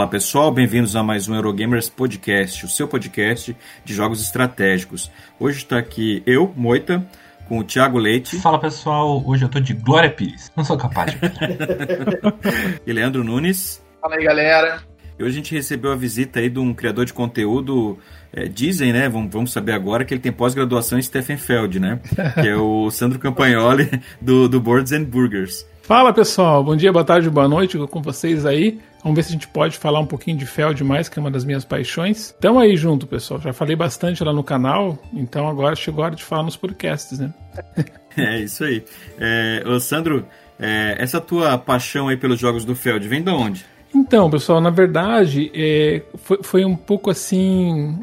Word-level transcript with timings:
Olá 0.00 0.08
pessoal, 0.08 0.50
bem-vindos 0.50 0.96
a 0.96 1.02
mais 1.02 1.28
um 1.28 1.34
Eurogamers 1.34 1.90
Podcast, 1.90 2.64
o 2.64 2.68
seu 2.70 2.88
podcast 2.88 3.54
de 3.84 3.92
jogos 3.92 4.22
estratégicos. 4.22 5.10
Hoje 5.38 5.58
está 5.58 5.76
aqui 5.76 6.22
eu, 6.24 6.54
Moita, 6.56 7.06
com 7.46 7.58
o 7.58 7.64
Thiago 7.64 7.98
Leite. 7.98 8.38
Fala 8.38 8.58
pessoal, 8.58 9.22
hoje 9.26 9.44
eu 9.44 9.50
tô 9.50 9.60
de 9.60 9.74
Glória 9.74 10.10
Pires, 10.10 10.50
não 10.56 10.64
sou 10.64 10.78
capaz 10.78 11.12
de. 11.12 11.18
e 12.86 12.90
Leandro 12.90 13.22
Nunes. 13.22 13.84
Fala 14.00 14.16
aí 14.16 14.24
galera. 14.24 14.82
E 15.18 15.22
hoje 15.22 15.32
a 15.32 15.36
gente 15.36 15.54
recebeu 15.54 15.92
a 15.92 15.96
visita 15.96 16.40
aí 16.40 16.48
de 16.48 16.58
um 16.58 16.72
criador 16.72 17.04
de 17.04 17.12
conteúdo, 17.12 17.98
é, 18.32 18.46
dizem, 18.46 18.92
né? 18.92 19.08
Vamos, 19.08 19.32
vamos 19.32 19.52
saber 19.52 19.72
agora 19.72 20.04
que 20.04 20.14
ele 20.14 20.20
tem 20.20 20.32
pós-graduação 20.32 20.98
em 20.98 21.02
Steffenfeld, 21.02 21.80
né? 21.80 22.00
que 22.34 22.48
é 22.48 22.56
o 22.56 22.90
Sandro 22.92 23.18
Campagnoli 23.18 23.88
do, 24.20 24.48
do 24.48 24.60
Boards 24.60 24.92
and 24.92 25.04
Burgers. 25.04 25.66
Fala 25.82 26.12
pessoal, 26.12 26.62
bom 26.62 26.76
dia, 26.76 26.92
boa 26.92 27.04
tarde, 27.04 27.28
boa 27.28 27.48
noite 27.48 27.76
com 27.76 28.00
vocês 28.00 28.46
aí. 28.46 28.78
Vamos 29.02 29.16
ver 29.16 29.22
se 29.24 29.30
a 29.30 29.32
gente 29.32 29.48
pode 29.48 29.76
falar 29.76 29.98
um 29.98 30.06
pouquinho 30.06 30.36
de 30.36 30.46
Feld 30.46 30.84
mais, 30.84 31.08
que 31.08 31.18
é 31.18 31.20
uma 31.20 31.30
das 31.30 31.44
minhas 31.44 31.64
paixões. 31.64 32.32
Tamo 32.40 32.60
aí 32.60 32.76
junto, 32.76 33.06
pessoal. 33.06 33.40
Já 33.40 33.52
falei 33.52 33.74
bastante 33.74 34.22
lá 34.22 34.32
no 34.32 34.44
canal, 34.44 34.96
então 35.12 35.48
agora 35.48 35.74
chegou 35.74 36.04
a 36.04 36.06
hora 36.06 36.14
de 36.14 36.22
falar 36.22 36.44
nos 36.44 36.56
podcasts, 36.56 37.18
né? 37.18 37.32
é 38.16 38.38
isso 38.38 38.62
aí. 38.62 38.84
É, 39.18 39.64
ô 39.66 39.80
Sandro, 39.80 40.24
é, 40.60 40.96
essa 40.98 41.20
tua 41.20 41.58
paixão 41.58 42.06
aí 42.06 42.16
pelos 42.16 42.38
jogos 42.38 42.64
do 42.64 42.76
Feld 42.76 43.08
vem 43.08 43.22
de 43.22 43.30
onde? 43.30 43.64
Então, 43.94 44.30
pessoal, 44.30 44.60
na 44.60 44.70
verdade, 44.70 45.50
é, 45.54 46.02
foi, 46.18 46.38
foi 46.42 46.64
um 46.64 46.76
pouco 46.76 47.10
assim. 47.10 47.98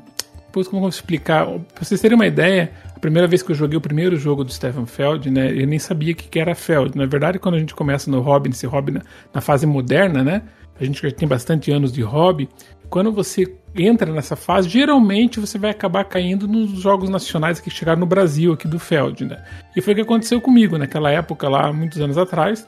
Depois, 0.47 0.67
como 0.67 0.77
eu 0.77 0.81
vou 0.81 0.89
explicar? 0.89 1.45
Pra 1.45 1.83
vocês 1.83 2.01
terem 2.01 2.15
uma 2.15 2.25
ideia, 2.25 2.71
a 2.95 2.99
primeira 2.99 3.27
vez 3.27 3.43
que 3.43 3.51
eu 3.51 3.55
joguei 3.55 3.77
o 3.77 3.81
primeiro 3.81 4.17
jogo 4.17 4.43
do 4.43 4.51
Stefan 4.51 4.85
Feld, 4.85 5.29
né, 5.29 5.51
eu 5.51 5.67
nem 5.67 5.77
sabia 5.77 6.13
o 6.13 6.15
que 6.15 6.39
era 6.39 6.55
Feld. 6.55 6.97
Na 6.97 7.05
verdade, 7.05 7.37
quando 7.37 7.55
a 7.55 7.59
gente 7.59 7.75
começa 7.75 8.09
no 8.09 8.21
hobby, 8.21 8.49
nesse 8.49 8.65
hobby 8.65 8.93
na, 8.93 9.01
na 9.33 9.41
fase 9.41 9.65
moderna, 9.65 10.23
né, 10.23 10.41
a 10.79 10.83
gente 10.83 11.01
já 11.01 11.11
tem 11.11 11.27
bastante 11.27 11.71
anos 11.71 11.91
de 11.91 12.01
hobby, 12.01 12.49
quando 12.89 13.11
você 13.11 13.53
entra 13.75 14.11
nessa 14.11 14.35
fase, 14.35 14.69
geralmente 14.69 15.39
você 15.39 15.57
vai 15.57 15.71
acabar 15.71 16.03
caindo 16.05 16.47
nos 16.47 16.71
jogos 16.79 17.09
nacionais 17.09 17.59
que 17.59 17.69
chegaram 17.69 17.99
no 17.99 18.05
Brasil, 18.05 18.53
aqui 18.53 18.67
do 18.67 18.79
Feld, 18.79 19.25
né? 19.25 19.43
E 19.75 19.81
foi 19.81 19.93
o 19.93 19.95
que 19.95 20.01
aconteceu 20.01 20.39
comigo 20.39 20.77
naquela 20.77 21.11
época 21.11 21.49
lá, 21.49 21.71
muitos 21.71 21.99
anos 21.99 22.17
atrás. 22.17 22.67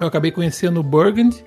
Eu 0.00 0.06
acabei 0.06 0.30
conhecendo 0.30 0.80
o 0.80 0.82
Burgundy, 0.82 1.44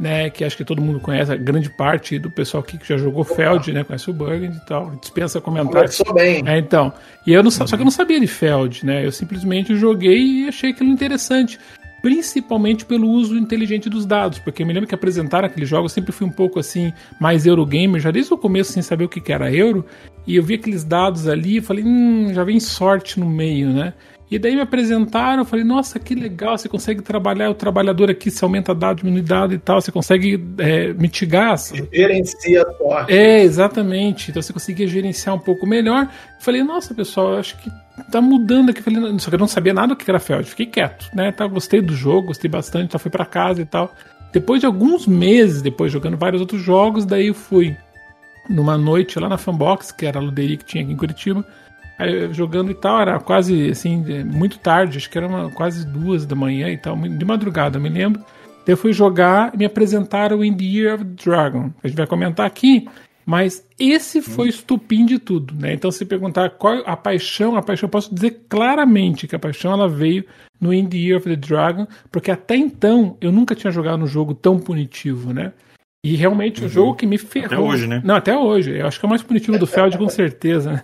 né, 0.00 0.30
que 0.30 0.42
acho 0.42 0.56
que 0.56 0.64
todo 0.64 0.80
mundo 0.80 0.98
conhece, 0.98 1.30
a 1.30 1.36
grande 1.36 1.68
parte 1.68 2.18
do 2.18 2.30
pessoal 2.30 2.62
aqui 2.62 2.78
que 2.78 2.88
já 2.88 2.96
jogou 2.96 3.22
Feld, 3.22 3.70
né, 3.70 3.84
conhece 3.84 4.08
o 4.08 4.14
Burgundy 4.14 4.56
e 4.56 4.66
tal, 4.66 4.96
dispensa 4.96 5.42
comentários. 5.42 5.98
Começou 5.98 6.14
bem. 6.14 6.42
É, 6.46 6.58
então. 6.58 6.90
E 7.26 7.34
eu 7.34 7.42
não, 7.42 7.50
só 7.50 7.66
que 7.66 7.74
eu 7.74 7.84
não 7.84 7.90
sabia 7.90 8.18
de 8.18 8.26
Feld, 8.26 8.86
né, 8.86 9.04
eu 9.04 9.12
simplesmente 9.12 9.76
joguei 9.76 10.44
e 10.44 10.48
achei 10.48 10.70
aquilo 10.70 10.88
interessante. 10.88 11.60
Principalmente 12.00 12.86
pelo 12.86 13.10
uso 13.10 13.36
inteligente 13.36 13.90
dos 13.90 14.06
dados, 14.06 14.38
porque 14.38 14.62
eu 14.62 14.66
me 14.66 14.72
lembro 14.72 14.88
que 14.88 14.94
apresentaram 14.94 15.46
aquele 15.46 15.66
jogo, 15.66 15.84
eu 15.84 15.90
sempre 15.90 16.12
fui 16.12 16.26
um 16.26 16.32
pouco 16.32 16.58
assim, 16.58 16.94
mais 17.20 17.44
Eurogamer, 17.44 18.00
já 18.00 18.10
desde 18.10 18.32
o 18.32 18.38
começo 18.38 18.72
sem 18.72 18.82
saber 18.82 19.04
o 19.04 19.08
que 19.08 19.30
era 19.30 19.52
euro, 19.52 19.84
e 20.26 20.36
eu 20.36 20.42
vi 20.42 20.54
aqueles 20.54 20.82
dados 20.82 21.28
ali 21.28 21.58
e 21.58 21.60
falei, 21.60 21.84
hum, 21.84 22.32
já 22.32 22.42
vem 22.42 22.58
sorte 22.58 23.20
no 23.20 23.28
meio, 23.28 23.68
né? 23.68 23.92
E 24.30 24.38
daí 24.38 24.54
me 24.54 24.60
apresentaram, 24.60 25.40
eu 25.40 25.44
falei, 25.44 25.64
nossa, 25.64 25.98
que 25.98 26.14
legal, 26.14 26.56
você 26.56 26.68
consegue 26.68 27.02
trabalhar, 27.02 27.50
o 27.50 27.54
trabalhador 27.54 28.08
aqui 28.08 28.30
se 28.30 28.44
aumenta 28.44 28.72
dado, 28.72 28.98
diminui 28.98 29.22
dado 29.22 29.52
e 29.52 29.58
tal, 29.58 29.80
você 29.80 29.90
consegue 29.90 30.40
é, 30.58 30.92
mitigar. 30.92 31.56
Gerencia 31.92 32.62
a 32.62 32.72
sorte. 32.74 33.12
É, 33.12 33.42
exatamente. 33.42 34.30
Então 34.30 34.40
você 34.40 34.52
conseguia 34.52 34.86
gerenciar 34.86 35.34
um 35.34 35.38
pouco 35.40 35.66
melhor. 35.66 36.04
Eu 36.04 36.44
falei, 36.44 36.62
nossa, 36.62 36.94
pessoal, 36.94 37.38
acho 37.38 37.56
que 37.58 37.68
tá 38.12 38.20
mudando 38.20 38.70
aqui. 38.70 38.78
Eu 38.78 38.84
falei, 38.84 39.18
só 39.18 39.30
que 39.30 39.34
eu 39.34 39.40
não 39.40 39.48
sabia 39.48 39.74
nada 39.74 39.88
do 39.88 39.96
que 39.96 40.08
era 40.08 40.20
Feld, 40.20 40.48
fiquei 40.48 40.66
quieto, 40.66 41.10
né? 41.12 41.32
Tá, 41.32 41.44
gostei 41.48 41.80
do 41.80 41.92
jogo, 41.92 42.28
gostei 42.28 42.48
bastante, 42.48 42.84
então 42.84 43.00
fui 43.00 43.10
para 43.10 43.26
casa 43.26 43.60
e 43.60 43.66
tal. 43.66 43.92
Depois 44.32 44.60
de 44.60 44.66
alguns 44.66 45.08
meses, 45.08 45.60
depois 45.60 45.90
jogando 45.90 46.16
vários 46.16 46.40
outros 46.40 46.62
jogos, 46.62 47.04
daí 47.04 47.26
eu 47.26 47.34
fui 47.34 47.76
numa 48.48 48.78
noite 48.78 49.18
lá 49.18 49.28
na 49.28 49.36
Fanbox, 49.36 49.90
que 49.90 50.06
era 50.06 50.20
a 50.20 50.22
luderia 50.22 50.56
que 50.56 50.64
tinha 50.64 50.84
aqui 50.84 50.92
em 50.92 50.96
Curitiba 50.96 51.44
jogando 52.32 52.70
e 52.70 52.74
tal, 52.74 53.00
era 53.00 53.18
quase 53.18 53.70
assim, 53.70 54.02
muito 54.24 54.58
tarde, 54.58 54.98
acho 54.98 55.10
que 55.10 55.18
era 55.18 55.26
uma, 55.26 55.50
quase 55.50 55.86
duas 55.86 56.26
da 56.26 56.34
manhã 56.34 56.68
e 56.68 56.76
tal, 56.76 56.96
de 56.96 57.24
madrugada, 57.24 57.78
me 57.78 57.88
lembro. 57.88 58.22
Eu 58.66 58.76
fui 58.76 58.92
jogar 58.92 59.52
e 59.54 59.58
me 59.58 59.64
apresentaram 59.64 60.44
In 60.44 60.54
the 60.56 60.64
Year 60.64 60.94
of 60.94 61.04
the 61.04 61.24
Dragon. 61.24 61.70
A 61.82 61.88
gente 61.88 61.96
vai 61.96 62.06
comentar 62.06 62.46
aqui, 62.46 62.86
mas 63.26 63.64
esse 63.78 64.20
foi 64.22 64.46
o 64.46 64.50
estupim 64.50 65.06
de 65.06 65.18
tudo, 65.18 65.54
né? 65.54 65.72
Então, 65.72 65.90
se 65.90 66.04
perguntar 66.04 66.50
qual 66.50 66.82
a 66.86 66.96
paixão, 66.96 67.56
a 67.56 67.62
paixão, 67.62 67.86
eu 67.86 67.90
posso 67.90 68.14
dizer 68.14 68.42
claramente 68.48 69.26
que 69.26 69.34
a 69.34 69.38
paixão 69.38 69.72
ela 69.72 69.88
veio 69.88 70.24
no 70.60 70.74
In 70.74 70.86
the 70.86 70.96
Year 70.96 71.18
of 71.18 71.28
the 71.28 71.36
Dragon, 71.36 71.86
porque 72.10 72.30
até 72.30 72.56
então 72.56 73.16
eu 73.20 73.32
nunca 73.32 73.54
tinha 73.54 73.70
jogado 73.70 74.02
um 74.02 74.06
jogo 74.06 74.34
tão 74.34 74.58
punitivo, 74.58 75.32
né? 75.32 75.52
E 76.02 76.16
realmente 76.16 76.62
uhum. 76.62 76.66
o 76.66 76.70
jogo 76.70 76.94
que 76.94 77.06
me 77.06 77.18
ferrou. 77.18 77.46
Até 77.46 77.58
hoje, 77.58 77.86
né? 77.86 78.00
Não, 78.02 78.14
até 78.14 78.34
hoje. 78.34 78.78
Eu 78.78 78.86
acho 78.86 78.98
que 78.98 79.04
é 79.04 79.06
o 79.06 79.10
mais 79.10 79.22
punitivo 79.22 79.58
do 79.58 79.66
Feld, 79.66 79.98
com 79.98 80.08
certeza. 80.08 80.82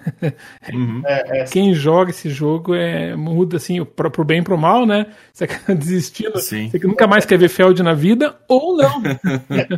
Uhum. 0.70 1.00
É, 1.06 1.40
é, 1.40 1.44
Quem 1.44 1.72
joga 1.72 2.10
esse 2.10 2.28
jogo 2.28 2.74
é 2.74 3.16
muda 3.16 3.56
assim, 3.56 3.82
pro, 3.82 4.10
pro 4.10 4.24
bem 4.26 4.40
e 4.40 4.42
pro 4.42 4.58
mal, 4.58 4.84
né? 4.84 5.06
Você 5.32 5.44
acaba 5.48 5.74
desistindo. 5.74 6.38
Sim. 6.38 6.68
Você 6.68 6.86
nunca 6.86 7.06
mais 7.06 7.24
quer 7.24 7.38
ver 7.38 7.48
Feld 7.48 7.82
na 7.82 7.94
vida, 7.94 8.36
ou 8.46 8.76
não. 8.76 9.02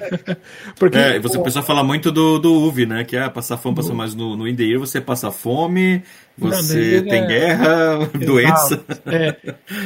Porque, 0.77 0.99
é, 0.99 1.21
você 1.21 1.39
precisa 1.39 1.63
falar 1.63 1.85
muito 1.85 2.11
do, 2.11 2.41
do 2.41 2.53
UV, 2.53 2.87
né? 2.87 3.05
Que 3.05 3.17
é 3.17 3.29
passar 3.29 3.59
fome, 3.59 3.77
passar 3.77 3.95
mais 3.95 4.17
no, 4.17 4.37
no 4.37 4.49
Indeir, 4.49 4.77
você 4.81 5.01
passa 5.01 5.31
fome, 5.31 6.03
você 6.37 7.01
tem 7.03 7.23
é... 7.23 7.27
guerra, 7.27 8.11
doença. 8.27 8.85
É. 9.07 9.37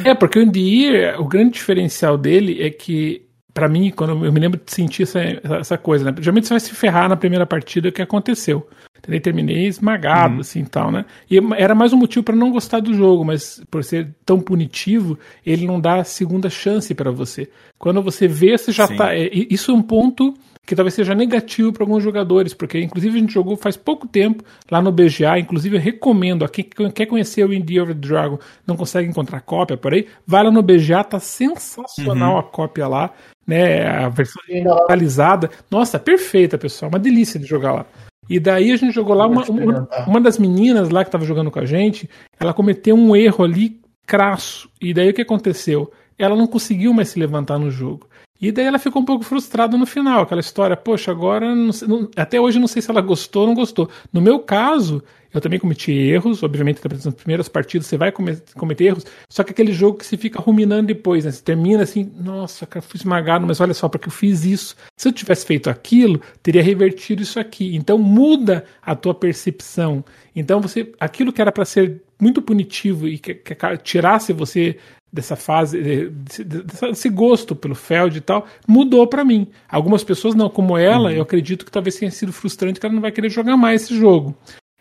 é, 0.03 0.15
porque 0.15 0.39
o 0.39 0.41
Indeir, 0.41 1.21
o 1.21 1.25
grande 1.25 1.51
diferencial 1.51 2.17
dele 2.17 2.59
é 2.59 2.71
que 2.71 3.21
para 3.53 3.69
mim, 3.69 3.91
quando 3.91 4.25
eu 4.25 4.31
me 4.31 4.39
lembro 4.39 4.59
de 4.63 4.71
sentir 4.71 5.03
essa, 5.03 5.19
essa 5.59 5.77
coisa, 5.77 6.05
né? 6.05 6.15
Geralmente 6.19 6.47
você 6.47 6.53
vai 6.55 6.59
se 6.59 6.71
ferrar 6.71 7.07
na 7.07 7.15
primeira 7.15 7.45
partida 7.45 7.91
que 7.91 8.01
aconteceu. 8.01 8.67
Entendeu? 8.97 9.21
Terminei 9.21 9.67
esmagado, 9.67 10.35
uhum. 10.35 10.39
assim, 10.39 10.63
tal, 10.63 10.91
né? 10.91 11.05
E 11.29 11.37
era 11.57 11.75
mais 11.75 11.93
um 11.93 11.97
motivo 11.97 12.23
para 12.23 12.35
não 12.35 12.51
gostar 12.51 12.79
do 12.79 12.93
jogo, 12.93 13.23
mas 13.23 13.61
por 13.69 13.83
ser 13.83 14.09
tão 14.25 14.39
punitivo, 14.39 15.19
ele 15.45 15.67
não 15.67 15.79
dá 15.79 16.03
segunda 16.03 16.49
chance 16.49 16.93
para 16.95 17.11
você. 17.11 17.49
Quando 17.77 18.01
você 18.01 18.27
vê, 18.27 18.57
você 18.57 18.71
já 18.71 18.87
Sim. 18.87 18.95
tá... 18.95 19.13
É, 19.13 19.29
isso 19.31 19.71
é 19.71 19.73
um 19.73 19.83
ponto 19.83 20.33
que 20.65 20.75
talvez 20.75 20.93
seja 20.93 21.13
negativo 21.13 21.73
para 21.73 21.83
alguns 21.83 22.03
jogadores, 22.03 22.53
porque 22.53 22.79
inclusive 22.79 23.17
a 23.17 23.19
gente 23.19 23.33
jogou 23.33 23.57
faz 23.57 23.75
pouco 23.75 24.07
tempo 24.07 24.43
lá 24.71 24.81
no 24.81 24.91
BGA, 24.91 25.37
inclusive 25.37 25.75
eu 25.75 25.81
recomendo 25.81 26.45
a 26.45 26.49
quem 26.49 26.65
quer 26.93 27.05
conhecer 27.05 27.45
o 27.45 27.53
Indie 27.53 27.81
of 27.81 27.93
the 27.93 27.99
Dragon, 27.99 28.39
não 28.65 28.77
consegue 28.77 29.09
encontrar 29.09 29.41
cópia 29.41 29.75
por 29.75 29.93
aí, 29.93 30.07
vai 30.25 30.43
lá 30.43 30.51
no 30.51 30.61
BGA, 30.61 31.03
tá 31.03 31.19
sensacional 31.19 32.33
uhum. 32.33 32.39
a 32.39 32.43
cópia 32.43 32.87
lá, 32.87 33.11
né, 33.45 33.85
a 33.85 34.07
versão 34.07 34.41
atualizada. 34.83 35.49
Nossa, 35.69 35.99
perfeita, 35.99 36.57
pessoal, 36.57 36.89
uma 36.89 36.99
delícia 36.99 37.39
de 37.39 37.45
jogar 37.45 37.73
lá. 37.73 37.85
E 38.29 38.39
daí 38.39 38.71
a 38.71 38.77
gente 38.77 38.93
jogou 38.93 39.15
lá, 39.15 39.27
uma, 39.27 39.43
uma, 39.43 39.89
uma 40.07 40.21
das 40.21 40.37
meninas 40.37 40.89
lá 40.89 41.03
que 41.03 41.09
estava 41.09 41.25
jogando 41.25 41.51
com 41.51 41.59
a 41.59 41.65
gente, 41.65 42.09
ela 42.39 42.53
cometeu 42.53 42.95
um 42.95 43.13
erro 43.13 43.43
ali 43.43 43.81
crasso. 44.05 44.69
E 44.81 44.93
daí 44.93 45.09
o 45.09 45.13
que 45.13 45.21
aconteceu? 45.21 45.91
Ela 46.17 46.35
não 46.35 46.47
conseguiu 46.47 46.93
mais 46.93 47.09
se 47.09 47.19
levantar 47.19 47.59
no 47.59 47.69
jogo. 47.69 48.07
E 48.43 48.51
daí 48.51 48.65
ela 48.65 48.77
ficou 48.77 49.01
um 49.01 49.05
pouco 49.05 49.23
frustrada 49.23 49.77
no 49.77 49.85
final, 49.85 50.23
aquela 50.23 50.41
história, 50.41 50.75
poxa, 50.75 51.09
agora 51.11 51.55
não 51.55 51.71
sei, 51.71 51.87
não, 51.87 52.09
até 52.13 52.41
hoje 52.41 52.59
não 52.59 52.67
sei 52.67 52.81
se 52.81 52.91
ela 52.91 52.99
gostou 52.99 53.43
ou 53.43 53.47
não 53.47 53.55
gostou. 53.55 53.89
No 54.11 54.19
meu 54.19 54.37
caso, 54.37 55.01
eu 55.33 55.39
também 55.39 55.57
cometi 55.57 55.93
erros, 55.93 56.43
obviamente 56.43 56.81
nas 56.85 57.15
primeiras 57.15 57.47
partidas 57.47 57.87
você 57.87 57.95
vai 57.95 58.11
cometer 58.11 58.83
erros, 58.83 59.05
só 59.29 59.45
que 59.45 59.51
aquele 59.51 59.71
jogo 59.71 59.99
que 59.99 60.05
se 60.05 60.17
fica 60.17 60.41
ruminando 60.41 60.87
depois, 60.87 61.23
né? 61.23 61.31
Você 61.31 61.41
termina 61.41 61.83
assim, 61.83 62.11
nossa, 62.19 62.65
cara, 62.65 62.81
fui 62.81 62.97
esmagado, 62.97 63.47
mas 63.47 63.61
olha 63.61 63.73
só, 63.73 63.87
porque 63.87 64.09
eu 64.09 64.11
fiz 64.11 64.43
isso. 64.43 64.75
Se 64.97 65.07
eu 65.07 65.13
tivesse 65.13 65.45
feito 65.45 65.69
aquilo, 65.69 66.19
teria 66.41 66.61
revertido 66.61 67.23
isso 67.23 67.39
aqui. 67.39 67.77
Então 67.77 67.97
muda 67.97 68.65
a 68.81 68.93
tua 68.93 69.15
percepção. 69.15 70.03
Então 70.35 70.59
você, 70.59 70.91
aquilo 70.99 71.31
que 71.31 71.41
era 71.41 71.51
para 71.51 71.63
ser 71.63 72.01
muito 72.19 72.41
punitivo 72.41 73.07
e 73.07 73.17
que, 73.17 73.35
que 73.35 73.55
tirasse 73.77 74.33
você 74.33 74.77
dessa 75.13 75.35
fase, 75.35 75.79
desse, 75.79 76.43
desse 76.43 77.09
gosto 77.09 77.55
pelo 77.55 77.75
Feld 77.75 78.17
e 78.17 78.21
tal, 78.21 78.47
mudou 78.67 79.07
para 79.07 79.23
mim. 79.23 79.47
Algumas 79.69 80.03
pessoas 80.03 80.33
não, 80.33 80.49
como 80.49 80.75
ela, 80.75 81.09
uhum. 81.09 81.17
eu 81.17 81.21
acredito 81.21 81.63
que 81.63 81.71
talvez 81.71 81.95
tenha 81.95 82.09
sido 82.09 82.33
frustrante 82.33 82.79
que 82.79 82.85
ela 82.85 82.95
não 82.95 83.01
vai 83.01 83.11
querer 83.11 83.29
jogar 83.29 83.55
mais 83.55 83.83
esse 83.83 83.95
jogo. 83.95 84.35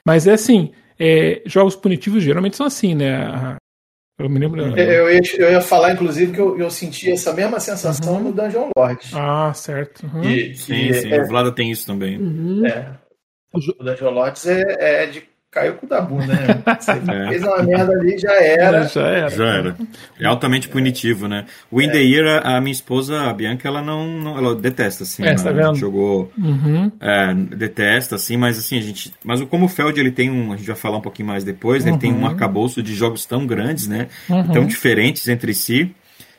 Mas 0.07 0.27
é 0.27 0.33
assim, 0.33 0.73
é, 0.99 1.43
jogos 1.45 1.77
punitivos 1.77 2.23
geralmente 2.23 2.57
são 2.57 2.65
assim, 2.65 2.95
né? 2.95 3.59
Eu 4.19 4.29
me 4.31 4.39
lembro. 4.39 4.79
É, 4.79 5.01
eu 5.01 5.13
ia, 5.13 5.21
eu 5.37 5.51
ia 5.51 5.61
falar, 5.61 5.93
inclusive, 5.93 6.33
que 6.33 6.41
eu, 6.41 6.59
eu 6.59 6.71
senti 6.71 7.11
essa 7.11 7.33
mesma 7.33 7.61
sensação 7.61 8.15
uhum. 8.15 8.23
no 8.25 8.33
Dungeon 8.33 8.71
Lords. 8.77 9.13
Ah, 9.15 9.53
certo. 9.53 10.07
Uhum. 10.07 10.23
E, 10.23 10.55
sim, 10.55 10.93
sim. 10.93 11.13
É, 11.13 11.23
o 11.23 11.27
Vlada 11.27 11.53
tem 11.53 11.71
isso 11.71 11.87
também. 11.87 12.19
Uhum. 12.19 12.65
É. 12.65 12.99
O 13.53 13.85
Dungeon 13.85 14.11
Lords 14.11 14.47
é, 14.47 15.03
é 15.03 15.07
de 15.07 15.32
caiu 15.53 15.75
com 15.75 15.85
o 15.85 15.89
da 15.89 16.01
bunda, 16.01 16.27
né? 16.33 16.63
Você 16.81 16.91
é. 16.93 17.29
fez 17.29 17.43
uma 17.43 17.63
merda 17.63 17.93
ali, 17.93 18.19
já 18.19 18.33
era. 18.33 18.89
Já 18.89 19.07
era. 19.07 19.29
Já 19.29 19.45
era. 19.45 19.77
É 20.19 20.25
altamente 20.25 20.67
punitivo, 20.67 21.29
né? 21.29 21.45
O 21.71 21.81
In 21.81 21.89
é. 21.89 21.93
the 21.93 21.99
Year, 21.99 22.41
a 22.45 22.59
minha 22.61 22.73
esposa, 22.73 23.21
a 23.21 23.33
Bianca, 23.35 23.69
ela 23.69 23.83
não, 23.83 24.07
não 24.07 24.39
ela 24.39 24.57
detesta, 24.57 25.05
assim. 25.05 25.23
É, 25.23 25.35
tá 25.35 25.53
vendo? 25.53 25.75
jogou. 25.75 26.33
Uhum. 26.39 26.91
É, 26.99 27.35
detesta, 27.35 28.15
assim, 28.15 28.39
mas 28.39 28.59
assim, 28.59 28.79
a 28.79 28.83
gente. 28.83 29.13
Mas 29.23 29.43
como 29.43 29.67
o 29.67 29.69
Feld 29.69 30.01
ele 30.01 30.11
tem 30.11 30.31
um. 30.31 30.53
A 30.53 30.57
gente 30.57 30.67
vai 30.67 30.77
falar 30.77 30.97
um 30.97 31.03
pouquinho 31.03 31.29
mais 31.29 31.45
depois, 31.45 31.85
uhum. 31.85 31.91
ele 31.91 31.99
tem 31.99 32.13
um 32.13 32.21
uhum. 32.21 32.27
arcabouço 32.27 32.83
de 32.83 32.95
jogos 32.95 33.27
tão 33.27 33.47
grandes, 33.47 33.87
né? 33.87 34.09
Uhum. 34.31 34.49
Tão 34.49 34.67
diferentes 34.67 35.29
entre 35.29 35.53
si. 35.53 35.95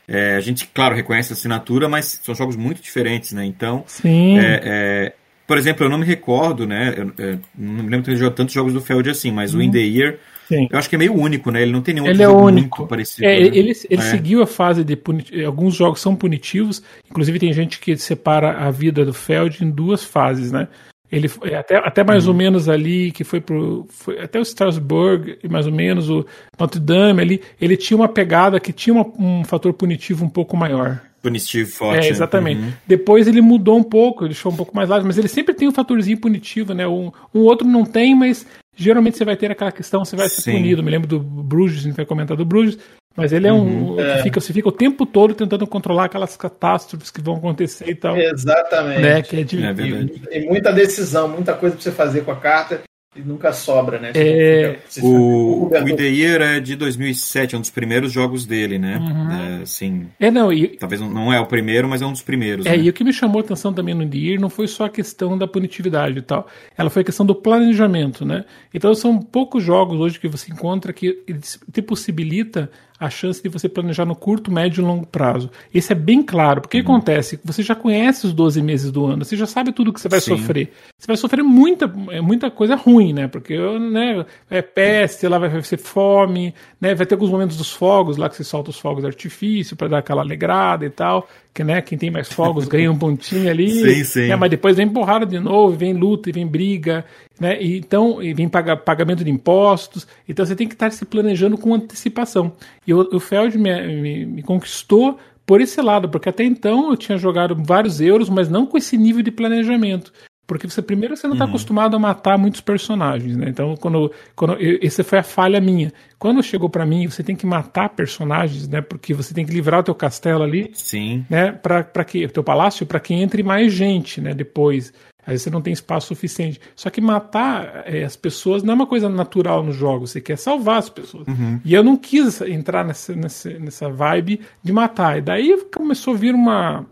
É, 0.08 0.36
a 0.36 0.40
gente, 0.42 0.68
claro, 0.74 0.96
reconhece 0.96 1.32
a 1.32 1.36
assinatura, 1.36 1.88
mas 1.88 2.20
são 2.24 2.36
jogos 2.36 2.56
muito 2.56 2.82
diferentes, 2.82 3.32
né? 3.32 3.46
Então, 3.46 3.84
Sim. 3.88 4.38
é, 4.38 4.62
é, 4.64 5.14
por 5.48 5.58
exemplo, 5.58 5.86
eu 5.86 5.90
não 5.90 5.98
me 5.98 6.06
recordo, 6.06 6.66
né? 6.66 6.94
Eu, 6.98 7.12
eu 7.18 7.40
não 7.58 7.84
me 7.84 7.90
lembro 7.90 8.00
de 8.02 8.06
ter 8.12 8.16
jogado 8.18 8.36
tantos 8.36 8.54
jogos 8.54 8.74
do 8.74 8.82
Feld 8.82 9.10
assim, 9.10 9.32
mas 9.32 9.54
o 9.54 9.62
In 9.62 9.72
The 9.72 9.80
Year, 9.80 10.18
Sim. 10.48 10.68
eu 10.72 10.78
acho 10.78 10.90
que 10.90 10.96
é 10.96 10.98
meio 11.00 11.14
único, 11.14 11.52
né? 11.52 11.62
Ele 11.62 11.72
não 11.72 11.82
tem 11.82 11.94
nenhum 11.96 12.08
Ele 12.08 12.22
é 12.22 12.26
jogo 12.26 12.46
único. 12.46 12.78
muito 12.80 12.90
parecido. 12.90 13.26
É, 13.26 13.40
né? 13.40 13.46
ele 13.48 13.60
ele 13.90 14.02
É. 14.02 14.02
seguiu 14.02 14.42
a 14.42 14.48
fase 14.48 14.84
de 14.84 14.96
puni- 14.96 15.26
alguns 15.46 15.76
jogos 15.76 16.00
são 16.02 16.16
punitivos, 16.16 16.82
inclusive 17.10 17.40
tem 17.40 17.52
gente 17.54 17.80
que 17.80 17.96
separa 17.98 18.58
a 18.58 18.72
vida 18.72 19.04
do 19.06 19.14
Feld 19.14 19.64
em 19.64 19.70
duas 19.70 20.04
fases, 20.04 20.52
né? 20.52 20.68
Ele 21.16 21.28
foi 21.28 21.54
até, 21.54 21.76
até 21.78 22.04
mais 22.04 22.24
Uhum. 22.26 22.32
ou 22.32 22.38
menos 22.38 22.68
ali 22.68 23.12
que 23.12 23.24
foi 23.24 23.40
pro 23.40 23.86
foi 23.90 24.20
até 24.20 24.40
o 24.40 24.42
Strasbourg 24.42 25.38
e 25.44 25.48
mais 25.48 25.68
ou 25.68 25.72
menos 25.74 26.10
o 26.10 26.26
Notre 26.60 26.80
Dame 26.80 27.22
ali, 27.22 27.42
ele 27.62 27.78
tinha 27.78 27.96
uma 27.96 28.08
pegada 28.10 28.60
que 28.60 28.74
tinha 28.74 28.94
uma- 28.96 29.06
um 29.20 29.44
fator 29.44 29.72
punitivo 29.74 30.26
um 30.26 30.30
pouco 30.30 30.58
maior. 30.58 31.00
Punitivo 31.22 31.70
forte. 31.72 32.08
É, 32.08 32.10
exatamente. 32.10 32.62
Uhum. 32.62 32.74
Depois 32.88 33.28
ele 33.28 33.42
mudou 33.42 33.78
um 33.78 33.84
pouco, 33.84 34.24
ele 34.24 34.30
deixou 34.34 34.52
um 34.52 34.56
pouco 34.56 34.76
mais 34.76 34.90
largo, 34.90 35.06
mas 35.06 35.18
ele 35.18 35.28
sempre 35.28 35.54
tem 35.54 35.68
um 35.68 35.72
fatorzinho 35.72 36.18
punitivo, 36.18 36.74
né? 36.74 36.86
Um, 36.88 37.12
um 37.34 37.42
outro 37.42 37.66
não 37.68 37.86
tem, 37.86 38.14
mas 38.16 38.46
geralmente 38.76 39.16
você 39.18 39.24
vai 39.24 39.38
ter 39.38 39.52
aquela 39.52 39.72
questão, 39.72 40.04
você 40.04 40.16
vai 40.16 40.28
ser 40.28 40.42
Sim. 40.42 40.54
punido. 40.54 40.84
Me 40.84 40.90
lembro 40.92 41.08
do 41.08 41.20
Bruges, 41.20 41.80
a 41.80 41.84
gente 41.84 41.96
vai 41.96 42.06
comentar 42.06 42.36
do 42.36 42.44
Bruges, 42.44 42.78
mas 43.16 43.32
ele 43.32 43.48
é 43.48 43.54
um. 43.54 44.00
É. 44.00 44.18
Que 44.18 44.24
fica, 44.24 44.40
você 44.40 44.54
fica 44.54 44.70
o 44.70 44.72
tempo 44.72 45.06
todo 45.06 45.34
tentando 45.34 45.68
controlar 45.68 46.06
aquelas 46.06 46.36
catástrofes 46.36 47.12
que 47.12 47.22
vão 47.22 47.36
acontecer 47.36 47.88
e 47.90 47.96
tal. 47.96 48.18
Exatamente. 48.18 49.02
Né? 49.02 49.22
Que 49.22 49.40
é 49.42 49.44
de, 49.44 49.64
É 49.64 49.74
verdade. 49.74 50.14
E, 50.16 50.20
tem 50.28 50.48
muita 50.48 50.72
decisão, 50.72 51.28
muita 51.28 51.54
coisa 51.54 51.76
pra 51.76 51.84
você 51.84 51.92
fazer 51.92 52.22
com 52.24 52.32
a 52.32 52.36
carta 52.36 52.82
e 53.16 53.22
nunca 53.22 53.54
sobra, 53.54 54.00
né? 54.00 54.12
É, 54.16 54.78
Você 54.88 55.02
O, 55.02 55.70
o. 55.70 55.88
In 55.88 55.96
The 55.96 56.04
Year 56.04 56.42
é 56.42 56.60
de 56.60 56.76
2007, 56.76 57.54
é 57.54 57.58
um 57.58 57.62
dos 57.62 57.70
primeiros 57.70 58.12
jogos 58.12 58.44
dele, 58.46 58.80
né? 58.80 58.98
Uhum. 58.98 59.32
É, 59.32 59.62
assim, 59.62 60.08
é, 60.20 60.32
não, 60.32 60.52
e, 60.52 60.70
talvez 60.70 61.00
não- 61.00 61.32
é 61.32 61.40
o 61.40 61.46
primeiro, 61.46 61.88
mas 61.88 62.02
é 62.02 62.06
um 62.08 62.12
dos 62.12 62.24
primeiros. 62.24 62.66
É, 62.66 62.76
né? 62.76 62.84
e 62.84 62.90
o 62.90 62.94
que 62.94 63.04
me 63.04 63.14
chamou 63.14 63.40
a 63.40 63.44
atenção 63.44 63.72
também 63.72 63.94
no 63.94 64.06
DIR 64.06 64.40
não 64.40 64.50
foi 64.50 64.68
só 64.68 64.86
a 64.86 64.90
questão 64.90 65.38
da 65.38 65.48
punitividade 65.48 66.18
e 66.18 66.22
tal. 66.24 66.48
Ela 66.76 66.90
foi 66.90 67.04
a 67.04 67.06
questão 67.06 67.26
do 67.26 67.36
planejamento, 67.36 68.26
né? 68.26 68.46
Então 68.74 68.96
são 68.96 69.20
poucos 69.22 69.64
jogos 69.64 70.00
hoje 70.00 70.20
que 70.20 70.28
você 70.28 70.52
encontra 70.52 70.92
que 70.92 71.24
te 71.72 71.82
possibilita 71.84 72.70
a 73.00 73.10
chance 73.10 73.42
de 73.42 73.50
você 73.50 73.68
planejar 73.68 74.06
no 74.06 74.16
curto, 74.16 74.52
médio 74.52 74.82
e 74.82 74.86
longo 74.86 75.06
prazo. 75.06 75.50
Isso 75.74 75.92
é 75.92 75.96
bem 75.96 76.22
claro, 76.22 76.62
porque 76.62 76.80
o 76.80 76.84
que 76.84 76.90
acontece? 76.90 77.40
Você 77.44 77.64
já 77.64 77.76
conhece 77.76 78.26
os 78.26 78.34
12 78.34 78.62
meses 78.62 78.92
do 78.92 79.06
ano, 79.06 79.26
você 79.26 79.36
já 79.36 79.46
sabe 79.46 79.72
tudo 79.72 79.92
que 79.92 80.00
você 80.00 80.10
vai 80.10 80.22
Sim. 80.22 80.38
sofrer. 80.38 80.72
Você 80.98 81.08
vai 81.08 81.18
sofrer 81.18 81.44
muita, 81.44 81.88
muita 81.88 82.50
coisa 82.50 82.76
ruim, 82.76 83.14
né? 83.14 83.28
Porque 83.28 83.58
né, 83.58 84.26
é 84.50 84.62
peste, 84.62 85.28
lá 85.28 85.38
vai 85.38 85.62
ser 85.64 85.78
fome, 85.78 86.54
né? 86.80 86.96
Vai 86.96 87.06
ter 87.06 87.16
alguns 87.16 87.30
momentos 87.30 87.58
dos 87.58 87.72
fogos, 87.72 88.18
lá 88.18 88.30
que 88.30 88.36
você 88.36 88.44
solta 88.44 88.70
os 88.70 88.80
fogos 88.80 89.02
de 89.02 89.08
artifício 89.08 89.76
para 89.76 89.88
dar 89.88 89.98
aquela 90.00 90.22
alegrada 90.22 90.86
e 90.86 90.90
tal. 90.90 91.28
Que, 91.54 91.64
né, 91.64 91.82
quem 91.82 91.98
tem 91.98 92.10
mais 92.10 92.34
fogos 92.34 92.68
ganha 92.68 92.92
um 92.92 92.98
pontinho 92.98 93.50
ali. 93.50 93.70
Sim, 93.78 94.04
sim. 94.04 94.28
né, 94.28 94.36
mas 94.36 94.50
depois 94.50 94.76
vem 94.76 94.90
porrada 94.90 95.26
de 95.26 95.40
novo, 95.40 95.78
vem 95.78 95.94
luta, 95.94 96.30
e 96.30 96.34
vem 96.34 96.48
briga, 96.48 97.06
né? 97.40 97.62
E, 97.62 97.78
então, 97.78 98.22
e 98.24 98.34
vem 98.34 98.50
paga, 98.50 98.76
pagamento 98.76 99.24
de 99.24 99.30
impostos. 99.30 100.08
Então 100.28 100.46
você 100.46 100.56
tem 100.56 100.68
que 100.68 100.74
estar 100.74 100.92
se 100.92 101.06
planejando 101.06 101.58
com 101.58 101.76
antecipação. 101.76 102.54
E 102.88 102.94
o, 102.94 103.16
o 103.16 103.20
Feld 103.20 103.58
me, 103.58 104.02
me, 104.02 104.26
me 104.26 104.42
conquistou 104.42 105.20
por 105.46 105.62
esse 105.62 105.82
lado, 105.82 106.10
porque 106.10 106.30
até 106.30 106.44
então 106.44 106.90
eu 106.90 106.98
tinha 106.98 107.18
jogado 107.18 107.56
vários 107.64 108.02
euros, 108.02 108.30
mas 108.30 108.50
não 108.50 108.66
com 108.66 108.78
esse 108.78 108.98
nível 108.98 109.22
de 109.22 109.32
planejamento. 109.32 110.12
Porque 110.58 110.70
você 110.70 110.82
primeiro 110.82 111.18
você 111.18 111.28
não 111.28 111.34
está 111.34 111.46
acostumado 111.46 111.96
a 111.96 112.00
matar 112.00 112.38
muitos 112.38 112.62
personagens, 112.62 113.36
né? 113.36 113.50
Então, 113.50 113.76
quando, 113.76 114.12
quando 114.36 114.54
eu, 114.54 114.80
essa 114.82 115.04
foi 115.04 115.20
a 115.20 115.24
falha 115.24 115.60
minha. 115.60 115.92
Quando 116.20 116.42
chegou 116.44 116.70
para 116.70 116.86
mim, 116.86 117.08
você 117.08 117.24
tem 117.24 117.36
que 117.36 117.46
matar 117.46 117.90
personagens, 117.90 118.68
né? 118.68 118.82
Porque 118.82 119.14
você 119.14 119.34
tem 119.34 119.46
que 119.46 119.52
livrar 119.52 119.80
o 119.80 119.84
teu 119.84 119.96
castelo 119.96 120.44
ali, 120.44 120.72
Sim. 120.74 121.26
né? 121.30 121.52
Para 121.52 122.04
que 122.06 122.26
o 122.26 122.30
teu 122.30 122.44
palácio, 122.44 122.86
para 122.86 123.00
que 123.00 123.14
entre 123.14 123.44
mais 123.44 123.74
gente, 123.74 124.22
né? 124.22 124.34
Depois, 124.34 124.94
aí 125.26 125.38
você 125.38 125.50
não 125.50 125.62
tem 125.62 125.74
espaço 125.74 126.08
suficiente. 126.08 126.62
Só 126.76 126.90
que 126.90 127.02
matar 127.02 127.84
é, 127.86 128.04
as 128.04 128.16
pessoas 128.16 128.64
não 128.64 128.74
é 128.74 128.76
uma 128.76 128.88
coisa 128.88 129.10
natural 129.10 129.64
no 129.64 129.74
jogo. 129.74 130.08
Você 130.08 130.22
quer 130.22 130.38
salvar 130.38 130.78
as 130.78 130.90
pessoas. 130.90 131.28
E 131.66 131.74
eu 131.74 131.84
não 131.84 131.98
quis 131.98 132.42
entrar 132.42 132.86
nessa, 132.86 133.16
nessa, 133.16 133.50
nessa 133.60 133.90
vibe 133.90 134.40
de 134.62 134.72
matar. 134.72 135.18
E 135.18 135.22
daí 135.22 135.58
começou 135.74 136.14
a 136.14 136.18
vir 136.18 136.36
uma 136.36 136.86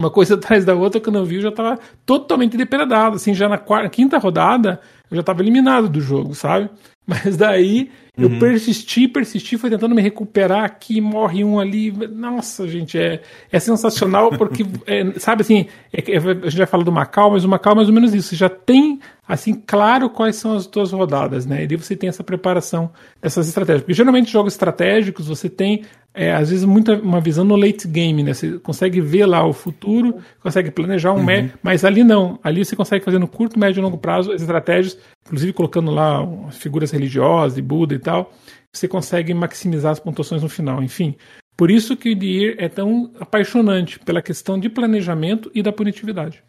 uma 0.00 0.10
coisa 0.10 0.34
atrás 0.36 0.64
da 0.64 0.74
outra, 0.74 1.00
quando 1.00 1.18
eu 1.18 1.24
vi, 1.24 1.36
eu 1.36 1.42
já 1.42 1.52
tava 1.52 1.78
totalmente 2.04 2.56
depredado. 2.56 3.16
Assim, 3.16 3.34
já 3.34 3.48
na 3.48 3.58
quarta, 3.58 3.88
quinta 3.88 4.18
rodada, 4.18 4.80
eu 5.10 5.16
já 5.16 5.22
tava 5.22 5.42
eliminado 5.42 5.88
do 5.88 6.00
jogo, 6.00 6.34
sabe? 6.34 6.70
Mas 7.06 7.36
daí 7.36 7.88
eu 8.18 8.28
persisti, 8.40 9.06
persisti, 9.06 9.56
fui 9.56 9.70
tentando 9.70 9.94
me 9.94 10.02
recuperar 10.02 10.64
aqui, 10.64 11.00
morre 11.00 11.44
um 11.44 11.60
ali. 11.60 11.92
Nossa, 11.92 12.66
gente, 12.66 12.98
é, 12.98 13.22
é 13.52 13.60
sensacional 13.60 14.30
porque, 14.30 14.66
é, 14.88 15.12
sabe 15.20 15.42
assim, 15.42 15.66
é, 15.92 16.02
que- 16.02 16.12
a 16.12 16.18
gente 16.20 16.56
vai 16.56 16.66
falar 16.66 16.82
do 16.82 16.90
Macau, 16.90 17.30
mas 17.30 17.44
o 17.44 17.48
Macau 17.48 17.74
é 17.74 17.76
mais 17.76 17.88
ou 17.88 17.94
menos 17.94 18.12
isso. 18.12 18.30
Você 18.30 18.36
já 18.36 18.48
tem, 18.48 18.98
assim, 19.28 19.54
claro 19.54 20.10
quais 20.10 20.34
são 20.34 20.56
as 20.56 20.66
tuas 20.66 20.90
rodadas, 20.90 21.46
né? 21.46 21.62
E 21.62 21.66
daí 21.68 21.76
você 21.76 21.94
tem 21.94 22.08
essa 22.08 22.24
preparação 22.24 22.90
dessas 23.22 23.46
estratégias. 23.46 23.82
Porque 23.82 23.94
geralmente 23.94 24.32
jogos 24.32 24.54
estratégicos 24.54 25.28
você 25.28 25.48
tem, 25.48 25.84
é, 26.16 26.32
às 26.32 26.48
vezes, 26.48 26.64
muita, 26.64 26.94
uma 26.96 27.20
visão 27.20 27.44
no 27.44 27.54
late 27.54 27.86
game, 27.86 28.22
né? 28.22 28.32
Você 28.32 28.58
consegue 28.58 29.00
ver 29.02 29.26
lá 29.26 29.46
o 29.46 29.52
futuro, 29.52 30.16
consegue 30.40 30.70
planejar 30.70 31.12
um 31.12 31.22
médio, 31.22 31.52
mas 31.62 31.84
ali 31.84 32.02
não. 32.02 32.40
Ali 32.42 32.64
você 32.64 32.74
consegue 32.74 33.04
fazer 33.04 33.18
no 33.18 33.28
curto, 33.28 33.58
médio 33.58 33.80
e 33.80 33.82
longo 33.82 33.98
prazo 33.98 34.32
as 34.32 34.40
estratégias, 34.40 34.98
inclusive 35.26 35.52
colocando 35.52 35.90
lá 35.90 36.26
figuras 36.52 36.90
religiosas, 36.90 37.56
de 37.56 37.62
Buda 37.62 37.94
e 37.94 37.98
tal, 37.98 38.32
você 38.74 38.88
consegue 38.88 39.34
maximizar 39.34 39.92
as 39.92 40.00
pontuações 40.00 40.42
no 40.42 40.48
final. 40.48 40.82
Enfim, 40.82 41.14
por 41.56 41.70
isso 41.70 41.96
que 41.96 42.12
o 42.12 42.16
Deer 42.16 42.56
é 42.58 42.68
tão 42.68 43.10
apaixonante 43.20 43.98
pela 43.98 44.22
questão 44.22 44.58
de 44.58 44.68
planejamento 44.70 45.50
e 45.54 45.62
da 45.62 45.72
punitividade. 45.72 46.42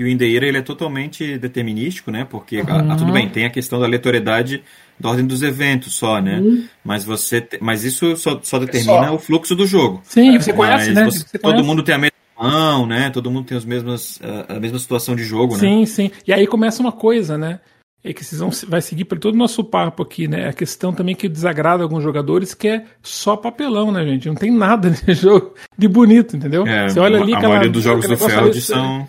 E 0.00 0.04
o 0.04 0.08
In 0.08 0.16
The 0.16 0.24
Year, 0.24 0.44
ele 0.44 0.56
é 0.58 0.62
totalmente 0.62 1.36
determinístico, 1.36 2.10
né? 2.10 2.24
Porque, 2.24 2.62
Uhum. 2.62 2.92
ah, 2.92 2.96
tudo 2.96 3.12
bem, 3.12 3.28
tem 3.28 3.44
a 3.44 3.50
questão 3.50 3.78
da 3.78 3.84
aleatoriedade 3.86 4.62
da 5.00 5.08
ordem 5.08 5.26
dos 5.26 5.42
eventos 5.42 5.94
só, 5.94 6.20
né? 6.20 6.42
Mas 6.84 7.02
você 7.04 7.46
mas 7.60 7.82
isso 7.84 8.16
só, 8.16 8.38
só 8.42 8.58
determina 8.58 9.08
só. 9.08 9.14
o 9.14 9.18
fluxo 9.18 9.56
do 9.56 9.66
jogo. 9.66 10.00
Sim, 10.04 10.38
você 10.38 10.52
conhece, 10.52 10.86
mas 10.92 10.94
né? 10.94 11.04
você- 11.06 11.18
Você 11.26 11.38
todo 11.38 11.52
conhece. 11.52 11.66
mundo 11.68 11.82
tem 11.82 11.94
a 11.94 11.98
mesma 11.98 12.12
mão, 12.38 12.86
né? 12.86 13.10
Todo 13.10 13.30
mundo 13.30 13.46
tem 13.46 13.56
as 13.56 13.64
mesmas, 13.64 14.20
a, 14.48 14.60
mesma 14.60 14.78
situação 14.78 15.16
de 15.16 15.24
jogo, 15.24 15.54
né? 15.54 15.60
Sim, 15.60 15.86
sim. 15.86 16.10
E 16.26 16.32
aí 16.32 16.46
começa 16.46 16.80
uma 16.82 16.92
coisa, 16.92 17.36
né? 17.38 17.60
É 18.02 18.14
que 18.14 18.24
vocês 18.24 18.40
vão 18.40 18.48
vai 18.66 18.80
seguir 18.80 19.04
por 19.04 19.18
todo 19.18 19.34
o 19.34 19.36
nosso 19.38 19.62
papo 19.62 20.02
aqui, 20.02 20.26
né? 20.26 20.48
A 20.48 20.52
questão 20.54 20.90
também 20.90 21.14
que 21.14 21.28
desagrada 21.28 21.82
alguns 21.82 22.02
jogadores, 22.02 22.54
que 22.54 22.66
é 22.66 22.84
só 23.02 23.36
papelão, 23.36 23.92
né, 23.92 24.02
gente? 24.06 24.26
Não 24.26 24.34
tem 24.34 24.50
nada 24.50 24.88
nesse 25.06 25.12
jogo 25.14 25.54
de 25.76 25.86
bonito, 25.86 26.34
entendeu? 26.34 26.66
É, 26.66 26.88
Você 26.88 26.98
olha 26.98 27.20
ali 27.20 27.34
a 27.34 27.36
aquela- 27.36 27.50
maioria 27.50 27.70
dos 27.70 27.82
jogos 27.84 28.08
do 28.08 28.16
Feld 28.16 28.58
são... 28.62 29.06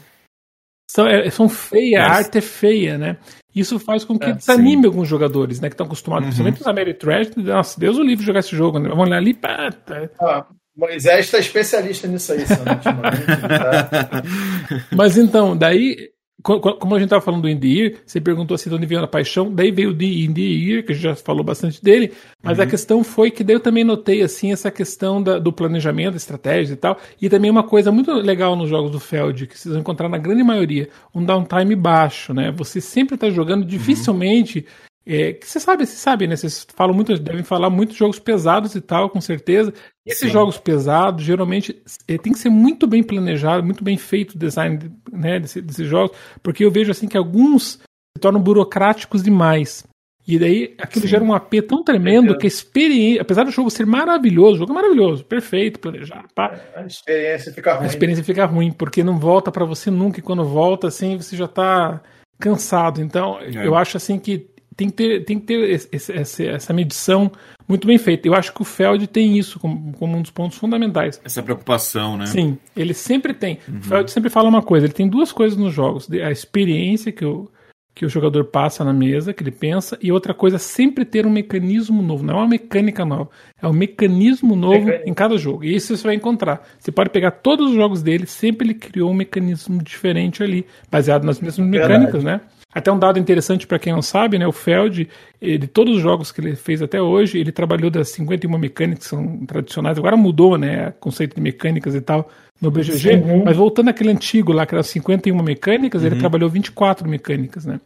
são, 0.93 1.07
é, 1.07 1.29
são 1.29 1.48
feias, 1.50 2.01
É. 2.01 2.05
a 2.05 2.12
arte 2.12 2.38
é 2.38 2.41
feia, 2.41 2.98
né? 2.98 3.17
Isso 3.53 3.77
faz 3.79 4.03
com 4.05 4.17
que 4.17 4.25
É, 4.29 4.33
desanime 4.33 4.86
alguns 4.86 5.07
jogadores, 5.07 5.60
né? 5.60 5.67
Que 5.69 5.74
estão 5.74 5.86
acostumados, 5.86 6.25
Uhum. 6.25 6.29
principalmente 6.45 6.62
os 6.62 6.67
Ameritrash, 6.67 7.29
nossa, 7.38 7.79
Deus 7.79 7.98
o 7.98 8.03
livre 8.03 8.25
jogar 8.25 8.39
esse 8.39 8.55
jogo, 8.55 8.79
né? 8.79 8.89
Vamos 8.89 9.07
olhar 9.07 9.17
ali, 9.17 9.33
pá, 9.33 9.71
tá. 9.71 10.10
Ah, 10.21 10.45
Moisés 10.75 11.25
está 11.25 11.38
especialista 11.38 12.07
nisso 12.07 12.31
aí, 12.31 12.45
Sandro, 12.45 12.74
ultimamente. 12.74 13.25
tá? 13.25 14.24
Mas 14.95 15.17
então, 15.17 15.55
daí, 15.57 15.98
como 16.41 16.95
a 16.95 17.00
gente 17.00 17.07
estava 17.07 17.21
falando 17.21 17.43
do 17.43 17.50
Indir, 17.50 17.98
você 18.05 18.19
perguntou 18.19 18.55
assim 18.55 18.69
de 18.69 18.75
onde 18.75 18.86
veio 18.86 19.01
a 19.03 19.07
paixão, 19.07 19.53
daí 19.53 19.71
veio 19.71 19.89
o 19.91 19.93
de 19.93 20.25
Indir, 20.25 20.86
que 20.86 20.91
a 20.91 20.95
gente 20.95 21.03
já 21.03 21.15
falou 21.15 21.43
bastante 21.43 21.83
dele, 21.83 22.12
mas 22.41 22.60
a 22.60 22.65
questão 22.65 23.03
foi 23.03 23.29
que 23.31 23.43
daí 23.43 23.55
eu 23.55 23.60
também 23.60 23.83
notei 23.83 24.21
assim 24.21 24.51
essa 24.51 24.71
questão 24.71 25.21
da- 25.21 25.38
do 25.39 25.53
planejamento, 25.53 26.17
estratégia 26.17 26.74
e 26.74 26.77
tal, 26.77 26.98
e 27.21 27.29
também 27.29 27.51
uma 27.51 27.63
coisa 27.63 27.91
muito 27.91 28.12
legal 28.13 28.55
nos 28.55 28.69
jogos 28.69 28.91
do 28.91 29.00
Feld, 29.00 29.48
que 29.48 29.57
vocês 29.57 29.71
vão 29.71 29.81
encontrar 29.81 30.10
na 30.10 30.17
grande 30.17 30.43
maioria, 30.43 30.89
um 31.13 31.24
downtime 31.24 31.75
baixo, 31.75 32.33
né? 32.33 32.51
Você 32.57 32.81
sempre 32.81 33.15
está 33.15 33.29
jogando, 33.29 33.65
dificilmente. 33.65 34.65
É, 35.05 35.34
que 35.34 35.48
você 35.48 35.60
sabe, 35.60 35.86
você 35.86 35.96
sabe, 35.98 36.27
né? 36.27 36.36
Vocês 36.36 36.65
falam 36.75 36.93
muito, 36.96 37.17
devem 37.17 37.43
falar 37.43 37.70
muitos 37.70 37.96
jogos 37.98 38.20
pesados 38.20 38.75
e 38.75 38.81
tal, 38.81 39.10
com 39.10 39.20
certeza. 39.20 39.74
E 40.05 40.12
esses 40.12 40.27
Sim. 40.27 40.29
jogos 40.34 40.58
pesados, 40.58 41.24
geralmente, 41.24 41.81
eh, 42.08 42.17
tem 42.17 42.34
que 42.34 42.39
ser 42.39 42.50
muito 42.50 42.86
bem 42.86 43.01
planejado, 43.03 43.63
muito 43.63 43.84
bem 43.84 43.98
feito 43.98 44.36
o 44.36 44.38
design 44.38 44.91
né, 45.12 45.39
desse- 45.39 45.62
desses 45.62 45.88
jogos, 45.88 46.15
porque 46.43 46.63
eu 46.63 46.72
vejo 46.72 46.91
assim 46.91 47.08
que 47.08 47.17
alguns 47.17 47.79
se 48.15 48.20
tornam 48.22 48.41
burocráticos 48.41 49.24
demais. 49.24 49.84
E 50.27 50.38
daí 50.38 50.75
aquilo 50.77 51.01
Sim. 51.05 51.10
gera 51.10 51.24
um 51.24 51.34
AP 51.34 51.63
tão 51.63 51.84
tremendo 51.84 52.38
que 52.38 52.46
a 52.46 52.48
experiência, 52.48 53.24
apesar 53.24 53.43
do 53.43 53.50
jogo 53.51 53.72
ser 53.72 53.88
maravilhoso, 53.88 54.53
o 54.53 54.58
jogo 54.60 54.72
é 54.72 54.75
maravilhoso, 54.75 55.25
perfeito, 55.25 55.79
planejado, 55.79 56.27
pá, 56.36 56.60
A 56.75 56.84
experiência 56.86 57.51
fica 57.51 57.72
a 57.74 57.77
ruim. 57.77 57.88
experiência 57.88 58.24
fica 58.24 58.46
ruim, 58.46 58.72
porque 58.72 59.03
não 59.03 59.17
volta 59.17 59.51
pra 59.51 59.65
você 59.65 59.89
nunca, 59.89 60.20
e 60.20 60.22
quando 60.22 60.46
volta, 60.46 60.88
assim, 60.88 61.17
você 61.17 61.36
já 61.36 61.48
tá 61.48 62.01
cansado. 62.39 63.01
Então, 63.01 63.39
É. 63.39 63.65
eu 63.65 63.75
acho 63.75 63.98
assim 63.98 64.20
que 64.20 64.48
tem 64.82 64.90
que 64.90 64.96
ter, 64.96 65.26
tem 65.26 65.40
que 65.40 65.46
ter 65.46 65.86
esse- 65.92 66.48
essa 66.48 66.74
medição 66.74 67.32
muito 67.68 67.86
bem 67.88 67.98
feita. 67.98 68.28
Eu 68.28 68.34
acho 68.34 68.52
que 68.54 68.62
o 68.62 68.66
Feld 68.66 69.06
tem 69.08 69.38
isso 69.38 69.60
como, 69.60 69.94
como 69.94 70.18
um 70.18 70.22
dos 70.22 70.32
pontos 70.32 70.58
fundamentais. 70.58 71.22
Essa 71.24 71.44
preocupação, 71.44 72.18
né? 72.18 72.26
Sim, 72.26 72.58
ele 72.76 72.94
sempre 72.94 73.34
tem. 73.34 73.60
O 73.68 73.82
Feld 73.84 74.10
sempre 74.12 74.30
fala 74.30 74.50
uma 74.50 74.62
coisa: 74.64 74.86
ele 74.88 74.94
tem 74.94 75.08
duas 75.08 75.32
coisas 75.32 75.58
nos 75.58 75.74
jogos: 75.74 76.10
a 76.12 76.32
experiência 76.32 77.12
que 77.12 77.24
o, 77.24 77.50
que 77.94 78.06
o 78.06 78.10
jogador 78.10 78.46
passa 78.46 78.84
na 78.84 78.94
mesa, 78.94 79.34
que 79.34 79.44
ele 79.44 79.52
pensa, 79.52 79.98
e 80.02 80.12
outra 80.12 80.34
coisa 80.34 80.56
é 80.56 80.60
sempre 80.60 81.06
ter 81.06 81.26
um 81.26 81.30
mecanismo 81.30 82.02
novo, 82.02 82.24
não 82.24 82.36
é 82.36 82.38
uma 82.38 82.48
mecânica 82.48 83.04
nova, 83.06 83.30
é 83.62 83.68
um 83.68 83.74
mecanismo 83.74 84.56
novo 84.56 84.86
Mecânica. 84.86 85.10
em 85.10 85.14
cada 85.14 85.38
jogo. 85.38 85.64
E 85.64 85.76
isso 85.76 85.96
você 85.96 86.04
vai 86.08 86.16
encontrar. 86.16 86.66
Você 86.80 86.92
pode 86.92 87.10
pegar 87.10 87.32
todos 87.32 87.70
os 87.70 87.76
jogos 87.76 88.02
dele, 88.02 88.26
sempre 88.26 88.66
ele 88.68 88.74
criou 88.74 89.12
um 89.12 89.14
mecanismo 89.14 89.84
diferente 89.84 90.42
ali, 90.42 90.66
baseado 90.90 91.26
nas 91.26 91.40
mesmas 91.40 91.68
mecânicas, 91.68 92.24
Verdade. 92.24 92.44
né? 92.44 92.50
Até 92.74 92.92
um 92.92 92.98
dado 92.98 93.20
interessante 93.20 93.68
para 93.68 93.80
quem 93.80 93.92
não 93.92 94.01
sabe, 94.01 94.40
né? 94.40 94.48
O 94.48 94.51
Feld, 94.51 95.10
de 95.42 95.68
todos 95.68 95.96
os 95.96 96.01
jogos 96.01 96.32
que 96.32 96.40
ele 96.40 96.56
fez 96.56 96.82
até 96.82 97.01
hoje, 97.01 97.38
ele 97.38 97.51
trabalhou 97.51 97.92
das 97.92 98.10
51 98.10 98.58
mecânicas 98.58 99.04
que 99.04 99.10
são 99.10 99.46
tradicionais. 99.46 99.98
Agora 99.98 100.16
mudou, 100.16 100.58
né? 100.58 100.90
O 100.90 100.94
conceito 100.94 101.36
de 101.36 101.42
mecânicas 101.42 101.94
e 101.96 102.01
tal 102.01 102.30
no 102.62 102.72
BGG. 102.72 103.16
Uhum. 103.16 103.44
Mas 103.44 103.58
voltando 103.58 103.90
àquele 103.90 104.12
antigo 104.12 104.54
lá, 104.54 104.66
que 104.66 104.74
era 104.74 104.84
51 104.84 105.44
mecânicas, 105.44 106.01
uhum. 106.01 106.08
ele 106.08 106.20
trabalhou 106.20 106.50
24 106.50 107.10
mecânicas, 107.10 107.66
né? 107.66 107.82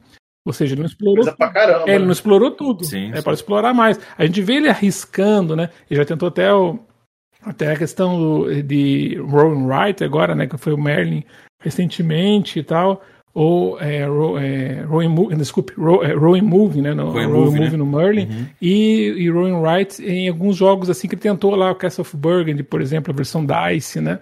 Ou 0.46 0.54
seja, 0.54 0.75
ele 0.75 0.82
não 0.82 0.88
explorou. 0.88 1.25
Caramba, 1.36 1.89
é, 1.89 1.96
ele 1.96 2.06
não 2.06 2.12
explorou 2.12 2.51
tudo. 2.51 2.84
Sim, 2.84 3.12
é, 3.12 3.15
sim. 3.15 3.24
Pode 3.24 3.38
explorar 3.38 3.74
mais. 3.74 4.00
A 4.15 4.25
gente 4.25 4.42
vê 4.42 4.56
ele 4.56 4.70
arriscando, 4.70 5.56
né? 5.56 5.70
Ele 5.89 6.00
já 6.00 6.06
tentou 6.06 6.27
até 6.27 6.54
o, 6.54 6.77
até 7.42 7.72
a 7.72 7.77
questão 7.77 8.20
do, 8.20 8.62
de 8.62 9.15
Rowan 9.15 9.65
Wright 9.65 10.04
agora, 10.04 10.36
né? 10.36 10.46
Que 10.46 10.58
foi 10.58 10.74
o 10.74 10.82
Merlin 10.82 11.24
recentemente 11.60 12.60
e 12.60 12.63
tal 12.63 13.01
ou 13.36 13.77
é, 13.82 14.06
ro, 14.06 14.38
é, 14.38 14.82
Rowing, 14.84 15.36
desculpe, 15.36 15.74
ro, 15.74 16.01
é, 16.01 16.42
Movie, 16.42 16.82
né, 16.82 16.94
no, 16.94 17.08
Movie, 17.13 17.60
né? 17.60 17.70
no 17.72 17.86
Merlin, 17.86 18.30
uhum. 18.30 18.46
e, 18.62 19.13
e 19.18 19.30
Rowing 19.30 19.60
Wright 19.60 20.01
em 20.01 20.30
alguns 20.30 20.56
jogos 20.56 20.89
assim 20.89 21.10
que 21.10 21.15
ele 21.15 21.22
tentou 21.22 21.54
lá, 21.54 21.70
o 21.70 21.75
Castle 21.75 22.04
of 22.04 22.15
Burgundy, 22.15 22.63
por 22.63 22.82
exemplo, 22.82 23.12
a 23.12 23.15
versão 23.15 23.46
DICE, 23.46 24.00
né, 24.00 24.20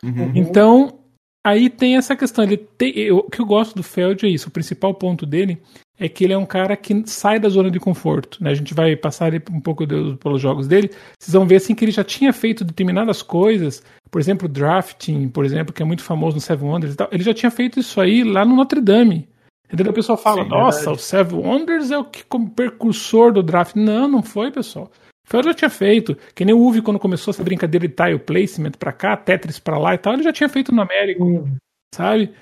uhum. 0.00 0.30
então 0.36 1.00
aí 1.44 1.68
tem 1.68 1.96
essa 1.96 2.14
questão, 2.14 2.44
ele 2.44 2.56
tem, 2.56 2.96
eu, 2.96 3.18
o 3.18 3.28
que 3.28 3.40
eu 3.40 3.46
gosto 3.46 3.74
do 3.74 3.82
Feld 3.82 4.24
é 4.24 4.28
isso, 4.28 4.48
o 4.48 4.52
principal 4.52 4.94
ponto 4.94 5.26
dele 5.26 5.60
é 5.98 6.08
que 6.08 6.24
ele 6.24 6.32
é 6.32 6.38
um 6.38 6.46
cara 6.46 6.76
que 6.76 7.04
sai 7.06 7.38
da 7.38 7.48
zona 7.48 7.70
de 7.70 7.78
conforto, 7.78 8.42
né, 8.42 8.50
a 8.50 8.54
gente 8.54 8.74
vai 8.74 8.96
passar 8.96 9.32
um 9.50 9.60
pouco 9.60 9.86
de, 9.86 10.16
pelos 10.16 10.40
jogos 10.40 10.66
dele, 10.66 10.90
vocês 11.18 11.32
vão 11.32 11.46
ver 11.46 11.56
assim 11.56 11.74
que 11.74 11.84
ele 11.84 11.92
já 11.92 12.04
tinha 12.04 12.32
feito 12.32 12.64
determinadas 12.64 13.22
coisas 13.22 13.82
por 14.14 14.20
exemplo, 14.20 14.48
drafting, 14.48 15.28
por 15.28 15.44
exemplo, 15.44 15.74
que 15.74 15.82
é 15.82 15.84
muito 15.84 16.04
famoso 16.04 16.36
no 16.36 16.40
Seven 16.40 16.68
Wonders 16.68 16.94
e 16.94 16.96
tal, 16.96 17.08
ele 17.10 17.24
já 17.24 17.34
tinha 17.34 17.50
feito 17.50 17.80
isso 17.80 18.00
aí 18.00 18.22
lá 18.22 18.44
no 18.44 18.54
Notre 18.54 18.80
Dame. 18.80 19.28
Entendeu? 19.66 19.90
O 19.90 19.94
pessoal 19.94 20.16
fala, 20.16 20.44
Sim, 20.44 20.50
nossa, 20.50 20.78
verdade. 20.78 20.96
o 20.96 21.02
Seven 21.02 21.38
Wonders 21.40 21.90
é 21.90 21.98
o 21.98 22.04
que 22.04 22.22
como 22.22 22.48
precursor 22.48 23.32
do 23.32 23.42
draft. 23.42 23.74
Não, 23.74 24.06
não 24.06 24.22
foi, 24.22 24.52
pessoal. 24.52 24.88
Foi 25.26 25.42
já 25.42 25.52
tinha 25.52 25.68
feito. 25.68 26.16
Que 26.32 26.44
nem 26.44 26.54
o 26.54 26.60
Uvi, 26.60 26.80
quando 26.80 27.00
começou 27.00 27.32
essa 27.32 27.42
brincadeira 27.42 27.88
de 27.88 27.92
tile 27.92 28.20
placement 28.20 28.70
pra 28.78 28.92
cá, 28.92 29.16
Tetris 29.16 29.58
pra 29.58 29.78
lá 29.78 29.94
e 29.94 29.98
tal, 29.98 30.12
ele 30.12 30.22
já 30.22 30.32
tinha 30.32 30.48
feito 30.48 30.72
no 30.72 30.82
América, 30.82 31.20
uhum. 31.20 31.56
sabe? 31.92 32.32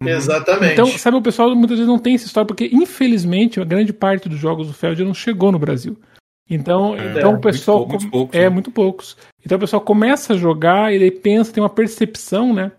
Exatamente. 0.00 0.72
Então, 0.72 0.86
sabe, 0.86 1.16
o 1.16 1.22
pessoal 1.22 1.54
muitas 1.54 1.78
vezes 1.78 1.86
não 1.86 1.98
tem 1.98 2.14
essa 2.14 2.26
história, 2.26 2.46
porque 2.46 2.70
infelizmente 2.72 3.60
a 3.60 3.64
grande 3.64 3.92
parte 3.92 4.28
dos 4.28 4.38
jogos 4.38 4.66
do 4.66 4.72
Feld 4.72 5.04
não 5.04 5.14
chegou 5.14 5.52
no 5.52 5.58
Brasil. 5.58 5.98
Então, 6.48 6.96
é, 6.96 7.18
então 7.18 7.34
o 7.34 7.40
pessoal. 7.40 7.78
Muito, 7.80 7.92
muito 7.92 8.10
poucos, 8.10 8.36
é, 8.36 8.42
né? 8.42 8.48
muito 8.48 8.70
poucos. 8.70 9.16
Então 9.44 9.56
o 9.56 9.60
pessoal 9.60 9.80
começa 9.80 10.34
a 10.34 10.36
jogar 10.36 10.94
e 10.94 10.98
daí 10.98 11.10
pensa, 11.10 11.52
tem 11.52 11.62
uma 11.62 11.70
percepção, 11.70 12.52
né? 12.52 12.72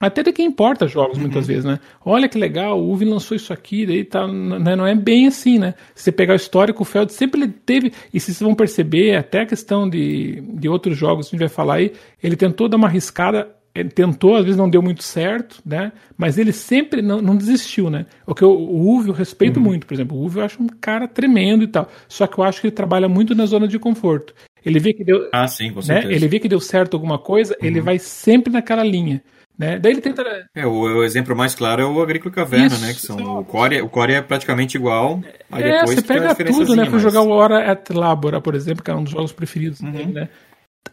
Até 0.00 0.22
de 0.22 0.32
quem 0.32 0.46
importa 0.46 0.86
jogos, 0.86 1.16
uhum. 1.16 1.22
muitas 1.22 1.48
vezes, 1.48 1.64
né? 1.64 1.80
Olha 2.04 2.28
que 2.28 2.38
legal, 2.38 2.80
o 2.80 2.88
Uvi 2.88 3.04
lançou 3.04 3.36
isso 3.36 3.52
aqui, 3.52 3.84
daí 3.84 4.04
tá. 4.04 4.28
Né? 4.28 4.76
Não 4.76 4.86
é 4.86 4.94
bem 4.94 5.26
assim, 5.26 5.58
né? 5.58 5.74
Se 5.94 6.04
você 6.04 6.12
pegar 6.12 6.34
o 6.34 6.36
histórico, 6.36 6.82
o 6.82 6.86
Feld 6.86 7.12
sempre 7.12 7.42
ele 7.42 7.52
teve. 7.52 7.92
E 8.14 8.20
vocês 8.20 8.38
vão 8.40 8.54
perceber, 8.54 9.16
até 9.16 9.40
a 9.40 9.46
questão 9.46 9.90
de, 9.90 10.40
de 10.40 10.68
outros 10.68 10.96
jogos 10.96 11.28
que 11.28 11.34
a 11.34 11.38
gente 11.38 11.48
vai 11.48 11.54
falar 11.54 11.74
aí, 11.74 11.92
ele 12.22 12.36
tentou 12.36 12.68
dar 12.68 12.76
uma 12.76 12.86
arriscada 12.86 13.48
ele 13.78 13.90
tentou, 13.90 14.36
às 14.36 14.44
vezes 14.44 14.56
não 14.56 14.68
deu 14.68 14.82
muito 14.82 15.02
certo, 15.02 15.60
né? 15.64 15.92
Mas 16.16 16.36
ele 16.38 16.52
sempre 16.52 17.00
não, 17.00 17.22
não 17.22 17.36
desistiu, 17.36 17.88
né? 17.88 18.06
O 18.26 18.34
que 18.34 18.42
eu, 18.42 18.50
o 18.50 18.96
Uve 18.96 19.08
eu 19.08 19.14
respeito 19.14 19.58
uhum. 19.58 19.66
muito, 19.66 19.86
por 19.86 19.94
exemplo. 19.94 20.16
O 20.16 20.24
Uve 20.24 20.40
eu 20.40 20.44
acho 20.44 20.62
um 20.62 20.66
cara 20.66 21.06
tremendo 21.06 21.64
e 21.64 21.68
tal. 21.68 21.88
Só 22.08 22.26
que 22.26 22.38
eu 22.38 22.44
acho 22.44 22.60
que 22.60 22.66
ele 22.66 22.74
trabalha 22.74 23.08
muito 23.08 23.34
na 23.34 23.46
zona 23.46 23.68
de 23.68 23.78
conforto. 23.78 24.34
Ele 24.64 24.78
vê 24.78 24.92
que 24.92 25.04
deu. 25.04 25.28
Ah, 25.32 25.46
sim, 25.46 25.70
com 25.70 25.76
né? 25.76 25.82
certeza. 25.82 26.08
Né? 26.08 26.14
Ele 26.14 26.28
vê 26.28 26.40
que 26.40 26.48
deu 26.48 26.60
certo 26.60 26.94
alguma 26.94 27.18
coisa, 27.18 27.56
uhum. 27.60 27.66
ele 27.66 27.80
vai 27.80 27.98
sempre 27.98 28.52
naquela 28.52 28.82
linha. 28.82 29.22
Né? 29.58 29.76
Daí 29.76 29.92
ele 29.92 30.00
tenta. 30.00 30.22
É, 30.54 30.64
o, 30.64 30.70
o 30.70 31.04
exemplo 31.04 31.34
mais 31.36 31.52
claro 31.52 31.82
é 31.82 31.84
o 31.84 32.00
Agrícola 32.00 32.32
Caverna, 32.32 32.66
Isso, 32.66 32.80
né? 32.80 32.94
Que 32.94 33.00
são, 33.00 33.40
o, 33.40 33.44
core, 33.44 33.82
o 33.82 33.88
Core 33.88 34.14
é 34.14 34.22
praticamente 34.22 34.76
igual. 34.76 35.20
Aí 35.50 35.64
é, 35.64 35.84
você 35.84 36.00
pega 36.00 36.32
tudo, 36.32 36.76
né? 36.76 36.86
Pra 36.86 36.98
jogar 37.00 37.22
o 37.22 37.30
Hora 37.30 37.72
at 37.72 37.90
Labora, 37.90 38.40
por 38.40 38.54
exemplo, 38.54 38.84
que 38.84 38.90
é 38.90 38.94
um 38.94 39.02
dos 39.02 39.12
jogos 39.12 39.32
preferidos 39.32 39.80
uhum. 39.80 39.90
dele, 39.90 40.12
né? 40.12 40.28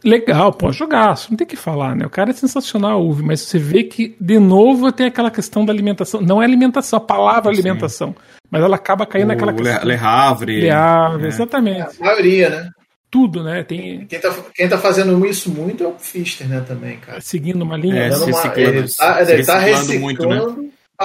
Legal, 0.04 0.52
pode 0.52 0.76
jogar, 0.76 1.18
não 1.30 1.36
tem 1.36 1.46
que 1.46 1.56
falar, 1.56 1.94
né? 1.94 2.06
O 2.06 2.10
cara 2.10 2.30
é 2.30 2.32
sensacional, 2.32 3.04
Uve, 3.04 3.22
mas 3.22 3.40
você 3.40 3.58
vê 3.58 3.84
que, 3.84 4.16
de 4.20 4.38
novo, 4.38 4.90
tem 4.92 5.06
aquela 5.06 5.30
questão 5.30 5.64
da 5.64 5.72
alimentação. 5.72 6.20
Não 6.20 6.40
é 6.40 6.44
alimentação, 6.44 6.98
a 6.98 7.00
palavra 7.00 7.52
Sim. 7.52 7.60
alimentação. 7.60 8.14
Mas 8.50 8.62
ela 8.62 8.76
acaba 8.76 9.06
caindo 9.06 9.26
o 9.26 9.28
naquela 9.28 9.52
questão. 9.52 9.84
Le 9.84 9.94
Havre. 9.94 10.60
Le 10.60 10.70
Havre, 10.70 11.24
é. 11.24 11.28
exatamente. 11.28 12.00
A 12.00 12.04
maioria, 12.04 12.50
né? 12.50 12.70
Tudo, 13.10 13.42
né? 13.42 13.62
Tem... 13.62 14.06
Quem, 14.06 14.20
tá, 14.20 14.34
quem 14.54 14.68
tá 14.68 14.78
fazendo 14.78 15.24
isso 15.26 15.50
muito 15.50 15.82
é 15.82 15.86
o 15.86 15.94
Fister, 15.98 16.48
né, 16.48 16.60
também, 16.60 16.98
cara. 16.98 17.20
Seguindo 17.20 17.62
uma 17.62 17.76
linha. 17.76 18.02
É, 18.02 18.10
se 18.10 18.30
uma, 18.30 18.52
ele 18.56 18.88
tá, 18.88 19.22
ele 19.22 19.44
tá 19.44 19.58
reciclando 19.58 20.00
muito, 20.00 20.26
né? 20.26 20.40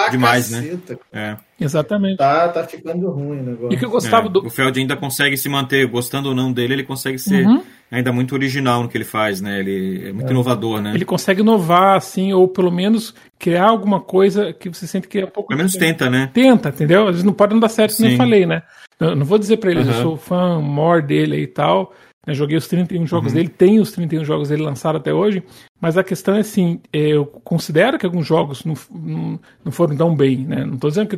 Demais, 0.10 0.50
né? 0.51 0.62
caceta. 0.62 1.00
né? 1.12 1.38
É. 1.60 1.63
Exatamente. 1.63 2.17
Tá, 2.17 2.48
tá 2.48 2.63
ficando 2.63 3.10
ruim 3.12 3.39
o 3.39 3.43
negócio. 3.43 3.74
E 3.74 3.77
que 3.77 3.86
eu 3.86 3.89
gostava 3.89 4.27
é, 4.27 4.29
do. 4.29 4.48
O 4.48 4.50
Feld 4.50 4.79
ainda 4.79 4.95
consegue 4.95 5.38
se 5.38 5.50
manter, 5.50 5.86
gostando 5.88 6.29
ou 6.29 6.36
não 6.36 6.51
dele, 6.51 6.74
ele 6.74 6.83
consegue 6.83 7.19
ser 7.19 7.45
uhum. 7.45 7.62
Ainda 7.91 8.13
muito 8.13 8.33
original 8.33 8.81
no 8.81 8.89
que 8.89 8.98
ele 8.98 9.03
faz, 9.03 9.41
né? 9.41 9.60
Ele 9.60 10.07
é 10.07 10.13
muito 10.13 10.29
é. 10.29 10.31
inovador, 10.31 10.81
né? 10.81 10.93
Ele 10.95 11.03
consegue 11.03 11.41
inovar, 11.41 11.98
assim, 11.98 12.31
ou 12.31 12.48
pelo 12.48 12.71
menos 12.71 13.13
criar 13.38 13.65
alguma 13.65 14.00
coisa 14.00 14.53
que 14.53 14.69
você 14.69 14.88
sente 14.88 15.07
que 15.07 15.19
é 15.19 15.25
um 15.25 15.29
pouco. 15.29 15.50
Pelo 15.50 15.57
menos 15.57 15.74
tenta, 15.74 16.10
né? 16.10 16.31
Tenta, 16.33 16.69
entendeu? 16.69 17.01
Às 17.01 17.12
vezes 17.12 17.24
não 17.24 17.33
pode 17.33 17.53
não 17.53 17.60
dar 17.60 17.69
certo, 17.69 18.03
eu 18.03 18.15
falei, 18.15 18.45
né? 18.45 18.63
Eu 18.98 19.15
não 19.15 19.25
vou 19.25 19.38
dizer 19.38 19.57
pra 19.57 19.71
eles, 19.71 19.88
uhum. 19.88 19.93
eu 19.93 20.01
sou 20.01 20.17
fã 20.17 20.62
maior 20.62 21.01
dele 21.01 21.41
e 21.41 21.48
tal. 21.48 21.93
Eu 22.28 22.36
joguei 22.36 22.56
os 22.56 22.68
31 22.68 23.08
jogos 23.08 23.32
uhum. 23.32 23.38
dele, 23.38 23.50
tenho 23.50 23.82
os 23.82 23.92
31 23.94 24.24
jogos 24.24 24.50
dele 24.50 24.62
lançados 24.62 25.01
até 25.01 25.12
hoje, 25.12 25.42
mas 25.82 25.98
a 25.98 26.04
questão 26.04 26.36
é 26.36 26.42
assim, 26.42 26.80
eu 26.94 27.25
considero 27.25 27.98
que 27.98 28.06
alguns 28.06 28.28
jogos 28.28 28.63
não, 28.63 28.75
não, 28.94 29.40
não 29.66 29.72
foram 29.72 29.98
tão 29.98 30.16
bem, 30.16 30.46
né? 30.46 30.63
Não 30.63 30.75
estou 30.75 30.92
dizendo 30.92 31.08
que 31.08 31.18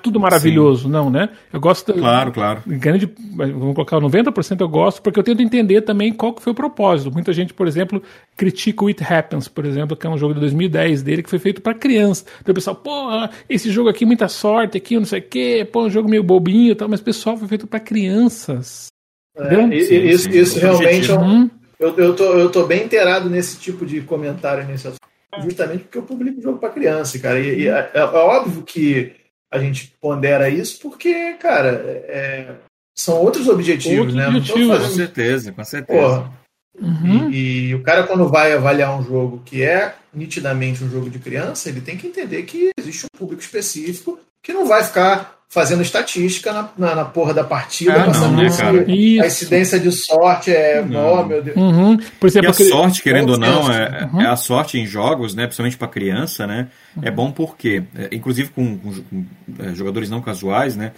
tudo 0.00 0.20
maravilhoso, 0.20 0.84
Sim. 0.84 0.90
não, 0.90 1.10
né? 1.10 1.30
Eu 1.52 1.58
gosto... 1.58 1.92
Claro, 1.92 2.30
claro. 2.30 2.62
Grande, 2.64 3.12
vamos 3.32 3.74
colocar 3.74 3.98
90% 3.98 4.60
eu 4.60 4.68
gosto, 4.68 5.02
porque 5.02 5.18
eu 5.18 5.24
tento 5.24 5.42
entender 5.42 5.80
também 5.80 6.12
qual 6.12 6.32
que 6.32 6.40
foi 6.40 6.52
o 6.52 6.54
propósito. 6.54 7.12
Muita 7.12 7.32
gente, 7.32 7.52
por 7.52 7.66
exemplo, 7.66 8.00
critica 8.36 8.84
o 8.84 8.86
It 8.86 9.02
Happens, 9.02 9.48
por 9.48 9.64
exemplo, 9.64 9.96
que 9.96 10.06
é 10.06 10.10
um 10.10 10.16
jogo 10.16 10.34
de 10.34 10.40
2010 10.40 11.02
dele, 11.02 11.24
que 11.24 11.30
foi 11.30 11.40
feito 11.40 11.60
para 11.60 11.74
criança. 11.74 12.24
Então 12.40 12.52
o 12.52 12.54
pessoal, 12.54 12.76
pô, 12.76 13.08
esse 13.48 13.72
jogo 13.72 13.88
aqui, 13.88 14.06
muita 14.06 14.28
sorte 14.28 14.78
aqui, 14.78 14.96
não 14.96 15.04
sei 15.04 15.18
o 15.18 15.28
quê, 15.28 15.68
pô, 15.72 15.86
um 15.86 15.90
jogo 15.90 16.08
meio 16.08 16.22
bobinho 16.22 16.70
e 16.70 16.74
tal, 16.76 16.88
mas 16.88 17.00
pessoal, 17.00 17.36
foi 17.36 17.48
feito 17.48 17.66
para 17.66 17.80
crianças. 17.80 18.93
É, 19.36 19.64
isso, 19.74 20.28
isso 20.30 20.60
realmente 20.60 21.10
é 21.10 21.18
um, 21.18 21.50
eu, 21.78 21.96
eu, 21.96 22.16
tô, 22.16 22.24
eu 22.34 22.50
tô 22.50 22.64
bem 22.64 22.84
inteirado 22.84 23.28
nesse 23.28 23.58
tipo 23.58 23.84
de 23.84 24.00
comentário 24.00 24.64
nesse 24.64 24.86
assunto, 24.86 25.00
justamente 25.42 25.84
porque 25.84 25.98
eu 25.98 26.02
publico 26.02 26.40
jogo 26.40 26.58
para 26.58 26.70
criança, 26.70 27.18
cara. 27.18 27.40
E, 27.40 27.62
e 27.62 27.68
é, 27.68 27.90
é, 27.94 28.02
óbvio 28.04 28.62
que 28.62 29.12
a 29.52 29.58
gente 29.58 29.92
pondera 30.00 30.48
isso 30.48 30.78
porque, 30.80 31.34
cara, 31.34 31.70
é, 32.06 32.54
são 32.96 33.20
outros 33.20 33.48
objetivos, 33.48 34.14
né? 34.14 34.28
Objetivo, 34.28 34.72
fazendo... 34.72 34.88
Com 34.88 34.96
certeza, 34.96 35.52
com 35.52 35.64
certeza. 35.64 36.00
Porra. 36.00 36.32
Uhum. 36.80 37.30
E, 37.30 37.68
e, 37.68 37.74
o 37.74 37.82
cara, 37.82 38.04
quando 38.04 38.28
vai 38.28 38.52
avaliar 38.52 38.98
um 38.98 39.02
jogo 39.02 39.42
que 39.44 39.62
é 39.62 39.94
nitidamente 40.12 40.82
um 40.82 40.90
jogo 40.90 41.08
de 41.08 41.18
criança, 41.18 41.68
ele 41.68 41.80
tem 41.80 41.96
que 41.96 42.06
entender 42.06 42.42
que 42.44 42.70
existe 42.76 43.06
um 43.06 43.18
público 43.18 43.42
específico 43.42 44.18
que 44.42 44.52
não 44.52 44.66
vai 44.66 44.82
ficar 44.82 45.43
fazendo 45.54 45.82
estatística 45.82 46.52
na, 46.52 46.68
na, 46.76 46.94
na 46.96 47.04
porra 47.04 47.32
da 47.32 47.44
partida, 47.44 47.94
ah, 47.94 48.06
passando 48.06 48.32
não, 48.32 48.42
né, 48.42 49.22
a 49.22 49.26
incidência 49.26 49.78
de 49.78 49.92
sorte 49.92 50.50
é. 50.50 50.84
Não. 50.84 51.20
Oh, 51.20 51.24
meu 51.24 51.40
Deus. 51.40 51.56
Uhum. 51.56 51.96
Por 52.18 52.26
exemplo, 52.26 52.48
e 52.48 52.50
a 52.50 52.68
sorte, 52.68 53.00
querendo 53.00 53.30
ou 53.30 53.38
não, 53.38 53.72
é, 53.72 54.10
uhum. 54.12 54.20
é, 54.20 54.26
a 54.26 54.34
sorte 54.34 54.80
em 54.80 54.84
jogos, 54.84 55.32
né? 55.32 55.44
Principalmente 55.44 55.76
para 55.76 55.86
criança, 55.86 56.44
né? 56.44 56.66
É 57.00 57.10
bom 57.10 57.30
porque, 57.30 57.84
é, 57.96 58.08
inclusive 58.10 58.48
com, 58.48 58.76
com, 58.76 58.92
com 58.94 59.24
é, 59.60 59.72
jogadores 59.76 60.10
não 60.10 60.20
casuais, 60.20 60.74
né? 60.74 60.90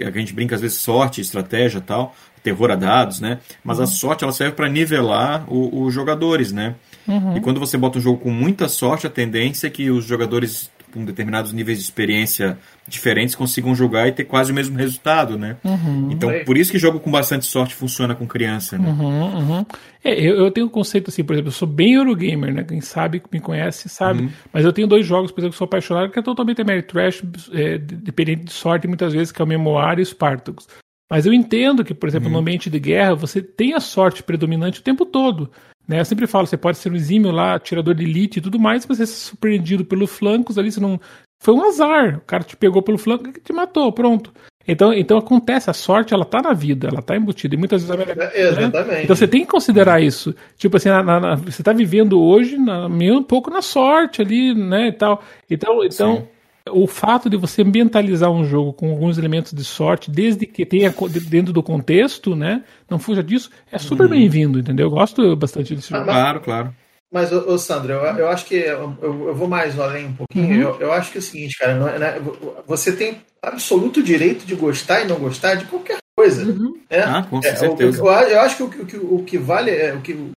A 0.00 0.10
gente 0.10 0.32
brinca 0.32 0.54
às 0.54 0.60
vezes 0.60 0.78
sorte, 0.78 1.20
estratégia 1.20 1.80
tal, 1.80 2.14
terror 2.44 2.70
a 2.70 2.76
dados, 2.76 3.20
né? 3.20 3.38
Mas 3.64 3.80
a 3.80 3.82
uhum. 3.82 3.88
sorte 3.88 4.22
ela 4.22 4.32
serve 4.32 4.54
para 4.54 4.68
nivelar 4.68 5.52
os 5.52 5.92
jogadores, 5.92 6.52
né? 6.52 6.76
Uhum. 7.08 7.36
E 7.36 7.40
quando 7.40 7.58
você 7.58 7.76
bota 7.76 7.98
um 7.98 8.00
jogo 8.00 8.20
com 8.20 8.30
muita 8.30 8.68
sorte, 8.68 9.04
a 9.04 9.10
tendência 9.10 9.66
é 9.66 9.70
que 9.70 9.90
os 9.90 10.04
jogadores 10.04 10.70
com 10.96 11.04
determinados 11.04 11.52
níveis 11.52 11.78
de 11.78 11.84
experiência 11.84 12.58
diferentes 12.88 13.34
consigam 13.34 13.74
jogar 13.74 14.08
e 14.08 14.12
ter 14.12 14.24
quase 14.24 14.50
o 14.50 14.54
mesmo 14.54 14.78
resultado, 14.78 15.36
né? 15.36 15.56
Uhum. 15.62 16.08
Então, 16.10 16.30
por 16.46 16.56
isso 16.56 16.72
que 16.72 16.78
jogo 16.78 16.98
com 16.98 17.10
bastante 17.10 17.44
sorte 17.44 17.74
funciona 17.74 18.14
com 18.14 18.26
criança, 18.26 18.78
né? 18.78 18.88
Uhum, 18.88 19.36
uhum. 19.36 19.66
É, 20.02 20.18
eu, 20.18 20.36
eu, 20.36 20.50
tenho 20.50 20.66
um 20.66 20.70
conceito 20.70 21.10
assim, 21.10 21.22
por 21.22 21.34
exemplo, 21.34 21.48
eu 21.48 21.52
sou 21.52 21.68
bem 21.68 21.94
Eurogamer, 21.94 22.54
né? 22.54 22.64
Quem 22.64 22.80
sabe, 22.80 23.22
me 23.30 23.40
conhece, 23.40 23.88
sabe. 23.88 24.22
Uhum. 24.22 24.30
Mas 24.52 24.64
eu 24.64 24.72
tenho 24.72 24.88
dois 24.88 25.04
jogos, 25.04 25.30
por 25.30 25.40
exemplo, 25.40 25.52
que 25.52 25.58
sou 25.58 25.66
apaixonado, 25.66 26.10
que 26.10 26.18
é 26.18 26.22
totalmente 26.22 26.62
Ameritrash, 26.62 27.22
é, 27.52 27.76
dependente 27.76 28.44
de 28.44 28.52
sorte, 28.52 28.88
muitas 28.88 29.12
vezes, 29.12 29.30
que 29.30 29.42
é 29.42 29.44
o 29.44 29.48
Memoir 29.48 29.98
e 29.98 30.02
o 30.02 30.06
Spartacus. 30.06 30.66
Mas 31.10 31.24
eu 31.24 31.32
entendo 31.32 31.84
que, 31.84 31.94
por 31.94 32.08
exemplo, 32.08 32.26
uhum. 32.28 32.34
no 32.34 32.40
ambiente 32.40 32.68
de 32.68 32.80
guerra, 32.80 33.14
você 33.14 33.40
tem 33.40 33.74
a 33.74 33.80
sorte 33.80 34.22
predominante 34.22 34.80
o 34.80 34.82
tempo 34.82 35.06
todo. 35.06 35.50
Né? 35.86 36.00
Eu 36.00 36.04
sempre 36.04 36.26
falo, 36.26 36.46
você 36.46 36.56
pode 36.56 36.78
ser 36.78 36.90
um 36.90 36.96
exímio 36.96 37.30
lá, 37.30 37.58
tirador 37.58 37.94
de 37.94 38.04
elite 38.04 38.38
e 38.38 38.42
tudo 38.42 38.58
mais, 38.58 38.86
mas 38.86 38.98
você 38.98 39.04
é 39.04 39.06
surpreendido 39.06 39.84
pelos 39.84 40.10
flancos 40.10 40.58
ali, 40.58 40.72
você 40.72 40.80
não, 40.80 41.00
foi 41.38 41.54
um 41.54 41.64
azar. 41.64 42.18
O 42.18 42.20
cara 42.20 42.42
te 42.42 42.56
pegou 42.56 42.82
pelo 42.82 42.98
flanco 42.98 43.28
e 43.28 43.32
te 43.32 43.52
matou, 43.52 43.92
pronto. 43.92 44.32
Então, 44.68 44.92
então 44.92 45.16
acontece, 45.16 45.70
a 45.70 45.72
sorte 45.72 46.12
ela 46.12 46.24
tá 46.24 46.42
na 46.42 46.52
vida, 46.52 46.88
ela 46.88 47.00
tá 47.00 47.16
embutida. 47.16 47.54
E 47.54 47.58
muitas 47.58 47.84
vezes. 47.84 48.16
Né? 48.16 48.30
Exatamente. 48.34 49.04
Então 49.04 49.14
você 49.14 49.28
tem 49.28 49.42
que 49.42 49.46
considerar 49.46 50.02
isso. 50.02 50.34
Tipo 50.56 50.76
assim, 50.76 50.88
na, 50.88 51.02
na, 51.02 51.34
você 51.36 51.62
tá 51.62 51.72
vivendo 51.72 52.20
hoje 52.20 52.56
na, 52.56 52.88
meio 52.88 53.18
um 53.18 53.22
pouco 53.22 53.48
na 53.48 53.62
sorte 53.62 54.20
ali, 54.20 54.54
né? 54.54 54.88
E 54.88 54.92
tal. 54.92 55.22
Então, 55.48 55.84
então 55.84 56.28
o 56.70 56.86
fato 56.86 57.30
de 57.30 57.36
você 57.36 57.62
ambientalizar 57.62 58.30
um 58.30 58.44
jogo 58.44 58.72
com 58.72 58.90
alguns 58.90 59.18
elementos 59.18 59.52
de 59.52 59.64
sorte, 59.64 60.10
desde 60.10 60.46
que 60.46 60.66
tenha 60.66 60.92
dentro 61.28 61.52
do 61.52 61.62
contexto, 61.62 62.34
né? 62.34 62.64
Não 62.90 62.98
fuja 62.98 63.22
disso, 63.22 63.50
é 63.70 63.78
super 63.78 64.06
hum. 64.06 64.10
bem-vindo, 64.10 64.58
entendeu? 64.58 64.86
Eu 64.86 64.90
gosto 64.90 65.36
bastante 65.36 65.74
desse 65.74 65.90
jogo. 65.90 66.04
Claro, 66.04 66.40
claro. 66.40 66.74
Mas, 67.12 67.32
ô, 67.32 67.52
ô 67.52 67.58
Sandro, 67.58 67.92
eu, 67.92 68.00
eu, 68.00 68.28
acho 68.28 68.44
que 68.46 68.56
eu, 68.56 68.96
eu, 69.00 69.34
vou 69.34 69.48
mais 69.48 69.78
além 69.78 70.06
um 70.06 70.14
pouquinho. 70.14 70.68
Uhum. 70.68 70.74
Eu, 70.74 70.80
eu, 70.80 70.92
acho 70.92 71.12
que 71.12 71.18
é 71.18 71.20
o 71.20 71.22
seguinte, 71.22 71.56
cara, 71.56 71.74
não, 71.76 71.86
né, 71.98 72.20
você 72.66 72.94
tem 72.94 73.22
absoluto 73.40 74.02
direito 74.02 74.44
de 74.44 74.54
gostar 74.56 75.02
e 75.02 75.06
não 75.06 75.16
gostar 75.16 75.54
de 75.54 75.66
qualquer 75.66 75.98
coisa. 76.16 76.44
Uhum. 76.44 76.80
Né? 76.90 77.02
Ah, 77.02 77.22
com 77.22 77.38
é, 77.38 77.54
certeza. 77.54 77.98
Eu, 78.00 78.06
eu, 78.06 78.40
acho 78.40 78.56
que 78.56 78.62
o, 78.62 78.86
que 78.86 78.96
o 78.96 79.22
que 79.22 79.38
vale, 79.38 79.70
é, 79.70 79.94
o 79.94 80.00
que 80.00 80.30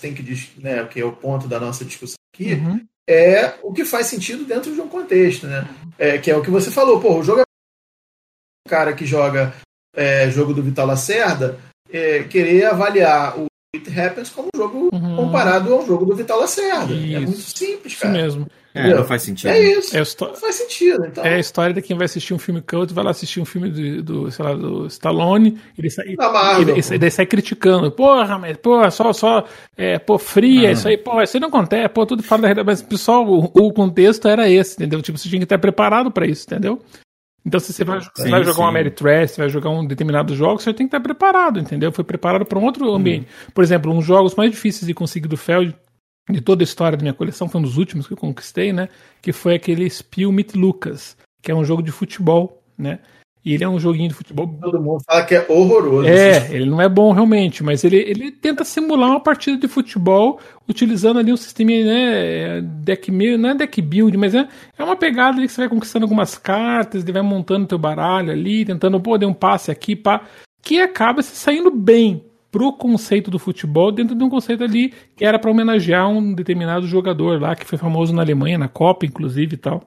tem 0.00 0.14
que 0.14 0.50
né, 0.58 0.82
o 0.82 0.88
que 0.88 1.00
é 1.00 1.04
o 1.04 1.12
ponto 1.12 1.48
da 1.48 1.58
nossa 1.58 1.84
discussão 1.84 2.16
aqui, 2.32 2.54
uhum. 2.54 2.80
É 3.08 3.54
o 3.62 3.72
que 3.72 3.84
faz 3.84 4.06
sentido 4.06 4.44
dentro 4.44 4.72
de 4.72 4.80
um 4.80 4.88
contexto, 4.88 5.46
né? 5.46 5.68
É, 5.98 6.18
que 6.18 6.30
é 6.30 6.36
o 6.36 6.42
que 6.42 6.50
você 6.50 6.70
falou, 6.70 7.00
pô, 7.00 7.18
o 7.18 7.22
jogo 7.22 7.40
é 7.40 7.42
um 8.66 8.70
cara 8.70 8.92
que 8.92 9.04
joga 9.04 9.54
é, 9.94 10.30
jogo 10.30 10.54
do 10.54 10.62
Vital 10.62 10.86
Lacerda, 10.86 11.58
é, 11.90 12.22
querer 12.24 12.66
avaliar 12.66 13.38
o 13.38 13.46
It 13.74 14.00
Happens 14.00 14.30
como 14.30 14.48
um 14.54 14.58
jogo 14.58 14.90
uhum. 14.92 15.16
comparado 15.16 15.72
ao 15.72 15.86
jogo 15.86 16.04
do 16.04 16.16
Vital 16.16 16.40
Lacerda. 16.40 16.92
Isso. 16.92 17.16
É 17.16 17.20
muito 17.20 17.40
simples, 17.40 17.96
cara. 17.96 18.14
Isso 18.14 18.24
mesmo. 18.24 18.46
É, 18.74 18.94
não 18.94 19.04
faz 19.04 19.22
sentido. 19.22 19.50
É 19.50 19.60
isso. 19.60 19.96
É 19.96 20.00
não 20.00 20.34
faz 20.34 20.54
sentido. 20.54 21.04
Então. 21.06 21.24
É 21.24 21.34
a 21.34 21.38
história 21.38 21.74
de 21.74 21.82
quem 21.82 21.96
vai 21.96 22.06
assistir 22.06 22.32
um 22.32 22.38
filme 22.38 22.62
cult, 22.62 22.92
vai 22.94 23.04
lá 23.04 23.10
assistir 23.10 23.40
um 23.40 23.44
filme 23.44 23.68
do, 23.70 24.02
do 24.02 24.30
sei 24.30 24.44
lá, 24.44 24.54
do 24.54 24.86
Stallone, 24.86 25.58
e 25.76 25.80
ele 25.80 25.90
sai, 25.90 26.14
Marvel, 26.16 26.76
ele, 26.76 26.82
ele, 26.90 27.10
sai 27.10 27.26
criticando. 27.26 27.90
Porra, 27.90 28.38
mas, 28.38 28.56
porra, 28.56 28.90
só, 28.90 29.12
só, 29.12 29.44
é, 29.76 29.98
pô, 29.98 30.18
fria, 30.18 30.70
ah. 30.70 30.72
isso 30.72 30.88
aí, 30.88 30.96
pô, 30.96 31.20
isso 31.20 31.36
aí 31.36 31.40
não 31.40 31.48
acontece, 31.48 31.88
pô, 31.90 32.06
tudo 32.06 32.22
fala 32.22 32.42
da 32.42 32.48
realidade. 32.48 32.66
Mas, 32.66 32.82
pessoal, 32.82 33.26
o, 33.26 33.44
o 33.44 33.72
contexto 33.72 34.26
era 34.26 34.48
esse, 34.48 34.74
entendeu? 34.74 35.02
Tipo, 35.02 35.18
você 35.18 35.28
tinha 35.28 35.38
que 35.38 35.44
estar 35.44 35.58
preparado 35.58 36.10
para 36.10 36.26
isso, 36.26 36.46
entendeu? 36.46 36.80
Então, 37.44 37.58
se 37.58 37.72
você 37.72 37.84
vai, 37.84 38.00
sim, 38.00 38.30
vai 38.30 38.42
jogar 38.44 38.54
sim. 38.54 38.60
uma 38.62 38.72
Meritrash, 38.72 39.36
vai 39.36 39.48
jogar 39.48 39.70
um 39.70 39.84
determinado 39.84 40.34
jogo, 40.34 40.60
você 40.60 40.72
tem 40.72 40.86
que 40.86 40.96
estar 40.96 41.00
preparado, 41.00 41.58
entendeu? 41.58 41.90
Foi 41.90 42.04
preparado 42.04 42.46
para 42.46 42.58
um 42.58 42.64
outro 42.64 42.90
hum. 42.90 42.94
ambiente. 42.94 43.26
Por 43.52 43.64
exemplo, 43.64 43.92
um 43.92 43.96
dos 43.96 44.04
jogos 44.06 44.34
mais 44.34 44.50
difíceis 44.50 44.86
de 44.86 44.94
conseguir 44.94 45.28
do 45.28 45.36
Feld, 45.36 45.74
de 46.30 46.40
toda 46.40 46.62
a 46.62 46.64
história 46.64 46.96
da 46.96 47.02
minha 47.02 47.14
coleção, 47.14 47.48
foi 47.48 47.60
um 47.60 47.64
dos 47.64 47.76
últimos 47.76 48.06
que 48.06 48.12
eu 48.12 48.16
conquistei, 48.16 48.72
né? 48.72 48.88
Que 49.20 49.32
foi 49.32 49.54
aquele 49.54 49.88
Spiel 49.88 50.32
mit 50.32 50.56
Lucas, 50.56 51.16
que 51.42 51.50
é 51.50 51.54
um 51.54 51.64
jogo 51.64 51.82
de 51.82 51.90
futebol, 51.90 52.62
né? 52.78 53.00
E 53.44 53.54
ele 53.54 53.64
é 53.64 53.68
um 53.68 53.78
joguinho 53.78 54.08
de 54.08 54.14
futebol. 54.14 54.46
Todo 54.60 54.80
mundo 54.80 55.02
fala 55.04 55.24
que 55.24 55.34
é 55.34 55.44
horroroso. 55.48 56.08
É, 56.08 56.54
ele 56.54 56.66
não 56.66 56.80
é 56.80 56.88
bom 56.88 57.10
realmente, 57.10 57.64
mas 57.64 57.82
ele, 57.82 57.96
ele 57.96 58.30
tenta 58.30 58.64
simular 58.64 59.10
uma 59.10 59.20
partida 59.20 59.56
de 59.56 59.66
futebol 59.66 60.38
utilizando 60.68 61.18
ali 61.18 61.32
um 61.32 61.36
sistema, 61.36 61.72
né? 61.72 62.60
Deck 62.60 63.10
meio, 63.10 63.36
não 63.36 63.50
é 63.50 63.54
deck 63.56 63.82
build, 63.82 64.16
mas 64.16 64.32
é, 64.32 64.46
é 64.78 64.84
uma 64.84 64.94
pegada 64.94 65.38
ali 65.38 65.48
que 65.48 65.52
você 65.52 65.62
vai 65.62 65.68
conquistando 65.68 66.04
algumas 66.04 66.38
cartas, 66.38 67.02
ele 67.02 67.12
vai 67.12 67.22
montando 67.22 67.66
teu 67.66 67.78
baralho 67.78 68.30
ali, 68.30 68.64
tentando, 68.64 69.00
pô, 69.00 69.18
dar 69.18 69.26
um 69.26 69.34
passe 69.34 69.72
aqui, 69.72 69.96
pá, 69.96 70.24
que 70.62 70.80
acaba 70.80 71.20
se 71.20 71.34
saindo 71.34 71.72
bem 71.72 72.24
pro 72.52 72.70
conceito 72.70 73.30
do 73.30 73.38
futebol 73.38 73.90
dentro 73.90 74.14
de 74.14 74.22
um 74.22 74.28
conceito 74.28 74.62
ali 74.62 74.92
que 75.16 75.24
era 75.24 75.38
para 75.38 75.50
homenagear 75.50 76.08
um 76.08 76.34
determinado 76.34 76.86
jogador 76.86 77.40
lá 77.40 77.56
que 77.56 77.64
foi 77.64 77.78
famoso 77.78 78.14
na 78.14 78.20
Alemanha, 78.20 78.58
na 78.58 78.68
Copa, 78.68 79.06
inclusive 79.06 79.54
e 79.54 79.58
tal. 79.58 79.82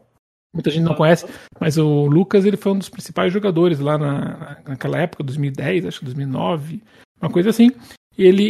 Muita 0.52 0.72
gente 0.72 0.84
não 0.84 0.96
conhece, 0.96 1.28
mas 1.60 1.78
o 1.78 2.08
Lucas 2.08 2.46
ele 2.46 2.58
foi 2.58 2.72
um 2.72 2.78
dos 2.78 2.90
principais 2.90 3.32
jogadores 3.32 3.80
lá 3.80 3.98
na, 3.98 4.58
naquela 4.66 4.98
época, 4.98 5.24
2010, 5.24 5.86
acho 5.86 6.00
que 6.00 6.06
2009, 6.06 6.82
uma 7.22 7.30
coisa 7.30 7.50
assim. 7.50 7.72
Ele, 8.18 8.44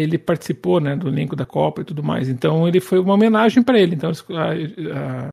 ele 0.00 0.18
participou 0.18 0.80
né, 0.80 0.96
do 0.96 1.06
elenco 1.06 1.36
da 1.36 1.46
Copa 1.46 1.80
e 1.80 1.84
tudo 1.84 2.02
mais. 2.02 2.28
Então 2.28 2.66
ele 2.66 2.80
foi 2.80 2.98
uma 2.98 3.14
homenagem 3.14 3.62
para 3.62 3.78
ele. 3.78 3.94
Então 3.94 4.10
a, 4.30 5.26
a, 5.26 5.28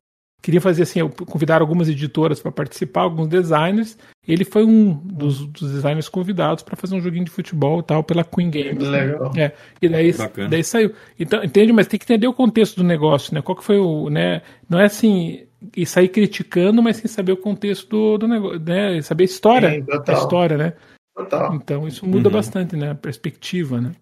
queria 0.50 0.60
fazer 0.60 0.82
assim, 0.82 1.08
convidar 1.08 1.60
algumas 1.60 1.88
editoras 1.88 2.40
para 2.40 2.50
participar, 2.50 3.02
alguns 3.02 3.28
designers. 3.28 3.96
Ele 4.26 4.44
foi 4.44 4.64
um 4.64 4.92
dos, 4.92 5.46
dos 5.46 5.72
designers 5.72 6.08
convidados 6.08 6.64
para 6.64 6.74
fazer 6.74 6.96
um 6.96 7.00
joguinho 7.00 7.24
de 7.24 7.30
futebol 7.30 7.82
tal 7.84 8.02
pela 8.02 8.24
Queen 8.24 8.50
Games. 8.50 8.82
Legal. 8.82 9.32
Né? 9.32 9.44
É, 9.44 9.52
e 9.80 9.88
daí, 9.88 10.12
daí 10.48 10.64
saiu. 10.64 10.92
Então, 11.18 11.44
entende? 11.44 11.72
Mas 11.72 11.86
tem 11.86 11.98
que 11.98 12.04
entender 12.04 12.26
o 12.26 12.34
contexto 12.34 12.78
do 12.78 12.84
negócio, 12.84 13.32
né? 13.32 13.40
Qual 13.40 13.56
que 13.56 13.64
foi 13.64 13.78
o, 13.78 14.10
né? 14.10 14.42
Não 14.68 14.80
é 14.80 14.86
assim 14.86 15.46
e 15.76 15.86
sair 15.86 16.08
criticando, 16.08 16.82
mas 16.82 16.96
sem 16.96 17.06
saber 17.06 17.32
o 17.32 17.36
contexto 17.36 17.88
do, 17.88 18.18
do 18.18 18.28
negócio, 18.28 18.58
né? 18.60 19.00
Saber 19.02 19.24
a 19.24 19.26
história, 19.26 19.70
Sim, 19.70 19.86
a 20.08 20.12
história, 20.12 20.56
né? 20.56 20.72
Total. 21.14 21.54
Então 21.54 21.86
isso 21.86 22.04
muda 22.06 22.28
uhum. 22.28 22.34
bastante, 22.34 22.76
né? 22.76 22.90
A 22.90 22.94
perspectiva, 22.94 23.80
né? 23.80 23.92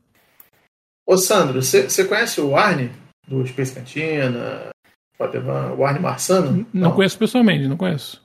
Ô 1.06 1.16
Sandro, 1.16 1.62
você 1.62 2.04
conhece 2.04 2.40
o 2.40 2.56
Arne 2.56 2.90
do 3.26 3.46
Space 3.46 3.74
Cantina, 3.74 4.70
o 5.76 5.84
Arne 5.84 6.00
Marçano? 6.00 6.66
Não, 6.72 6.88
não, 6.88 6.92
conheço 6.92 7.18
pessoalmente, 7.18 7.66
não 7.66 7.76
conheço. 7.76 8.22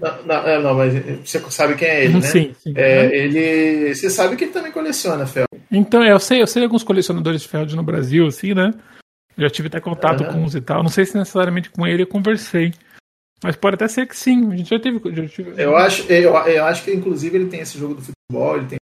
Não, 0.00 0.22
não, 0.24 0.36
é, 0.46 0.62
não, 0.62 0.74
mas 0.74 0.94
você 1.24 1.40
sabe 1.50 1.74
quem 1.74 1.88
é 1.88 2.04
ele, 2.04 2.14
né? 2.14 2.20
Sim, 2.20 2.54
sim. 2.58 2.72
É, 2.76 3.06
ele, 3.16 3.94
você 3.94 4.08
sabe 4.08 4.36
que 4.36 4.44
ele 4.44 4.52
também 4.52 4.72
coleciona 4.72 5.26
ferro. 5.26 5.48
Então, 5.70 6.04
eu 6.04 6.18
sei, 6.18 6.42
eu 6.42 6.46
sei 6.46 6.62
alguns 6.62 6.84
colecionadores 6.84 7.42
de 7.42 7.48
ferro 7.48 7.66
no 7.74 7.82
Brasil, 7.82 8.26
assim, 8.26 8.54
né? 8.54 8.72
Já 9.36 9.48
tive 9.48 9.68
até 9.68 9.80
contato 9.80 10.22
uhum. 10.22 10.32
com 10.32 10.42
uns 10.44 10.54
e 10.54 10.60
tal. 10.60 10.82
Não 10.82 10.90
sei 10.90 11.06
se 11.06 11.16
necessariamente 11.16 11.70
com 11.70 11.86
ele 11.86 12.02
eu 12.02 12.06
conversei. 12.06 12.72
Mas 13.42 13.56
pode 13.56 13.74
até 13.74 13.88
ser 13.88 14.06
que 14.06 14.16
sim. 14.16 14.52
A 14.52 14.56
gente 14.56 14.68
já 14.70 14.78
teve. 14.78 15.00
Já 15.14 15.26
tive... 15.26 15.54
Eu, 15.56 15.76
acho, 15.76 16.10
eu, 16.12 16.34
eu 16.34 16.64
acho 16.64 16.84
que 16.84 16.92
inclusive 16.92 17.36
ele 17.36 17.48
tem 17.48 17.60
esse 17.60 17.78
jogo 17.78 17.94
do 17.94 18.02
futebol, 18.30 18.56
ele 18.56 18.66
tem 18.66 18.78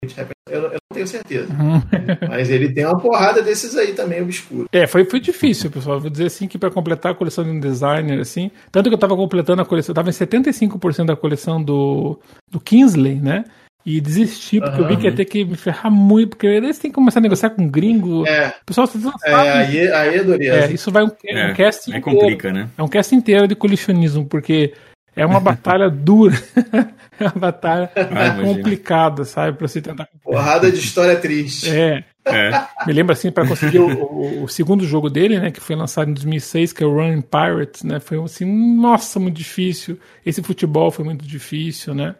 eu, 0.47 0.61
eu 0.61 0.71
não 0.71 0.93
tenho 0.93 1.07
certeza. 1.07 1.51
Uhum. 1.53 1.81
Mas 2.29 2.49
ele 2.49 2.71
tem 2.71 2.85
uma 2.85 2.99
porrada 2.99 3.41
desses 3.41 3.75
aí 3.75 3.93
também 3.93 4.21
obscuros. 4.21 4.67
É, 4.71 4.85
foi, 4.85 5.05
foi 5.05 5.19
difícil, 5.19 5.71
pessoal. 5.71 5.99
Vou 5.99 6.09
dizer 6.09 6.25
assim 6.25 6.47
que 6.47 6.57
para 6.57 6.69
completar 6.69 7.13
a 7.13 7.15
coleção 7.15 7.43
de 7.43 7.49
um 7.49 7.59
designer, 7.59 8.19
assim. 8.19 8.51
Tanto 8.71 8.89
que 8.89 8.93
eu 8.93 8.97
estava 8.97 9.15
completando 9.15 9.61
a 9.61 9.65
coleção, 9.65 9.91
eu 9.91 9.95
tava 9.95 10.09
em 10.09 10.13
75% 10.13 11.05
da 11.05 11.15
coleção 11.15 11.63
do, 11.63 12.19
do 12.51 12.59
Kingsley, 12.59 13.15
né? 13.15 13.43
e 13.87 14.01
desisti, 14.01 14.59
porque 14.59 14.77
uhum. 14.77 14.83
eu 14.83 14.87
vi 14.87 14.97
que 14.97 15.07
ia 15.07 15.15
ter 15.15 15.25
que 15.25 15.45
me 15.45 15.55
ferrar 15.55 15.91
muito, 15.91 16.29
porque 16.29 16.47
aí 16.47 16.59
você 16.59 16.81
tem 16.81 16.89
que 16.89 16.95
começar 16.95 17.19
a 17.19 17.21
negociar 17.21 17.51
com 17.51 17.61
um 17.61 17.69
gringo. 17.69 18.27
É. 18.27 18.47
O 18.63 18.65
pessoal 18.65 18.87
vocês 18.87 19.03
não 19.03 19.13
é, 19.23 19.31
aí, 19.31 19.91
aí 19.91 20.17
é. 20.41 20.47
É, 20.47 20.71
isso 20.71 20.89
vai 20.89 21.03
um, 21.03 21.11
é, 21.23 21.51
um 21.51 21.53
cast 21.53 21.93
é 21.93 21.97
inteiro. 21.97 22.19
complica, 22.19 22.51
né? 22.51 22.67
É 22.75 22.81
um 22.81 22.87
cast 22.87 23.13
inteiro 23.13 23.47
de 23.47 23.55
colisionismo, 23.55 24.25
porque 24.25 24.73
é 25.15 25.25
uma 25.25 25.39
batalha 25.39 25.89
dura. 25.89 26.35
é 27.19 27.23
uma 27.23 27.39
batalha 27.39 27.89
ah, 27.95 28.41
complicada, 28.41 29.23
sabe? 29.23 29.57
Pra 29.57 29.67
você 29.67 29.81
tentar. 29.81 30.09
Porrada 30.21 30.69
de 30.69 30.77
história 30.77 31.15
triste. 31.15 31.69
É. 31.69 32.03
é. 32.25 32.67
Me 32.85 32.91
lembra 32.91 33.13
assim, 33.13 33.31
para 33.31 33.47
conseguir 33.47 33.79
o, 33.79 33.87
o, 33.87 34.43
o, 34.43 34.47
segundo 34.49 34.85
jogo 34.85 35.09
dele, 35.09 35.39
né, 35.39 35.51
que 35.51 35.61
foi 35.61 35.75
lançado 35.75 36.09
em 36.09 36.13
2006, 36.13 36.73
que 36.73 36.83
é 36.83 36.87
o 36.87 36.93
Running 36.93 37.21
Pirates, 37.21 37.83
né, 37.83 37.99
foi 37.99 38.21
assim, 38.21 38.45
nossa, 38.45 39.19
muito 39.19 39.37
difícil. 39.37 39.97
Esse 40.25 40.43
futebol 40.43 40.91
foi 40.91 41.05
muito 41.05 41.25
difícil, 41.25 41.95
né? 41.95 42.15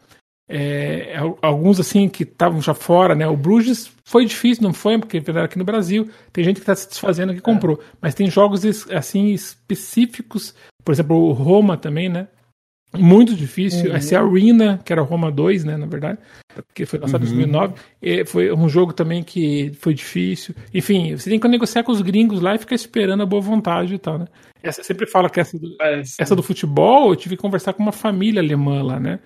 É, 0.47 1.15
alguns 1.41 1.79
assim 1.79 2.07
que 2.07 2.21
estavam 2.21 2.61
já 2.61 2.75
fora, 2.75 3.15
né? 3.15 3.27
O 3.27 3.35
Bruges 3.35 3.91
foi 4.05 4.25
difícil, 4.25 4.63
não 4.63 4.73
foi, 4.73 4.97
porque 4.99 5.21
era 5.27 5.45
aqui 5.45 5.57
no 5.57 5.65
Brasil. 5.65 6.07
Tem 6.31 6.43
gente 6.43 6.57
que 6.57 6.61
está 6.61 6.75
se 6.75 6.87
desfazendo 6.87 7.33
que 7.33 7.41
comprou, 7.41 7.77
é. 7.81 7.85
mas 7.99 8.13
tem 8.13 8.29
jogos 8.29 8.63
assim 8.91 9.31
específicos, 9.31 10.53
por 10.83 10.91
exemplo, 10.91 11.17
o 11.17 11.33
Roma 11.33 11.75
também, 11.75 12.09
né? 12.09 12.27
Muito 12.97 13.35
difícil. 13.35 13.89
Uhum. 13.89 13.95
Essa 13.95 14.19
Arena, 14.19 14.79
que 14.83 14.91
era 14.91 15.01
Roma 15.01 15.31
2, 15.31 15.63
né, 15.63 15.77
na 15.77 15.85
verdade, 15.85 16.17
que 16.73 16.85
foi 16.85 16.99
lançado 16.99 17.25
em 17.25 17.29
uhum. 17.29 17.51
2009, 17.51 18.25
foi 18.25 18.51
um 18.51 18.69
jogo 18.69 18.93
também 18.93 19.23
que 19.23 19.71
foi 19.79 19.93
difícil. 19.93 20.55
Enfim, 20.73 21.15
você 21.15 21.29
tem 21.29 21.39
que 21.39 21.47
negociar 21.47 21.83
com 21.83 21.91
os 21.91 22.01
gringos 22.01 22.41
lá 22.41 22.55
e 22.55 22.59
ficar 22.59 22.75
esperando 22.75 23.23
a 23.23 23.25
boa 23.25 23.41
vontade 23.41 23.93
e 23.95 23.99
tal, 23.99 24.19
né? 24.19 24.25
Essa, 24.63 24.83
sempre 24.83 25.05
fala 25.05 25.29
que 25.29 25.39
essa 25.39 25.57
do, 25.59 25.75
essa 26.19 26.35
do 26.35 26.41
futebol, 26.41 27.09
eu 27.09 27.15
tive 27.15 27.35
que 27.35 27.41
conversar 27.41 27.73
com 27.73 27.83
uma 27.83 27.91
família 27.91 28.41
alemã 28.41 28.81
lá, 28.81 28.99
né? 28.99 29.19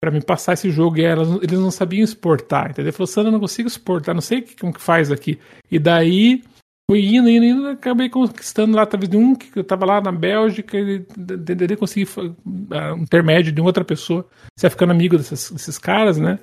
para 0.00 0.10
me 0.10 0.20
passar 0.20 0.52
esse 0.52 0.70
jogo 0.70 0.98
e 0.98 1.04
elas, 1.04 1.28
eles 1.42 1.58
não 1.58 1.70
sabiam 1.70 2.04
exportar, 2.04 2.70
entendeu? 2.70 2.92
Falou, 2.92 3.06
Sandra, 3.06 3.28
eu 3.28 3.32
não 3.32 3.40
consigo 3.40 3.66
exportar, 3.66 4.14
não 4.14 4.22
sei 4.22 4.44
como 4.60 4.72
que 4.72 4.80
faz 4.80 5.10
aqui. 5.10 5.38
E 5.70 5.78
daí 5.78 6.42
fui 6.90 7.04
indo, 7.14 7.28
indo, 7.28 7.44
indo, 7.44 7.68
acabei 7.68 8.08
conquistando 8.08 8.76
lá, 8.76 8.86
talvez 8.86 9.10
de 9.10 9.16
um 9.16 9.34
que 9.34 9.58
eu 9.58 9.64
tava 9.64 9.84
lá 9.84 10.00
na 10.00 10.12
Bélgica, 10.12 10.78
e 10.78 11.04
de, 11.16 11.76
conseguir 11.76 12.08
um 12.44 13.02
intermédio 13.02 13.52
de 13.52 13.60
outra 13.60 13.84
pessoa. 13.84 14.26
Você 14.56 14.66
vai 14.66 14.70
ficando 14.70 14.92
amigo 14.92 15.16
desses, 15.16 15.50
desses 15.50 15.78
caras, 15.78 16.18
né? 16.18 16.38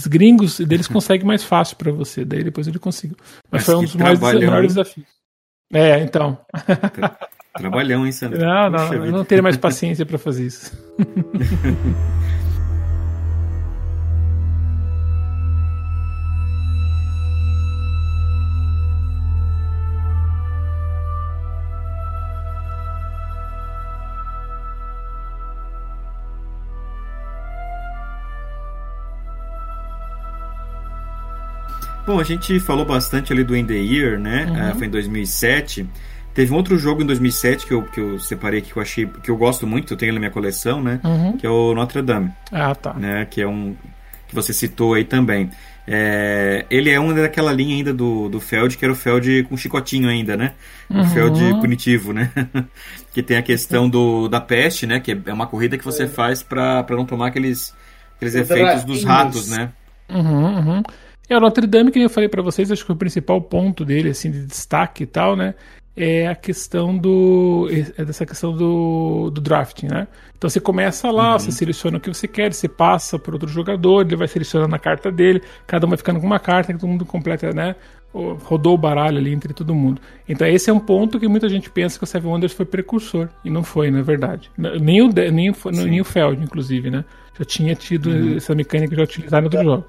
Os 0.00 0.06
gringos, 0.06 0.58
deles 0.58 0.88
conseguem 0.88 1.26
mais 1.26 1.44
fácil 1.44 1.76
para 1.76 1.92
você, 1.92 2.24
daí 2.24 2.42
depois 2.42 2.66
ele 2.66 2.78
conseguiu. 2.78 3.16
Mas, 3.50 3.62
Mas 3.62 3.66
foi 3.66 3.76
um 3.76 3.82
dos 3.82 3.94
mais, 3.94 4.18
maiores 4.20 4.74
desafios. 4.74 5.06
É, 5.72 6.00
então. 6.00 6.38
Trabalhão, 7.56 8.04
hein, 8.04 8.12
Sandra? 8.12 8.38
Não, 8.38 8.70
não, 8.70 8.94
eu 8.94 9.12
não 9.12 9.24
teria 9.24 9.42
mais 9.42 9.56
paciência 9.58 10.04
para 10.04 10.18
fazer 10.18 10.46
isso. 10.46 10.76
Bom, 32.06 32.20
a 32.20 32.24
gente 32.24 32.60
falou 32.60 32.84
bastante 32.84 33.32
ali 33.32 33.42
do 33.42 33.56
In 33.56 33.64
The 33.64 33.74
Year, 33.74 34.18
né? 34.18 34.46
Uhum. 34.46 34.70
Uh, 34.70 34.78
foi 34.78 34.86
em 34.86 34.90
2007. 34.90 35.88
Teve 36.34 36.52
um 36.52 36.56
outro 36.56 36.76
jogo 36.76 37.02
em 37.02 37.06
2007 37.06 37.66
que 37.66 37.72
eu, 37.72 37.82
que 37.82 38.00
eu 38.00 38.18
separei 38.18 38.60
que 38.60 38.76
eu 38.76 38.82
achei 38.82 39.06
que 39.06 39.30
eu 39.30 39.36
gosto 39.36 39.66
muito, 39.66 39.94
eu 39.94 39.96
tenho 39.96 40.12
na 40.12 40.18
minha 40.18 40.30
coleção, 40.30 40.82
né? 40.82 41.00
Uhum. 41.04 41.36
Que 41.36 41.46
é 41.46 41.50
o 41.50 41.74
Notre 41.74 42.02
Dame. 42.02 42.30
Ah, 42.52 42.74
tá. 42.74 42.92
Né? 42.92 43.24
Que 43.24 43.40
é 43.40 43.46
um 43.46 43.74
que 44.28 44.34
você 44.34 44.52
citou 44.52 44.94
aí 44.94 45.04
também. 45.04 45.50
É, 45.86 46.64
ele 46.70 46.90
é 46.90 46.98
uma 46.98 47.14
daquela 47.14 47.52
linha 47.52 47.76
ainda 47.76 47.92
do, 47.92 48.28
do 48.28 48.40
Feld, 48.40 48.76
que 48.76 48.84
era 48.84 48.92
o 48.92 48.96
Feld 48.96 49.44
com 49.44 49.56
chicotinho 49.56 50.08
ainda, 50.08 50.36
né? 50.36 50.52
O 50.90 50.98
uhum. 50.98 51.10
Feld 51.10 51.60
punitivo, 51.60 52.12
né? 52.12 52.30
que 53.12 53.22
tem 53.22 53.36
a 53.36 53.42
questão 53.42 53.88
do, 53.88 54.28
da 54.28 54.40
peste, 54.40 54.86
né? 54.86 54.98
Que 54.98 55.16
é 55.24 55.32
uma 55.32 55.46
corrida 55.46 55.78
que 55.78 55.84
você 55.84 56.04
é. 56.04 56.08
faz 56.08 56.42
para 56.42 56.84
não 56.90 57.04
tomar 57.04 57.28
aqueles, 57.28 57.74
aqueles 58.16 58.34
efeitos 58.34 58.84
dos 58.84 59.04
ratos, 59.04 59.48
né? 59.48 59.70
Uhum, 60.08 60.56
uhum. 60.56 60.82
É, 61.28 61.36
o 61.36 61.40
Notre 61.40 61.66
Dame, 61.66 61.90
que 61.90 62.00
eu 62.00 62.10
falei 62.10 62.28
para 62.28 62.42
vocês, 62.42 62.70
acho 62.70 62.84
que 62.84 62.92
o 62.92 62.96
principal 62.96 63.40
ponto 63.40 63.84
dele, 63.84 64.10
assim, 64.10 64.30
de 64.30 64.44
destaque 64.44 65.04
e 65.04 65.06
tal, 65.06 65.34
né? 65.34 65.54
é 65.96 66.26
a 66.26 66.34
questão 66.34 66.96
do 66.96 67.68
é 67.96 68.04
dessa 68.04 68.26
questão 68.26 68.52
do, 68.52 69.30
do 69.30 69.40
drafting, 69.40 69.86
né? 69.86 70.08
Então 70.36 70.50
você 70.50 70.60
começa 70.60 71.10
lá, 71.10 71.32
uhum. 71.32 71.38
você 71.38 71.52
seleciona 71.52 71.98
o 71.98 72.00
que 72.00 72.12
você 72.12 72.26
quer, 72.26 72.52
você 72.52 72.68
passa 72.68 73.18
para 73.18 73.32
outro 73.32 73.48
jogador, 73.48 74.04
ele 74.04 74.16
vai 74.16 74.26
selecionando 74.26 74.74
a 74.74 74.78
carta 74.78 75.10
dele, 75.10 75.40
cada 75.66 75.86
um 75.86 75.88
vai 75.88 75.96
ficando 75.96 76.20
com 76.20 76.26
uma 76.26 76.40
carta, 76.40 76.72
todo 76.72 76.88
mundo 76.88 77.04
completa, 77.04 77.52
né? 77.52 77.76
Rodou 78.12 78.74
o 78.74 78.78
baralho 78.78 79.18
ali 79.18 79.32
entre 79.32 79.52
todo 79.52 79.74
mundo. 79.74 80.00
Então 80.28 80.46
esse 80.46 80.68
é 80.68 80.72
um 80.72 80.80
ponto 80.80 81.18
que 81.18 81.28
muita 81.28 81.48
gente 81.48 81.70
pensa 81.70 81.98
que 81.98 82.04
o 82.04 82.06
Seven 82.06 82.30
Wonders 82.30 82.52
foi 82.52 82.66
precursor 82.66 83.28
e 83.44 83.50
não 83.50 83.62
foi, 83.62 83.90
na 83.90 84.00
é 84.00 84.02
verdade. 84.02 84.50
Nem 84.56 85.00
o 85.02 85.08
nem 85.08 85.50
o, 85.50 85.54
nem 85.70 86.00
o 86.00 86.04
Feld, 86.04 86.42
inclusive, 86.42 86.90
né? 86.90 87.04
Já 87.38 87.44
tinha 87.44 87.74
tido 87.74 88.10
uhum. 88.10 88.36
essa 88.36 88.54
mecânica 88.54 88.96
já 88.96 89.02
utilizada 89.02 89.42
em 89.42 89.44
outro 89.44 89.60
é. 89.60 89.84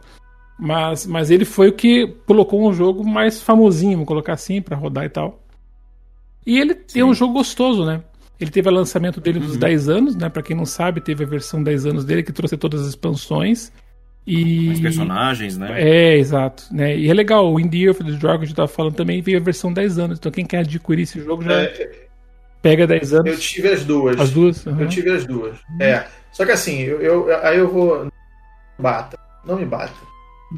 Mas, 0.57 1.05
mas 1.05 1.29
ele 1.29 1.43
foi 1.43 1.69
o 1.69 1.73
que 1.73 2.07
colocou 2.25 2.67
um 2.67 2.73
jogo 2.73 3.03
mais 3.03 3.41
famosinho, 3.41 3.97
vou 3.97 4.05
colocar 4.05 4.33
assim, 4.33 4.61
para 4.61 4.77
rodar 4.77 5.05
e 5.05 5.09
tal. 5.09 5.43
E 6.45 6.59
ele 6.59 6.77
Sim. 6.87 7.01
é 7.01 7.05
um 7.05 7.13
jogo 7.13 7.33
gostoso, 7.33 7.85
né? 7.85 8.01
Ele 8.39 8.51
teve 8.51 8.69
o 8.69 8.71
lançamento 8.71 9.19
dele 9.19 9.39
dos 9.39 9.53
uhum. 9.53 9.59
10 9.59 9.89
anos, 9.89 10.15
né? 10.15 10.29
Pra 10.29 10.43
quem 10.43 10.55
não 10.55 10.65
sabe, 10.65 11.01
teve 11.01 11.23
a 11.23 11.27
versão 11.27 11.63
10 11.63 11.85
anos 11.85 12.05
dele 12.05 12.23
que 12.23 12.31
trouxe 12.31 12.57
todas 12.57 12.81
as 12.81 12.87
expansões. 12.87 13.71
E... 14.27 14.69
Os 14.69 14.79
personagens, 14.79 15.57
né? 15.57 15.81
É, 15.81 16.17
exato. 16.17 16.63
Né? 16.71 16.97
E 16.97 17.09
é 17.09 17.13
legal, 17.13 17.51
o 17.51 17.59
Indie 17.59 17.89
of 17.89 18.03
the 18.03 18.11
Dragon 18.11 18.39
que 18.39 18.43
a 18.43 18.47
gente 18.47 18.55
tava 18.55 18.67
falando 18.67 18.95
também 18.95 19.21
veio 19.21 19.37
a 19.37 19.41
versão 19.41 19.71
10 19.71 19.99
anos. 19.99 20.19
Então 20.19 20.31
quem 20.31 20.45
quer 20.45 20.59
adquirir 20.59 21.03
esse 21.03 21.19
jogo 21.21 21.43
já 21.43 21.61
é... 21.63 22.07
pega 22.61 22.87
10 22.87 23.13
anos. 23.13 23.31
Eu 23.31 23.39
tive 23.39 23.69
as 23.69 23.85
duas. 23.85 24.19
As 24.19 24.31
duas? 24.31 24.65
Uhum. 24.65 24.81
Eu 24.81 24.87
tive 24.87 25.11
as 25.11 25.25
duas. 25.25 25.57
É. 25.79 26.05
Só 26.31 26.45
que 26.45 26.51
assim, 26.51 26.79
eu, 26.79 27.01
eu, 27.01 27.37
aí 27.45 27.57
eu 27.57 27.69
vou. 27.69 28.07
Bata. 28.77 29.17
Não 29.45 29.57
me 29.57 29.65
bata. 29.65 29.93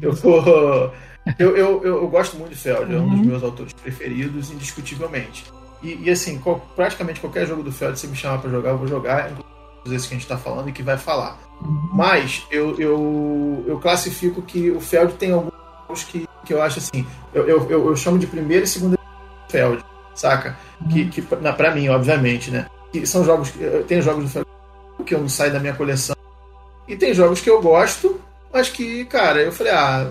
Eu 0.00 0.12
vou. 0.12 0.92
eu, 1.38 1.56
eu, 1.56 1.84
eu, 1.84 2.08
gosto 2.08 2.36
muito 2.36 2.50
de 2.50 2.56
Feld, 2.56 2.94
é 2.94 2.98
um 2.98 3.08
dos 3.08 3.18
uhum. 3.20 3.24
meus 3.26 3.42
autores 3.42 3.72
preferidos, 3.72 4.50
indiscutivelmente. 4.50 5.44
E, 5.82 5.94
e 6.04 6.10
assim, 6.10 6.38
qual, 6.38 6.60
praticamente 6.74 7.20
qualquer 7.20 7.46
jogo 7.46 7.62
do 7.62 7.72
Feld, 7.72 7.98
se 7.98 8.06
me 8.06 8.16
chamar 8.16 8.38
para 8.38 8.50
jogar, 8.50 8.70
eu 8.70 8.78
vou 8.78 8.88
jogar, 8.88 9.30
inclusive 9.30 9.96
esse 9.96 10.08
que 10.08 10.14
a 10.14 10.16
gente 10.16 10.24
está 10.24 10.36
falando 10.36 10.68
e 10.68 10.72
que 10.72 10.82
vai 10.82 10.98
falar. 10.98 11.38
Uhum. 11.60 11.90
Mas 11.92 12.46
eu, 12.50 12.78
eu, 12.78 13.64
eu 13.66 13.78
classifico 13.78 14.42
que 14.42 14.70
o 14.70 14.80
Feld 14.80 15.14
tem 15.14 15.32
alguns 15.32 15.52
jogos 15.86 16.04
que, 16.04 16.28
que 16.44 16.54
eu 16.54 16.62
acho 16.62 16.78
assim, 16.78 17.06
eu, 17.32 17.48
eu, 17.48 17.70
eu, 17.70 17.96
chamo 17.96 18.18
de 18.18 18.26
primeira 18.26 18.64
e 18.64 18.68
segunda 18.68 18.98
Feld, 19.48 19.84
saca? 20.14 20.56
Uhum. 20.80 20.88
Que, 20.88 21.04
que 21.08 21.36
na, 21.40 21.52
pra 21.52 21.74
mim, 21.74 21.88
obviamente, 21.88 22.50
né? 22.50 22.66
Que 22.92 23.06
são 23.06 23.24
jogos. 23.24 23.52
Tem 23.86 24.00
jogos 24.00 24.24
do 24.24 24.30
Feld 24.30 24.48
que 25.04 25.14
eu 25.14 25.20
não 25.20 25.28
saio 25.28 25.52
da 25.52 25.58
minha 25.58 25.74
coleção. 25.74 26.14
E 26.86 26.96
tem 26.96 27.14
jogos 27.14 27.40
que 27.40 27.48
eu 27.48 27.60
gosto, 27.60 28.20
mas 28.52 28.68
que, 28.68 29.04
cara, 29.06 29.40
eu 29.40 29.52
falei, 29.52 29.72
ah, 29.72 30.10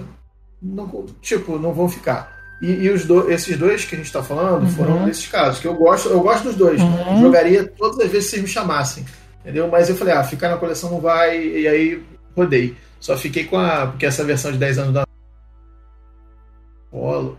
não, 0.61 1.05
tipo, 1.21 1.57
não 1.57 1.73
vão 1.73 1.89
ficar. 1.89 2.35
E, 2.61 2.71
e 2.71 2.89
os 2.89 3.05
do, 3.05 3.31
esses 3.31 3.57
dois 3.57 3.85
que 3.85 3.95
a 3.95 3.97
gente 3.97 4.07
está 4.07 4.23
falando 4.23 4.63
uhum. 4.63 4.71
foram 4.71 5.05
desses 5.05 5.27
casos, 5.27 5.59
que 5.59 5.67
eu 5.67 5.75
gosto, 5.75 6.09
eu 6.09 6.19
gosto 6.21 6.45
dos 6.45 6.55
dois. 6.55 6.81
Uhum. 6.81 7.21
Jogaria 7.21 7.65
todas 7.65 7.99
as 7.99 8.11
vezes 8.11 8.25
que 8.25 8.31
vocês 8.31 8.41
me 8.41 8.47
chamassem. 8.47 9.05
Entendeu? 9.41 9.67
Mas 9.69 9.89
eu 9.89 9.95
falei, 9.95 10.13
ah, 10.13 10.23
ficar 10.23 10.49
na 10.49 10.57
coleção 10.57 10.89
não 10.89 10.99
vai, 10.99 11.39
e 11.39 11.67
aí 11.67 12.03
rodei. 12.35 12.75
Só 12.99 13.15
fiquei 13.15 13.45
com 13.45 13.57
a. 13.57 13.87
Porque 13.87 14.05
essa 14.05 14.23
versão 14.23 14.51
de 14.51 14.57
10 14.57 14.79
anos 14.79 14.93
da. 14.93 15.05
Polo. 16.91 17.37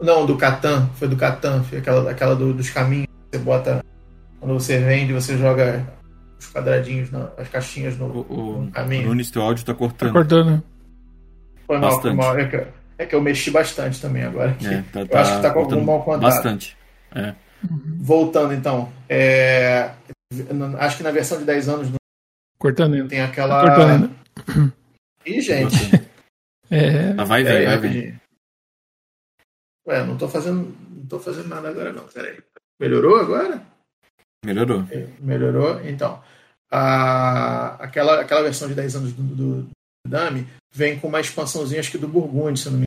Não, 0.00 0.26
do 0.26 0.36
Catan, 0.36 0.90
foi 0.96 1.08
do 1.08 1.16
Catan, 1.16 1.62
foi 1.62 1.78
aquela, 1.78 2.10
aquela 2.10 2.36
do, 2.36 2.52
dos 2.52 2.68
caminhos. 2.70 3.06
Você 3.30 3.38
bota. 3.38 3.84
Quando 4.40 4.54
você 4.54 4.78
vende, 4.78 5.12
você 5.12 5.38
joga 5.38 5.86
os 6.38 6.52
quadradinhos, 6.52 7.10
as 7.36 7.48
caixinhas 7.48 7.96
no, 7.98 8.06
o, 8.06 8.62
no 8.64 8.70
caminho. 8.70 9.08
Nunes, 9.08 9.30
teu 9.30 9.42
áudio 9.42 9.64
tá 9.64 9.74
cortando. 9.74 10.08
Tá 10.08 10.12
cortando. 10.12 10.62
Foi 11.66 11.78
mal, 11.78 12.00
foi 12.00 12.12
mal. 12.12 12.38
É 12.38 12.48
que, 12.48 12.66
é 12.98 13.06
que 13.06 13.14
eu 13.14 13.20
mexi 13.20 13.50
bastante 13.50 14.00
também 14.00 14.22
agora. 14.22 14.56
É, 14.62 14.82
tá, 14.92 15.00
eu 15.00 15.08
tá, 15.08 15.20
acho 15.20 15.36
que 15.36 15.42
tá 15.42 15.50
com 15.52 15.60
algum 15.60 15.84
mal 15.84 16.02
quadrado. 16.04 16.34
Bastante. 16.34 16.76
É. 17.14 17.34
Voltando 17.98 18.52
então. 18.52 18.92
É, 19.08 19.90
acho 20.78 20.98
que 20.98 21.02
na 21.02 21.10
versão 21.10 21.38
de 21.38 21.44
10 21.44 21.68
anos 21.68 21.88
Cortando 22.58 22.94
ainda. 22.94 23.08
tem 23.08 23.20
aquela. 23.20 23.62
Tá 23.62 23.74
cortando 23.74 23.90
ainda. 23.90 24.72
Ih, 25.26 25.40
gente. 25.40 25.76
é. 26.70 27.14
Ah, 27.16 27.24
vai, 27.24 27.42
vai, 27.42 27.64
vai, 27.64 27.78
vai. 27.78 28.14
Ué, 29.88 30.04
não 30.04 30.16
tô 30.16 30.28
fazendo. 30.28 30.76
Não 30.90 31.06
tô 31.06 31.18
fazendo 31.18 31.48
nada 31.48 31.68
agora 31.68 31.92
não. 31.92 32.04
Peraí. 32.04 32.38
Melhorou 32.80 33.16
agora? 33.16 33.62
Melhorou. 34.46 34.84
Melhorou? 35.20 35.80
Então. 35.84 36.22
A, 36.70 37.76
aquela, 37.76 38.20
aquela 38.20 38.42
versão 38.42 38.66
de 38.66 38.74
10 38.74 38.96
anos 38.96 39.12
do, 39.12 39.22
do, 39.22 39.62
do 39.62 39.70
Dame 40.06 40.46
vem 40.74 40.98
com 40.98 41.06
uma 41.06 41.20
expansãozinha, 41.20 41.80
acho 41.80 41.92
que 41.92 41.98
do 41.98 42.08
Burgundy, 42.08 42.58
se 42.58 42.68
não 42.68 42.80
me 42.80 42.86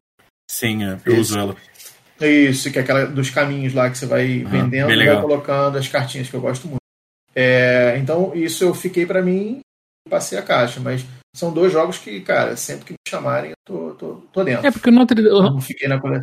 Sim, 0.50 0.84
é, 0.84 1.00
eu 1.06 1.18
uso 1.18 1.38
ela. 1.38 1.56
Isso, 2.20 2.70
que 2.72 2.80
é 2.80 2.82
aquela 2.82 3.06
dos 3.06 3.30
caminhos 3.30 3.74
lá 3.74 3.90
que 3.90 3.98
você 3.98 4.06
vai 4.06 4.44
uhum, 4.44 4.50
vendendo 4.50 4.92
e 4.92 5.06
vai 5.06 5.22
colocando 5.22 5.78
as 5.78 5.88
cartinhas, 5.88 6.30
que 6.30 6.36
eu 6.36 6.42
gosto 6.42 6.68
muito. 6.68 6.82
É, 7.34 7.98
então, 7.98 8.36
isso 8.36 8.64
eu 8.66 8.74
fiquei 8.74 9.06
para 9.06 9.22
mim 9.22 9.62
passei 10.10 10.38
a 10.38 10.42
caixa, 10.42 10.80
mas 10.80 11.06
são 11.36 11.54
dois 11.54 11.72
jogos 11.72 12.00
que, 12.00 12.20
cara, 12.22 12.56
sempre 12.58 12.86
que 12.86 12.92
me 12.94 12.98
chamarem, 13.08 13.52
eu 13.52 13.56
tô, 13.64 13.92
tô, 13.92 14.14
tô 14.34 14.44
dentro. 14.44 14.66
É, 14.66 14.72
porque 14.72 14.90
o 14.90 14.92
Notre, 14.92 15.22
o, 15.28 15.60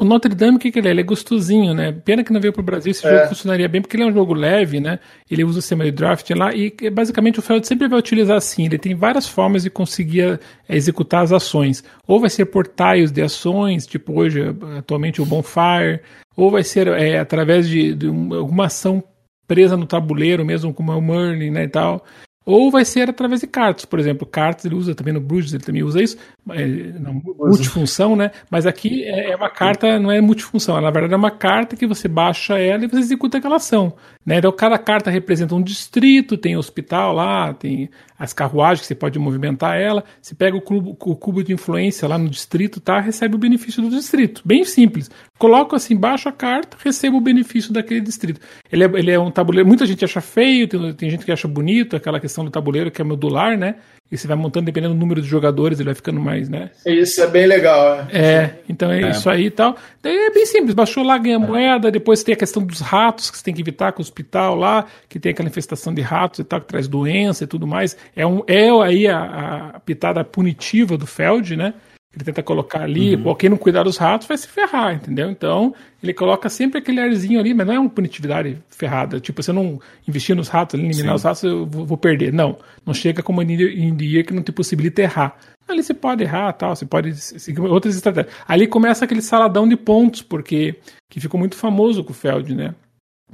o 0.01 0.05
Notre 0.05 0.35
Dame, 0.35 0.57
o 0.57 0.59
que, 0.59 0.73
que 0.73 0.81
ele 0.81 0.89
é? 0.89 0.91
Ele 0.91 1.01
é 1.01 1.05
gostosinho, 1.05 1.73
né? 1.73 1.93
Pena 1.93 2.25
que 2.25 2.33
não 2.33 2.41
veio 2.41 2.53
pro 2.53 2.63
Brasil, 2.63 2.91
esse 2.91 3.07
é. 3.07 3.11
jogo 3.11 3.29
funcionaria 3.29 3.69
bem, 3.69 3.81
porque 3.81 3.97
ele 3.97 4.03
é 4.03 4.07
um 4.07 4.13
jogo 4.13 4.35
leve, 4.35 4.81
né? 4.81 4.99
Ele 5.31 5.45
usa 5.45 5.61
o 5.61 5.63
sistema 5.63 5.85
de 5.85 5.93
draft 5.93 6.29
lá, 6.31 6.53
e 6.53 6.73
basicamente 6.91 7.39
o 7.39 7.43
Feld 7.43 7.67
sempre 7.67 7.87
vai 7.87 7.99
utilizar 7.99 8.37
assim, 8.37 8.67
ele 8.67 8.79
tem 8.79 8.97
várias 8.97 9.29
formas 9.29 9.63
de 9.63 9.71
conseguir 9.71 10.41
é, 10.69 10.77
executar 10.77 11.23
as 11.23 11.33
ações. 11.33 11.85
Ou 12.07 12.19
vai 12.21 12.29
ser 12.29 12.47
por 12.47 12.67
tiles 12.67 13.13
de 13.13 13.23
ações, 13.23 13.87
tipo 13.87 14.19
hoje, 14.19 14.43
atualmente 14.77 15.23
o 15.23 15.27
Bonfire, 15.27 16.01
ou 16.37 16.51
vai 16.51 16.65
ser 16.65 16.89
é, 16.89 17.19
através 17.19 17.69
de, 17.69 17.95
de 17.95 18.07
alguma 18.09 18.67
ação 18.67 19.03
presa 19.47 19.77
no 19.77 19.87
tabuleiro 19.87 20.45
mesmo, 20.45 20.75
como 20.75 20.93
é 20.93 20.97
o 20.97 21.01
Merlin, 21.01 21.51
né, 21.51 21.65
e 21.65 21.69
tal. 21.69 22.05
Ou 22.47 22.71
vai 22.71 22.85
ser 22.85 23.11
através 23.11 23.41
de 23.41 23.49
cartas, 23.49 23.85
por 23.85 23.99
exemplo. 23.99 24.25
Cartas 24.25 24.65
ele 24.65 24.77
usa 24.77 24.95
também 24.95 25.13
no 25.13 25.21
Bruges, 25.21 25.53
ele 25.53 25.65
também 25.65 25.83
usa 25.83 26.01
isso. 26.01 26.17
É, 26.51 26.65
não, 26.65 27.21
multifunção, 27.37 28.15
né? 28.15 28.31
Mas 28.49 28.67
aqui 28.67 29.03
é, 29.03 29.33
é 29.33 29.37
uma 29.37 29.51
carta, 29.51 29.99
não 29.99 30.13
é 30.13 30.21
multifunção. 30.21 30.81
Na 30.81 30.91
verdade 30.93 31.13
é 31.13 31.17
uma 31.17 31.33
carta 31.33 31.75
que 31.75 31.89
você 31.89 32.07
baixa 32.07 32.57
ela 32.57 32.85
e 32.85 32.89
você 32.89 33.01
executa 33.01 33.39
aquela 33.39 33.57
ação. 33.57 33.95
Né? 34.25 34.39
Então 34.39 34.53
cada 34.53 34.79
carta 34.79 35.11
representa 35.11 35.57
um 35.57 35.63
distrito, 35.63 36.39
tem 36.39 36.57
hospital 36.57 37.13
lá, 37.13 37.53
tem 37.53 37.91
as 38.17 38.33
carruagens 38.33 38.83
que 38.83 38.87
você 38.87 38.95
pode 38.95 39.19
movimentar 39.19 39.77
ela. 39.77 40.05
Você 40.23 40.35
pega 40.35 40.57
o 40.57 40.63
cubo, 40.63 40.97
o 41.01 41.17
cubo 41.17 41.43
de 41.43 41.53
influência 41.53 42.07
lá 42.07 42.17
no 42.17 42.29
distrito, 42.29 42.81
tá? 42.81 43.01
Recebe 43.01 43.35
o 43.35 43.39
benefício 43.39 43.83
do 43.83 43.91
distrito. 43.91 44.43
Bem 44.45 44.65
simples. 44.65 45.11
Coloco 45.39 45.77
assim, 45.77 45.95
baixo 45.95 46.29
a 46.29 46.33
carta, 46.33 46.79
recebo 46.83 47.19
o 47.19 47.21
benefício 47.21 47.73
daquele 47.73 48.01
distrito. 48.01 48.41
Ele 48.73 48.85
é, 48.85 48.91
ele 48.95 49.11
é 49.11 49.19
um 49.19 49.31
tabuleiro. 49.31 49.69
Muita 49.69 49.85
gente 49.85 50.05
acha 50.05 50.21
feio, 50.21 50.67
tem, 50.67 50.95
tem 50.95 51.11
gente 51.11 51.25
que 51.25 51.33
acha 51.33 51.47
bonito, 51.47 51.95
aquela 51.95 52.19
questão 52.19 52.45
do 52.45 52.51
tabuleiro 52.51 52.91
que 52.91 53.03
é 53.03 53.05
modular, 53.05 53.59
né? 53.59 53.77
E 54.11 54.17
você 54.17 54.29
vai 54.29 54.37
montando 54.37 54.67
dependendo 54.67 54.95
do 54.95 55.01
número 55.01 55.21
de 55.21 55.27
jogadores, 55.27 55.81
ele 55.81 55.87
vai 55.87 55.95
ficando 55.95 56.21
mais, 56.21 56.49
né? 56.49 56.71
Isso 56.87 57.21
é 57.21 57.27
bem 57.27 57.45
legal, 57.45 58.07
é. 58.09 58.19
É, 58.19 58.61
então 58.69 58.91
é, 58.91 59.03
é. 59.03 59.11
isso 59.11 59.29
aí 59.29 59.47
e 59.47 59.51
tal. 59.51 59.77
Daí 60.01 60.17
é 60.17 60.31
bem 60.31 60.47
simples, 60.47 60.75
baixou 60.75 61.03
lá, 61.03 61.19
ganha 61.19 61.35
é. 61.35 61.39
moeda, 61.39 61.91
depois 61.91 62.23
tem 62.23 62.33
a 62.33 62.39
questão 62.39 62.63
dos 62.63 62.81
ratos 62.81 63.31
que 63.31 63.37
você 63.37 63.45
tem 63.45 63.53
que 63.53 63.61
evitar 63.61 63.93
com 63.93 63.99
o 64.01 64.03
hospital 64.03 64.55
lá, 64.55 64.87
que 65.09 65.19
tem 65.19 65.33
aquela 65.33 65.49
infestação 65.49 65.93
de 65.93 66.03
ratos 66.03 66.39
e 66.39 66.45
tal, 66.45 66.61
que 66.61 66.69
traz 66.69 66.87
doença 66.87 67.43
e 67.45 67.47
tudo 67.49 67.67
mais. 67.67 67.97
É, 68.15 68.25
um, 68.25 68.43
é 68.47 68.71
aí 68.81 69.09
a, 69.09 69.73
a 69.75 69.81
pitada 69.81 70.23
punitiva 70.23 70.97
do 70.97 71.07
Feld, 71.07 71.57
né? 71.57 71.75
Ele 72.17 72.25
tenta 72.25 72.43
colocar 72.43 72.81
ali, 72.81 73.15
uhum. 73.15 73.23
pô, 73.25 73.35
quem 73.37 73.51
não 73.51 73.59
cuidar 73.59 73.83
dos 73.83 73.99
ratos 73.99 74.27
vai 74.27 74.39
se 74.39 74.49
ferrar, 74.49 74.95
entendeu? 74.95 75.31
Então, 75.31 75.75
ele 76.03 76.15
coloca 76.15 76.49
sempre 76.49 76.79
aquele 76.79 76.99
arzinho 76.99 77.39
ali, 77.39 77.53
mas 77.53 77.67
não 77.67 77.75
é 77.75 77.79
uma 77.79 77.91
punitividade 77.91 78.57
ferrada. 78.71 79.21
Tipo, 79.21 79.43
se 79.43 79.51
eu 79.51 79.55
não 79.55 79.79
investir 80.09 80.35
nos 80.35 80.49
ratos, 80.49 80.81
eliminar 80.81 81.11
Sim. 81.11 81.15
os 81.15 81.23
ratos, 81.23 81.43
eu 81.43 81.67
vou, 81.67 81.99
perder. 81.99 82.33
Não, 82.33 82.57
não 82.87 82.95
chega 82.95 83.23
como 83.23 83.43
em 83.43 83.95
dia 83.95 84.25
que 84.25 84.33
não 84.33 84.43
te 84.43 84.51
possibilita 84.51 85.03
errar. 85.03 85.37
Ali 85.69 85.83
você 85.83 85.93
pode 85.93 86.23
errar, 86.23 86.55
tal, 86.55 86.75
você 86.75 86.87
pode 86.87 87.15
seguir 87.15 87.61
outras 87.61 87.95
estratégias. 87.95 88.35
Ali 88.49 88.67
começa 88.67 89.05
aquele 89.05 89.21
saladão 89.21 89.69
de 89.69 89.77
pontos, 89.77 90.23
porque 90.23 90.77
que 91.11 91.21
ficou 91.21 91.39
muito 91.39 91.55
famoso 91.55 92.03
com 92.03 92.13
o 92.13 92.15
Feld, 92.15 92.55
né? 92.55 92.75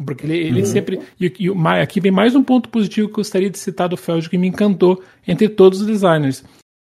Porque 0.04 0.26
ele, 0.26 0.38
ele 0.38 0.60
uhum. 0.60 0.66
sempre. 0.66 1.00
E, 1.20 1.32
e, 1.38 1.50
aqui 1.80 2.00
vem 2.00 2.10
mais 2.10 2.34
um 2.34 2.42
ponto 2.42 2.68
positivo 2.68 3.06
que 3.06 3.12
eu 3.12 3.18
gostaria 3.18 3.50
de 3.50 3.58
citar 3.58 3.88
do 3.88 3.96
Feld 3.96 4.28
que 4.28 4.38
me 4.38 4.48
encantou 4.48 5.00
entre 5.28 5.48
todos 5.48 5.82
os 5.82 5.86
designers 5.86 6.42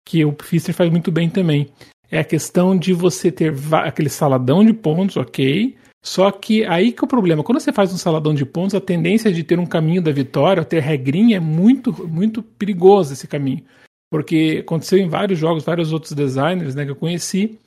que 0.05 0.25
o 0.25 0.33
Pfister 0.33 0.73
faz 0.73 0.89
muito 0.89 1.11
bem 1.11 1.29
também. 1.29 1.69
é 2.09 2.19
a 2.19 2.23
questão 2.23 2.77
de 2.77 2.93
você 2.93 3.31
ter 3.31 3.53
aquele 3.71 4.09
saladão 4.09 4.65
de 4.65 4.73
pontos, 4.73 5.15
ok. 5.15 5.75
Só 6.03 6.31
que 6.31 6.65
aí 6.65 6.91
que 6.91 7.03
é 7.03 7.05
o 7.05 7.07
problema. 7.07 7.43
Quando 7.43 7.59
você 7.59 7.71
faz 7.71 7.93
um 7.93 7.97
saladão 7.97 8.33
de 8.33 8.45
pontos, 8.45 8.75
a 8.75 8.81
tendência 8.81 9.31
de 9.31 9.43
ter 9.43 9.59
um 9.59 9.65
caminho 9.65 10.01
da 10.01 10.11
vitória, 10.11 10.65
ter 10.65 10.81
regrinha, 10.81 11.37
é 11.37 11.39
muito, 11.39 11.93
muito 12.07 12.41
perigoso 12.41 13.13
esse 13.13 13.27
caminho. 13.27 13.63
Porque 14.11 14.59
aconteceu 14.61 14.99
em 14.99 15.07
vários 15.07 15.39
jogos, 15.39 15.63
vários 15.63 15.93
outros 15.93 16.11
designers 16.13 16.75
né, 16.75 16.83
que 16.83 16.91
eu 16.91 16.95
conheci. 16.95 17.57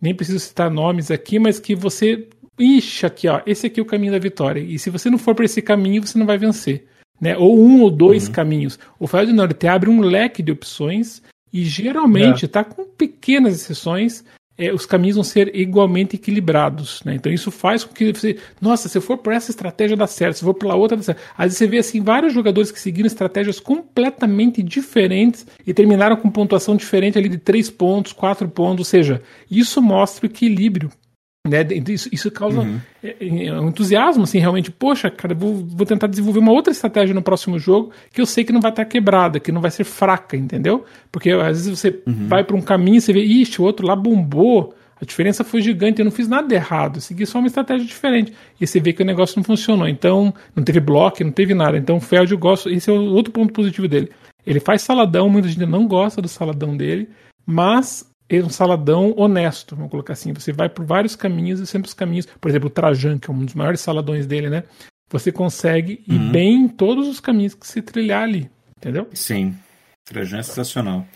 Nem 0.00 0.14
preciso 0.14 0.38
citar 0.38 0.70
nomes 0.70 1.10
aqui, 1.10 1.38
mas 1.38 1.58
que 1.58 1.74
você. 1.74 2.28
Ixi, 2.58 3.06
aqui, 3.06 3.26
ó. 3.26 3.40
Esse 3.46 3.66
aqui 3.66 3.80
é 3.80 3.82
o 3.82 3.86
caminho 3.86 4.12
da 4.12 4.18
vitória. 4.18 4.60
E 4.60 4.78
se 4.78 4.90
você 4.90 5.08
não 5.08 5.18
for 5.18 5.34
para 5.34 5.44
esse 5.44 5.62
caminho, 5.62 6.06
você 6.06 6.18
não 6.18 6.26
vai 6.26 6.38
vencer. 6.38 6.86
Né? 7.20 7.36
Ou 7.36 7.58
um 7.58 7.82
ou 7.82 7.90
dois 7.90 8.26
uhum. 8.26 8.32
caminhos. 8.32 8.78
O 8.98 9.06
Fire 9.06 9.32
Norte 9.32 9.66
abre 9.66 9.88
um 9.90 10.00
leque 10.00 10.42
de 10.42 10.52
opções 10.52 11.22
e 11.52 11.64
geralmente 11.64 12.46
é. 12.46 12.64
com 12.64 12.84
pequenas 12.84 13.54
exceções. 13.54 14.24
É, 14.60 14.72
os 14.72 14.84
caminhos 14.84 15.14
vão 15.14 15.22
ser 15.22 15.54
igualmente 15.54 16.16
equilibrados. 16.16 17.00
Né? 17.04 17.14
Então 17.14 17.32
isso 17.32 17.48
faz 17.48 17.84
com 17.84 17.94
que 17.94 18.12
você. 18.12 18.38
Nossa, 18.60 18.88
se 18.88 19.00
for 19.00 19.18
por 19.18 19.32
essa 19.32 19.52
estratégia 19.52 19.96
dá 19.96 20.06
certo, 20.08 20.38
se 20.38 20.44
for 20.44 20.54
pela 20.54 20.74
outra 20.74 20.96
dá 20.96 21.02
certo. 21.02 21.22
Às 21.36 21.44
vezes 21.44 21.58
você 21.58 21.66
vê 21.68 21.78
assim 21.78 22.02
vários 22.02 22.34
jogadores 22.34 22.72
que 22.72 22.80
seguiram 22.80 23.06
estratégias 23.06 23.60
completamente 23.60 24.60
diferentes 24.60 25.46
e 25.64 25.72
terminaram 25.72 26.16
com 26.16 26.28
pontuação 26.28 26.74
diferente 26.74 27.16
ali 27.16 27.28
de 27.28 27.38
3 27.38 27.70
pontos, 27.70 28.12
4 28.12 28.48
pontos. 28.48 28.80
Ou 28.80 28.84
seja, 28.84 29.22
isso 29.48 29.80
mostra 29.80 30.26
o 30.26 30.30
equilíbrio 30.30 30.90
né? 31.48 31.66
Isso, 31.88 32.08
isso 32.12 32.30
causa 32.30 32.60
uhum. 32.60 32.80
É, 33.02 33.16
é, 33.20 33.60
um 33.60 33.68
entusiasmo, 33.68 34.24
assim, 34.24 34.38
realmente. 34.38 34.70
Poxa, 34.70 35.10
cara, 35.10 35.34
vou, 35.34 35.54
vou 35.54 35.86
tentar 35.86 36.06
desenvolver 36.06 36.40
uma 36.40 36.52
outra 36.52 36.72
estratégia 36.72 37.14
no 37.14 37.22
próximo 37.22 37.58
jogo 37.58 37.90
que 38.12 38.20
eu 38.20 38.26
sei 38.26 38.44
que 38.44 38.52
não 38.52 38.60
vai 38.60 38.70
estar 38.70 38.84
quebrada, 38.84 39.40
que 39.40 39.52
não 39.52 39.60
vai 39.60 39.70
ser 39.70 39.84
fraca, 39.84 40.36
entendeu? 40.36 40.84
Porque 41.10 41.30
às 41.30 41.64
vezes 41.64 41.78
você 41.78 42.02
uhum. 42.06 42.28
vai 42.28 42.44
para 42.44 42.56
um 42.56 42.60
caminho 42.60 42.96
e 42.96 43.00
você 43.00 43.12
vê, 43.12 43.20
ixi, 43.20 43.60
o 43.60 43.64
outro 43.64 43.86
lá 43.86 43.96
bombou, 43.96 44.74
a 45.00 45.04
diferença 45.04 45.44
foi 45.44 45.62
gigante, 45.62 46.00
eu 46.00 46.04
não 46.04 46.12
fiz 46.12 46.28
nada 46.28 46.52
errado, 46.52 47.00
segui 47.00 47.24
só 47.24 47.38
uma 47.38 47.46
estratégia 47.46 47.86
diferente. 47.86 48.32
E 48.60 48.66
você 48.66 48.80
vê 48.80 48.92
que 48.92 49.02
o 49.02 49.06
negócio 49.06 49.38
não 49.38 49.44
funcionou. 49.44 49.88
Então, 49.88 50.34
não 50.54 50.64
teve 50.64 50.80
bloco, 50.80 51.22
não 51.22 51.30
teve 51.30 51.54
nada. 51.54 51.78
Então, 51.78 51.96
o 51.96 52.00
Feld 52.00 52.32
eu 52.32 52.38
gosto, 52.38 52.68
esse 52.68 52.90
é 52.90 52.92
o 52.92 53.12
outro 53.12 53.32
ponto 53.32 53.52
positivo 53.52 53.86
dele. 53.86 54.10
Ele 54.44 54.60
faz 54.60 54.82
saladão, 54.82 55.28
muita 55.28 55.48
gente 55.48 55.64
não 55.66 55.86
gosta 55.86 56.20
do 56.20 56.28
saladão 56.28 56.76
dele, 56.76 57.08
mas 57.46 58.07
é 58.28 58.42
um 58.42 58.50
saladão 58.50 59.14
honesto, 59.16 59.74
vamos 59.74 59.90
colocar 59.90 60.12
assim. 60.12 60.32
Você 60.32 60.52
vai 60.52 60.68
por 60.68 60.84
vários 60.84 61.16
caminhos 61.16 61.60
e 61.60 61.66
sempre 61.66 61.88
os 61.88 61.94
caminhos, 61.94 62.26
por 62.40 62.48
exemplo, 62.48 62.68
o 62.68 62.70
Trajan, 62.70 63.18
que 63.18 63.30
é 63.30 63.32
um 63.32 63.44
dos 63.44 63.54
maiores 63.54 63.80
saladões 63.80 64.26
dele, 64.26 64.50
né? 64.50 64.64
Você 65.10 65.32
consegue 65.32 66.04
ir 66.06 66.18
uhum. 66.18 66.30
bem 66.30 66.54
em 66.54 66.68
todos 66.68 67.08
os 67.08 67.20
caminhos 67.20 67.54
que 67.54 67.66
se 67.66 67.80
trilhar 67.80 68.24
ali, 68.24 68.50
entendeu? 68.76 69.08
Sim. 69.14 69.54
Trajan 70.04 70.38
é 70.38 70.42
sensacional. 70.42 71.06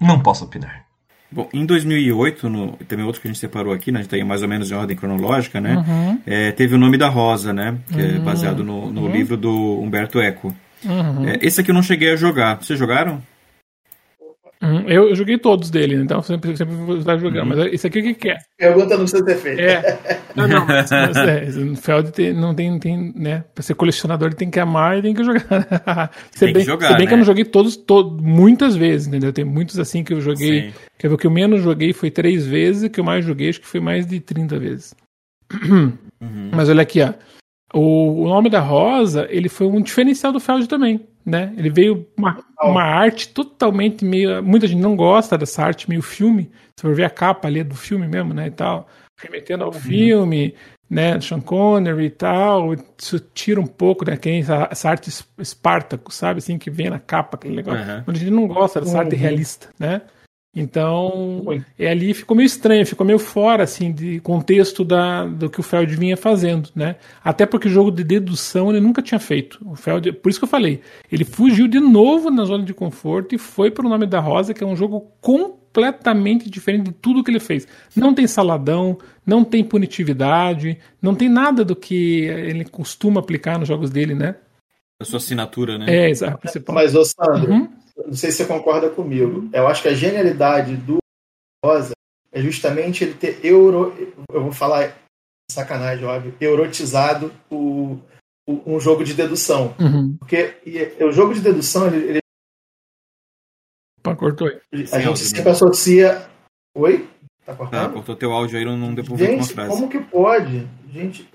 Não 0.00 0.20
posso 0.20 0.44
opinar. 0.44 0.88
Bom, 1.30 1.48
em 1.52 1.66
2008, 1.66 2.48
no, 2.48 2.72
também 2.88 3.04
outro 3.04 3.20
que 3.20 3.28
a 3.28 3.30
gente 3.30 3.40
separou 3.40 3.72
aqui, 3.72 3.92
né, 3.92 3.98
a 3.98 4.02
gente 4.02 4.10
tem 4.10 4.24
mais 4.24 4.42
ou 4.42 4.48
menos 4.48 4.70
em 4.70 4.74
ordem 4.74 4.96
cronológica, 4.96 5.60
né? 5.60 5.76
Uhum. 5.76 6.20
É, 6.26 6.52
teve 6.52 6.74
o 6.74 6.78
nome 6.78 6.96
da 6.96 7.08
Rosa, 7.08 7.52
né? 7.52 7.78
Que 7.92 8.00
é 8.00 8.04
uhum. 8.04 8.16
é 8.16 8.18
baseado 8.20 8.64
no, 8.64 8.90
no 8.90 9.02
uhum. 9.02 9.12
livro 9.12 9.36
do 9.36 9.80
Humberto 9.80 10.20
Eco. 10.20 10.54
Uhum. 10.84 11.28
É, 11.28 11.38
esse 11.42 11.60
aqui 11.60 11.70
eu 11.70 11.74
não 11.74 11.82
cheguei 11.82 12.12
a 12.12 12.16
jogar. 12.16 12.56
Vocês 12.56 12.78
jogaram? 12.78 13.22
Uhum. 14.60 14.80
Eu, 14.88 15.08
eu, 15.10 15.14
joguei 15.14 15.38
todos 15.38 15.70
dele, 15.70 15.94
então 15.94 16.20
sempre, 16.20 16.56
sempre 16.56 16.74
vou 16.74 16.98
estar 16.98 17.16
jogando. 17.16 17.50
Uhum. 17.50 17.56
Mas 17.56 17.72
esse 17.72 17.86
aqui 17.86 18.00
o 18.00 18.02
que, 18.02 18.14
que 18.14 18.30
é? 18.30 18.38
Pergunta 18.56 18.96
no 18.96 19.06
seu 19.06 19.24
defeito. 19.24 19.60
É. 19.60 20.20
Não, 20.34 20.48
não, 20.48 20.66
mas, 20.66 20.90
mas 20.90 21.16
é, 21.16 21.46
Feld 21.76 22.10
tem, 22.10 22.32
não 22.32 22.52
tem, 22.52 22.76
tem, 22.78 23.12
né? 23.14 23.44
Pra 23.54 23.62
ser 23.62 23.74
colecionador 23.74 24.28
ele 24.28 24.36
tem 24.36 24.50
que 24.50 24.58
amar 24.58 24.98
e 24.98 25.02
tem 25.02 25.14
que 25.14 25.22
jogar. 25.22 26.10
se 26.32 26.40
tem 26.44 26.52
bem, 26.52 26.62
que 26.64 26.68
jogar, 26.68 26.88
se 26.88 26.94
bem 26.94 27.04
né? 27.04 27.06
que 27.06 27.14
eu 27.14 27.18
não 27.18 27.24
joguei 27.24 27.44
todos, 27.44 27.76
todos, 27.76 28.20
muitas 28.20 28.74
vezes, 28.74 29.06
entendeu? 29.06 29.32
Tem 29.32 29.44
muitos 29.44 29.78
assim 29.78 30.02
que 30.02 30.12
eu 30.12 30.20
joguei. 30.20 30.62
Sim. 30.62 30.74
Quer 30.98 31.08
ver 31.08 31.14
o 31.14 31.18
que 31.18 31.26
eu 31.26 31.30
menos 31.30 31.62
joguei 31.62 31.92
foi 31.92 32.10
três 32.10 32.44
vezes, 32.44 32.82
e 32.82 32.86
o 32.86 32.90
que 32.90 32.98
eu 32.98 33.04
mais 33.04 33.24
joguei 33.24 33.50
acho 33.50 33.60
que 33.60 33.66
foi 33.66 33.80
mais 33.80 34.06
de 34.06 34.18
30 34.18 34.58
vezes. 34.58 34.94
Uhum. 35.52 35.92
Mas 36.52 36.68
olha 36.68 36.82
aqui, 36.82 37.00
ó. 37.00 37.14
O, 37.72 38.24
o 38.24 38.28
nome 38.28 38.50
da 38.50 38.60
Rosa, 38.60 39.28
ele 39.30 39.48
foi 39.48 39.66
um 39.66 39.80
diferencial 39.80 40.32
do 40.32 40.40
Feld 40.40 40.66
também 40.66 41.06
né? 41.28 41.52
Ele 41.56 41.70
veio 41.70 42.06
uma, 42.16 42.38
uma 42.60 42.82
arte 42.82 43.28
totalmente 43.28 44.04
meio. 44.04 44.42
Muita 44.42 44.66
gente 44.66 44.80
não 44.80 44.96
gosta 44.96 45.36
dessa 45.36 45.62
arte 45.62 45.88
meio 45.88 46.02
filme. 46.02 46.50
Se 46.76 46.82
for 46.82 46.94
ver 46.94 47.04
a 47.04 47.10
capa 47.10 47.46
ali 47.46 47.62
do 47.62 47.74
filme 47.74 48.08
mesmo, 48.08 48.32
né? 48.32 48.46
E 48.46 48.50
tal, 48.50 48.88
remetendo 49.20 49.64
ao 49.64 49.72
uhum. 49.72 49.78
filme, 49.78 50.54
né? 50.88 51.20
Sean 51.20 51.40
Connery 51.40 52.06
e 52.06 52.10
tal. 52.10 52.74
Isso 52.96 53.20
tira 53.34 53.60
um 53.60 53.66
pouco, 53.66 54.04
né? 54.04 54.16
Quem, 54.16 54.40
essa, 54.40 54.68
essa 54.70 54.90
arte 54.90 55.10
Espartaco, 55.38 56.12
sabe? 56.12 56.38
Assim, 56.38 56.58
que 56.58 56.70
vem 56.70 56.88
na 56.88 56.98
capa, 56.98 57.36
aquele 57.36 57.56
negócio. 57.56 57.80
Uhum. 57.80 58.02
Muita 58.06 58.20
gente 58.20 58.30
não 58.30 58.48
gosta 58.48 58.80
dessa 58.80 58.94
uhum. 58.94 59.00
arte 59.00 59.16
realista, 59.16 59.68
né? 59.78 60.02
Então, 60.58 61.44
é 61.78 61.88
ali 61.88 62.12
ficou 62.12 62.36
meio 62.36 62.46
estranho, 62.46 62.84
ficou 62.84 63.06
meio 63.06 63.18
fora 63.20 63.62
assim 63.62 63.92
de 63.92 64.18
contexto 64.20 64.84
da, 64.84 65.24
do 65.24 65.48
que 65.48 65.60
o 65.60 65.62
Feld 65.62 65.94
vinha 65.94 66.16
fazendo, 66.16 66.68
né? 66.74 66.96
Até 67.22 67.46
porque 67.46 67.68
o 67.68 67.70
jogo 67.70 67.92
de 67.92 68.02
dedução 68.02 68.70
ele 68.70 68.80
nunca 68.80 69.00
tinha 69.00 69.20
feito. 69.20 69.60
O 69.64 69.76
Feld, 69.76 70.10
por 70.14 70.28
isso 70.28 70.40
que 70.40 70.44
eu 70.44 70.48
falei, 70.48 70.80
ele 71.12 71.24
fugiu 71.24 71.68
de 71.68 71.78
novo 71.78 72.28
na 72.28 72.44
zona 72.44 72.64
de 72.64 72.74
conforto 72.74 73.36
e 73.36 73.38
foi 73.38 73.70
para 73.70 73.86
o 73.86 73.88
nome 73.88 74.04
da 74.04 74.18
Rosa, 74.18 74.52
que 74.52 74.64
é 74.64 74.66
um 74.66 74.74
jogo 74.74 75.12
completamente 75.20 76.50
diferente 76.50 76.86
de 76.86 76.92
tudo 76.92 77.22
que 77.22 77.30
ele 77.30 77.38
fez. 77.38 77.68
Não 77.94 78.12
tem 78.12 78.26
saladão, 78.26 78.98
não 79.24 79.44
tem 79.44 79.62
punitividade, 79.62 80.76
não 81.00 81.14
tem 81.14 81.28
nada 81.28 81.64
do 81.64 81.76
que 81.76 82.22
ele 82.24 82.64
costuma 82.64 83.20
aplicar 83.20 83.60
nos 83.60 83.68
jogos 83.68 83.90
dele, 83.90 84.14
né? 84.14 84.34
A 85.00 85.04
sua 85.04 85.18
assinatura, 85.18 85.78
né? 85.78 85.86
É, 85.88 86.10
exato. 86.10 86.40
Mas, 86.72 86.96
ô 86.96 87.04
Sandro, 87.04 87.52
uhum 87.52 87.77
não 88.08 88.14
sei 88.14 88.30
se 88.30 88.38
você 88.38 88.46
concorda 88.46 88.88
comigo. 88.88 89.48
Eu 89.52 89.68
acho 89.68 89.82
que 89.82 89.88
a 89.88 89.94
genialidade 89.94 90.76
do 90.76 90.96
Rosa 91.62 91.92
é 92.32 92.40
justamente 92.40 93.04
ele 93.04 93.14
ter 93.14 93.38
euro, 93.44 93.94
eu 94.32 94.42
vou 94.42 94.52
falar 94.52 94.96
sacanagem, 95.50 96.04
óbvio, 96.06 96.34
eurotizado 96.40 97.32
o, 97.50 97.98
o 98.46 98.62
um 98.74 98.80
jogo 98.80 99.04
de 99.04 99.12
dedução. 99.12 99.74
Uhum. 99.78 100.16
Porque 100.18 100.56
e, 100.64 101.04
o 101.04 101.12
jogo 101.12 101.34
de 101.34 101.40
dedução, 101.40 101.86
ele. 101.86 102.08
ele 102.08 102.18
Pá, 104.02 104.16
cortou 104.16 104.48
aí. 104.48 104.60
A 104.92 105.00
gente 105.00 105.18
sempre 105.18 105.50
associa. 105.50 106.28
Oi? 106.74 107.08
Tá 107.44 107.54
cortando? 107.54 107.86
Tá, 107.88 107.92
cortou 107.92 108.16
teu 108.16 108.32
áudio 108.32 108.58
aí, 108.58 108.64
não, 108.64 108.76
não 108.76 108.94
deu 108.94 109.04
pra 109.04 109.12
ouvir 109.12 109.44
frase. 109.44 109.70
Como 109.70 109.88
que 109.88 109.98
pode? 110.00 110.66
Gente, 110.90 111.28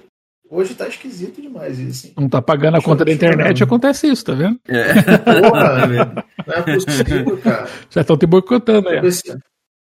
Hoje 0.53 0.75
tá 0.75 0.87
esquisito 0.87 1.41
demais 1.41 1.79
isso. 1.79 2.05
Hein? 2.05 2.13
Não 2.15 2.29
tá 2.29 2.39
pagando 2.39 2.77
a 2.77 2.81
conta 2.81 3.03
da 3.03 3.11
internet, 3.11 3.63
acontece 3.63 4.05
isso, 4.05 4.23
tá 4.23 4.33
vendo? 4.33 4.59
É. 4.67 4.93
Porra, 5.17 5.87
não 5.87 6.53
é 6.53 6.61
possível, 6.61 7.37
cara. 7.39 7.67
Já 7.89 8.01
estão 8.01 8.15
te 8.15 8.27
boicotando 8.27 8.87
aí. 8.87 9.01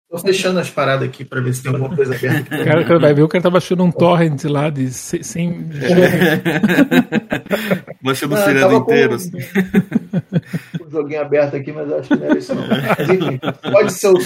Tô 0.08 0.18
fechando 0.18 0.60
as 0.60 0.70
paradas 0.70 1.08
aqui 1.08 1.24
pra 1.24 1.40
ver 1.40 1.52
se 1.52 1.64
tem 1.64 1.72
alguma 1.72 1.96
coisa 1.96 2.14
aberta. 2.14 2.54
O 2.54 2.64
cara, 2.64 2.98
vai 3.00 3.12
ver, 3.12 3.22
o 3.22 3.28
cara 3.28 3.42
tá 3.42 3.50
baixando 3.50 3.82
um 3.82 3.90
torrent 3.90 4.44
lá 4.44 4.70
de 4.70 4.88
sem. 4.92 5.68
baixando 8.00 8.34
o 8.36 8.38
seriado 8.38 8.74
inteiro. 8.74 9.14
Assim. 9.14 9.38
Um 10.80 10.88
joguinho 10.88 11.22
aberto 11.22 11.56
aqui, 11.56 11.72
mas 11.72 11.90
acho 11.90 12.08
que 12.08 12.14
não 12.14 12.26
era 12.26 12.38
isso 12.38 12.54
não. 12.54 12.68
Mas 12.68 13.08
enfim, 13.08 13.40
pode 13.72 13.92
ser 13.94 14.08
o, 14.10 14.18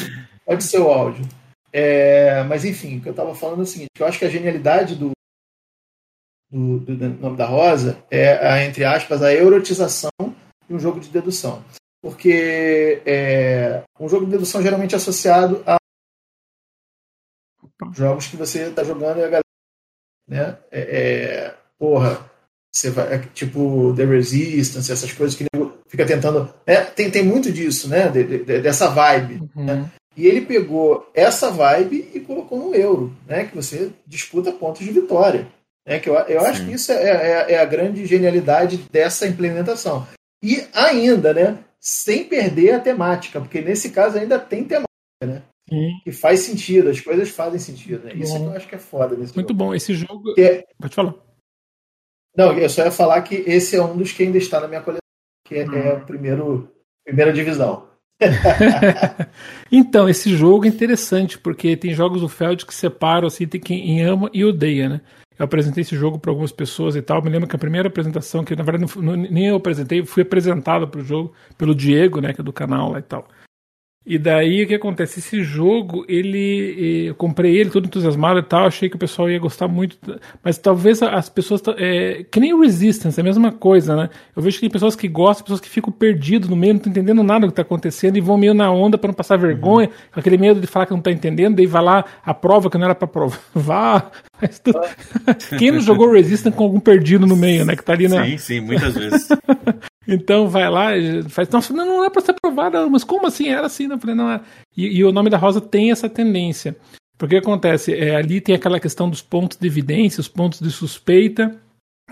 pode 0.44 0.64
ser 0.64 0.80
o 0.80 0.88
áudio. 0.88 1.24
É, 1.72 2.44
mas 2.44 2.66
enfim, 2.66 2.98
o 2.98 3.00
que 3.00 3.08
eu 3.08 3.14
tava 3.14 3.34
falando 3.34 3.60
é 3.60 3.62
o 3.62 3.66
seguinte: 3.66 3.90
eu 3.98 4.06
acho 4.06 4.18
que 4.18 4.24
a 4.26 4.30
genialidade 4.30 4.96
do, 4.96 5.15
do, 6.50 6.78
do, 6.80 6.96
do 6.96 7.08
nome 7.08 7.36
da 7.36 7.46
Rosa 7.46 8.02
é, 8.10 8.46
a, 8.46 8.64
entre 8.64 8.84
aspas, 8.84 9.22
a 9.22 9.32
erotização 9.32 10.10
de 10.20 10.74
um 10.74 10.78
jogo 10.78 11.00
de 11.00 11.08
dedução. 11.08 11.64
Porque 12.02 13.02
é, 13.04 13.82
um 13.98 14.08
jogo 14.08 14.26
de 14.26 14.32
dedução 14.32 14.62
geralmente 14.62 14.94
é 14.94 14.96
associado 14.96 15.62
a 15.66 15.76
jogos 17.92 18.26
que 18.26 18.36
você 18.36 18.68
está 18.68 18.84
jogando 18.84 19.18
e 19.18 19.24
a 19.24 19.26
galera. 19.26 19.42
Né? 20.28 20.58
É, 20.70 20.80
é, 20.80 21.54
porra, 21.78 22.30
você 22.72 22.90
vai, 22.90 23.14
é, 23.14 23.18
tipo 23.32 23.94
The 23.96 24.04
Resistance, 24.04 24.92
essas 24.92 25.12
coisas 25.12 25.36
que 25.36 25.46
fica 25.88 26.06
tentando. 26.06 26.52
Né? 26.66 26.84
Tem, 26.84 27.10
tem 27.10 27.24
muito 27.24 27.50
disso, 27.50 27.88
né? 27.88 28.08
De, 28.08 28.24
de, 28.24 28.60
dessa 28.60 28.88
vibe. 28.88 29.48
Uhum. 29.54 29.64
Né? 29.64 29.90
E 30.16 30.26
ele 30.26 30.42
pegou 30.42 31.10
essa 31.14 31.50
vibe 31.50 32.10
e 32.14 32.20
colocou 32.20 32.58
no 32.58 32.74
euro, 32.74 33.14
né? 33.26 33.44
Que 33.44 33.54
você 33.54 33.92
disputa 34.06 34.52
pontos 34.52 34.84
de 34.84 34.90
vitória. 34.90 35.46
Né? 35.86 36.00
Que 36.00 36.10
eu, 36.10 36.14
eu 36.14 36.40
acho 36.44 36.64
que 36.64 36.72
isso 36.72 36.90
é, 36.90 36.96
é, 36.96 37.52
é, 37.52 37.58
a 37.58 37.64
grande 37.64 38.04
genialidade 38.04 38.78
dessa 38.90 39.26
implementação. 39.26 40.06
E 40.42 40.66
ainda, 40.74 41.32
né? 41.32 41.58
Sem 41.80 42.24
perder 42.24 42.74
a 42.74 42.80
temática, 42.80 43.40
porque 43.40 43.60
nesse 43.60 43.90
caso 43.90 44.18
ainda 44.18 44.38
tem 44.38 44.64
temática, 44.64 44.88
né? 45.22 45.42
Sim. 45.68 45.90
Que 46.04 46.12
faz 46.12 46.40
sentido, 46.40 46.90
as 46.90 47.00
coisas 47.00 47.28
fazem 47.28 47.58
sentido. 47.58 48.04
Né? 48.04 48.14
Isso 48.14 48.36
eu 48.36 48.50
acho 48.52 48.66
que 48.68 48.74
é 48.74 48.78
foda 48.78 49.16
nesse 49.16 49.34
Muito 49.34 49.48
jogo. 49.48 49.58
bom, 49.58 49.74
esse 49.74 49.94
jogo. 49.94 50.34
É... 50.38 50.64
Pode 50.78 50.94
falar. 50.94 51.14
Não, 52.36 52.52
eu 52.52 52.68
só 52.68 52.84
ia 52.84 52.90
falar 52.90 53.22
que 53.22 53.34
esse 53.34 53.76
é 53.76 53.82
um 53.82 53.96
dos 53.96 54.12
que 54.12 54.22
ainda 54.22 54.38
está 54.38 54.60
na 54.60 54.68
minha 54.68 54.82
coleção, 54.82 55.00
que 55.46 55.54
é, 55.54 55.66
hum. 55.66 55.74
é 55.74 55.92
a 55.92 56.00
primeiro, 56.00 56.70
primeira 57.04 57.32
divisão. 57.32 57.88
então, 59.70 60.08
esse 60.08 60.36
jogo 60.36 60.66
é 60.66 60.68
interessante, 60.68 61.38
porque 61.38 61.76
tem 61.76 61.94
jogos 61.94 62.20
do 62.20 62.28
Feld 62.28 62.64
que 62.66 62.74
separam 62.74 63.26
assim, 63.26 63.46
tem 63.46 63.60
quem 63.60 64.02
ama 64.02 64.30
e 64.32 64.44
odeia, 64.44 64.88
né? 64.88 65.00
Eu 65.38 65.44
apresentei 65.44 65.82
esse 65.82 65.96
jogo 65.96 66.18
para 66.18 66.30
algumas 66.30 66.52
pessoas 66.52 66.96
e 66.96 67.02
tal. 67.02 67.22
Me 67.22 67.30
lembro 67.30 67.48
que 67.48 67.56
a 67.56 67.58
primeira 67.58 67.88
apresentação, 67.88 68.44
que 68.44 68.56
na 68.56 68.62
verdade 68.62 68.92
não, 69.00 69.16
nem 69.16 69.48
eu 69.48 69.56
apresentei, 69.56 70.04
fui 70.04 70.22
apresentado 70.22 70.88
para 70.88 71.00
o 71.00 71.04
jogo 71.04 71.32
pelo 71.58 71.74
Diego, 71.74 72.20
né, 72.20 72.32
que 72.32 72.40
é 72.40 72.44
do 72.44 72.52
canal 72.52 72.92
lá 72.92 72.98
e 72.98 73.02
tal. 73.02 73.28
E 74.06 74.18
daí 74.18 74.62
o 74.62 74.68
que 74.68 74.74
acontece? 74.76 75.18
Esse 75.18 75.42
jogo, 75.42 76.04
ele. 76.08 77.06
Eu 77.08 77.14
comprei 77.16 77.56
ele 77.56 77.70
todo 77.70 77.86
entusiasmado 77.86 78.38
e 78.38 78.42
tal, 78.44 78.64
achei 78.64 78.88
que 78.88 78.94
o 78.94 78.98
pessoal 78.98 79.28
ia 79.28 79.38
gostar 79.40 79.66
muito. 79.66 79.98
Mas 80.44 80.56
talvez 80.58 81.02
as 81.02 81.28
pessoas. 81.28 81.60
É, 81.76 82.24
que 82.30 82.38
nem 82.38 82.54
o 82.54 82.60
Resistance, 82.60 83.18
é 83.18 83.20
a 83.20 83.24
mesma 83.24 83.50
coisa, 83.50 83.96
né? 83.96 84.10
Eu 84.36 84.40
vejo 84.40 84.58
que 84.58 84.60
tem 84.60 84.70
pessoas 84.70 84.94
que 84.94 85.08
gostam, 85.08 85.42
pessoas 85.42 85.60
que 85.60 85.68
ficam 85.68 85.92
perdidas 85.92 86.48
no 86.48 86.54
meio, 86.54 86.74
não 86.74 86.78
estão 86.78 86.92
entendendo 86.92 87.24
nada 87.24 87.40
do 87.40 87.48
que 87.48 87.52
está 87.52 87.62
acontecendo 87.62 88.16
e 88.16 88.20
vão 88.20 88.38
meio 88.38 88.54
na 88.54 88.70
onda 88.70 88.96
para 88.96 89.08
não 89.08 89.14
passar 89.14 89.36
vergonha, 89.38 89.88
uhum. 89.88 89.94
com 90.14 90.20
aquele 90.20 90.38
medo 90.38 90.60
de 90.60 90.68
falar 90.68 90.86
que 90.86 90.92
não 90.92 91.00
está 91.00 91.10
entendendo, 91.10 91.56
daí 91.56 91.66
vai 91.66 91.82
lá, 91.82 92.04
a 92.24 92.32
prova 92.32 92.70
que 92.70 92.78
não 92.78 92.84
era 92.84 92.94
para 92.94 93.08
provar. 93.08 94.12
Quem 95.58 95.72
não 95.72 95.80
jogou 95.80 96.12
Resistance 96.12 96.56
com 96.56 96.62
algum 96.62 96.78
perdido 96.78 97.26
no 97.26 97.34
meio, 97.34 97.64
né? 97.64 97.74
Que 97.74 97.82
tá 97.82 97.94
ali 97.94 98.06
na. 98.06 98.24
Sim, 98.24 98.38
sim, 98.38 98.60
muitas 98.60 98.94
vezes. 98.94 99.28
Então 100.06 100.48
vai 100.48 100.68
lá, 100.70 100.90
faz, 101.28 101.48
nossa, 101.48 101.72
não, 101.72 101.84
não 101.84 102.04
é 102.04 102.10
para 102.10 102.22
ser 102.22 102.30
aprovada, 102.32 102.88
mas 102.88 103.02
como 103.02 103.26
assim? 103.26 103.48
Era 103.48 103.66
assim, 103.66 103.86
não? 103.88 103.98
Falei, 103.98 104.14
não 104.14 104.30
é. 104.30 104.40
E, 104.76 104.98
e, 104.98 105.04
o 105.04 105.10
nome 105.10 105.30
da 105.30 105.36
rosa 105.36 105.60
tem 105.60 105.90
essa 105.90 106.08
tendência. 106.08 106.76
Porque 107.18 107.36
acontece? 107.36 107.94
É, 107.94 108.14
ali 108.14 108.40
tem 108.40 108.54
aquela 108.54 108.78
questão 108.78 109.10
dos 109.10 109.22
pontos 109.22 109.58
de 109.58 109.66
evidência, 109.66 110.20
os 110.20 110.28
pontos 110.28 110.60
de 110.60 110.70
suspeita, 110.70 111.56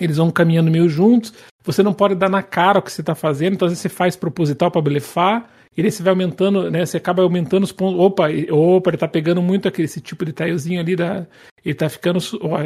eles 0.01 0.17
vão 0.17 0.31
caminhando 0.31 0.71
meio 0.71 0.89
juntos. 0.89 1.33
Você 1.63 1.83
não 1.83 1.93
pode 1.93 2.15
dar 2.15 2.29
na 2.29 2.43
cara 2.43 2.79
o 2.79 2.83
que 2.83 2.91
você 2.91 3.01
está 3.01 3.15
fazendo, 3.15 3.55
então 3.55 3.67
às 3.67 3.73
vezes 3.73 3.83
você 3.83 3.89
faz 3.89 4.17
proposital 4.17 4.71
para 4.71 4.83
blefar, 4.83 5.49
e 5.77 5.83
aí 5.83 5.91
você 5.91 6.03
vai 6.03 6.13
aumentando, 6.13 6.71
né? 6.71 6.87
Você 6.87 6.97
acaba 6.97 7.23
aumentando 7.23 7.65
os 7.65 7.73
pontos. 7.73 8.01
Opa, 8.01 8.29
opa, 8.51 8.91
ele 8.91 8.97
tá 8.97 9.09
pegando 9.09 9.43
muito 9.43 9.67
aquele 9.67 9.87
esse 9.87 10.01
tipo 10.01 10.25
de 10.25 10.33
tilezinho 10.33 10.81
ali 10.81 10.95
da. 10.95 11.27
Ele 11.65 11.75
tá 11.75 11.89
ficando. 11.89 12.19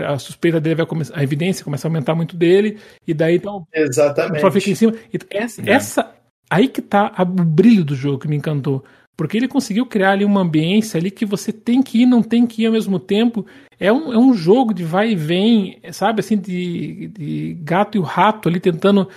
A 0.07 0.19
suspeita 0.19 0.61
dele 0.61 0.77
vai 0.77 0.87
começar. 0.87 1.19
A 1.19 1.23
evidência 1.23 1.65
começa 1.65 1.87
a 1.87 1.89
aumentar 1.89 2.15
muito 2.15 2.37
dele. 2.37 2.79
E 3.07 3.15
daí 3.15 3.37
então. 3.37 3.67
Exatamente. 3.75 4.41
Só 4.41 4.51
fica 4.51 4.71
em 4.71 4.75
cima. 4.75 4.95
Essa, 5.31 5.63
é. 5.63 5.71
essa. 5.71 6.15
Aí 6.51 6.69
que 6.69 6.83
tá 6.83 7.13
a, 7.17 7.23
o 7.23 7.27
brilho 7.27 7.85
do 7.85 7.95
jogo 7.95 8.19
que 8.19 8.29
me 8.29 8.37
encantou. 8.37 8.85
Porque 9.17 9.37
ele 9.37 9.49
conseguiu 9.49 9.85
criar 9.85 10.13
ali 10.13 10.25
uma 10.25 10.43
ambiência 10.43 10.97
ali 10.97 11.11
que 11.11 11.27
você 11.27 11.53
tem 11.53 11.83
que 11.83 12.03
ir, 12.03 12.07
não 12.07 12.23
tem 12.23 12.47
que 12.47 12.63
ir 12.63 12.67
ao 12.67 12.73
mesmo 12.73 13.01
tempo. 13.01 13.45
É 13.81 13.93
um, 13.93 14.13
é 14.13 14.19
um 14.19 14.33
jogo 14.33 14.73
de 14.73 14.85
vai 14.85 15.11
e 15.11 15.17
vem, 15.17 15.81
sabe, 15.91 16.21
assim, 16.21 16.37
de, 16.37 17.09
de 17.09 17.59
gato 17.63 17.97
e 17.97 17.99
o 17.99 18.05
rato 18.05 18.49
ali 18.49 18.61
tentando 18.61 19.09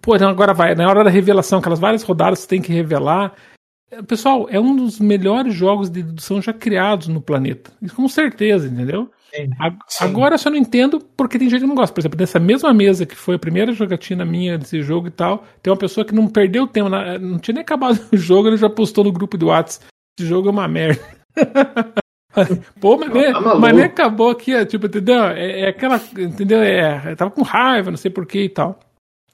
Pô, 0.00 0.16
então 0.16 0.28
agora 0.28 0.52
vai, 0.52 0.74
na 0.74 0.88
hora 0.88 1.04
da 1.04 1.10
revelação, 1.10 1.58
aquelas 1.58 1.78
várias 1.78 2.02
rodadas 2.02 2.40
você 2.40 2.48
tem 2.48 2.60
que 2.60 2.72
revelar. 2.72 3.34
Pessoal, 4.06 4.46
é 4.50 4.58
um 4.58 4.74
dos 4.74 4.98
melhores 4.98 5.54
jogos 5.54 5.88
de 5.88 6.02
dedução 6.02 6.42
já 6.42 6.52
criados 6.52 7.06
no 7.06 7.20
planeta. 7.20 7.70
Isso 7.80 7.94
com 7.94 8.08
certeza, 8.08 8.66
entendeu? 8.66 9.10
Sim. 9.34 9.50
Agora 10.00 10.34
eu 10.34 10.38
só 10.38 10.50
não 10.50 10.56
entendo 10.56 11.00
porque 11.16 11.38
tem 11.38 11.48
gente 11.48 11.60
que 11.60 11.66
não 11.66 11.74
gosta. 11.74 11.94
Por 11.94 12.00
exemplo, 12.00 12.18
nessa 12.18 12.40
mesma 12.40 12.72
mesa 12.74 13.06
que 13.06 13.14
foi 13.14 13.36
a 13.36 13.38
primeira 13.38 13.72
jogatina 13.72 14.24
minha 14.24 14.58
desse 14.58 14.82
jogo 14.82 15.08
e 15.08 15.10
tal, 15.10 15.44
tem 15.62 15.72
uma 15.72 15.78
pessoa 15.78 16.04
que 16.04 16.14
não 16.14 16.28
perdeu 16.28 16.66
tempo, 16.66 16.88
não 16.88 17.38
tinha 17.38 17.54
nem 17.54 17.62
acabado 17.62 17.98
o 18.12 18.16
jogo, 18.16 18.48
ele 18.48 18.56
já 18.56 18.68
postou 18.68 19.04
no 19.04 19.12
grupo 19.12 19.36
do 19.36 19.46
WhatsApp. 19.46 19.86
Esse 20.18 20.28
jogo 20.28 20.48
é 20.48 20.50
uma 20.50 20.68
merda. 20.68 21.00
Pô, 22.80 22.96
mas, 22.96 23.12
nem, 23.12 23.32
tá 23.32 23.54
mas 23.54 23.76
nem 23.76 23.84
acabou 23.84 24.30
aqui, 24.30 24.52
é, 24.52 24.64
tipo, 24.64 24.86
entendeu? 24.86 25.24
É, 25.26 25.60
é 25.60 25.68
aquela, 25.68 26.00
entendeu? 26.18 26.60
É, 26.60 27.12
eu 27.12 27.16
tava 27.16 27.30
com 27.30 27.42
raiva, 27.42 27.92
não 27.92 27.96
sei 27.96 28.10
porquê 28.10 28.42
e 28.42 28.48
tal. 28.48 28.80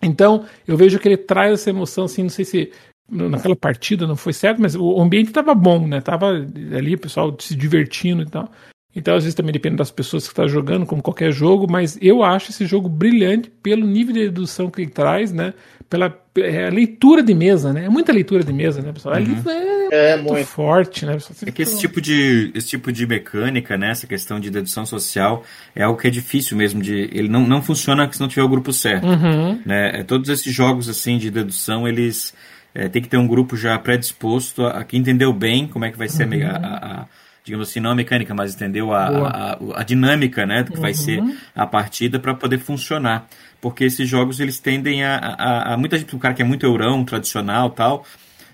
Então, 0.03 0.47
eu 0.67 0.77
vejo 0.77 0.99
que 0.99 1.09
ele 1.09 1.17
traz 1.17 1.53
essa 1.53 1.71
emoção, 1.71 2.05
assim, 2.05 2.23
não 2.23 2.31
sei 2.31 2.45
se 2.45 2.73
naquela 3.11 3.57
partida 3.57 4.07
não 4.07 4.17
foi 4.17 4.33
certo, 4.33 4.63
mas 4.63 4.77
o 4.77 5.01
ambiente 5.01 5.29
estava 5.29 5.55
bom, 5.55 5.87
né? 5.87 6.01
Tava 6.01 6.29
ali 6.29 6.95
o 6.95 6.99
pessoal 6.99 7.35
se 7.39 7.57
divertindo 7.57 8.23
e 8.23 8.27
tal. 8.27 8.51
Então, 8.95 9.15
às 9.15 9.25
vezes 9.25 9.35
também 9.35 9.53
depende 9.53 9.77
das 9.77 9.91
pessoas 9.91 10.25
que 10.25 10.31
estão 10.31 10.47
tá 10.47 10.51
jogando, 10.51 10.87
como 10.87 11.03
qualquer 11.03 11.33
jogo, 11.33 11.67
mas 11.71 11.99
eu 12.01 12.23
acho 12.23 12.51
esse 12.51 12.67
jogo 12.67 12.89
brilhante 12.89 13.51
pelo 13.63 13.87
nível 13.87 14.15
de 14.15 14.25
redução 14.25 14.71
que 14.71 14.83
ele 14.83 14.91
traz, 14.91 15.33
né? 15.33 15.55
Pela 15.91 16.17
é, 16.39 16.71
leitura 16.71 17.21
de 17.21 17.35
mesa, 17.35 17.73
né? 17.73 17.87
É 17.87 17.89
muita 17.89 18.13
leitura 18.13 18.45
de 18.45 18.53
mesa, 18.53 18.81
né, 18.81 18.93
pessoal? 18.93 19.17
Uhum. 19.17 19.43
É, 19.91 20.13
é, 20.13 20.17
muito, 20.17 20.33
muito, 20.35 20.47
forte, 20.47 21.05
né? 21.05 21.19
É 21.45 21.51
que 21.51 21.63
esse 21.63 21.81
tipo, 21.81 22.01
de, 22.01 22.53
esse 22.55 22.69
tipo 22.69 22.93
de 22.93 23.05
mecânica, 23.09 23.77
né? 23.77 23.91
Essa 23.91 24.07
questão 24.07 24.39
de 24.39 24.51
dedução 24.51 24.87
social 24.87 25.43
é 25.75 25.83
algo 25.83 26.01
que 26.01 26.07
é 26.07 26.11
difícil 26.11 26.57
mesmo 26.57 26.81
de... 26.81 27.11
Ele 27.13 27.29
não, 27.29 27.45
não 27.45 27.61
funciona 27.61 28.11
se 28.13 28.21
não 28.21 28.29
tiver 28.29 28.43
o 28.43 28.49
grupo 28.49 28.73
certo, 28.73 29.05
uhum. 29.05 29.61
né? 29.67 30.01
É, 30.01 30.05
todos 30.05 30.29
esses 30.29 30.55
jogos, 30.55 30.89
assim, 30.89 31.19
de 31.19 31.31
dedução, 31.31 31.87
eles... 31.87 32.33
É, 32.73 32.89
tem 32.89 33.03
que 33.03 33.09
ter 33.09 33.17
um 33.17 33.27
grupo 33.27 33.57
já 33.57 33.77
predisposto 33.77 34.65
a, 34.65 34.79
a 34.79 34.85
que 34.85 34.97
entendeu 34.97 35.33
bem 35.33 35.67
como 35.67 35.85
é 35.85 35.91
que 35.91 35.99
vai 35.99 36.09
ser 36.09 36.29
uhum. 36.29 36.47
a, 36.47 36.57
a, 36.57 37.01
a 37.01 37.07
digamos 37.51 37.69
assim, 37.69 37.81
não 37.81 37.91
a 37.91 37.95
mecânica, 37.95 38.35
mas 38.35 38.55
entendeu 38.55 38.93
a, 38.93 39.07
a, 39.07 39.59
a, 39.81 39.83
dinâmica 39.83 40.47
né, 40.47 40.63
do 40.63 40.71
que 40.71 40.77
uhum. 40.77 40.83
vai 40.83 40.95
ser 40.95 41.21
a 41.55 41.67
partida 41.67 42.19
para 42.19 42.35
poder 42.35 42.59
funcionar. 42.59 43.27
Porque 43.61 43.85
esses 43.85 44.09
jogos 44.09 44.41
eles 44.41 44.59
tendem 44.59 45.05
a, 45.05 45.17
a, 45.17 45.75
a, 45.75 45.77
Muita 45.77 45.99
gente, 45.99 46.15
o 46.15 46.19
cara 46.19 46.35
que 46.35 46.43
é 46.43 46.45
muito 46.45 46.65
eurão, 46.65 47.05
tradicional 47.05 47.71
tal, 47.71 48.05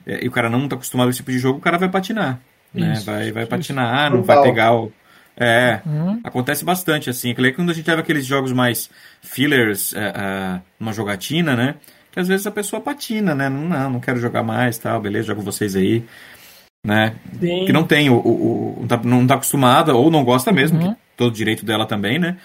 é, 0.07 0.25
e 0.25 0.29
o 0.29 0.31
cara 0.31 0.51
não 0.51 0.65
está 0.65 0.77
acostumado 0.77 1.07
com 1.07 1.11
esse 1.11 1.19
tipo 1.19 1.31
de 1.31 1.39
jogo, 1.39 1.59
o 1.59 1.63
cara 1.63 1.79
vai 1.79 1.89
patinar. 1.89 2.41
Né? 2.75 2.93
Isso, 2.93 3.07
vai 3.07 3.31
vai 3.31 3.43
isso, 3.45 3.51
patinar, 3.51 4.07
isso. 4.07 4.17
não 4.17 4.23
vai 4.23 4.43
pegar 4.43 4.75
o. 4.75 4.93
É, 5.39 5.81
uhum. 5.85 6.21
acontece 6.25 6.65
bastante 6.65 7.11
assim. 7.11 7.35
É 7.37 7.53
quando 7.53 7.71
a 7.71 7.75
gente 7.75 7.87
leva 7.87 8.01
aqueles 8.01 8.25
jogos 8.25 8.53
mais 8.53 8.91
fillers 9.23 9.95
é, 9.95 9.99
é, 10.01 10.61
numa 10.81 10.93
jogatina, 10.93 11.55
né? 11.55 11.75
Que 12.11 12.19
às 12.19 12.27
vezes 12.27 12.47
a 12.47 12.51
pessoa 12.51 12.81
patina, 12.81 13.35
né? 13.35 13.49
Não, 13.49 13.69
não, 13.69 13.91
não 13.91 14.01
quero 14.01 14.19
jogar 14.19 14.43
mais, 14.43 14.79
tal, 14.79 15.01
beleza, 15.01 15.27
jogo 15.27 15.43
vocês 15.43 15.77
aí 15.77 16.05
né? 16.87 17.17
Sim. 17.41 17.65
Que 17.67 17.73
não 17.73 17.85
tem 17.85 18.09
o, 18.09 18.15
o, 18.15 18.81
o, 18.81 18.87
não 19.03 19.23
está 19.23 19.35
acostumada 19.35 19.95
ou 19.95 20.09
não 20.09 20.25
gosta 20.25 20.53
mesmo, 20.53 20.81
uhum. 20.81 20.97
todo 21.17 21.35
direito 21.35 21.67
dela 21.67 21.85
também, 21.85 22.17
né? 22.17 22.37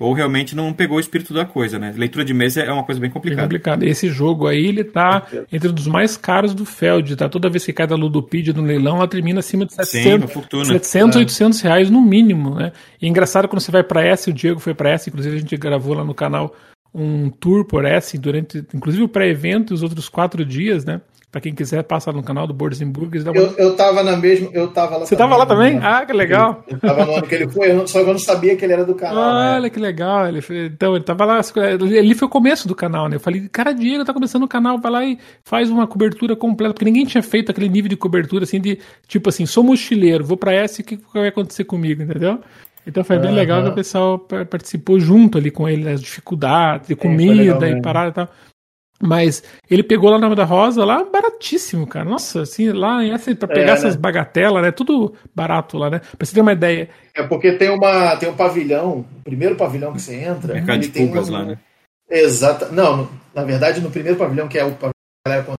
Ou 0.00 0.14
realmente 0.14 0.56
não 0.56 0.72
pegou 0.72 0.96
o 0.96 1.00
espírito 1.00 1.34
da 1.34 1.44
coisa, 1.44 1.78
né? 1.78 1.92
Leitura 1.94 2.24
de 2.24 2.32
mesa 2.32 2.62
é 2.62 2.72
uma 2.72 2.82
coisa 2.84 2.98
bem 2.98 3.10
complicada. 3.10 3.42
Bem 3.42 3.58
complicado. 3.58 3.82
Esse 3.82 4.08
jogo 4.08 4.46
aí, 4.46 4.66
ele 4.66 4.82
tá 4.82 5.26
entre 5.52 5.68
os 5.68 5.86
mais 5.86 6.16
caros 6.16 6.54
do 6.54 6.64
Feld, 6.64 7.14
tá? 7.16 7.28
Toda 7.28 7.50
vez 7.50 7.66
que 7.66 7.72
cai 7.74 7.86
da 7.86 7.96
Ludopedia 7.96 8.54
no 8.54 8.62
leilão, 8.62 8.96
ela 8.96 9.06
termina 9.06 9.40
acima 9.40 9.66
de 9.66 9.74
700, 9.74 10.32
Sim, 10.32 10.64
700 10.64 11.16
é. 11.16 11.18
800 11.18 11.60
reais 11.60 11.90
no 11.90 12.00
mínimo, 12.00 12.54
né? 12.54 12.72
E 13.00 13.06
engraçado 13.06 13.46
quando 13.46 13.60
você 13.60 13.70
vai 13.70 13.82
para 13.82 14.02
S, 14.02 14.30
o 14.30 14.32
Diego 14.32 14.58
foi 14.58 14.72
para 14.72 14.88
S, 14.88 15.10
inclusive 15.10 15.36
a 15.36 15.38
gente 15.38 15.54
gravou 15.58 15.92
lá 15.92 16.02
no 16.02 16.14
canal 16.14 16.56
um 16.94 17.28
tour 17.28 17.66
por 17.66 17.84
S 17.84 18.16
durante, 18.16 18.64
inclusive 18.74 19.04
o 19.04 19.08
pré-evento 19.08 19.72
e 19.72 19.74
os 19.74 19.82
outros 19.82 20.08
quatro 20.08 20.46
dias, 20.46 20.82
né? 20.82 21.02
Para 21.30 21.40
quem 21.40 21.54
quiser, 21.54 21.84
passa 21.84 22.10
no 22.10 22.24
canal 22.24 22.44
do 22.44 22.52
Boards 22.52 22.82
and 22.82 22.90
Burgers. 22.90 23.24
Uma... 23.24 23.36
Eu, 23.36 23.54
eu 23.56 23.76
tava 23.76 24.02
na 24.02 24.16
mesma. 24.16 24.48
Eu 24.52 24.66
tava 24.66 24.96
lá 24.96 25.06
Você 25.06 25.14
também, 25.14 25.30
tava 25.30 25.36
lá 25.36 25.46
também? 25.46 25.74
Né? 25.74 25.80
Ah, 25.84 26.04
que 26.04 26.12
legal. 26.12 26.64
Eu, 26.66 26.74
eu 26.74 26.80
tava 26.80 27.04
no 27.04 27.14
ano 27.14 27.26
que 27.26 27.34
ele 27.36 27.48
foi, 27.48 27.70
eu, 27.70 27.86
só 27.86 28.02
que 28.02 28.08
eu 28.08 28.12
não 28.12 28.18
sabia 28.18 28.56
que 28.56 28.64
ele 28.64 28.72
era 28.72 28.84
do 28.84 28.96
canal. 28.96 29.34
Né? 29.34 29.50
Olha 29.52 29.60
né? 29.60 29.70
que 29.70 29.78
legal. 29.78 30.26
Ele 30.26 30.40
foi, 30.40 30.66
então, 30.66 30.96
ele 30.96 31.04
tava 31.04 31.24
lá. 31.24 31.40
Ele 31.80 32.14
foi 32.16 32.26
o 32.26 32.30
começo 32.30 32.66
do 32.66 32.74
canal, 32.74 33.08
né? 33.08 33.14
Eu 33.14 33.20
falei, 33.20 33.48
cara, 33.48 33.72
Diego 33.72 34.04
tá 34.04 34.12
começando 34.12 34.42
o 34.42 34.48
canal, 34.48 34.80
vai 34.80 34.90
lá 34.90 35.04
e 35.04 35.18
faz 35.44 35.70
uma 35.70 35.86
cobertura 35.86 36.34
completa. 36.34 36.74
Porque 36.74 36.84
ninguém 36.84 37.04
tinha 37.04 37.22
feito 37.22 37.52
aquele 37.52 37.68
nível 37.68 37.88
de 37.88 37.96
cobertura 37.96 38.42
assim 38.42 38.60
de 38.60 38.80
tipo 39.06 39.28
assim, 39.28 39.46
sou 39.46 39.62
mochileiro, 39.62 40.24
vou 40.24 40.36
pra 40.36 40.52
essa 40.52 40.80
e 40.80 40.82
o 40.82 40.86
que 40.86 40.98
vai 41.14 41.28
acontecer 41.28 41.62
comigo, 41.62 42.02
entendeu? 42.02 42.40
Então 42.84 43.04
foi 43.04 43.18
bem 43.18 43.30
uhum. 43.30 43.36
legal 43.36 43.62
que 43.62 43.68
o 43.68 43.74
pessoal 43.74 44.18
participou 44.18 44.98
junto 44.98 45.38
ali 45.38 45.50
com 45.50 45.68
ele, 45.68 45.88
as 45.88 46.00
dificuldades, 46.00 46.88
de 46.88 46.96
comida 46.96 47.68
e 47.68 47.80
parada 47.80 48.08
e 48.08 48.12
tal. 48.12 48.28
Mas 49.02 49.42
ele 49.70 49.82
pegou 49.82 50.10
lá 50.10 50.18
na 50.18 50.34
da 50.34 50.44
Rosa, 50.44 50.84
lá 50.84 51.02
baratíssimo, 51.02 51.86
cara. 51.86 52.04
Nossa, 52.04 52.42
assim, 52.42 52.70
lá 52.70 53.02
essa, 53.04 53.34
pra 53.34 53.48
pegar 53.48 53.72
é, 53.72 53.74
essas 53.74 53.94
né? 53.94 54.00
bagatelas, 54.00 54.62
né? 54.62 54.70
Tudo 54.70 55.14
barato 55.34 55.78
lá, 55.78 55.88
né? 55.88 56.00
Pra 56.00 56.26
você 56.26 56.34
ter 56.34 56.42
uma 56.42 56.52
ideia. 56.52 56.90
É 57.14 57.22
porque 57.22 57.52
tem, 57.52 57.70
uma, 57.70 58.14
tem 58.16 58.28
um 58.28 58.36
pavilhão, 58.36 59.06
o 59.18 59.22
primeiro 59.24 59.56
pavilhão 59.56 59.92
que 59.94 60.02
você 60.02 60.16
entra. 60.16 60.52
Mercado 60.52 60.80
de 60.80 60.90
pulgas 60.90 61.30
um, 61.30 61.32
lá, 61.32 61.44
né? 61.44 61.58
Exato. 62.10 62.72
Não, 62.74 63.08
na 63.34 63.42
verdade, 63.42 63.80
no 63.80 63.90
primeiro 63.90 64.18
pavilhão, 64.18 64.48
que 64.48 64.58
é 64.58 64.64
o 64.64 64.72
pavilhão 64.72 64.92
que 64.92 65.28
a 65.28 65.30
galera 65.30 65.56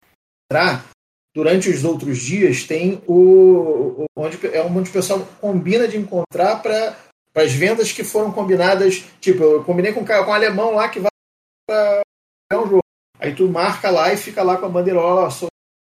entrar, 0.51 0.85
durante 1.33 1.69
os 1.69 1.83
outros 1.83 2.19
dias 2.19 2.63
tem 2.63 3.01
o. 3.07 4.05
onde, 4.15 4.37
é 4.47 4.61
onde 4.61 4.89
o 4.89 4.93
pessoal 4.93 5.27
combina 5.39 5.87
de 5.87 5.97
encontrar 5.97 6.57
para 6.61 6.95
as 7.35 7.53
vendas 7.53 7.91
que 7.91 8.03
foram 8.03 8.31
combinadas. 8.31 9.03
Tipo, 9.19 9.43
eu 9.43 9.63
combinei 9.63 9.93
com, 9.93 10.05
com 10.05 10.13
um 10.13 10.33
alemão 10.33 10.75
lá 10.75 10.89
que 10.89 10.99
vai 10.99 11.09
para 11.67 12.03
um 12.53 12.67
jogo. 12.67 12.80
Aí 13.21 13.35
tu 13.35 13.47
marca 13.47 13.91
lá 13.91 14.11
e 14.11 14.17
fica 14.17 14.41
lá 14.41 14.57
com 14.57 14.65
a 14.65 14.69
bandeirola, 14.69 15.29
sou 15.29 15.47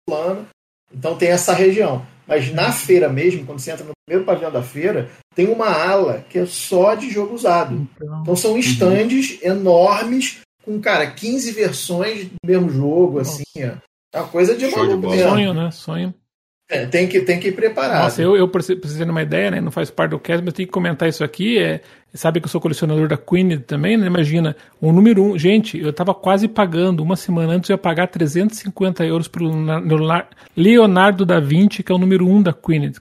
fulano. 0.08 0.46
Então 0.92 1.16
tem 1.16 1.28
essa 1.28 1.52
região. 1.52 2.04
Mas 2.26 2.52
na 2.52 2.72
feira 2.72 3.08
mesmo, 3.08 3.44
quando 3.44 3.58
você 3.58 3.70
entra 3.70 3.84
no 3.84 3.92
primeiro 4.06 4.26
pavilhão 4.26 4.50
da 4.50 4.62
feira, 4.62 5.10
tem 5.34 5.46
uma 5.46 5.68
ala 5.68 6.24
que 6.28 6.38
é 6.38 6.46
só 6.46 6.94
de 6.94 7.10
jogo 7.10 7.34
usado. 7.34 7.74
Então, 7.74 8.20
então 8.22 8.36
são 8.36 8.58
estandes 8.58 9.40
uhum. 9.42 9.50
enormes 9.50 10.40
com, 10.64 10.80
cara, 10.80 11.06
15 11.06 11.52
versões 11.52 12.24
do 12.26 12.36
mesmo 12.44 12.70
jogo, 12.70 13.20
assim, 13.20 13.44
ó. 13.56 13.88
É 14.14 14.20
uma 14.20 14.28
coisa 14.28 14.56
de 14.56 14.66
maluco 14.70 15.10
mesmo. 15.10 15.30
Sonho, 15.30 15.54
né? 15.54 15.70
Sonho. 15.70 16.14
É, 16.70 16.84
tem 16.84 17.08
que, 17.08 17.20
tem 17.20 17.40
que 17.40 17.48
ir 17.48 17.52
preparado. 17.52 18.02
Nossa, 18.02 18.20
eu, 18.20 18.36
eu 18.36 18.46
precisei 18.48 19.04
de 19.04 19.10
uma 19.10 19.22
ideia, 19.22 19.50
né? 19.50 19.60
Não 19.60 19.70
faz 19.70 19.90
parte 19.90 20.10
do 20.10 20.20
cast, 20.20 20.44
mas 20.44 20.52
tem 20.52 20.66
que 20.66 20.72
comentar 20.72 21.08
isso 21.08 21.24
aqui. 21.24 21.58
É, 21.58 21.80
sabe 22.14 22.40
que 22.40 22.46
eu 22.46 22.50
sou 22.50 22.60
colecionador 22.60 23.08
da 23.08 23.16
Queen 23.16 23.58
também, 23.60 23.96
né? 23.96 24.06
Imagina, 24.06 24.56
o 24.80 24.92
número 24.92 25.22
um. 25.22 25.38
Gente, 25.38 25.78
eu 25.78 25.92
tava 25.92 26.14
quase 26.14 26.48
pagando, 26.48 27.02
uma 27.02 27.16
semana 27.16 27.52
antes 27.52 27.68
eu 27.68 27.74
ia 27.74 27.78
pagar 27.78 28.08
350 28.08 29.04
euros 29.04 29.28
pro 29.28 29.50
Leonardo 30.56 31.26
da 31.26 31.40
Vinci, 31.40 31.82
que 31.82 31.92
é 31.92 31.94
o 31.94 31.98
número 31.98 32.26
um 32.26 32.42
da 32.42 32.52
Queen. 32.52 32.92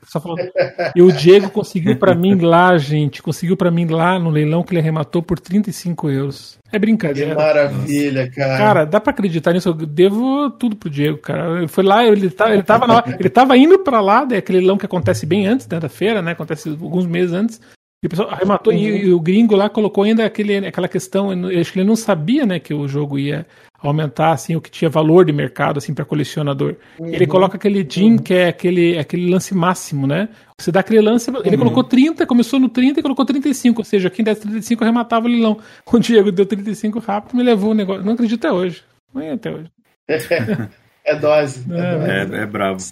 E 0.96 1.02
o 1.02 1.12
Diego 1.12 1.50
conseguiu 1.50 1.96
para 1.98 2.14
mim 2.14 2.36
lá, 2.36 2.78
gente, 2.78 3.22
conseguiu 3.22 3.56
para 3.56 3.72
mim 3.72 3.86
lá 3.86 4.20
no 4.20 4.30
leilão 4.30 4.64
que 4.64 4.74
ele 4.74 4.82
arrematou 4.82 5.22
por 5.22 5.40
35 5.40 6.10
euros. 6.10 6.58
É 6.72 6.78
brincadeira. 6.78 7.32
Que 7.32 7.36
maravilha, 7.38 8.30
cara. 8.30 8.58
Cara, 8.58 8.86
dá 8.86 9.00
pra 9.00 9.12
acreditar 9.12 9.54
nisso. 9.54 9.70
Eu 9.70 9.74
devo 9.74 10.50
tudo 10.52 10.76
pro 10.76 10.90
Diego, 10.90 11.18
cara. 11.18 11.68
Foi 11.68 11.84
lá, 11.84 12.06
ele, 12.06 12.30
tá, 12.30 12.52
ele, 12.52 12.64
tava, 12.64 13.04
ele 13.18 13.30
tava 13.30 13.58
indo 13.58 13.80
pra 13.80 14.02
lá, 14.02 14.28
é 14.32 14.38
aquele 14.38 14.60
leilão 14.60 14.78
que 14.78 14.86
acontece 14.86 15.26
bem 15.26 15.48
antes 15.48 15.66
né, 15.68 15.80
da 15.80 15.88
feira, 15.88 16.22
né? 16.22 16.32
Acontece 16.32 16.70
alguns 16.70 17.06
meses 17.06 17.32
antes. 17.32 17.62
E 18.04 18.06
o 18.06 18.10
pessoal 18.10 18.30
arrematou, 18.30 18.72
uhum. 18.72 18.80
e, 18.80 19.06
e, 19.06 19.14
o 19.14 19.20
gringo 19.20 19.56
lá 19.56 19.70
colocou 19.70 20.04
ainda 20.04 20.24
aquele, 20.24 20.58
aquela 20.58 20.88
questão, 20.88 21.32
acho 21.32 21.74
que 21.74 21.80
ele 21.80 21.88
não 21.88 21.96
sabia, 21.96 22.46
né, 22.46 22.60
que 22.60 22.72
o 22.72 22.88
jogo 22.88 23.18
ia 23.18 23.46
aumentar, 23.80 24.32
assim, 24.32 24.56
o 24.56 24.62
que 24.62 24.70
tinha 24.70 24.90
valor 24.90 25.26
de 25.26 25.32
mercado, 25.32 25.78
assim, 25.78 25.94
para 25.96 26.06
colecionador. 26.06 26.76
Uhum. 27.00 27.08
Ele 27.08 27.26
coloca 27.26 27.58
aquele 27.58 27.84
DIN, 27.84 28.12
uhum. 28.12 28.18
que 28.20 28.34
é 28.36 28.48
aquele, 28.50 29.00
aquele 29.00 29.30
lance 29.30 29.56
máximo, 29.56 30.06
né? 30.06 30.30
Você 30.60 30.72
dá 30.72 30.82
aquele 30.82 31.02
lance, 31.02 31.32
ele 31.44 31.56
uhum. 31.56 31.64
colocou 31.64 31.84
30, 31.84 32.26
começou 32.28 32.60
no 32.60 32.70
30 32.70 33.00
e 33.00 33.04
colocou 33.04 33.26
35, 33.26 33.82
ou 33.82 33.86
seja, 33.86 34.12
quem 34.12 34.24
desse 34.24 34.42
35 34.42 34.84
arrematava 34.84 35.26
o 35.26 35.30
leilão. 35.30 35.60
O 35.92 36.00
Diego 36.00 36.32
deu 36.32 36.46
35 36.46 37.00
rápido, 37.00 37.36
me 37.36 37.44
levou 37.44 37.72
o 37.72 37.74
negócio. 37.74 38.04
Não 38.04 38.14
acredito 38.14 38.46
até 38.46 38.54
hoje. 38.54 38.84
Não 39.12 39.22
é 39.22 39.32
até 39.32 39.52
hoje. 39.52 39.72
é 41.04 41.16
dose. 41.16 41.66
É, 41.72 41.80
é, 41.80 42.26
dose. 42.26 42.36
é, 42.36 42.44
é 42.44 42.46
bravo. 42.46 42.84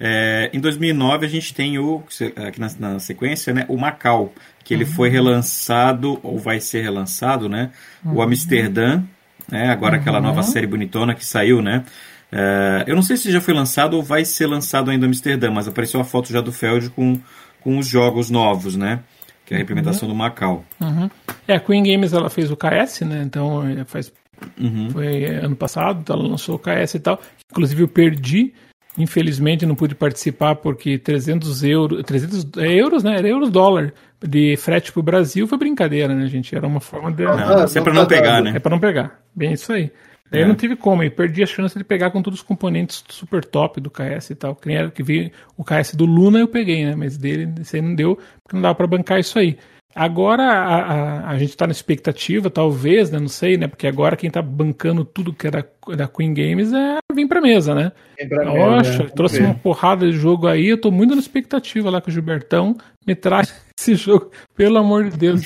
É, 0.00 0.50
em 0.52 0.60
2009 0.60 1.26
a 1.26 1.28
gente 1.28 1.52
tem 1.52 1.78
o 1.78 2.02
aqui 2.46 2.60
na, 2.60 2.68
na, 2.78 2.98
sequência, 2.98 3.52
né, 3.52 3.64
o 3.68 3.76
Macau, 3.76 4.32
que 4.62 4.72
ele 4.72 4.84
uhum. 4.84 4.90
foi 4.90 5.08
relançado 5.08 6.20
ou 6.22 6.38
vai 6.38 6.60
ser 6.60 6.82
relançado, 6.82 7.48
né? 7.48 7.70
Uhum. 8.04 8.14
O 8.14 8.22
Amsterdã, 8.22 9.02
né? 9.50 9.70
Agora 9.70 9.96
uhum. 9.96 10.00
aquela 10.00 10.20
nova 10.20 10.42
série 10.42 10.66
bonitona 10.66 11.14
que 11.14 11.24
saiu, 11.24 11.60
né? 11.60 11.84
É, 12.30 12.84
eu 12.86 12.94
não 12.94 13.02
sei 13.02 13.16
se 13.16 13.32
já 13.32 13.40
foi 13.40 13.54
lançado 13.54 13.94
ou 13.94 14.02
vai 14.02 14.24
ser 14.24 14.46
lançado 14.46 14.90
ainda 14.90 15.06
Amsterdã, 15.06 15.50
mas 15.50 15.66
apareceu 15.66 16.00
a 16.00 16.04
foto 16.04 16.30
já 16.30 16.40
do 16.40 16.52
Feld 16.52 16.90
com, 16.90 17.18
com 17.60 17.78
os 17.78 17.88
jogos 17.88 18.30
novos, 18.30 18.76
né? 18.76 19.00
Que 19.46 19.54
é 19.54 19.56
a 19.56 19.60
implementação 19.60 20.06
do 20.06 20.14
Macau. 20.14 20.64
Uhum. 20.78 21.10
É, 21.48 21.54
a 21.54 21.60
Queen 21.60 21.82
Games 21.82 22.12
ela 22.12 22.28
fez 22.28 22.50
o 22.50 22.56
KS, 22.56 23.00
né? 23.00 23.22
Então 23.24 23.66
é, 23.66 23.84
faz 23.84 24.12
Uhum. 24.58 24.90
Foi 24.90 25.24
ano 25.24 25.56
passado, 25.56 26.00
então 26.00 26.16
ela 26.16 26.28
lançou 26.28 26.56
o 26.56 26.58
KS 26.58 26.94
e 26.94 27.00
tal. 27.00 27.20
Inclusive 27.50 27.82
eu 27.82 27.88
perdi 27.88 28.52
Infelizmente 28.98 29.64
não 29.64 29.76
pude 29.76 29.94
participar 29.94 30.56
porque 30.56 30.98
300 30.98 31.62
euros, 31.62 32.02
300 32.02 32.46
é 32.58 32.72
euros, 32.74 33.04
né? 33.04 33.16
Era 33.16 33.28
euros 33.28 33.50
dólar 33.50 33.94
de 34.20 34.56
frete 34.56 34.92
pro 34.92 35.02
Brasil 35.02 35.46
foi 35.46 35.56
brincadeira, 35.56 36.14
né, 36.14 36.26
gente? 36.26 36.54
Era 36.54 36.66
uma 36.66 36.80
forma 36.80 37.12
de. 37.12 37.22
Não, 37.22 37.64
é 37.64 37.80
para 37.80 37.94
não 37.94 38.06
pegar, 38.06 38.42
né? 38.42 38.52
É 38.56 38.58
para 38.58 38.70
não 38.70 38.80
pegar. 38.80 39.20
Bem 39.34 39.52
isso 39.52 39.72
aí. 39.72 39.92
Daí 40.30 40.40
é. 40.40 40.44
eu 40.44 40.48
não 40.48 40.54
tive 40.54 40.76
como, 40.76 41.02
e 41.02 41.08
perdi 41.08 41.42
a 41.42 41.46
chance 41.46 41.78
de 41.78 41.84
pegar 41.84 42.10
com 42.10 42.20
todos 42.20 42.40
os 42.40 42.44
componentes 42.44 43.02
super 43.08 43.44
top 43.44 43.80
do 43.80 43.90
KS 43.90 44.30
e 44.30 44.34
tal. 44.34 44.54
Que, 44.54 44.72
era, 44.72 44.90
que 44.90 45.02
vi 45.02 45.32
o 45.56 45.64
KS 45.64 45.94
do 45.94 46.04
Luna 46.04 46.40
eu 46.40 46.48
peguei, 46.48 46.84
né? 46.84 46.94
Mas 46.94 47.16
dele, 47.16 47.48
isso 47.60 47.76
aí 47.76 47.82
não 47.82 47.94
deu, 47.94 48.16
porque 48.42 48.54
não 48.54 48.62
dava 48.62 48.74
para 48.74 48.86
bancar 48.86 49.18
isso 49.20 49.38
aí. 49.38 49.56
Agora 49.94 50.42
a, 50.44 50.76
a, 50.76 51.30
a 51.30 51.38
gente 51.38 51.50
está 51.50 51.66
na 51.66 51.72
expectativa, 51.72 52.50
talvez, 52.50 53.10
né? 53.10 53.18
Não 53.18 53.28
sei, 53.28 53.56
né? 53.56 53.66
Porque 53.66 53.86
agora 53.86 54.16
quem 54.16 54.28
está 54.28 54.42
bancando 54.42 55.04
tudo 55.04 55.32
que 55.32 55.46
é 55.46 55.50
da, 55.50 55.64
da 55.96 56.06
Queen 56.06 56.34
Games 56.34 56.72
é 56.72 56.98
vir 57.12 57.26
pra 57.26 57.40
mesa, 57.40 57.74
né? 57.74 57.92
Poxa, 58.28 58.90
mesa, 58.90 59.10
trouxe 59.14 59.40
uma 59.40 59.54
porrada 59.54 60.06
de 60.06 60.12
jogo 60.12 60.46
aí, 60.46 60.68
eu 60.68 60.80
tô 60.80 60.90
muito 60.90 61.14
na 61.14 61.20
expectativa 61.20 61.90
lá 61.90 62.00
que 62.00 62.10
o 62.10 62.12
Gilbertão 62.12 62.76
me 63.06 63.14
traz 63.14 63.52
esse 63.78 63.94
jogo, 63.94 64.30
pelo 64.54 64.78
amor 64.78 65.08
de 65.08 65.16
Deus. 65.16 65.42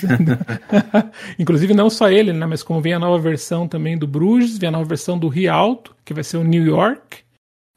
Inclusive 1.39 1.73
não 1.73 1.89
só 1.89 2.09
ele, 2.09 2.33
né? 2.33 2.45
Mas 2.45 2.61
como 2.61 2.81
vem 2.81 2.93
a 2.93 2.99
nova 2.99 3.17
versão 3.17 3.67
também 3.67 3.97
do 3.97 4.05
Bruges, 4.05 4.57
vem 4.57 4.67
a 4.67 4.73
nova 4.73 4.85
versão 4.85 5.17
do 5.17 5.29
Rialto, 5.29 5.95
que 6.03 6.13
vai 6.13 6.23
ser 6.23 6.37
o 6.37 6.43
New 6.43 6.65
York, 6.65 7.23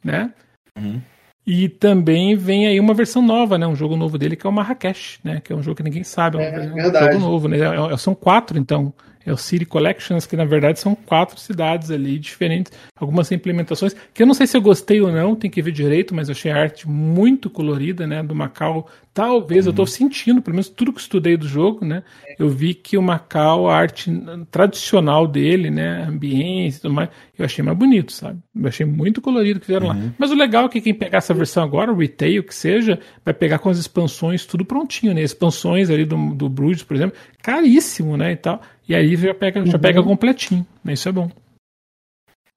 né? 0.05 0.33
Uhum. 0.77 1.01
E 1.47 1.69
também 1.69 2.35
vem 2.35 2.67
aí 2.67 2.81
uma 2.81 2.93
versão 2.93 3.23
nova, 3.23 3.57
né? 3.57 3.67
Um 3.67 3.77
jogo 3.77 3.97
novo 3.97 4.19
dele 4.19 4.35
que 4.35 4.45
é 4.47 4.51
o 4.51 4.53
Marrakech, 4.53 5.21
né? 5.23 5.41
Que 5.41 5.53
é 5.53 5.57
um 5.57 5.63
jogo 5.63 5.77
que 5.77 5.83
ninguém 5.83 6.03
sabe. 6.03 6.39
É, 6.39 6.55
é 6.55 6.61
um 6.73 6.75
verdade. 6.75 7.13
jogo 7.13 7.25
novo, 7.25 7.47
né? 7.47 7.59
É, 7.59 7.95
é, 7.95 7.97
são 7.97 8.15
quatro, 8.15 8.59
então. 8.59 8.93
É 9.25 9.33
o 9.33 9.37
City 9.37 9.65
Collections, 9.65 10.25
que 10.25 10.37
na 10.37 10.45
verdade 10.45 10.79
são 10.79 10.95
quatro 10.95 11.41
cidades 11.41 11.91
ali 11.91 12.17
diferentes, 12.17 12.71
algumas 12.97 13.33
implementações, 13.33 13.93
que 14.15 14.23
eu 14.23 14.27
não 14.27 14.35
sei 14.35 14.47
se 14.47 14.57
eu 14.57 14.63
gostei 14.63 15.01
ou 15.01 15.11
não, 15.11 15.35
tem 15.35 15.51
que 15.51 15.61
ver 15.61 15.73
direito, 15.73 16.15
mas 16.15 16.29
eu 16.29 16.33
achei 16.33 16.53
a 16.53 16.57
arte 16.57 16.89
muito 16.89 17.51
colorida, 17.51 18.07
né? 18.07 18.23
Do 18.23 18.37
Macau 18.37 18.89
Talvez 19.17 19.65
uhum. 19.65 19.71
eu 19.71 19.71
estou 19.71 19.87
sentindo, 19.87 20.43
pelo 20.43 20.57
menos 20.57 20.69
tudo 20.69 20.93
que 20.93 21.01
estudei 21.01 21.39
do 21.39 21.49
jogo, 21.49 21.87
né? 21.87 22.03
Eu 22.39 22.51
vi 22.51 22.75
que 22.75 22.99
o 22.99 23.03
Macau, 23.03 23.67
a 23.67 23.75
arte 23.75 24.13
tradicional 24.51 25.27
dele, 25.27 25.71
né? 25.71 26.05
Ambiente 26.07 26.77
e 26.77 26.81
tudo 26.83 26.93
mais, 26.93 27.09
eu 27.39 27.47
achei 27.47 27.65
mais 27.65 27.79
bonito, 27.79 28.13
sabe? 28.13 28.39
Eu 28.55 28.69
achei 28.69 28.85
muito 28.85 29.23
colorido 29.23 29.59
que 29.59 29.65
fizeram 29.65 29.87
uhum. 29.87 29.95
lá. 29.95 30.13
Mas 30.19 30.31
o 30.31 30.35
legal 30.35 30.67
é 30.67 30.69
que 30.69 30.83
quem 30.83 30.93
pegar 30.93 31.17
essa 31.17 31.33
versão 31.33 31.65
agora, 31.65 31.91
o 31.91 31.97
retail 31.97 32.45
que 32.45 32.55
seja, 32.55 33.01
vai 33.25 33.33
pegar 33.33 33.59
com 33.59 33.71
as 33.71 33.79
expansões 33.79 34.45
tudo 34.45 34.67
prontinho, 34.67 35.15
né? 35.15 35.23
Expansões 35.23 35.89
ali 35.89 36.05
do, 36.05 36.35
do 36.35 36.47
Bruges, 36.51 36.83
por 36.83 36.95
exemplo, 36.95 37.17
caríssimo, 37.43 38.19
né? 38.19 38.33
E 38.33 38.37
tal. 38.37 38.61
E 38.87 38.95
aí 38.95 39.17
já 39.17 39.33
pega, 39.33 39.61
uhum. 39.61 39.67
já 39.67 39.79
pega 39.79 40.03
completinho, 40.03 40.67
né? 40.85 40.93
Isso 40.93 41.09
é 41.09 41.13
bom. 41.13 41.31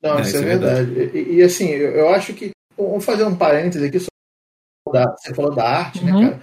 Não, 0.03 0.19
é, 0.19 0.21
isso 0.23 0.35
é, 0.35 0.41
é 0.41 0.43
verdade. 0.43 0.91
verdade. 0.91 1.17
E, 1.17 1.35
e, 1.35 1.41
assim, 1.41 1.69
eu, 1.69 1.91
eu 1.91 2.09
acho 2.09 2.33
que. 2.33 2.49
Vamos 2.77 3.05
fazer 3.05 3.23
um 3.23 3.35
parêntese 3.35 3.85
aqui 3.85 4.09
da, 4.91 5.15
você 5.17 5.33
falou 5.33 5.53
da 5.53 5.67
arte, 5.67 6.03
né, 6.03 6.11
uhum. 6.11 6.21
né, 6.21 6.29
cara? 6.29 6.41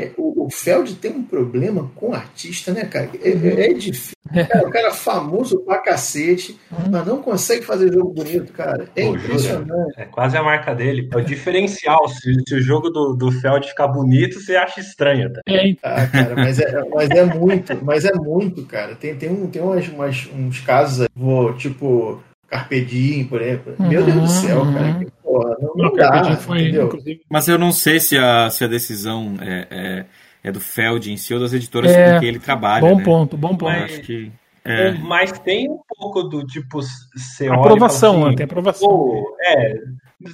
É, 0.00 0.12
o, 0.16 0.46
o 0.46 0.50
Feld 0.50 0.94
tem 0.94 1.10
um 1.10 1.22
problema 1.22 1.90
com 1.94 2.14
artista, 2.14 2.72
né, 2.72 2.86
cara? 2.86 3.10
É, 3.22 3.30
uhum. 3.30 3.48
é 3.48 3.68
difícil. 3.74 4.16
Cara, 4.32 4.66
o 4.66 4.70
cara 4.70 4.88
é 4.88 4.92
famoso 4.92 5.58
pra 5.60 5.78
cacete, 5.78 6.58
uhum. 6.70 6.90
mas 6.90 7.06
não 7.06 7.20
consegue 7.20 7.64
fazer 7.64 7.92
jogo 7.92 8.12
bonito, 8.12 8.52
cara. 8.52 8.88
É 8.96 9.04
Pô, 9.04 9.16
impressionante. 9.16 10.00
É 10.00 10.04
quase 10.06 10.36
a 10.36 10.42
marca 10.42 10.74
dele. 10.74 11.08
É 11.12 11.16
o 11.16 11.20
diferencial. 11.20 12.08
Se, 12.08 12.32
se, 12.48 12.54
o 12.54 12.60
jogo 12.62 12.88
do, 12.88 13.14
do 13.14 13.30
Feld 13.32 13.68
ficar 13.68 13.88
bonito, 13.88 14.40
você 14.40 14.56
acha 14.56 14.80
estranho. 14.80 15.30
Tá? 15.32 15.40
É. 15.48 15.74
Ah, 15.82 16.06
cara, 16.06 16.34
mas 16.34 16.58
é, 16.60 16.84
mas 16.94 17.10
é 17.10 17.24
muito, 17.24 17.84
mas 17.84 18.04
é 18.04 18.14
muito, 18.14 18.64
cara. 18.64 18.94
Tem, 18.94 19.14
tem, 19.16 19.28
um, 19.28 19.48
tem 19.48 19.60
umas, 19.60 19.88
umas 19.88 20.30
uns 20.32 20.60
casos, 20.60 21.08
vou, 21.14 21.52
tipo, 21.54 22.22
Carpe 22.50 22.84
Diem, 22.84 23.24
por 23.24 23.40
exemplo. 23.40 23.74
Uhum, 23.78 23.88
Meu 23.88 24.04
Deus 24.04 24.20
do 24.20 24.28
céu, 24.28 24.62
uhum. 24.62 24.74
cara. 24.74 25.06
porra, 25.22 25.56
não, 25.60 25.74
não 25.76 25.94
dá, 25.94 26.36
foi, 26.36 26.72
Mas 27.30 27.46
eu 27.46 27.56
não 27.56 27.70
sei 27.70 28.00
se 28.00 28.18
a, 28.18 28.50
se 28.50 28.64
a 28.64 28.66
decisão 28.66 29.36
é, 29.40 29.66
é, 29.70 30.04
é, 30.42 30.52
do 30.52 30.60
Feld 30.60 31.12
em 31.12 31.16
si 31.16 31.32
ou 31.32 31.38
das 31.38 31.52
editoras 31.52 31.92
é, 31.92 32.14
com 32.14 32.20
que 32.20 32.26
ele 32.26 32.40
trabalha. 32.40 32.80
Bom 32.80 32.96
né? 32.96 33.04
ponto, 33.04 33.36
bom 33.36 33.50
ponto. 33.50 33.64
Mas, 33.66 33.92
acho 33.92 34.00
que, 34.02 34.32
é. 34.64 34.90
Mas 34.92 35.32
tem 35.38 35.70
um 35.70 35.78
pouco 35.96 36.24
do 36.24 36.44
tipo. 36.44 36.80
Você 36.82 37.46
aprovação, 37.48 38.26
assim, 38.26 38.36
tem 38.36 38.44
aprovação. 38.44 38.88
Pô, 38.88 39.36
é, 39.40 39.74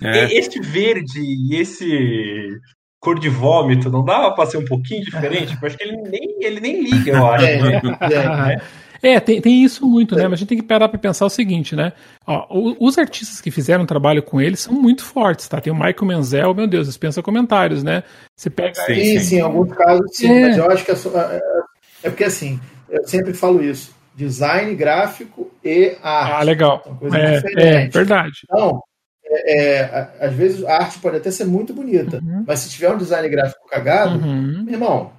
é. 0.02 0.34
Esse 0.34 0.58
verde 0.58 1.20
e 1.20 1.56
esse 1.56 2.58
cor 2.98 3.20
de 3.20 3.28
vômito, 3.28 3.88
não 3.88 4.04
dava 4.04 4.32
para 4.32 4.46
ser 4.46 4.56
um 4.56 4.64
pouquinho 4.64 5.04
diferente? 5.04 5.56
Eu 5.60 5.66
acho 5.66 5.76
que 5.76 5.84
ele 5.84 5.96
nem, 5.96 6.36
ele 6.40 6.60
nem 6.60 6.82
liga, 6.82 7.12
eu 7.12 7.26
acho. 7.30 7.44
É, 7.44 7.62
né? 7.62 8.60
É. 9.06 9.16
É, 9.16 9.20
tem, 9.20 9.40
tem 9.40 9.64
isso 9.64 9.86
muito, 9.86 10.14
né? 10.14 10.24
Mas 10.24 10.34
a 10.34 10.36
gente 10.36 10.48
tem 10.48 10.58
que 10.58 10.64
parar 10.64 10.88
para 10.88 10.98
pensar 10.98 11.24
o 11.24 11.30
seguinte, 11.30 11.74
né? 11.74 11.92
Ó, 12.26 12.46
os 12.80 12.98
artistas 12.98 13.40
que 13.40 13.50
fizeram 13.50 13.86
trabalho 13.86 14.22
com 14.22 14.40
ele 14.40 14.56
são 14.56 14.74
muito 14.74 15.04
fortes, 15.04 15.48
tá? 15.48 15.60
Tem 15.60 15.72
o 15.72 15.76
Michael 15.76 16.04
Menzel, 16.04 16.54
meu 16.54 16.66
Deus, 16.66 16.86
dispensa 16.86 17.22
comentários, 17.22 17.82
né? 17.82 18.02
Você 18.36 18.50
pega. 18.50 18.74
Sim, 18.74 18.94
sim, 18.94 19.20
sim, 19.20 19.36
em 19.36 19.40
alguns 19.40 19.72
casos 19.72 20.04
sim, 20.12 20.30
é. 20.30 20.40
mas 20.48 20.56
eu 20.58 20.70
acho 20.70 20.84
que 20.84 20.90
é, 20.90 20.94
é, 20.94 21.40
é 22.04 22.10
porque 22.10 22.24
assim, 22.24 22.60
eu 22.88 23.06
sempre 23.06 23.32
falo 23.32 23.62
isso: 23.62 23.94
design 24.14 24.74
gráfico 24.74 25.50
e 25.64 25.96
arte. 26.02 26.32
Ah, 26.32 26.42
legal. 26.42 26.98
É, 27.14 27.84
é, 27.84 27.88
verdade. 27.88 28.40
Então, 28.44 28.82
é, 29.24 29.80
é, 29.80 30.10
às 30.20 30.34
vezes 30.34 30.64
a 30.64 30.76
arte 30.76 30.98
pode 30.98 31.16
até 31.16 31.30
ser 31.30 31.44
muito 31.44 31.72
bonita, 31.72 32.18
uhum. 32.18 32.44
mas 32.46 32.60
se 32.60 32.70
tiver 32.70 32.90
um 32.90 32.98
design 32.98 33.28
gráfico 33.28 33.68
cagado, 33.68 34.18
uhum. 34.18 34.64
meu 34.64 34.74
irmão, 34.74 35.12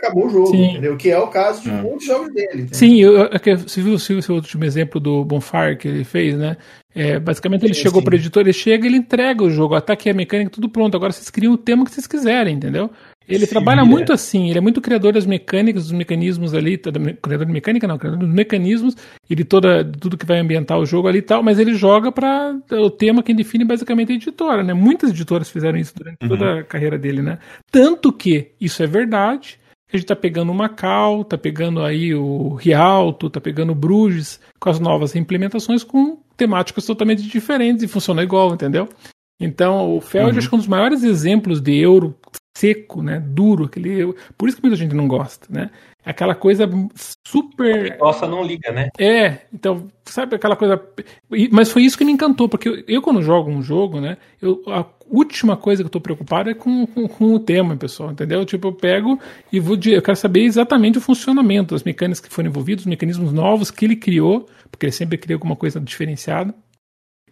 acabou 0.00 0.26
o 0.26 0.30
jogo, 0.30 0.50
Sim. 0.50 0.70
entendeu? 0.70 0.96
Que 0.96 1.10
é 1.10 1.18
o 1.18 1.28
caso 1.28 1.62
de 1.62 1.70
hum. 1.70 1.82
muitos 1.82 2.06
jogos 2.06 2.32
dele. 2.32 2.62
Entendeu? 2.62 2.74
Sim, 2.74 3.00
eu, 3.00 3.24
é 3.24 3.56
você 3.56 3.82
viu, 3.82 3.96
viu 3.96 4.20
o 4.28 4.32
último 4.34 4.64
exemplo 4.64 5.00
do 5.00 5.24
Bonfire 5.24 5.76
que 5.76 5.86
ele 5.86 6.04
fez, 6.04 6.36
né? 6.36 6.56
É, 6.92 7.20
basicamente 7.20 7.64
ele 7.64 7.74
sim, 7.74 7.82
chegou 7.82 8.02
para 8.02 8.14
o 8.14 8.16
editor, 8.16 8.42
ele 8.42 8.52
chega 8.52 8.84
ele 8.84 8.96
entrega 8.96 9.44
o 9.44 9.50
jogo, 9.50 9.76
ataque 9.76 10.10
a 10.10 10.14
mecânica, 10.14 10.50
tudo 10.50 10.68
pronto. 10.68 10.96
Agora 10.96 11.12
vocês 11.12 11.30
criam 11.30 11.52
o 11.52 11.58
tema 11.58 11.84
que 11.84 11.92
vocês 11.92 12.06
quiserem, 12.06 12.56
entendeu? 12.56 12.90
Ele 13.28 13.46
sim, 13.46 13.52
trabalha 13.52 13.82
é. 13.82 13.84
muito 13.84 14.12
assim, 14.12 14.48
ele 14.48 14.58
é 14.58 14.60
muito 14.60 14.80
criador 14.80 15.12
das 15.12 15.24
mecânicas, 15.24 15.84
dos 15.84 15.92
mecanismos 15.92 16.52
ali, 16.52 16.76
criador 16.76 17.46
de 17.46 17.52
mecânica 17.52 17.86
não, 17.86 17.96
criador 17.96 18.18
dos 18.18 18.28
mecanismos 18.28 18.96
e 19.28 19.36
de 19.36 19.44
toda, 19.44 19.84
tudo 19.84 20.18
que 20.18 20.26
vai 20.26 20.40
ambientar 20.40 20.78
o 20.78 20.84
jogo 20.84 21.06
ali 21.06 21.18
e 21.18 21.22
tal, 21.22 21.40
mas 21.40 21.60
ele 21.60 21.74
joga 21.74 22.10
para 22.10 22.58
o 22.72 22.90
tema 22.90 23.22
quem 23.22 23.36
define 23.36 23.64
basicamente 23.64 24.10
a 24.10 24.16
editora, 24.16 24.64
né? 24.64 24.74
Muitas 24.74 25.10
editoras 25.10 25.48
fizeram 25.48 25.78
isso 25.78 25.94
durante 25.94 26.16
uhum. 26.22 26.28
toda 26.28 26.60
a 26.60 26.64
carreira 26.64 26.98
dele, 26.98 27.22
né? 27.22 27.38
Tanto 27.70 28.12
que 28.12 28.50
isso 28.60 28.82
é 28.82 28.86
verdade, 28.88 29.59
a 29.92 29.96
gente 29.96 30.06
tá 30.06 30.16
pegando 30.16 30.52
o 30.52 30.54
Macau, 30.54 31.24
tá 31.24 31.36
pegando 31.36 31.82
aí 31.82 32.14
o 32.14 32.54
Rialto, 32.54 33.30
tá 33.30 33.40
pegando 33.40 33.72
o 33.72 33.74
Bruges, 33.74 34.40
com 34.58 34.70
as 34.70 34.78
novas 34.78 35.16
implementações 35.16 35.82
com 35.82 36.18
temáticas 36.36 36.86
totalmente 36.86 37.22
diferentes 37.22 37.82
e 37.82 37.88
funciona 37.88 38.22
igual, 38.22 38.54
entendeu? 38.54 38.88
Então, 39.40 39.96
o 39.96 40.00
Feld 40.00 40.32
uhum. 40.32 40.38
acho 40.38 40.48
que 40.48 40.54
é 40.54 40.56
um 40.56 40.60
dos 40.60 40.68
maiores 40.68 41.02
exemplos 41.02 41.60
de 41.60 41.76
euro 41.76 42.14
seco, 42.56 43.02
né? 43.02 43.20
Duro, 43.20 43.64
aquele. 43.64 44.14
Por 44.36 44.48
isso 44.48 44.56
que 44.56 44.62
muita 44.62 44.76
gente 44.76 44.94
não 44.94 45.08
gosta, 45.08 45.46
né? 45.50 45.70
Aquela 46.04 46.34
coisa 46.34 46.68
super. 47.26 47.98
Nossa, 47.98 48.26
não 48.26 48.42
liga, 48.42 48.72
né? 48.72 48.88
É, 48.98 49.40
então, 49.52 49.88
sabe 50.04 50.36
aquela 50.36 50.56
coisa. 50.56 50.82
Mas 51.52 51.70
foi 51.70 51.82
isso 51.82 51.98
que 51.98 52.04
me 52.04 52.12
encantou, 52.12 52.48
porque 52.48 52.84
eu, 52.88 53.02
quando 53.02 53.22
jogo 53.22 53.50
um 53.50 53.62
jogo, 53.62 54.00
né? 54.00 54.16
Eu, 54.40 54.62
a 54.68 54.86
última 55.10 55.56
coisa 55.56 55.82
que 55.82 55.86
eu 55.86 55.90
tô 55.90 56.00
preocupado 56.00 56.48
é 56.48 56.54
com, 56.54 56.86
com, 56.86 57.06
com, 57.06 57.34
o 57.34 57.38
tema, 57.38 57.76
pessoal, 57.76 58.12
entendeu? 58.12 58.44
Tipo, 58.46 58.68
eu 58.68 58.72
pego 58.72 59.20
e 59.52 59.60
vou. 59.60 59.76
Eu 59.84 60.00
quero 60.00 60.16
saber 60.16 60.40
exatamente 60.40 60.96
o 60.96 61.02
funcionamento, 61.02 61.74
as 61.74 61.82
mecânicas 61.82 62.20
que 62.20 62.32
foram 62.32 62.48
envolvidas, 62.48 62.84
os 62.84 62.90
mecanismos 62.90 63.32
novos 63.32 63.70
que 63.70 63.84
ele 63.84 63.96
criou, 63.96 64.48
porque 64.70 64.86
ele 64.86 64.92
sempre 64.92 65.18
cria 65.18 65.36
alguma 65.36 65.54
coisa 65.54 65.78
diferenciada. 65.78 66.54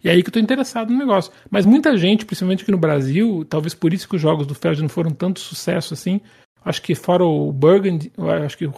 E 0.03 0.07
é 0.07 0.11
aí 0.11 0.23
que 0.23 0.29
eu 0.29 0.33
tô 0.33 0.39
interessado 0.39 0.91
no 0.91 0.97
negócio. 0.97 1.31
Mas 1.49 1.65
muita 1.65 1.97
gente, 1.97 2.25
principalmente 2.25 2.63
aqui 2.63 2.71
no 2.71 2.77
Brasil, 2.77 3.45
talvez 3.49 3.73
por 3.73 3.93
isso 3.93 4.07
que 4.07 4.15
os 4.15 4.21
jogos 4.21 4.47
do 4.47 4.55
Feld 4.55 4.81
não 4.81 4.89
foram 4.89 5.11
tanto 5.11 5.39
sucesso 5.39 5.93
assim, 5.93 6.21
Acho 6.63 6.81
que 6.81 6.93
fora 6.95 7.23
o 7.23 7.51
Burgundy, 7.51 8.11
acho 8.45 8.57
que 8.57 8.65
o, 8.65 8.73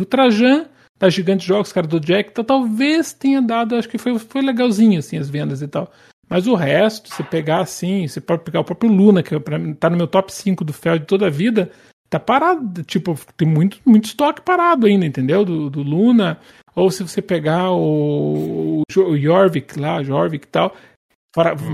o 0.00 0.04
Trajan 0.04 0.66
da 0.98 1.08
Gigante 1.08 1.46
Jogos, 1.46 1.72
cara 1.72 1.86
do 1.86 2.00
Jack, 2.00 2.30
então, 2.30 2.44
talvez 2.44 3.12
tenha 3.12 3.40
dado, 3.40 3.76
acho 3.76 3.88
que 3.88 3.98
foi, 3.98 4.18
foi 4.18 4.42
legalzinho 4.42 4.98
assim 4.98 5.16
as 5.16 5.30
vendas 5.30 5.62
e 5.62 5.68
tal. 5.68 5.92
Mas 6.28 6.46
o 6.46 6.54
resto, 6.54 7.08
você 7.08 7.22
pegar 7.22 7.60
assim, 7.60 8.06
você 8.06 8.20
pode 8.20 8.42
pegar 8.42 8.60
o 8.60 8.64
próprio 8.64 8.90
Luna, 8.90 9.22
que 9.22 9.38
pra, 9.40 9.58
tá 9.78 9.88
no 9.88 9.96
meu 9.96 10.06
top 10.06 10.32
5 10.32 10.64
do 10.64 10.72
Feld 10.72 11.00
de 11.00 11.06
toda 11.06 11.26
a 11.26 11.30
vida, 11.30 11.70
tá 12.10 12.20
parado, 12.20 12.82
tipo, 12.82 13.18
tem 13.36 13.48
muito, 13.48 13.78
muito 13.84 14.06
estoque 14.06 14.42
parado 14.42 14.86
ainda, 14.86 15.06
entendeu? 15.06 15.44
Do, 15.44 15.70
do 15.70 15.82
Luna. 15.82 16.38
Ou 16.74 16.90
se 16.90 17.02
você 17.02 17.22
pegar 17.22 17.70
o, 17.72 18.82
o 18.82 19.16
Jorvik 19.18 19.78
lá, 19.78 20.02
Jorvik 20.02 20.46
e 20.46 20.48
tal, 20.48 20.76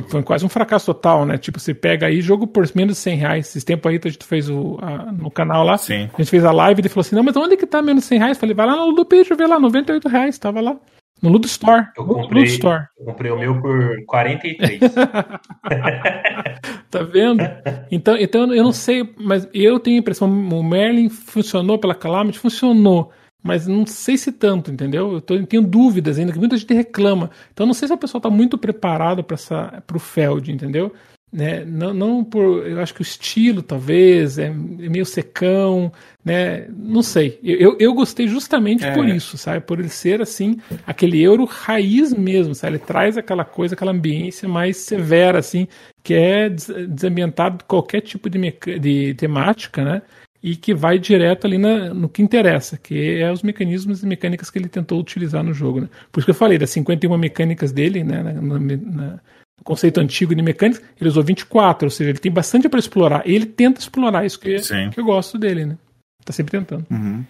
foi 0.08 0.22
quase 0.22 0.44
um 0.44 0.48
fracasso 0.48 0.86
total, 0.86 1.24
né? 1.24 1.38
Tipo, 1.38 1.60
você 1.60 1.72
pega 1.72 2.06
aí 2.06 2.20
jogo 2.20 2.46
por 2.46 2.68
menos 2.74 2.96
de 2.96 3.00
100 3.00 3.16
reais. 3.16 3.48
Esses 3.48 3.64
tempos 3.64 3.90
aí 3.90 4.00
a 4.02 4.08
gente 4.08 4.24
fez 4.24 4.50
o, 4.50 4.78
a, 4.82 5.12
no 5.12 5.30
canal 5.30 5.64
lá. 5.64 5.78
Sim. 5.78 6.10
A 6.12 6.22
gente 6.22 6.30
fez 6.30 6.44
a 6.44 6.52
live 6.52 6.78
e 6.78 6.82
ele 6.82 6.88
falou 6.88 7.02
assim: 7.02 7.14
Não, 7.14 7.22
mas 7.22 7.36
onde 7.36 7.56
que 7.56 7.66
tá 7.66 7.80
menos 7.80 8.02
de 8.02 8.08
100 8.08 8.18
reais? 8.18 8.38
Falei, 8.38 8.54
vai 8.54 8.66
lá 8.66 8.76
no 8.76 8.86
Ludopage, 8.86 9.34
vê 9.34 9.46
lá, 9.46 9.58
98 9.58 10.08
reais. 10.08 10.38
Tava 10.38 10.60
lá. 10.60 10.76
No 11.22 11.30
Ludo 11.30 11.46
Store. 11.46 11.86
Eu 11.96 12.04
comprei, 12.04 12.42
Ludo 12.42 12.52
Store. 12.52 12.84
Eu 12.98 13.06
comprei 13.06 13.30
o 13.30 13.38
meu 13.38 13.60
por 13.60 14.04
43. 14.06 14.80
tá 16.90 17.02
vendo? 17.02 17.42
Então, 17.90 18.16
então 18.18 18.52
eu 18.52 18.64
não 18.64 18.72
sei, 18.72 19.08
mas 19.18 19.48
eu 19.54 19.78
tenho 19.78 19.96
a 19.96 20.00
impressão, 20.00 20.28
o 20.28 20.62
Merlin 20.62 21.08
funcionou 21.08 21.78
pela 21.78 21.94
Calamity? 21.94 22.38
Funcionou 22.38 23.10
mas 23.44 23.66
não 23.66 23.84
sei 23.84 24.16
se 24.16 24.32
tanto, 24.32 24.72
entendeu? 24.72 25.12
Eu 25.12 25.20
tô, 25.20 25.38
tenho 25.44 25.62
dúvidas 25.62 26.18
ainda, 26.18 26.32
que 26.32 26.38
muita 26.38 26.56
gente 26.56 26.72
reclama. 26.72 27.30
Então 27.52 27.66
não 27.66 27.74
sei 27.74 27.86
se 27.86 27.92
a 27.92 27.98
pessoa 27.98 28.18
está 28.18 28.30
muito 28.30 28.56
preparada 28.56 29.22
para 29.22 29.96
o 29.96 29.98
Feld, 29.98 30.50
entendeu? 30.50 30.94
Né? 31.30 31.62
Não, 31.64 31.92
não 31.92 32.24
por. 32.24 32.66
Eu 32.66 32.80
acho 32.80 32.94
que 32.94 33.00
o 33.00 33.02
estilo, 33.02 33.60
talvez, 33.60 34.38
é, 34.38 34.46
é 34.46 34.50
meio 34.88 35.04
secão, 35.04 35.92
né? 36.24 36.66
Não 36.70 37.02
sei. 37.02 37.38
Eu, 37.42 37.76
eu 37.78 37.92
gostei 37.92 38.26
justamente 38.26 38.84
é. 38.84 38.94
por 38.94 39.06
isso, 39.06 39.36
sabe? 39.36 39.60
Por 39.60 39.78
ele 39.78 39.90
ser 39.90 40.22
assim, 40.22 40.58
aquele 40.86 41.20
euro 41.20 41.44
raiz 41.44 42.14
mesmo, 42.14 42.54
sabe? 42.54 42.76
Ele 42.76 42.84
traz 42.84 43.18
aquela 43.18 43.44
coisa, 43.44 43.74
aquela 43.74 43.90
ambiência 43.90 44.48
mais 44.48 44.78
severa, 44.78 45.40
assim, 45.40 45.68
que 46.02 46.14
é 46.14 46.48
desambientado 46.48 47.58
de 47.58 47.64
qualquer 47.64 48.00
tipo 48.00 48.30
de, 48.30 48.38
de 48.78 49.14
temática, 49.14 49.84
né? 49.84 50.02
E 50.44 50.56
que 50.56 50.74
vai 50.74 50.98
direto 50.98 51.46
ali 51.46 51.56
na, 51.56 51.94
no 51.94 52.06
que 52.06 52.20
interessa, 52.20 52.76
que 52.76 53.18
é 53.18 53.32
os 53.32 53.42
mecanismos 53.42 54.02
e 54.02 54.06
mecânicas 54.06 54.50
que 54.50 54.58
ele 54.58 54.68
tentou 54.68 55.00
utilizar 55.00 55.42
no 55.42 55.54
jogo. 55.54 55.80
Né? 55.80 55.88
Por 56.12 56.20
isso 56.20 56.26
que 56.26 56.32
eu 56.32 56.34
falei, 56.34 56.58
das 56.58 56.68
51 56.68 57.16
mecânicas 57.16 57.72
dele, 57.72 58.04
né, 58.04 58.22
na, 58.22 58.32
na, 58.34 58.58
no 58.58 59.64
conceito 59.64 60.00
antigo 60.00 60.34
de 60.34 60.42
mecânicas, 60.42 60.84
ele 61.00 61.08
usou 61.08 61.22
24, 61.22 61.86
ou 61.86 61.90
seja, 61.90 62.10
ele 62.10 62.18
tem 62.18 62.30
bastante 62.30 62.68
para 62.68 62.78
explorar. 62.78 63.26
E 63.26 63.34
ele 63.34 63.46
tenta 63.46 63.80
explorar 63.80 64.26
isso 64.26 64.38
que, 64.38 64.56
que 64.92 65.00
eu 65.00 65.04
gosto 65.06 65.38
dele, 65.38 65.64
né? 65.64 65.78
Tá 66.22 66.30
sempre 66.34 66.58
tentando. 66.58 66.84
Uhum. 66.90 67.24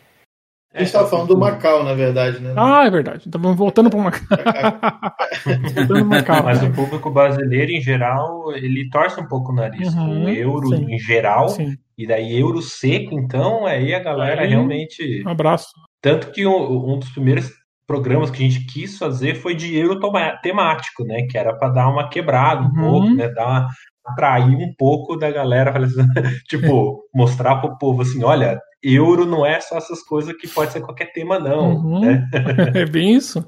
A 0.75 0.79
gente 0.79 0.89
estava 0.89 1.09
falando 1.09 1.29
do 1.29 1.39
Macau, 1.39 1.85
na 1.85 1.95
verdade, 1.95 2.41
né? 2.41 2.53
Ah, 2.57 2.85
é 2.85 2.91
verdade. 2.91 3.23
Então 3.29 3.41
vamos 3.41 3.57
voltando 3.57 3.89
para 3.89 3.99
o 3.99 4.03
Macau. 4.03 4.27
voltando 5.73 6.05
Macau. 6.05 6.43
Mas 6.43 6.61
o 6.65 6.73
público 6.73 7.11
brasileiro, 7.11 7.71
em 7.71 7.81
geral, 7.81 8.53
ele 8.53 8.91
torce 8.91 9.21
um 9.21 9.27
pouco 9.29 9.53
o 9.53 9.55
nariz 9.55 9.95
uhum, 9.95 10.05
com 10.05 10.25
o 10.25 10.29
euro 10.29 10.69
sim. 10.69 10.93
em 10.93 10.99
geral. 10.99 11.49
Sim. 11.51 11.77
E 11.97 12.09
daí 12.09 12.37
euro 12.37 12.61
seco, 12.61 13.15
então, 13.15 13.65
aí 13.65 13.95
a 13.95 14.01
galera 14.01 14.43
aí, 14.43 14.49
realmente. 14.49 15.23
Um 15.25 15.31
abraço. 15.31 15.69
Tanto 16.03 16.33
que 16.33 16.45
um, 16.45 16.93
um, 16.93 16.99
dos 16.99 17.11
primeiros 17.11 17.53
programas 17.87 18.33
que 18.33 18.45
a 18.45 18.49
gente 18.49 18.67
quis 18.67 18.99
fazer 18.99 19.37
foi 19.37 19.55
de 19.55 19.77
euro 19.77 20.01
temático, 20.43 21.05
né? 21.05 21.23
Que 21.31 21.39
era 21.39 21.55
para 21.55 21.69
dar 21.69 21.89
uma 21.89 22.09
quebrada 22.09 22.63
um 22.63 22.65
uhum. 22.65 22.91
pouco, 22.91 23.15
né? 23.15 23.29
Dar 23.29 23.47
uma, 23.47 23.69
atrair 24.05 24.57
um 24.57 24.75
pouco 24.77 25.17
da 25.17 25.31
galera, 25.31 25.73
tipo, 26.49 27.05
mostrar 27.15 27.57
pro 27.57 27.79
povo 27.79 28.03
assim, 28.03 28.25
olha, 28.25 28.61
euro 28.85 29.25
não 29.25 29.45
é 29.45 29.61
só 29.61 29.77
essas 29.77 30.03
coisas 30.03 30.37
que 30.37 30.49
pode 30.49 30.73
ser 30.73 30.81
qualquer 30.81 31.13
tema, 31.13 31.39
não. 31.39 31.77
Uhum. 31.77 32.01
Né? 32.01 32.29
é 32.75 32.85
bem 32.85 33.15
isso. 33.15 33.45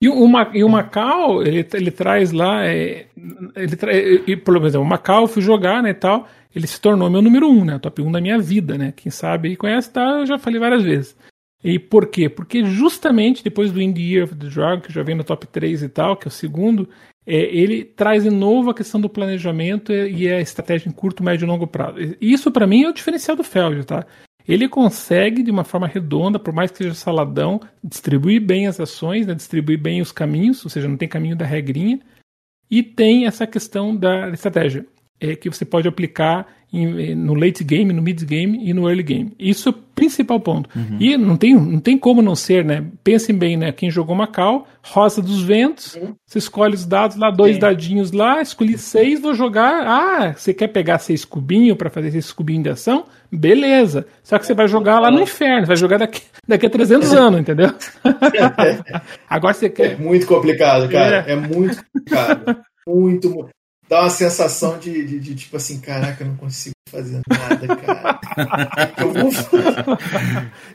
E 0.00 0.08
o, 0.08 0.26
e 0.52 0.62
o 0.62 0.68
Macau, 0.68 1.42
ele, 1.42 1.66
ele 1.72 1.90
traz 1.90 2.30
lá, 2.30 2.66
é, 2.66 3.06
ele 3.56 3.76
tra, 3.76 3.94
e, 3.94 4.36
por 4.36 4.56
exemplo, 4.58 4.82
o 4.82 4.88
Macau 4.88 5.22
eu 5.22 5.28
fui 5.28 5.42
jogar, 5.42 5.82
né, 5.82 5.90
e 5.90 5.94
tal, 5.94 6.28
ele 6.54 6.66
se 6.66 6.78
tornou 6.78 7.08
meu 7.08 7.22
número 7.22 7.48
um, 7.48 7.64
né, 7.64 7.78
top 7.78 8.02
1 8.02 8.12
da 8.12 8.20
minha 8.20 8.38
vida, 8.38 8.76
né, 8.76 8.92
quem 8.94 9.10
sabe 9.10 9.48
e 9.48 9.56
conhece, 9.56 9.90
tá, 9.90 10.18
eu 10.20 10.26
já 10.26 10.38
falei 10.38 10.60
várias 10.60 10.82
vezes. 10.82 11.16
E 11.64 11.78
por 11.78 12.06
quê? 12.08 12.28
Porque 12.28 12.62
justamente 12.64 13.42
depois 13.42 13.72
do 13.72 13.80
Indie 13.80 14.12
Year 14.12 14.24
of 14.24 14.36
the 14.36 14.46
Dragon, 14.48 14.82
que 14.82 14.92
já 14.92 15.02
vem 15.02 15.14
no 15.14 15.24
top 15.24 15.46
3 15.46 15.82
e 15.82 15.88
tal, 15.88 16.14
que 16.14 16.28
é 16.28 16.30
o 16.30 16.32
segundo, 16.32 16.88
é, 17.26 17.34
ele 17.34 17.82
traz 17.84 18.22
de 18.22 18.30
novo 18.30 18.70
a 18.70 18.74
questão 18.74 19.00
do 19.00 19.08
planejamento 19.08 19.92
e 19.92 20.30
a 20.30 20.40
estratégia 20.40 20.90
em 20.90 20.92
curto, 20.92 21.24
médio 21.24 21.46
e 21.46 21.48
longo 21.48 21.66
prazo. 21.66 21.98
Isso 22.20 22.52
para 22.52 22.66
mim 22.66 22.84
é 22.84 22.88
o 22.90 22.92
diferencial 22.92 23.36
do 23.36 23.42
Feld, 23.42 23.84
tá? 23.84 24.06
Ele 24.48 24.68
consegue, 24.68 25.42
de 25.42 25.50
uma 25.50 25.64
forma 25.64 25.86
redonda, 25.86 26.38
por 26.38 26.54
mais 26.54 26.70
que 26.70 26.78
seja 26.78 26.94
saladão, 26.94 27.60
distribuir 27.82 28.40
bem 28.40 28.66
as 28.66 28.78
ações, 28.78 29.26
né, 29.26 29.34
distribuir 29.34 29.80
bem 29.80 30.00
os 30.00 30.12
caminhos, 30.12 30.64
ou 30.64 30.70
seja, 30.70 30.88
não 30.88 30.96
tem 30.96 31.08
caminho 31.08 31.36
da 31.36 31.44
regrinha, 31.44 32.00
e 32.70 32.82
tem 32.82 33.26
essa 33.26 33.46
questão 33.46 33.96
da 33.96 34.30
estratégia, 34.30 34.86
é, 35.20 35.34
que 35.34 35.48
você 35.48 35.64
pode 35.64 35.88
aplicar 35.88 36.55
no 36.72 37.34
late 37.34 37.64
game, 37.64 37.92
no 37.92 38.02
mid 38.02 38.22
game 38.24 38.68
e 38.68 38.74
no 38.74 38.88
early 38.88 39.02
game. 39.02 39.32
Isso 39.38 39.68
é 39.68 39.72
o 39.72 39.74
principal 39.74 40.38
ponto. 40.40 40.68
Uhum. 40.76 40.98
E 41.00 41.16
não 41.16 41.36
tem, 41.36 41.54
não 41.54 41.80
tem 41.80 41.96
como 41.96 42.20
não 42.20 42.34
ser, 42.34 42.64
né? 42.64 42.84
Pensem 43.02 43.34
bem, 43.34 43.56
né? 43.56 43.72
Quem 43.72 43.90
jogou 43.90 44.14
Macau, 44.14 44.66
Rosa 44.82 45.22
dos 45.22 45.42
Ventos, 45.42 45.94
uhum. 45.94 46.14
você 46.26 46.38
escolhe 46.38 46.74
os 46.74 46.84
dados 46.84 47.16
lá, 47.16 47.30
dois 47.30 47.54
Sim. 47.54 47.60
dadinhos 47.60 48.12
lá, 48.12 48.42
escolhi 48.42 48.76
seis, 48.76 49.20
vou 49.20 49.32
jogar. 49.32 49.86
Ah, 49.86 50.34
você 50.36 50.52
quer 50.52 50.68
pegar 50.68 50.98
seis 50.98 51.24
cubinhos 51.24 51.76
para 51.78 51.88
fazer 51.88 52.10
seis 52.10 52.30
cubinhos 52.32 52.64
de 52.64 52.70
ação? 52.70 53.06
Beleza. 53.32 54.06
Só 54.22 54.38
que 54.38 54.46
você 54.46 54.54
vai 54.54 54.68
jogar 54.68 55.00
lá 55.00 55.10
no 55.10 55.20
inferno, 55.20 55.66
vai 55.66 55.76
jogar 55.76 55.98
daqui, 55.98 56.22
daqui 56.46 56.66
a 56.66 56.70
300 56.70 57.12
anos, 57.14 57.40
entendeu? 57.40 57.72
Agora 59.28 59.54
você 59.54 59.70
quer. 59.70 59.92
É 59.92 59.96
muito 59.96 60.26
complicado, 60.26 60.88
cara. 60.90 61.24
É, 61.26 61.32
é 61.32 61.36
muito 61.36 61.82
complicado. 61.84 62.56
muito 62.86 63.48
dá 63.88 64.00
uma 64.02 64.10
sensação 64.10 64.78
de, 64.78 65.04
de, 65.04 65.20
de, 65.20 65.34
tipo 65.34 65.56
assim, 65.56 65.80
caraca, 65.80 66.22
eu 66.22 66.28
não 66.28 66.36
consigo 66.36 66.75
fazer 66.90 67.20
nada, 67.28 67.76
cara. 67.76 68.20
eu 68.98 69.12
vou 69.12 69.30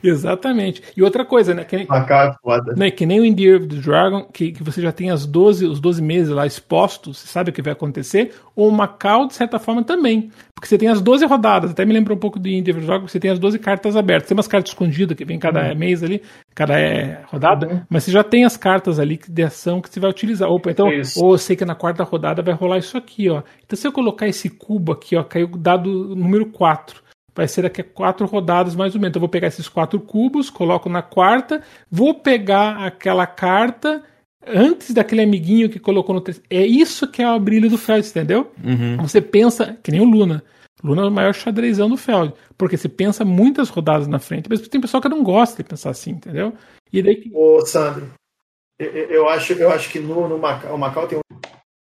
Exatamente. 0.03 0.83
E 0.95 1.01
outra 1.01 1.23
coisa, 1.25 1.53
né? 1.53 1.63
Que 1.63 1.77
nem, 1.77 1.85
é 1.85 2.33
foda. 2.41 2.73
Né, 2.75 2.91
que 2.91 3.05
nem 3.05 3.19
o 3.19 3.25
Indie 3.25 3.55
of 3.55 3.67
the 3.67 3.75
Dragon, 3.77 4.23
que, 4.25 4.51
que 4.51 4.63
você 4.63 4.81
já 4.81 4.91
tem 4.91 5.09
as 5.09 5.25
12, 5.25 5.65
os 5.65 5.79
12 5.79 6.01
meses 6.01 6.29
lá 6.29 6.45
expostos, 6.45 7.19
você 7.19 7.27
sabe 7.27 7.49
o 7.49 7.53
que 7.53 7.61
vai 7.61 7.73
acontecer, 7.73 8.33
ou 8.55 8.67
o 8.67 8.71
Macau, 8.71 9.27
de 9.27 9.33
certa 9.33 9.57
forma, 9.57 9.83
também. 9.83 10.31
Porque 10.53 10.67
você 10.67 10.77
tem 10.77 10.89
as 10.89 11.01
12 11.01 11.25
rodadas, 11.25 11.71
até 11.71 11.85
me 11.85 11.93
lembra 11.93 12.13
um 12.13 12.17
pouco 12.17 12.37
do 12.37 12.47
Indie 12.47 12.71
of 12.71 12.81
the 12.81 12.85
Dragon, 12.85 13.07
você 13.07 13.19
tem 13.19 13.31
as 13.31 13.39
12 13.39 13.57
cartas 13.59 13.95
abertas. 13.95 14.27
Tem 14.27 14.37
umas 14.37 14.47
cartas 14.47 14.71
escondidas 14.71 15.17
que 15.17 15.25
vem 15.25 15.39
cada 15.39 15.69
uhum. 15.69 15.75
mês 15.75 16.03
ali, 16.03 16.21
cada 16.53 16.77
é, 16.79 17.21
rodada, 17.27 17.67
uhum. 17.67 17.81
mas 17.89 18.03
você 18.03 18.11
já 18.11 18.23
tem 18.23 18.45
as 18.45 18.57
cartas 18.57 18.99
ali 18.99 19.19
de 19.27 19.43
ação 19.43 19.81
que 19.81 19.89
você 19.89 19.99
vai 19.99 20.09
utilizar. 20.09 20.49
Opa, 20.49 20.69
então, 20.69 20.87
ou 21.17 21.31
eu 21.31 21.37
sei 21.37 21.55
que 21.55 21.65
na 21.65 21.73
quarta 21.73 22.03
rodada 22.03 22.41
vai 22.41 22.53
rolar 22.53 22.77
isso 22.77 22.97
aqui, 22.97 23.29
ó. 23.29 23.41
Então, 23.65 23.77
se 23.77 23.87
eu 23.87 23.91
colocar 23.91 24.27
esse 24.27 24.49
cubo 24.49 24.91
aqui, 24.91 25.15
ó, 25.15 25.23
caiu 25.23 25.47
dado 25.47 26.00
número 26.15 26.47
4. 26.47 27.01
Vai 27.33 27.47
ser 27.47 27.61
daqui 27.61 27.81
a 27.81 27.83
quatro 27.83 28.25
rodadas 28.25 28.75
mais 28.75 28.93
ou 28.93 28.99
menos. 28.99 29.11
Então, 29.11 29.19
eu 29.19 29.21
vou 29.21 29.29
pegar 29.29 29.47
esses 29.47 29.69
quatro 29.69 29.99
cubos, 29.99 30.49
coloco 30.49 30.89
na 30.89 31.01
quarta, 31.01 31.61
vou 31.89 32.13
pegar 32.13 32.85
aquela 32.85 33.25
carta 33.25 34.03
antes 34.45 34.93
daquele 34.93 35.21
amiguinho 35.21 35.69
que 35.69 35.79
colocou 35.79 36.13
no 36.13 36.21
terceiro. 36.21 36.47
É 36.49 36.65
isso 36.65 37.07
que 37.07 37.21
é 37.21 37.31
o 37.31 37.39
brilho 37.39 37.69
do 37.69 37.77
Feld, 37.77 38.07
entendeu? 38.07 38.51
Uhum. 38.63 38.97
Você 38.97 39.21
pensa, 39.21 39.77
que 39.81 39.91
nem 39.91 40.01
o 40.01 40.05
Luna. 40.05 40.43
Luna 40.83 41.03
é 41.03 41.05
o 41.05 41.11
maior 41.11 41.33
xadrezão 41.33 41.87
do 41.87 41.97
Feld, 41.97 42.33
porque 42.57 42.75
você 42.75 42.89
pensa 42.89 43.23
muitas 43.23 43.69
rodadas 43.69 44.07
na 44.07 44.19
frente, 44.19 44.47
mas 44.49 44.67
tem 44.67 44.81
pessoal 44.81 45.01
que 45.01 45.09
não 45.09 45.23
gosta 45.23 45.61
de 45.61 45.69
pensar 45.69 45.91
assim, 45.91 46.11
entendeu? 46.11 46.53
E 46.91 47.01
daí... 47.03 47.31
Ô, 47.33 47.63
Sandro, 47.65 48.11
eu, 48.79 48.89
eu, 48.89 49.29
acho, 49.29 49.53
eu 49.53 49.69
acho 49.69 49.89
que 49.91 49.99
no, 49.99 50.27
no 50.27 50.39
Macau, 50.39 50.73
o 50.73 50.77
Macau 50.77 51.07
tem 51.07 51.19
um 51.19 51.37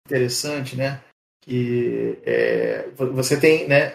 interessante, 0.05 0.75
né? 0.75 0.99
Que 1.43 2.19
é, 2.23 2.87
você 2.95 3.37
tem, 3.37 3.67
né? 3.67 3.93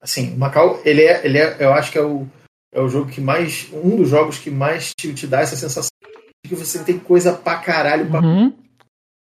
Assim, 0.00 0.34
o 0.34 0.38
Macau, 0.38 0.80
ele 0.84 1.02
é, 1.02 1.24
ele 1.24 1.38
é, 1.38 1.56
eu 1.60 1.72
acho 1.72 1.90
que 1.90 1.98
é 1.98 2.02
o, 2.02 2.26
é 2.72 2.80
o 2.80 2.88
jogo 2.88 3.10
que 3.10 3.20
mais, 3.20 3.68
um 3.72 3.96
dos 3.96 4.08
jogos 4.08 4.38
que 4.38 4.50
mais 4.50 4.92
te, 4.94 5.12
te 5.12 5.26
dá 5.26 5.40
essa 5.40 5.56
sensação 5.56 5.90
de 6.44 6.48
que 6.48 6.54
você 6.54 6.82
tem 6.84 6.98
coisa 6.98 7.32
pra 7.32 7.56
caralho. 7.56 8.08
Pra... 8.08 8.20
Uhum. 8.20 8.52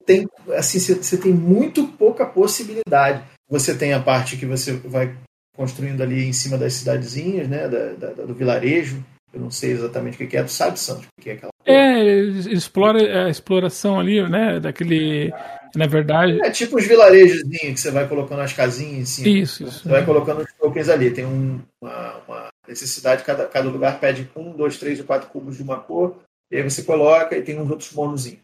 Tem, 0.04 0.26
assim, 0.56 0.78
você, 0.78 0.94
você 0.94 1.16
tem 1.16 1.32
muito 1.32 1.86
pouca 1.88 2.26
possibilidade. 2.26 3.22
Você 3.48 3.76
tem 3.76 3.92
a 3.92 4.00
parte 4.00 4.36
que 4.36 4.44
você 4.44 4.72
vai 4.72 5.16
construindo 5.56 6.02
ali 6.02 6.24
em 6.24 6.32
cima 6.32 6.58
das 6.58 6.74
cidadezinhas, 6.74 7.48
né, 7.48 7.68
da, 7.68 7.92
da, 7.92 8.24
do 8.24 8.34
vilarejo. 8.34 9.02
Eu 9.32 9.40
não 9.40 9.50
sei 9.50 9.72
exatamente 9.72 10.22
o 10.22 10.28
que 10.28 10.36
é. 10.36 10.42
Tu 10.42 10.50
sabe, 10.50 10.78
Santos, 10.78 11.06
o 11.06 11.22
que 11.22 11.30
é 11.30 11.32
aquela 11.34 11.50
É, 11.64 12.04
explora 12.50 13.26
a 13.26 13.30
exploração 13.30 13.98
ali, 13.98 14.22
né, 14.28 14.60
daquele... 14.60 15.32
Na 15.76 15.86
verdade... 15.86 16.40
É 16.42 16.50
tipo 16.50 16.76
os 16.76 16.86
vilarejos 16.86 17.42
que 17.42 17.76
você 17.76 17.90
vai 17.90 18.08
colocando 18.08 18.40
as 18.40 18.52
casinhas 18.52 18.94
em 18.94 19.04
cima. 19.04 19.28
Isso, 19.28 19.64
isso. 19.64 19.82
Você 19.82 19.88
vai 19.88 20.04
colocando 20.04 20.42
os 20.42 20.52
tokens 20.54 20.88
ali. 20.88 21.10
Tem 21.10 21.24
um, 21.24 21.60
uma, 21.80 22.16
uma, 22.26 22.48
necessidade, 22.66 23.24
cada, 23.24 23.46
cada 23.46 23.68
lugar 23.68 24.00
pede 24.00 24.28
um, 24.36 24.52
dois, 24.52 24.78
três 24.78 24.98
ou 24.98 25.06
quatro 25.06 25.28
cubos 25.28 25.56
de 25.56 25.62
uma 25.62 25.78
cor, 25.78 26.16
e 26.50 26.56
aí 26.56 26.62
você 26.62 26.82
coloca 26.82 27.36
e 27.36 27.42
tem 27.42 27.58
uns 27.58 27.70
outros 27.70 27.92
bônusinhos. 27.92 28.40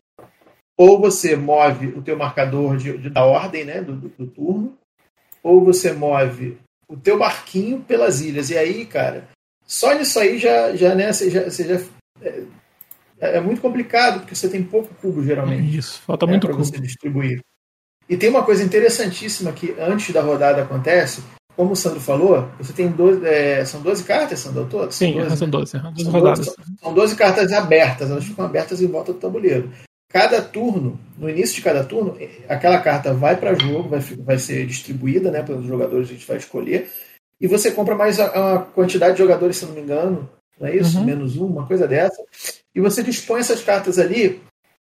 Ou 0.76 1.00
você 1.00 1.36
move 1.36 1.88
o 1.88 2.02
teu 2.02 2.16
marcador 2.16 2.76
de, 2.76 2.96
de 2.98 3.10
da 3.10 3.24
ordem 3.24 3.64
né, 3.64 3.82
do, 3.82 3.94
do, 3.94 4.08
do 4.08 4.26
turno, 4.26 4.76
ou 5.42 5.64
você 5.64 5.92
move 5.92 6.58
o 6.88 6.96
teu 6.96 7.18
barquinho 7.18 7.80
pelas 7.82 8.20
ilhas. 8.20 8.50
E 8.50 8.56
aí, 8.56 8.86
cara, 8.86 9.28
só 9.66 9.94
nisso 9.94 10.18
aí 10.18 10.38
já, 10.38 10.74
já, 10.74 10.94
né, 10.94 11.12
você 11.12 11.30
já, 11.30 11.44
você 11.44 11.64
já 11.64 11.84
é, 13.22 13.36
é, 13.36 13.40
muito 13.40 13.60
complicado, 13.60 14.18
porque 14.18 14.34
você 14.34 14.48
tem 14.48 14.64
pouco 14.64 14.92
cubo, 15.00 15.22
geralmente. 15.22 15.78
Isso, 15.78 16.02
falta 16.02 16.26
muito 16.26 16.48
cubo. 16.48 16.64
você 16.64 16.76
distribuir. 16.80 17.40
E 18.08 18.16
tem 18.16 18.28
uma 18.28 18.42
coisa 18.42 18.64
interessantíssima 18.64 19.52
que 19.52 19.76
antes 19.78 20.12
da 20.12 20.20
rodada 20.20 20.62
acontece, 20.62 21.22
como 21.56 21.72
o 21.72 21.76
Sandro 21.76 22.00
falou, 22.00 22.48
você 22.58 22.72
tem 22.72 22.88
12, 22.88 23.24
é, 23.24 23.64
são 23.64 23.80
12 23.80 24.02
cartas, 24.02 24.40
Sandro, 24.40 24.66
todas? 24.68 24.96
Sim, 24.96 25.14
são 25.36 25.48
12, 25.48 25.70
são 25.70 25.80
12, 25.80 26.00
12 26.00 26.02
são 26.02 26.12
rodadas. 26.12 26.46
12, 26.46 26.56
são 26.80 26.94
12 26.94 27.16
cartas 27.16 27.52
abertas, 27.52 28.10
elas 28.10 28.24
ficam 28.24 28.44
abertas 28.44 28.82
em 28.82 28.88
volta 28.88 29.12
do 29.12 29.20
tabuleiro. 29.20 29.70
Cada 30.08 30.42
turno, 30.42 30.98
no 31.16 31.30
início 31.30 31.54
de 31.54 31.62
cada 31.62 31.84
turno, 31.84 32.18
aquela 32.48 32.80
carta 32.80 33.14
vai 33.14 33.36
para 33.36 33.54
jogo, 33.54 33.88
vai, 33.88 34.00
vai 34.00 34.38
ser 34.38 34.66
distribuída 34.66 35.30
né, 35.30 35.42
pelos 35.42 35.64
jogadores, 35.64 36.08
a 36.08 36.12
gente 36.12 36.26
vai 36.26 36.38
escolher, 36.38 36.90
e 37.40 37.46
você 37.46 37.70
compra 37.70 37.94
mais 37.94 38.18
uma 38.18 38.58
quantidade 38.74 39.12
de 39.12 39.20
jogadores, 39.20 39.56
se 39.56 39.64
não 39.64 39.74
me 39.74 39.80
engano, 39.80 40.28
não 40.58 40.66
é 40.66 40.76
isso? 40.76 40.98
Uhum. 40.98 41.04
Menos 41.04 41.36
um, 41.36 41.46
uma 41.46 41.66
coisa 41.66 41.86
dessa. 41.86 42.20
E 42.74 42.80
você 42.80 43.02
dispõe 43.02 43.40
essas 43.40 43.62
cartas 43.62 43.98
ali, 43.98 44.42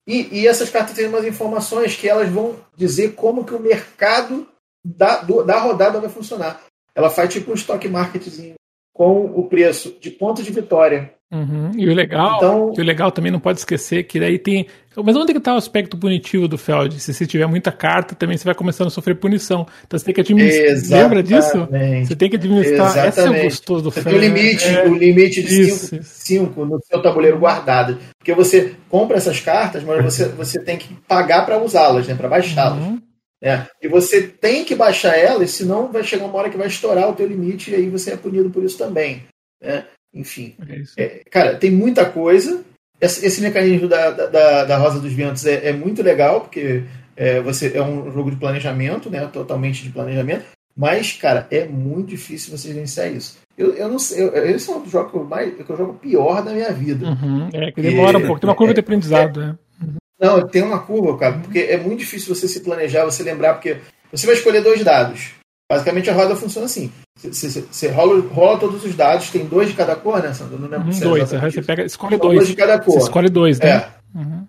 e, 0.07 0.41
e, 0.41 0.47
essas 0.47 0.69
cartas 0.69 0.95
têm 0.95 1.07
umas 1.07 1.25
informações 1.25 1.95
que 1.95 2.07
elas 2.07 2.29
vão 2.29 2.55
dizer 2.75 3.15
como 3.15 3.43
que 3.43 3.55
o 3.55 3.59
mercado 3.59 4.47
da, 4.83 5.21
do, 5.21 5.43
da 5.43 5.59
rodada 5.59 5.99
vai 5.99 6.09
funcionar. 6.09 6.61
Ela 6.93 7.09
faz 7.09 7.33
tipo 7.33 7.51
um 7.51 7.55
stock 7.55 7.87
marketzinho 7.87 8.53
com 8.93 9.25
o 9.25 9.49
preço 9.49 9.97
de 9.99 10.11
ponto 10.11 10.43
de 10.43 10.51
vitória 10.51 11.14
Uhum. 11.33 11.71
E 11.75 11.89
o 11.89 11.93
legal, 11.93 12.37
então, 12.37 12.73
e 12.77 12.81
o 12.81 12.83
legal 12.83 13.11
também 13.11 13.31
não 13.31 13.39
pode 13.39 13.59
esquecer 13.59 14.03
que 14.03 14.19
daí 14.19 14.37
tem. 14.37 14.67
Mas 14.95 15.15
onde 15.15 15.33
que 15.33 15.39
está 15.39 15.53
o 15.53 15.57
aspecto 15.57 15.97
punitivo 15.97 16.47
do 16.47 16.57
Feld? 16.57 16.99
Se 16.99 17.13
você 17.13 17.25
tiver 17.25 17.47
muita 17.47 17.71
carta, 17.71 18.15
também 18.15 18.37
você 18.37 18.45
vai 18.45 18.53
começando 18.53 18.87
a 18.87 18.91
sofrer 18.91 19.15
punição. 19.15 19.67
Então 19.85 19.99
você 19.99 20.05
tem 20.05 20.13
que 20.13 20.21
administrar. 20.21 21.01
Lembra 21.01 21.23
disso? 21.23 21.67
Você 22.05 22.15
tem 22.15 22.29
que 22.29 22.35
administrar. 22.35 22.91
Exatamente. 22.91 23.09
Esse 23.09 23.19
é 23.19 23.29
o 23.29 23.43
gostoso 23.43 23.83
do 23.83 23.91
Feld. 23.91 24.15
o 24.15 24.19
limite, 24.21 24.65
é, 24.65 24.87
o 24.87 24.95
limite 24.95 25.43
de 25.43 25.71
5 25.71 26.65
no 26.65 26.79
seu 26.83 27.01
tabuleiro 27.01 27.39
guardado. 27.39 27.97
Porque 28.17 28.33
você 28.33 28.75
compra 28.87 29.17
essas 29.17 29.39
cartas, 29.39 29.83
mas 29.83 30.03
você, 30.03 30.29
você 30.29 30.59
tem 30.59 30.77
que 30.77 30.93
pagar 31.07 31.45
para 31.45 31.61
usá-las, 31.61 32.07
né? 32.07 32.15
Para 32.15 32.29
baixá-las. 32.29 32.81
Uhum. 32.81 33.01
É, 33.41 33.63
e 33.81 33.87
você 33.87 34.21
tem 34.21 34.63
que 34.63 34.73
baixar 34.73 35.17
elas, 35.17 35.51
senão 35.51 35.91
vai 35.91 36.03
chegar 36.03 36.25
uma 36.25 36.37
hora 36.37 36.49
que 36.49 36.57
vai 36.57 36.67
estourar 36.67 37.09
o 37.09 37.13
teu 37.13 37.27
limite 37.27 37.69
e 37.69 37.75
aí 37.75 37.89
você 37.89 38.11
é 38.11 38.17
punido 38.17 38.49
por 38.49 38.63
isso 38.63 38.77
também. 38.77 39.23
Né? 39.61 39.85
Enfim. 40.15 40.55
É 40.97 41.03
é, 41.03 41.21
cara, 41.29 41.55
tem 41.55 41.69
muita 41.69 42.05
coisa. 42.05 42.63
Esse, 42.99 43.25
esse 43.25 43.41
mecanismo 43.41 43.89
da, 43.89 44.09
da, 44.11 44.63
da, 44.63 44.77
Rosa 44.77 45.01
dos 45.01 45.11
Ventos 45.11 45.45
é, 45.45 45.67
é 45.67 45.73
muito 45.73 46.01
legal, 46.01 46.41
porque 46.41 46.83
é, 47.15 47.41
você 47.41 47.73
é 47.75 47.81
um 47.83 48.09
jogo 48.09 48.31
de 48.31 48.37
planejamento, 48.37 49.09
né? 49.09 49.27
Totalmente 49.27 49.83
de 49.83 49.89
planejamento. 49.89 50.45
Mas, 50.75 51.13
cara, 51.13 51.47
é 51.51 51.65
muito 51.65 52.09
difícil 52.09 52.57
você 52.57 52.69
gerenciar 52.69 53.11
isso. 53.11 53.37
Eu, 53.57 53.73
eu 53.75 53.89
não 53.89 53.99
sei, 53.99 54.23
eu, 54.23 54.33
esse 54.47 54.69
é 54.69 54.75
um 54.75 54.85
jogo 54.85 55.09
que 55.09 55.17
eu, 55.17 55.23
mais, 55.23 55.53
que 55.53 55.69
eu 55.69 55.77
jogo 55.77 55.93
pior 55.93 56.43
da 56.43 56.51
minha 56.51 56.71
vida. 56.71 57.07
Uhum, 57.07 57.49
é, 57.53 57.71
que 57.71 57.81
demora 57.81 58.17
um 58.17 58.25
pouco, 58.25 58.39
tem 58.39 58.49
uma 58.49 58.55
curva 58.55 58.73
de 58.73 58.81
aprendizado, 58.81 59.39
né? 59.39 59.55
Uhum. 59.81 59.95
Não, 60.19 60.47
tem 60.47 60.61
uma 60.61 60.79
curva, 60.79 61.17
cara, 61.17 61.39
porque 61.39 61.59
é 61.59 61.77
muito 61.77 61.99
difícil 61.99 62.33
você 62.35 62.47
se 62.47 62.59
planejar, 62.59 63.05
você 63.05 63.23
lembrar, 63.23 63.53
porque 63.53 63.77
você 64.11 64.25
vai 64.25 64.35
escolher 64.35 64.61
dois 64.61 64.83
dados. 64.83 65.31
Basicamente 65.69 66.09
a 66.09 66.13
roda 66.13 66.35
funciona 66.35 66.65
assim. 66.65 66.91
Você 67.17 67.87
rola, 67.87 68.21
rola, 68.29 68.59
todos 68.59 68.83
os 68.83 68.95
dados, 68.95 69.31
tem 69.31 69.45
dois 69.45 69.69
de 69.69 69.75
cada 69.75 69.95
cor, 69.95 70.21
né, 70.21 70.33
Sandro? 70.33 70.59
Não 70.59 70.67
lembro 70.67 70.91
uhum, 70.91 70.99
dois, 70.99 71.29
você 71.29 71.61
pega, 71.61 71.83
escolhe 71.83 72.17
dois. 72.17 72.37
dois 72.37 72.47
de 72.47 72.55
cada 72.55 72.79
cor. 72.79 72.93
Você 72.93 72.99
escolhe 72.99 73.29
dois, 73.29 73.59
né? 73.59 73.69
É. 73.69 73.89
Uhum. 74.17 74.47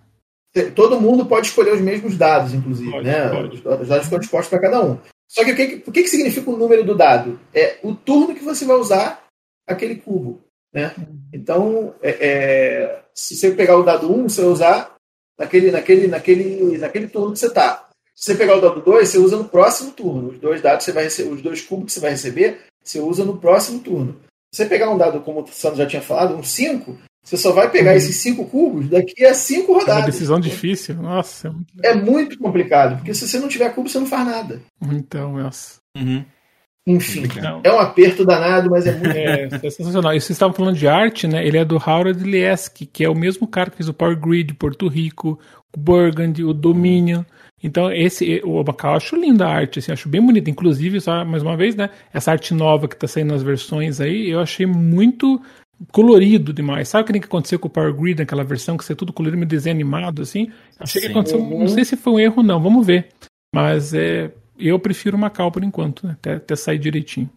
Todo 0.74 1.00
mundo 1.00 1.26
pode 1.26 1.46
escolher 1.46 1.74
os 1.74 1.80
mesmos 1.80 2.16
dados, 2.16 2.54
inclusive, 2.54 2.90
pode, 2.90 3.06
né? 3.06 3.28
Pode. 3.28 3.82
Os 3.82 3.88
dados 3.88 4.04
ficam 4.04 4.18
dispostos 4.18 4.50
para 4.50 4.58
cada 4.58 4.82
um. 4.82 4.98
Só 5.28 5.44
que 5.44 5.52
o 5.52 5.56
que, 5.56 5.82
o 5.86 5.92
que 5.92 6.06
significa 6.06 6.50
o 6.50 6.56
número 6.56 6.84
do 6.84 6.94
dado? 6.94 7.38
É 7.52 7.78
o 7.82 7.94
turno 7.94 8.34
que 8.34 8.44
você 8.44 8.64
vai 8.64 8.76
usar 8.76 9.24
aquele 9.66 9.96
cubo. 9.96 10.40
Né? 10.72 10.92
Uhum. 10.98 11.18
Então, 11.32 11.94
é, 12.02 12.10
é, 12.10 13.02
se 13.14 13.36
você 13.36 13.50
pegar 13.52 13.76
o 13.76 13.82
dado 13.82 14.12
1, 14.12 14.28
você 14.28 14.42
vai 14.42 14.50
usar 14.50 14.94
naquele, 15.38 15.70
naquele, 15.70 16.06
naquele, 16.06 16.78
naquele 16.78 17.08
turno 17.08 17.32
que 17.32 17.38
você 17.38 17.46
está. 17.46 17.85
Se 18.16 18.32
você 18.32 18.34
pegar 18.34 18.56
o 18.56 18.60
dado 18.62 18.80
2, 18.80 19.06
você 19.06 19.18
usa 19.18 19.36
no 19.36 19.44
próximo 19.44 19.92
turno. 19.92 20.30
Os 20.30 20.38
dois 20.38 20.62
dados 20.62 20.84
você 20.84 20.92
vai 20.92 21.04
receber, 21.04 21.30
os 21.30 21.42
dois 21.42 21.60
cubos 21.60 21.86
que 21.86 21.92
você 21.92 22.00
vai 22.00 22.10
receber, 22.10 22.60
você 22.82 22.98
usa 22.98 23.26
no 23.26 23.36
próximo 23.36 23.80
turno. 23.80 24.16
Se 24.54 24.62
você 24.62 24.66
pegar 24.66 24.90
um 24.90 24.96
dado, 24.96 25.20
como 25.20 25.42
o 25.42 25.46
Sandro 25.48 25.76
já 25.76 25.86
tinha 25.86 26.00
falado, 26.00 26.34
um 26.34 26.42
5, 26.42 26.96
você 27.22 27.36
só 27.36 27.52
vai 27.52 27.70
pegar 27.70 27.90
uhum. 27.90 27.96
esses 27.98 28.16
5 28.16 28.46
cubos 28.46 28.88
daqui 28.88 29.22
a 29.24 29.34
5 29.34 29.70
rodadas. 29.70 29.96
É 29.96 29.98
uma 29.98 30.06
decisão 30.06 30.40
difícil. 30.40 30.94
Nossa. 30.94 31.54
É 31.82 31.94
muito 31.94 32.38
complicado, 32.38 32.96
porque 32.96 33.12
se 33.12 33.28
você 33.28 33.38
não 33.38 33.48
tiver 33.48 33.74
cubo, 33.74 33.88
você 33.88 33.98
não 33.98 34.06
faz 34.06 34.26
nada. 34.26 34.62
Então, 34.90 35.34
nossa. 35.34 35.80
Uhum. 35.94 36.24
Enfim, 36.88 37.24
é 37.64 37.72
um 37.72 37.80
aperto 37.80 38.24
danado, 38.24 38.70
mas 38.70 38.86
é 38.86 38.92
muito. 38.92 39.08
É, 39.08 39.48
é 39.50 39.70
sensacional. 39.70 40.14
E 40.14 40.20
vocês 40.20 40.30
estavam 40.30 40.54
falando 40.54 40.76
de 40.76 40.86
arte, 40.86 41.26
né? 41.26 41.44
Ele 41.44 41.58
é 41.58 41.64
do 41.64 41.74
Howard 41.74 42.22
Lieski, 42.22 42.86
que 42.86 43.04
é 43.04 43.10
o 43.10 43.14
mesmo 43.14 43.48
cara 43.48 43.70
que 43.70 43.76
fez 43.76 43.88
o 43.88 43.94
Power 43.94 44.16
Grid, 44.16 44.54
Porto 44.54 44.86
Rico, 44.86 45.36
o 45.76 45.80
Burgundy, 45.80 46.44
o 46.44 46.54
Dominion. 46.54 47.24
Então, 47.66 47.92
esse, 47.92 48.40
o 48.44 48.62
Macau 48.62 48.92
eu 48.92 48.96
acho 48.96 49.16
linda 49.16 49.44
a 49.44 49.52
arte, 49.52 49.80
assim, 49.80 49.90
acho 49.90 50.08
bem 50.08 50.24
bonita. 50.24 50.48
Inclusive, 50.48 51.00
só 51.00 51.24
mais 51.24 51.42
uma 51.42 51.56
vez, 51.56 51.74
né? 51.74 51.90
Essa 52.14 52.30
arte 52.30 52.54
nova 52.54 52.86
que 52.86 52.94
está 52.94 53.08
saindo 53.08 53.32
nas 53.32 53.42
versões 53.42 54.00
aí, 54.00 54.30
eu 54.30 54.38
achei 54.38 54.64
muito 54.64 55.42
colorido 55.90 56.52
demais. 56.52 56.88
Sabe 56.88 57.02
o 57.02 57.06
que 57.06 57.12
tem 57.12 57.20
que 57.20 57.26
acontecer 57.26 57.58
com 57.58 57.66
o 57.66 57.70
Power 57.70 57.92
Grid, 57.92 58.20
naquela 58.20 58.44
versão 58.44 58.76
que 58.76 58.84
você 58.84 58.92
é 58.92 58.96
tudo 58.96 59.12
colorido, 59.12 59.36
meio 59.36 59.48
desenho 59.48 59.74
animado, 59.74 60.22
assim? 60.22 60.52
Achei 60.78 61.00
Sim. 61.00 61.08
que 61.08 61.12
aconteceu. 61.12 61.40
Não 61.40 61.66
sei 61.66 61.84
se 61.84 61.96
foi 61.96 62.12
um 62.12 62.20
erro, 62.20 62.40
não, 62.40 62.62
vamos 62.62 62.86
ver. 62.86 63.08
Mas 63.52 63.92
é, 63.92 64.30
eu 64.56 64.78
prefiro 64.78 65.16
o 65.16 65.20
Macau 65.20 65.50
por 65.50 65.64
enquanto, 65.64 66.06
né? 66.06 66.12
Até, 66.12 66.34
até 66.34 66.54
sair 66.54 66.78
direitinho. 66.78 67.28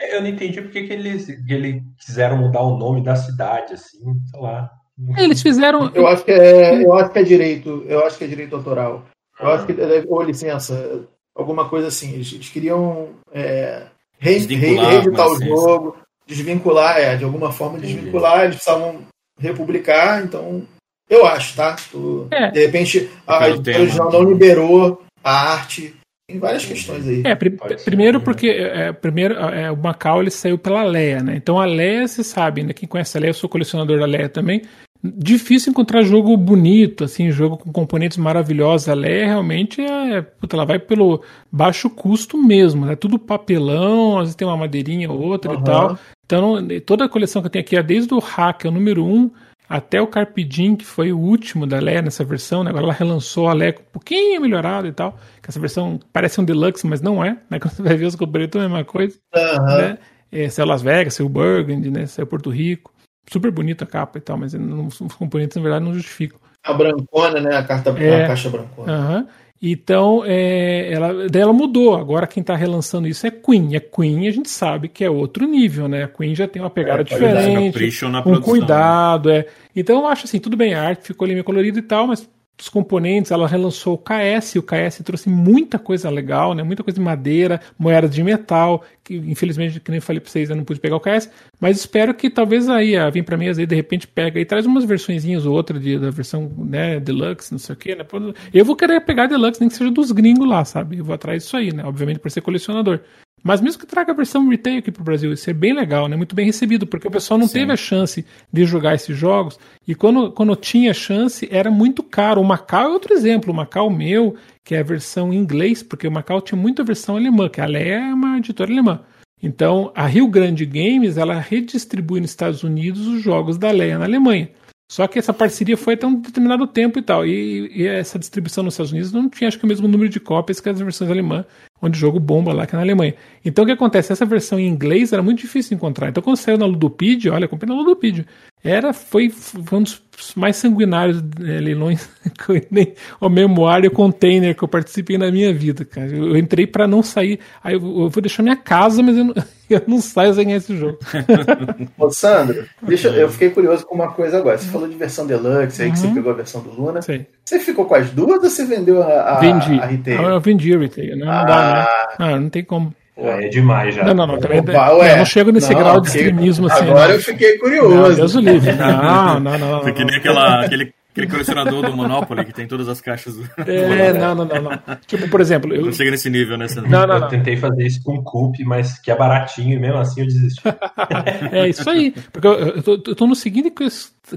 É, 0.00 0.16
eu 0.16 0.22
não 0.22 0.28
entendi 0.28 0.62
porque 0.62 0.84
que 0.84 0.92
eles, 0.94 1.26
que 1.26 1.52
eles 1.52 1.82
quiseram 2.02 2.38
mudar 2.38 2.62
o 2.62 2.78
nome 2.78 3.04
da 3.04 3.14
cidade, 3.14 3.74
assim, 3.74 3.98
sei 4.30 4.40
lá. 4.40 4.70
Eles 5.18 5.42
fizeram. 5.42 5.92
Eu 5.94 6.06
acho 6.06 6.24
que 6.24 6.30
é, 6.30 6.82
eu 6.82 6.94
acho 6.94 7.12
que 7.12 7.18
é 7.18 7.22
direito. 7.22 7.84
Eu 7.86 8.06
acho 8.06 8.16
que 8.16 8.24
é 8.24 8.26
direito 8.26 8.56
autoral. 8.56 9.04
Eu 9.40 9.48
acho 9.50 9.66
que 9.66 9.74
ou 10.08 10.22
licença, 10.22 11.06
alguma 11.34 11.68
coisa 11.68 11.88
assim. 11.88 12.14
Eles, 12.14 12.32
eles 12.32 12.48
queriam 12.48 13.10
é, 13.32 13.86
reeditar 14.18 15.28
o 15.28 15.40
jogo, 15.40 15.96
desvincular, 16.26 16.98
é, 16.98 17.16
de 17.16 17.24
alguma 17.24 17.52
forma 17.52 17.78
desvincular. 17.78 18.44
Eles 18.44 18.56
precisavam 18.56 19.02
republicar, 19.40 20.24
então 20.24 20.66
eu 21.08 21.24
acho, 21.24 21.56
tá? 21.56 21.76
Tu, 21.90 22.28
é. 22.30 22.50
De 22.50 22.66
repente 22.66 23.10
a 23.26 23.48
editora 23.48 24.10
não 24.10 24.22
liberou 24.22 25.02
a 25.22 25.52
arte. 25.52 25.94
Tem 26.30 26.38
várias 26.38 26.66
questões 26.66 27.08
aí. 27.08 27.22
É, 27.24 27.34
pr 27.34 27.48
primeiro 27.86 28.20
porque 28.20 28.48
é, 28.48 28.92
primeiro, 28.92 29.34
é, 29.34 29.70
o 29.70 29.76
Macau 29.76 30.20
ele 30.20 30.30
saiu 30.30 30.58
pela 30.58 30.84
Leia, 30.84 31.22
né? 31.22 31.34
Então 31.36 31.58
a 31.58 31.64
Leia, 31.64 32.06
você 32.06 32.22
sabe, 32.22 32.62
né? 32.62 32.74
Quem 32.74 32.86
conhece 32.86 33.16
a 33.16 33.20
Leia, 33.20 33.30
eu 33.30 33.34
sou 33.34 33.48
colecionador 33.48 33.98
da 33.98 34.04
Leia 34.04 34.28
também. 34.28 34.60
Difícil 35.00 35.70
encontrar 35.70 36.02
jogo 36.02 36.36
bonito, 36.36 37.04
assim, 37.04 37.30
jogo 37.30 37.56
com 37.56 37.72
componentes 37.72 38.18
maravilhosos. 38.18 38.88
A 38.88 38.94
Leia 38.94 39.26
realmente 39.26 39.80
é. 39.80 40.22
Puta, 40.22 40.56
ela 40.56 40.64
vai 40.64 40.80
pelo 40.80 41.22
baixo 41.52 41.88
custo 41.88 42.36
mesmo, 42.36 42.84
né? 42.84 42.96
Tudo 42.96 43.16
papelão, 43.16 44.16
às 44.16 44.22
vezes 44.22 44.34
tem 44.34 44.46
uma 44.46 44.56
madeirinha 44.56 45.08
ou 45.08 45.20
outra 45.20 45.52
uhum. 45.52 45.60
e 45.60 45.64
tal. 45.64 45.98
Então, 46.26 46.68
toda 46.84 47.04
a 47.04 47.08
coleção 47.08 47.40
que 47.40 47.46
eu 47.46 47.50
tenho 47.50 47.64
aqui 47.64 47.76
é 47.76 47.82
desde 47.82 48.12
o 48.12 48.18
Hack, 48.18 48.64
é 48.64 48.68
o 48.68 48.72
número 48.72 49.04
1, 49.04 49.14
um, 49.14 49.30
até 49.68 50.02
o 50.02 50.06
Carpidin, 50.06 50.74
que 50.74 50.84
foi 50.84 51.12
o 51.12 51.18
último 51.18 51.64
da 51.64 51.78
Leia 51.78 52.02
nessa 52.02 52.24
versão, 52.24 52.64
né? 52.64 52.70
Agora 52.70 52.86
ela 52.86 52.92
relançou 52.92 53.48
a 53.48 53.52
Leia 53.52 53.76
um 53.78 53.92
pouquinho 53.92 54.40
melhorado 54.40 54.88
e 54.88 54.92
tal. 54.92 55.16
Que 55.40 55.48
essa 55.48 55.60
versão 55.60 56.00
parece 56.12 56.40
um 56.40 56.44
deluxe, 56.44 56.84
mas 56.88 57.00
não 57.00 57.24
é, 57.24 57.38
né? 57.48 57.60
Quando 57.60 57.74
você 57.74 57.82
vai 57.82 57.96
ver 57.96 58.06
os 58.06 58.16
componentes, 58.16 58.60
é 58.60 58.64
a 58.64 58.68
mesma 58.68 58.84
coisa. 58.84 59.16
Uhum. 59.32 59.76
Né? 59.78 59.98
É, 60.32 60.48
saiu 60.48 60.66
Las 60.66 60.82
Vegas, 60.82 61.14
saiu 61.14 61.28
Burgundy, 61.28 61.88
né? 61.88 62.04
Saiu 62.06 62.26
Porto 62.26 62.50
Rico 62.50 62.92
super 63.30 63.50
bonita 63.50 63.84
a 63.84 63.86
capa 63.86 64.18
e 64.18 64.20
tal, 64.20 64.36
mas 64.36 64.54
não, 64.54 64.86
os 64.86 64.98
componentes 65.14 65.56
na 65.56 65.62
verdade 65.62 65.84
não 65.84 65.94
justificam. 65.94 66.38
A 66.62 66.72
brancona, 66.72 67.40
né? 67.40 67.56
A, 67.56 67.62
carta, 67.62 67.90
é, 67.98 68.24
a 68.24 68.28
caixa 68.28 68.50
brancona. 68.50 68.92
Uh 68.92 69.12
-huh. 69.12 69.28
Então, 69.60 70.22
é, 70.24 70.92
ela, 70.92 71.28
daí 71.28 71.42
ela 71.42 71.52
mudou. 71.52 71.96
Agora 71.96 72.26
quem 72.28 72.40
está 72.40 72.54
relançando 72.54 73.08
isso 73.08 73.26
é 73.26 73.30
Queen. 73.30 73.74
A 73.74 73.80
Queen 73.80 74.28
a 74.28 74.30
gente 74.30 74.48
sabe 74.48 74.88
que 74.88 75.04
é 75.04 75.10
outro 75.10 75.46
nível, 75.46 75.88
né? 75.88 76.04
A 76.04 76.08
Queen 76.08 76.34
já 76.34 76.46
tem 76.46 76.62
uma 76.62 76.70
pegada 76.70 77.00
é, 77.00 77.04
diferente, 77.04 78.04
um 78.24 78.40
cuidado. 78.40 79.30
É. 79.30 79.46
Então 79.74 80.00
eu 80.00 80.06
acho 80.06 80.26
assim, 80.26 80.38
tudo 80.38 80.56
bem, 80.56 80.74
a 80.74 80.82
arte 80.82 81.08
ficou 81.08 81.24
ali 81.24 81.34
meio 81.34 81.44
colorida 81.44 81.78
e 81.78 81.82
tal, 81.82 82.06
mas 82.06 82.28
dos 82.58 82.68
componentes, 82.68 83.30
ela 83.30 83.46
relançou 83.46 83.94
o 83.94 83.98
KS, 83.98 84.56
o 84.56 84.62
KS 84.62 85.00
trouxe 85.04 85.30
muita 85.30 85.78
coisa 85.78 86.10
legal, 86.10 86.54
né? 86.54 86.64
Muita 86.64 86.82
coisa 86.82 86.98
de 86.98 87.04
madeira, 87.04 87.60
moeda 87.78 88.08
de 88.08 88.20
metal, 88.22 88.84
que 89.04 89.14
infelizmente, 89.14 89.78
que 89.78 89.90
nem 89.92 90.00
falei 90.00 90.18
para 90.20 90.28
vocês, 90.28 90.50
eu 90.50 90.56
não 90.56 90.64
pude 90.64 90.80
pegar 90.80 90.96
o 90.96 91.00
KS, 91.00 91.30
mas 91.60 91.78
espero 91.78 92.12
que 92.12 92.28
talvez 92.28 92.68
aí 92.68 92.96
a 92.96 93.08
Vim 93.08 93.22
para 93.22 93.36
mim 93.36 93.48
aí 93.48 93.64
de 93.64 93.74
repente 93.76 94.08
pega 94.08 94.40
e 94.40 94.44
traz 94.44 94.66
umas 94.66 94.84
versõezinhas 94.84 95.46
ou 95.46 95.54
outra 95.54 95.78
de, 95.78 95.98
da 95.98 96.10
versão, 96.10 96.52
né, 96.58 96.98
deluxe, 96.98 97.52
não 97.52 97.60
sei 97.60 97.74
o 97.74 97.78
quê, 97.78 97.94
né? 97.94 98.04
Eu 98.52 98.64
vou 98.64 98.74
querer 98.74 99.00
pegar 99.02 99.26
deluxe 99.26 99.60
nem 99.60 99.68
que 99.70 99.76
seja 99.76 99.90
dos 99.90 100.10
gringos 100.10 100.48
lá, 100.48 100.64
sabe? 100.64 100.98
Eu 100.98 101.04
vou 101.04 101.14
atrás 101.14 101.44
disso 101.44 101.56
aí, 101.56 101.72
né? 101.72 101.84
Obviamente 101.84 102.18
por 102.18 102.30
ser 102.30 102.40
colecionador. 102.40 103.00
Mas 103.42 103.60
mesmo 103.60 103.80
que 103.80 103.86
traga 103.86 104.12
a 104.12 104.14
versão 104.14 104.48
retail 104.48 104.78
aqui 104.78 104.90
para 104.90 105.00
o 105.00 105.04
Brasil, 105.04 105.32
isso 105.32 105.48
é 105.48 105.52
bem 105.52 105.72
legal, 105.72 106.08
né? 106.08 106.16
Muito 106.16 106.34
bem 106.34 106.46
recebido, 106.46 106.86
porque 106.86 107.08
o 107.08 107.10
pessoal 107.10 107.38
não 107.38 107.46
Sim. 107.46 107.60
teve 107.60 107.72
a 107.72 107.76
chance 107.76 108.24
de 108.52 108.64
jogar 108.64 108.94
esses 108.94 109.16
jogos. 109.16 109.58
E 109.86 109.94
quando, 109.94 110.32
quando 110.32 110.54
tinha 110.56 110.92
chance, 110.92 111.48
era 111.50 111.70
muito 111.70 112.02
caro. 112.02 112.40
O 112.40 112.44
Macau 112.44 112.84
é 112.84 112.88
outro 112.88 113.14
exemplo. 113.14 113.52
O 113.52 113.56
Macau 113.56 113.88
meu, 113.90 114.36
que 114.64 114.74
é 114.74 114.80
a 114.80 114.84
versão 114.84 115.32
em 115.32 115.36
inglês, 115.36 115.82
porque 115.82 116.06
o 116.06 116.12
Macau 116.12 116.40
tinha 116.40 116.60
muita 116.60 116.84
versão 116.84 117.16
alemã, 117.16 117.48
que 117.48 117.60
a 117.60 117.66
Leia 117.66 118.10
é 118.10 118.14
uma 118.14 118.38
editora 118.38 118.70
alemã. 118.70 119.00
Então, 119.42 119.92
a 119.94 120.06
Rio 120.06 120.26
Grande 120.26 120.66
Games, 120.66 121.16
ela 121.16 121.38
redistribui 121.38 122.20
nos 122.20 122.30
Estados 122.30 122.64
Unidos 122.64 123.06
os 123.06 123.22
jogos 123.22 123.56
da 123.56 123.70
Leia 123.70 123.98
na 123.98 124.04
Alemanha. 124.04 124.50
Só 124.90 125.06
que 125.06 125.18
essa 125.18 125.34
parceria 125.34 125.76
foi 125.76 125.94
até 125.94 126.06
um 126.06 126.14
determinado 126.14 126.66
tempo 126.66 126.98
e 126.98 127.02
tal. 127.02 127.26
E, 127.26 127.70
e, 127.74 127.86
essa 127.86 128.18
distribuição 128.18 128.64
nos 128.64 128.74
Estados 128.74 128.92
Unidos 128.92 129.12
não 129.12 129.28
tinha, 129.28 129.46
acho 129.46 129.58
que, 129.58 129.64
o 129.64 129.68
mesmo 129.68 129.86
número 129.86 130.08
de 130.08 130.18
cópias 130.18 130.60
que 130.60 130.68
as 130.68 130.80
versões 130.80 131.10
alemãs, 131.10 131.44
onde 131.80 131.96
o 131.96 132.00
jogo 132.00 132.18
bomba 132.18 132.52
lá, 132.52 132.66
que 132.66 132.74
é 132.74 132.76
na 132.76 132.82
Alemanha. 132.82 133.14
Então 133.44 133.64
o 133.64 133.66
que 133.66 133.72
acontece? 133.72 134.12
Essa 134.12 134.26
versão 134.26 134.58
em 134.58 134.66
inglês 134.66 135.12
era 135.12 135.22
muito 135.22 135.40
difícil 135.40 135.70
de 135.70 135.74
encontrar. 135.76 136.08
Então 136.08 136.22
quando 136.22 136.36
saiu 136.36 136.58
na 136.58 136.66
Ludopedia, 136.66 137.32
olha, 137.32 137.48
comprei 137.48 137.68
na 137.68 137.78
Ludopedia. 137.78 138.26
Era, 138.62 138.92
foi, 138.92 139.30
foi 139.30 139.78
um 139.78 139.82
dos 139.82 140.02
mais 140.34 140.56
sanguinários 140.56 141.22
é, 141.40 141.60
leilões, 141.60 142.08
nem 142.70 142.92
o 143.20 143.28
memória 143.28 143.88
o 143.88 143.92
container 143.92 144.54
que 144.54 144.62
eu 144.62 144.68
participei 144.68 145.16
na 145.16 145.30
minha 145.30 145.54
vida, 145.54 145.84
cara. 145.84 146.08
Eu, 146.08 146.30
eu 146.30 146.36
entrei 146.36 146.66
para 146.66 146.86
não 146.86 147.02
sair. 147.02 147.38
Aí 147.62 147.74
eu, 147.74 147.80
eu, 147.80 148.08
vou 148.08 148.20
deixar 148.20 148.42
minha 148.42 148.56
casa, 148.56 149.02
mas 149.02 149.16
eu 149.16 149.24
não, 149.24 149.34
eu 149.70 149.82
não 149.86 150.00
saio 150.00 150.34
sem 150.34 150.52
esse 150.52 150.76
jogo. 150.76 150.98
Ô, 151.96 152.10
Sandro, 152.10 152.66
deixa, 152.82 153.08
eu 153.08 153.28
fiquei 153.28 153.50
curioso 153.50 153.86
com 153.86 153.94
uma 153.94 154.12
coisa 154.12 154.38
agora. 154.38 154.58
Você 154.58 154.68
falou 154.68 154.88
de 154.88 154.96
versão 154.96 155.26
deluxe, 155.26 155.82
aí 155.82 155.88
uhum. 155.88 155.94
que 155.94 156.00
você 156.00 156.06
uhum. 156.08 156.14
pegou 156.14 156.32
a 156.32 156.36
versão 156.36 156.60
do 156.60 156.70
Luna. 156.70 157.00
Sei. 157.00 157.26
Você 157.44 157.60
ficou 157.60 157.84
com 157.84 157.94
as 157.94 158.10
duas 158.10 158.42
ou 158.42 158.50
você 158.50 158.64
vendeu 158.64 159.02
a, 159.02 159.36
a, 159.36 159.40
vendi. 159.40 159.78
a 159.78 159.86
retail? 159.86 160.22
Eu 160.22 160.40
vendi 160.40 160.74
a 160.74 160.78
retail. 160.78 161.16
Não, 161.16 161.30
ah. 161.30 161.38
não 161.38 161.46
dá, 161.46 161.74
né? 161.74 161.86
Ah, 162.18 162.40
não 162.40 162.50
tem 162.50 162.64
como. 162.64 162.92
É 163.20 163.48
demais 163.48 163.94
já. 163.96 164.04
Não, 164.04 164.14
não, 164.14 164.26
não. 164.28 164.38
Também, 164.38 164.60
Opa, 164.60 164.90
eu 164.92 165.16
não 165.16 165.24
chego 165.24 165.50
nesse 165.50 165.72
não, 165.72 165.80
grau 165.80 166.00
de 166.00 166.06
extremismo 166.06 166.68
assim. 166.68 166.84
Agora 166.84 167.14
eu 167.14 167.20
fiquei 167.20 167.58
curioso. 167.58 167.94
Não, 167.94 168.14
Deus 168.14 168.34
o 168.36 168.40
livre. 168.40 168.72
Não, 168.72 169.40
não, 169.40 169.58
não. 169.58 169.82
Foi 169.82 169.92
que 169.92 170.04
nem 170.04 170.16
aquela, 170.16 170.64
aquele, 170.64 170.94
aquele 171.10 171.26
colecionador 171.26 171.82
do 171.84 171.96
Monopoly 171.96 172.44
que 172.44 172.52
tem 172.52 172.68
todas 172.68 172.88
as 172.88 173.00
caixas. 173.00 173.34
Do... 173.34 173.48
É, 173.66 174.12
não, 174.12 174.36
não, 174.36 174.44
não, 174.44 174.62
não. 174.62 174.80
Tipo, 175.04 175.28
por 175.28 175.40
exemplo. 175.40 175.74
Eu 175.74 175.86
não 175.86 175.92
chega 175.92 176.12
nesse 176.12 176.30
nível, 176.30 176.56
né? 176.56 176.66
Não, 176.76 176.82
não, 176.82 177.06
não. 177.06 177.16
Eu 177.16 177.28
tentei 177.28 177.56
fazer 177.56 177.84
isso 177.84 178.00
com 178.04 178.14
o 178.14 178.22
Coop, 178.22 178.62
mas 178.64 179.00
que 179.00 179.10
é 179.10 179.16
baratinho 179.16 179.76
e 179.76 179.80
mesmo 179.80 179.98
assim 179.98 180.20
eu 180.20 180.26
desisti. 180.28 180.62
é 181.50 181.68
isso 181.68 181.90
aí. 181.90 182.14
Porque 182.32 182.46
eu, 182.46 182.52
eu, 182.52 182.82
tô, 182.84 182.92
eu 182.92 183.16
tô 183.16 183.26
no 183.26 183.34
seguinte 183.34 183.72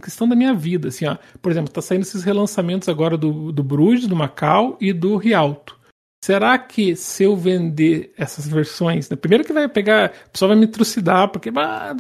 questão 0.01 0.27
da 0.27 0.36
minha 0.36 0.55
vida, 0.55 0.88
assim, 0.88 1.05
ó. 1.05 1.17
Por 1.39 1.51
exemplo, 1.51 1.71
tá 1.71 1.84
saindo 1.84 2.01
esses 2.01 2.23
relançamentos 2.23 2.89
agora 2.89 3.15
do, 3.15 3.51
do 3.51 3.63
Bruges, 3.63 4.07
do 4.07 4.15
Macau 4.15 4.75
e 4.82 4.91
do 4.91 5.17
Rialto. 5.17 5.79
Será 6.24 6.55
que 6.59 6.95
se 6.95 7.24
eu 7.24 7.36
vender 7.36 8.13
essas 8.15 8.47
versões, 8.47 9.09
né, 9.09 9.15
primeiro 9.15 9.43
que 9.43 9.51
vai 9.51 9.67
pegar, 9.67 10.11
o 10.28 10.30
pessoal 10.30 10.49
vai 10.49 10.57
me 10.57 10.67
trucidar, 10.67 11.28
porque 11.30 11.49
ah, 11.57 11.95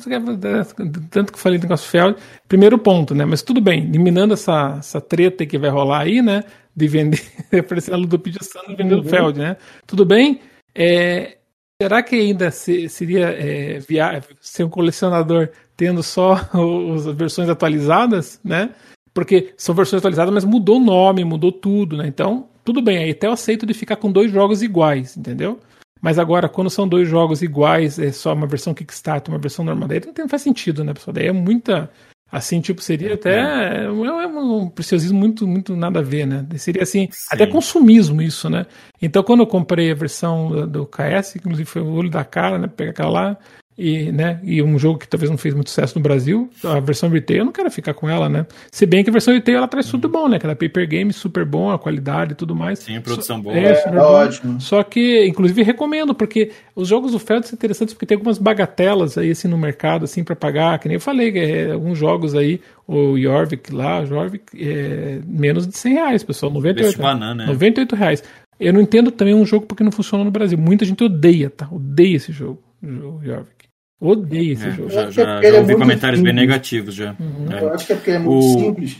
tanto 1.09 1.31
que 1.31 1.37
eu 1.37 1.41
falei 1.41 1.57
do 1.57 1.63
negócio 1.63 1.89
Feld, 1.89 2.19
primeiro 2.47 2.77
ponto, 2.77 3.15
né? 3.15 3.25
Mas 3.25 3.41
tudo 3.41 3.59
bem, 3.59 3.85
eliminando 3.85 4.35
essa, 4.35 4.75
essa 4.77 5.01
treta 5.01 5.43
que 5.43 5.57
vai 5.57 5.71
rolar 5.71 6.01
aí, 6.01 6.21
né? 6.21 6.43
De 6.75 6.87
vender, 6.87 7.19
aparecendo 7.59 7.95
a 7.95 7.97
Ludopedia 7.97 8.43
Sandro 8.43 8.77
vendendo 8.77 9.01
uhum. 9.01 9.09
Feld, 9.09 9.39
né? 9.39 9.57
Tudo 9.87 10.05
bem? 10.05 10.39
É, 10.75 11.39
será 11.81 12.03
que 12.03 12.15
ainda 12.15 12.51
se, 12.51 12.87
seria 12.89 13.25
é, 13.25 13.79
viável 13.79 14.35
ser 14.39 14.65
um 14.65 14.69
colecionador 14.69 15.49
tendo 15.75 16.03
só 16.03 16.33
as 16.95 17.05
versões 17.15 17.49
atualizadas, 17.49 18.39
né? 18.43 18.69
Porque 19.15 19.51
são 19.57 19.73
versões 19.73 19.99
atualizadas, 19.99 20.31
mas 20.31 20.45
mudou 20.45 20.77
o 20.77 20.83
nome, 20.83 21.23
mudou 21.25 21.51
tudo, 21.51 21.97
né? 21.97 22.05
Então, 22.07 22.50
tudo 22.63 22.81
bem, 22.81 22.97
aí 22.97 23.11
até 23.11 23.27
eu 23.27 23.31
aceito 23.31 23.65
de 23.65 23.73
ficar 23.73 23.95
com 23.95 24.11
dois 24.11 24.31
jogos 24.31 24.61
iguais, 24.61 25.17
entendeu? 25.17 25.59
Mas 26.01 26.17
agora, 26.17 26.49
quando 26.49 26.69
são 26.69 26.87
dois 26.87 27.07
jogos 27.07 27.43
iguais, 27.43 27.99
é 27.99 28.11
só 28.11 28.33
uma 28.33 28.47
versão 28.47 28.73
Kickstarter, 28.73 29.31
uma 29.31 29.39
versão 29.39 29.63
normal, 29.63 29.87
daí 29.87 30.01
não, 30.03 30.13
tem, 30.13 30.23
não 30.23 30.29
faz 30.29 30.41
sentido, 30.41 30.83
né, 30.83 30.93
pessoal? 30.93 31.13
Daí 31.13 31.27
é 31.27 31.31
muita. 31.31 31.91
Assim, 32.31 32.61
tipo, 32.61 32.81
seria 32.81 33.15
até 33.15 33.41
é, 33.41 33.83
é 33.83 33.91
um 33.91 34.69
preciosismo 34.69 35.19
muito, 35.19 35.45
muito 35.45 35.75
nada 35.75 35.99
a 35.99 36.01
ver, 36.01 36.25
né? 36.25 36.47
Seria 36.57 36.81
assim, 36.81 37.09
Sim. 37.11 37.27
até 37.29 37.45
consumismo 37.45 38.21
isso, 38.21 38.49
né? 38.49 38.65
Então, 39.01 39.21
quando 39.21 39.41
eu 39.41 39.47
comprei 39.47 39.91
a 39.91 39.95
versão 39.95 40.49
do, 40.49 40.65
do 40.65 40.85
KS, 40.85 41.35
inclusive 41.35 41.65
foi 41.65 41.81
o 41.81 41.91
olho 41.91 42.09
da 42.09 42.23
cara, 42.23 42.57
né? 42.57 42.67
Pegar 42.67 42.91
aquela 42.91 43.09
lá, 43.09 43.37
e, 43.77 44.11
né, 44.11 44.39
e 44.43 44.61
um 44.61 44.77
jogo 44.77 44.99
que 44.99 45.07
talvez 45.07 45.29
não 45.29 45.37
fez 45.37 45.53
muito 45.53 45.69
sucesso 45.69 45.97
no 45.97 46.03
Brasil, 46.03 46.49
a 46.63 46.79
versão 46.79 47.09
retail 47.09 47.39
eu 47.39 47.45
não 47.45 47.51
quero 47.51 47.71
ficar 47.71 47.93
com 47.93 48.09
ela, 48.09 48.27
né? 48.27 48.45
Se 48.71 48.85
bem 48.85 49.03
que 49.03 49.09
a 49.09 49.13
versão 49.13 49.33
retail 49.33 49.57
ela 49.57 49.67
traz 49.67 49.87
tudo 49.87 50.09
bom, 50.09 50.27
né? 50.27 50.37
Aquela 50.37 50.55
paper 50.55 50.87
game 50.87 51.11
super 51.13 51.45
bom, 51.45 51.71
a 51.71 51.79
qualidade 51.79 52.33
e 52.33 52.35
tudo 52.35 52.55
mais. 52.55 52.79
Sim, 52.79 52.99
produção 53.01 53.37
Só, 53.37 53.43
boa. 53.43 53.55
É, 53.55 53.71
é, 53.71 53.83
é 53.87 53.97
ótimo. 53.97 54.59
Só 54.59 54.83
que, 54.83 55.25
inclusive, 55.25 55.63
recomendo, 55.63 56.13
porque 56.13 56.51
os 56.75 56.87
jogos 56.87 57.13
do 57.13 57.19
Feld 57.19 57.47
são 57.47 57.55
interessantes 57.55 57.93
porque 57.93 58.05
tem 58.05 58.15
algumas 58.15 58.37
bagatelas 58.37 59.17
aí 59.17 59.31
assim 59.31 59.47
no 59.47 59.57
mercado, 59.57 60.03
assim, 60.03 60.23
para 60.23 60.35
pagar, 60.35 60.77
que 60.77 60.87
nem 60.87 60.95
eu 60.95 61.01
falei, 61.01 61.31
é, 61.37 61.71
alguns 61.71 61.97
jogos 61.97 62.35
aí, 62.35 62.61
o 62.87 63.17
Jorvik 63.17 63.73
lá, 63.73 64.03
Jorvik, 64.05 64.43
é 64.61 65.21
menos 65.25 65.65
de 65.65 65.77
100 65.77 65.93
reais, 65.93 66.23
pessoal, 66.23 66.51
98, 66.51 67.01
banana, 67.01 67.45
né? 67.45 67.45
98 67.47 67.95
reais. 67.95 68.23
Eu 68.59 68.73
não 68.73 68.81
entendo 68.81 69.09
também 69.09 69.33
um 69.33 69.45
jogo 69.45 69.65
porque 69.65 69.83
não 69.83 69.91
funciona 69.91 70.23
no 70.23 70.29
Brasil. 70.29 70.57
Muita 70.57 70.85
gente 70.85 71.03
odeia, 71.03 71.49
tá? 71.49 71.67
Odeia 71.71 72.17
esse 72.17 72.31
jogo, 72.31 72.61
o 72.83 73.19
Jorvik. 73.23 73.60
Odeio 74.01 74.53
esse 74.53 74.67
é, 74.67 74.71
jogo. 74.71 74.89
Já, 74.89 75.11
já, 75.11 75.39
é 75.39 75.51
já 75.51 75.59
ouvi 75.59 75.73
é 75.73 75.77
comentários 75.77 76.19
simples. 76.19 76.35
bem 76.35 76.47
negativos 76.47 76.95
já. 76.95 77.15
Uhum. 77.19 77.51
É. 77.51 77.63
Eu 77.63 77.73
acho 77.73 77.85
que 77.85 77.93
é 77.93 77.95
porque 77.95 78.11
é 78.11 78.19
muito 78.19 78.45
o... 78.45 78.59
simples. 78.59 78.97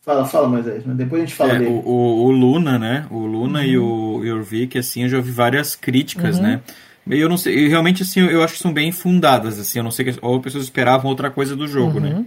Fala, 0.00 0.24
fala 0.24 0.48
mas 0.48 0.64
depois 0.64 1.22
a 1.22 1.26
gente 1.26 1.34
fala 1.34 1.52
é, 1.52 1.58
dele. 1.58 1.70
O, 1.84 2.24
o, 2.24 2.30
Luna, 2.30 2.78
né? 2.78 3.06
O 3.10 3.18
Luna 3.18 3.58
uhum. 3.58 3.64
e 3.66 3.78
o, 3.78 4.24
e 4.24 4.32
o 4.32 4.42
Vic, 4.42 4.78
assim, 4.78 5.02
eu 5.02 5.10
já 5.10 5.18
ouvi 5.18 5.30
várias 5.30 5.76
críticas, 5.76 6.36
uhum. 6.38 6.42
né? 6.42 6.60
E 7.06 7.18
eu 7.18 7.28
não 7.28 7.36
sei, 7.36 7.68
realmente, 7.68 8.02
assim, 8.02 8.20
eu 8.20 8.42
acho 8.42 8.54
que 8.54 8.60
são 8.60 8.72
bem 8.72 8.90
fundadas, 8.92 9.58
assim, 9.58 9.78
eu 9.78 9.82
não 9.82 9.90
sei, 9.90 10.06
que, 10.06 10.18
ou 10.22 10.40
pessoas 10.40 10.64
esperavam 10.64 11.10
outra 11.10 11.30
coisa 11.30 11.54
do 11.54 11.68
jogo, 11.68 12.00
né? 12.00 12.14
Uhum. 12.14 12.26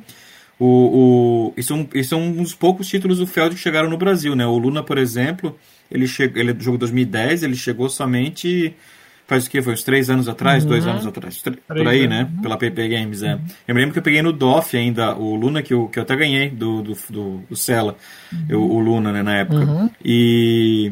O, 0.59 0.67
o, 0.67 1.53
isso, 1.57 1.73
é 1.73 1.75
um, 1.75 1.87
isso 1.95 2.13
é 2.13 2.17
um 2.17 2.31
dos 2.43 2.53
poucos 2.53 2.87
títulos 2.87 3.17
do 3.17 3.25
Feld 3.25 3.55
que 3.55 3.61
chegaram 3.61 3.89
no 3.89 3.97
Brasil, 3.97 4.35
né? 4.35 4.45
O 4.45 4.57
Luna, 4.57 4.83
por 4.83 4.99
exemplo, 4.99 5.57
ele, 5.89 6.07
chegou, 6.07 6.39
ele 6.39 6.51
é 6.51 6.53
do 6.53 6.63
jogo 6.63 6.77
2010, 6.77 7.41
ele 7.41 7.55
chegou 7.55 7.89
somente 7.89 8.75
faz 9.33 9.47
o 9.47 9.49
que? 9.49 9.61
Foi 9.61 9.73
uns 9.73 9.83
três 9.83 10.09
anos 10.09 10.29
atrás, 10.29 10.63
uhum. 10.63 10.69
dois 10.69 10.85
anos 10.85 11.07
atrás, 11.07 11.41
por 11.67 11.87
aí, 11.87 12.07
né? 12.07 12.29
Uhum. 12.35 12.41
Pela 12.41 12.57
PP 12.57 12.87
Games, 12.87 13.23
é. 13.23 13.35
Uhum. 13.35 13.41
Eu 13.67 13.75
me 13.75 13.81
lembro 13.81 13.93
que 13.93 13.99
eu 13.99 14.03
peguei 14.03 14.21
no 14.21 14.31
DOF 14.31 14.77
ainda 14.77 15.15
o 15.15 15.35
Luna, 15.35 15.63
que 15.63 15.73
eu, 15.73 15.87
que 15.87 15.97
eu 15.97 16.03
até 16.03 16.15
ganhei 16.15 16.49
do, 16.49 16.81
do, 16.83 16.97
do, 17.09 17.37
do 17.49 17.55
Cela, 17.55 17.95
eu, 18.47 18.61
o 18.61 18.79
Luna, 18.79 19.11
né, 19.11 19.23
na 19.23 19.35
época. 19.37 19.65
Uhum. 19.65 19.89
E, 20.03 20.91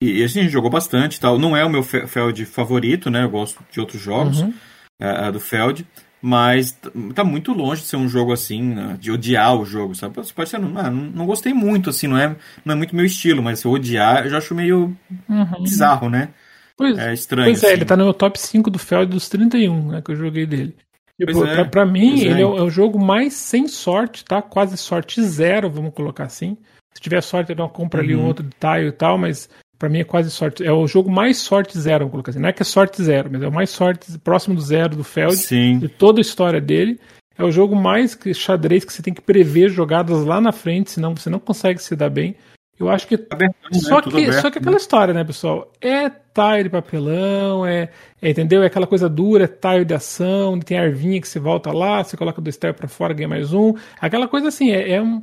e 0.00 0.24
assim, 0.24 0.40
a 0.40 0.42
gente 0.42 0.52
jogou 0.52 0.70
bastante 0.70 1.20
tal. 1.20 1.38
Não 1.38 1.56
é 1.56 1.64
o 1.64 1.70
meu 1.70 1.82
Feld 1.82 2.44
favorito, 2.46 3.10
né? 3.10 3.22
Eu 3.22 3.30
gosto 3.30 3.62
de 3.70 3.78
outros 3.78 4.02
jogos 4.02 4.40
uh, 4.40 5.32
do 5.32 5.40
Feld. 5.40 5.86
Mas 6.20 6.76
tá 7.14 7.22
muito 7.22 7.52
longe 7.52 7.82
de 7.82 7.86
ser 7.86 7.94
um 7.94 8.08
jogo 8.08 8.32
assim, 8.32 8.60
né, 8.74 8.96
de 8.98 9.12
odiar 9.12 9.54
o 9.54 9.64
jogo, 9.64 9.94
sabe? 9.94 10.16
Você 10.16 10.32
pode 10.32 10.50
ser, 10.50 10.56
ah, 10.56 10.90
não, 10.90 10.90
não 10.90 11.26
gostei 11.26 11.54
muito, 11.54 11.90
assim, 11.90 12.08
não 12.08 12.18
é, 12.18 12.34
não 12.64 12.74
é 12.74 12.76
muito 12.76 12.96
meu 12.96 13.04
estilo, 13.06 13.40
mas 13.40 13.60
se 13.60 13.66
eu 13.66 13.70
odiar, 13.70 14.24
eu 14.24 14.30
já 14.30 14.38
acho 14.38 14.52
meio 14.52 14.96
uhum. 15.28 15.62
bizarro, 15.62 16.10
né? 16.10 16.30
Pois, 16.78 16.96
é 16.96 17.12
estranho. 17.12 17.50
Pois 17.50 17.64
é, 17.64 17.72
ele 17.72 17.78
assim. 17.78 17.84
tá 17.84 17.96
no 17.96 18.04
meu 18.04 18.14
top 18.14 18.38
5 18.38 18.70
do 18.70 18.78
Feld 18.78 19.10
dos 19.10 19.28
31, 19.28 19.88
né, 19.88 20.00
que 20.00 20.12
eu 20.12 20.16
joguei 20.16 20.46
dele. 20.46 20.76
Tipo, 21.20 21.44
é, 21.44 21.54
pra, 21.54 21.64
pra, 21.64 21.84
mim, 21.84 22.20
ele 22.20 22.38
é. 22.38 22.42
é. 22.42 22.46
o 22.46 22.70
jogo 22.70 22.96
mais 22.96 23.34
sem 23.34 23.66
sorte, 23.66 24.24
tá? 24.24 24.40
Quase 24.40 24.76
sorte 24.76 25.20
zero, 25.20 25.68
vamos 25.68 25.92
colocar 25.92 26.24
assim. 26.24 26.56
Se 26.94 27.02
tiver 27.02 27.20
sorte, 27.20 27.50
ele 27.50 27.68
compra 27.70 28.00
uhum. 28.00 28.06
ali 28.06 28.16
um 28.16 28.20
uhum. 28.20 28.26
outro 28.28 28.44
detalhe 28.44 28.86
e 28.86 28.92
tal, 28.92 29.18
mas 29.18 29.50
para 29.76 29.88
mim 29.88 29.98
é 29.98 30.04
quase 30.04 30.30
sorte. 30.30 30.64
É 30.64 30.72
o 30.72 30.86
jogo 30.86 31.10
mais 31.10 31.38
sorte 31.38 31.76
zero, 31.76 32.00
vamos 32.00 32.12
colocar 32.12 32.30
assim. 32.30 32.38
Não 32.38 32.48
é 32.48 32.52
que 32.52 32.62
é 32.62 32.64
sorte 32.64 33.02
zero, 33.02 33.28
mas 33.32 33.42
é 33.42 33.48
o 33.48 33.52
mais 33.52 33.70
sorte 33.70 34.16
próximo 34.20 34.54
do 34.54 34.60
zero 34.60 34.94
do 34.94 35.02
Feld, 35.02 35.36
Sim. 35.36 35.80
de 35.80 35.88
toda 35.88 36.20
a 36.20 36.22
história 36.22 36.60
dele. 36.60 37.00
É 37.36 37.42
o 37.42 37.50
jogo 37.50 37.74
mais 37.74 38.16
xadrez 38.34 38.84
que 38.84 38.92
você 38.92 39.02
tem 39.02 39.14
que 39.14 39.20
prever 39.20 39.68
jogadas 39.70 40.24
lá 40.24 40.40
na 40.40 40.52
frente, 40.52 40.92
senão 40.92 41.16
você 41.16 41.28
não 41.28 41.40
consegue 41.40 41.82
se 41.82 41.96
dar 41.96 42.10
bem. 42.10 42.36
Eu 42.78 42.88
acho 42.88 43.06
que. 43.06 43.14
Aberto, 43.30 43.56
né? 43.72 43.78
só, 43.80 44.00
que 44.00 44.08
aberto, 44.08 44.40
só 44.40 44.50
que 44.50 44.58
aquela 44.58 44.72
né? 44.72 44.78
história, 44.78 45.14
né, 45.14 45.24
pessoal? 45.24 45.72
É 45.80 46.08
tile 46.08 46.64
de 46.64 46.70
papelão, 46.70 47.66
é, 47.66 47.90
é, 48.22 48.30
entendeu? 48.30 48.62
É 48.62 48.66
aquela 48.66 48.86
coisa 48.86 49.08
dura, 49.08 49.44
é 49.44 49.48
tile 49.48 49.84
de 49.84 49.94
ação, 49.94 50.58
tem 50.60 50.78
arvinha 50.78 51.20
que 51.20 51.26
você 51.26 51.40
volta 51.40 51.72
lá, 51.72 52.04
você 52.04 52.16
coloca 52.16 52.40
do 52.40 52.50
style 52.52 52.74
para 52.74 52.86
fora, 52.86 53.14
ganha 53.14 53.28
mais 53.28 53.52
um. 53.52 53.74
Aquela 54.00 54.28
coisa 54.28 54.48
assim, 54.48 54.70
é, 54.70 54.92
é 54.92 55.02
um. 55.02 55.20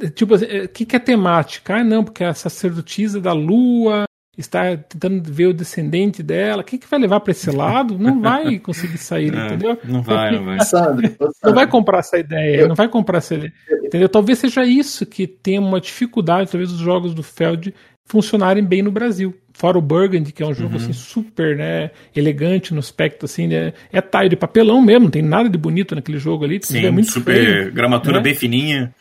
É, 0.00 0.08
tipo, 0.08 0.32
o 0.32 0.36
assim, 0.36 0.46
é, 0.46 0.66
que, 0.68 0.86
que 0.86 0.96
é 0.96 1.00
temática? 1.00 1.76
Ah, 1.76 1.84
não, 1.84 2.04
porque 2.04 2.22
é 2.22 2.28
a 2.28 2.34
sacerdotisa 2.34 3.20
da 3.20 3.32
lua 3.32 4.04
está 4.36 4.76
tentando 4.76 5.22
ver 5.32 5.46
o 5.46 5.54
descendente 5.54 6.22
dela. 6.22 6.64
Quem 6.64 6.78
que 6.78 6.88
vai 6.88 6.98
levar 6.98 7.20
para 7.20 7.30
esse 7.30 7.50
lado? 7.50 7.98
Não 7.98 8.20
vai 8.20 8.58
conseguir 8.58 8.98
sair, 8.98 9.32
é, 9.34 9.46
entendeu? 9.46 9.78
Não 9.84 10.02
vai, 10.02 10.32
não 10.32 10.44
vai. 10.44 10.60
Sandro, 10.60 11.14
não 11.42 11.54
vai 11.54 11.66
comprar 11.66 11.98
essa 11.98 12.18
ideia, 12.18 12.62
eu... 12.62 12.68
não 12.68 12.74
vai 12.74 12.88
comprar 12.88 13.18
essa 13.18 13.34
ideia. 13.34 13.52
Entendeu? 13.84 14.08
Talvez 14.08 14.38
seja 14.38 14.64
isso 14.64 15.06
que 15.06 15.26
tem 15.26 15.58
uma 15.58 15.80
dificuldade, 15.80 16.50
talvez, 16.50 16.72
os 16.72 16.78
jogos 16.78 17.14
do 17.14 17.22
Feld 17.22 17.74
funcionarem 18.04 18.62
bem 18.62 18.82
no 18.82 18.90
Brasil. 18.90 19.34
Fora 19.52 19.78
o 19.78 19.82
Burgundy, 19.82 20.32
que 20.32 20.42
é 20.42 20.46
um 20.46 20.52
jogo 20.52 20.70
uhum. 20.70 20.76
assim 20.76 20.92
super, 20.92 21.56
né, 21.56 21.90
elegante 22.14 22.74
no 22.74 22.80
aspecto 22.80 23.24
assim, 23.24 23.46
né, 23.46 23.72
é 23.92 24.00
taio 24.00 24.28
de 24.28 24.36
papelão 24.36 24.82
mesmo, 24.82 25.04
não 25.04 25.10
tem 25.10 25.22
nada 25.22 25.48
de 25.48 25.56
bonito 25.56 25.94
naquele 25.94 26.18
jogo 26.18 26.44
ali, 26.44 26.58
Sim, 26.60 26.84
é 26.84 26.90
muito 26.90 27.10
super 27.10 27.34
feio, 27.34 27.72
gramatura 27.72 28.16
né? 28.16 28.22
bem 28.22 28.34
fininha. 28.34 28.92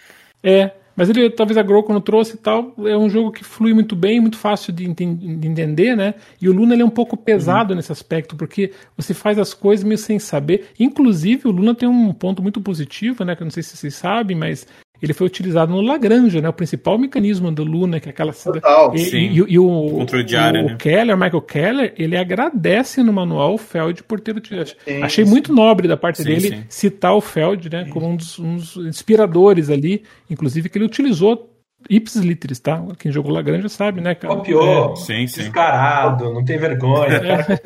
É, 0.43 0.71
mas 0.95 1.09
ele, 1.09 1.29
talvez 1.29 1.57
a 1.57 1.63
Grow, 1.63 1.83
quando 1.83 2.01
trouxe 2.01 2.35
e 2.35 2.37
tal, 2.37 2.73
é 2.85 2.95
um 2.97 3.09
jogo 3.09 3.31
que 3.31 3.43
flui 3.43 3.73
muito 3.73 3.95
bem, 3.95 4.19
muito 4.19 4.37
fácil 4.37 4.71
de, 4.71 4.87
de 4.93 5.03
entender, 5.47 5.95
né? 5.95 6.13
E 6.41 6.47
o 6.47 6.53
Luna 6.53 6.73
ele 6.73 6.83
é 6.83 6.85
um 6.85 6.89
pouco 6.89 7.17
pesado 7.17 7.71
uhum. 7.71 7.77
nesse 7.77 7.91
aspecto, 7.91 8.35
porque 8.35 8.71
você 8.95 9.13
faz 9.13 9.39
as 9.39 9.53
coisas 9.53 9.83
meio 9.83 9.97
sem 9.97 10.19
saber. 10.19 10.67
Inclusive, 10.79 11.47
o 11.47 11.51
Luna 11.51 11.73
tem 11.73 11.89
um 11.89 12.13
ponto 12.13 12.41
muito 12.41 12.61
positivo, 12.61 13.23
né? 13.23 13.35
Que 13.35 13.41
eu 13.41 13.45
não 13.45 13.51
sei 13.51 13.63
se 13.63 13.75
vocês 13.75 13.95
sabem, 13.95 14.37
mas 14.37 14.67
ele 15.03 15.13
foi 15.13 15.27
utilizado 15.27 15.69
no 15.69 15.81
Lagrange, 15.81 16.39
né? 16.39 16.47
O 16.47 16.53
principal 16.53 16.97
mecanismo 16.97 17.51
do 17.51 17.65
Luna, 17.65 17.99
que 17.99 18.07
é 18.07 18.11
aquela 18.11 18.31
Total, 18.31 18.95
e, 18.95 18.99
sim. 18.99 19.17
E, 19.17 19.41
e, 19.41 19.45
e 19.49 19.59
o, 19.59 19.67
o, 19.67 19.97
controle 19.97 20.23
de 20.23 20.37
área, 20.37 20.61
o, 20.61 20.65
né? 20.65 20.77
Keller, 20.79 21.13
o 21.13 21.19
Michael 21.19 21.41
Keller, 21.41 21.93
ele 21.97 22.15
agradece 22.15 23.03
no 23.03 23.11
manual 23.11 23.55
o 23.55 23.57
Feld 23.57 24.01
por 24.03 24.21
ter 24.21 24.33
utilizado. 24.37 24.77
Sim, 24.85 25.03
Achei 25.03 25.25
sim. 25.25 25.29
muito 25.29 25.53
nobre 25.53 25.89
da 25.89 25.97
parte 25.97 26.23
sim, 26.23 26.29
dele 26.29 26.63
citar 26.69 27.13
o 27.13 27.19
Feld, 27.19 27.69
né? 27.69 27.85
Como 27.89 28.07
um 28.07 28.15
dos, 28.15 28.39
um 28.39 28.55
dos 28.55 28.77
inspiradores 28.77 29.69
ali, 29.69 30.03
inclusive 30.29 30.69
que 30.69 30.77
ele 30.77 30.85
utilizou 30.85 31.52
Ips 31.89 32.15
literis, 32.17 32.59
tá? 32.59 32.83
Quem 32.97 33.11
jogou 33.11 33.31
Lagrange 33.31 33.69
sabe, 33.69 34.01
né, 34.01 34.15
cara? 34.15 34.35
Copiou, 34.35 34.93
é, 34.93 34.95
sim, 34.95 35.27
sim. 35.27 35.41
descarado, 35.41 36.33
não 36.33 36.43
tem 36.43 36.57
vergonha. 36.57 37.19
Cara, 37.19 37.59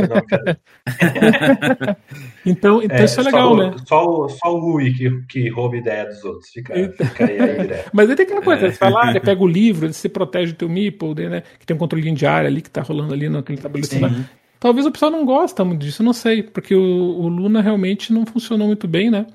então, 2.46 2.82
então 2.82 2.98
é, 2.98 3.06
isso 3.06 3.20
é 3.20 3.24
legal, 3.24 3.54
o, 3.54 3.58
né? 3.58 3.76
Só 3.86 4.06
o, 4.06 4.30
só 4.30 4.56
o 4.56 4.60
Rui 4.60 4.94
que, 4.94 5.22
que 5.28 5.50
rouba 5.50 5.78
ideia 5.78 6.06
dos 6.06 6.24
outros. 6.24 6.50
Fica, 6.50 6.74
fica 6.74 7.26
aí, 7.26 7.40
aí 7.40 7.84
Mas 7.94 8.10
aí 8.10 8.16
tem 8.16 8.26
aquela 8.26 8.42
coisa, 8.42 8.68
é. 8.68 8.72
você 8.72 8.80
vai 8.80 8.92
lá, 8.92 9.10
ele 9.10 9.20
pega 9.20 9.44
o 9.44 9.48
livro, 9.48 9.92
você 9.92 10.10
protege 10.10 10.54
o 10.54 10.56
teu 10.56 10.70
meeple, 10.70 11.30
né? 11.30 11.44
Que 11.60 11.66
tem 11.66 11.76
um 11.76 11.80
controle 11.80 12.12
de 12.12 12.26
área 12.26 12.48
ali 12.48 12.62
que 12.62 12.70
tá 12.70 12.82
rolando 12.82 13.14
ali 13.14 13.30
naquele. 13.30 13.60
Lá. 13.62 14.10
Talvez 14.60 14.86
o 14.86 14.92
pessoal 14.92 15.12
não 15.12 15.26
gosta 15.26 15.64
muito 15.64 15.82
disso, 15.82 16.02
eu 16.02 16.06
não 16.06 16.14
sei, 16.14 16.42
porque 16.42 16.76
o, 16.76 16.82
o 16.82 17.28
Luna 17.28 17.62
realmente 17.62 18.12
não 18.12 18.26
funcionou 18.26 18.68
muito 18.68 18.88
bem, 18.88 19.12
né? 19.12 19.28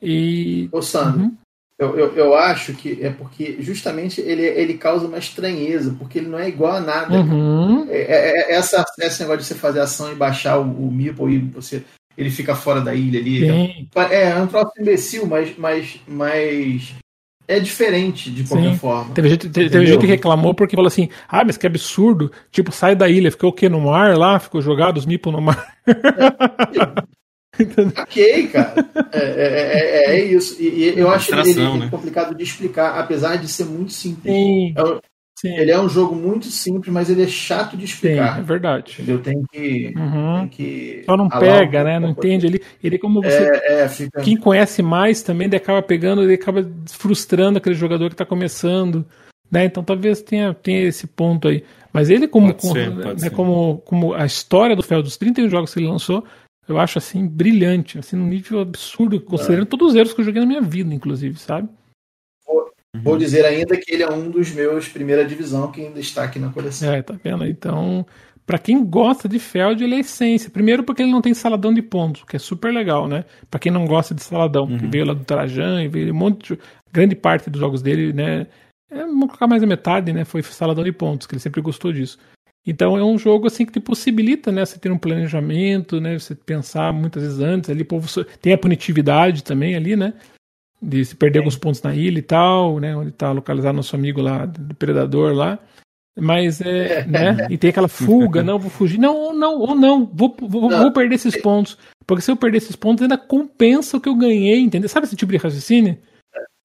E. 0.00 0.68
Ô, 0.70 0.82
Sandro, 0.82 1.22
uhum. 1.22 1.36
Eu, 1.76 1.98
eu, 1.98 2.14
eu, 2.14 2.34
acho 2.36 2.72
que 2.72 3.00
é 3.02 3.10
porque 3.10 3.56
justamente 3.58 4.20
ele, 4.20 4.42
ele 4.42 4.74
causa 4.74 5.08
uma 5.08 5.18
estranheza, 5.18 5.94
porque 5.98 6.18
ele 6.18 6.28
não 6.28 6.38
é 6.38 6.48
igual 6.48 6.76
a 6.76 6.80
nada. 6.80 7.18
Uhum. 7.18 7.88
É, 7.90 7.96
é, 7.96 8.52
é 8.52 8.54
essa, 8.54 8.84
esse 9.00 9.20
negócio 9.20 9.40
de 9.40 9.46
você 9.46 9.54
fazer 9.56 9.80
ação 9.80 10.12
e 10.12 10.14
baixar 10.14 10.58
o, 10.58 10.62
o 10.62 10.92
Meeple 10.92 11.34
e 11.34 11.38
você, 11.38 11.82
ele 12.16 12.30
fica 12.30 12.54
fora 12.54 12.80
da 12.80 12.94
ilha 12.94 13.18
ali. 13.18 13.88
É, 14.08 14.30
é 14.30 14.36
um 14.36 14.46
troço 14.46 14.70
imbecil, 14.78 15.26
mas, 15.26 15.58
mas, 15.58 16.00
mas 16.06 16.94
é 17.48 17.58
diferente 17.58 18.30
de 18.30 18.44
qualquer 18.44 18.70
Sim. 18.70 18.78
forma. 18.78 19.12
Teve 19.12 19.28
gente, 19.30 19.48
teve, 19.48 19.68
teve 19.68 19.86
gente 19.86 20.00
que 20.00 20.06
reclamou 20.06 20.54
porque 20.54 20.76
falou 20.76 20.88
assim: 20.88 21.08
ah, 21.28 21.44
mas 21.44 21.56
que 21.56 21.66
absurdo. 21.66 22.30
Tipo, 22.52 22.70
sai 22.70 22.94
da 22.94 23.08
ilha, 23.08 23.32
ficou 23.32 23.50
o 23.50 23.52
quê? 23.52 23.68
No 23.68 23.80
mar 23.80 24.16
lá? 24.16 24.38
Ficou 24.38 24.62
jogado 24.62 24.96
os 24.96 25.06
Meeple 25.06 25.32
no 25.32 25.40
mar. 25.40 25.74
É, 27.58 28.00
ok, 28.02 28.48
cara. 28.48 28.86
É, 29.12 29.18
é, 29.18 30.12
é, 30.14 30.16
é 30.16 30.24
isso. 30.24 30.60
E, 30.60 30.90
e 30.90 30.98
eu 30.98 31.10
acho 31.10 31.34
ele, 31.34 31.50
ele 31.50 31.78
né? 31.78 31.88
complicado 31.90 32.34
de 32.34 32.42
explicar, 32.42 32.98
apesar 32.98 33.36
de 33.36 33.48
ser 33.48 33.64
muito 33.64 33.92
simples. 33.92 34.34
Sim. 34.34 34.74
Sim. 35.36 35.56
Ele 35.56 35.70
é 35.70 35.78
um 35.78 35.88
jogo 35.88 36.14
muito 36.14 36.46
simples, 36.46 36.92
mas 36.92 37.10
ele 37.10 37.22
é 37.22 37.26
chato 37.26 37.76
de 37.76 37.84
explicar. 37.84 38.36
Sim, 38.36 38.40
é 38.40 38.42
verdade. 38.42 39.04
Eu 39.06 39.18
tenho 39.18 39.42
que. 39.52 39.92
Uhum. 39.96 40.38
Tem 40.40 40.48
que 40.48 41.02
Só 41.04 41.16
não 41.16 41.28
pega, 41.28 41.80
um 41.80 41.84
né? 41.84 41.98
Não 41.98 42.10
entende. 42.10 42.46
Ele, 42.46 42.62
ele 42.82 42.98
como 42.98 43.20
você. 43.20 43.50
É, 43.64 43.82
é, 43.82 43.88
fica... 43.88 44.22
Quem 44.22 44.36
conhece 44.36 44.80
mais 44.80 45.22
também, 45.22 45.48
ele 45.48 45.56
acaba 45.56 45.82
pegando, 45.82 46.22
ele 46.22 46.34
acaba 46.34 46.66
frustrando 46.86 47.58
aquele 47.58 47.74
jogador 47.74 48.08
que 48.08 48.14
está 48.14 48.24
começando. 48.24 49.04
Né? 49.50 49.66
Então 49.66 49.82
talvez 49.82 50.22
tenha, 50.22 50.54
tenha 50.54 50.82
esse 50.82 51.06
ponto 51.06 51.48
aí. 51.48 51.64
Mas 51.92 52.10
ele, 52.10 52.26
como, 52.26 52.54
ser, 52.58 52.90
né, 52.90 53.30
como, 53.30 53.78
como 53.84 54.14
a 54.14 54.26
história 54.26 54.74
do 54.74 54.82
Fel 54.82 55.02
dos 55.02 55.16
31 55.16 55.48
jogos 55.48 55.72
que 55.72 55.78
ele 55.78 55.86
lançou, 55.86 56.24
eu 56.68 56.78
acho 56.78 56.98
assim 56.98 57.26
brilhante, 57.26 57.98
assim 57.98 58.16
num 58.16 58.26
nível 58.26 58.60
absurdo, 58.60 59.20
considerando 59.20 59.66
é. 59.66 59.70
todos 59.70 59.90
os 59.90 59.94
erros 59.94 60.12
que 60.12 60.20
eu 60.20 60.24
joguei 60.24 60.40
na 60.40 60.46
minha 60.46 60.60
vida, 60.60 60.94
inclusive, 60.94 61.38
sabe? 61.38 61.68
Vou, 62.46 62.70
vou 63.02 63.18
dizer 63.18 63.44
ainda 63.44 63.76
que 63.76 63.92
ele 63.92 64.02
é 64.02 64.10
um 64.10 64.30
dos 64.30 64.52
meus 64.52 64.88
primeira 64.88 65.24
divisão 65.24 65.70
que 65.70 65.80
ainda 65.80 66.00
está 66.00 66.24
aqui 66.24 66.38
na 66.38 66.50
coleção. 66.50 66.92
É, 66.92 67.02
tá 67.02 67.14
vendo? 67.22 67.46
Então, 67.46 68.06
para 68.46 68.58
quem 68.58 68.84
gosta 68.84 69.28
de 69.28 69.38
Feld, 69.38 69.82
ele 69.82 69.94
é 69.94 70.00
essência. 70.00 70.50
Primeiro 70.50 70.84
porque 70.84 71.02
ele 71.02 71.12
não 71.12 71.22
tem 71.22 71.32
saladão 71.32 71.72
de 71.72 71.80
pontos, 71.80 72.24
que 72.24 72.36
é 72.36 72.38
super 72.38 72.72
legal, 72.72 73.08
né? 73.08 73.24
Para 73.50 73.60
quem 73.60 73.72
não 73.72 73.86
gosta 73.86 74.14
de 74.14 74.22
saladão, 74.22 74.64
uhum. 74.64 74.78
que 74.78 74.86
veio 74.86 75.06
lá 75.06 75.14
do 75.14 75.24
Trajan 75.24 75.82
e 75.82 75.88
veio 75.88 76.12
um 76.12 76.16
monte 76.16 76.54
de, 76.54 76.60
grande 76.92 77.16
parte 77.16 77.50
dos 77.50 77.60
jogos 77.60 77.82
dele, 77.82 78.12
né? 78.12 78.46
É, 78.90 78.98
vamos 78.98 79.26
colocar 79.26 79.46
mais 79.46 79.62
a 79.62 79.66
metade, 79.66 80.12
né? 80.12 80.24
Foi 80.24 80.42
saladão 80.42 80.84
de 80.84 80.92
pontos, 80.92 81.26
que 81.26 81.34
ele 81.34 81.40
sempre 81.40 81.60
gostou 81.60 81.92
disso. 81.92 82.18
Então 82.66 82.96
é 82.96 83.04
um 83.04 83.18
jogo 83.18 83.46
assim 83.46 83.66
que 83.66 83.72
te 83.72 83.80
possibilita, 83.80 84.50
né, 84.50 84.64
você 84.64 84.78
ter 84.78 84.90
um 84.90 84.98
planejamento, 84.98 86.00
né, 86.00 86.18
você 86.18 86.34
pensar 86.34 86.92
muitas 86.92 87.22
vezes 87.22 87.40
antes 87.40 87.68
ali, 87.68 87.84
pô, 87.84 88.00
você, 88.00 88.24
tem 88.40 88.54
a 88.54 88.58
punitividade 88.58 89.44
também 89.44 89.76
ali, 89.76 89.94
né, 89.94 90.14
de 90.80 91.04
se 91.04 91.14
perder 91.14 91.38
é. 91.38 91.40
alguns 91.40 91.56
pontos 91.56 91.82
na 91.82 91.94
ilha 91.94 92.18
e 92.18 92.22
tal, 92.22 92.80
né, 92.80 92.96
onde 92.96 93.10
está 93.10 93.30
localizado 93.32 93.76
nosso 93.76 93.94
amigo 93.94 94.22
lá, 94.22 94.46
do 94.46 94.74
predador 94.74 95.34
lá. 95.34 95.58
Mas 96.18 96.60
é, 96.62 97.04
né, 97.06 97.46
e 97.50 97.58
tem 97.58 97.68
aquela 97.68 97.88
fuga, 97.88 98.42
não, 98.42 98.58
vou 98.58 98.70
fugir, 98.70 98.98
não, 98.98 99.34
não, 99.34 99.58
ou 99.58 99.74
não, 99.74 100.06
vou, 100.06 100.34
vou, 100.40 100.70
não. 100.70 100.82
vou 100.82 100.92
perder 100.92 101.16
esses 101.16 101.36
pontos, 101.36 101.76
porque 102.06 102.22
se 102.22 102.30
eu 102.30 102.36
perder 102.36 102.58
esses 102.58 102.76
pontos 102.76 103.02
ainda 103.02 103.18
compensa 103.18 103.98
o 103.98 104.00
que 104.00 104.08
eu 104.08 104.14
ganhei, 104.14 104.60
entendeu? 104.60 104.88
Sabe 104.88 105.06
esse 105.06 105.16
tipo 105.16 105.32
de 105.32 105.38
raciocínio? 105.38 105.98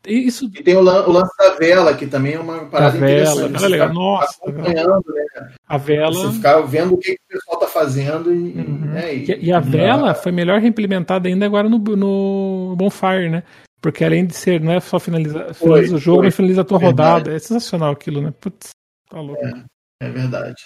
Isso... 0.08 0.50
E 0.56 0.64
tem 0.64 0.76
o, 0.78 0.82
lance 0.82 1.32
da 1.38 1.56
vela, 1.56 1.94
que 1.94 2.08
também 2.08 2.34
é 2.34 2.40
uma 2.40 2.66
parada 2.66 2.98
a 2.98 3.00
vela, 3.00 3.12
interessante. 3.12 3.52
Vela 3.52 3.68
legal. 3.68 3.94
Nossa, 3.94 4.38
acompanhando, 4.42 5.04
né? 5.14 5.54
A 5.68 5.78
vela. 5.78 6.14
Você 6.14 6.32
ficar 6.38 6.62
vendo 6.62 6.94
o 6.94 6.98
que, 6.98 7.16
que 7.16 7.22
o 7.22 7.38
pessoal 7.38 7.58
está 7.58 7.68
fazendo. 7.68 8.34
E, 8.34 8.54
uhum. 8.54 8.80
né? 8.86 9.16
e, 9.16 9.46
e, 9.46 9.52
a 9.52 9.60
vela 9.60 10.14
foi 10.14 10.32
melhor 10.32 10.62
reimplementada 10.62 11.28
ainda 11.28 11.46
agora 11.46 11.68
no, 11.68 11.78
no 11.78 12.76
Bonfire, 12.78 13.30
né? 13.30 13.44
Porque 13.82 14.04
além 14.04 14.26
de 14.26 14.36
ser, 14.36 14.62
não 14.62 14.74
é 14.74 14.80
só 14.80 15.00
finalizar, 15.00 15.54
finaliza 15.54 15.96
o 15.96 16.00
jogo, 16.00 16.18
foi. 16.18 16.26
mas 16.28 16.36
finaliza 16.36 16.62
a 16.62 16.66
tua 16.66 16.80
verdade. 16.80 17.10
rodada. 17.10 17.36
É 17.36 17.40
sensacional 17.40 17.92
aquilo, 17.92 18.22
né? 18.22 18.34
Putz, 18.40 18.70
tá 19.10 19.20
louco. 19.20 19.46
É, 19.46 19.64
é 20.06 20.10
verdade. 20.10 20.66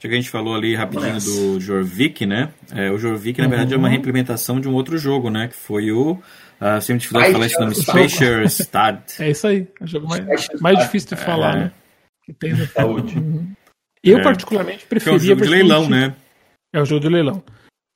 Já 0.00 0.08
que 0.08 0.14
a 0.14 0.18
gente 0.18 0.30
falou 0.30 0.54
ali 0.54 0.74
rapidinho 0.74 1.14
Nossa. 1.14 1.30
do 1.30 1.60
Jorvik, 1.60 2.26
né? 2.26 2.52
É, 2.72 2.90
o 2.90 2.98
Jorvik, 2.98 3.40
na 3.40 3.48
verdade, 3.48 3.70
uhum. 3.70 3.76
é 3.76 3.78
uma 3.78 3.88
uhum. 3.88 3.92
reimplementação 3.92 4.60
de 4.60 4.68
um 4.68 4.74
outro 4.74 4.98
jogo, 4.98 5.30
né? 5.30 5.48
Que 5.48 5.56
foi 5.56 5.90
o 5.90 6.20
Uh, 6.64 6.80
sempre 6.80 7.00
dificuldade 7.00 7.28
de 7.28 7.34
falar 7.34 7.46
esse 7.46 7.60
nome. 7.60 7.74
Spacer 7.74 8.44
Start. 8.46 9.12
É 9.20 9.30
isso 9.30 9.46
aí. 9.46 9.68
É 9.78 9.84
o 9.84 9.86
jogo 9.86 10.08
mais, 10.08 10.48
mais 10.62 10.78
difícil 10.78 11.10
de 11.10 11.16
falar, 11.16 11.56
é. 11.56 11.58
né? 11.58 11.72
Que 12.24 12.32
tem 12.32 12.54
na 12.54 12.66
saúde. 12.66 13.18
Uhum. 13.18 13.52
Eu, 14.02 14.18
é. 14.18 14.22
particularmente, 14.22 14.86
preferia. 14.86 15.18
Que 15.18 15.22
é 15.22 15.22
o 15.22 15.28
jogo 15.28 15.42
de 15.42 15.48
leilão, 15.50 15.90
né? 15.90 16.16
É 16.72 16.80
o 16.80 16.86
jogo 16.86 17.02
de 17.02 17.08
leilão. 17.10 17.42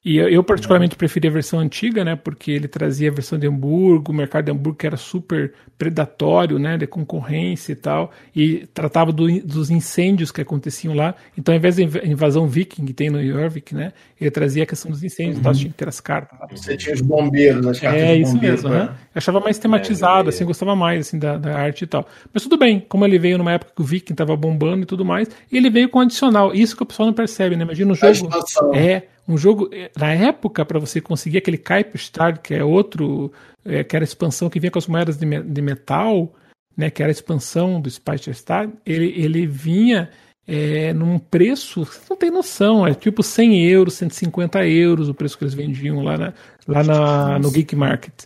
E 0.04 0.16
eu, 0.16 0.28
eu 0.28 0.44
particularmente 0.44 0.94
preferi 0.94 1.26
a 1.26 1.30
versão 1.30 1.58
antiga, 1.58 2.04
né? 2.04 2.14
Porque 2.14 2.52
ele 2.52 2.68
trazia 2.68 3.10
a 3.10 3.12
versão 3.12 3.36
de 3.36 3.48
Hamburgo, 3.48 4.12
o 4.12 4.14
mercado 4.14 4.44
de 4.44 4.52
Hamburgo 4.52 4.78
que 4.78 4.86
era 4.86 4.96
super 4.96 5.52
predatório, 5.76 6.56
né? 6.56 6.76
De 6.76 6.86
concorrência 6.86 7.72
e 7.72 7.74
tal. 7.74 8.12
E 8.34 8.68
tratava 8.72 9.12
do, 9.12 9.26
dos 9.44 9.70
incêndios 9.70 10.30
que 10.30 10.40
aconteciam 10.40 10.94
lá. 10.94 11.16
Então, 11.36 11.52
ao 11.52 11.58
invés 11.58 11.76
da 11.76 11.82
invasão 12.06 12.46
viking 12.46 12.86
que 12.86 12.92
tem 12.92 13.10
no 13.10 13.24
Jorvik, 13.24 13.74
né? 13.74 13.92
Ele 14.20 14.30
trazia 14.30 14.62
a 14.62 14.66
questão 14.66 14.88
dos 14.88 15.02
incêndios. 15.02 15.36
Uhum. 15.36 15.40
Então, 15.40 15.52
tinha 15.52 15.70
que 15.70 15.76
ter 15.76 15.88
as 15.88 16.00
cartas. 16.00 16.38
Você 16.52 16.76
tinha 16.76 16.94
os 16.94 17.00
bombeiros, 17.00 17.66
as 17.66 17.80
cartas 17.80 18.00
É, 18.00 18.16
isso 18.16 18.38
mesmo. 18.38 18.68
Né? 18.68 18.84
Eu 18.84 19.18
achava 19.18 19.40
mais 19.40 19.58
tematizado, 19.58 20.28
é, 20.28 20.30
assim, 20.30 20.44
gostava 20.44 20.76
mais 20.76 21.08
assim, 21.08 21.18
da, 21.18 21.36
da, 21.36 21.58
arte 21.58 21.82
e 21.82 21.86
tal. 21.88 22.06
Mas 22.32 22.44
tudo 22.44 22.56
bem, 22.56 22.84
como 22.88 23.04
ele 23.04 23.18
veio 23.18 23.36
numa 23.36 23.52
época 23.52 23.72
que 23.74 23.82
o 23.82 23.84
viking 23.84 24.14
tava 24.14 24.36
bombando 24.36 24.84
e 24.84 24.86
tudo 24.86 25.04
mais, 25.04 25.28
e 25.50 25.56
ele 25.56 25.70
veio 25.70 25.88
com 25.88 25.98
adicional. 25.98 26.54
Isso 26.54 26.76
que 26.76 26.84
o 26.84 26.86
pessoal 26.86 27.06
não 27.06 27.12
percebe, 27.12 27.56
né? 27.56 27.64
Imagina 27.64 27.92
um 27.92 27.94
jogo... 27.96 28.30
É 28.74 29.02
um 29.28 29.36
jogo 29.36 29.68
eh, 29.72 29.90
na 29.96 30.12
época 30.12 30.64
para 30.64 30.78
você 30.78 31.00
conseguir 31.00 31.38
aquele 31.38 31.62
Star 31.96 32.40
que 32.40 32.54
é 32.54 32.64
outro 32.64 33.30
é, 33.64 33.84
que 33.84 33.94
era 33.94 34.02
a 34.02 34.06
expansão 34.06 34.48
que 34.48 34.58
vinha 34.58 34.70
com 34.70 34.78
as 34.78 34.86
moedas 34.86 35.18
de, 35.18 35.26
de 35.26 35.62
metal 35.62 36.34
né 36.76 36.90
que 36.90 37.02
era 37.02 37.10
a 37.10 37.12
expansão 37.12 37.80
do 37.80 37.90
Spice 37.90 38.32
Star 38.32 38.70
ele, 38.86 39.12
ele 39.16 39.46
vinha 39.46 40.10
é, 40.46 40.94
num 40.94 41.18
preço 41.18 41.84
você 41.84 42.00
não 42.08 42.16
tem 42.16 42.30
noção 42.30 42.86
é 42.86 42.94
tipo 42.94 43.22
100 43.22 43.64
euros 43.68 43.94
150 43.94 44.66
euros 44.66 45.08
o 45.08 45.14
preço 45.14 45.36
que 45.36 45.44
eles 45.44 45.54
vendiam 45.54 46.02
lá 46.02 46.16
na, 46.16 46.34
lá 46.66 46.82
na, 46.82 47.38
no 47.38 47.50
Geek 47.50 47.74
Market. 47.74 48.24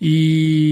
E 0.00 0.70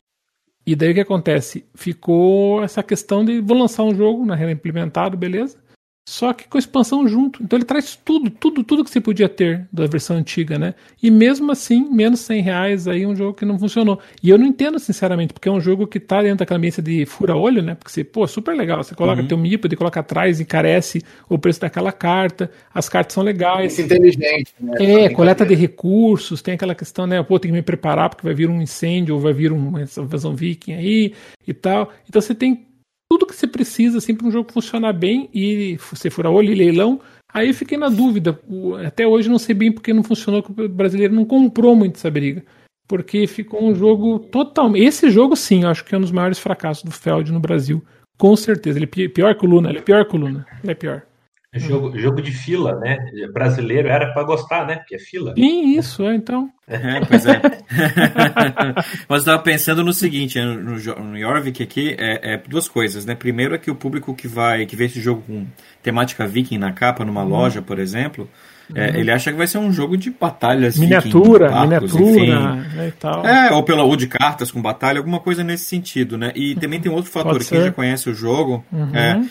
e 0.65 0.77
daí 0.77 0.93
o 0.93 0.95
que 0.95 1.01
acontece? 1.01 1.65
Ficou 1.75 2.63
essa 2.63 2.85
questão 2.85 3.25
de 3.25 3.41
vou 3.41 3.59
lançar 3.59 3.83
um 3.83 3.95
jogo 3.95 4.25
na 4.25 4.37
né, 4.37 4.53
implementado 4.53 5.17
beleza 5.17 5.59
só 6.05 6.33
que 6.33 6.49
com 6.49 6.59
a 6.59 6.61
expansão 6.61 7.07
junto. 7.07 7.43
Então 7.43 7.57
ele 7.57 7.65
traz 7.65 7.95
tudo, 7.95 8.29
tudo, 8.29 8.65
tudo 8.65 8.85
que 8.85 8.91
você 8.91 9.01
podia 9.01 9.29
ter 9.29 9.69
da 9.73 9.87
versão 9.87 10.17
antiga, 10.17 10.59
né? 10.59 10.75
E 11.01 11.11
mesmo 11.11 11.53
assim, 11.53 11.89
menos 11.89 12.21
100 12.21 12.43
reais 12.43 12.89
aí 12.89 13.07
um 13.07 13.15
jogo 13.15 13.35
que 13.35 13.45
não 13.45 13.57
funcionou. 13.57 14.01
E 14.21 14.29
eu 14.29 14.37
não 14.37 14.47
entendo, 14.47 14.81
sinceramente, 14.81 15.33
porque 15.33 15.49
é 15.49 15.53
um 15.53 15.61
jogo 15.61 15.87
que 15.87 16.01
tá 16.01 16.21
dentro 16.21 16.39
daquela 16.39 16.59
ambiência 16.59 16.83
de 16.83 17.07
fura-olho, 17.07 17.63
né? 17.63 17.77
Porque 17.77 17.91
você, 17.91 18.03
pô, 18.03 18.27
super 18.27 18.57
legal. 18.57 18.83
Você 18.83 18.97
coloca 18.97 19.23
uhum. 19.23 19.29
teu 19.29 19.39
MIP, 19.39 19.77
coloca 19.77 20.01
atrás, 20.01 20.41
encarece 20.41 21.03
o 21.29 21.39
preço 21.39 21.61
daquela 21.61 21.93
carta, 21.93 22.51
as 22.75 22.89
cartas 22.89 23.15
são 23.15 23.23
legais. 23.23 23.73
Isso 23.73 23.83
inteligente, 23.83 24.53
né? 24.59 25.05
É, 25.05 25.09
coleta 25.09 25.47
de 25.47 25.55
recursos, 25.55 26.43
tem 26.43 26.55
aquela 26.55 26.75
questão, 26.75 27.07
né? 27.07 27.23
Pô, 27.23 27.39
tem 27.39 27.51
que 27.51 27.57
me 27.57 27.63
preparar 27.63 28.11
porque 28.11 28.27
vai 28.27 28.35
vir 28.35 28.51
um 28.51 28.61
incêndio 28.61 29.15
ou 29.15 29.21
vai 29.21 29.33
vir 29.33 29.53
uma 29.53 29.83
invasão 29.83 30.35
viking 30.35 30.73
aí 30.73 31.15
e 31.47 31.55
tal. 31.55 31.93
Então 32.09 32.21
você 32.21 32.35
tem 32.35 32.72
tudo 33.13 33.27
que 33.27 33.37
você 33.37 33.47
precisa 33.47 33.99
assim, 33.99 34.15
para 34.15 34.27
um 34.27 34.31
jogo 34.31 34.51
funcionar 34.51 34.95
bem 34.95 35.29
e 35.35 35.77
você 35.77 36.09
fura 36.09 36.31
olho 36.31 36.51
e 36.51 36.55
leilão. 36.55 36.99
Aí 37.29 37.53
fiquei 37.53 37.77
na 37.77 37.91
dúvida. 37.91 38.41
Até 38.87 39.07
hoje 39.07 39.29
não 39.29 39.39
sei 39.39 39.55
bem 39.55 39.71
porque 39.71 39.93
não 39.93 40.03
funcionou, 40.03 40.43
que 40.43 40.51
o 40.51 40.69
brasileiro 40.69 41.15
não 41.15 41.27
comprou 41.27 41.77
muito 41.77 41.97
essa 41.97 42.11
briga. 42.11 42.43
Porque 42.89 43.27
ficou 43.27 43.63
um 43.63 43.75
jogo 43.75 44.19
totalmente. 44.19 44.87
Esse 44.87 45.11
jogo, 45.11 45.37
sim, 45.37 45.63
acho 45.65 45.85
que 45.85 45.95
é 45.95 45.99
um 45.99 46.01
dos 46.01 46.11
maiores 46.11 46.39
fracassos 46.39 46.85
do 46.85 46.91
Feld 46.91 47.31
no 47.31 47.39
Brasil. 47.39 47.85
Com 48.17 48.35
certeza. 48.35 48.79
Ele 48.79 48.89
é 48.91 49.09
pior 49.09 49.35
que 49.35 49.45
o 49.45 49.49
Luna. 49.49 49.69
Ele 49.69 49.81
é 49.81 49.83
pior 49.83 50.07
que 50.07 50.17
o 50.17 50.19
Luna. 50.19 50.47
Ele 50.63 50.73
é 50.73 50.75
pior. 50.75 51.03
Jogo, 51.55 51.99
jogo 51.99 52.23
de 52.23 52.33
fila, 52.33 52.79
né? 52.79 52.97
Brasileiro 53.31 53.87
era 53.87 54.11
para 54.15 54.23
gostar, 54.25 54.67
né? 54.67 54.77
Porque 54.77 54.95
é 54.95 54.99
fila. 54.99 55.35
Sim, 55.35 55.77
isso, 55.77 56.03
é, 56.05 56.15
então. 56.15 56.51
É, 56.67 57.05
pois 57.05 57.27
é. 57.27 57.41
Mas 59.07 59.09
eu 59.09 59.17
estava 59.19 59.43
pensando 59.43 59.85
no 59.85 59.93
seguinte, 59.93 60.41
no, 60.41 60.79
no 60.79 61.19
Jorvik 61.19 61.63
aqui, 61.63 61.95
é, 61.99 62.35
é, 62.35 62.43
duas 62.49 62.69
coisas, 62.69 63.05
né? 63.05 63.15
Primeiro 63.15 63.55
é 63.55 63.59
que 63.59 63.71
o 63.71 63.75
público 63.75 64.15
que 64.15 64.27
vai, 64.27 64.65
que 64.65 64.75
vê 64.75 64.87
esse 64.87 64.99
jogo 64.99 65.23
com 65.27 65.47
temática 65.83 66.27
viking 66.27 66.57
na 66.57 66.73
capa, 66.73 67.05
numa 67.05 67.23
hum. 67.23 67.29
loja, 67.29 67.61
por 67.61 67.79
exemplo, 67.79 68.27
é, 68.75 68.91
uhum. 68.91 68.97
ele 68.97 69.11
acha 69.11 69.31
que 69.31 69.39
vai 69.39 69.47
ser 69.47 69.59
um 69.59 69.73
jogo 69.73 69.97
de 69.97 70.11
batalhas. 70.11 70.79
Miniatura, 70.79 71.49
viking, 71.49 71.69
barcos, 71.69 71.95
miniatura 71.95 72.55
né, 72.55 72.89
e 72.89 72.93
tal. 72.93 73.27
É, 73.27 73.53
ou, 73.53 73.63
pela, 73.63 73.83
ou 73.83 73.97
de 73.97 74.07
cartas 74.07 74.51
com 74.51 74.61
batalha, 74.61 74.99
alguma 74.99 75.21
coisa 75.21 75.43
nesse 75.45 75.65
sentido, 75.65 76.17
né? 76.17 76.33
E 76.35 76.55
também 76.55 76.81
tem 76.81 76.91
outro 76.91 77.11
fator, 77.11 77.33
Pode 77.33 77.45
quem 77.47 77.59
ser. 77.59 77.65
já 77.67 77.73
conhece 77.73 78.09
o 78.11 78.15
jogo, 78.15 78.65
uhum. 78.73 78.95
é, 78.95 79.23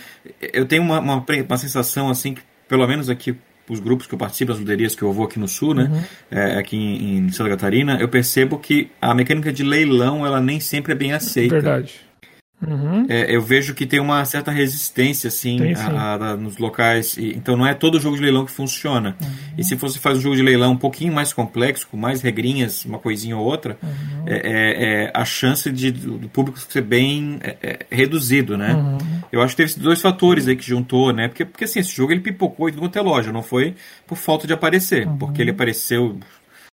eu 0.53 0.65
tenho 0.65 0.83
uma, 0.83 0.99
uma, 0.99 1.25
uma 1.47 1.57
sensação 1.57 2.09
assim 2.09 2.33
que, 2.33 2.41
pelo 2.67 2.87
menos 2.87 3.09
aqui 3.09 3.35
os 3.69 3.79
grupos 3.79 4.05
que 4.05 4.13
eu 4.13 4.19
participo, 4.19 4.51
as 4.51 4.59
luderias 4.59 4.95
que 4.95 5.01
eu 5.01 5.13
vou 5.13 5.25
aqui 5.25 5.39
no 5.39 5.47
sul, 5.47 5.73
né, 5.73 5.89
uhum. 5.89 6.03
é, 6.29 6.59
aqui 6.59 6.75
em, 6.75 7.19
em 7.19 7.31
Santa 7.31 7.51
Catarina, 7.51 7.97
eu 8.01 8.09
percebo 8.09 8.57
que 8.57 8.89
a 9.01 9.13
mecânica 9.13 9.51
de 9.51 9.63
leilão 9.63 10.25
ela 10.25 10.41
nem 10.41 10.59
sempre 10.59 10.91
é 10.91 10.95
bem 10.95 11.13
aceita. 11.13 11.55
Verdade. 11.55 12.11
Uhum. 12.66 13.07
É, 13.09 13.36
eu 13.36 13.41
vejo 13.41 13.74
que 13.74 13.86
tem 13.86 13.99
uma 13.99 14.24
certa 14.24 14.51
resistência 14.51 15.28
assim 15.30 15.57
tem, 15.57 15.74
a, 15.76 16.14
a, 16.14 16.38
nos 16.38 16.57
locais. 16.57 17.18
E, 17.18 17.36
então 17.36 17.57
não 17.57 17.66
é 17.66 17.74
todo 17.74 17.99
jogo 17.99 18.16
de 18.16 18.22
leilão 18.22 18.45
que 18.45 18.51
funciona. 18.51 19.16
Uhum. 19.22 19.30
E 19.57 19.64
se 19.64 19.76
você 19.76 19.99
faz 19.99 20.18
um 20.18 20.22
jogo 20.22 20.36
de 20.36 20.43
leilão 20.43 20.74
um 20.74 20.78
pouquinho 20.78 21.12
mais 21.12 21.34
complexo, 21.34 21.88
com 21.88 21.97
mais 21.97 22.22
regrinhas, 22.22 22.86
uma 22.86 22.99
coisinha 22.99 23.36
ou 23.36 23.43
outra, 23.43 23.78
uhum. 23.82 24.24
é, 24.28 24.36
é, 24.36 24.84
é, 25.05 25.12
a 25.14 25.26
chance 25.26 25.72
de, 25.72 25.91
do 25.91 26.30
público 26.30 26.59
ser 26.59 26.82
bem 26.82 27.39
é, 27.41 27.57
é, 27.62 27.80
reduzido, 27.89 28.57
né? 28.57 28.74
Uhum. 28.74 28.97
Eu 29.32 29.41
acho 29.41 29.55
que 29.55 29.64
teve 29.64 29.80
dois 29.80 30.01
fatores 30.01 30.47
aí 30.47 30.55
que 30.55 30.66
juntou, 30.66 31.12
né? 31.12 31.28
Porque, 31.28 31.45
porque 31.45 31.64
assim, 31.64 31.80
esse 31.80 31.95
jogo 31.95 32.12
ele 32.12 32.22
pipocou 32.22 32.70
em 32.70 32.74
tudo 32.74 32.91
é 32.91 33.01
loja, 33.01 33.32
não 33.32 33.41
foi 33.41 33.76
por 34.05 34.18
falta 34.18 34.45
de 34.45 34.53
aparecer, 34.53 35.07
uhum. 35.07 35.18
porque 35.18 35.41
ele 35.41 35.51
apareceu 35.51 36.20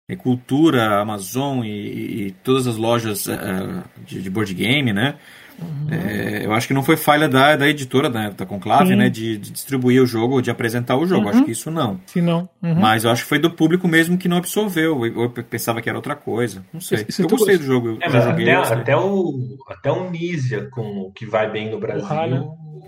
em 0.07 0.17
Cultura, 0.17 0.99
Amazon 0.99 1.63
e, 1.63 2.27
e 2.27 2.31
todas 2.43 2.67
as 2.67 2.75
lojas 2.75 3.25
uh, 3.25 3.83
de, 4.05 4.21
de 4.21 4.29
board 4.29 4.53
game, 4.53 4.91
né? 4.93 5.15
Uhum. 5.61 5.87
É, 5.91 6.45
eu 6.45 6.53
acho 6.53 6.67
que 6.67 6.73
não 6.73 6.83
foi 6.83 6.97
falha 6.97 7.27
da, 7.27 7.55
da 7.55 7.67
editora, 7.67 8.09
da, 8.09 8.29
da 8.29 8.45
Conclave, 8.45 8.89
Sim. 8.89 8.95
né? 8.95 9.09
De, 9.09 9.37
de, 9.37 9.51
distribuir 9.51 10.01
o 10.01 10.05
jogo, 10.05 10.41
de 10.41 10.49
apresentar 10.49 10.97
o 10.97 11.05
jogo. 11.05 11.23
Uhum. 11.23 11.29
Acho 11.29 11.43
que 11.43 11.51
isso 11.51 11.69
não. 11.69 11.99
Sim, 12.05 12.21
não. 12.21 12.49
Uhum. 12.61 12.75
Mas 12.75 13.03
eu 13.03 13.11
acho 13.11 13.23
que 13.23 13.29
foi 13.29 13.39
do 13.39 13.51
público 13.51 13.87
mesmo 13.87 14.17
que 14.17 14.27
não 14.27 14.37
absorveu. 14.37 15.05
Eu 15.05 15.29
pensava 15.29 15.81
que 15.81 15.89
era 15.89 15.97
outra 15.97 16.15
coisa. 16.15 16.63
Não 16.73 16.81
sei. 16.81 17.05
Eu 17.19 17.27
gostei 17.27 17.57
do 17.57 17.63
jogo. 17.63 17.97
É, 18.01 18.09
joguei, 18.09 18.49
até, 18.51 18.73
até, 18.73 18.97
o, 18.97 19.33
até 19.69 19.91
o 19.91 20.09
Nisia, 20.09 20.67
com, 20.69 21.11
que 21.13 21.25
vai 21.25 21.49
bem 21.49 21.69
no 21.69 21.79
Brasil, 21.79 22.07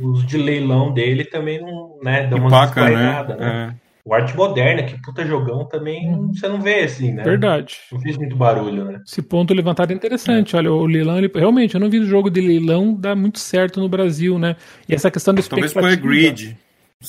os 0.02 0.26
de 0.26 0.38
leilão 0.38 0.94
dele 0.94 1.24
também 1.26 1.62
não 1.62 2.00
né, 2.04 2.28
dão 2.28 2.40
uma 2.40 2.50
Paca, 2.50 2.90
né? 2.90 3.24
né? 3.24 3.72
É. 3.82 3.85
O 4.06 4.14
Arte 4.14 4.38
Moderna, 4.38 4.84
que 4.84 5.02
puta 5.02 5.26
jogão, 5.26 5.66
também 5.66 6.14
hum. 6.14 6.32
você 6.32 6.48
não 6.48 6.62
vê 6.62 6.84
assim, 6.84 7.12
né? 7.12 7.24
Verdade. 7.24 7.80
Não 7.92 8.00
fez 8.00 8.16
muito 8.16 8.36
barulho, 8.36 8.86
né? 8.86 9.02
Esse 9.04 9.20
ponto 9.20 9.52
levantado 9.52 9.92
é 9.92 9.96
interessante. 9.96 10.56
É. 10.56 10.60
Olha, 10.60 10.72
o 10.72 10.86
leilão, 10.86 11.18
ele, 11.18 11.32
realmente, 11.34 11.74
eu 11.74 11.82
não 11.82 11.90
vi 11.90 11.98
o 11.98 12.06
jogo 12.06 12.30
de 12.30 12.40
leilão 12.40 12.94
dar 12.94 13.16
muito 13.16 13.40
certo 13.40 13.80
no 13.80 13.90
Brasil, 13.90 14.38
né? 14.38 14.58
E 14.88 14.94
essa 14.94 15.10
questão 15.10 15.34
da 15.34 15.40
expectativa... 15.40 15.82
Talvez 15.82 16.00
para 16.00 16.08
grid. 16.08 16.56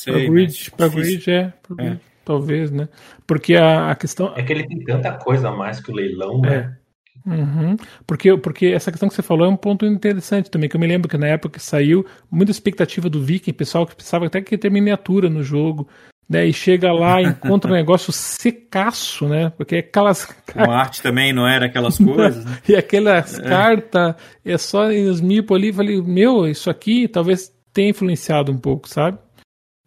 Para 0.07 0.19
grid, 0.21 0.71
pra 0.71 0.89
grid, 0.89 1.31
é. 1.31 1.53
Pra 1.63 1.85
é. 1.85 1.89
Grid, 1.89 2.01
talvez, 2.25 2.71
né? 2.71 2.89
Porque 3.27 3.57
a, 3.57 3.91
a, 3.91 3.95
questão... 3.95 4.33
É 4.35 4.43
que 4.43 4.55
ele 4.55 4.67
tem 4.67 4.83
tanta 4.83 5.13
coisa 5.13 5.51
a 5.51 5.53
mais 5.53 5.79
que 5.79 5.93
o 5.93 5.95
leilão, 5.95 6.41
né? 6.41 6.79
É. 6.83 7.31
Uhum. 7.31 7.77
Porque, 8.07 8.39
porque 8.39 8.67
essa 8.67 8.91
questão 8.91 9.09
que 9.09 9.15
você 9.15 9.23
falou 9.23 9.47
é 9.47 9.51
um 9.51 9.57
ponto 9.57 9.85
interessante 9.85 10.51
também, 10.51 10.67
que 10.67 10.77
eu 10.77 10.81
me 10.81 10.87
lembro 10.87 11.11
que 11.11 11.19
na 11.19 11.27
época 11.27 11.59
que 11.59 11.63
saiu, 11.63 12.07
muita 12.31 12.53
expectativa 12.53 13.11
do 13.11 13.21
Viking, 13.21 13.53
pessoal 13.53 13.87
que 13.87 13.97
pensava 13.97 14.27
até 14.27 14.41
que 14.41 14.55
ia 14.55 14.59
ter 14.59 14.71
miniatura 14.71 15.29
no 15.29 15.43
jogo, 15.43 15.89
né, 16.29 16.45
e 16.47 16.53
chega 16.53 16.93
lá 16.93 17.23
e 17.23 17.27
encontra 17.29 17.71
um 17.71 17.75
negócio 17.75 18.13
secaço, 18.13 19.29
né? 19.29 19.53
Porque 19.57 19.77
aquelas. 19.77 20.25
Com 20.25 20.71
arte 20.71 21.03
também 21.03 21.33
não 21.33 21.47
era 21.47 21.67
aquelas 21.67 21.99
coisas. 21.99 22.45
Né? 22.45 22.59
e 22.69 22.77
aquelas 22.77 23.39
é. 23.39 23.43
cartas, 23.43 24.15
é 24.45 24.59
só 24.59 24.89
os 24.89 25.21
mipo 25.21 25.55
ali, 25.55 25.73
falei, 25.73 26.01
meu, 26.03 26.47
isso 26.47 26.69
aqui 26.69 27.09
talvez 27.09 27.53
tenha 27.73 27.91
influenciado 27.91 28.51
um 28.51 28.59
pouco, 28.59 28.89
sabe? 28.89 29.19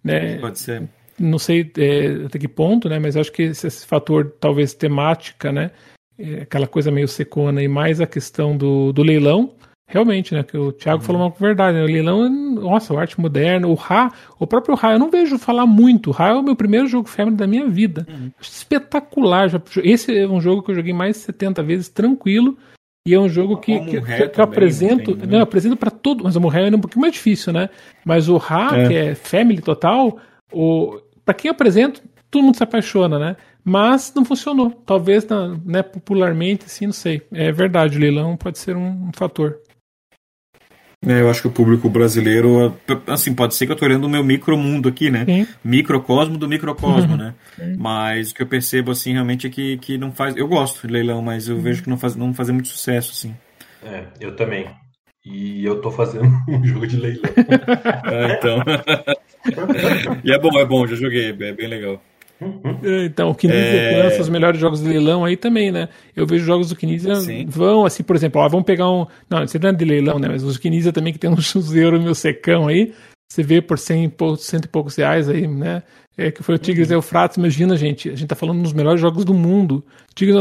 Né? 0.04 0.38
Pode 0.38 0.60
ser. 0.60 0.84
Não 1.18 1.38
sei 1.38 1.70
é, 1.78 2.26
até 2.26 2.40
que 2.40 2.48
ponto, 2.48 2.88
né? 2.88 2.98
Mas 2.98 3.18
acho 3.18 3.32
que 3.32 3.44
esse, 3.44 3.68
esse 3.68 3.86
fator, 3.86 4.34
talvez 4.40 4.74
temática, 4.74 5.52
né? 5.52 5.72
É, 6.18 6.42
aquela 6.42 6.68
coisa 6.68 6.92
meio 6.92 7.08
secona 7.08 7.62
e 7.62 7.68
mais 7.68 8.00
a 8.00 8.08
questão 8.08 8.56
do, 8.56 8.94
do 8.94 9.04
leilão 9.04 9.54
Realmente, 9.90 10.36
né? 10.36 10.44
Que 10.44 10.56
o 10.56 10.72
Thiago 10.72 11.02
uhum. 11.02 11.06
falou 11.06 11.22
uma 11.24 11.30
verdade. 11.30 11.78
Né? 11.78 11.84
O 11.84 11.88
leilão, 11.88 12.30
nossa, 12.30 12.94
o 12.94 13.00
arte 13.00 13.20
moderna, 13.20 13.68
o 13.68 13.74
Ra, 13.74 14.12
o 14.40 14.46
próprio 14.46 14.76
Ra, 14.76 14.94
eu 14.94 15.00
não 15.00 15.10
vejo 15.10 15.38
falar 15.40 15.66
muito. 15.66 16.12
O 16.12 16.14
Ra 16.14 16.30
é 16.30 16.34
o 16.34 16.44
meu 16.44 16.56
primeiro 16.56 16.88
jogo 16.88 17.10
family 17.10 17.36
da 17.36 17.48
minha 17.48 17.68
vida. 17.68 18.06
Uhum. 18.08 18.32
Espetacular. 18.40 19.50
Esse 19.84 20.16
é 20.16 20.28
um 20.28 20.40
jogo 20.40 20.62
que 20.62 20.72
eu 20.72 20.76
joguei 20.76 20.94
mais 20.94 21.16
de 21.16 21.24
70 21.24 21.64
vezes, 21.64 21.90
tranquilo. 21.90 22.56
E 23.08 23.16
é 23.16 23.20
um 23.20 23.28
jogo 23.28 23.58
que, 23.58 23.80
que, 23.80 24.02
que, 24.02 24.30
que 24.30 24.40
eu 24.40 24.44
apresento. 24.44 25.16
Tem, 25.16 25.26
né? 25.26 25.32
Não, 25.32 25.38
eu 25.40 25.44
apresento 25.44 25.76
para 25.76 25.90
todo. 25.90 26.24
Mas 26.24 26.36
o 26.36 26.42
Morré 26.42 26.68
é 26.68 26.76
um 26.76 26.80
pouquinho 26.80 27.02
mais 27.02 27.14
difícil, 27.14 27.52
né? 27.52 27.70
Mas 28.06 28.30
o 28.30 28.38
Ra, 28.38 28.78
é. 28.78 28.88
que 28.88 28.94
é 28.94 29.16
family 29.16 29.62
total, 29.62 30.20
o, 30.54 31.00
para 31.26 31.34
quem 31.34 31.50
eu 31.50 31.54
apresento, 31.54 32.02
todo 32.30 32.44
mundo 32.44 32.58
se 32.58 32.64
apaixona, 32.64 33.18
né? 33.18 33.36
Mas 33.64 34.14
não 34.16 34.24
funcionou. 34.24 34.72
Talvez, 34.86 35.28
né, 35.66 35.82
popularmente, 35.82 36.66
assim, 36.66 36.86
não 36.86 36.94
sei. 36.94 37.22
É 37.32 37.52
verdade, 37.52 37.98
o 37.98 38.00
leilão 38.02 38.38
pode 38.38 38.58
ser 38.60 38.76
um, 38.76 39.10
um 39.10 39.12
fator. 39.14 39.60
É, 41.06 41.22
eu 41.22 41.30
acho 41.30 41.42
que 41.42 41.48
o 41.48 41.52
público 41.52 41.90
brasileiro, 41.90 42.78
assim, 43.08 43.34
pode 43.34 43.56
ser 43.56 43.66
que 43.66 43.72
eu 43.72 43.74
estou 43.74 43.88
olhando 43.88 44.04
o 44.04 44.10
meu 44.10 44.22
micromundo 44.22 44.90
aqui, 44.90 45.10
né? 45.10 45.24
Sim. 45.24 45.48
Microcosmo 45.64 46.38
do 46.38 46.48
microcosmo, 46.48 47.14
uhum. 47.14 47.18
né? 47.18 47.36
Sim. 47.56 47.76
Mas 47.78 48.32
o 48.32 48.36
que 48.36 48.44
eu 48.44 48.48
percebo, 48.48 48.92
assim, 48.92 49.14
realmente 49.14 49.48
é 49.48 49.50
que, 49.50 49.78
que 49.78 49.98
não 49.98 50.12
faz. 50.12 50.36
Eu 50.36 50.48
gosto 50.48 50.86
de 50.86 50.92
leilão, 50.92 51.22
mas 51.22 51.48
eu 51.48 51.56
uhum. 51.56 51.62
vejo 51.62 51.84
que 51.84 51.90
não 51.90 51.98
faz, 51.98 52.18
não 52.18 52.34
faz 52.34 52.50
muito 52.50 52.68
sucesso, 52.68 53.12
assim. 53.14 53.34
É, 53.82 54.04
eu 54.20 54.36
também. 54.36 54.68
E 55.26 55.64
eu 55.64 55.80
tô 55.80 55.90
fazendo 55.90 56.28
um 56.50 56.64
jogo 56.66 56.86
de 56.86 56.98
leilão. 56.98 57.32
é, 58.06 58.34
então. 58.36 58.60
e 60.24 60.32
é 60.34 60.38
bom, 60.38 60.60
é 60.60 60.66
bom, 60.66 60.86
já 60.86 60.96
joguei, 60.96 61.30
é 61.30 61.54
bem 61.54 61.68
legal. 61.68 62.02
É, 62.84 63.06
então, 63.06 63.30
o 63.32 63.36
Kinesia 63.36 63.62
é... 63.62 64.04
lança 64.04 64.22
os 64.22 64.30
melhores 64.30 64.60
jogos 64.60 64.82
de 64.82 64.88
leilão 64.88 65.26
aí 65.26 65.36
também, 65.36 65.72
né? 65.72 65.90
Eu 66.16 66.26
vejo 66.26 66.46
jogos 66.46 66.70
do 66.70 66.76
Kinesia 66.76 67.14
vão, 67.48 67.86
assim, 67.86 68.04
por 68.04 68.16
exemplo, 68.16 68.42
ó, 68.42 68.48
vamos 68.48 68.66
pegar 68.66 68.90
um. 68.90 69.06
Não, 69.30 69.46
você 69.46 69.60
não 69.60 69.70
é 69.70 69.74
de 69.74 69.86
leilão, 69.86 70.18
né? 70.20 70.28
Mas 70.30 70.44
os 70.44 70.58
Kinesia 70.58 70.94
também 70.94 71.12
que 71.12 71.20
tem 71.20 71.30
uns 71.30 71.76
euros 71.76 72.02
mil 72.02 72.16
secão 72.16 72.68
aí. 72.68 72.94
Você 73.32 73.44
vê 73.44 73.62
por 73.62 73.78
cento 73.78 74.66
e 74.66 74.68
poucos 74.68 74.96
reais 74.96 75.30
aí, 75.30 75.48
né? 75.48 75.84
É, 76.18 76.32
que 76.32 76.42
foi 76.42 76.56
o 76.56 76.58
Tigres 76.58 76.90
uhum. 76.90 76.96
Eufrates. 76.96 77.38
Imagina, 77.38 77.78
gente, 77.78 78.10
a 78.10 78.16
gente 78.16 78.28
tá 78.28 78.36
falando 78.36 78.62
dos 78.62 78.74
melhores 78.74 79.00
jogos 79.00 79.24
do 79.24 79.34
mundo. 79.34 79.86
Tigres 80.16 80.36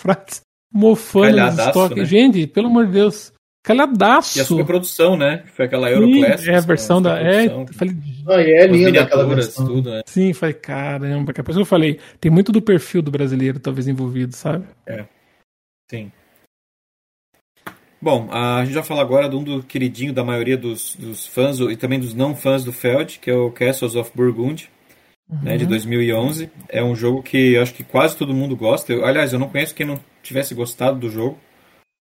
Eufrates 0.00 0.40
mofando 0.72 1.36
no 1.36 1.48
estoque. 1.48 2.00
Né? 2.00 2.04
Gente, 2.04 2.46
pelo 2.46 2.68
amor 2.68 2.86
de 2.86 2.92
Deus. 2.92 3.32
Calhadaço. 3.62 4.38
E 4.38 4.40
a 4.40 4.44
superprodução, 4.44 5.16
né? 5.16 5.44
Foi 5.54 5.66
aquela 5.66 5.90
Euroclassics. 5.90 6.48
É 6.48 6.56
a 6.56 6.60
versão 6.60 7.02
da. 7.02 7.20
É, 7.20 7.48
falei, 7.74 7.94
ah, 8.30 8.42
e 8.42 8.52
é 8.52 8.66
linda 8.66 9.02
aquela 9.02 9.26
versão. 9.26 9.66
Tudo, 9.66 9.90
né? 9.90 10.02
Sim, 10.06 10.32
falei, 10.32 10.54
caramba. 10.54 11.32
Por 11.32 11.50
isso 11.50 11.52
que 11.52 11.62
eu 11.62 11.64
falei, 11.64 11.98
tem 12.20 12.30
muito 12.30 12.52
do 12.52 12.62
perfil 12.62 13.02
do 13.02 13.10
brasileiro, 13.10 13.58
talvez, 13.58 13.88
envolvido, 13.88 14.34
sabe? 14.34 14.66
É. 14.86 15.04
Sim. 15.90 16.12
Bom, 18.02 18.28
a 18.32 18.64
gente 18.64 18.74
vai 18.74 18.82
falar 18.82 19.02
agora 19.02 19.28
de 19.28 19.36
um 19.36 19.44
do 19.44 19.62
queridinho 19.62 20.12
da 20.12 20.24
maioria 20.24 20.56
dos, 20.56 20.96
dos 20.96 21.26
fãs 21.26 21.60
e 21.60 21.76
também 21.76 22.00
dos 22.00 22.14
não 22.14 22.34
fãs 22.34 22.64
do 22.64 22.72
Feld, 22.72 23.18
que 23.18 23.30
é 23.30 23.34
o 23.34 23.50
Castles 23.50 23.94
of 23.94 24.10
Burgundy, 24.14 24.70
uhum. 25.28 25.42
né, 25.42 25.58
de 25.58 25.66
2011. 25.66 26.50
É 26.70 26.82
um 26.82 26.94
jogo 26.94 27.22
que 27.22 27.58
acho 27.58 27.74
que 27.74 27.84
quase 27.84 28.16
todo 28.16 28.32
mundo 28.32 28.56
gosta. 28.56 28.92
Eu, 28.92 29.04
aliás, 29.04 29.32
eu 29.32 29.38
não 29.38 29.50
conheço 29.50 29.74
quem 29.74 29.84
não 29.84 30.00
tivesse 30.22 30.54
gostado 30.54 30.98
do 30.98 31.10
jogo. 31.10 31.38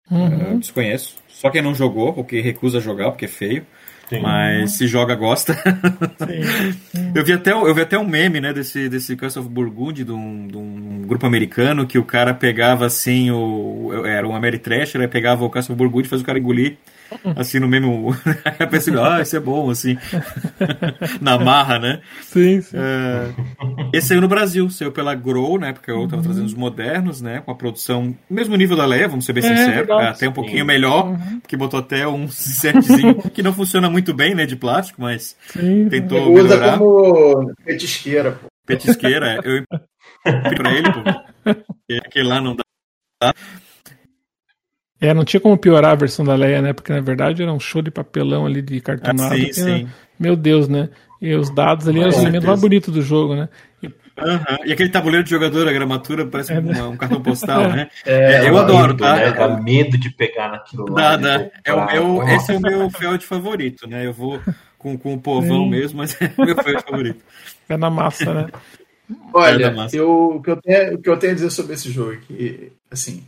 Uhum. 0.09 0.55
Uh, 0.55 0.59
desconheço. 0.59 1.17
Só 1.27 1.51
quem 1.51 1.61
não 1.61 1.75
jogou, 1.75 2.15
ou 2.17 2.23
que 2.23 2.41
recusa 2.41 2.79
jogar 2.79 3.11
porque 3.11 3.25
é 3.25 3.27
feio. 3.27 3.67
Sim. 4.09 4.19
Mas 4.21 4.71
se 4.77 4.87
joga, 4.87 5.15
gosta. 5.15 5.55
eu, 7.15 7.23
vi 7.23 7.33
até, 7.33 7.51
eu 7.51 7.73
vi 7.73 7.81
até 7.81 7.97
um 7.97 8.07
meme, 8.07 8.39
né, 8.39 8.53
desse, 8.53 8.87
desse 8.87 9.15
Castle 9.15 9.43
of 9.43 9.51
Burgundy, 9.51 10.03
de 10.03 10.11
um, 10.11 10.47
de 10.47 10.57
um 10.57 11.01
grupo 11.07 11.25
americano, 11.25 11.87
que 11.87 11.97
o 11.97 12.05
cara 12.05 12.33
pegava 12.33 12.85
assim, 12.85 13.31
o, 13.31 14.05
era 14.05 14.27
um 14.27 14.35
Ameritrash, 14.35 14.95
ele 14.95 15.07
pegava 15.07 15.43
o 15.43 15.49
Castle 15.49 15.73
of 15.73 15.77
Burgundy 15.79 16.07
e 16.07 16.09
fazia 16.09 16.23
o 16.23 16.25
cara 16.25 16.39
engolir 16.39 16.77
assim 17.35 17.59
no 17.59 17.67
mesmo. 17.67 18.15
a 18.59 18.67
pessoa, 18.67 19.15
ah, 19.15 19.21
isso 19.21 19.35
é 19.35 19.39
bom, 19.39 19.69
assim. 19.69 19.97
Na 21.21 21.37
marra, 21.37 21.79
né? 21.79 22.01
Sim, 22.21 22.61
sim. 22.61 22.77
É... 22.77 23.33
Esse 23.93 24.09
saiu 24.09 24.21
no 24.21 24.27
Brasil, 24.27 24.69
saiu 24.69 24.91
pela 24.91 25.15
Grow, 25.15 25.57
né? 25.59 25.73
Porque 25.73 25.91
eu 25.91 26.07
tava 26.07 26.17
uhum. 26.17 26.23
trazendo 26.23 26.45
os 26.45 26.53
modernos, 26.53 27.21
né? 27.21 27.41
Com 27.41 27.51
a 27.51 27.55
produção, 27.55 28.15
mesmo 28.29 28.55
nível 28.55 28.77
da 28.77 28.85
Leia, 28.85 29.07
vamos 29.07 29.25
ser 29.25 29.33
bem 29.33 29.43
é, 29.45 29.55
sinceros. 29.55 29.89
É, 29.89 30.07
até 30.07 30.29
um 30.29 30.33
pouquinho 30.33 30.59
sim. 30.59 30.65
melhor, 30.65 31.07
uhum. 31.07 31.39
porque 31.39 31.57
botou 31.57 31.79
até 31.79 32.07
um 32.07 32.27
setzinho 32.27 33.15
que 33.31 33.43
não 33.43 33.53
funciona 33.53 33.89
muito 33.89 34.13
bem, 34.13 34.35
né? 34.35 34.45
De 34.45 34.55
plástico, 34.55 35.01
mas 35.01 35.35
sim, 35.47 35.87
tentou 35.89 36.31
Usa 36.33 36.55
melhorar. 36.55 36.77
como 36.77 37.53
petisqueira, 37.63 38.31
pô. 38.31 38.47
Petisqueira, 38.65 39.33
é. 39.33 39.39
Eu 39.43 39.63
pra 40.55 40.71
ele, 40.71 40.91
pô. 40.91 41.01
Aquele 42.05 42.27
lá 42.27 42.41
não 42.41 42.55
dá. 42.55 43.33
É, 44.99 45.13
não 45.13 45.25
tinha 45.25 45.39
como 45.39 45.57
piorar 45.57 45.91
a 45.91 45.95
versão 45.95 46.23
da 46.23 46.35
Leia, 46.35 46.61
né? 46.61 46.73
Porque 46.73 46.91
na 46.91 47.01
verdade 47.01 47.43
era 47.43 47.51
um 47.51 47.59
show 47.59 47.81
de 47.81 47.91
papelão 47.91 48.45
ali 48.45 48.61
de 48.61 48.79
cartonado. 48.79 49.33
Ah, 49.33 49.37
sim, 49.37 49.53
sim. 49.53 49.87
Meu 50.19 50.35
Deus, 50.35 50.67
né? 50.67 50.89
E 51.21 51.33
os 51.35 51.49
dados 51.49 51.87
ali 51.87 51.99
eram 51.99 52.09
os 52.09 52.17
elementos 52.17 52.47
mais 52.47 52.61
bonitos 52.61 52.93
do 52.93 53.01
jogo, 53.01 53.35
né? 53.35 53.49
E... 53.81 53.87
Uhum. 53.87 54.65
e 54.65 54.71
aquele 54.71 54.89
tabuleiro 54.89 55.25
de 55.25 55.29
jogador, 55.29 55.67
a 55.67 55.73
gramatura, 55.73 56.25
parece 56.25 56.53
é, 56.53 56.61
né? 56.61 56.81
um 56.83 56.95
cartão 56.95 57.21
postal, 57.21 57.67
né? 57.75 57.89
É, 58.05 58.47
eu 58.47 58.57
adoro, 58.57 58.93
medo, 58.93 58.97
tá? 58.99 59.15
Né? 59.15 59.31
Dá 59.31 59.61
medo 59.61 59.97
de 59.97 60.09
pegar 60.09 60.51
naquilo 60.51 60.89
lá. 60.89 61.17
Dá, 61.17 61.37
dá. 61.37 61.49
É 61.65 61.73
o 61.73 61.85
meu, 61.85 62.27
esse 62.29 62.53
é 62.53 62.57
o 62.57 62.61
meu 62.61 62.89
Feld 62.89 63.25
favorito, 63.25 63.89
né? 63.89 64.05
Eu 64.05 64.13
vou 64.13 64.39
com, 64.77 64.97
com 64.97 65.15
o 65.15 65.19
povão 65.19 65.63
sim. 65.63 65.69
mesmo, 65.69 65.97
mas 65.97 66.15
é 66.21 66.31
o 66.37 66.45
meu 66.45 66.55
Feld 66.55 66.81
favorito. 66.83 67.21
É 67.67 67.75
na 67.75 67.89
massa, 67.89 68.33
né? 68.33 68.47
Olha, 69.33 69.75
eu, 69.91 70.35
o, 70.37 70.41
que 70.41 70.49
eu 70.49 70.61
tenho, 70.61 70.95
o 70.95 70.97
que 70.97 71.09
eu 71.09 71.17
tenho 71.17 71.33
a 71.33 71.35
dizer 71.35 71.49
sobre 71.51 71.73
esse 71.73 71.91
jogo 71.91 72.13
é 72.13 72.17
que, 72.17 72.71
assim, 72.89 73.23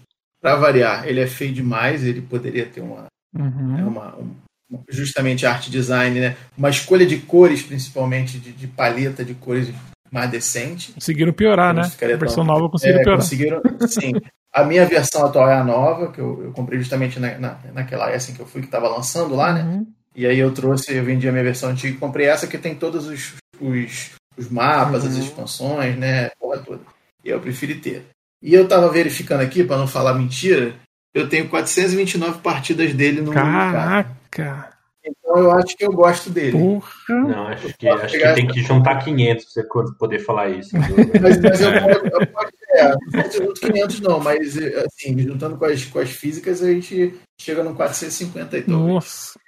para 0.47 0.55
variar, 0.55 1.05
ele 1.05 1.19
é 1.19 1.27
feio 1.27 1.51
demais, 1.51 2.05
ele 2.05 2.21
poderia 2.21 2.65
ter 2.65 2.79
uma, 2.79 3.07
uhum. 3.35 3.73
Né, 3.73 3.83
uma, 3.83 4.15
uma, 4.15 4.81
justamente 4.87 5.45
arte 5.45 5.69
design, 5.69 6.21
né? 6.21 6.37
Uma 6.57 6.69
escolha 6.69 7.05
de 7.05 7.17
cores, 7.17 7.61
principalmente 7.61 8.39
de, 8.39 8.53
de 8.53 8.65
paleta 8.65 9.25
de 9.25 9.33
cores 9.33 9.73
mais 10.09 10.31
decente. 10.31 10.93
Conseguiram 10.93 11.33
piorar, 11.33 11.73
né? 11.73 11.81
A 11.81 12.07
versão 12.15 12.45
tão... 12.45 12.55
nova 12.55 12.69
conseguiram 12.69 13.01
é, 13.01 13.03
piorar. 13.03 13.19
Conseguiram, 13.19 13.61
sim. 13.89 14.13
A 14.53 14.63
minha 14.63 14.85
versão 14.85 15.25
atual 15.25 15.49
é 15.49 15.55
a 15.55 15.63
nova, 15.65 16.13
que 16.13 16.19
eu, 16.19 16.45
eu 16.45 16.51
comprei 16.53 16.79
justamente 16.79 17.19
na, 17.19 17.37
na, 17.37 17.59
naquela 17.73 18.09
assim 18.09 18.33
que 18.33 18.39
eu 18.39 18.45
fui 18.45 18.61
que 18.61 18.67
estava 18.67 18.87
lançando 18.87 19.35
lá, 19.35 19.51
né? 19.51 19.63
Uhum. 19.63 19.85
E 20.15 20.25
aí 20.25 20.39
eu 20.39 20.53
trouxe, 20.53 20.95
eu 20.95 21.03
vendi 21.03 21.27
a 21.27 21.31
minha 21.33 21.43
versão 21.43 21.69
antiga 21.71 21.93
e 21.93 21.99
comprei 21.99 22.27
essa 22.27 22.47
que 22.47 22.57
tem 22.57 22.73
todos 22.73 23.05
os, 23.05 23.33
os, 23.59 24.11
os 24.37 24.49
mapas, 24.49 25.03
uhum. 25.03 25.09
as 25.09 25.15
expansões, 25.17 25.97
né? 25.97 26.29
Porra 26.39 26.59
toda. 26.59 26.81
E 27.25 27.29
eu 27.29 27.41
preferi 27.41 27.75
ter. 27.75 28.05
E 28.41 28.53
eu 28.53 28.67
tava 28.67 28.89
verificando 28.89 29.41
aqui, 29.41 29.63
para 29.63 29.77
não 29.77 29.87
falar 29.87 30.13
mentira, 30.13 30.75
eu 31.13 31.27
tenho 31.27 31.49
429 31.49 32.39
partidas 32.39 32.93
dele 32.93 33.21
no 33.21 33.31
Caraca! 33.31 34.77
Então 35.03 35.37
eu 35.37 35.51
acho 35.51 35.75
que 35.75 35.85
eu 35.85 35.91
gosto 35.91 36.29
dele. 36.29 36.51
Porra! 36.51 36.91
Não, 37.09 37.47
acho 37.47 37.77
que, 37.77 37.87
acho 37.87 38.17
que 38.17 38.33
tem 38.33 38.47
que 38.47 38.61
juntar 38.61 39.03
500 39.03 39.45
pra 39.45 39.53
você 39.53 39.93
poder 39.97 40.19
falar 40.19 40.49
isso. 40.49 40.71
mas, 41.21 41.41
mas 41.41 41.61
eu, 41.61 41.71
eu, 41.71 42.27
posso, 42.27 42.51
é, 42.71 42.95
não 43.13 43.31
junto 43.31 43.61
500 43.61 43.99
não, 44.01 44.19
mas 44.19 44.57
assim, 44.57 45.17
juntando 45.17 45.57
com 45.57 45.65
as, 45.65 45.85
com 45.85 45.99
as 45.99 46.09
físicas, 46.09 46.61
a 46.61 46.71
gente 46.71 47.15
chega 47.39 47.63
no 47.63 47.73
450 47.73 48.57
e 48.57 48.69
Nossa! 48.69 49.39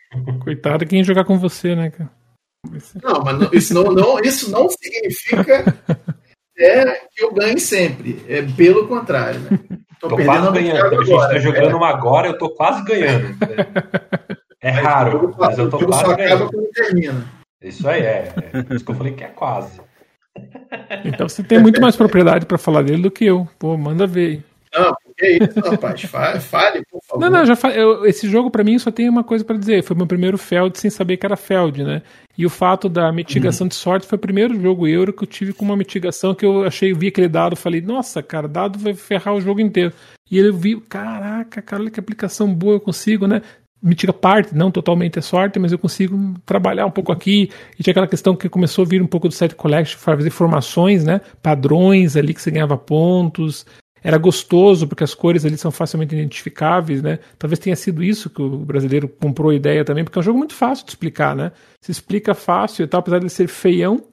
Coitado 0.44 0.86
quem 0.88 1.04
jogar 1.04 1.26
com 1.26 1.38
você, 1.38 1.76
né, 1.76 1.92
cara? 1.92 2.10
Não, 3.04 3.24
mas 3.24 3.40
não, 3.40 3.50
isso, 3.54 3.74
não, 3.74 3.84
não, 3.84 4.20
isso 4.20 4.52
não 4.52 4.68
significa 4.70 5.78
é 6.60 7.02
que 7.16 7.24
eu 7.24 7.34
ganhe 7.34 7.60
sempre. 7.60 8.24
É 8.28 8.42
pelo 8.42 8.88
contrário, 8.88 9.40
né? 9.40 9.60
Tô, 10.00 10.08
tô 10.08 10.18
quase 10.18 10.52
ganhando. 10.52 11.00
A 11.00 11.04
gente 11.04 11.20
tá 11.20 11.40
jogando 11.40 11.72
é. 11.72 11.76
uma 11.76 11.90
agora, 11.90 12.28
eu 12.28 12.38
tô 12.38 12.50
quase 12.50 12.84
ganhando. 12.84 13.36
É 14.62 14.72
raro, 14.72 15.34
mas 15.38 15.58
eu 15.58 15.70
tô 15.70 15.80
quase 15.86 16.16
ganhando. 16.16 17.26
Isso 17.62 17.88
aí 17.88 18.02
é. 18.02 18.34
é. 18.36 18.76
Isso 18.76 18.86
que 18.86 18.92
eu 18.92 18.96
falei 18.96 19.14
que 19.14 19.24
é 19.24 19.28
quase. 19.28 19.82
Então 21.04 21.28
você 21.28 21.44
tem 21.44 21.60
muito 21.60 21.82
mais 21.82 21.96
propriedade 21.96 22.46
para 22.46 22.58
falar 22.58 22.82
dele 22.82 23.02
do 23.04 23.12
que 23.12 23.26
eu. 23.26 23.48
Pô, 23.58 23.78
manda 23.78 24.08
ver. 24.08 24.44
Não, 24.74 24.96
que 25.20 25.44
isso, 25.44 25.60
rapaz. 25.60 26.02
Fale, 26.04 26.40
fale, 26.40 26.86
por 26.90 27.02
favor. 27.04 27.22
Não, 27.22 27.30
não, 27.30 27.46
já 27.46 27.56
fa... 27.56 27.70
eu, 27.72 28.06
esse 28.06 28.28
jogo 28.30 28.50
para 28.50 28.64
mim 28.64 28.80
só 28.80 28.90
tem 28.90 29.10
uma 29.10 29.24
coisa 29.24 29.44
para 29.44 29.58
dizer. 29.58 29.84
Foi 29.84 29.96
meu 29.96 30.08
primeiro 30.08 30.38
Feld 30.38 30.80
sem 30.80 30.90
saber 30.90 31.18
que 31.18 31.26
era 31.26 31.36
Feld, 31.36 31.84
né? 31.84 32.02
E 32.38 32.46
o 32.46 32.50
fato 32.50 32.88
da 32.88 33.12
mitigação 33.12 33.66
uhum. 33.66 33.70
de 33.70 33.76
sorte 33.76 34.08
foi 34.08 34.16
o 34.16 34.22
primeiro 34.22 34.60
jogo 34.60 34.88
euro 34.88 35.12
que 35.12 35.24
eu 35.24 35.28
tive 35.28 35.52
com 35.52 35.66
uma 35.66 35.76
mitigação 35.76 36.34
que 36.34 36.46
eu 36.46 36.64
achei, 36.64 36.94
vi 36.94 37.08
aquele 37.08 37.28
dado, 37.28 37.56
falei, 37.56 37.82
nossa, 37.82 38.24
cara, 38.24 38.48
dado 38.48 38.80
vai 38.80 38.94
ferrar 38.94 39.36
o 39.36 39.42
jogo 39.42 39.60
inteiro. 39.60 39.94
E 40.32 40.38
ele 40.38 40.52
viu, 40.52 40.82
caraca, 40.88 41.62
cara, 41.62 41.82
olha 41.82 41.92
que 41.92 42.00
aplicação 42.00 42.54
boa 42.54 42.76
eu 42.76 42.80
consigo, 42.80 43.28
né? 43.28 43.42
mitiga 43.82 44.12
parte, 44.12 44.54
não 44.54 44.70
totalmente 44.70 45.18
é 45.18 45.22
sorte, 45.22 45.58
mas 45.58 45.72
eu 45.72 45.80
consigo 45.80 46.36
trabalhar 46.46 46.86
um 46.86 46.92
pouco 46.92 47.12
aqui. 47.12 47.50
E 47.78 47.84
tinha 47.84 47.92
aquela 47.92 48.08
questão 48.08 48.36
que 48.36 48.50
começou 48.50 48.84
a 48.84 48.88
vir 48.88 49.02
um 49.02 49.08
pouco 49.08 49.28
do 49.28 49.34
set 49.34 49.56
collection, 49.56 49.98
fazer 49.98 50.30
formações, 50.30 51.04
né? 51.04 51.22
Padrões 51.42 52.16
ali 52.16 52.34
que 52.34 52.42
você 52.42 52.52
ganhava 52.52 52.78
pontos 52.78 53.66
era 54.04 54.18
gostoso, 54.18 54.88
porque 54.88 55.04
as 55.04 55.14
cores 55.14 55.46
ali 55.46 55.58
são 55.58 55.72
facilmente 55.72 56.16
identificáveis, 56.16 57.02
né? 57.02 57.20
Talvez 57.38 57.60
tenha 57.60 57.76
sido 57.76 58.04
isso 58.04 58.30
que 58.30 58.42
o 58.42 58.58
brasileiro 58.60 59.08
comprou 59.08 59.52
a 59.52 59.56
ideia 59.56 59.84
também, 59.84 60.04
porque 60.04 60.18
é 60.18 60.22
um 60.22 60.24
jogo 60.24 60.38
muito 60.38 60.54
fácil 60.54 60.86
de 60.86 60.92
explicar, 60.92 61.36
né? 61.36 61.52
Se 61.82 61.92
explica 61.92 62.34
fácil 62.34 62.84
e 62.84 62.88
tal, 62.88 63.00
apesar 63.00 63.20
de 63.20 63.30
ser 63.30 63.48
feião, 63.48 64.04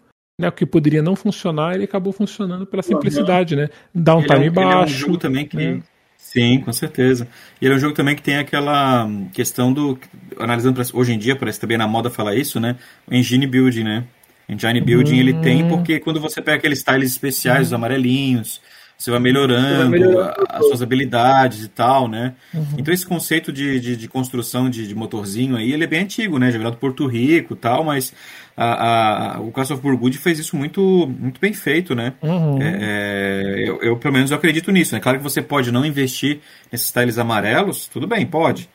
né? 0.40 0.48
O 0.48 0.52
que 0.52 0.66
poderia 0.66 1.02
não 1.02 1.16
funcionar, 1.16 1.74
ele 1.74 1.84
acabou 1.84 2.12
funcionando 2.12 2.66
pela 2.66 2.82
simplicidade, 2.82 3.56
né? 3.56 3.68
Dá 3.94 4.14
um 4.16 4.20
ele 4.20 4.28
time 4.28 4.46
é 4.46 4.50
um, 4.50 4.52
baixo. 4.52 4.70
Ele 4.70 4.78
é 4.78 4.84
um 4.84 4.86
jogo 4.86 5.16
também 5.16 5.46
que. 5.46 5.56
Né? 5.56 5.82
Sim, 6.18 6.60
com 6.60 6.72
certeza. 6.72 7.28
E 7.60 7.64
ele 7.64 7.74
é 7.74 7.76
um 7.76 7.80
jogo 7.80 7.94
também 7.94 8.16
que 8.16 8.22
tem 8.22 8.36
aquela 8.36 9.08
questão 9.32 9.72
do. 9.72 9.98
Analisando 10.38 10.82
hoje 10.92 11.12
em 11.12 11.18
dia, 11.18 11.36
parece 11.36 11.60
também 11.60 11.78
na 11.78 11.86
moda 11.86 12.10
falar 12.10 12.34
isso, 12.34 12.60
né? 12.60 12.76
O 13.06 13.14
engine 13.14 13.46
building, 13.46 13.84
né? 13.84 14.04
Engine 14.48 14.80
building 14.80 15.14
hum. 15.14 15.20
ele 15.20 15.34
tem 15.34 15.64
hum. 15.64 15.68
porque 15.68 15.98
quando 15.98 16.20
você 16.20 16.42
pega 16.42 16.58
aqueles 16.58 16.82
tiles 16.82 17.12
especiais, 17.12 17.60
hum. 17.60 17.62
os 17.62 17.72
amarelinhos, 17.72 18.60
você 18.96 19.10
vai 19.10 19.20
melhorando, 19.20 19.78
vai 19.78 19.88
melhorando 19.88 20.44
as 20.48 20.66
suas 20.66 20.82
habilidades 20.82 21.64
e 21.64 21.68
tal, 21.68 22.08
né? 22.08 22.34
Uhum. 22.54 22.66
Então 22.78 22.94
esse 22.94 23.06
conceito 23.06 23.52
de, 23.52 23.78
de, 23.78 23.96
de 23.96 24.08
construção 24.08 24.70
de, 24.70 24.88
de, 24.88 24.94
motorzinho 24.94 25.56
aí, 25.56 25.72
ele 25.72 25.84
é 25.84 25.86
bem 25.86 26.00
antigo, 26.00 26.38
né? 26.38 26.50
Já 26.50 26.56
virado 26.56 26.78
Porto 26.78 27.06
Rico 27.06 27.52
e 27.52 27.56
tal, 27.56 27.84
mas 27.84 28.14
a, 28.56 29.34
a, 29.36 29.40
o 29.40 29.52
Castle 29.52 29.76
of 29.76 29.82
Burgundy 29.82 30.16
fez 30.16 30.38
isso 30.38 30.56
muito, 30.56 30.80
muito 31.20 31.38
bem 31.38 31.52
feito, 31.52 31.94
né? 31.94 32.14
Uhum. 32.22 32.60
É, 32.62 32.78
é, 32.80 33.68
eu, 33.68 33.82
eu, 33.82 33.96
pelo 33.98 34.14
menos, 34.14 34.30
eu 34.30 34.36
acredito 34.36 34.72
nisso, 34.72 34.94
né? 34.94 35.00
Claro 35.00 35.18
que 35.18 35.24
você 35.24 35.42
pode 35.42 35.70
não 35.70 35.84
investir 35.84 36.40
nesses 36.72 36.90
tiles 36.90 37.18
amarelos, 37.18 37.86
tudo 37.88 38.06
bem, 38.06 38.24
pode. 38.24 38.68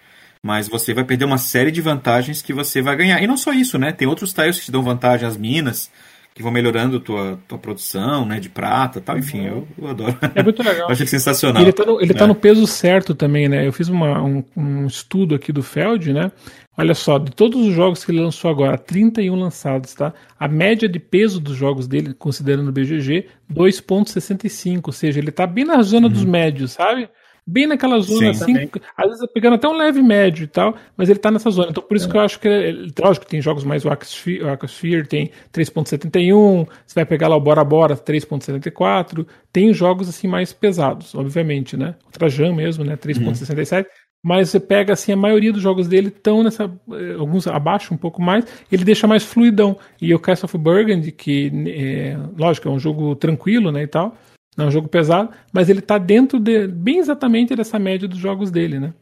Mas 0.43 0.67
você 0.67 0.93
vai 0.93 1.03
perder 1.03 1.25
uma 1.25 1.37
série 1.37 1.71
de 1.71 1.81
vantagens 1.81 2.41
que 2.41 2.53
você 2.53 2.81
vai 2.81 2.95
ganhar. 2.95 3.21
E 3.21 3.27
não 3.27 3.37
só 3.37 3.53
isso, 3.53 3.77
né? 3.77 3.91
Tem 3.91 4.07
outros 4.07 4.33
tiles 4.33 4.59
que 4.59 4.65
te 4.65 4.71
dão 4.71 4.83
vantagem, 4.83 5.27
as 5.27 5.37
minas, 5.37 5.91
que 6.33 6.41
vão 6.41 6.51
melhorando 6.51 6.99
tua, 6.99 7.37
tua 7.47 7.57
produção, 7.57 8.25
né, 8.25 8.39
de 8.39 8.49
prata 8.49 9.01
tal. 9.01 9.17
Enfim, 9.17 9.45
eu, 9.45 9.67
eu 9.77 9.87
adoro. 9.87 10.17
É 10.33 10.41
muito 10.41 10.63
legal. 10.63 10.87
eu 10.89 10.93
achei 10.93 11.05
sensacional. 11.05 11.61
ele 11.61 11.73
tá 11.73 11.85
no, 11.85 11.99
ele 11.99 12.13
tá 12.13 12.19
é. 12.19 12.19
tá 12.19 12.27
no 12.27 12.35
peso 12.35 12.65
certo 12.65 13.13
também, 13.13 13.49
né? 13.49 13.67
Eu 13.67 13.73
fiz 13.73 13.89
uma, 13.89 14.21
um, 14.21 14.43
um, 14.55 14.85
estudo 14.85 15.35
aqui 15.35 15.51
do 15.51 15.61
Feld, 15.61 16.13
né? 16.13 16.31
Olha 16.77 16.95
só, 16.95 17.17
de 17.17 17.31
todos 17.31 17.67
os 17.67 17.73
jogos 17.73 18.05
que 18.05 18.11
ele 18.11 18.21
lançou 18.21 18.49
agora, 18.49 18.77
31 18.77 19.35
lançados, 19.35 19.93
tá? 19.93 20.13
A 20.39 20.47
média 20.47 20.87
de 20.87 20.99
peso 20.99 21.39
dos 21.39 21.55
jogos 21.55 21.85
dele, 21.85 22.13
considerando 22.13 22.69
o 22.69 22.71
BGG, 22.71 23.27
2.65, 23.53 24.81
ou 24.85 24.93
seja, 24.93 25.19
ele 25.19 25.31
tá 25.31 25.45
bem 25.45 25.65
na 25.65 25.81
zona 25.81 26.07
uhum. 26.07 26.13
dos 26.13 26.23
médios, 26.23 26.71
sabe? 26.71 27.09
Bem 27.45 27.67
naquela 27.67 27.99
zona, 27.99 28.33
Sim, 28.33 28.57
assim, 28.57 28.69
às 28.95 29.07
vezes 29.07 29.27
pegando 29.33 29.55
até 29.55 29.67
um 29.67 29.75
leve 29.75 30.01
médio 30.01 30.43
e 30.43 30.47
tal, 30.47 30.75
mas 30.95 31.09
ele 31.09 31.19
tá 31.19 31.31
nessa 31.31 31.49
zona. 31.49 31.69
Então 31.71 31.83
por 31.83 31.97
isso 31.97 32.07
é. 32.07 32.11
que 32.11 32.17
eu 32.17 32.21
acho 32.21 32.39
que, 32.39 32.47
ele, 32.47 32.93
lógico 32.99 33.25
que 33.25 33.31
tem 33.31 33.41
jogos 33.41 33.63
mais, 33.63 33.83
o 33.83 33.89
Aquasphere, 33.89 35.07
tem 35.07 35.31
3.71, 35.53 36.67
você 36.85 36.95
vai 36.95 37.05
pegar 37.05 37.27
lá 37.27 37.35
o 37.35 37.41
Bora 37.41 37.63
Bora 37.63 37.95
3.74, 37.95 39.25
tem 39.51 39.73
jogos 39.73 40.07
assim 40.07 40.27
mais 40.27 40.53
pesados, 40.53 41.15
obviamente, 41.15 41.75
né? 41.75 41.95
O 42.07 42.11
Trajan 42.11 42.53
mesmo, 42.53 42.83
né, 42.83 42.95
3.67, 42.95 43.79
uhum. 43.79 43.89
mas 44.23 44.49
você 44.49 44.59
pega 44.59 44.93
assim, 44.93 45.11
a 45.11 45.17
maioria 45.17 45.51
dos 45.51 45.61
jogos 45.61 45.87
dele 45.87 46.07
estão 46.07 46.43
nessa, 46.43 46.71
eh, 46.93 47.15
alguns 47.17 47.47
abaixo 47.47 47.93
um 47.93 47.97
pouco 47.97 48.21
mais, 48.21 48.45
ele 48.71 48.85
deixa 48.85 49.07
mais 49.07 49.23
fluidão. 49.23 49.77
E 50.01 50.13
o 50.13 50.19
Castle 50.19 50.45
of 50.45 50.57
Burgundy, 50.57 51.11
que, 51.11 51.51
é, 51.67 52.17
lógico, 52.37 52.69
é 52.69 52.71
um 52.71 52.79
jogo 52.79 53.15
tranquilo, 53.15 53.71
né, 53.71 53.83
e 53.83 53.87
tal, 53.87 54.15
é 54.57 54.63
um 54.63 54.71
jogo 54.71 54.87
pesado, 54.87 55.29
mas 55.51 55.69
ele 55.69 55.79
está 55.79 55.97
dentro 55.97 56.39
de 56.39 56.67
bem 56.67 56.97
exatamente 56.97 57.55
dessa 57.55 57.79
média 57.79 58.07
dos 58.07 58.17
jogos 58.17 58.51
dele, 58.51 58.79
né? 58.79 58.93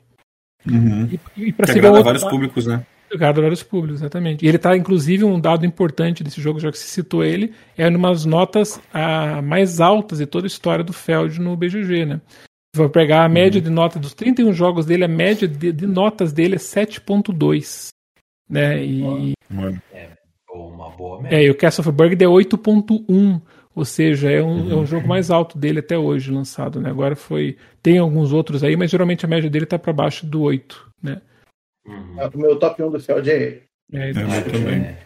Uhum. 0.66 1.10
E, 1.38 1.48
e 1.48 1.54
para 1.54 1.68
seguir 1.68 1.88
outro, 1.88 2.04
vários 2.04 2.24
públicos, 2.24 2.66
né? 2.68 2.86
Agrada 3.12 3.42
vários 3.42 3.64
públicos, 3.64 4.02
exatamente. 4.02 4.46
E 4.46 4.48
ele 4.48 4.58
está, 4.58 4.78
inclusive, 4.78 5.24
um 5.24 5.40
dado 5.40 5.66
importante 5.66 6.24
desse 6.24 6.40
jogo, 6.40 6.60
já 6.60 6.72
que 6.72 6.78
se 6.78 6.88
citou 6.88 7.24
ele, 7.24 7.54
é 7.76 7.88
umas 7.88 8.26
notas 8.26 8.80
ah, 8.94 9.42
mais 9.42 9.82
altas 9.82 10.20
de 10.20 10.28
toda 10.28 10.46
a 10.46 10.48
história 10.48 10.84
do 10.84 10.94
Feld 10.94 11.42
no 11.42 11.58
BGG, 11.58 12.06
né? 12.06 12.22
Vou 12.76 12.88
pegar 12.88 13.26
a 13.26 13.30
média 13.30 13.58
uhum. 13.60 13.64
de 13.64 13.70
nota 13.72 14.00
dos 14.00 14.14
31 14.14 14.54
jogos 14.54 14.86
dele, 14.86 15.06
a 15.06 15.08
média 15.08 15.48
de, 15.48 15.72
de 15.72 15.88
notas 15.88 16.32
dele 16.32 16.56
é 16.56 16.60
7.2. 16.60 17.88
né? 18.48 18.84
E. 18.86 19.34
É, 19.92 20.10
uma 20.54 20.90
boa 20.92 21.22
média. 21.22 21.38
É, 21.38 21.44
e 21.44 21.50
o 21.50 21.56
Castle 21.56 21.82
of 21.82 21.92
Burgundy 21.92 22.24
é 22.24 22.28
8.1. 22.28 23.42
Ou 23.76 23.86
seja, 23.86 24.32
é 24.32 24.42
um, 24.42 24.64
uhum. 24.64 24.72
é 24.72 24.76
um 24.76 24.86
jogo 24.86 25.08
mais 25.08 25.30
alto 25.30 25.58
dele 25.58 25.80
até 25.80 25.98
hoje 25.98 26.32
lançado, 26.32 26.82
né? 26.82 26.90
Agora 26.90 27.16
foi. 27.16 27.58
Tem 27.82 27.98
alguns 27.98 28.34
outros 28.34 28.64
aí, 28.64 28.76
mas 28.76 28.90
geralmente 28.90 29.26
a 29.26 29.30
média 29.30 29.50
dele 29.50 29.66
tá 29.66 29.78
para 29.78 29.94
baixo 29.94 30.26
do 30.26 30.42
8, 30.42 30.92
né? 31.02 31.22
Uhum. 31.86 32.18
O 32.34 32.38
meu 32.38 32.60
top 32.60 32.82
1 32.82 32.92
do 32.92 33.00
Feld 33.00 33.30
é 33.30 33.42
ele. 33.42 33.64
É, 33.94 34.10
é, 34.10 34.42
também. 34.42 34.82
É. 34.82 34.98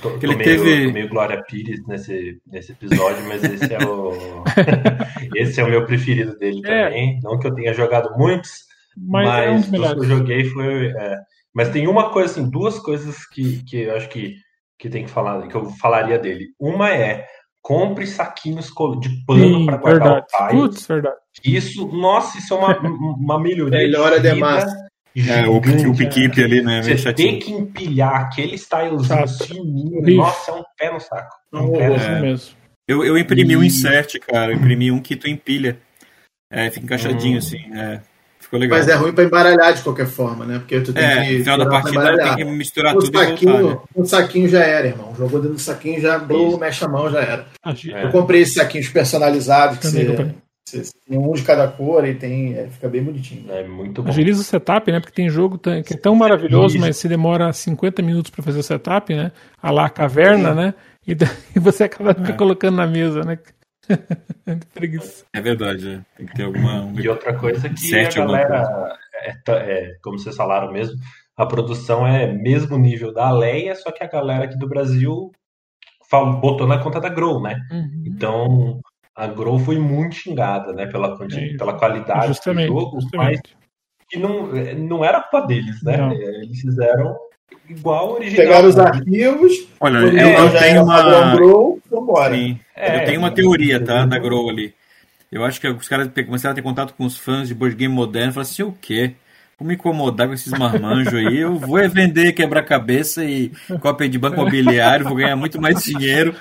Tô, 0.00 0.10
tô 0.10 0.26
ele 0.26 0.36
meio, 0.36 0.44
teve... 0.44 0.92
meio 0.92 1.08
Glória 1.08 1.42
Pires 1.42 1.86
nesse, 1.86 2.40
nesse 2.46 2.72
episódio, 2.72 3.26
mas 3.28 3.44
esse 3.44 3.74
é 3.74 3.78
o 3.84 4.42
esse 5.36 5.60
é 5.60 5.64
o 5.64 5.68
meu 5.68 5.84
preferido 5.84 6.38
dele 6.38 6.60
é. 6.64 6.84
também. 6.84 7.20
Não 7.22 7.38
que 7.38 7.46
eu 7.46 7.54
tenha 7.54 7.74
jogado 7.74 8.16
muitos, 8.16 8.64
mas, 8.96 9.26
mas 9.26 9.44
é 9.44 9.50
um 9.50 9.94
que 9.94 10.00
eu 10.00 10.04
joguei 10.04 10.44
foi. 10.44 10.86
É... 10.86 11.18
Mas 11.54 11.68
tem 11.68 11.86
uma 11.86 12.10
coisa, 12.10 12.32
assim, 12.32 12.48
duas 12.48 12.78
coisas 12.78 13.26
que, 13.26 13.62
que 13.64 13.82
eu 13.82 13.96
acho 13.96 14.08
que, 14.08 14.36
que 14.78 14.88
tem 14.88 15.04
que 15.04 15.10
falar, 15.10 15.46
que 15.48 15.54
eu 15.54 15.66
falaria 15.72 16.18
dele. 16.18 16.48
Uma 16.58 16.94
é 16.94 17.26
compre 17.62 18.06
saquinhos 18.06 18.72
de 19.00 19.24
pano 19.24 19.64
para 19.64 19.76
guardar 19.76 20.08
verdade. 20.08 20.26
o 20.26 20.38
pai. 20.38 20.52
Putz, 20.52 20.86
verdade. 20.86 21.16
Isso, 21.44 21.86
nossa, 21.86 22.36
isso 22.38 22.52
é 22.52 22.56
uma, 22.56 22.78
uma 23.16 23.40
melhoria. 23.40 23.78
Melhora 23.78 24.20
de 24.20 24.34
massa. 24.34 24.76
É, 25.14 25.46
o, 25.46 25.58
o 25.58 25.96
piquip 25.96 26.42
ali, 26.42 26.62
né? 26.62 26.82
Você 26.82 27.12
tem 27.12 27.38
que 27.38 27.52
empilhar 27.52 28.22
aquele 28.22 28.54
stylezinho 28.56 29.28
fininho. 29.28 30.16
Nossa, 30.16 30.50
é 30.50 30.54
um 30.54 30.62
pé 30.76 30.92
no 30.92 31.00
saco. 31.00 31.36
É 31.52 31.58
um 31.58 31.72
pé 31.72 31.88
no 31.88 31.98
saco. 31.98 32.20
mesmo. 32.22 32.56
Eu, 32.88 33.04
eu 33.04 33.18
imprimi 33.18 33.52
e... 33.52 33.56
um 33.56 33.62
insert, 33.62 34.18
cara. 34.20 34.52
Eu 34.52 34.56
imprimi 34.56 34.90
um 34.90 35.00
que 35.00 35.14
tu 35.14 35.28
empilha. 35.28 35.78
É, 36.50 36.70
fica 36.70 36.84
encaixadinho 36.84 37.36
hum. 37.36 37.38
assim. 37.38 37.74
É, 37.74 38.00
ficou 38.52 38.60
legal. 38.60 38.78
Mas 38.78 38.88
é 38.88 38.94
ruim 38.94 39.12
pra 39.12 39.24
embaralhar 39.24 39.72
de 39.72 39.82
qualquer 39.82 40.06
forma, 40.06 40.44
né? 40.44 40.58
Porque 40.58 40.80
tu 40.80 40.92
tem 40.92 41.02
é, 41.02 41.24
que. 41.24 41.32
No 41.38 41.38
final 41.38 41.58
da 41.58 41.66
partida 41.66 42.18
tem 42.18 42.36
que 42.36 42.44
misturar 42.44 42.94
o 42.94 43.00
tudo 43.00 43.18
saquinho, 43.18 43.50
e 43.50 43.62
voltar, 43.62 43.74
né? 43.74 43.80
O 43.94 44.04
saquinho 44.04 44.48
já 44.48 44.60
era, 44.60 44.86
irmão. 44.86 45.14
Jogou 45.16 45.40
dentro 45.40 45.56
do 45.56 45.60
saquinho, 45.60 46.00
já 46.00 46.18
blow, 46.18 46.58
mexe 46.58 46.84
a 46.84 46.88
mão, 46.88 47.10
já 47.10 47.20
era. 47.20 47.46
É. 47.64 48.04
Eu 48.04 48.10
comprei 48.10 48.42
esses 48.42 48.54
saquinhos 48.54 48.88
personalizados 48.88 49.78
que 49.78 49.86
você 49.86 50.34
tem 51.06 51.18
um 51.18 51.32
de 51.32 51.42
cada 51.42 51.68
cor 51.68 52.06
e 52.06 52.14
tem. 52.14 52.54
É, 52.54 52.66
fica 52.68 52.88
bem 52.88 53.02
bonitinho. 53.02 53.50
É 53.50 53.66
muito 53.66 54.02
bom. 54.02 54.08
Agiliza 54.08 54.40
o 54.40 54.44
setup, 54.44 54.90
né? 54.90 55.00
Porque 55.00 55.14
tem 55.14 55.28
jogo 55.28 55.58
que 55.58 55.94
é 55.94 55.96
tão 55.96 56.14
maravilhoso, 56.14 56.78
mas 56.78 56.96
se 56.96 57.08
demora 57.08 57.52
50 57.52 58.02
minutos 58.02 58.30
para 58.30 58.42
fazer 58.42 58.58
o 58.58 58.62
setup, 58.62 59.14
né? 59.14 59.32
A 59.62 59.70
lá 59.70 59.86
a 59.86 59.90
caverna, 59.90 60.54
né? 60.54 60.74
E, 61.06 61.12
e, 61.56 61.58
você 61.58 61.84
acaba 61.84 62.10
é. 62.12 62.32
colocando 62.32 62.76
na 62.76 62.86
mesa, 62.86 63.22
né? 63.22 63.38
é 65.32 65.40
verdade, 65.40 65.88
né? 65.88 66.06
Tem 66.16 66.26
que 66.26 66.34
ter 66.34 66.44
alguma. 66.44 66.82
Um... 66.82 66.98
E 66.98 67.08
outra 67.08 67.34
coisa 67.34 67.68
que 67.68 67.94
a 67.96 68.08
galera, 68.10 68.98
é, 69.22 69.34
é, 69.48 69.94
como 70.02 70.18
vocês 70.18 70.36
falaram 70.36 70.72
mesmo, 70.72 70.96
a 71.36 71.46
produção 71.46 72.06
é 72.06 72.32
mesmo 72.32 72.78
nível 72.78 73.12
da 73.12 73.30
Leia, 73.30 73.74
só 73.74 73.90
que 73.90 74.04
a 74.04 74.08
galera 74.08 74.44
aqui 74.44 74.58
do 74.58 74.68
Brasil 74.68 75.30
botou 76.40 76.66
na 76.66 76.78
conta 76.78 77.00
da 77.00 77.08
Grow, 77.08 77.40
né? 77.40 77.58
Uhum. 77.70 78.04
Então 78.06 78.80
a 79.14 79.26
Grow 79.26 79.58
foi 79.58 79.78
muito 79.78 80.14
xingada, 80.14 80.72
né, 80.72 80.86
pela, 80.86 81.16
é 81.32 81.56
pela 81.56 81.74
qualidade 81.74 82.28
justamente, 82.28 82.68
do 82.68 82.80
jogo, 82.80 83.00
justamente. 83.00 83.40
mas 83.42 83.62
que 84.08 84.18
não, 84.18 84.46
não 84.76 85.04
era 85.04 85.22
culpa 85.22 85.46
deles, 85.46 85.82
né? 85.82 85.96
Não. 85.96 86.12
Eles 86.12 86.60
fizeram 86.60 87.16
igual 87.68 88.12
original. 88.12 88.46
Pegaram 88.46 88.68
os 88.68 88.78
arquivos. 88.78 89.68
Olha, 89.80 89.98
eu, 89.98 90.28
eu 90.28 90.58
tenho 90.58 90.82
uma. 90.84 91.34
Grow, 91.34 91.80
Sim. 92.36 92.60
É, 92.74 93.02
eu 93.02 93.04
tenho 93.06 93.20
uma 93.20 93.30
teoria, 93.30 93.82
tá? 93.82 94.06
Da 94.06 94.18
Grow 94.18 94.48
ali. 94.48 94.74
Eu 95.30 95.44
acho 95.44 95.60
que 95.60 95.68
os 95.68 95.88
caras 95.88 96.10
começaram 96.26 96.52
a 96.52 96.54
ter 96.54 96.62
contato 96.62 96.94
com 96.94 97.04
os 97.04 97.16
fãs 97.16 97.48
de 97.48 97.54
board 97.54 97.74
game 97.76 97.94
moderno 97.94 98.30
e 98.30 98.34
falaram 98.34 98.50
assim: 98.50 98.62
o 98.62 98.72
quê? 98.72 99.14
Vou 99.58 99.66
me 99.66 99.74
incomodar 99.74 100.26
com 100.26 100.34
esses 100.34 100.52
marmanjos 100.52 101.14
aí. 101.14 101.38
Eu 101.38 101.56
vou 101.56 101.78
é 101.78 101.88
vender 101.88 102.32
quebra-cabeça 102.32 103.24
e 103.24 103.50
cópia 103.80 104.08
de 104.08 104.18
banco 104.18 104.36
imobiliário, 104.40 105.06
vou 105.06 105.16
ganhar 105.16 105.36
muito 105.36 105.60
mais 105.60 105.82
dinheiro 105.82 106.34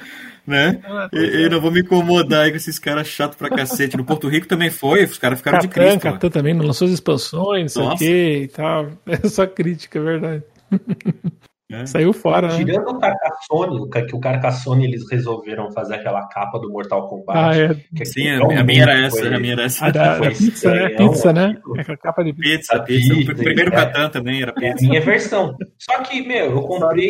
né? 0.46 0.82
E, 1.14 1.46
e, 1.46 1.50
não 1.50 1.62
vou 1.62 1.72
me 1.72 1.82
incomodar 1.82 2.46
aí 2.46 2.52
com 2.52 2.58
esses 2.58 2.80
caras 2.80 3.08
chatos 3.08 3.38
pra 3.38 3.50
cacete. 3.50 3.98
No 3.98 4.04
Porto 4.04 4.28
Rico 4.28 4.48
também 4.48 4.70
foi, 4.70 5.04
os 5.04 5.18
caras 5.18 5.40
ficaram 5.40 5.58
Catan, 5.58 5.68
de 5.68 5.74
Cristo. 5.74 6.00
Catan 6.00 6.30
também 6.30 6.54
não 6.54 6.66
lançou 6.66 6.88
as 6.88 6.94
expansões, 6.94 7.76
não 7.76 7.96
sei 7.96 7.96
o 7.96 7.98
que 7.98 8.44
e 8.44 8.48
tal. 8.48 8.92
É 9.06 9.28
só 9.28 9.46
crítica, 9.46 10.00
é 10.00 10.02
verdade. 10.02 10.44
É. 11.72 11.86
Saiu 11.86 12.12
fora, 12.12 12.50
né? 12.50 12.58
Tirando 12.58 12.90
o 12.90 13.00
Carcassonne, 13.00 13.90
que 13.90 14.16
o 14.16 14.20
Carcassonne 14.20 14.86
eles 14.86 15.10
resolveram 15.10 15.72
fazer 15.72 15.96
aquela 15.96 16.28
capa 16.28 16.60
do 16.60 16.70
Mortal 16.70 17.08
Kombat. 17.08 17.38
Ah, 17.38 17.58
é. 17.58 17.76
Que 17.96 18.06
Sim, 18.06 18.28
a, 18.30 18.60
a, 18.60 18.64
minha 18.64 18.84
era 18.84 19.06
essa, 19.06 19.18
foi, 19.18 19.34
a 19.34 19.40
minha 19.40 19.54
era 19.54 19.64
essa. 19.64 19.86
A 19.86 19.90
da, 19.90 20.20
da 20.20 20.30
pizza, 20.30 20.74
né? 20.74 20.90
Pizza, 20.90 21.34
né? 21.34 21.62
Aquela 21.78 21.98
capa 21.98 22.24
de 22.24 22.34
pizza. 22.34 22.80
Pizza, 22.80 22.84
pizza. 22.84 23.16
pizza. 23.16 23.32
O 23.32 23.36
primeiro 23.36 23.74
é, 23.74 23.76
Catan 23.76 24.10
também 24.10 24.42
era 24.42 24.54
pizza. 24.54 24.84
É 24.84 24.86
a 24.86 24.90
minha 24.90 25.02
versão. 25.02 25.56
Só 25.78 26.02
que, 26.04 26.22
meu, 26.28 26.52
eu 26.52 26.62
comprei 26.62 27.10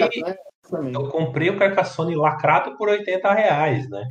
eu 0.72 1.07
comprei 1.10 1.49
o 1.49 1.57
Carcassonne 1.57 2.15
lacrado 2.15 2.77
por 2.77 2.89
80 2.89 3.34
reais, 3.34 3.89
né? 3.89 4.03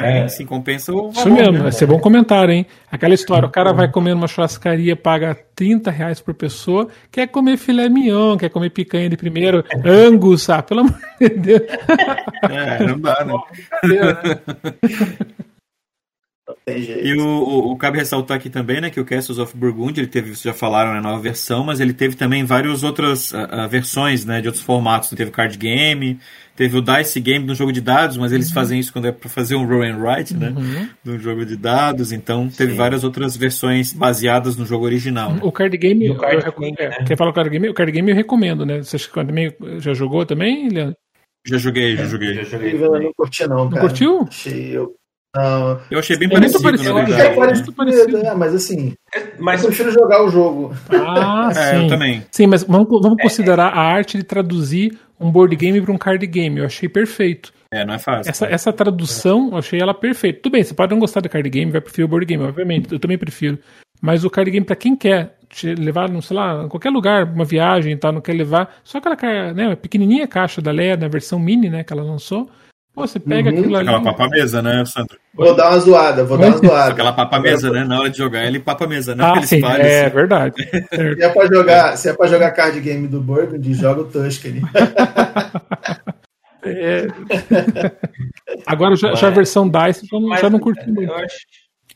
É, 0.00 0.18
é. 0.20 0.28
se 0.28 0.44
compensa 0.44 0.92
o 0.92 1.10
Isso 1.10 1.30
mesmo, 1.30 1.62
vai 1.62 1.72
ser 1.72 1.86
bom 1.86 1.98
comentário, 1.98 2.52
hein? 2.52 2.66
Aquela 2.90 3.14
história, 3.14 3.46
o 3.46 3.50
cara 3.50 3.72
vai 3.72 3.90
comer 3.90 4.14
numa 4.14 4.28
churrascaria, 4.28 4.96
paga 4.96 5.36
30 5.54 5.90
reais 5.90 6.20
por 6.20 6.34
pessoa, 6.34 6.88
quer 7.10 7.28
comer 7.28 7.56
filé 7.56 7.88
mignon, 7.88 8.36
quer 8.36 8.48
comer 8.48 8.70
picanha 8.70 9.08
de 9.08 9.16
primeiro, 9.16 9.64
angus, 9.84 10.48
ah, 10.48 10.62
pelo 10.62 10.80
amor 10.80 10.98
de 11.20 11.28
Deus. 11.28 11.62
É, 12.50 12.84
não 12.86 12.98
dá, 12.98 13.24
né? 13.24 13.34
E 16.68 17.14
o, 17.14 17.24
o, 17.24 17.72
o, 17.72 17.76
cabe 17.76 17.98
ressaltar 17.98 18.36
aqui 18.36 18.50
também, 18.50 18.80
né, 18.80 18.90
que 18.90 18.98
o 18.98 19.04
Castles 19.04 19.38
of 19.38 19.56
Burgundy, 19.56 20.00
ele 20.00 20.08
teve, 20.08 20.30
vocês 20.30 20.42
já 20.42 20.52
falaram, 20.52 20.94
né, 20.94 21.00
nova 21.00 21.22
versão, 21.22 21.62
mas 21.62 21.78
ele 21.78 21.92
teve 21.92 22.16
também 22.16 22.44
várias 22.44 22.82
outras 22.82 23.30
uh, 23.30 23.68
versões, 23.70 24.24
né, 24.24 24.40
de 24.40 24.48
outros 24.48 24.64
formatos. 24.64 25.10
Teve 25.10 25.30
card 25.30 25.56
game, 25.56 26.18
teve 26.56 26.76
o 26.76 26.82
dice 26.82 27.20
game 27.20 27.46
no 27.46 27.54
jogo 27.54 27.70
de 27.70 27.80
dados, 27.80 28.16
mas 28.16 28.32
eles 28.32 28.48
uhum. 28.48 28.54
fazem 28.54 28.80
isso 28.80 28.92
quando 28.92 29.06
é 29.06 29.12
para 29.12 29.28
fazer 29.28 29.54
um 29.54 29.64
roll 29.64 29.84
and 29.84 29.96
write, 29.98 30.36
né, 30.36 30.48
uhum. 30.48 30.88
no 31.04 31.18
jogo 31.20 31.46
de 31.46 31.56
dados. 31.56 32.10
Então 32.10 32.48
teve 32.48 32.72
Sim. 32.72 32.78
várias 32.78 33.04
outras 33.04 33.36
versões 33.36 33.92
baseadas 33.92 34.56
no 34.56 34.66
jogo 34.66 34.86
original. 34.86 35.34
Né? 35.34 35.40
O 35.44 35.52
card 35.52 35.78
game, 35.78 36.10
o 36.10 36.16
card 36.16 36.44
game 36.58 36.76
é, 36.80 36.88
né? 36.88 37.04
quer 37.06 37.16
falar 37.16 37.30
o 37.30 37.34
card 37.34 37.48
game? 37.48 37.68
O 37.68 37.74
card 37.74 37.92
game 37.92 38.10
eu 38.10 38.16
recomendo, 38.16 38.66
né? 38.66 38.82
Você 38.82 38.98
já 39.78 39.94
jogou 39.94 40.26
também, 40.26 40.68
Leandro? 40.68 40.96
Já 41.46 41.58
joguei, 41.58 41.94
já 41.94 42.06
joguei. 42.06 42.34
Já 42.34 42.42
joguei. 42.42 42.74
Eu 42.74 43.00
não 43.00 43.12
curti 43.16 43.46
não, 43.46 43.70
cara. 43.70 43.70
Não 43.70 43.88
curtiu? 43.88 44.26
Achei, 44.28 44.76
eu 44.76 44.96
não, 45.36 45.80
eu 45.90 45.98
achei 45.98 46.16
bem 46.16 46.28
é 46.28 46.32
parecido, 46.32 46.62
parecido, 46.62 46.94
na 46.94 47.04
verdade. 47.04 47.22
É 47.22 47.34
parecido, 47.34 47.72
parecido. 47.72 48.16
É, 48.16 48.34
mas 48.34 48.54
assim, 48.54 48.94
mas 49.38 49.62
eu 49.62 49.68
prefiro 49.68 49.90
jogar 49.90 50.24
o 50.24 50.30
jogo. 50.30 50.74
Ah, 50.90 51.50
é, 51.54 51.76
sim. 51.76 51.82
eu 51.82 51.88
também. 51.88 52.24
Sim, 52.30 52.46
mas 52.46 52.64
vamos, 52.64 52.88
vamos 52.88 53.20
considerar 53.20 53.68
a 53.68 53.80
arte 53.80 54.16
de 54.16 54.24
traduzir 54.24 54.98
um 55.20 55.30
board 55.30 55.54
game 55.54 55.80
para 55.80 55.92
um 55.92 55.98
card 55.98 56.26
game. 56.26 56.58
Eu 56.58 56.66
achei 56.66 56.88
perfeito. 56.88 57.52
É, 57.70 57.84
não 57.84 57.94
é 57.94 57.98
fácil. 57.98 58.30
Essa, 58.30 58.46
essa 58.46 58.72
tradução, 58.72 59.50
eu 59.50 59.58
achei 59.58 59.80
ela 59.80 59.92
perfeita. 59.92 60.40
Tudo 60.42 60.52
bem, 60.52 60.62
você 60.62 60.72
pode 60.72 60.92
não 60.92 61.00
gostar 61.00 61.20
do 61.20 61.28
card 61.28 61.48
game, 61.50 61.70
vai 61.70 61.80
preferir 61.80 62.06
o 62.06 62.08
board 62.08 62.24
game, 62.24 62.42
obviamente. 62.42 62.90
Eu 62.90 62.98
também 62.98 63.18
prefiro. 63.18 63.58
Mas 64.00 64.24
o 64.24 64.30
card 64.30 64.50
game, 64.50 64.64
para 64.64 64.76
quem 64.76 64.96
quer 64.96 65.36
te 65.48 65.74
levar, 65.74 66.08
não 66.08 66.20
sei 66.20 66.36
lá, 66.36 66.64
em 66.64 66.68
qualquer 66.68 66.90
lugar, 66.90 67.24
uma 67.24 67.44
viagem 67.44 67.92
e 67.92 67.96
tal, 67.96 68.12
não 68.12 68.20
quer 68.20 68.34
levar, 68.34 68.76
só 68.84 68.98
aquela 68.98 69.52
né, 69.52 69.76
pequenininha 69.76 70.26
caixa 70.26 70.60
da 70.60 70.70
Leia, 70.70 70.96
na 70.96 71.08
versão 71.08 71.38
mini, 71.38 71.68
né, 71.68 71.84
que 71.84 71.92
ela 71.92 72.02
lançou. 72.02 72.48
Pô, 72.96 73.06
você 73.06 73.20
pega 73.20 73.50
uhum. 73.50 73.58
aquilo 73.58 73.76
ali. 73.76 73.88
Aquela 73.88 74.02
papa 74.02 74.28
mesa, 74.30 74.62
né, 74.62 74.82
Sandro? 74.86 75.18
Vou 75.34 75.54
dar 75.54 75.68
uma 75.68 75.78
zoada, 75.80 76.24
vou 76.24 76.38
dar 76.38 76.46
uma 76.46 76.56
zoada. 76.56 76.92
Aquela 76.92 77.12
papa 77.12 77.38
mesa, 77.38 77.70
né? 77.70 77.84
Na 77.84 78.00
hora 78.00 78.08
de 78.08 78.16
jogar, 78.16 78.46
ele 78.46 78.58
papa 78.58 78.86
mesa, 78.86 79.14
né? 79.14 79.22
Ah, 79.22 79.42
sim, 79.42 79.60
é 79.62 80.06
assim. 80.06 80.14
verdade. 80.14 80.54
se, 80.64 81.22
é 81.22 81.28
pra 81.28 81.46
jogar, 81.46 81.98
se 81.98 82.08
é 82.08 82.14
pra 82.14 82.26
jogar 82.26 82.52
card 82.52 82.80
game 82.80 83.06
do 83.06 83.20
Burgundy, 83.20 83.74
joga 83.74 84.00
o 84.00 84.06
Tuscany. 84.06 84.62
é. 86.64 87.06
Agora, 88.64 88.96
já, 88.96 89.14
já, 89.14 89.26
a 89.26 89.30
versão 89.30 89.68
DICE, 89.68 90.08
eu 90.10 90.18
não, 90.18 90.34
já 90.34 90.48
não 90.48 90.58
curti 90.58 90.90
muito. 90.90 91.12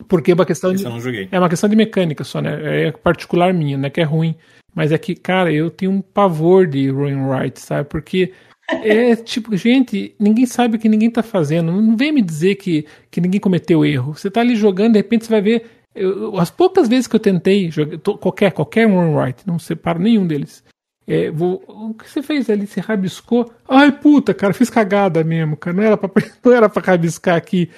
Porque 0.07 0.33
é 0.33 0.35
uma 0.35 0.45
questão 0.45 0.75
de, 0.75 0.85
é 1.33 1.39
uma 1.39 1.49
questão 1.49 1.71
de 1.71 1.77
mecânica 1.77 2.25
só, 2.25 2.43
né? 2.43 2.89
É 2.89 2.93
particular 2.93 3.55
minha, 3.55 3.79
né? 3.79 3.89
Que 3.89 4.03
é 4.03 4.05
ruim. 4.05 4.37
Mas 4.75 4.93
é 4.93 4.99
que, 4.99 5.15
cara, 5.15 5.51
eu 5.51 5.71
tenho 5.71 5.93
um 5.93 6.03
pavor 6.03 6.67
de 6.67 6.91
Ruin 6.91 7.25
Wright, 7.25 7.59
sabe? 7.59 7.89
Porque 7.89 8.35
é 8.73 9.17
tipo, 9.17 9.57
gente, 9.57 10.15
ninguém 10.19 10.47
sabe 10.47 10.77
o 10.77 10.81
que 10.81 10.89
ninguém 10.89 11.11
tá 11.11 11.23
fazendo. 11.23 11.73
Não 11.73 11.97
vem 11.97 12.13
me 12.13 12.23
dizer 12.23 12.57
que, 12.57 12.87
que 13.11 13.21
ninguém 13.21 13.41
cometeu 13.41 13.85
erro. 13.85 14.15
Você 14.15 14.31
tá 14.31 14.41
ali 14.41 14.57
jogando, 14.57 14.93
de 14.93 14.99
repente 14.99 15.25
você 15.25 15.31
vai 15.31 15.41
ver. 15.41 15.67
Eu, 15.95 16.39
as 16.39 16.51
poucas 16.51 16.89
vezes 16.89 17.07
que 17.07 17.17
eu 17.17 17.21
tentei 17.21 17.71
jogar, 17.71 17.99
qualquer, 17.99 18.53
qualquer 18.53 18.87
one 18.87 19.15
right, 19.15 19.43
não 19.47 19.59
separo 19.59 19.99
nenhum 19.99 20.27
deles. 20.27 20.63
É, 21.11 21.29
vou, 21.29 21.61
o 21.67 21.93
que 21.93 22.09
você 22.09 22.23
fez 22.23 22.49
ali? 22.49 22.69
Você 22.69 22.79
rabiscou? 22.79 23.53
Ai, 23.69 23.91
puta, 23.91 24.33
cara, 24.33 24.55
fiz 24.55 24.71
cagada 24.71 25.25
mesmo, 25.25 25.57
cara. 25.57 25.77
Não 25.77 25.83
era 25.83 25.97
pra, 25.97 26.09
não 26.45 26.53
era 26.53 26.69
pra 26.69 26.81
rabiscar 26.81 27.35
aqui. 27.35 27.69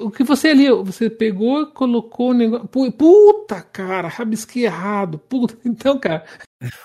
o 0.00 0.10
que 0.10 0.24
você 0.24 0.48
ali, 0.48 0.70
você 0.70 1.10
pegou, 1.10 1.66
colocou 1.66 2.30
o 2.30 2.32
negócio. 2.32 2.66
Puta, 2.92 3.60
cara, 3.60 4.08
rabisquei 4.08 4.64
errado. 4.64 5.18
Puta. 5.18 5.54
Então, 5.70 5.98
cara, 5.98 6.24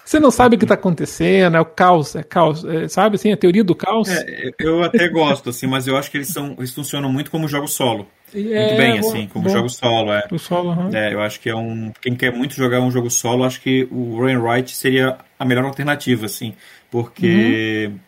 Você 0.04 0.20
não 0.20 0.30
sabe 0.30 0.56
o 0.56 0.60
que 0.60 0.66
está 0.66 0.76
acontecendo, 0.76 1.56
é 1.56 1.62
o 1.62 1.66
caos, 1.66 2.16
é 2.16 2.24
caos, 2.24 2.66
é, 2.66 2.88
sabe 2.90 3.16
assim, 3.16 3.32
a 3.32 3.38
teoria 3.38 3.64
do 3.64 3.76
caos. 3.76 4.10
É, 4.10 4.52
eu 4.60 4.84
até 4.84 5.08
gosto, 5.08 5.50
assim, 5.50 5.68
mas 5.68 5.88
eu 5.88 5.96
acho 5.96 6.12
que 6.12 6.18
eles 6.18 6.30
são, 6.30 6.56
eles 6.58 6.74
funcionam 6.74 7.12
muito 7.12 7.32
como 7.32 7.48
jogo 7.48 7.68
solo. 7.68 8.08
É, 8.36 8.66
muito 8.66 8.78
bem, 8.78 9.00
assim, 9.00 9.28
como 9.28 9.50
jogo 9.50 9.70
solo, 9.70 10.12
é. 10.12 10.28
O 10.32 10.38
solo, 10.38 10.72
uhum. 10.72 10.90
é. 10.94 11.14
Eu 11.14 11.22
acho 11.22 11.40
que 11.40 11.50
é 11.50 11.56
um. 11.56 11.92
Quem 12.02 12.16
quer 12.16 12.34
muito 12.34 12.54
jogar 12.54 12.82
um 12.82 12.92
jogo 12.92 13.10
solo, 13.10 13.46
acho 13.46 13.62
que 13.62 13.88
o 13.90 14.22
Rain 14.22 14.38
Wright 14.38 14.76
seria 14.76 15.18
a 15.40 15.46
melhor 15.46 15.64
alternativa, 15.66 16.26
assim. 16.26 16.54
Porque 16.92 17.90
uhum. 17.90 18.00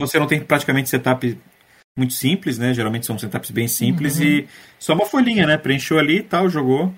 você 0.00 0.18
não 0.18 0.26
tem 0.26 0.40
praticamente 0.40 0.88
setup 0.88 1.36
muito 1.96 2.12
simples, 2.14 2.58
né? 2.58 2.72
Geralmente 2.72 3.06
são 3.06 3.18
setups 3.18 3.50
bem 3.50 3.68
simples 3.68 4.18
uhum. 4.18 4.24
e 4.24 4.48
só 4.78 4.94
uma 4.94 5.04
folhinha, 5.04 5.46
né? 5.46 5.56
Preencheu 5.58 5.98
ali 5.98 6.18
e 6.18 6.22
tal, 6.22 6.48
jogou. 6.48 6.94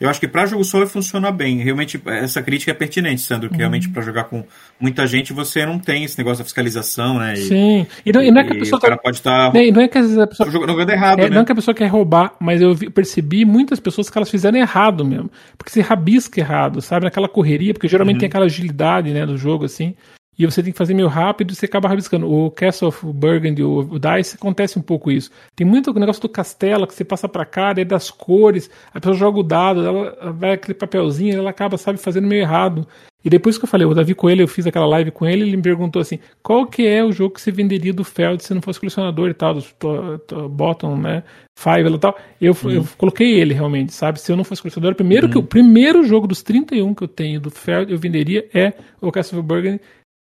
Eu 0.00 0.08
acho 0.10 0.18
que 0.18 0.26
para 0.26 0.44
jogo 0.44 0.64
solo 0.64 0.86
funciona 0.86 1.30
bem. 1.30 1.58
Realmente, 1.58 2.00
essa 2.06 2.42
crítica 2.42 2.72
é 2.72 2.74
pertinente, 2.74 3.20
Sandro, 3.20 3.48
que 3.48 3.54
uhum. 3.54 3.58
realmente 3.58 3.88
para 3.88 4.02
jogar 4.02 4.24
com 4.24 4.44
muita 4.78 5.06
gente 5.06 5.32
você 5.32 5.64
não 5.64 5.78
tem 5.78 6.04
esse 6.04 6.18
negócio 6.18 6.38
da 6.38 6.44
fiscalização, 6.44 7.18
né? 7.18 7.34
E, 7.34 7.36
Sim. 7.36 7.86
E 8.04 8.12
não, 8.12 8.22
e 8.22 8.30
não 8.30 8.40
é 8.40 8.44
que 8.44 8.52
a 8.52 8.58
pessoa. 8.58 8.78
O 8.78 8.82
cara 8.82 8.96
tá... 8.96 9.02
pode 9.02 9.16
estar. 9.16 9.52
Tá... 9.52 9.72
Não 9.72 9.80
é 9.82 9.88
que 9.88 9.98
a 9.98 10.26
pessoa. 10.26 10.50
Jogando 10.50 10.90
errado, 10.90 11.20
é, 11.20 11.22
né? 11.24 11.30
Não 11.30 11.42
é 11.42 11.44
que 11.44 11.52
a 11.52 11.54
pessoa 11.54 11.74
quer 11.74 11.86
roubar, 11.86 12.34
mas 12.40 12.60
eu 12.60 12.76
percebi 12.92 13.44
muitas 13.44 13.78
pessoas 13.78 14.10
que 14.10 14.18
elas 14.18 14.30
fizeram 14.30 14.58
errado 14.58 15.04
mesmo. 15.04 15.30
Porque 15.56 15.70
se 15.70 15.80
rabisca 15.80 16.40
errado, 16.40 16.82
sabe? 16.82 17.04
Naquela 17.04 17.28
correria, 17.28 17.72
porque 17.72 17.88
geralmente 17.88 18.16
uhum. 18.16 18.20
tem 18.20 18.28
aquela 18.28 18.46
agilidade, 18.46 19.10
né, 19.10 19.24
do 19.24 19.36
jogo, 19.36 19.64
assim 19.64 19.94
e 20.38 20.44
você 20.44 20.62
tem 20.62 20.72
que 20.72 20.78
fazer 20.78 20.94
meio 20.94 21.08
rápido 21.08 21.52
e 21.52 21.54
você 21.54 21.66
acaba 21.66 21.88
rabiscando. 21.88 22.30
O 22.30 22.50
Castle 22.50 22.88
of 22.88 23.06
Burgundy, 23.06 23.62
o, 23.62 23.78
o 23.78 23.98
Dice, 23.98 24.36
acontece 24.36 24.78
um 24.78 24.82
pouco 24.82 25.10
isso. 25.10 25.30
Tem 25.54 25.66
muito 25.66 25.92
negócio 25.98 26.22
do 26.22 26.28
castelo 26.28 26.86
que 26.86 26.94
você 26.94 27.04
passa 27.04 27.28
para 27.28 27.44
cá, 27.44 27.72
daí 27.72 27.84
das 27.84 28.10
cores, 28.10 28.70
a 28.92 29.00
pessoa 29.00 29.16
joga 29.16 29.38
o 29.38 29.42
dado, 29.42 29.84
ela 29.84 30.32
vai 30.32 30.52
aquele 30.52 30.74
papelzinho, 30.74 31.38
ela 31.38 31.50
acaba, 31.50 31.76
sabe, 31.76 31.98
fazendo 31.98 32.26
meio 32.26 32.42
errado. 32.42 32.86
E 33.24 33.30
depois 33.30 33.56
que 33.56 33.64
eu 33.64 33.68
falei, 33.68 33.86
o 33.86 33.94
Davi 33.94 34.14
Coelho, 34.14 34.42
eu 34.42 34.48
fiz 34.48 34.66
aquela 34.66 34.86
live 34.86 35.10
com 35.10 35.24
ele, 35.24 35.44
ele 35.44 35.56
me 35.56 35.62
perguntou 35.62 36.02
assim, 36.02 36.18
qual 36.42 36.66
que 36.66 36.86
é 36.86 37.02
o 37.02 37.10
jogo 37.10 37.34
que 37.34 37.40
você 37.40 37.50
venderia 37.50 37.92
do 37.92 38.04
Feld 38.04 38.44
se 38.44 38.52
não 38.52 38.60
fosse 38.60 38.78
colecionador 38.78 39.30
e 39.30 39.34
tal, 39.34 39.54
do 39.54 39.62
to, 39.62 40.18
to, 40.26 40.48
Bottom, 40.48 40.98
né, 40.98 41.22
Five 41.56 41.88
e 41.88 41.98
tal. 41.98 42.18
Eu, 42.38 42.54
uhum. 42.64 42.70
eu 42.70 42.88
coloquei 42.98 43.40
ele 43.40 43.54
realmente, 43.54 43.94
sabe? 43.94 44.20
Se 44.20 44.30
eu 44.30 44.36
não 44.36 44.44
fosse 44.44 44.60
colecionador, 44.60 44.92
o 44.92 44.96
primeiro, 44.96 45.26
uhum. 45.26 45.32
que, 45.32 45.38
o 45.38 45.42
primeiro 45.42 46.04
jogo 46.04 46.26
dos 46.26 46.42
31 46.42 46.92
que 46.92 47.04
eu 47.04 47.08
tenho 47.08 47.40
do 47.40 47.50
Feld, 47.50 47.90
eu 47.90 47.98
venderia 47.98 48.46
é 48.52 48.74
o 49.00 49.10
Castle 49.10 49.38
of 49.38 49.48
Burgundy, 49.48 49.80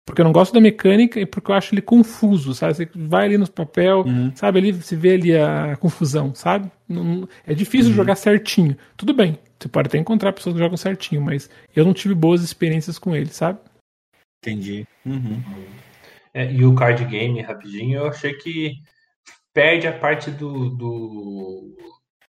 porque 0.09 0.21
eu 0.21 0.25
não 0.25 0.31
gosto 0.31 0.51
da 0.51 0.59
mecânica 0.59 1.19
e 1.19 1.25
porque 1.25 1.51
eu 1.51 1.55
acho 1.55 1.75
ele 1.75 1.83
confuso, 1.83 2.55
sabe? 2.55 2.73
Você 2.73 2.89
vai 2.95 3.25
ali 3.25 3.37
no 3.37 3.47
papel, 3.47 3.99
uhum. 3.99 4.31
sabe? 4.35 4.57
Ali 4.57 4.71
você 4.71 4.95
vê 4.95 5.13
ali 5.13 5.37
a 5.37 5.77
confusão, 5.79 6.33
sabe? 6.33 6.71
Não, 6.87 7.29
é 7.45 7.53
difícil 7.53 7.91
uhum. 7.91 7.95
jogar 7.95 8.15
certinho. 8.15 8.75
Tudo 8.97 9.13
bem, 9.13 9.37
você 9.59 9.69
pode 9.69 9.87
até 9.87 9.99
encontrar 9.99 10.33
pessoas 10.33 10.55
que 10.55 10.59
jogam 10.59 10.77
certinho, 10.77 11.21
mas 11.21 11.47
eu 11.75 11.85
não 11.85 11.93
tive 11.93 12.15
boas 12.15 12.41
experiências 12.41 12.97
com 12.97 13.15
ele, 13.15 13.29
sabe? 13.29 13.59
Entendi. 14.43 14.87
Uhum. 15.05 15.43
É, 16.33 16.51
e 16.51 16.65
o 16.65 16.73
card 16.73 17.05
game, 17.05 17.39
rapidinho, 17.43 17.99
eu 17.99 18.07
achei 18.07 18.33
que 18.33 18.77
perde 19.53 19.85
a 19.85 19.93
parte 19.93 20.31
do, 20.31 20.71
do 20.71 21.77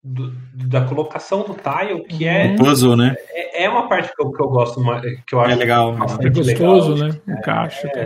do, 0.03 0.31
da 0.53 0.85
colocação 0.85 1.43
do 1.43 1.53
tile, 1.55 2.03
que 2.03 2.25
é. 2.25 2.55
puzzle, 2.55 2.95
né? 2.95 3.15
É, 3.29 3.63
é, 3.63 3.69
uma 3.69 3.87
parte 3.87 4.13
que 4.15 4.21
eu, 4.21 4.31
que 4.31 4.41
eu 4.41 4.47
gosto, 4.47 4.81
que 5.27 5.35
eu 5.35 5.41
acho 5.41 5.51
é 5.51 5.55
legal, 5.55 5.93
é 5.93 6.29
gostoso, 6.29 6.93
legal, 6.93 7.09
né? 7.25 7.37
Encaixa. 7.37 7.87
É, 7.95 8.05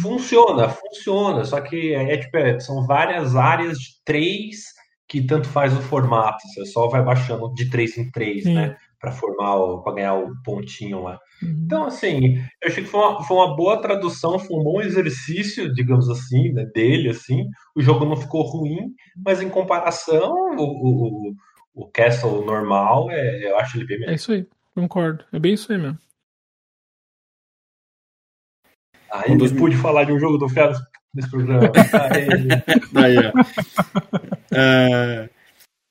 funciona, 0.00 0.68
funciona, 0.68 1.44
só 1.44 1.60
que 1.60 1.94
é, 1.94 2.16
tipo, 2.18 2.36
é, 2.36 2.60
são 2.60 2.86
várias 2.86 3.34
áreas 3.34 3.78
de 3.78 4.04
três 4.04 4.76
que 5.08 5.22
tanto 5.22 5.48
faz 5.48 5.72
o 5.76 5.80
formato, 5.82 6.38
você 6.48 6.66
só 6.66 6.88
vai 6.88 7.02
baixando 7.02 7.52
de 7.54 7.70
três 7.70 7.96
em 7.96 8.10
três, 8.10 8.44
Sim. 8.44 8.54
né? 8.54 8.76
Para 9.00 9.12
formar, 9.12 9.82
para 9.82 9.94
ganhar 9.94 10.14
o 10.14 10.34
pontinho 10.42 11.02
lá. 11.02 11.18
Uhum. 11.42 11.62
Então, 11.64 11.84
assim, 11.84 12.36
eu 12.62 12.68
achei 12.68 12.84
que 12.84 12.90
foi 12.90 13.00
uma, 13.00 13.22
foi 13.22 13.36
uma 13.36 13.56
boa 13.56 13.80
tradução, 13.80 14.38
foi 14.38 14.56
um 14.58 14.64
bom 14.64 14.80
exercício, 14.80 15.72
digamos 15.72 16.08
assim, 16.08 16.52
né, 16.52 16.64
dele, 16.74 17.10
assim. 17.10 17.48
O 17.74 17.82
jogo 17.82 18.04
não 18.04 18.16
ficou 18.16 18.42
ruim, 18.42 18.94
mas 19.16 19.42
em 19.42 19.48
comparação, 19.48 20.32
o, 20.56 20.62
o, 20.62 21.34
o 21.74 21.86
Castle 21.88 22.44
normal, 22.44 23.10
é, 23.10 23.50
eu 23.50 23.58
acho 23.58 23.76
ele 23.76 23.86
bem 23.86 23.98
melhor. 24.00 24.12
É 24.12 24.16
isso 24.16 24.32
aí, 24.32 24.46
concordo. 24.74 25.24
É 25.32 25.38
bem 25.38 25.54
isso 25.54 25.70
aí 25.72 25.78
mesmo. 25.78 25.98
Aí 29.10 29.32
um 29.32 29.36
dos... 29.36 29.52
pude 29.52 29.76
falar 29.76 30.04
de 30.04 30.12
um 30.12 30.18
jogo 30.18 30.38
do 30.38 30.48
Félix 30.48 30.78
nesse 31.14 31.30
programa. 31.30 31.70
Aí, 32.94 33.16
ó. 33.18 33.30
Uh, 34.52 35.35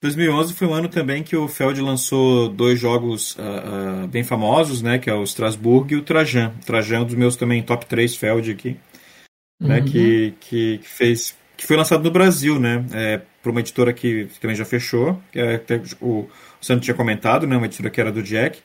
2011 0.05 0.53
foi 0.53 0.67
um 0.67 0.73
ano 0.73 0.87
também 0.87 1.23
que 1.23 1.35
o 1.35 1.47
Feld 1.47 1.81
lançou 1.81 2.47
dois 2.47 2.79
jogos 2.79 3.35
uh, 3.35 4.03
uh, 4.03 4.07
bem 4.07 4.23
famosos, 4.23 4.81
né? 4.81 4.99
Que 4.99 5.09
é 5.09 5.13
o 5.13 5.23
Strasbourg 5.23 5.91
e 5.91 5.97
o 5.97 6.03
Trajan. 6.03 6.53
O 6.61 6.65
Trajan 6.65 6.97
é 6.97 6.99
um 6.99 7.05
dos 7.05 7.15
meus 7.15 7.35
também 7.35 7.63
top 7.63 7.85
3 7.87 8.15
Feld 8.15 8.51
aqui. 8.51 8.77
Né, 9.59 9.61
uhum. 9.61 9.67
Né, 9.67 9.81
que, 9.81 10.33
que, 10.39 10.77
que, 10.77 10.87
fez. 10.87 11.35
Que 11.57 11.65
foi 11.65 11.75
lançado 11.75 12.03
no 12.03 12.11
Brasil, 12.11 12.59
né? 12.59 12.85
É, 12.93 13.21
por 13.41 13.49
uma 13.49 13.61
editora 13.61 13.91
que 13.93 14.27
também 14.39 14.55
já 14.55 14.65
fechou. 14.65 15.19
Que 15.31 15.39
é, 15.39 15.61
o, 15.99 16.07
o 16.07 16.29
Sandro 16.61 16.83
tinha 16.83 16.95
comentado, 16.95 17.47
né? 17.47 17.57
Uma 17.57 17.65
editora 17.65 17.89
que 17.89 17.99
era 17.99 18.11
do 18.11 18.21
Jack. 18.21 18.59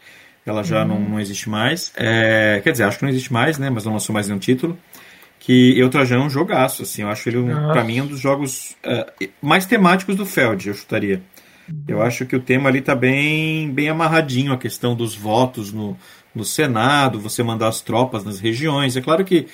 Ela 0.44 0.62
já 0.62 0.82
uhum. 0.82 0.88
não, 0.88 1.00
não 1.00 1.20
existe 1.20 1.48
mais. 1.48 1.90
É, 1.96 2.60
quer 2.62 2.72
dizer, 2.72 2.84
acho 2.84 2.98
que 2.98 3.04
não 3.04 3.10
existe 3.10 3.32
mais, 3.32 3.58
né? 3.58 3.70
Mas 3.70 3.84
não 3.84 3.94
lançou 3.94 4.12
mais 4.12 4.28
nenhum 4.28 4.38
título 4.38 4.78
que 5.40 5.76
eu 5.76 5.88
Trajan 5.88 6.16
é 6.16 6.20
um 6.20 6.30
jogaço, 6.30 6.82
assim, 6.82 7.00
eu 7.02 7.08
acho 7.08 7.28
ele, 7.28 7.38
um, 7.38 7.72
pra 7.72 7.82
mim, 7.82 8.02
um 8.02 8.06
dos 8.06 8.20
jogos 8.20 8.76
uh, 8.84 9.28
mais 9.40 9.64
temáticos 9.64 10.14
do 10.14 10.26
Feld, 10.26 10.68
eu 10.68 10.74
chutaria. 10.74 11.22
Eu 11.88 11.96
uhum. 11.96 12.02
acho 12.02 12.26
que 12.26 12.36
o 12.36 12.40
tema 12.40 12.68
ali 12.68 12.82
tá 12.82 12.94
bem, 12.94 13.70
bem 13.72 13.88
amarradinho, 13.88 14.52
a 14.52 14.58
questão 14.58 14.94
dos 14.94 15.14
votos 15.14 15.72
no, 15.72 15.96
no 16.34 16.44
Senado, 16.44 17.18
você 17.18 17.42
mandar 17.42 17.68
as 17.68 17.80
tropas 17.80 18.22
nas 18.22 18.38
regiões. 18.38 18.96
É 18.96 19.00
claro 19.00 19.24
que, 19.24 19.46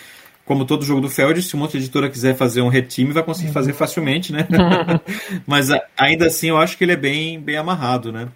como 0.44 0.64
todo 0.64 0.84
jogo 0.84 1.00
do 1.00 1.08
Feld, 1.08 1.40
se 1.40 1.54
uma 1.54 1.64
outra 1.64 1.78
editora 1.78 2.10
quiser 2.10 2.34
fazer 2.34 2.62
um 2.62 2.68
retime, 2.68 3.12
vai 3.12 3.22
conseguir 3.22 3.52
fazer 3.52 3.70
uhum. 3.70 3.78
facilmente, 3.78 4.32
né? 4.32 4.48
Mas 5.46 5.68
ainda 5.96 6.26
assim, 6.26 6.48
eu 6.48 6.58
acho 6.58 6.76
que 6.76 6.82
ele 6.82 6.92
é 6.92 6.96
bem, 6.96 7.38
bem 7.38 7.56
amarrado, 7.56 8.10
né? 8.10 8.28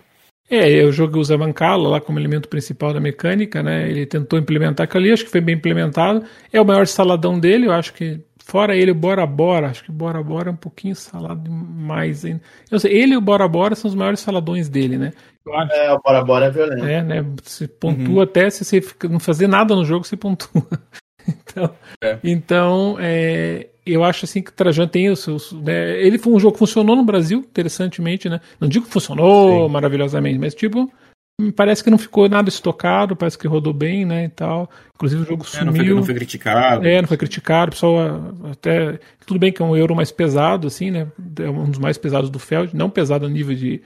É, 0.50 0.82
o 0.84 0.90
jogo 0.90 1.20
usa 1.20 1.38
Mancala 1.38 1.88
lá 1.88 2.00
como 2.00 2.18
elemento 2.18 2.48
principal 2.48 2.92
da 2.92 2.98
mecânica, 2.98 3.62
né? 3.62 3.88
Ele 3.88 4.04
tentou 4.04 4.36
implementar 4.36 4.84
aquilo 4.84 5.04
ali, 5.04 5.12
acho 5.12 5.24
que 5.24 5.30
foi 5.30 5.40
bem 5.40 5.54
implementado. 5.54 6.24
É 6.52 6.60
o 6.60 6.64
maior 6.64 6.88
saladão 6.88 7.38
dele, 7.38 7.66
eu 7.66 7.72
acho 7.72 7.94
que 7.94 8.20
fora 8.44 8.76
ele 8.76 8.90
o 8.90 8.94
Bora 8.94 9.24
Bora, 9.24 9.68
acho 9.68 9.84
que 9.84 9.92
Bora 9.92 10.20
Bora 10.20 10.50
é 10.50 10.52
um 10.52 10.56
pouquinho 10.56 10.96
salado 10.96 11.44
demais 11.44 12.24
ainda. 12.24 12.42
Eu 12.68 12.80
sei, 12.80 12.92
ele 12.92 13.14
e 13.14 13.16
o 13.16 13.20
Bora 13.20 13.46
Bora 13.46 13.76
são 13.76 13.88
os 13.88 13.94
maiores 13.94 14.18
saladões 14.18 14.68
dele, 14.68 14.98
né? 14.98 15.12
Acho, 15.54 15.72
é, 15.72 15.92
o 15.92 16.00
Bora 16.00 16.24
Bora 16.24 16.46
é 16.46 16.50
violento. 16.50 16.84
É, 16.84 17.02
né? 17.02 17.24
Você 17.44 17.68
pontua 17.68 18.14
uhum. 18.16 18.20
até 18.20 18.50
se 18.50 18.64
você 18.64 18.82
não 19.08 19.20
fazer 19.20 19.46
nada 19.46 19.76
no 19.76 19.84
jogo, 19.84 20.04
você 20.04 20.16
pontua. 20.16 20.66
então, 21.28 21.74
é. 22.02 22.18
então 22.24 22.96
é, 22.98 23.68
eu 23.84 24.04
acho 24.04 24.24
assim 24.24 24.42
que 24.42 24.52
Trajan 24.52 24.86
tem 24.86 25.10
os 25.10 25.20
seus. 25.20 25.52
Né, 25.52 26.00
ele 26.00 26.18
foi 26.18 26.32
um 26.32 26.40
jogo 26.40 26.52
que 26.52 26.58
funcionou 26.58 26.96
no 26.96 27.04
Brasil, 27.04 27.40
interessantemente, 27.40 28.28
né? 28.28 28.40
Não 28.60 28.68
digo 28.68 28.86
que 28.86 28.92
funcionou 28.92 29.66
Sim. 29.66 29.72
maravilhosamente, 29.72 30.38
mas 30.38 30.54
tipo, 30.54 30.90
parece 31.54 31.82
que 31.82 31.90
não 31.90 31.98
ficou 31.98 32.28
nada 32.28 32.48
estocado, 32.48 33.16
parece 33.16 33.38
que 33.38 33.48
rodou 33.48 33.72
bem, 33.72 34.04
né? 34.04 34.24
E 34.24 34.28
tal. 34.28 34.70
Inclusive 34.94 35.22
o 35.22 35.26
jogo 35.26 35.46
sumiu. 35.46 35.62
É, 35.62 35.64
não, 35.64 35.74
foi, 35.74 35.94
não 35.94 36.04
foi 36.04 36.14
criticado. 36.14 36.86
É, 36.86 37.00
não 37.00 37.08
foi 37.08 37.16
criticado. 37.16 37.70
O 37.70 37.72
pessoal 37.72 38.34
até. 38.50 38.98
Tudo 39.24 39.40
bem 39.40 39.52
que 39.52 39.62
é 39.62 39.64
um 39.64 39.76
euro 39.76 39.94
mais 39.94 40.12
pesado, 40.12 40.66
assim, 40.66 40.90
né? 40.90 41.06
É 41.38 41.48
um 41.48 41.70
dos 41.70 41.78
mais 41.78 41.96
pesados 41.96 42.28
do 42.28 42.38
Feld, 42.38 42.76
não 42.76 42.90
pesado 42.90 43.26
a 43.26 43.28
nível 43.28 43.54
de. 43.54 43.82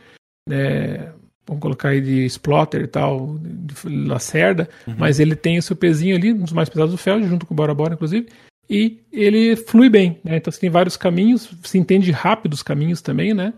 Né, 0.49 1.11
vamos 1.47 1.63
colocar 1.63 1.91
aí 1.91 2.01
de 2.01 2.27
Splotter 2.27 2.83
e 2.83 2.87
tal, 2.87 3.39
de 3.41 4.07
Lacerda, 4.07 4.69
uhum. 4.87 4.95
mas 4.99 5.21
ele 5.21 5.35
tem 5.35 5.57
o 5.57 5.63
seu 5.63 5.75
pezinho 5.75 6.15
ali, 6.17 6.33
um 6.33 6.43
dos 6.43 6.53
mais 6.53 6.69
pesados 6.69 6.93
do 6.93 6.99
Feld, 6.99 7.27
junto 7.27 7.47
com 7.47 7.55
o 7.55 7.57
Bora 7.57 7.75
Bora, 7.75 7.95
inclusive 7.95 8.29
e 8.69 9.01
ele 9.13 9.57
flui 9.57 9.89
bem, 9.89 10.19
né? 10.25 10.37
Então 10.37 10.53
você 10.53 10.61
tem 10.61 10.71
vários 10.71 10.97
caminhos, 10.97 11.51
se 11.63 11.79
entende 11.79 12.11
rápido 12.11 12.55
os 12.55 12.63
caminhos 12.63 13.03
também, 13.03 13.35
né? 13.35 13.53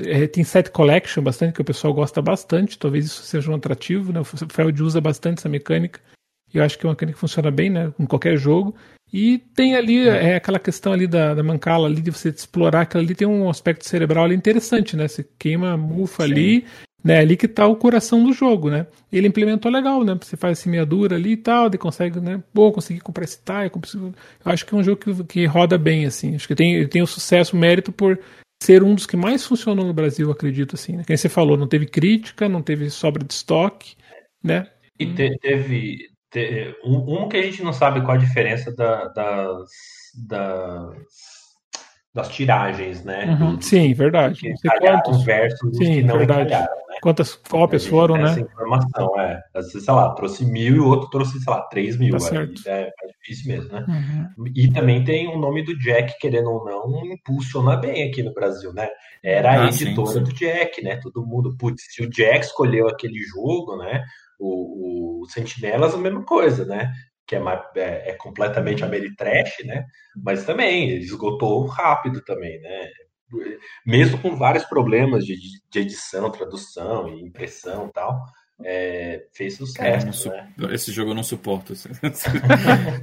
É, 0.00 0.26
tem 0.26 0.44
set 0.44 0.70
collection 0.70 1.22
bastante, 1.22 1.54
que 1.54 1.60
o 1.60 1.64
pessoal 1.64 1.92
gosta 1.92 2.22
bastante, 2.22 2.78
talvez 2.78 3.06
isso 3.06 3.22
seja 3.22 3.50
um 3.50 3.54
atrativo, 3.54 4.12
né? 4.12 4.20
O 4.20 4.24
Feld 4.24 4.82
usa 4.82 5.00
bastante 5.00 5.38
essa 5.38 5.48
mecânica, 5.48 6.00
e 6.52 6.58
eu 6.58 6.64
acho 6.64 6.78
que 6.78 6.86
é 6.86 6.88
uma 6.88 6.92
mecânica 6.92 7.16
que 7.16 7.20
funciona 7.20 7.50
bem, 7.50 7.68
né? 7.68 7.92
Com 7.96 8.06
qualquer 8.06 8.36
jogo. 8.36 8.74
E 9.12 9.38
tem 9.54 9.74
ali 9.74 10.06
é, 10.06 10.36
aquela 10.36 10.58
questão 10.58 10.92
ali 10.92 11.06
da, 11.06 11.34
da 11.34 11.42
mancala 11.42 11.86
ali, 11.86 12.00
de 12.00 12.10
você 12.10 12.28
explorar 12.28 12.82
aquela 12.82 13.02
ali, 13.02 13.14
tem 13.14 13.26
um 13.26 13.48
aspecto 13.48 13.88
cerebral 13.88 14.24
ali 14.24 14.34
interessante, 14.34 14.96
né? 14.96 15.08
Você 15.08 15.26
queima 15.38 15.72
a 15.72 15.76
mufa 15.76 16.24
Sim. 16.24 16.32
ali 16.32 16.66
né, 17.02 17.20
ali 17.20 17.36
que 17.36 17.46
está 17.46 17.66
o 17.66 17.76
coração 17.76 18.24
do 18.24 18.32
jogo, 18.32 18.70
né? 18.70 18.86
Ele 19.10 19.28
implementou 19.28 19.70
legal, 19.70 20.02
né? 20.04 20.18
Você 20.20 20.36
faz 20.36 20.58
semeadura 20.58 21.16
ali 21.16 21.32
e 21.32 21.36
tal, 21.36 21.70
e 21.72 21.78
consegue, 21.78 22.20
né? 22.20 22.42
Pô, 22.52 22.72
consegui 22.72 23.00
comprar 23.00 23.24
esse 23.24 23.38
tile. 23.42 23.70
Eu 24.44 24.52
acho 24.52 24.66
que 24.66 24.74
é 24.74 24.78
um 24.78 24.82
jogo 24.82 25.00
que, 25.00 25.24
que 25.24 25.46
roda 25.46 25.78
bem, 25.78 26.06
assim. 26.06 26.34
Acho 26.34 26.48
que 26.48 26.54
tem, 26.54 26.86
tem 26.88 27.02
o 27.02 27.06
sucesso, 27.06 27.56
o 27.56 27.58
mérito 27.58 27.92
por 27.92 28.18
ser 28.60 28.82
um 28.82 28.94
dos 28.94 29.06
que 29.06 29.16
mais 29.16 29.46
funcionou 29.46 29.84
no 29.84 29.94
Brasil, 29.94 30.30
acredito, 30.30 30.74
assim. 30.74 30.96
Né? 30.96 31.04
Quem 31.06 31.16
você 31.16 31.28
falou, 31.28 31.56
não 31.56 31.68
teve 31.68 31.86
crítica, 31.86 32.48
não 32.48 32.62
teve 32.62 32.90
sobra 32.90 33.24
de 33.24 33.32
estoque, 33.32 33.96
né? 34.42 34.68
E 34.98 35.06
te, 35.06 35.38
teve, 35.38 35.98
teve 36.30 36.74
um, 36.84 37.24
um, 37.24 37.28
que 37.28 37.36
a 37.36 37.42
gente 37.42 37.62
não 37.62 37.72
sabe 37.72 38.00
qual 38.00 38.16
a 38.16 38.20
diferença 38.20 38.74
da, 38.74 39.06
das, 39.08 39.68
das 40.26 40.96
das 42.18 42.28
tiragens, 42.28 43.04
né? 43.04 43.38
Uhum, 43.40 43.60
sim, 43.60 43.94
verdade. 43.94 44.40
Que 44.40 44.68
calharam 44.68 45.12
versos 45.20 45.76
sim, 45.76 45.94
que 45.94 46.02
não 46.02 46.18
verdade. 46.18 46.50
né? 46.50 46.66
quantas 47.00 47.34
cópias 47.34 47.86
foram, 47.86 48.16
né? 48.16 48.24
Essa 48.24 48.40
informação, 48.40 49.20
é. 49.20 49.42
Sei 49.62 49.94
lá, 49.94 50.12
trouxe 50.14 50.44
mil 50.44 50.76
e 50.76 50.80
o 50.80 50.88
outro 50.88 51.08
trouxe, 51.10 51.38
sei 51.38 51.52
lá, 51.52 51.62
três 51.62 51.96
mil. 51.96 52.16
Tá 52.18 52.36
é, 52.66 52.82
é, 52.82 52.92
difícil 53.20 53.52
mesmo, 53.52 53.72
né? 53.72 53.84
Uhum. 53.88 54.44
E 54.54 54.70
também 54.72 55.04
tem 55.04 55.28
o 55.28 55.38
nome 55.38 55.62
do 55.62 55.78
Jack, 55.78 56.18
querendo 56.18 56.50
ou 56.50 56.64
não, 56.64 57.06
impulsiona 57.06 57.76
bem 57.76 58.08
aqui 58.08 58.22
no 58.22 58.34
Brasil, 58.34 58.72
né? 58.72 58.88
Era 59.22 59.52
a 59.52 59.64
ah, 59.64 59.68
editora 59.68 60.08
sim, 60.08 60.14
sim. 60.14 60.22
do 60.24 60.32
Jack, 60.34 60.82
né? 60.82 60.96
Todo 60.96 61.26
mundo, 61.26 61.56
putz, 61.56 61.84
se 61.88 62.02
o 62.02 62.10
Jack 62.10 62.46
escolheu 62.46 62.88
aquele 62.88 63.20
jogo, 63.22 63.76
né? 63.76 64.02
O, 64.38 65.22
o 65.22 65.26
Sentinelas, 65.28 65.94
a 65.94 65.98
mesma 65.98 66.24
coisa, 66.24 66.64
né? 66.64 66.92
Que 67.28 67.36
é, 67.36 67.42
é, 67.76 68.10
é 68.10 68.12
completamente 68.14 68.82
Ameritrash, 68.82 69.64
né? 69.64 69.84
Mas 70.16 70.44
também, 70.44 70.96
esgotou 70.96 71.66
rápido 71.66 72.22
também, 72.22 72.58
né? 72.60 72.88
mesmo 73.84 74.18
com 74.18 74.36
vários 74.36 74.64
problemas 74.64 75.24
de, 75.24 75.36
de 75.70 75.78
edição, 75.78 76.30
tradução 76.30 77.08
e 77.08 77.22
impressão 77.22 77.88
e 77.88 77.92
tal, 77.92 78.24
é, 78.64 79.24
fez 79.32 79.56
sucesso. 79.56 80.30
né? 80.30 80.48
Esse 80.72 80.90
jogo 80.90 81.12
eu 81.12 81.14
não 81.14 81.22
suporto. 81.22 81.74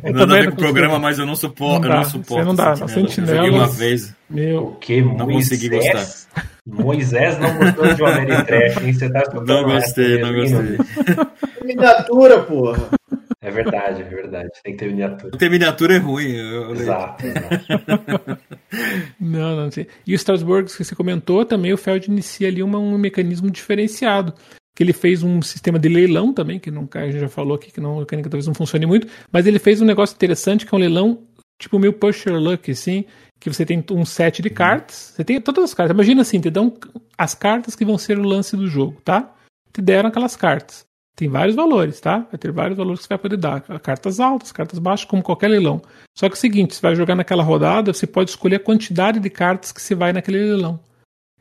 Nada 0.03 0.23
a 0.23 0.25
ver 0.25 0.47
com 0.49 0.53
o 0.53 0.57
programa, 0.57 0.99
mas 0.99 1.17
eu 1.17 1.25
não 1.25 1.35
suporto. 1.35 1.87
Não, 1.87 1.89
dá, 1.89 1.95
eu 1.95 2.01
não 2.01 2.09
suporto. 2.09 2.45
Não 2.45 2.55
dá, 2.55 2.75
Sentinela. 2.87 3.35
Joguei 3.37 3.51
uma 3.51 3.67
vez. 3.67 4.15
Meu. 4.29 4.67
O 4.67 4.75
que? 4.75 5.01
Não 5.01 5.25
Moisés, 5.27 5.61
consegui 5.61 5.69
gostar. 5.69 6.43
Moisés 6.65 7.39
não 7.39 7.57
gostou 7.57 7.87
de 7.87 8.45
Trash, 8.45 8.77
hein? 8.83 8.93
Você 8.93 9.09
tá 9.09 9.23
Não 9.33 9.63
gostei, 9.63 10.19
não 10.19 10.33
gostei. 10.33 10.77
Miniatura, 11.63 12.43
porra. 12.43 12.89
É 13.45 13.51
verdade, 13.51 14.01
é 14.01 14.05
verdade. 14.05 14.49
Tem 14.63 14.73
que 14.73 14.79
ter 14.79 14.87
miniatura. 14.87 15.37
Ter 15.37 15.49
miniatura 15.51 15.95
é 15.95 15.97
ruim. 15.99 16.31
Eu, 16.31 16.71
exato, 16.71 17.27
exato. 17.27 18.41
não, 19.21 19.55
não 19.55 19.71
sei. 19.71 19.87
E 20.05 20.13
o 20.13 20.15
Strasbourg, 20.15 20.65
que 20.65 20.83
você 20.83 20.95
comentou, 20.95 21.45
também 21.45 21.71
o 21.71 21.77
Feld 21.77 22.09
inicia 22.09 22.47
ali 22.47 22.63
uma, 22.63 22.79
um 22.79 22.97
mecanismo 22.97 23.51
diferenciado. 23.51 24.33
Que 24.75 24.81
ele 24.81 24.93
fez 24.93 25.21
um 25.21 25.43
sistema 25.43 25.77
de 25.77 25.87
leilão 25.87 26.33
também, 26.33 26.59
que 26.59 26.71
não, 26.71 26.89
a 26.91 27.05
gente 27.05 27.19
já 27.19 27.29
falou 27.29 27.55
aqui 27.55 27.71
que 27.71 27.79
não, 27.79 27.97
a 27.97 27.99
mecânica 27.99 28.29
talvez 28.29 28.47
não 28.47 28.55
funcione 28.55 28.85
muito, 28.85 29.07
mas 29.31 29.45
ele 29.45 29.59
fez 29.59 29.79
um 29.79 29.85
negócio 29.85 30.15
interessante 30.15 30.65
que 30.65 30.73
é 30.73 30.77
um 30.77 30.81
leilão 30.81 31.23
tipo 31.57 31.79
meio 31.79 31.93
pusher 31.93 32.33
luck, 32.33 32.69
assim, 32.71 33.05
que 33.39 33.49
você 33.49 33.65
tem 33.65 33.81
um 33.91 34.03
set 34.03 34.41
de 34.41 34.49
cartas, 34.49 35.13
você 35.15 35.23
tem 35.23 35.39
todas 35.39 35.63
as 35.65 35.73
cartas. 35.73 35.93
Imagina 35.93 36.23
assim, 36.23 36.41
te 36.41 36.49
dão 36.49 36.73
as 37.17 37.33
cartas 37.33 37.75
que 37.75 37.85
vão 37.85 37.97
ser 37.97 38.17
o 38.17 38.23
lance 38.23 38.57
do 38.57 38.67
jogo, 38.67 38.99
tá? 39.01 39.33
Te 39.71 39.81
deram 39.81 40.09
aquelas 40.09 40.35
cartas. 40.35 40.84
Tem 41.15 41.29
vários 41.29 41.55
valores, 41.55 42.01
tá? 42.01 42.19
Vai 42.29 42.37
ter 42.37 42.51
vários 42.51 42.77
valores 42.77 42.99
que 42.99 43.05
você 43.05 43.13
vai 43.13 43.17
poder 43.17 43.37
dar. 43.37 43.61
Cartas 43.61 44.19
altas, 44.19 44.51
cartas 44.51 44.79
baixas, 44.79 45.05
como 45.05 45.23
qualquer 45.23 45.47
leilão. 45.47 45.81
Só 46.13 46.27
que 46.27 46.33
é 46.33 46.37
o 46.37 46.39
seguinte, 46.39 46.75
você 46.75 46.81
vai 46.81 46.95
jogar 46.95 47.15
naquela 47.15 47.41
rodada, 47.41 47.93
você 47.93 48.05
pode 48.05 48.31
escolher 48.31 48.57
a 48.57 48.59
quantidade 48.59 49.19
de 49.19 49.29
cartas 49.29 49.71
que 49.71 49.81
você 49.81 49.95
vai 49.95 50.11
naquele 50.11 50.39
leilão. 50.39 50.77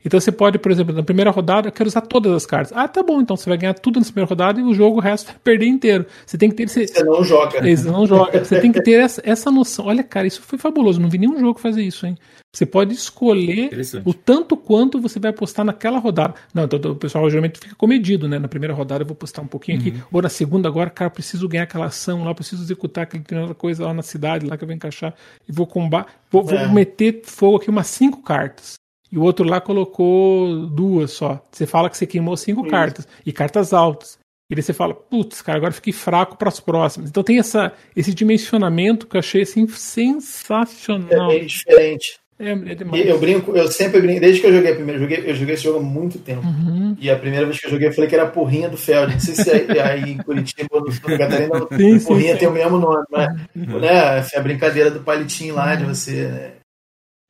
Então 0.03 0.19
você 0.19 0.31
pode, 0.31 0.59
por 0.59 0.71
exemplo, 0.71 0.93
na 0.93 1.01
primeira 1.01 1.31
rodada, 1.31 1.67
eu 1.67 1.71
quero 1.71 1.87
usar 1.87 2.01
todas 2.01 2.31
as 2.31 2.45
cartas. 2.45 2.71
Ah, 2.77 2.87
tá 2.87 3.01
bom, 3.01 3.21
então 3.21 3.35
você 3.35 3.49
vai 3.49 3.57
ganhar 3.57 3.73
tudo 3.73 3.99
na 3.99 4.05
primeira 4.05 4.29
rodada 4.29 4.59
e 4.59 4.63
o 4.63 4.73
jogo, 4.73 4.97
o 4.97 5.01
resto 5.01 5.27
vai 5.27 5.35
perder 5.43 5.65
inteiro. 5.65 6.05
Você 6.25 6.37
tem 6.37 6.49
que 6.49 6.55
ter. 6.55 6.69
Você, 6.69 6.87
você 6.87 7.03
não 7.03 7.23
joga. 7.23 7.59
Você 7.61 7.89
não 7.89 8.05
joga. 8.05 8.43
Você 8.43 8.61
tem 8.61 8.71
que 8.71 8.81
ter 8.83 8.99
essa, 8.99 9.21
essa 9.25 9.49
noção. 9.49 9.87
Olha, 9.87 10.03
cara, 10.03 10.27
isso 10.27 10.43
foi 10.43 10.59
fabuloso. 10.59 11.01
Não 11.01 11.09
vi 11.09 11.17
nenhum 11.17 11.39
jogo 11.39 11.59
fazer 11.59 11.81
isso, 11.81 12.05
hein? 12.05 12.15
Você 12.55 12.65
pode 12.65 12.93
escolher 12.93 13.71
o 14.05 14.13
tanto 14.13 14.55
quanto 14.55 15.01
você 15.01 15.19
vai 15.19 15.31
apostar 15.31 15.65
naquela 15.65 15.99
rodada. 15.99 16.35
Não, 16.53 16.63
então 16.63 16.79
o 16.91 16.95
pessoal 16.95 17.29
geralmente 17.29 17.59
fica 17.59 17.75
comedido, 17.75 18.29
né? 18.29 18.39
Na 18.39 18.47
primeira 18.47 18.73
rodada 18.73 19.01
eu 19.01 19.07
vou 19.07 19.15
postar 19.15 19.41
um 19.41 19.47
pouquinho 19.47 19.81
uhum. 19.81 19.87
aqui. 19.87 20.03
Ou 20.09 20.21
na 20.21 20.29
segunda, 20.29 20.69
agora, 20.69 20.89
cara, 20.89 21.09
preciso 21.09 21.49
ganhar 21.49 21.63
aquela 21.63 21.87
ação 21.87 22.23
lá, 22.23 22.33
preciso 22.33 22.63
executar 22.63 23.03
aquela 23.03 23.53
coisa 23.55 23.85
lá 23.85 23.93
na 23.93 24.03
cidade, 24.03 24.45
lá 24.45 24.55
que 24.55 24.63
eu 24.63 24.67
vou 24.67 24.75
encaixar 24.75 25.13
e 25.49 25.51
vou 25.51 25.67
combater. 25.67 26.13
Vou, 26.31 26.49
é. 26.49 26.65
vou 26.65 26.73
meter 26.73 27.23
fogo 27.25 27.57
aqui 27.57 27.69
umas 27.69 27.87
cinco 27.87 28.21
cartas. 28.21 28.75
E 29.15 29.17
o 29.17 29.21
outro 29.21 29.47
lá 29.47 29.61
colocou 29.61 30.67
duas 30.67 31.11
só. 31.11 31.41
Você 31.49 31.65
fala 31.65 31.89
que 31.89 31.97
você 31.97 32.05
queimou 32.05 32.35
cinco 32.35 32.63
Isso. 32.63 32.69
cartas. 32.69 33.07
E 33.25 33.31
cartas 33.31 33.71
altas. 33.71 34.19
E 34.49 34.53
daí 34.53 34.61
você 34.61 34.73
fala, 34.73 34.93
putz, 34.93 35.41
cara, 35.41 35.57
agora 35.57 35.71
fiquei 35.71 35.93
fraco 35.93 36.37
para 36.37 36.49
as 36.49 36.59
próximas. 36.59 37.09
Então 37.09 37.23
tem 37.23 37.39
essa, 37.39 37.71
esse 37.95 38.13
dimensionamento 38.13 39.07
que 39.07 39.15
eu 39.15 39.19
achei 39.19 39.43
assim 39.43 39.65
sensacional. 39.69 41.31
É 41.31 41.39
bem 41.39 41.45
diferente. 41.45 42.19
É, 42.37 42.51
é 42.51 42.75
demais. 42.75 43.07
Eu 43.07 43.17
brinco, 43.17 43.55
eu 43.55 43.71
sempre 43.71 44.01
brinco, 44.01 44.19
desde 44.19 44.41
que 44.41 44.47
eu 44.47 44.53
joguei 44.53 44.71
eu 44.73 44.99
joguei, 44.99 45.23
eu 45.25 45.33
joguei 45.33 45.53
esse 45.55 45.63
jogo 45.63 45.79
há 45.79 45.81
muito 45.81 46.19
tempo. 46.19 46.45
Uhum. 46.45 46.97
E 46.99 47.09
a 47.09 47.17
primeira 47.17 47.45
vez 47.45 47.57
que 47.57 47.67
eu 47.67 47.71
joguei, 47.71 47.87
eu 47.87 47.93
falei 47.93 48.09
que 48.09 48.15
era 48.15 48.27
porrinha 48.27 48.67
do 48.67 48.75
Feld. 48.75 49.13
Não 49.13 49.19
sei 49.21 49.33
se 49.33 49.49
aí, 49.49 49.79
aí 49.79 50.11
em 50.11 50.17
Curitiba 50.17 50.67
ou 50.71 50.81
no 50.81 50.91
Santa 50.91 51.17
Catarina, 51.17 51.59
sim, 51.71 51.99
porrinha 52.01 52.33
sim, 52.33 52.39
tem 52.39 52.47
sim. 52.47 52.47
o 52.47 52.51
mesmo 52.51 52.77
nome, 52.77 53.05
né? 53.09 53.47
Uhum. 53.55 53.79
né? 53.79 54.19
É 54.33 54.37
a 54.37 54.41
brincadeira 54.41 54.91
do 54.91 54.99
palitinho 54.99 55.55
lá, 55.55 55.73
de 55.73 55.85
você 55.85 56.27
né? 56.27 56.51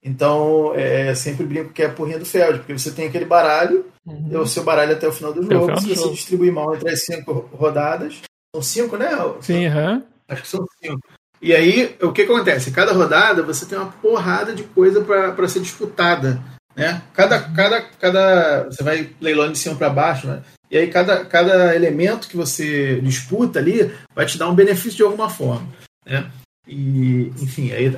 Então, 0.06 0.72
é, 0.76 1.15
sempre 1.15 1.44
brinco 1.44 1.73
que 1.73 1.82
é 1.82 1.88
a 1.88 1.91
porrinha 1.91 2.19
do 2.19 2.26
Feld, 2.26 2.60
porque 2.60 2.77
você 2.77 2.91
tem 2.91 3.07
aquele 3.07 3.26
baralho, 3.26 3.88
uhum. 4.06 4.30
é 4.32 4.38
o 4.38 4.45
seu 4.45 4.64
baralho 4.64 4.91
até 4.91 5.07
o 5.07 5.11
final 5.11 5.34
do 5.34 5.41
jogo. 5.41 5.65
Final 5.65 5.80
se 5.80 5.95
você 5.95 6.11
distribuir 6.11 6.53
mal 6.53 6.76
entre 6.76 6.91
as 6.91 7.03
cinco 7.03 7.49
rodadas, 7.52 8.22
são 8.56 8.61
cinco, 8.61 8.98
né? 8.98 9.10
Sim, 9.41 9.68
uhum. 9.68 10.03
Acho 10.30 10.41
que 10.44 10.48
são 10.48 10.64
cinco. 10.80 11.02
E 11.41 11.56
aí, 11.56 11.95
o 12.03 12.11
que 12.11 12.22
acontece? 12.22 12.69
Cada 12.69 12.94
rodada 12.94 13.41
você 13.41 13.65
tem 13.65 13.80
uma 13.80 13.91
porrada 13.94 14.53
de 14.53 14.61
coisa 14.64 15.02
para 15.02 15.48
ser 15.48 15.60
disputada. 15.60 16.40
Né? 16.76 17.02
Cada, 17.14 17.40
cada, 17.40 17.82
cada. 17.82 18.64
Você 18.65 18.84
vai 18.84 19.10
leilando 19.19 19.53
de 19.53 19.57
cima 19.57 19.76
para 19.76 19.90
baixo, 19.90 20.27
né? 20.27 20.44
E 20.69 20.77
aí, 20.77 20.88
cada, 20.88 21.26
cada 21.26 21.76
elemento 21.76 22.27
que 22.27 22.38
você 22.38 23.02
disputa 23.02 23.57
ali 23.57 23.91
vai 24.14 24.27
te 24.27 24.38
dar 24.38 24.49
um 24.49 24.56
benefício 24.56 24.98
de 24.98 25.03
alguma 25.03 25.30
forma. 25.30 25.68
Né? 26.06 26.30
E, 26.68 27.32
enfim, 27.41 27.72
aí 27.72 27.91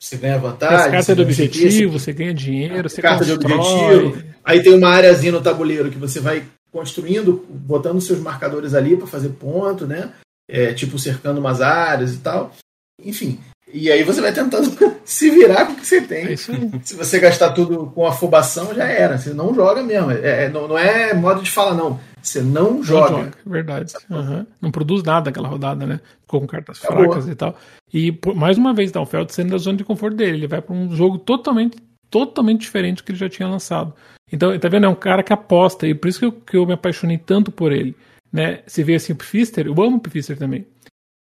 você 0.00 0.16
ganha 0.16 0.38
vantagem. 0.38 0.76
As 0.76 0.86
cartas 0.86 1.16
de 1.16 1.22
objetivo, 1.22 1.98
você 1.98 2.12
ganha 2.12 2.32
dinheiro, 2.32 2.88
você 2.88 3.02
carta 3.02 3.24
constrói. 3.24 3.38
de 3.38 3.54
objetivo. 3.54 4.24
Aí 4.44 4.62
tem 4.62 4.74
uma 4.74 4.88
áreazinha 4.90 5.32
no 5.32 5.40
tabuleiro 5.40 5.90
que 5.90 5.98
você 5.98 6.20
vai 6.20 6.44
construindo, 6.70 7.44
botando 7.48 8.00
seus 8.00 8.20
marcadores 8.20 8.74
ali 8.74 8.96
para 8.96 9.06
fazer 9.06 9.30
ponto, 9.30 9.86
né? 9.86 10.12
É, 10.48 10.72
tipo 10.72 10.98
cercando 10.98 11.40
umas 11.40 11.60
áreas 11.60 12.14
e 12.14 12.18
tal. 12.18 12.54
Enfim. 13.02 13.40
E 13.72 13.90
aí 13.90 14.02
você 14.02 14.20
vai 14.20 14.32
tentando 14.32 14.70
se 15.04 15.30
virar 15.30 15.66
com 15.66 15.72
o 15.72 15.76
que 15.76 15.86
você 15.86 16.00
tem. 16.00 16.32
É 16.32 16.36
se 16.36 16.94
você 16.96 17.18
gastar 17.18 17.52
tudo 17.52 17.92
com 17.94 18.06
afobação, 18.06 18.74
já 18.74 18.84
era. 18.84 19.18
Você 19.18 19.34
não 19.34 19.54
joga 19.54 19.82
mesmo. 19.82 20.10
É, 20.10 20.44
é 20.44 20.48
não, 20.48 20.66
não 20.68 20.78
é 20.78 21.12
modo 21.14 21.42
de 21.42 21.50
falar, 21.50 21.74
não. 21.74 22.00
Você 22.22 22.40
não 22.42 22.82
joga. 22.82 23.10
Não 23.10 23.18
joga, 23.24 23.32
verdade. 23.46 23.94
Uhum. 24.10 24.46
Não 24.60 24.70
produz 24.70 25.02
nada 25.02 25.30
aquela 25.30 25.48
rodada, 25.48 25.86
né? 25.86 26.00
Ficou 26.22 26.40
com 26.40 26.46
cartas 26.46 26.82
Acabou. 26.82 27.04
fracas 27.04 27.28
e 27.28 27.34
tal. 27.34 27.56
E 27.92 28.18
mais 28.34 28.58
uma 28.58 28.74
vez, 28.74 28.90
tá, 28.90 29.00
o 29.00 29.06
Feld 29.06 29.32
saindo 29.32 29.50
da 29.50 29.58
zona 29.58 29.78
de 29.78 29.84
conforto 29.84 30.16
dele. 30.16 30.38
Ele 30.38 30.46
vai 30.46 30.60
para 30.60 30.74
um 30.74 30.94
jogo 30.94 31.18
totalmente, 31.18 31.76
totalmente 32.10 32.60
diferente 32.60 32.98
do 32.98 33.04
que 33.04 33.12
ele 33.12 33.18
já 33.18 33.28
tinha 33.28 33.48
lançado. 33.48 33.94
Então, 34.32 34.58
tá 34.58 34.68
vendo? 34.68 34.86
É 34.86 34.88
um 34.88 34.94
cara 34.94 35.22
que 35.22 35.32
aposta, 35.32 35.86
e 35.86 35.94
por 35.94 36.08
isso 36.08 36.18
que 36.18 36.26
eu, 36.26 36.32
que 36.32 36.56
eu 36.56 36.66
me 36.66 36.74
apaixonei 36.74 37.18
tanto 37.18 37.50
por 37.50 37.72
ele. 37.72 37.96
Né? 38.32 38.60
Você 38.66 38.84
vê 38.84 38.94
assim 38.94 39.12
o 39.12 39.16
Pfister, 39.16 39.66
eu 39.66 39.82
amo 39.82 39.96
o 39.96 40.00
Pfister 40.00 40.36
também. 40.36 40.66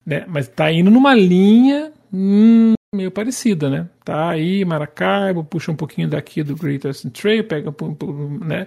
Né? 0.07 0.25
Mas 0.29 0.49
tá 0.49 0.71
indo 0.71 0.91
numa 0.91 1.15
linha 1.15 1.93
hum, 2.13 2.75
meio 2.95 3.11
parecida, 3.11 3.71
né? 3.71 3.89
Tá 4.05 4.31
aí, 4.31 4.65
Maracaibo, 4.65 5.45
puxa 5.45 5.73
um 5.73 5.77
pouquinho 5.77 6.09
daqui 6.09 6.43
do 6.43 6.57
Great 6.57 6.87
Western 6.87 7.11
Trail, 7.13 7.45
pega, 7.45 7.75
né? 8.45 8.67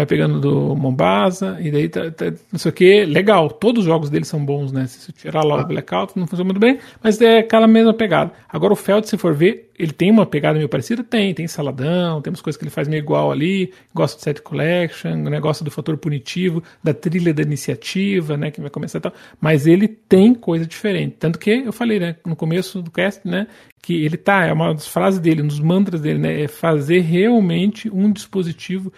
Vai 0.00 0.06
pegando 0.06 0.40
do 0.40 0.74
Mombasa, 0.76 1.58
e 1.60 1.70
daí 1.70 1.88
tá, 1.88 2.10
tá, 2.10 2.32
não 2.50 2.58
sei 2.58 2.70
o 2.70 2.74
que, 2.74 3.04
legal, 3.04 3.50
todos 3.50 3.80
os 3.80 3.86
jogos 3.86 4.10
dele 4.10 4.24
são 4.24 4.44
bons, 4.44 4.72
né? 4.72 4.86
Se 4.86 5.12
tirar 5.12 5.44
lá 5.44 5.62
o 5.62 5.66
Blackout, 5.66 6.18
não 6.18 6.26
funciona 6.26 6.44
muito 6.44 6.60
bem, 6.60 6.78
mas 7.02 7.20
é 7.20 7.38
aquela 7.38 7.66
mesma 7.66 7.94
pegada. 7.94 8.32
Agora 8.48 8.72
o 8.72 8.76
Feld, 8.76 9.08
se 9.08 9.16
for 9.16 9.34
ver, 9.34 9.70
ele 9.78 9.92
tem 9.92 10.10
uma 10.10 10.26
pegada 10.26 10.58
meio 10.58 10.68
parecida? 10.68 11.02
Tem, 11.02 11.32
tem 11.32 11.46
saladão, 11.46 12.20
tem 12.20 12.30
umas 12.30 12.42
coisas 12.42 12.58
que 12.58 12.64
ele 12.64 12.70
faz 12.70 12.86
meio 12.86 13.00
igual 13.00 13.32
ali, 13.32 13.72
gosta 13.94 14.18
do 14.18 14.22
set 14.22 14.42
collection, 14.42 15.16
negócio 15.16 15.64
do 15.64 15.70
fator 15.70 15.96
punitivo, 15.96 16.62
da 16.84 16.92
trilha 16.92 17.32
da 17.32 17.42
iniciativa, 17.42 18.36
né, 18.36 18.50
que 18.50 18.60
vai 18.60 18.70
começar 18.70 18.98
e 18.98 19.00
tal, 19.00 19.12
mas 19.40 19.66
ele 19.66 19.88
tem 19.88 20.34
coisa 20.34 20.66
diferente, 20.66 21.16
tanto 21.18 21.38
que 21.38 21.50
eu 21.50 21.72
falei, 21.72 21.98
né, 21.98 22.16
no 22.26 22.36
começo 22.36 22.82
do 22.82 22.90
cast, 22.90 23.26
né, 23.26 23.46
que 23.82 24.04
ele 24.04 24.18
tá, 24.18 24.44
é 24.44 24.52
uma 24.52 24.74
das 24.74 24.86
frases 24.86 25.18
dele, 25.18 25.42
dos 25.42 25.60
mantras 25.60 26.00
dele, 26.00 26.18
né, 26.18 26.42
é 26.42 26.48
fazer 26.48 27.00
realmente 27.00 27.88
um 27.88 28.12
dispositivo, 28.12 28.92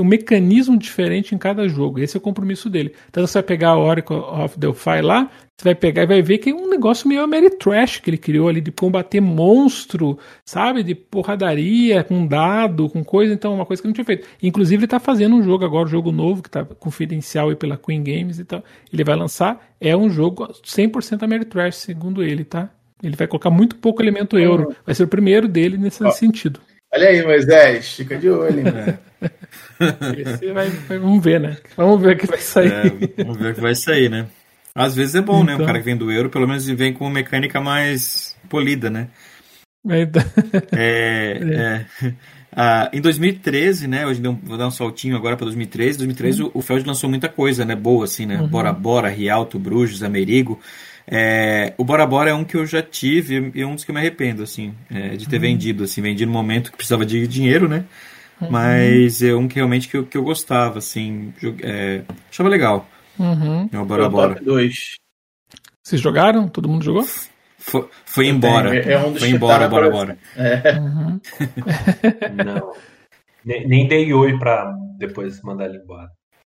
um 0.00 0.04
mecanismo 0.04 0.78
diferente 0.78 1.34
em 1.34 1.38
cada 1.38 1.68
jogo. 1.68 1.98
Esse 1.98 2.16
é 2.16 2.18
o 2.18 2.20
compromisso 2.20 2.68
dele. 2.70 2.94
Então 3.08 3.26
você 3.26 3.34
vai 3.34 3.42
pegar 3.42 3.70
a 3.70 3.78
Oracle 3.78 4.16
of 4.16 4.58
Delphi 4.58 5.00
lá, 5.02 5.30
você 5.56 5.64
vai 5.64 5.74
pegar 5.74 6.04
e 6.04 6.06
vai 6.06 6.22
ver 6.22 6.38
que 6.38 6.50
é 6.50 6.54
um 6.54 6.68
negócio 6.68 7.08
meio 7.08 7.22
Ameritrash 7.22 7.98
que 7.98 8.10
ele 8.10 8.16
criou 8.16 8.48
ali 8.48 8.60
de 8.60 8.70
combater 8.70 9.20
monstro, 9.20 10.16
sabe? 10.44 10.84
De 10.84 10.94
porradaria, 10.94 12.04
com 12.04 12.26
dado, 12.26 12.88
com 12.88 13.02
coisa, 13.02 13.34
então 13.34 13.54
uma 13.54 13.66
coisa 13.66 13.82
que 13.82 13.88
não 13.88 13.92
tinha 13.92 14.04
feito. 14.04 14.26
Inclusive 14.42 14.76
ele 14.76 14.84
está 14.84 15.00
fazendo 15.00 15.34
um 15.34 15.42
jogo 15.42 15.64
agora, 15.64 15.86
um 15.86 15.90
jogo 15.90 16.12
novo, 16.12 16.42
que 16.42 16.48
está 16.48 16.64
confidencial 16.64 17.48
aí 17.48 17.56
pela 17.56 17.76
Queen 17.76 18.04
Games 18.04 18.38
e 18.38 18.44
tal. 18.44 18.62
Ele 18.92 19.02
vai 19.02 19.16
lançar, 19.16 19.74
é 19.80 19.96
um 19.96 20.08
jogo 20.08 20.46
100% 20.64 21.24
Ameritrash, 21.24 21.76
segundo 21.76 22.22
ele, 22.22 22.44
tá? 22.44 22.70
Ele 23.02 23.16
vai 23.16 23.26
colocar 23.26 23.50
muito 23.50 23.76
pouco 23.76 24.02
elemento 24.02 24.38
euro. 24.38 24.74
Vai 24.84 24.94
ser 24.94 25.04
o 25.04 25.08
primeiro 25.08 25.46
dele 25.46 25.76
nesse 25.76 26.04
Ó, 26.04 26.10
sentido. 26.10 26.60
Olha 26.92 27.08
aí, 27.08 27.22
Moisés, 27.24 27.92
fica 27.94 28.16
de 28.16 28.30
olho, 28.30 28.64
né? 28.64 28.98
vai, 30.54 30.70
vai, 30.70 30.98
vamos 30.98 31.22
ver, 31.22 31.38
né? 31.40 31.56
Vamos 31.76 32.00
ver 32.00 32.16
o 32.16 32.18
que 32.18 32.26
vai 32.26 32.38
sair. 32.38 32.72
É, 32.72 33.22
vamos 33.24 33.38
ver 33.38 33.52
o 33.52 33.54
que 33.54 33.60
vai 33.60 33.74
sair, 33.74 34.08
né? 34.08 34.26
Às 34.74 34.94
vezes 34.94 35.14
é 35.14 35.20
bom, 35.20 35.42
então... 35.42 35.44
né? 35.44 35.52
O 35.52 35.54
então. 35.56 35.66
cara 35.66 35.78
que 35.78 35.84
vem 35.84 35.96
do 35.96 36.10
euro, 36.10 36.30
pelo 36.30 36.46
menos 36.46 36.66
vem 36.66 36.92
com 36.92 37.10
mecânica 37.10 37.60
mais 37.60 38.36
polida, 38.48 38.88
né? 38.88 39.08
Então... 39.84 40.22
é, 40.72 41.86
é. 42.02 42.12
Ah, 42.60 42.90
em 42.92 43.00
2013, 43.00 43.86
né? 43.86 44.06
Hoje 44.06 44.20
vou 44.20 44.56
dar 44.56 44.66
um 44.66 44.70
saltinho 44.70 45.16
agora 45.16 45.36
para 45.36 45.44
2013. 45.44 45.98
2013 45.98 46.42
uhum. 46.42 46.50
o, 46.54 46.58
o 46.58 46.62
Feld 46.62 46.86
lançou 46.86 47.08
muita 47.08 47.28
coisa, 47.28 47.64
né? 47.64 47.76
Boa, 47.76 48.04
assim, 48.04 48.26
né? 48.26 48.40
Uhum. 48.40 48.48
Bora 48.48 48.72
Bora, 48.72 49.08
Rialto, 49.08 49.58
Bruges, 49.58 50.02
Amerigo. 50.02 50.58
É, 51.10 51.72
o 51.78 51.84
Bora 51.84 52.06
Bora 52.06 52.30
é 52.30 52.34
um 52.34 52.44
que 52.44 52.56
eu 52.56 52.66
já 52.66 52.82
tive 52.82 53.50
e 53.54 53.62
é 53.62 53.66
um 53.66 53.74
dos 53.74 53.82
que 53.82 53.90
eu 53.90 53.94
me 53.94 54.00
arrependo, 54.00 54.42
assim, 54.42 54.74
é, 54.90 55.16
de 55.16 55.26
ter 55.26 55.36
uhum. 55.36 55.42
vendido, 55.42 55.84
assim, 55.84 56.02
vendi 56.02 56.26
no 56.26 56.32
momento 56.32 56.70
que 56.70 56.76
precisava 56.76 57.06
de 57.06 57.26
dinheiro, 57.26 57.66
né? 57.66 57.84
Uhum. 58.40 58.50
Mas 58.50 59.22
é 59.22 59.34
um 59.34 59.48
que 59.48 59.56
realmente 59.56 59.88
que 59.88 59.96
eu, 59.96 60.04
que 60.04 60.18
eu 60.18 60.22
gostava, 60.22 60.78
assim, 60.78 61.32
é, 61.62 62.02
achava 62.30 62.48
legal. 62.48 62.86
Uhum. 63.18 63.68
É 63.72 63.78
o 63.78 63.84
Bora 63.86 64.08
Bora. 64.08 64.40
2. 64.40 64.74
Vocês 65.82 66.00
jogaram? 66.00 66.46
Todo 66.46 66.68
mundo 66.68 66.84
jogou? 66.84 67.06
Foi, 67.56 67.88
foi 68.04 68.26
embora. 68.28 68.76
É, 68.76 68.92
é 68.92 68.98
um 68.98 69.16
foi 69.16 69.30
embora, 69.30 69.66
bora, 69.66 69.90
bora. 69.90 70.18
É. 70.36 70.78
Uhum. 70.78 71.20
Não. 72.44 72.72
Nem, 73.44 73.66
nem 73.66 73.88
dei 73.88 74.12
oi 74.12 74.38
pra 74.38 74.72
depois 74.98 75.40
mandar 75.42 75.66
ele 75.66 75.78
embora. 75.78 76.10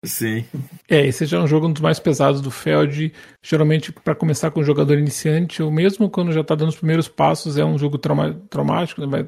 Sim. 0.03 0.45
É, 0.87 1.05
esse 1.05 1.25
já 1.25 1.37
é 1.37 1.41
um 1.41 1.47
jogo 1.47 1.67
um 1.67 1.73
dos 1.73 1.81
mais 1.81 1.99
pesados 1.99 2.39
do 2.39 2.49
Feld. 2.49 3.11
Geralmente, 3.43 3.91
para 3.91 4.15
começar 4.15 4.49
com 4.49 4.61
um 4.61 4.63
jogador 4.63 4.97
iniciante, 4.97 5.61
ou 5.61 5.69
mesmo 5.69 6.09
quando 6.09 6.31
já 6.31 6.41
está 6.41 6.55
dando 6.55 6.69
os 6.69 6.77
primeiros 6.77 7.07
passos, 7.07 7.57
é 7.57 7.65
um 7.65 7.77
jogo 7.77 7.97
trauma, 7.97 8.33
traumático. 8.49 9.05
Né? 9.05 9.27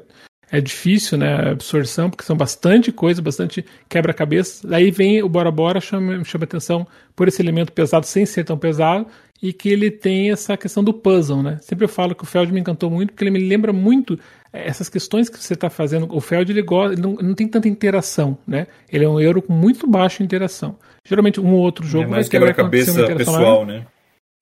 É 0.50 0.60
difícil, 0.60 1.18
né? 1.18 1.34
A 1.34 1.50
absorção, 1.50 2.08
porque 2.08 2.24
são 2.24 2.36
bastante 2.36 2.90
coisa, 2.90 3.20
bastante 3.20 3.64
quebra-cabeça. 3.88 4.66
Daí 4.66 4.90
vem 4.90 5.22
o 5.22 5.28
Bora 5.28 5.50
Bora, 5.50 5.80
chama, 5.80 6.24
chama 6.24 6.44
atenção 6.44 6.86
por 7.14 7.28
esse 7.28 7.42
elemento 7.42 7.72
pesado 7.72 8.06
sem 8.06 8.24
ser 8.24 8.44
tão 8.44 8.56
pesado, 8.56 9.06
e 9.42 9.52
que 9.52 9.68
ele 9.68 9.90
tem 9.90 10.30
essa 10.30 10.56
questão 10.56 10.84
do 10.84 10.94
puzzle, 10.94 11.42
né? 11.42 11.58
Sempre 11.60 11.84
eu 11.84 11.88
falo 11.88 12.14
que 12.14 12.22
o 12.22 12.26
Feld 12.26 12.52
me 12.52 12.60
encantou 12.60 12.90
muito, 12.90 13.12
porque 13.12 13.24
ele 13.24 13.30
me 13.30 13.40
lembra 13.40 13.72
muito 13.72 14.18
essas 14.52 14.88
questões 14.88 15.28
que 15.28 15.38
você 15.38 15.54
está 15.54 15.70
fazendo. 15.70 16.06
O 16.14 16.20
Feld 16.20 16.52
ele, 16.52 16.62
gosta, 16.62 16.92
ele 16.92 17.02
não, 17.02 17.14
não, 17.14 17.34
tem 17.34 17.48
tanta 17.48 17.68
interação, 17.68 18.36
né? 18.46 18.66
Ele 18.90 19.04
é 19.04 19.08
um 19.08 19.18
euro 19.18 19.40
com 19.40 19.52
muito 19.52 19.86
baixa 19.86 20.22
interação. 20.22 20.76
Geralmente 21.06 21.40
um 21.40 21.54
ou 21.54 21.60
outro 21.60 21.86
jogo 21.86 22.04
é 22.04 22.08
mais 22.08 22.28
quebra-cabeça 22.28 23.06
pessoal, 23.14 23.64
né? 23.64 23.86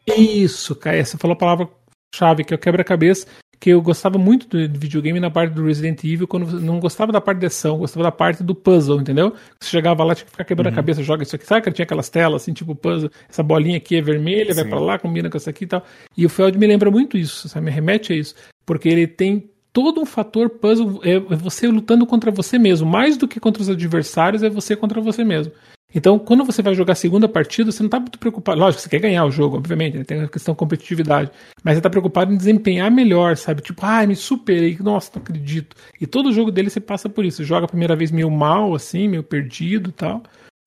Isso, 0.06 0.74
Caia, 0.74 1.04
você 1.04 1.16
falou 1.16 1.34
a 1.34 1.38
palavra 1.38 1.68
chave, 2.14 2.44
que 2.44 2.52
é 2.52 2.56
o 2.56 2.58
quebra-cabeça 2.58 3.26
que 3.60 3.68
eu 3.68 3.82
gostava 3.82 4.16
muito 4.16 4.48
do 4.48 4.78
videogame 4.78 5.20
na 5.20 5.30
parte 5.30 5.52
do 5.52 5.66
Resident 5.66 6.02
Evil, 6.02 6.26
quando 6.26 6.58
não 6.60 6.80
gostava 6.80 7.12
da 7.12 7.20
parte 7.20 7.40
de 7.40 7.46
ação, 7.46 7.76
gostava 7.76 8.04
da 8.04 8.10
parte 8.10 8.42
do 8.42 8.54
puzzle, 8.54 8.98
entendeu? 8.98 9.34
Você 9.60 9.68
chegava 9.68 10.02
lá, 10.02 10.14
tinha 10.14 10.24
que 10.24 10.30
ficar 10.30 10.44
quebrando 10.44 10.68
uhum. 10.68 10.72
a 10.72 10.76
cabeça, 10.76 11.02
joga 11.02 11.24
isso 11.24 11.36
aqui. 11.36 11.44
Sabe 11.44 11.60
que 11.60 11.70
tinha 11.70 11.84
aquelas 11.84 12.08
telas 12.08 12.40
assim, 12.40 12.54
tipo 12.54 12.74
puzzle, 12.74 13.10
essa 13.28 13.42
bolinha 13.42 13.76
aqui 13.76 13.96
é 13.96 14.00
vermelha, 14.00 14.54
Sim. 14.54 14.62
vai 14.62 14.70
para 14.70 14.80
lá, 14.80 14.98
combina 14.98 15.28
com 15.28 15.36
essa 15.36 15.50
aqui 15.50 15.64
e 15.64 15.66
tal. 15.66 15.84
E 16.16 16.24
o 16.24 16.30
Feld 16.30 16.56
me 16.56 16.66
lembra 16.66 16.90
muito 16.90 17.18
isso, 17.18 17.50
sabe? 17.50 17.66
Me 17.66 17.70
remete 17.70 18.14
a 18.14 18.16
isso. 18.16 18.34
Porque 18.64 18.88
ele 18.88 19.06
tem 19.06 19.50
todo 19.72 20.00
um 20.00 20.06
fator 20.06 20.50
puzzle, 20.50 21.00
é 21.02 21.18
você 21.18 21.66
lutando 21.66 22.06
contra 22.06 22.30
você 22.30 22.58
mesmo. 22.58 22.88
Mais 22.88 23.16
do 23.16 23.28
que 23.28 23.40
contra 23.40 23.62
os 23.62 23.68
adversários, 23.68 24.42
é 24.42 24.48
você 24.48 24.76
contra 24.76 25.00
você 25.00 25.24
mesmo. 25.24 25.52
Então, 25.92 26.18
quando 26.18 26.44
você 26.44 26.62
vai 26.62 26.72
jogar 26.74 26.92
a 26.92 26.96
segunda 26.96 27.28
partida, 27.28 27.72
você 27.72 27.82
não 27.82 27.88
está 27.88 27.98
muito 27.98 28.18
preocupado. 28.18 28.60
Lógico, 28.60 28.82
você 28.82 28.88
quer 28.88 29.00
ganhar 29.00 29.24
o 29.24 29.30
jogo, 29.30 29.56
obviamente, 29.56 29.98
né? 29.98 30.04
tem 30.04 30.22
a 30.22 30.28
questão 30.28 30.54
de 30.54 30.58
competitividade. 30.58 31.30
Mas 31.64 31.74
você 31.74 31.78
está 31.80 31.90
preocupado 31.90 32.32
em 32.32 32.36
desempenhar 32.36 32.90
melhor, 32.90 33.36
sabe? 33.36 33.60
Tipo, 33.60 33.84
ai, 33.84 34.04
ah, 34.04 34.06
me 34.06 34.14
superei, 34.14 34.76
nossa, 34.80 35.10
não 35.14 35.22
acredito. 35.22 35.74
E 36.00 36.06
todo 36.06 36.32
jogo 36.32 36.52
dele 36.52 36.70
você 36.70 36.80
passa 36.80 37.08
por 37.08 37.24
isso. 37.24 37.38
Você 37.38 37.44
joga 37.44 37.64
a 37.64 37.68
primeira 37.68 37.96
vez 37.96 38.12
meio 38.12 38.30
mal, 38.30 38.72
assim, 38.72 39.08
meio 39.08 39.24
perdido 39.24 39.90
e 39.90 39.92
tal. 39.92 40.22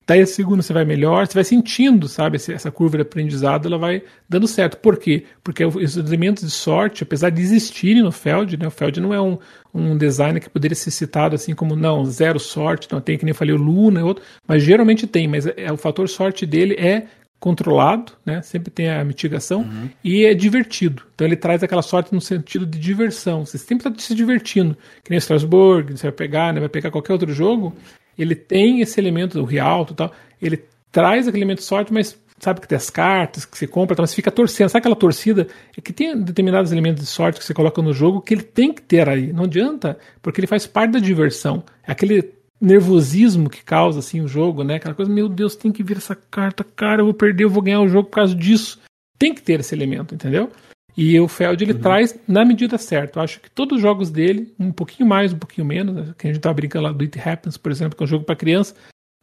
Daí 0.06 0.20
a 0.20 0.26
segunda 0.26 0.62
você 0.62 0.72
vai 0.72 0.84
melhor, 0.84 1.26
você 1.26 1.34
vai 1.34 1.44
sentindo, 1.44 2.08
sabe, 2.08 2.36
essa 2.36 2.70
curva 2.70 2.98
de 2.98 3.02
aprendizado, 3.02 3.66
ela 3.66 3.78
vai 3.78 4.02
dando 4.28 4.46
certo. 4.46 4.76
Por 4.76 4.98
quê? 4.98 5.24
Porque 5.42 5.64
os 5.64 5.96
elementos 5.96 6.44
de 6.44 6.50
sorte, 6.50 7.02
apesar 7.02 7.30
de 7.30 7.40
existirem 7.40 8.02
no 8.02 8.12
Feld, 8.12 8.58
né, 8.58 8.66
o 8.66 8.70
Feld 8.70 9.00
não 9.00 9.14
é 9.14 9.20
um, 9.20 9.38
um 9.72 9.96
designer 9.96 10.40
que 10.40 10.50
poderia 10.50 10.74
ser 10.74 10.90
citado 10.90 11.34
assim 11.34 11.54
como, 11.54 11.74
não, 11.74 12.04
zero 12.04 12.38
sorte, 12.38 12.88
não 12.92 13.00
tem, 13.00 13.16
que 13.16 13.24
nem 13.24 13.30
eu 13.30 13.36
falei, 13.36 13.54
o 13.54 13.58
Luna 13.58 14.00
e 14.00 14.02
outro, 14.02 14.22
mas 14.46 14.62
geralmente 14.62 15.06
tem, 15.06 15.26
mas 15.26 15.46
é, 15.46 15.72
o 15.72 15.76
fator 15.78 16.06
sorte 16.06 16.44
dele 16.44 16.74
é 16.74 17.06
controlado, 17.40 18.12
né? 18.24 18.40
Sempre 18.40 18.70
tem 18.70 18.88
a 18.88 19.04
mitigação 19.04 19.60
uhum. 19.60 19.90
e 20.02 20.24
é 20.24 20.32
divertido. 20.32 21.02
Então 21.14 21.26
ele 21.26 21.36
traz 21.36 21.62
aquela 21.62 21.82
sorte 21.82 22.14
no 22.14 22.20
sentido 22.20 22.64
de 22.64 22.78
diversão. 22.78 23.44
Você 23.44 23.58
sempre 23.58 23.86
está 23.86 24.02
se 24.02 24.14
divertindo. 24.14 24.74
Que 25.02 25.10
nem 25.10 25.18
Strasbourg, 25.18 25.94
você 25.94 26.04
vai 26.04 26.12
pegar, 26.12 26.54
né? 26.54 26.60
Vai 26.60 26.70
pegar 26.70 26.90
qualquer 26.90 27.12
outro 27.12 27.30
jogo 27.34 27.74
ele 28.16 28.34
tem 28.34 28.80
esse 28.80 29.00
elemento 29.00 29.38
do 29.38 29.44
rialto 29.44 29.92
e 29.92 29.96
tal, 29.96 30.12
ele 30.40 30.64
traz 30.90 31.26
aquele 31.26 31.42
elemento 31.42 31.58
de 31.58 31.64
sorte, 31.64 31.92
mas 31.92 32.18
sabe 32.38 32.60
que 32.60 32.68
tem 32.68 32.76
as 32.76 32.90
cartas 32.90 33.44
que 33.44 33.56
você 33.56 33.66
compra, 33.66 33.96
você 33.96 34.14
fica 34.14 34.30
torcendo. 34.30 34.68
Sabe 34.68 34.80
aquela 34.80 34.96
torcida? 34.96 35.48
É 35.76 35.80
que 35.80 35.92
tem 35.92 36.20
determinados 36.20 36.72
elementos 36.72 37.02
de 37.02 37.08
sorte 37.08 37.38
que 37.38 37.44
você 37.44 37.54
coloca 37.54 37.80
no 37.80 37.92
jogo 37.92 38.20
que 38.20 38.34
ele 38.34 38.42
tem 38.42 38.72
que 38.72 38.82
ter 38.82 39.08
aí. 39.08 39.32
Não 39.32 39.44
adianta, 39.44 39.98
porque 40.20 40.40
ele 40.40 40.46
faz 40.46 40.66
parte 40.66 40.92
da 40.92 40.98
diversão. 40.98 41.64
É 41.86 41.92
aquele 41.92 42.32
nervosismo 42.60 43.50
que 43.50 43.62
causa 43.62 43.98
assim 43.98 44.20
o 44.20 44.28
jogo, 44.28 44.62
né? 44.62 44.76
Aquela 44.76 44.94
coisa, 44.94 45.12
meu 45.12 45.28
Deus, 45.28 45.56
tem 45.56 45.72
que 45.72 45.82
vir 45.82 45.96
essa 45.96 46.14
carta, 46.14 46.64
cara, 46.64 47.00
eu 47.00 47.06
vou 47.06 47.14
perder, 47.14 47.44
eu 47.44 47.50
vou 47.50 47.62
ganhar 47.62 47.80
o 47.80 47.88
jogo 47.88 48.08
por 48.08 48.16
causa 48.16 48.34
disso. 48.34 48.80
Tem 49.18 49.34
que 49.34 49.42
ter 49.42 49.60
esse 49.60 49.74
elemento, 49.74 50.14
entendeu? 50.14 50.50
E 50.96 51.18
o 51.18 51.26
Feld 51.26 51.62
ele 51.62 51.72
uhum. 51.72 51.80
traz 51.80 52.18
na 52.26 52.44
medida 52.44 52.78
certa. 52.78 53.18
Eu 53.18 53.24
acho 53.24 53.40
que 53.40 53.50
todos 53.50 53.76
os 53.76 53.82
jogos 53.82 54.10
dele, 54.10 54.54
um 54.58 54.70
pouquinho 54.70 55.08
mais, 55.08 55.32
um 55.32 55.38
pouquinho 55.38 55.66
menos, 55.66 55.94
né? 55.94 56.14
que 56.16 56.28
a 56.28 56.32
gente 56.32 56.42
tá 56.42 56.52
brincando 56.52 56.84
lá 56.84 56.92
do 56.92 57.02
It 57.02 57.18
Happens, 57.18 57.56
por 57.56 57.72
exemplo, 57.72 57.96
que 57.96 58.02
é 58.02 58.04
um 58.04 58.08
jogo 58.08 58.24
para 58.24 58.36
criança, 58.36 58.74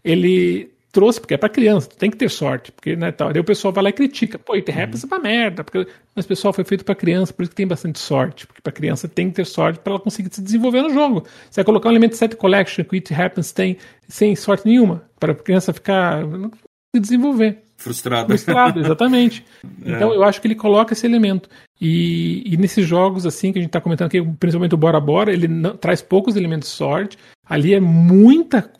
ele 0.03 0.69
trouxe, 0.91 1.21
porque 1.21 1.33
é 1.33 1.37
para 1.37 1.47
criança, 1.47 1.89
tem 1.97 2.11
que 2.11 2.17
ter 2.17 2.29
sorte, 2.29 2.71
porque 2.71 2.95
né, 2.95 3.11
tal. 3.11 3.29
Aí 3.29 3.39
o 3.39 3.43
pessoal 3.43 3.73
vai 3.73 3.83
lá 3.85 3.89
e 3.89 3.93
critica, 3.93 4.37
pô, 4.37 4.53
It 4.53 4.69
Happens 4.69 5.03
uhum. 5.03 5.09
é 5.11 5.15
uma 5.15 5.23
merda, 5.23 5.63
porque 5.63 5.87
mas 6.13 6.25
pessoal 6.25 6.53
foi 6.53 6.65
feito 6.65 6.83
para 6.83 6.93
criança, 6.93 7.31
por 7.31 7.43
isso 7.43 7.51
que 7.51 7.55
tem 7.55 7.67
bastante 7.67 7.99
sorte, 7.99 8.45
porque 8.45 8.61
para 8.61 8.73
criança 8.73 9.07
tem 9.07 9.29
que 9.29 9.35
ter 9.35 9.45
sorte 9.45 9.79
para 9.79 9.93
ela 9.93 9.99
conseguir 10.01 10.33
se 10.33 10.41
desenvolver 10.41 10.81
no 10.81 10.89
jogo. 10.89 11.23
Você 11.49 11.61
vai 11.61 11.65
colocar 11.65 11.87
um 11.87 11.91
elemento 11.93 12.17
set 12.17 12.35
collection 12.35 12.83
que 12.83 12.97
It 12.97 13.13
Happens 13.13 13.53
tem 13.53 13.77
sem 14.09 14.35
sorte 14.35 14.65
nenhuma, 14.65 15.03
para 15.17 15.31
a 15.31 15.35
criança 15.35 15.71
ficar 15.71 16.23
se 16.93 16.99
desenvolver. 16.99 17.63
Frustrado. 17.81 18.27
Frustrado, 18.27 18.79
exatamente. 18.79 19.43
é. 19.83 19.91
Então 19.91 20.13
eu 20.13 20.23
acho 20.23 20.39
que 20.39 20.47
ele 20.47 20.55
coloca 20.55 20.93
esse 20.93 21.05
elemento. 21.05 21.49
E, 21.79 22.43
e 22.45 22.57
nesses 22.57 22.87
jogos, 22.87 23.25
assim, 23.25 23.51
que 23.51 23.57
a 23.57 23.61
gente 23.61 23.69
está 23.69 23.81
comentando 23.81 24.07
aqui, 24.07 24.21
principalmente 24.39 24.75
o 24.75 24.77
Bora 24.77 24.99
Bora, 24.99 25.33
ele 25.33 25.47
não, 25.47 25.75
traz 25.75 26.01
poucos 26.01 26.35
elementos 26.35 26.69
de 26.69 26.75
sorte. 26.75 27.17
Ali 27.45 27.73
é 27.73 27.79
muita. 27.79 28.71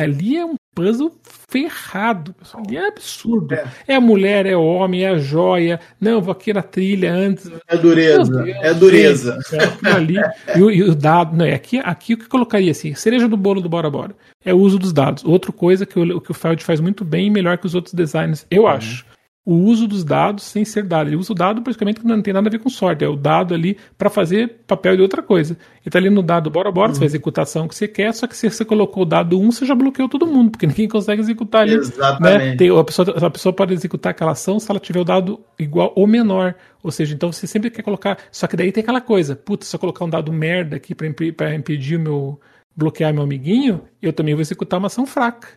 Ali 0.00 0.36
é 0.36 0.44
um 0.44 0.56
puzzle 0.78 1.12
ferrado. 1.50 2.32
Pessoal. 2.34 2.62
Ali 2.66 2.76
é 2.76 2.86
absurdo. 2.86 3.52
É. 3.54 3.64
é. 3.88 3.94
a 3.96 4.00
mulher, 4.00 4.46
é 4.46 4.56
o 4.56 4.64
homem, 4.64 5.02
é 5.02 5.08
a 5.08 5.18
joia. 5.18 5.80
Não, 6.00 6.20
vou 6.20 6.30
aqui 6.30 6.52
na 6.52 6.62
trilha 6.62 7.12
antes. 7.12 7.50
É 7.66 7.76
dureza. 7.76 8.44
Deus, 8.44 8.56
é 8.62 8.74
dureza. 8.74 9.38
É, 9.52 9.90
ali. 9.90 10.16
E, 10.54 10.58
e, 10.58 10.82
o 10.82 10.94
dado. 10.94 11.36
Não, 11.36 11.44
é 11.44 11.54
aqui, 11.54 11.78
aqui 11.78 12.14
o 12.14 12.18
que 12.18 12.28
colocaria 12.28 12.70
assim? 12.70 12.94
Cereja 12.94 13.26
do 13.26 13.36
bolo 13.36 13.60
do 13.60 13.68
Bora 13.68 13.90
Bora. 13.90 14.14
É 14.44 14.54
o 14.54 14.58
uso 14.58 14.78
dos 14.78 14.92
dados. 14.92 15.24
Outra 15.24 15.50
coisa 15.50 15.84
que 15.84 15.98
o, 15.98 16.20
que 16.20 16.30
o 16.30 16.34
Feld 16.34 16.62
faz 16.62 16.80
muito 16.80 17.04
bem 17.04 17.26
e 17.26 17.30
melhor 17.30 17.58
que 17.58 17.66
os 17.66 17.74
outros 17.74 17.92
designers, 17.94 18.46
eu 18.50 18.62
uhum. 18.62 18.68
acho 18.68 19.04
o 19.48 19.54
uso 19.54 19.88
dos 19.88 20.04
dados 20.04 20.44
sem 20.44 20.62
ser 20.62 20.82
dado. 20.82 21.08
Ele 21.08 21.16
usa 21.16 21.32
o 21.32 21.34
dado 21.34 21.62
praticamente 21.62 22.00
que 22.00 22.06
não 22.06 22.20
tem 22.20 22.34
nada 22.34 22.50
a 22.50 22.52
ver 22.52 22.58
com 22.58 22.68
sorte, 22.68 23.02
é 23.02 23.08
o 23.08 23.16
dado 23.16 23.54
ali 23.54 23.78
para 23.96 24.10
fazer 24.10 24.58
papel 24.66 24.94
de 24.94 25.00
outra 25.00 25.22
coisa. 25.22 25.56
Ele 25.82 25.90
tá 25.90 25.98
ali 25.98 26.10
no 26.10 26.22
dado 26.22 26.50
bora 26.50 26.70
bora, 26.70 26.88
uhum. 26.88 26.94
você 26.94 26.98
vai 26.98 27.06
executar 27.06 27.44
a 27.44 27.48
executação 27.48 27.66
que 27.66 27.74
você 27.74 27.88
quer, 27.88 28.12
só 28.12 28.26
que 28.26 28.36
se 28.36 28.50
você 28.50 28.62
colocou 28.62 29.04
o 29.04 29.06
dado 29.06 29.40
1, 29.40 29.50
você 29.50 29.64
já 29.64 29.74
bloqueou 29.74 30.06
todo 30.06 30.26
mundo, 30.26 30.50
porque 30.50 30.66
ninguém 30.68 30.86
consegue 30.86 31.22
executar 31.22 31.62
ali. 31.62 31.76
Né? 31.76 31.78
Exatamente. 31.78 32.44
Né? 32.44 32.56
Tem, 32.56 32.78
a, 32.78 32.84
pessoa, 32.84 33.26
a 33.26 33.30
pessoa 33.30 33.52
pode 33.54 33.72
executar 33.72 34.10
aquela 34.10 34.32
ação 34.32 34.60
se 34.60 34.70
ela 34.70 34.78
tiver 34.78 35.00
o 35.00 35.04
dado 35.04 35.40
igual 35.58 35.94
ou 35.96 36.06
menor. 36.06 36.54
Ou 36.82 36.90
seja, 36.90 37.14
então 37.14 37.32
você 37.32 37.46
sempre 37.46 37.70
quer 37.70 37.82
colocar. 37.82 38.18
Só 38.30 38.46
que 38.46 38.54
daí 38.54 38.70
tem 38.70 38.82
aquela 38.82 39.00
coisa, 39.00 39.34
putz, 39.34 39.66
se 39.66 39.74
eu 39.74 39.80
colocar 39.80 40.04
um 40.04 40.10
dado 40.10 40.30
merda 40.30 40.76
aqui 40.76 40.94
para 40.94 41.54
impedir 41.54 41.96
o 41.96 42.00
meu. 42.00 42.40
bloquear 42.76 43.14
meu 43.14 43.22
amiguinho, 43.22 43.80
eu 44.02 44.12
também 44.12 44.34
vou 44.34 44.42
executar 44.42 44.78
uma 44.78 44.88
ação 44.88 45.06
fraca. 45.06 45.48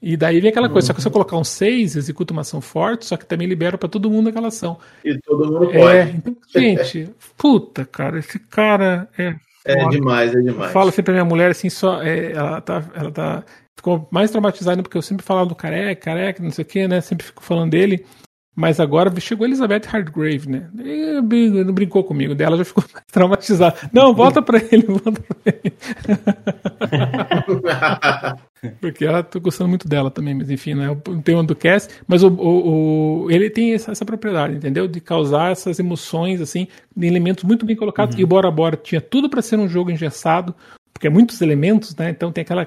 E 0.00 0.16
daí 0.16 0.40
vem 0.40 0.50
aquela 0.50 0.68
coisa, 0.68 0.86
só 0.86 0.92
que 0.92 1.02
se 1.02 1.08
eu 1.08 1.12
colocar 1.12 1.36
um 1.36 1.42
6, 1.42 1.96
executa 1.96 2.32
uma 2.32 2.42
ação 2.42 2.60
forte, 2.60 3.04
só 3.04 3.16
que 3.16 3.26
também 3.26 3.48
libera 3.48 3.76
para 3.76 3.88
todo 3.88 4.10
mundo 4.10 4.28
aquela 4.28 4.48
ação. 4.48 4.78
E 5.04 5.18
todo 5.18 5.52
mundo 5.52 5.70
é, 5.72 6.06
pode. 6.06 6.16
Então, 6.16 6.36
gente, 6.54 7.10
puta, 7.36 7.84
cara, 7.84 8.18
esse 8.18 8.38
cara 8.38 9.08
é. 9.18 9.34
É 9.64 9.88
demais, 9.88 10.34
é 10.34 10.40
demais. 10.40 10.68
Eu 10.68 10.72
falo 10.72 10.90
sempre 10.90 11.04
pra 11.04 11.14
minha 11.14 11.24
mulher 11.24 11.50
assim, 11.50 11.68
só. 11.68 12.00
É, 12.02 12.32
ela 12.32 12.60
tá. 12.60 12.84
Ela 12.94 13.10
tá. 13.10 13.44
Ficou 13.76 14.08
mais 14.10 14.30
traumatizada 14.30 14.82
porque 14.82 14.96
eu 14.96 15.02
sempre 15.02 15.24
falava 15.24 15.48
do 15.48 15.54
careca, 15.54 16.00
careca, 16.00 16.42
não 16.42 16.50
sei 16.50 16.64
o 16.64 16.66
que, 16.66 16.88
né? 16.88 17.00
Sempre 17.00 17.26
fico 17.26 17.42
falando 17.42 17.70
dele. 17.70 18.04
Mas 18.58 18.80
agora 18.80 19.12
chegou 19.20 19.46
Elizabeth 19.46 19.82
Hardgrave, 19.86 20.48
né? 20.48 20.68
E 20.84 21.12
não 21.64 21.72
brincou 21.72 22.02
comigo, 22.02 22.34
dela 22.34 22.56
já 22.56 22.64
ficou 22.64 22.82
traumatizada. 23.12 23.76
Não, 23.92 24.12
volta 24.12 24.42
pra 24.42 24.58
ele, 24.58 24.82
volta 24.88 25.12
pra 25.12 25.36
ele. 25.46 25.72
Porque 28.80 29.04
ela 29.04 29.22
tô 29.22 29.40
gostando 29.40 29.68
muito 29.68 29.88
dela 29.88 30.10
também, 30.10 30.34
mas 30.34 30.50
enfim, 30.50 30.74
não 30.74 30.84
é 30.84 30.90
o 30.90 30.96
tema 31.22 31.42
do 31.44 31.54
cast. 31.54 31.94
Mas 32.06 32.22
o, 32.22 32.28
o, 32.28 33.24
o 33.24 33.30
ele 33.30 33.50
tem 33.50 33.74
essa, 33.74 33.92
essa, 33.92 34.04
propriedade, 34.04 34.56
entendeu? 34.56 34.88
De 34.88 35.00
causar 35.00 35.52
essas 35.52 35.78
emoções, 35.78 36.40
assim, 36.40 36.68
de 36.96 37.06
elementos 37.06 37.44
muito 37.44 37.64
bem 37.64 37.76
colocados. 37.76 38.14
Uhum. 38.14 38.20
E 38.20 38.24
o 38.24 38.26
Bora 38.26 38.50
Bora 38.50 38.76
tinha 38.76 39.00
tudo 39.00 39.28
para 39.28 39.42
ser 39.42 39.58
um 39.58 39.68
jogo 39.68 39.90
engessado, 39.90 40.54
porque 40.92 41.06
é 41.06 41.10
muitos 41.10 41.40
elementos, 41.40 41.94
né? 41.96 42.10
Então 42.10 42.32
tem 42.32 42.42
aquela. 42.42 42.66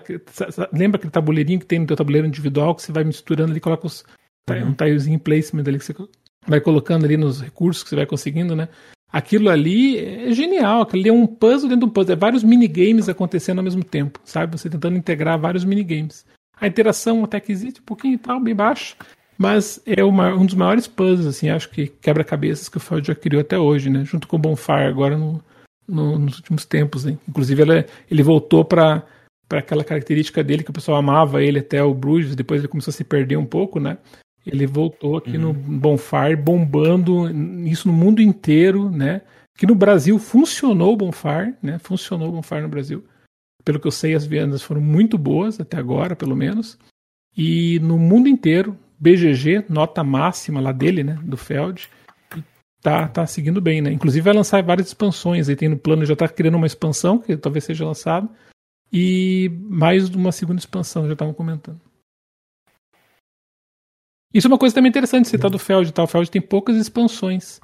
Lembra 0.71 0.97
aquele 0.97 1.11
tabuleirinho 1.11 1.59
que 1.59 1.65
tem 1.65 1.79
no 1.79 1.87
teu 1.87 1.97
tabuleiro 1.97 2.27
individual 2.27 2.75
que 2.75 2.81
você 2.81 2.91
vai 2.91 3.03
misturando 3.03 3.51
ali, 3.51 3.59
coloca 3.59 3.87
os, 3.87 4.05
uhum. 4.49 4.69
um 4.69 4.73
tilezinho 4.73 5.19
placement 5.19 5.63
ali 5.67 5.77
que 5.77 5.85
você 5.85 5.95
vai 6.47 6.59
colocando 6.59 7.05
ali 7.05 7.17
nos 7.17 7.41
recursos 7.41 7.83
que 7.83 7.89
você 7.89 7.95
vai 7.95 8.05
conseguindo, 8.05 8.55
né? 8.55 8.69
Aquilo 9.11 9.49
ali 9.49 9.97
é 9.97 10.31
genial, 10.31 10.81
aquilo 10.81 11.01
ali 11.01 11.09
é 11.09 11.13
um 11.13 11.27
puzzle 11.27 11.67
dentro 11.67 11.85
de 11.85 11.91
um 11.91 11.93
puzzle, 11.93 12.13
é 12.13 12.15
vários 12.15 12.43
minigames 12.43 13.09
acontecendo 13.09 13.57
ao 13.57 13.63
mesmo 13.63 13.83
tempo, 13.83 14.19
sabe? 14.23 14.57
Você 14.57 14.69
tentando 14.69 14.97
integrar 14.97 15.39
vários 15.39 15.65
minigames. 15.65 16.25
A 16.59 16.67
interação 16.67 17.23
até 17.23 17.39
que 17.39 17.51
existe 17.51 17.81
um 17.81 17.83
pouquinho 17.83 18.13
e 18.13 18.17
tal, 18.17 18.39
bem 18.39 18.55
baixo, 18.55 18.95
mas 19.37 19.81
é 19.85 20.03
uma, 20.03 20.33
um 20.35 20.45
dos 20.45 20.53
maiores 20.53 20.85
puzzles, 20.85 21.25
assim, 21.25 21.49
acho 21.49 21.69
que 21.71 21.87
quebra-cabeças 21.87 22.69
que 22.69 22.77
o 22.77 22.79
Feld 22.79 23.07
já 23.07 23.15
criou 23.15 23.41
até 23.41 23.57
hoje, 23.57 23.89
né? 23.89 24.05
Junto 24.05 24.27
com 24.27 24.35
o 24.35 24.39
Bonfire 24.39 24.85
agora 24.87 25.17
no, 25.17 25.43
no, 25.87 26.19
nos 26.19 26.37
últimos 26.37 26.63
tempos. 26.63 27.07
Hein? 27.07 27.19
Inclusive, 27.27 27.61
ele, 27.63 27.85
ele 28.09 28.21
voltou 28.21 28.63
para 28.63 29.03
aquela 29.51 29.83
característica 29.83 30.43
dele 30.43 30.63
que 30.63 30.69
o 30.69 30.73
pessoal 30.73 30.99
amava 30.99 31.41
ele 31.43 31.57
até 31.57 31.83
o 31.83 31.93
Bruges, 31.93 32.35
depois 32.35 32.61
ele 32.61 32.67
começou 32.67 32.91
a 32.91 32.93
se 32.93 33.03
perder 33.03 33.35
um 33.35 33.45
pouco, 33.45 33.79
né? 33.79 33.97
Ele 34.45 34.65
voltou 34.65 35.17
aqui 35.17 35.37
uhum. 35.37 35.53
no 35.53 35.53
Bonfire, 35.53 36.35
bombando 36.35 37.29
isso 37.67 37.87
no 37.87 37.93
mundo 37.93 38.21
inteiro, 38.21 38.89
né? 38.89 39.21
Que 39.55 39.67
no 39.67 39.75
Brasil 39.75 40.17
funcionou 40.17 40.93
o 40.93 40.97
Bonfire, 40.97 41.55
né? 41.61 41.77
Funcionou 41.79 42.29
o 42.29 42.31
Bonfire 42.31 42.61
no 42.61 42.69
Brasil. 42.69 43.03
Pelo 43.63 43.79
que 43.79 43.87
eu 43.87 43.91
sei, 43.91 44.15
as 44.15 44.25
vendas 44.25 44.63
foram 44.63 44.81
muito 44.81 45.17
boas 45.17 45.59
até 45.59 45.77
agora, 45.77 46.15
pelo 46.15 46.35
menos. 46.35 46.77
E 47.37 47.79
no 47.79 47.97
mundo 47.99 48.27
inteiro, 48.27 48.77
BGG, 48.99 49.65
nota 49.69 50.03
máxima 50.03 50.59
lá 50.59 50.71
dele, 50.71 51.03
né, 51.03 51.19
do 51.23 51.37
Feld, 51.37 51.89
tá, 52.81 53.07
tá 53.07 53.25
seguindo 53.25 53.61
bem, 53.61 53.81
né? 53.81 53.91
Inclusive 53.91 54.23
vai 54.23 54.33
lançar 54.33 54.61
várias 54.63 54.87
expansões, 54.87 55.49
aí 55.49 55.55
tem 55.55 55.69
no 55.69 55.77
plano, 55.77 56.05
já 56.05 56.15
tá 56.15 56.27
criando 56.27 56.55
uma 56.55 56.67
expansão, 56.67 57.17
que 57.17 57.35
talvez 57.37 57.63
seja 57.63 57.85
lançada, 57.85 58.29
e 58.91 59.51
mais 59.63 60.09
uma 60.09 60.31
segunda 60.31 60.59
expansão, 60.59 61.07
já 61.07 61.13
estavam 61.13 61.33
comentando. 61.33 61.79
Isso 64.33 64.47
é 64.47 64.49
uma 64.49 64.57
coisa 64.57 64.73
também 64.73 64.89
interessante 64.89 65.27
citar 65.27 65.49
do 65.49 65.59
Feld, 65.59 65.91
tá? 65.91 66.03
O 66.03 66.07
Feld 66.07 66.29
tem 66.29 66.41
poucas 66.41 66.77
expansões. 66.77 67.59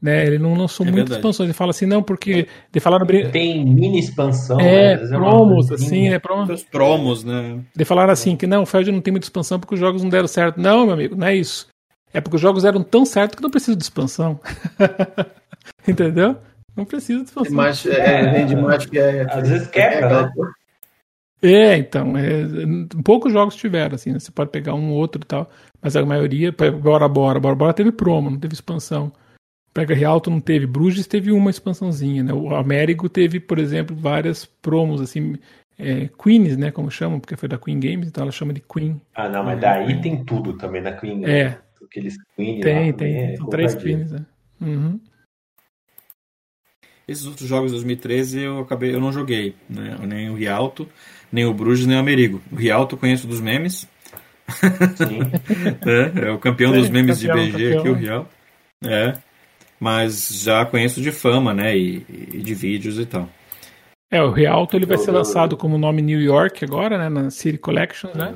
Né, 0.00 0.24
ele 0.24 0.38
não 0.38 0.54
lançou 0.54 0.86
é 0.86 0.92
muitas 0.92 1.16
expansões. 1.16 1.48
Ele 1.48 1.54
fala 1.54 1.70
assim, 1.70 1.84
não, 1.84 2.04
porque. 2.04 2.46
De 2.70 2.78
falar 2.78 3.04
Tem 3.32 3.64
mini 3.64 3.98
expansão, 3.98 4.60
é, 4.60 4.96
né? 4.96 5.08
promos, 5.08 5.72
assim, 5.72 6.08
né? 6.08 6.20
Promos. 6.20 6.62
promos, 6.62 7.24
né? 7.24 7.60
De 7.74 7.84
falar 7.84 8.08
assim, 8.08 8.36
que 8.36 8.46
não, 8.46 8.62
o 8.62 8.66
Feld 8.66 8.92
não 8.92 9.00
tem 9.00 9.10
muita 9.10 9.26
expansão 9.26 9.58
porque 9.58 9.74
os 9.74 9.80
jogos 9.80 10.02
não 10.02 10.08
deram 10.08 10.28
certo. 10.28 10.60
Não, 10.60 10.84
meu 10.84 10.94
amigo, 10.94 11.16
não 11.16 11.26
é 11.26 11.34
isso. 11.34 11.66
É 12.12 12.20
porque 12.20 12.36
os 12.36 12.42
jogos 12.42 12.64
eram 12.64 12.82
tão 12.82 13.04
certos 13.04 13.36
que 13.36 13.42
não 13.42 13.50
precisa 13.50 13.76
de 13.76 13.82
expansão. 13.82 14.40
Entendeu? 15.86 16.36
Não 16.76 16.84
precisa 16.84 17.18
de 17.18 17.26
expansão. 17.26 17.56
Mas 17.56 17.84
é, 17.84 18.30
vende 18.30 18.54
mais 18.54 18.86
que 18.86 18.98
é. 19.00 19.26
Às 19.28 19.48
vezes 19.48 19.66
quebra, 19.66 20.22
né? 20.22 20.32
É, 21.42 21.76
então, 21.76 22.16
é, 22.16 22.44
poucos 23.04 23.32
jogos 23.32 23.54
tiveram, 23.54 23.94
assim, 23.94 24.12
né? 24.12 24.18
Você 24.18 24.30
pode 24.30 24.50
pegar 24.50 24.74
um 24.74 24.90
outro 24.90 25.22
e 25.22 25.26
tal, 25.26 25.48
mas 25.80 25.96
a 25.96 26.04
maioria, 26.04 26.52
Bora 26.52 27.08
Bora, 27.08 27.40
Bora 27.40 27.54
Bora 27.54 27.72
teve 27.72 27.92
promo, 27.92 28.30
não 28.30 28.38
teve 28.38 28.54
expansão. 28.54 29.12
Pega 29.72 29.94
Rialto 29.94 30.30
não 30.30 30.40
teve. 30.40 30.66
Bruges 30.66 31.06
teve 31.06 31.30
uma 31.30 31.50
expansãozinha, 31.50 32.22
né? 32.22 32.32
O 32.32 32.54
Américo 32.54 33.08
teve, 33.08 33.38
por 33.38 33.58
exemplo, 33.58 33.94
várias 33.94 34.44
promos, 34.44 35.00
assim, 35.00 35.36
é, 35.78 36.08
Queens, 36.20 36.56
né? 36.56 36.70
Como 36.72 36.90
chamam, 36.90 37.20
porque 37.20 37.36
foi 37.36 37.48
da 37.48 37.58
Queen 37.58 37.78
Games, 37.78 38.08
então 38.08 38.22
ela 38.22 38.32
chama 38.32 38.52
de 38.52 38.60
Queen. 38.60 39.00
Ah, 39.14 39.28
não, 39.28 39.44
mas 39.44 39.60
daí 39.60 39.86
Queen. 39.86 40.00
tem 40.00 40.24
tudo 40.24 40.54
também 40.54 40.82
na 40.82 40.92
Queen. 40.92 41.20
Né? 41.20 41.40
É. 41.40 41.58
Aqueles 41.84 42.16
Queen 42.34 42.60
tem, 42.60 42.92
tem. 42.92 43.16
É 43.16 43.36
São 43.36 43.46
três 43.46 43.74
Queens, 43.74 44.10
né? 44.10 44.26
Uhum. 44.60 44.98
Esses 47.06 47.26
outros 47.26 47.48
jogos 47.48 47.70
de 47.70 47.76
2013 47.76 48.40
eu 48.40 48.58
acabei, 48.58 48.94
eu 48.94 49.00
não 49.00 49.12
joguei, 49.12 49.54
né? 49.70 49.96
Nem 50.06 50.28
o 50.28 50.34
Rialto, 50.34 50.86
nem 51.32 51.46
o 51.46 51.54
Bruges, 51.54 51.86
nem 51.86 51.96
o 51.96 52.00
Amerigo. 52.00 52.42
O 52.52 52.56
Rialto 52.56 52.96
eu 52.96 52.98
conheço 52.98 53.26
dos 53.26 53.40
memes. 53.40 53.88
Sim. 54.96 55.20
é, 56.22 56.28
é, 56.28 56.30
o 56.30 56.38
campeão 56.38 56.72
dos 56.72 56.88
memes 56.88 57.20
campeão, 57.20 57.44
de 57.44 57.52
BG 57.52 57.74
campeão. 57.74 57.80
aqui, 57.80 57.88
o 57.88 57.94
Rialto. 57.94 58.30
É 58.84 59.28
mas 59.80 60.42
já 60.42 60.64
conheço 60.66 61.00
de 61.00 61.12
fama, 61.12 61.54
né? 61.54 61.76
E, 61.76 62.04
e 62.08 62.38
de 62.38 62.54
vídeos 62.54 62.98
e 62.98 63.06
tal. 63.06 63.28
É, 64.10 64.22
o 64.22 64.30
Rialto 64.30 64.74
ele 64.76 64.86
vai 64.86 64.96
ser 64.96 65.10
lançado 65.10 65.56
como 65.56 65.76
nome 65.76 66.00
New 66.00 66.20
York 66.20 66.64
agora, 66.64 66.96
né? 66.96 67.08
Na 67.08 67.30
City 67.30 67.58
Collection, 67.58 68.10
né? 68.14 68.34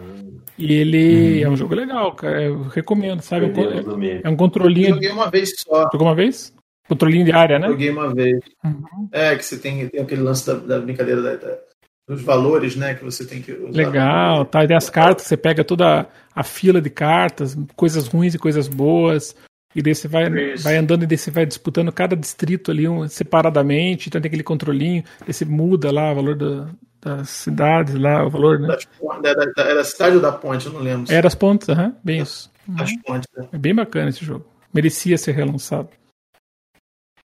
E 0.58 0.72
ele 0.74 1.42
hum. 1.42 1.46
é 1.46 1.50
um 1.50 1.56
jogo 1.56 1.74
legal, 1.74 2.12
cara. 2.14 2.42
Eu 2.42 2.62
recomendo, 2.64 3.22
sabe? 3.22 3.46
É, 3.46 4.20
é 4.24 4.30
um 4.30 4.36
controlinho. 4.36 4.90
Eu 4.90 4.94
joguei 4.94 5.10
uma 5.10 5.30
vez 5.30 5.54
só. 5.56 5.88
Jogou 5.90 6.06
uma 6.06 6.14
vez? 6.14 6.54
Controlinho 6.86 7.24
de 7.24 7.32
área, 7.32 7.58
né? 7.58 7.68
Joguei 7.68 7.90
uma 7.90 8.14
vez. 8.14 8.40
Uhum. 8.62 9.08
É, 9.10 9.34
que 9.34 9.44
você 9.44 9.58
tem, 9.58 9.88
tem 9.88 10.02
aquele 10.02 10.20
lance 10.20 10.46
da, 10.46 10.54
da 10.54 10.78
brincadeira 10.78 11.22
da, 11.22 11.36
da, 11.36 11.58
dos 12.08 12.22
valores, 12.22 12.76
né? 12.76 12.94
Que 12.94 13.04
você 13.04 13.24
tem 13.24 13.40
que 13.40 13.52
usar. 13.52 13.76
Legal, 13.76 14.44
tá. 14.44 14.64
E 14.64 14.72
as 14.72 14.90
cartas, 14.90 15.26
você 15.26 15.36
pega 15.36 15.64
toda 15.64 16.06
a 16.34 16.42
fila 16.42 16.80
de 16.80 16.90
cartas, 16.90 17.56
coisas 17.76 18.06
ruins 18.06 18.34
e 18.34 18.38
coisas 18.38 18.68
boas. 18.68 19.34
E 19.74 19.80
daí 19.80 19.94
você 19.94 20.06
vai, 20.06 20.54
vai 20.56 20.76
andando 20.76 21.04
e 21.04 21.06
daí 21.06 21.16
você 21.16 21.30
vai 21.30 21.46
disputando 21.46 21.90
cada 21.90 22.14
distrito 22.14 22.70
ali 22.70 22.86
um, 22.86 23.08
separadamente, 23.08 24.08
então 24.08 24.20
tem 24.20 24.28
aquele 24.28 24.42
controlinho, 24.42 25.02
daí 25.20 25.32
você 25.32 25.46
muda 25.46 25.90
lá 25.90 26.12
o 26.12 26.14
valor 26.14 26.36
da, 26.36 26.68
das 27.00 27.30
cidades 27.30 27.94
lá, 27.94 28.24
o 28.24 28.28
valor, 28.28 28.60
né? 28.60 28.76
Era, 29.24 29.52
era 29.56 29.80
a 29.80 29.84
cidade 29.84 30.16
ou 30.16 30.22
da 30.22 30.30
ponte, 30.30 30.66
eu 30.66 30.72
não 30.72 30.80
lembro. 30.80 31.10
Era 31.10 31.26
as 31.26 31.34
pontes, 31.34 31.70
aham, 31.70 31.86
uhum, 31.86 31.94
bem 32.04 32.20
isso. 32.20 32.50
As 32.78 32.90
uhum. 32.90 32.98
pontes, 32.98 33.28
né? 33.34 33.48
É 33.50 33.58
bem 33.58 33.74
bacana 33.74 34.10
esse 34.10 34.24
jogo. 34.24 34.46
Merecia 34.74 35.16
ser 35.16 35.32
relançado. 35.32 35.88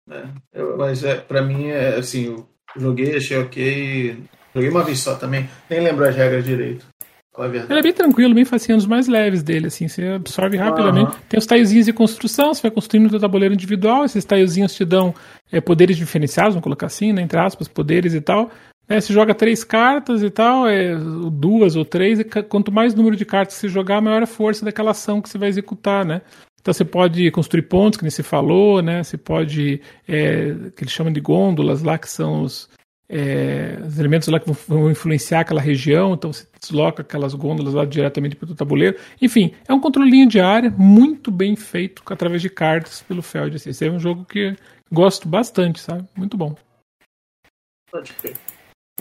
É, 0.09 0.27
eu, 0.53 0.77
mas 0.77 1.03
é, 1.03 1.15
pra 1.15 1.41
mim, 1.41 1.67
é 1.67 1.95
assim, 1.95 2.25
eu 2.25 2.47
joguei, 2.75 3.15
achei 3.15 3.37
ok. 3.37 4.23
Joguei 4.55 4.69
uma 4.69 4.83
vez 4.83 4.99
só 4.99 5.15
também, 5.15 5.49
nem 5.69 5.81
lembro 5.81 6.07
as 6.07 6.15
regras 6.15 6.45
direito. 6.45 6.85
Ele 7.37 7.79
é 7.79 7.81
bem 7.81 7.91
tranquilo, 7.91 8.33
bem 8.33 8.45
facinho, 8.45 8.75
um 8.75 8.77
dos 8.77 8.87
mais 8.87 9.09
leves 9.09 9.43
dele, 9.43 9.67
assim, 9.67 9.89
você 9.89 10.07
absorve 10.07 10.55
rapidamente. 10.55 11.11
Uhum. 11.11 11.19
Tem 11.27 11.37
os 11.37 11.45
taiozinhos 11.45 11.85
de 11.85 11.91
construção, 11.91 12.53
você 12.53 12.61
vai 12.61 12.71
construindo 12.71 13.07
o 13.07 13.09
seu 13.09 13.19
tabuleiro 13.19 13.53
individual, 13.53 14.05
esses 14.05 14.23
taiozinhos 14.23 14.73
te 14.73 14.85
dão 14.85 15.13
é, 15.51 15.59
poderes 15.59 15.97
diferenciados, 15.97 16.53
vamos 16.53 16.63
colocar 16.63 16.85
assim, 16.85 17.11
né, 17.11 17.21
entre 17.21 17.37
aspas, 17.37 17.67
poderes 17.67 18.13
e 18.13 18.21
tal. 18.21 18.49
É, 18.87 19.01
você 19.01 19.11
joga 19.11 19.35
três 19.35 19.65
cartas 19.65 20.23
e 20.23 20.29
tal, 20.29 20.65
é, 20.65 20.95
duas 21.29 21.75
ou 21.75 21.83
três, 21.83 22.21
e 22.21 22.23
quanto 22.23 22.71
mais 22.71 22.95
número 22.95 23.17
de 23.17 23.25
cartas 23.25 23.57
você 23.57 23.67
jogar, 23.67 23.99
maior 23.99 24.23
a 24.23 24.27
força 24.27 24.63
daquela 24.63 24.91
ação 24.91 25.21
que 25.21 25.27
você 25.27 25.37
vai 25.37 25.49
executar, 25.49 26.05
né? 26.05 26.21
Então 26.61 26.73
você 26.73 26.85
pode 26.85 27.29
construir 27.31 27.63
pontos, 27.63 27.97
que 27.97 28.03
nem 28.03 28.11
se 28.11 28.23
falou, 28.23 28.81
né? 28.81 29.03
Você 29.03 29.17
pode, 29.17 29.81
é, 30.07 30.55
que 30.75 30.83
eles 30.83 30.93
chamam 30.93 31.11
de 31.11 31.19
gôndolas 31.19 31.83
lá, 31.83 31.97
que 31.97 32.09
são 32.09 32.43
os, 32.43 32.69
é, 33.07 33.79
os 33.85 33.99
elementos 33.99 34.27
lá 34.27 34.39
que 34.39 34.51
vão 34.67 34.89
influenciar 34.89 35.41
aquela 35.41 35.61
região, 35.61 36.13
então 36.13 36.33
você 36.33 36.47
desloca 36.59 37.01
aquelas 37.01 37.33
gôndolas 37.33 37.73
lá 37.73 37.85
diretamente 37.85 38.35
para 38.35 38.51
o 38.51 38.55
tabuleiro. 38.55 38.97
Enfim, 39.21 39.53
é 39.67 39.73
um 39.73 39.79
controlinho 39.79 40.27
de 40.27 40.39
área 40.39 40.71
muito 40.71 41.31
bem 41.31 41.55
feito 41.55 42.01
através 42.07 42.41
de 42.41 42.49
cartas 42.49 43.01
pelo 43.01 43.21
Feld. 43.21 43.55
Assim. 43.55 43.69
Esse 43.69 43.85
é 43.85 43.91
um 43.91 43.99
jogo 43.99 44.25
que 44.25 44.55
gosto 44.91 45.27
bastante, 45.27 45.79
sabe? 45.79 46.07
Muito 46.15 46.35
bom. 46.35 46.55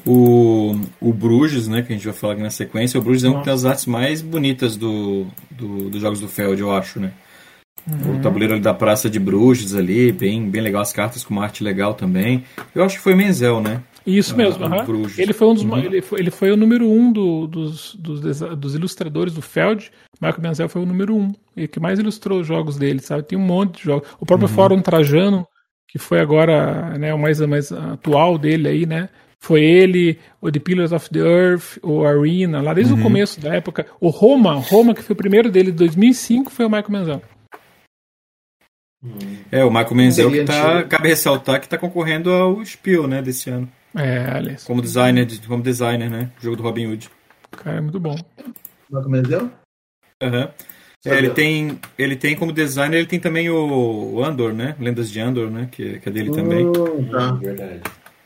O, 0.06 0.74
o 1.00 1.12
Bruges, 1.12 1.66
né, 1.66 1.80
que 1.80 1.92
a 1.92 1.96
gente 1.96 2.04
vai 2.04 2.14
falar 2.14 2.34
aqui 2.34 2.42
na 2.42 2.50
sequência, 2.50 3.00
o 3.00 3.02
Bruges 3.02 3.24
é 3.24 3.28
uma 3.28 3.42
das 3.42 3.64
artes 3.64 3.86
mais 3.86 4.20
bonitas 4.20 4.76
do, 4.76 5.26
do, 5.50 5.88
dos 5.88 6.00
jogos 6.00 6.20
do 6.20 6.28
Feld, 6.28 6.60
eu 6.60 6.72
acho, 6.72 7.00
né? 7.00 7.12
Uhum. 7.86 8.18
O 8.18 8.22
tabuleiro 8.22 8.54
ali 8.54 8.62
da 8.62 8.74
Praça 8.74 9.08
de 9.08 9.18
Bruges 9.18 9.74
ali, 9.74 10.12
bem, 10.12 10.48
bem 10.48 10.62
legal, 10.62 10.82
as 10.82 10.92
cartas 10.92 11.22
com 11.22 11.34
uma 11.34 11.44
arte 11.44 11.62
legal 11.62 11.94
também. 11.94 12.44
Eu 12.74 12.84
acho 12.84 12.96
que 12.96 13.02
foi 13.02 13.14
Menzel, 13.14 13.60
né? 13.60 13.82
Isso 14.06 14.36
mesmo, 14.36 14.66
uhum. 14.66 15.06
ele 15.16 15.32
foi 15.32 15.48
um 15.48 15.54
dos 15.54 15.62
uhum. 15.62 15.78
ele, 15.78 16.02
foi, 16.02 16.20
ele 16.20 16.30
foi 16.30 16.50
o 16.50 16.56
número 16.56 16.86
um 16.86 17.10
do, 17.10 17.46
dos, 17.46 17.94
dos, 17.94 18.20
dos, 18.20 18.74
ilustradores 18.74 19.32
do 19.32 19.40
Feld. 19.40 19.90
Marco 20.20 20.42
Menzel 20.42 20.68
foi 20.68 20.82
o 20.82 20.86
número 20.86 21.16
um, 21.16 21.32
e 21.56 21.66
que 21.66 21.80
mais 21.80 21.98
ilustrou 21.98 22.40
os 22.40 22.46
jogos 22.46 22.76
dele, 22.76 23.00
sabe? 23.00 23.22
Tem 23.22 23.38
um 23.38 23.42
monte 23.42 23.78
de 23.78 23.84
jogos. 23.84 24.08
O 24.20 24.26
próprio 24.26 24.48
uhum. 24.48 24.54
Fórum 24.54 24.82
Trajano, 24.82 25.46
que 25.88 25.98
foi 25.98 26.20
agora 26.20 26.98
né, 26.98 27.14
o 27.14 27.18
mais, 27.18 27.40
mais 27.40 27.72
atual 27.72 28.36
dele 28.36 28.68
aí, 28.68 28.86
né? 28.86 29.08
Foi 29.40 29.62
ele, 29.62 30.18
o 30.40 30.50
The 30.50 30.58
Pillars 30.58 30.92
of 30.92 31.08
the 31.10 31.20
Earth, 31.20 31.78
o 31.82 32.04
Arena, 32.04 32.60
lá 32.60 32.74
desde 32.74 32.92
uhum. 32.92 33.00
o 33.00 33.02
começo 33.02 33.40
da 33.40 33.54
época. 33.54 33.86
O 34.00 34.10
Roma, 34.10 34.54
Roma, 34.54 34.94
que 34.94 35.02
foi 35.02 35.14
o 35.14 35.16
primeiro 35.16 35.50
dele 35.50 35.70
de 35.70 35.78
2005, 35.78 36.50
foi 36.50 36.66
o 36.66 36.70
Michael 36.70 36.90
Menzel. 36.90 37.22
É, 39.50 39.64
o 39.64 39.70
Michael 39.70 39.94
Menzel 39.94 40.30
que 40.30 40.44
tá, 40.44 40.82
cabe 40.84 41.08
ressaltar 41.08 41.60
que 41.60 41.66
está 41.66 41.76
concorrendo 41.76 42.30
ao 42.30 42.64
Spiel, 42.64 43.06
né, 43.06 43.20
desse 43.20 43.50
ano. 43.50 43.68
É, 43.94 44.30
aliás. 44.36 44.64
Como 44.64 44.82
designer, 44.82 45.26
como 45.46 45.62
designer, 45.62 46.10
né? 46.10 46.30
O 46.38 46.42
jogo 46.42 46.56
do 46.56 46.62
Robin 46.62 46.86
Hood. 46.86 47.10
Cara, 47.52 47.78
é 47.78 47.80
muito 47.80 48.00
bom. 48.00 48.16
Aham. 48.92 50.42
Uhum. 50.42 50.48
É, 51.06 51.18
ele 51.18 51.30
tem, 51.30 51.78
ele 51.98 52.16
tem 52.16 52.34
como 52.34 52.50
designer, 52.50 52.96
ele 52.96 53.06
tem 53.06 53.20
também 53.20 53.50
o 53.50 54.24
Andor, 54.24 54.54
né? 54.54 54.74
Lendas 54.80 55.10
de 55.10 55.20
Andor, 55.20 55.50
né? 55.50 55.68
Que, 55.70 55.98
que 55.98 56.08
é 56.08 56.12
dele 56.12 56.30
também. 56.30 56.66
Oh, 56.66 57.04
tá. 57.10 57.32
Verdade. 57.32 57.82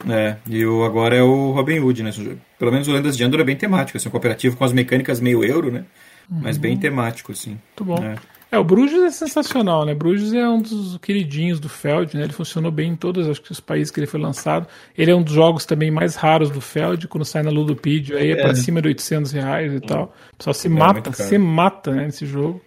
É, 0.09 0.37
e 0.49 0.65
o, 0.65 0.85
agora 0.85 1.17
é 1.17 1.23
o 1.23 1.51
Robin 1.51 1.81
Hood, 1.81 2.05
né? 2.05 2.13
Pelo 2.57 2.71
menos 2.71 2.87
o 2.87 2.93
Lendas 2.93 3.17
de 3.17 3.25
Andor 3.25 3.41
é 3.41 3.45
bem 3.45 3.57
temático, 3.57 3.99
assim, 3.99 4.09
um 4.09 4.13
cooperativo 4.13 4.57
com 4.57 4.65
as 4.65 4.73
mecânicas 4.73 5.19
meio 5.19 5.45
euro, 5.45 5.73
né? 5.73 5.85
Uhum. 6.31 6.39
Mas 6.41 6.57
bem 6.57 6.77
temático, 6.77 7.33
assim. 7.33 7.59
Muito 7.77 7.85
bom. 7.85 7.97
É. 8.05 8.15
É, 8.51 8.59
o 8.59 8.65
Bruges 8.65 9.03
é 9.03 9.11
sensacional, 9.11 9.85
né? 9.85 9.95
Bruges 9.95 10.33
é 10.33 10.49
um 10.49 10.61
dos 10.61 10.97
queridinhos 10.99 11.61
do 11.61 11.69
Feld, 11.69 12.17
né? 12.17 12.25
Ele 12.25 12.33
funcionou 12.33 12.71
bem 12.71 12.93
em 12.93 12.97
todos 12.97 13.29
acho 13.29 13.43
que, 13.43 13.53
os 13.53 13.61
países 13.61 13.91
que 13.91 14.01
ele 14.01 14.07
foi 14.07 14.19
lançado. 14.19 14.67
Ele 14.97 15.11
é 15.11 15.15
um 15.15 15.23
dos 15.23 15.35
jogos 15.35 15.67
também 15.67 15.91
mais 15.91 16.17
raros 16.17 16.51
do 16.51 16.61
Feld, 16.61 17.07
quando 17.09 17.25
sai 17.25 17.43
na 17.43 17.51
Ludopedia, 17.51 18.17
aí 18.17 18.31
é, 18.31 18.33
é 18.33 18.43
pra 18.43 18.55
cima 18.55 18.81
de 18.81 18.89
800 18.89 19.33
reais 19.33 19.75
e 19.75 19.81
tal. 19.81 20.15
O 20.33 20.37
pessoal 20.39 20.55
se 20.55 20.67
é 20.67 20.71
mata, 20.71 21.13
se 21.13 21.39
mata, 21.39 21.93
né, 21.93 22.07
nesse 22.07 22.25
jogo. 22.25 22.63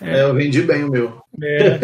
É, 0.00 0.22
eu 0.22 0.34
vendi 0.34 0.62
bem 0.62 0.84
o 0.84 0.90
meu. 0.90 1.20
É. 1.42 1.78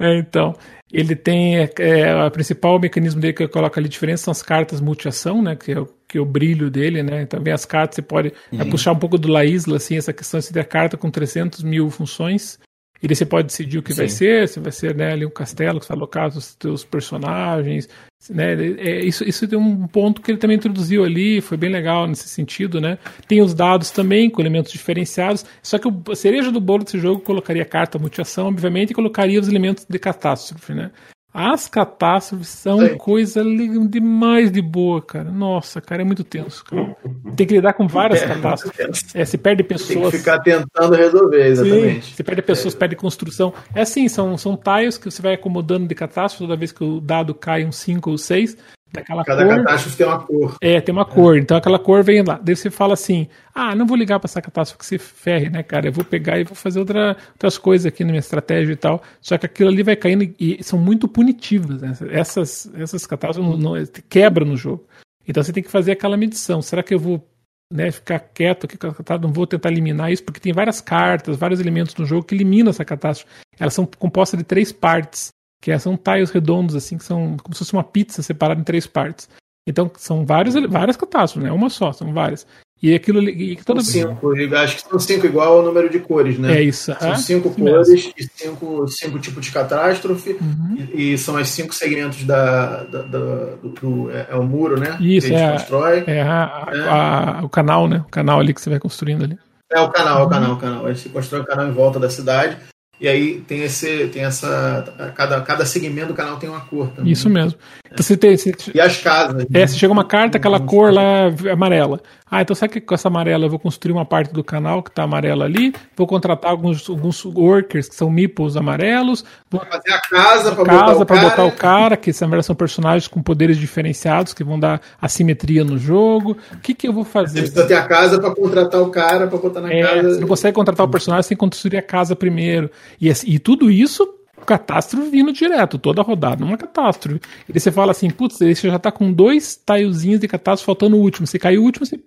é, 0.00 0.18
então. 0.18 0.54
Ele 0.92 1.16
tem 1.16 1.56
é, 1.58 1.70
é, 1.78 2.14
o 2.24 2.30
principal 2.30 2.78
mecanismo 2.78 3.20
dele 3.20 3.32
que 3.32 3.48
coloca 3.48 3.80
ali 3.80 3.88
diferença 3.88 4.24
são 4.24 4.32
as 4.32 4.42
cartas 4.42 4.80
multiação, 4.80 5.40
né? 5.40 5.56
Que 5.56 5.72
é, 5.72 5.80
o, 5.80 5.88
que 6.06 6.18
é 6.18 6.20
o 6.20 6.26
brilho 6.26 6.70
dele, 6.70 7.02
né? 7.02 7.22
Então 7.22 7.40
vem 7.42 7.52
as 7.52 7.64
cartas, 7.64 7.96
você 7.96 8.02
pode 8.02 8.32
uhum. 8.52 8.68
puxar 8.68 8.92
um 8.92 8.98
pouco 8.98 9.16
do 9.16 9.28
La 9.28 9.44
Isla, 9.44 9.76
assim, 9.76 9.96
essa 9.96 10.12
questão 10.12 10.38
de 10.38 10.52
ter 10.52 10.64
carta 10.66 10.96
com 10.98 11.10
300 11.10 11.62
mil 11.62 11.88
funções. 11.88 12.58
E 13.02 13.08
daí 13.08 13.16
você 13.16 13.24
pode 13.24 13.48
decidir 13.48 13.78
o 13.78 13.82
que 13.82 13.92
Sim. 13.92 13.98
vai 13.98 14.08
ser, 14.08 14.48
se 14.48 14.60
vai 14.60 14.70
ser 14.70 14.94
né, 14.94 15.12
ali 15.12 15.26
um 15.26 15.30
castelo 15.30 15.80
que 15.80 15.86
você 15.86 15.92
vai 15.92 15.98
alocar 15.98 16.28
os 16.28 16.56
seus 16.60 16.84
personagens. 16.84 17.88
Né, 18.30 18.52
é, 18.78 19.04
isso, 19.04 19.24
isso 19.24 19.48
tem 19.48 19.58
um 19.58 19.86
ponto 19.88 20.22
que 20.22 20.30
ele 20.30 20.38
também 20.38 20.56
introduziu 20.56 21.04
ali, 21.04 21.40
foi 21.40 21.56
bem 21.56 21.70
legal 21.70 22.06
nesse 22.06 22.28
sentido, 22.28 22.80
né? 22.80 22.96
Tem 23.26 23.42
os 23.42 23.52
dados 23.52 23.90
também, 23.90 24.30
com 24.30 24.40
elementos 24.40 24.70
diferenciados, 24.70 25.44
só 25.60 25.76
que 25.76 25.88
a 25.88 26.14
cereja 26.14 26.52
do 26.52 26.60
bolo 26.60 26.84
desse 26.84 26.98
jogo 26.98 27.20
colocaria 27.20 27.64
carta 27.64 27.98
multiação, 27.98 28.46
obviamente, 28.46 28.90
e 28.90 28.94
colocaria 28.94 29.40
os 29.40 29.48
elementos 29.48 29.84
de 29.88 29.98
catástrofe, 29.98 30.72
né? 30.72 30.92
As 31.34 31.66
catástrofes 31.66 32.48
são 32.48 32.80
Sim. 32.80 32.98
coisa 32.98 33.42
demais 33.88 34.50
de 34.52 34.60
boa, 34.60 35.00
cara. 35.00 35.30
Nossa, 35.30 35.80
cara, 35.80 36.02
é 36.02 36.04
muito 36.04 36.22
tenso. 36.22 36.62
Cara. 36.64 36.94
Tem 37.34 37.46
que 37.46 37.54
lidar 37.54 37.72
com 37.72 37.88
várias 37.88 38.22
é, 38.22 38.26
catástrofes. 38.26 39.14
É, 39.14 39.24
se 39.24 39.38
perde 39.38 39.62
pessoas. 39.62 39.88
Tem 39.88 40.10
que 40.10 40.18
ficar 40.18 40.40
tentando 40.40 40.94
resolver, 40.94 41.46
exatamente. 41.46 42.06
Sim, 42.06 42.14
se 42.16 42.22
perde 42.22 42.42
pessoas, 42.42 42.74
é. 42.74 42.78
perde 42.78 42.96
construção. 42.96 43.54
É 43.74 43.80
assim, 43.80 44.08
são, 44.08 44.36
são 44.36 44.58
tiles 44.58 44.98
que 44.98 45.10
você 45.10 45.22
vai 45.22 45.34
acomodando 45.34 45.86
de 45.86 45.94
catástrofe 45.94 46.44
toda 46.44 46.56
vez 46.56 46.70
que 46.70 46.84
o 46.84 47.00
dado 47.00 47.34
cai 47.34 47.64
um 47.64 47.72
5 47.72 48.10
ou 48.10 48.18
6 48.18 48.56
daquela 48.92 49.24
Cada 49.24 49.44
cor. 49.44 49.56
catástrofe 49.56 49.96
tem 49.96 50.06
uma 50.06 50.18
cor. 50.18 50.56
É, 50.60 50.80
tem 50.80 50.92
uma 50.92 51.04
cor. 51.04 51.38
Então 51.38 51.56
aquela 51.56 51.78
cor 51.78 52.04
vem 52.04 52.22
lá. 52.22 52.38
Daí 52.42 52.54
você 52.54 52.70
fala 52.70 52.94
assim: 52.94 53.28
ah, 53.54 53.74
não 53.74 53.86
vou 53.86 53.96
ligar 53.96 54.20
para 54.20 54.28
essa 54.28 54.42
catástrofe 54.42 54.78
que 54.78 54.86
se 54.86 54.98
ferre, 54.98 55.48
né, 55.48 55.62
cara? 55.62 55.88
Eu 55.88 55.92
vou 55.92 56.04
pegar 56.04 56.38
e 56.38 56.44
vou 56.44 56.54
fazer 56.54 56.78
outra, 56.78 57.16
outras 57.30 57.56
coisas 57.56 57.86
aqui 57.86 58.04
na 58.04 58.10
minha 58.10 58.20
estratégia 58.20 58.72
e 58.72 58.76
tal. 58.76 59.02
Só 59.20 59.38
que 59.38 59.46
aquilo 59.46 59.70
ali 59.70 59.82
vai 59.82 59.96
caindo 59.96 60.22
e, 60.38 60.62
são 60.62 60.78
muito 60.78 61.08
punitivas. 61.08 61.80
Né? 61.80 61.92
Essas, 62.10 62.70
essas 62.76 63.06
catástrofes 63.06 63.50
não, 63.50 63.74
não, 63.74 63.86
quebram 64.08 64.46
no 64.46 64.56
jogo. 64.56 64.86
Então 65.26 65.42
você 65.42 65.52
tem 65.52 65.62
que 65.62 65.70
fazer 65.70 65.92
aquela 65.92 66.16
medição. 66.16 66.60
Será 66.60 66.82
que 66.82 66.92
eu 66.92 66.98
vou 66.98 67.26
né, 67.72 67.90
ficar 67.90 68.18
quieto 68.18 68.66
aqui, 68.66 68.76
não 69.20 69.32
vou 69.32 69.46
tentar 69.46 69.70
eliminar 69.70 70.12
isso, 70.12 70.22
porque 70.22 70.38
tem 70.38 70.52
várias 70.52 70.80
cartas, 70.80 71.38
vários 71.38 71.58
elementos 71.58 71.94
no 71.94 72.04
jogo 72.04 72.26
que 72.26 72.34
eliminam 72.34 72.70
essa 72.70 72.84
catástrofe. 72.84 73.32
Elas 73.58 73.72
são 73.72 73.86
compostas 73.86 74.38
de 74.38 74.44
três 74.44 74.70
partes 74.70 75.32
que 75.62 75.78
são 75.78 75.96
tiles 75.96 76.30
redondos, 76.30 76.74
assim, 76.74 76.98
que 76.98 77.04
são 77.04 77.36
como 77.40 77.54
se 77.54 77.60
fosse 77.60 77.72
uma 77.72 77.84
pizza 77.84 78.20
separada 78.20 78.60
em 78.60 78.64
três 78.64 78.84
partes. 78.84 79.28
Então, 79.64 79.88
são 79.96 80.26
vários, 80.26 80.56
várias 80.68 80.96
catástrofes, 80.96 81.48
não 81.48 81.54
é 81.54 81.56
uma 81.56 81.70
só, 81.70 81.92
são 81.92 82.12
várias. 82.12 82.44
E 82.82 82.96
aquilo. 82.96 83.22
E 83.22 83.54
toda 83.64 83.80
cinco, 83.80 84.32
acho 84.56 84.76
que 84.76 84.82
são 84.82 84.98
cinco 84.98 85.24
igual 85.24 85.58
ao 85.58 85.62
número 85.62 85.88
de 85.88 86.00
cores, 86.00 86.36
né? 86.36 86.58
É 86.58 86.62
isso. 86.62 86.92
São 86.98 87.14
cinco 87.14 87.50
cores 87.50 87.88
mesmo. 87.88 88.12
e 88.18 88.24
cinco, 88.34 88.88
cinco 88.88 89.20
tipos 89.20 89.46
de 89.46 89.52
catástrofe. 89.52 90.32
Uhum. 90.32 90.88
E, 90.92 91.12
e, 91.12 91.18
são 91.18 91.36
os 91.36 91.48
cinco 91.48 91.72
segmentos 91.72 92.24
da, 92.24 92.82
da, 92.82 93.02
da 93.02 93.18
do, 93.62 93.68
do, 93.68 94.10
é, 94.10 94.26
é, 94.30 94.34
o 94.34 94.42
muro, 94.42 94.80
né? 94.80 94.98
Isso, 95.00 95.28
que 95.28 95.34
a 95.34 95.38
gente 95.38 95.48
é, 95.48 95.52
constrói. 95.52 96.04
É, 96.08 96.22
a, 96.22 96.68
é. 96.72 96.80
A, 96.80 97.38
a, 97.38 97.44
o 97.44 97.48
canal, 97.48 97.86
né? 97.86 98.02
O 98.04 98.10
canal 98.10 98.40
ali 98.40 98.52
que 98.52 98.60
você 98.60 98.68
vai 98.68 98.80
construindo 98.80 99.22
ali. 99.22 99.38
É 99.72 99.80
o 99.80 99.88
canal, 99.88 100.22
uhum. 100.22 100.26
o 100.26 100.28
canal, 100.28 100.52
o 100.54 100.56
canal. 100.56 100.86
A 100.86 100.92
gente 100.92 101.08
constrói 101.08 101.42
o 101.42 101.46
canal 101.46 101.68
em 101.68 101.72
volta 101.72 102.00
da 102.00 102.10
cidade. 102.10 102.58
E 103.02 103.08
aí 103.08 103.40
tem 103.48 103.64
esse, 103.64 104.06
tem 104.12 104.22
essa, 104.22 105.12
cada, 105.16 105.40
cada 105.40 105.66
segmento 105.66 106.08
do 106.08 106.14
canal 106.14 106.36
tem 106.36 106.48
uma 106.48 106.60
cor 106.60 106.86
também. 106.90 107.10
Isso 107.10 107.28
mesmo. 107.28 107.58
Então, 107.84 108.00
você 108.00 108.16
tem, 108.16 108.36
você, 108.36 108.54
e 108.72 108.80
as 108.80 108.96
casas. 108.98 109.44
É, 109.52 109.66
se 109.66 109.76
chega 109.76 109.92
uma 109.92 110.04
carta, 110.04 110.38
aquela 110.38 110.60
cor 110.60 110.92
lá 110.92 111.26
amarela. 111.50 112.00
Ah, 112.32 112.40
então 112.40 112.56
sabe 112.56 112.72
que 112.72 112.80
com 112.80 112.94
essa 112.94 113.08
amarela 113.08 113.44
eu 113.44 113.50
vou 113.50 113.58
construir 113.58 113.92
uma 113.92 114.06
parte 114.06 114.32
do 114.32 114.42
canal 114.42 114.82
que 114.82 114.88
está 114.88 115.02
amarela 115.02 115.44
ali, 115.44 115.74
vou 115.94 116.06
contratar 116.06 116.50
alguns, 116.50 116.88
alguns 116.88 117.22
workers 117.26 117.90
que 117.90 117.94
são 117.94 118.08
meeples 118.08 118.56
amarelos, 118.56 119.22
vou 119.50 119.60
fazer 119.60 119.92
a 119.92 120.00
casa 120.00 120.54
para 120.54 120.64
botar, 120.64 120.96
o 120.96 121.04
cara. 121.06 121.28
botar 121.28 121.44
o 121.44 121.52
cara, 121.52 121.94
que 121.94 122.10
são 122.10 122.54
personagens 122.54 123.06
com 123.06 123.22
poderes 123.22 123.58
diferenciados 123.58 124.32
que 124.32 124.42
vão 124.42 124.58
dar 124.58 124.80
assimetria 124.98 125.62
no 125.62 125.76
jogo. 125.76 126.38
O 126.54 126.56
que, 126.56 126.72
que 126.72 126.88
eu 126.88 126.92
vou 126.94 127.04
fazer? 127.04 127.40
Você 127.40 127.52
precisa 127.52 127.66
ter 127.66 127.74
a 127.74 127.86
casa 127.86 128.18
para 128.18 128.34
contratar 128.34 128.80
o 128.80 128.88
cara 128.88 129.26
para 129.26 129.36
botar 129.36 129.60
na 129.60 129.70
é, 129.70 129.82
casa. 129.82 130.14
Você 130.14 130.20
não 130.20 130.28
consegue 130.28 130.54
contratar 130.54 130.86
o 130.86 130.90
personagem 130.90 131.24
sem 131.24 131.36
construir 131.36 131.76
a 131.76 131.82
casa 131.82 132.16
primeiro. 132.16 132.70
E, 132.98 133.10
e 133.26 133.38
tudo 133.38 133.70
isso 133.70 134.08
catástrofe 134.46 135.10
vindo 135.10 135.34
direto, 135.34 135.78
toda 135.78 136.00
rodada, 136.00 136.42
uma 136.42 136.56
catástrofe. 136.56 137.20
E 137.46 137.60
você 137.60 137.70
fala 137.70 137.92
assim, 137.92 138.08
putz, 138.08 138.38
você 138.38 138.54
já 138.54 138.78
tá 138.78 138.90
com 138.90 139.12
dois 139.12 139.54
tilezinhos 139.54 140.18
de 140.18 140.26
catástrofe 140.26 140.64
faltando 140.64 140.96
o 140.96 141.00
último. 141.00 141.26
Se 141.26 141.38
cair 141.38 141.58
o 141.58 141.62
último, 141.62 141.84
você 141.84 142.00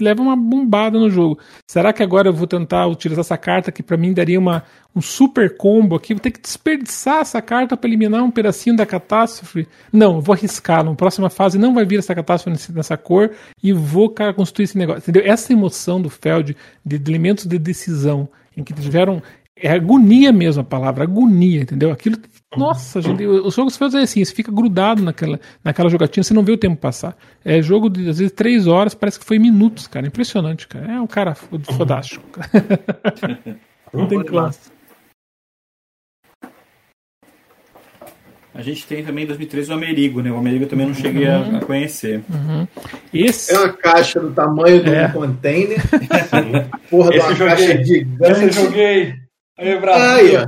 leva 0.00 0.20
uma 0.20 0.34
bombada 0.34 0.98
no 0.98 1.08
jogo. 1.08 1.38
Será 1.66 1.92
que 1.92 2.02
agora 2.02 2.28
eu 2.28 2.32
vou 2.32 2.46
tentar 2.46 2.86
utilizar 2.88 3.20
essa 3.20 3.38
carta 3.38 3.70
que 3.70 3.82
para 3.82 3.96
mim 3.96 4.12
daria 4.12 4.38
uma, 4.38 4.64
um 4.94 5.00
super 5.00 5.56
combo 5.56 5.94
aqui? 5.94 6.12
Vou 6.12 6.20
ter 6.20 6.32
que 6.32 6.40
desperdiçar 6.40 7.20
essa 7.20 7.40
carta 7.40 7.76
para 7.76 7.88
eliminar 7.88 8.22
um 8.22 8.30
pedacinho 8.30 8.74
da 8.74 8.84
catástrofe? 8.84 9.68
Não, 9.92 10.20
vou 10.20 10.32
arriscar. 10.32 10.82
Na 10.82 10.94
próxima 10.94 11.30
fase 11.30 11.56
não 11.56 11.72
vai 11.72 11.84
vir 11.84 12.00
essa 12.00 12.14
catástrofe 12.14 12.72
nessa 12.72 12.96
cor 12.96 13.30
e 13.62 13.72
vou 13.72 14.10
cara, 14.10 14.34
construir 14.34 14.64
esse 14.64 14.76
negócio. 14.76 15.02
Entendeu? 15.02 15.22
Essa 15.24 15.52
emoção 15.52 16.02
do 16.02 16.10
Feld 16.10 16.56
de, 16.84 16.98
de 16.98 17.10
elementos 17.10 17.46
de 17.46 17.58
decisão 17.58 18.28
em 18.56 18.64
que 18.64 18.72
tiveram 18.74 19.22
é 19.60 19.72
agonia 19.72 20.32
mesmo 20.32 20.62
a 20.62 20.64
palavra, 20.64 21.04
agonia, 21.04 21.62
entendeu? 21.62 21.90
Aquilo. 21.90 22.16
Nossa, 22.56 23.00
gente, 23.00 23.24
os 23.24 23.54
jogos 23.54 23.78
é 23.94 23.98
assim, 23.98 24.24
você 24.24 24.34
fica 24.34 24.50
grudado 24.50 25.02
naquela, 25.02 25.38
naquela 25.62 25.88
jogatina, 25.88 26.24
você 26.24 26.34
não 26.34 26.42
vê 26.42 26.52
o 26.52 26.58
tempo 26.58 26.76
passar. 26.76 27.16
É 27.44 27.62
jogo 27.62 27.88
de, 27.88 28.08
às 28.08 28.18
vezes, 28.18 28.32
três 28.32 28.66
horas, 28.66 28.92
parece 28.92 29.20
que 29.20 29.24
foi 29.24 29.38
minutos, 29.38 29.86
cara. 29.86 30.06
Impressionante, 30.06 30.66
cara. 30.66 30.92
É 30.92 31.00
um 31.00 31.06
cara 31.06 31.34
fodástico. 31.34 32.24
não 33.94 34.06
tem 34.06 34.24
classe. 34.24 34.70
A 38.52 38.62
gente 38.62 38.84
tem 38.86 39.04
também 39.04 39.24
em 39.24 39.26
2013 39.28 39.70
o 39.70 39.74
Amerigo, 39.74 40.20
né? 40.20 40.30
O 40.32 40.36
Amerigo 40.36 40.64
eu 40.64 40.68
também 40.68 40.86
não 40.86 40.94
cheguei 40.94 41.26
uhum. 41.28 41.58
a, 41.58 41.60
conhecer. 41.60 42.20
Uhum. 42.28 42.66
Esse... 43.14 43.54
É 43.54 43.58
uma 43.58 43.72
caixa 43.72 44.18
do 44.18 44.32
tamanho 44.32 44.82
de 44.82 44.90
é. 44.92 45.06
um 45.06 45.12
container. 45.12 45.78
Porra 46.90 47.14
Esse 47.14 47.26
uma 47.26 47.36
caixa 47.36 47.84
gigante. 47.84 48.32
Esse 48.32 48.44
eu 48.44 48.52
joguei. 48.52 49.14
Aí, 49.60 49.78
Aí, 49.92 50.36
ó. 50.36 50.46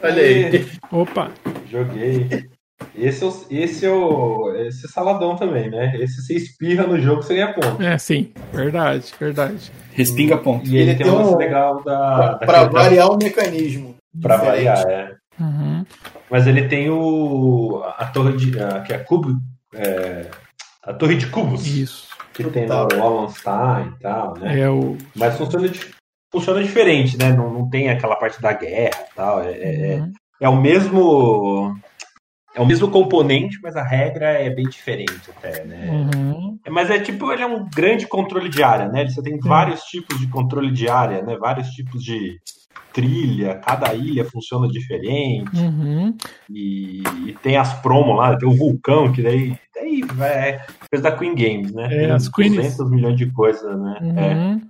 Olha 0.00 0.22
aí. 0.22 0.44
aí. 0.44 0.66
Opa. 0.92 1.30
Joguei. 1.68 2.48
Esse 2.96 3.24
é, 3.24 3.26
o, 3.26 3.46
esse 3.50 3.86
é 3.86 3.90
o 3.90 4.54
esse 4.56 4.86
é 4.86 4.88
saladão 4.88 5.34
também, 5.34 5.68
né? 5.68 5.96
Esse 5.98 6.22
você 6.22 6.34
espirra 6.34 6.86
no 6.86 7.00
jogo, 7.00 7.22
você 7.22 7.34
ganha 7.34 7.52
ponto. 7.52 7.82
É, 7.82 7.98
sim. 7.98 8.32
Verdade, 8.52 9.12
verdade. 9.18 9.72
Respinga 9.92 10.38
ponto. 10.38 10.68
E 10.68 10.76
ele, 10.76 10.94
tem 10.94 11.08
um 11.08 11.16
lance 11.16 11.36
legal 11.36 11.82
da. 11.82 12.38
Pra, 12.38 12.64
variar 12.64 13.10
o 13.10 13.16
mecanismo. 13.16 13.96
Pra 14.20 14.36
diferente. 14.36 14.64
variar, 14.64 14.88
é. 14.88 15.14
Uhum. 15.40 15.84
Mas 16.30 16.46
ele 16.46 16.68
tem 16.68 16.88
o. 16.90 17.82
a 17.96 18.06
torre 18.06 18.36
de. 18.36 18.60
A, 18.60 18.80
que 18.82 18.92
é 18.92 18.96
a 18.96 19.04
cubo. 19.04 19.36
É, 19.72 20.26
a 20.82 20.92
torre 20.92 21.16
de 21.16 21.26
cubos. 21.26 21.66
Isso. 21.66 22.08
Que 22.32 22.44
tem 22.44 22.66
no 22.66 22.74
Wallenstein 22.74 23.94
e 23.96 24.02
tal, 24.02 24.36
né? 24.38 24.60
É 24.60 24.68
o... 24.68 24.96
Mas 25.14 25.36
funciona 25.36 25.68
de 25.68 25.80
funciona 26.34 26.62
diferente, 26.62 27.16
né? 27.16 27.32
Não, 27.32 27.52
não 27.52 27.70
tem 27.70 27.88
aquela 27.88 28.16
parte 28.16 28.42
da 28.42 28.52
guerra 28.52 29.06
e 29.10 29.14
tal. 29.14 29.40
É, 29.40 29.52
é, 29.52 29.92
é, 29.92 30.00
uhum. 30.00 30.12
é, 30.40 30.48
o 30.48 30.60
mesmo. 30.60 31.76
É 32.56 32.60
o 32.60 32.66
mesmo 32.66 32.88
componente, 32.88 33.58
mas 33.60 33.74
a 33.74 33.82
regra 33.82 34.26
é 34.30 34.48
bem 34.48 34.68
diferente 34.68 35.28
até, 35.36 35.64
né? 35.64 35.90
Uhum. 35.90 36.56
Mas 36.70 36.88
é 36.88 37.00
tipo, 37.00 37.32
ele 37.32 37.42
é 37.42 37.46
um 37.46 37.68
grande 37.68 38.06
controle 38.06 38.48
de 38.48 38.62
área, 38.62 38.88
né? 38.88 39.08
Você 39.08 39.20
tem 39.20 39.36
vários 39.40 39.80
tipos 39.82 40.20
de 40.20 40.28
controle 40.28 40.70
de 40.70 40.88
área, 40.88 41.20
né? 41.20 41.36
Vários 41.36 41.70
tipos 41.70 42.00
de 42.00 42.38
trilha, 42.92 43.56
cada 43.56 43.92
ilha 43.92 44.24
funciona 44.24 44.68
diferente. 44.68 45.56
Uhum. 45.56 46.16
E, 46.48 47.02
e, 47.26 47.36
tem 47.42 47.56
as 47.56 47.74
promos 47.82 48.16
lá, 48.16 48.36
tem 48.36 48.48
o 48.48 48.56
vulcão, 48.56 49.10
que 49.10 49.20
daí, 49.20 49.58
daí 49.74 50.02
é 50.22 50.60
coisa 50.88 51.02
da 51.02 51.16
Queen 51.16 51.34
Games, 51.34 51.72
né? 51.72 51.86
É, 51.86 51.88
tem 51.88 52.10
as 52.12 52.28
200 52.28 52.76
Queens. 52.76 52.90
milhões 52.90 53.16
de 53.16 53.26
coisas, 53.32 53.80
né? 53.80 53.98
Uhum. 54.00 54.18
É. 54.18 54.60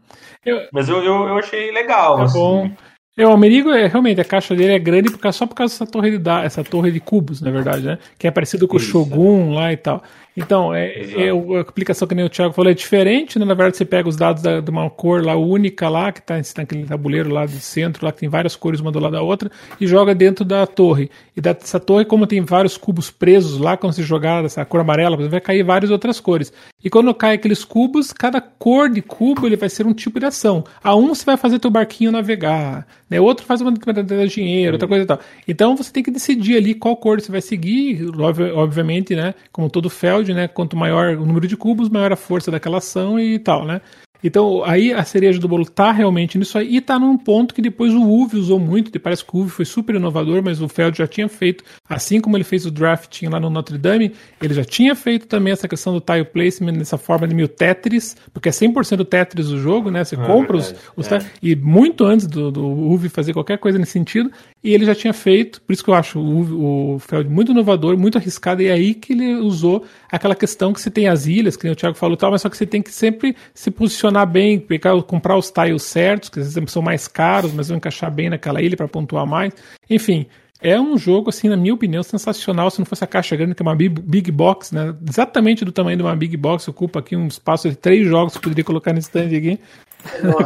Eu, 0.45 0.69
Mas 0.73 0.89
eu, 0.89 0.97
eu, 1.03 1.29
eu, 1.29 1.39
achei 1.39 1.71
legal. 1.73 2.21
É 2.21 2.23
assim. 2.25 2.39
bom. 2.39 2.71
É, 3.17 3.27
o 3.27 3.33
Amerigo 3.33 3.71
é 3.71 3.87
realmente 3.87 4.21
a 4.21 4.25
caixa 4.25 4.57
dele 4.57 4.73
é 4.73 4.79
grande 4.79 5.11
porque 5.11 5.31
só 5.31 5.47
por 5.47 5.55
causa 5.55 5.73
dessa 5.73 5.87
torre 5.87 6.19
de 6.19 6.31
essa 6.45 6.65
torre 6.65 6.91
de 6.91 6.99
cubos, 6.99 7.41
na 7.41 7.51
verdade, 7.51 7.87
né? 7.87 7.99
Que 8.19 8.27
é 8.27 8.31
parecido 8.31 8.67
com 8.67 8.77
Isso, 8.77 8.87
o 8.87 9.05
Shogun 9.05 9.53
é. 9.53 9.55
lá 9.55 9.73
e 9.73 9.77
tal. 9.77 10.03
Então, 10.37 10.75
é, 10.75 10.89
é, 10.89 11.31
a 11.31 11.61
aplicação 11.61 12.09
que 12.09 12.15
nem 12.15 12.25
o 12.25 12.29
Thiago 12.29 12.53
falou 12.53 12.71
é 12.71 12.75
diferente, 12.75 13.39
né? 13.39 13.45
Na 13.45 13.55
verdade, 13.55 13.77
você 13.77 13.85
pega 13.85 14.09
os 14.09 14.17
dados 14.17 14.43
da, 14.43 14.61
de 14.61 14.69
uma 14.69 14.91
cor 14.91 15.25
lá 15.25 15.37
única 15.37 15.89
lá, 15.89 16.11
que 16.11 16.19
está 16.19 16.41
naquele 16.57 16.85
tabuleiro 16.85 17.33
lá 17.33 17.47
do 17.47 17.53
centro, 17.53 18.05
lá 18.05 18.11
que 18.11 18.19
tem 18.19 18.29
várias 18.29 18.57
cores 18.57 18.81
uma 18.81 18.91
do 18.91 18.99
lado 18.99 19.13
da 19.13 19.23
outra, 19.23 19.51
e 19.81 19.87
joga 19.87 20.15
dentro 20.15 20.45
da 20.45 20.67
torre. 20.67 21.09
E 21.37 21.41
dessa 21.41 21.79
torre, 21.79 22.05
como 22.05 22.27
tem 22.27 22.41
vários 22.41 22.77
cubos 22.77 23.11
presos 23.11 23.59
lá, 23.59 23.77
quando 23.77 23.93
você 23.93 24.03
jogar 24.03 24.45
essa 24.45 24.65
cor 24.65 24.81
amarela, 24.81 25.17
vai 25.29 25.41
cair 25.41 25.63
várias 25.63 25.91
outras 25.91 26.19
cores. 26.19 26.53
E 26.83 26.91
quando 26.91 27.15
cai 27.15 27.35
aqueles 27.35 27.65
cubos, 27.65 28.13
cada 28.13 28.41
cor 28.41 28.91
de 28.91 29.01
cubo 29.03 29.47
ele 29.47 29.57
vai 29.57 29.69
ser 29.69 29.87
um 29.87 29.95
tipo 29.95 30.19
de 30.19 30.27
ação. 30.27 30.65
A 30.83 30.97
um 30.97 31.15
você 31.15 31.25
vai 31.25 31.37
fazer 31.37 31.61
teu 31.61 31.71
barquinho 31.71 32.11
navegar, 32.11 32.87
né? 33.15 33.21
Outro 33.21 33.47
faz 33.47 33.61
uma 33.61 33.73
de 33.73 34.29
dinheiro, 34.29 34.73
outra 34.73 34.89
coisa 34.89 35.05
e 35.05 35.07
tal. 35.07 35.21
Então 35.47 35.77
você 35.77 35.93
tem 35.93 36.03
que 36.03 36.11
decidir 36.11 36.57
ali 36.57 36.75
qual 36.75 36.97
cor 36.97 37.21
você 37.21 37.31
vai 37.31 37.41
seguir, 37.41 38.07
obviamente, 38.55 39.15
né? 39.15 39.35
Como 39.53 39.71
todo 39.71 39.89
Feld, 39.89 40.35
né? 40.35 40.49
Quanto 40.49 40.77
maior 40.77 41.17
o 41.17 41.25
número 41.25 41.47
de 41.47 41.57
cubos, 41.57 41.89
maior 41.89 42.13
a 42.13 42.17
força 42.17 42.51
daquela 42.51 42.79
ação 42.79 43.19
e 43.19 43.39
tal, 43.39 43.65
né? 43.65 43.81
Então, 44.25 44.65
aí 44.65 44.91
a 44.91 45.05
cereja 45.05 45.39
do 45.39 45.47
bolo 45.47 45.67
tá 45.67 45.93
realmente 45.93 46.39
nisso 46.39 46.57
aí, 46.57 46.77
e 46.77 46.81
tá 46.81 46.99
num 46.99 47.19
ponto 47.19 47.55
que 47.55 47.61
depois 47.61 47.93
o 47.93 48.03
Uve 48.03 48.39
usou 48.39 48.59
muito, 48.59 48.99
parece 48.99 49.23
que 49.23 49.37
o 49.37 49.41
Uve 49.41 49.51
foi 49.51 49.67
super 49.67 49.95
inovador, 49.95 50.43
mas 50.43 50.63
o 50.63 50.69
Feld 50.69 50.97
já 50.97 51.07
tinha 51.07 51.29
feito, 51.29 51.63
assim 51.87 52.23
como 52.23 52.35
ele 52.35 52.43
fez 52.43 52.65
o 52.65 52.71
drafting 52.71 53.27
lá 53.27 53.39
no 53.39 53.51
Notre 53.51 53.77
Dame, 53.77 54.15
ele 54.41 54.55
já 54.55 54.65
tinha 54.65 54.95
feito 54.95 55.27
também 55.27 55.53
essa 55.53 55.69
questão 55.69 55.93
do 55.93 56.01
tile 56.01 56.25
placement 56.25 56.73
nessa 56.73 56.97
forma 56.97 57.29
de 57.29 57.35
mil 57.35 57.47
Tetris, 57.47 58.17
porque 58.33 58.49
é 58.49 58.53
100% 58.53 59.05
Tetris 59.05 59.49
o 59.49 59.59
jogo, 59.59 59.91
né? 59.91 60.03
Você 60.03 60.15
ah, 60.15 60.25
compra 60.25 60.57
os, 60.57 60.75
os 60.97 61.13
é. 61.13 61.19
e 61.43 61.55
muito 61.55 62.07
antes 62.07 62.27
do, 62.27 62.51
do 62.51 62.67
Uve 62.67 63.11
fazer 63.11 63.35
qualquer 63.35 63.59
coisa 63.59 63.79
nesse 63.79 63.93
sentido, 63.93 64.31
e 64.65 64.73
ele 64.73 64.87
já 64.87 64.95
tinha 64.95 65.13
feito, 65.13 65.61
por 65.61 65.75
isso 65.75 65.85
que 65.85 65.91
eu 65.91 65.95
acho 65.95 66.19
o, 66.19 66.95
o 66.95 66.99
Feld 66.99 67.29
muito 67.29 67.53
inovador, 67.53 67.99
muito 67.99 68.17
arriscado, 68.17 68.63
e 68.63 68.69
é 68.69 68.73
aí 68.73 68.95
que 68.95 69.13
ele 69.13 69.35
usou 69.35 69.85
aquela 70.11 70.35
questão 70.35 70.73
que 70.73 70.81
você 70.81 70.91
tem 70.91 71.07
as 71.07 71.27
ilhas, 71.27 71.55
que 71.55 71.69
o 71.69 71.77
Thiago 71.77 71.99
falou 71.99 72.17
tal, 72.17 72.31
mas 72.31 72.41
só 72.41 72.49
que 72.49 72.57
você 72.57 72.65
tem 72.65 72.81
que 72.81 72.91
sempre 72.91 73.37
se 73.53 73.71
posicionar 73.71 74.27
bem, 74.27 74.59
pegar, 74.59 75.01
comprar 75.03 75.37
os 75.37 75.51
tiles 75.51 75.83
certos, 75.83 76.31
que 76.31 76.41
às 76.41 76.55
vezes 76.55 76.73
são 76.73 76.81
mais 76.81 77.07
caros, 77.07 77.53
mas 77.53 77.69
vão 77.69 77.77
encaixar 77.77 78.11
bem 78.11 78.31
naquela 78.31 78.63
ilha 78.63 78.75
para 78.75 78.89
pontuar 78.89 79.27
mais. 79.27 79.53
Enfim, 79.91 80.27
é 80.63 80.81
um 80.81 80.97
jogo, 80.97 81.29
assim, 81.29 81.51
na 81.51 81.59
minha 81.59 81.75
opinião, 81.75 82.03
sensacional. 82.03 82.71
Se 82.71 82.79
não 82.79 82.87
fosse 82.87 83.05
a 83.05 83.07
caixa 83.07 83.37
grande, 83.37 83.55
que 83.55 83.63
é 83.63 83.67
uma 83.67 83.77
big, 83.77 84.33
box, 84.33 84.75
né? 84.75 84.97
Exatamente 85.07 85.63
do 85.63 85.73
tamanho 85.73 85.99
de 85.99 86.03
uma 86.03 86.17
big 86.17 86.39
box, 86.39 86.67
ocupa 86.69 87.01
aqui 87.01 87.15
um 87.15 87.27
espaço 87.27 87.69
de 87.69 87.77
três 87.77 88.07
jogos 88.07 88.33
que 88.33 88.39
eu 88.39 88.43
poderia 88.43 88.65
colocar 88.65 88.95
nesse 88.95 89.09
stand 89.09 89.37
aqui. 89.37 89.61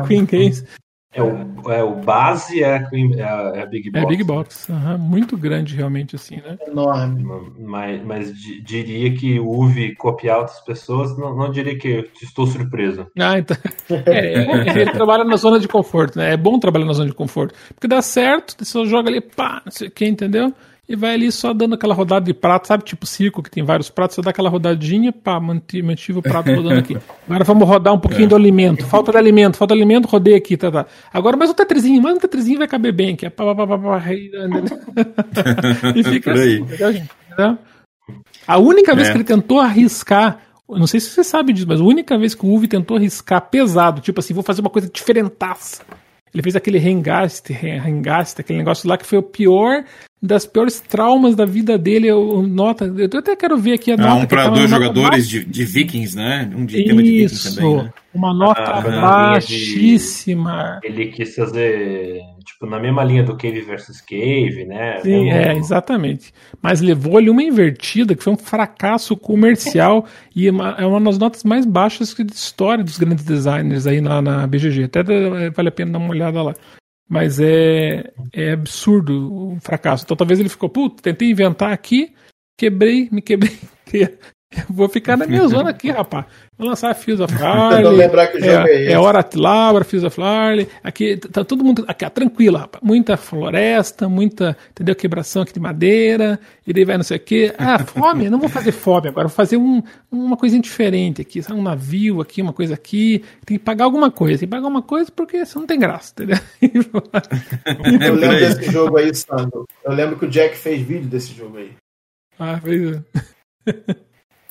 Queen 0.09 0.27
Case. 0.27 0.67
É 1.19 1.23
o, 1.23 1.73
é 1.73 1.83
o 1.83 1.97
base 1.97 2.63
é, 2.63 2.77
é, 3.17 3.23
a, 3.23 3.53
é 3.57 3.63
a 3.63 3.67
Big 3.67 3.91
Box. 3.91 4.05
É 4.05 4.09
Big 4.09 4.25
Box, 4.25 4.69
uhum. 4.69 4.99
muito 4.99 5.37
grande 5.37 5.75
realmente 5.75 6.15
assim, 6.15 6.37
né? 6.37 6.57
Enorme. 6.67 7.25
Mas, 7.59 8.05
mas 8.05 8.33
diria 8.63 9.13
que 9.15 9.41
o 9.41 9.49
UV 9.49 9.95
copiar 9.97 10.39
outras 10.39 10.61
pessoas, 10.61 11.17
não, 11.19 11.35
não 11.35 11.51
diria 11.51 11.77
que 11.77 12.09
estou 12.23 12.47
surpreso. 12.47 13.07
Ah, 13.19 13.39
então. 13.39 13.57
É, 14.07 14.43
é, 14.43 14.81
ele 14.83 14.93
trabalha 14.93 15.25
na 15.25 15.37
zona 15.37 15.59
de 15.59 15.67
conforto, 15.67 16.19
né? 16.19 16.33
É 16.35 16.37
bom 16.37 16.59
trabalhar 16.59 16.85
na 16.85 16.93
zona 16.93 17.09
de 17.09 17.15
conforto. 17.15 17.55
Porque 17.75 17.89
dá 17.89 18.01
certo, 18.01 18.55
você 18.57 18.65
só 18.65 18.85
joga 18.85 19.09
ali, 19.09 19.21
pá, 19.21 19.63
não 19.65 19.73
sei 19.73 19.89
o 19.89 19.91
que, 19.91 20.07
entendeu? 20.07 20.53
E 20.89 20.97
vai 20.97 21.15
ali 21.15 21.31
só 21.31 21.53
dando 21.53 21.75
aquela 21.75 21.95
rodada 21.95 22.25
de 22.25 22.33
prato, 22.33 22.67
sabe? 22.67 22.83
Tipo 22.83 23.05
circo 23.05 23.43
que 23.43 23.51
tem 23.51 23.63
vários 23.63 23.91
pratos, 23.91 24.15
você 24.15 24.23
dá 24.23 24.31
aquela 24.31 24.49
rodadinha, 24.49 25.13
pá, 25.13 25.39
mantive, 25.39 25.83
mantive 25.83 26.19
o 26.21 26.23
prato 26.23 26.51
rodando 26.51 26.79
aqui. 26.81 26.97
Agora 27.29 27.45
vamos 27.45 27.69
rodar 27.69 27.93
um 27.93 27.99
pouquinho 27.99 28.25
é. 28.25 28.29
do 28.29 28.37
alimento. 28.37 28.87
Falta 28.87 29.13
de 29.13 29.19
alimento, 29.19 29.59
falta 29.59 29.75
de 29.75 29.81
alimento, 29.81 30.07
rodei 30.07 30.35
aqui, 30.35 30.57
tá, 30.57 30.71
tá. 30.71 30.87
Agora 31.13 31.37
mais 31.37 31.51
um 31.51 31.55
tetrizinho, 31.55 32.01
mais 32.01 32.17
um 32.17 32.21
tetrizinho 32.21 32.59
vai 32.59 32.69
caber 32.69 32.93
bem 32.93 33.13
aqui. 33.15 33.29
Pá, 33.29 33.55
pá, 33.55 33.67
pá, 33.67 33.79
pá, 33.79 34.03
e 35.95 36.03
fica 36.05 36.33
assim? 36.33 36.65
A 38.47 38.59
única 38.59 38.95
vez 38.95 39.09
é. 39.09 39.13
que 39.13 39.19
ele 39.19 39.25
tentou 39.25 39.61
arriscar 39.61 40.41
não 40.69 40.87
sei 40.87 41.01
se 41.01 41.09
você 41.09 41.25
sabe 41.25 41.55
disso, 41.55 41.67
mas 41.67 41.81
a 41.81 41.85
única 41.85 42.19
vez 42.19 42.35
que 42.35 42.45
o 42.45 42.51
Uve 42.51 42.69
tentou 42.69 42.99
arriscar 42.99 43.41
pesado, 43.49 44.03
tipo 44.03 44.21
assim, 44.21 44.35
vou 44.35 44.43
fazer 44.43 44.61
uma 44.61 44.69
coisa 44.69 44.87
diferentaça. 44.93 45.83
Ele 46.33 46.43
fez 46.43 46.55
aquele 46.55 46.77
Rengaste, 46.77 47.55
Rengaste, 47.55 48.43
aquele 48.43 48.59
negócio 48.59 48.87
lá 48.87 48.99
que 48.99 49.07
foi 49.07 49.19
o 49.19 49.23
pior 49.23 49.85
das 50.21 50.45
piores 50.45 50.81
traumas 50.81 51.37
da 51.37 51.45
vida 51.45 51.79
dele. 51.79 52.09
Eu, 52.09 52.43
nota, 52.43 52.85
eu 52.85 53.19
até 53.19 53.37
quero 53.37 53.57
ver 53.57 53.75
aqui 53.75 53.93
a 53.93 53.95
ah, 53.95 53.97
nota. 53.97 54.25
Um 54.25 54.27
para 54.27 54.49
dois 54.49 54.71
jogadores 54.71 55.29
de, 55.29 55.45
de, 55.45 55.65
Vikings, 55.65 56.17
né? 56.17 56.51
Um 56.55 56.67
de 56.67 56.85
tema 56.85 57.03
de 57.03 57.11
Vikings 57.11 57.55
também. 57.55 57.77
Né? 57.85 57.93
Uma 58.13 58.35
nota 58.35 58.63
ah, 58.63 58.81
baixíssima. 59.33 60.81
Ele, 60.83 61.03
ele, 61.03 61.13
quis 61.13 61.37
fazer, 61.37 62.21
tipo, 62.45 62.67
na 62.67 62.81
mesma 62.81 63.05
linha 63.05 63.23
do 63.23 63.37
Cave 63.37 63.61
versus 63.61 64.01
Cave, 64.01 64.65
né? 64.67 65.01
Sim, 65.03 65.31
é, 65.31 65.57
exatamente. 65.57 66.33
Mas 66.61 66.81
levou 66.81 67.17
ali 67.17 67.31
uma 67.31 67.43
invertida 67.43 68.17
que 68.17 68.25
foi 68.25 68.33
um 68.33 68.39
fracasso 68.39 69.17
comercial 69.17 70.05
e 70.35 70.51
uma, 70.51 70.71
é 70.79 70.85
uma 70.85 71.01
das 71.01 71.19
notas 71.19 71.45
mais 71.45 71.65
baixas 71.65 72.13
de 72.13 72.33
história 72.33 72.83
dos 72.83 72.99
grandes 72.99 73.25
designers 73.25 73.87
aí 73.87 74.01
na, 74.01 74.21
na 74.21 74.47
BGG. 74.47 74.85
Até 74.85 75.03
vale 75.51 75.69
a 75.69 75.73
pena 75.73 75.93
dar 75.93 75.99
uma 75.99 76.11
olhada 76.11 76.43
lá. 76.43 76.55
Mas 77.09 77.41
é, 77.41 78.13
é 78.33 78.53
absurdo 78.53 79.55
o 79.55 79.61
fracasso. 79.61 80.05
Então 80.05 80.17
talvez 80.17 80.39
ele 80.39 80.49
ficou, 80.49 80.69
puto, 80.69 81.03
tentei 81.03 81.31
inventar 81.31 81.73
aqui, 81.73 82.15
quebrei, 82.59 83.09
me 83.11 83.23
quebrei. 83.23 83.59
Vou 84.71 84.89
ficar 84.89 85.17
na 85.17 85.27
minha 85.27 85.47
zona 85.47 85.71
aqui, 85.71 85.91
rapaz. 85.91 86.25
Vou 86.57 86.67
lançar 86.67 86.95
Fields 86.95 87.21
of 87.21 87.35
Harley. 87.43 87.85
lembrar 87.97 88.29
que 88.29 88.39
o 88.39 88.41
jogo 88.41 88.67
é, 88.67 88.71
é, 88.71 88.83
esse. 88.83 88.93
é 88.93 88.99
Hora 88.99 89.29
Laura, 89.35 89.85
Fields 89.85 90.07
of 90.07 90.21
Harley. 90.21 90.67
Aqui 90.83 91.19
tá 91.19 91.45
todo 91.45 91.63
mundo 91.63 91.85
aqui, 91.87 92.09
tranquilo, 92.09 92.57
rapaz. 92.57 92.83
Muita 92.83 93.19
floresta, 93.19 94.09
muita, 94.09 94.57
entendeu? 94.71 94.97
Quebração 94.97 95.43
aqui 95.43 95.53
de 95.53 95.61
madeira. 95.61 96.41
E 96.67 96.73
daí 96.73 96.85
vai 96.85 96.97
não 96.97 97.05
sei 97.05 97.19
o 97.19 97.21
quê. 97.21 97.55
Ah, 97.59 97.79
fome? 97.85 98.31
Não 98.31 98.39
vou 98.39 98.49
fazer 98.49 98.73
fome 98.73 99.09
agora. 99.09 99.29
Vou 99.29 99.37
fazer 99.37 99.59
um, 99.59 99.83
uma 100.11 100.37
coisinha 100.37 100.63
diferente 100.63 101.21
aqui. 101.21 101.43
Sabe? 101.43 101.59
Um 101.61 101.63
navio 101.63 102.23
aqui, 102.23 102.41
uma 102.41 102.53
coisa 102.55 102.73
aqui. 102.73 103.23
Tem 103.45 103.59
que 103.59 103.65
pagar 103.65 103.85
alguma 103.85 104.11
coisa. 104.11 104.39
Tem 104.39 104.49
que 104.49 104.51
pagar 104.51 104.65
alguma 104.65 104.83
coisa 104.83 105.13
porque 105.15 105.45
senão 105.45 105.61
não 105.63 105.67
tem 105.67 105.79
graça, 105.79 106.13
entendeu? 106.15 106.39
Eu 108.01 108.15
lembro 108.15 108.39
desse 108.39 108.71
jogo 108.73 108.97
aí, 108.97 109.15
Sandro. 109.15 109.67
Eu 109.85 109.93
lembro 109.93 110.19
que 110.19 110.25
o 110.25 110.31
Jack 110.31 110.57
fez 110.57 110.81
vídeo 110.81 111.09
desse 111.09 111.35
jogo 111.35 111.59
aí. 111.59 111.73
Ah, 112.39 112.59
fez. 112.59 112.99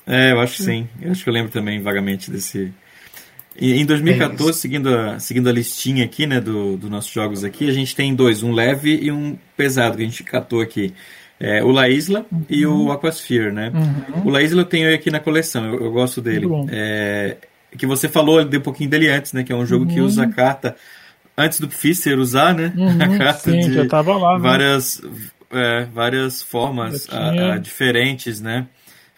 É, 0.08 0.32
eu 0.32 0.40
acho 0.40 0.56
que 0.56 0.62
sim. 0.62 0.88
Eu 1.00 1.12
acho 1.12 1.22
que 1.22 1.28
eu 1.28 1.34
lembro 1.34 1.52
também 1.52 1.80
vagamente 1.80 2.30
desse. 2.30 2.72
em 3.60 3.84
2014, 3.84 4.50
é 4.50 4.52
seguindo, 4.54 4.88
a, 4.88 5.20
seguindo 5.20 5.48
a 5.48 5.52
listinha 5.52 6.04
aqui, 6.04 6.26
né, 6.26 6.40
dos 6.40 6.80
do 6.80 6.88
nossos 6.88 7.12
jogos 7.12 7.44
aqui, 7.44 7.68
a 7.68 7.72
gente 7.72 7.94
tem 7.94 8.14
dois, 8.14 8.42
um 8.42 8.52
leve 8.52 8.98
e 9.02 9.12
um 9.12 9.36
pesado 9.56 9.98
que 9.98 10.02
a 10.02 10.06
gente 10.06 10.24
catou 10.24 10.60
aqui. 10.60 10.94
É, 11.38 11.62
o 11.62 11.70
La 11.70 11.88
Isla 11.88 12.26
uhum. 12.32 12.42
e 12.48 12.66
o 12.66 12.72
uhum. 12.72 12.92
Aquasphere, 12.92 13.52
né? 13.52 13.70
Uhum. 13.72 14.26
O 14.26 14.30
La 14.30 14.42
Isla 14.42 14.62
eu 14.62 14.64
tenho 14.64 14.92
aqui 14.92 15.08
na 15.08 15.20
coleção, 15.20 15.66
eu, 15.66 15.84
eu 15.84 15.92
gosto 15.92 16.20
dele. 16.20 16.48
É, 16.70 17.36
que 17.76 17.86
você 17.86 18.08
falou 18.08 18.44
de 18.44 18.58
um 18.58 18.60
pouquinho 18.60 18.90
dele 18.90 19.08
antes, 19.08 19.32
né? 19.32 19.44
Que 19.44 19.52
é 19.52 19.56
um 19.56 19.66
jogo 19.66 19.84
uhum. 19.84 19.94
que 19.94 20.00
usa 20.00 20.24
a 20.24 20.28
carta 20.28 20.74
antes 21.36 21.60
do 21.60 21.70
Fischer 21.70 22.18
usar, 22.18 22.54
né? 22.54 22.72
Uhum, 22.76 22.98
a 23.14 23.18
carta 23.18 23.50
sim, 23.52 23.60
de 23.60 23.74
já 23.74 23.86
tava 23.86 24.16
lá, 24.16 24.34
né? 24.34 24.40
várias, 24.40 25.00
é, 25.52 25.84
várias 25.92 26.42
formas 26.42 27.06
a, 27.08 27.54
a, 27.54 27.58
diferentes, 27.58 28.40
né? 28.40 28.66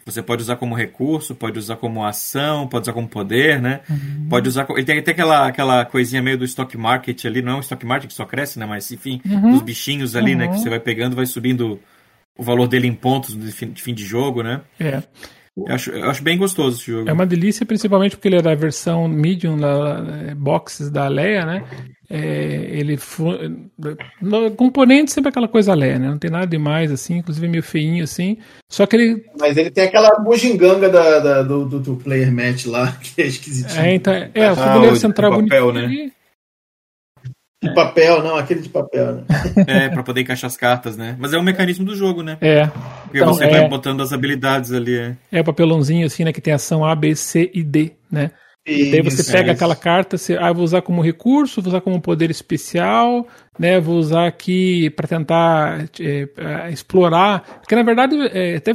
Você 0.05 0.23
pode 0.23 0.43
usar 0.43 0.57
como 0.57 0.75
recurso, 0.75 1.35
pode 1.35 1.59
usar 1.59 1.77
como 1.77 2.05
ação, 2.05 2.67
pode 2.67 2.85
usar 2.85 2.93
como 2.93 3.09
poder, 3.09 3.61
né? 3.61 3.81
Uhum. 3.89 4.29
Pode 4.29 4.49
usar. 4.49 4.67
Ele 4.71 4.85
tem 4.85 4.99
até 4.99 5.13
aquela, 5.13 5.47
aquela 5.47 5.85
coisinha 5.85 6.23
meio 6.23 6.39
do 6.39 6.45
stock 6.45 6.77
market 6.77 7.25
ali, 7.25 7.43
não 7.43 7.53
é 7.53 7.57
um 7.57 7.61
stock 7.61 7.85
market 7.85 8.09
que 8.09 8.15
só 8.15 8.25
cresce, 8.25 8.59
né? 8.59 8.67
Mas 8.67 8.91
enfim, 8.91 9.21
uhum. 9.25 9.55
os 9.55 9.63
bichinhos 9.63 10.17
ali, 10.17 10.33
uhum. 10.33 10.39
né? 10.39 10.49
Que 10.49 10.55
uhum. 10.55 10.59
você 10.59 10.71
vai 10.71 10.81
pegando, 10.81 11.15
vai 11.15 11.27
subindo 11.27 11.81
o 12.37 12.43
valor 12.43 12.67
dele 12.67 12.87
em 12.87 12.95
pontos 12.95 13.37
de 13.39 13.53
fim 13.53 13.71
de, 13.71 13.83
fim 13.83 13.95
de 13.95 14.05
jogo, 14.05 14.43
né? 14.43 14.63
É. 14.79 15.03
Eu 15.57 15.75
acho, 15.75 15.91
eu 15.91 16.09
acho 16.09 16.23
bem 16.23 16.39
gostoso 16.39 16.79
esse 16.79 16.91
jogo. 16.91 17.09
É 17.09 17.13
uma 17.13 17.27
delícia, 17.27 17.67
principalmente 17.67 18.17
porque 18.17 18.29
ele 18.29 18.37
é 18.37 18.43
da 18.43 18.55
versão 18.55 19.09
medium 19.09 19.57
da, 19.57 20.01
da 20.01 20.35
boxes 20.35 20.91
da 20.91 21.09
Leia, 21.09 21.45
né? 21.45 21.65
É, 22.09 22.67
ele 22.71 22.99
no 24.21 24.51
componente 24.53 25.13
sempre 25.13 25.29
aquela 25.29 25.49
coisa 25.49 25.75
Leia, 25.75 25.99
né? 25.99 26.09
Não 26.09 26.19
tem 26.19 26.31
nada 26.31 26.47
demais 26.47 26.91
assim, 26.91 27.19
inclusive 27.19 27.47
meio 27.49 27.63
feinho 27.63 28.05
assim. 28.05 28.39
Só 28.69 28.87
que 28.87 28.97
ele. 28.97 29.25
Mas 29.39 29.57
ele 29.57 29.71
tem 29.71 29.85
aquela 29.85 30.11
bugiganga 30.21 30.89
da, 30.89 31.19
da 31.19 31.43
do, 31.43 31.65
do, 31.67 31.81
do, 31.81 31.97
player 31.97 32.33
match 32.33 32.67
lá, 32.67 32.97
que 33.03 33.21
é 33.21 33.27
esquisitinho. 33.27 33.81
É, 33.81 33.95
então, 33.95 34.13
é, 34.13 34.53
o 34.53 34.57
tabuleiro 34.57 34.97
ah, 34.97 35.01
central 35.01 35.43
papel, 35.43 35.73
bonito. 35.73 35.89
Né? 35.89 36.11
De 37.63 37.69
é. 37.69 37.75
papel, 37.75 38.23
não, 38.23 38.37
aquele 38.37 38.61
de 38.61 38.71
papel, 38.71 39.17
né? 39.17 39.25
É, 39.67 39.89
pra 39.91 40.03
poder 40.03 40.23
encaixar 40.23 40.49
as 40.49 40.57
cartas, 40.57 40.97
né? 40.97 41.15
Mas 41.19 41.35
é 41.35 41.39
um 41.39 41.43
mecanismo 41.43 41.85
do 41.85 41.95
jogo, 41.95 42.23
né? 42.23 42.39
É. 42.41 42.67
Porque 43.03 43.19
então, 43.19 43.35
você 43.35 43.45
é... 43.45 43.51
vai 43.51 43.69
botando 43.69 44.01
as 44.01 44.13
habilidades 44.15 44.73
ali. 44.73 44.97
É. 44.97 45.17
é 45.31 45.41
o 45.43 45.45
papelãozinho 45.45 46.07
assim, 46.07 46.25
né? 46.25 46.33
Que 46.33 46.41
tem 46.41 46.55
ação 46.55 46.85
A, 46.85 46.95
B, 46.95 47.15
C 47.15 47.51
e 47.53 47.63
D, 47.63 47.93
né? 48.11 48.31
E 48.67 48.91
daí 48.91 49.03
você 49.03 49.31
pega 49.31 49.51
é 49.51 49.55
aquela 49.55 49.75
carta, 49.75 50.17
você, 50.17 50.37
ah, 50.37 50.53
vou 50.53 50.65
usar 50.65 50.83
como 50.83 51.03
recurso, 51.03 51.61
vou 51.61 51.71
usar 51.71 51.81
como 51.81 52.01
poder 52.01 52.31
especial, 52.31 53.27
né? 53.59 53.81
Vou 53.81 53.97
usar 53.97 54.27
aqui 54.27 54.91
para 54.91 55.09
tentar 55.09 55.89
é, 55.99 56.71
explorar. 56.71 57.43
Porque 57.61 57.75
na 57.75 57.83
verdade, 57.83 58.17
é, 58.33 58.57
até 58.57 58.73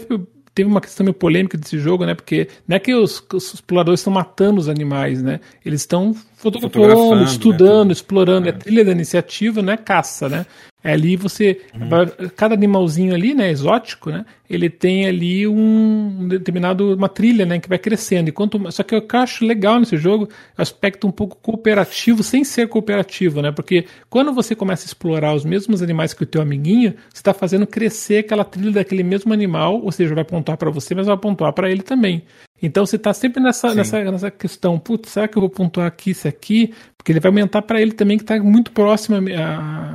teve 0.55 0.69
uma 0.69 0.81
questão 0.81 1.03
meio 1.03 1.13
polêmica 1.13 1.57
desse 1.57 1.77
jogo, 1.77 2.05
né? 2.05 2.15
Porque 2.15 2.47
não 2.67 2.77
é 2.77 2.79
que 2.79 2.93
os, 2.95 3.23
os 3.33 3.53
exploradores 3.53 3.99
estão 3.99 4.13
matando 4.13 4.59
os 4.59 4.69
animais, 4.69 5.21
né? 5.21 5.39
Eles 5.63 5.81
estão 5.81 6.15
fotografando, 6.51 7.15
né? 7.17 7.23
estudando, 7.23 7.91
explorando. 7.91 8.47
É. 8.47 8.51
a 8.51 8.53
trilha 8.53 8.85
da 8.85 8.91
iniciativa, 8.91 9.61
não 9.61 9.73
é 9.73 9.77
caça, 9.77 10.29
né? 10.29 10.45
É 10.85 10.93
ali 10.93 11.15
você. 11.15 11.61
Uhum. 11.73 12.29
Cada 12.35 12.53
animalzinho 12.53 13.15
ali, 13.15 13.33
né, 13.33 13.49
exótico, 13.49 14.11
né? 14.11 14.23
Ele 14.47 14.69
tem 14.69 15.07
ali 15.07 15.47
um, 15.47 16.27
determinado. 16.27 16.93
uma 16.93 17.09
trilha, 17.09 17.45
né? 17.45 17.59
Que 17.59 17.67
vai 17.67 17.79
crescendo. 17.79 18.29
E 18.29 18.31
quanto, 18.31 18.71
só 18.71 18.83
que 18.83 18.93
eu 18.93 19.03
acho 19.13 19.43
legal 19.43 19.79
nesse 19.79 19.97
jogo 19.97 20.29
o 20.57 20.61
aspecto 20.61 21.07
um 21.07 21.11
pouco 21.11 21.37
cooperativo, 21.41 22.21
sem 22.21 22.43
ser 22.43 22.69
cooperativo, 22.69 23.41
né? 23.41 23.51
Porque 23.51 23.85
quando 24.09 24.31
você 24.31 24.53
começa 24.55 24.85
a 24.85 24.87
explorar 24.87 25.33
os 25.33 25.43
mesmos 25.43 25.81
animais 25.81 26.13
que 26.13 26.21
o 26.21 26.27
teu 26.27 26.41
amiguinho, 26.41 26.93
você 27.09 27.19
está 27.19 27.33
fazendo 27.33 27.65
crescer 27.65 28.19
aquela 28.19 28.45
trilha 28.45 28.71
daquele 28.71 29.01
mesmo 29.03 29.33
animal, 29.33 29.81
ou 29.81 29.91
seja, 29.91 30.13
vai 30.13 30.23
pontuar 30.23 30.57
para 30.57 30.69
você, 30.69 30.93
mas 30.93 31.07
vai 31.07 31.17
pontuar 31.17 31.51
para 31.51 31.71
ele 31.71 31.81
também. 31.81 32.23
Então 32.61 32.85
você 32.85 32.95
está 32.95 33.13
sempre 33.13 33.41
nessa, 33.41 33.73
nessa, 33.73 34.03
nessa 34.03 34.31
questão, 34.31 34.79
putz, 34.79 35.09
será 35.09 35.27
que 35.27 35.37
eu 35.37 35.41
vou 35.41 35.49
pontuar 35.49 35.87
aqui, 35.87 36.11
isso 36.11 36.27
aqui? 36.27 36.73
Porque 36.97 37.11
ele 37.11 37.19
vai 37.19 37.29
aumentar 37.29 37.61
para 37.61 37.81
ele 37.81 37.91
também 37.91 38.17
que 38.17 38.23
está 38.23 38.39
muito 38.39 38.71
próximo 38.71 39.17
a, 39.37 39.93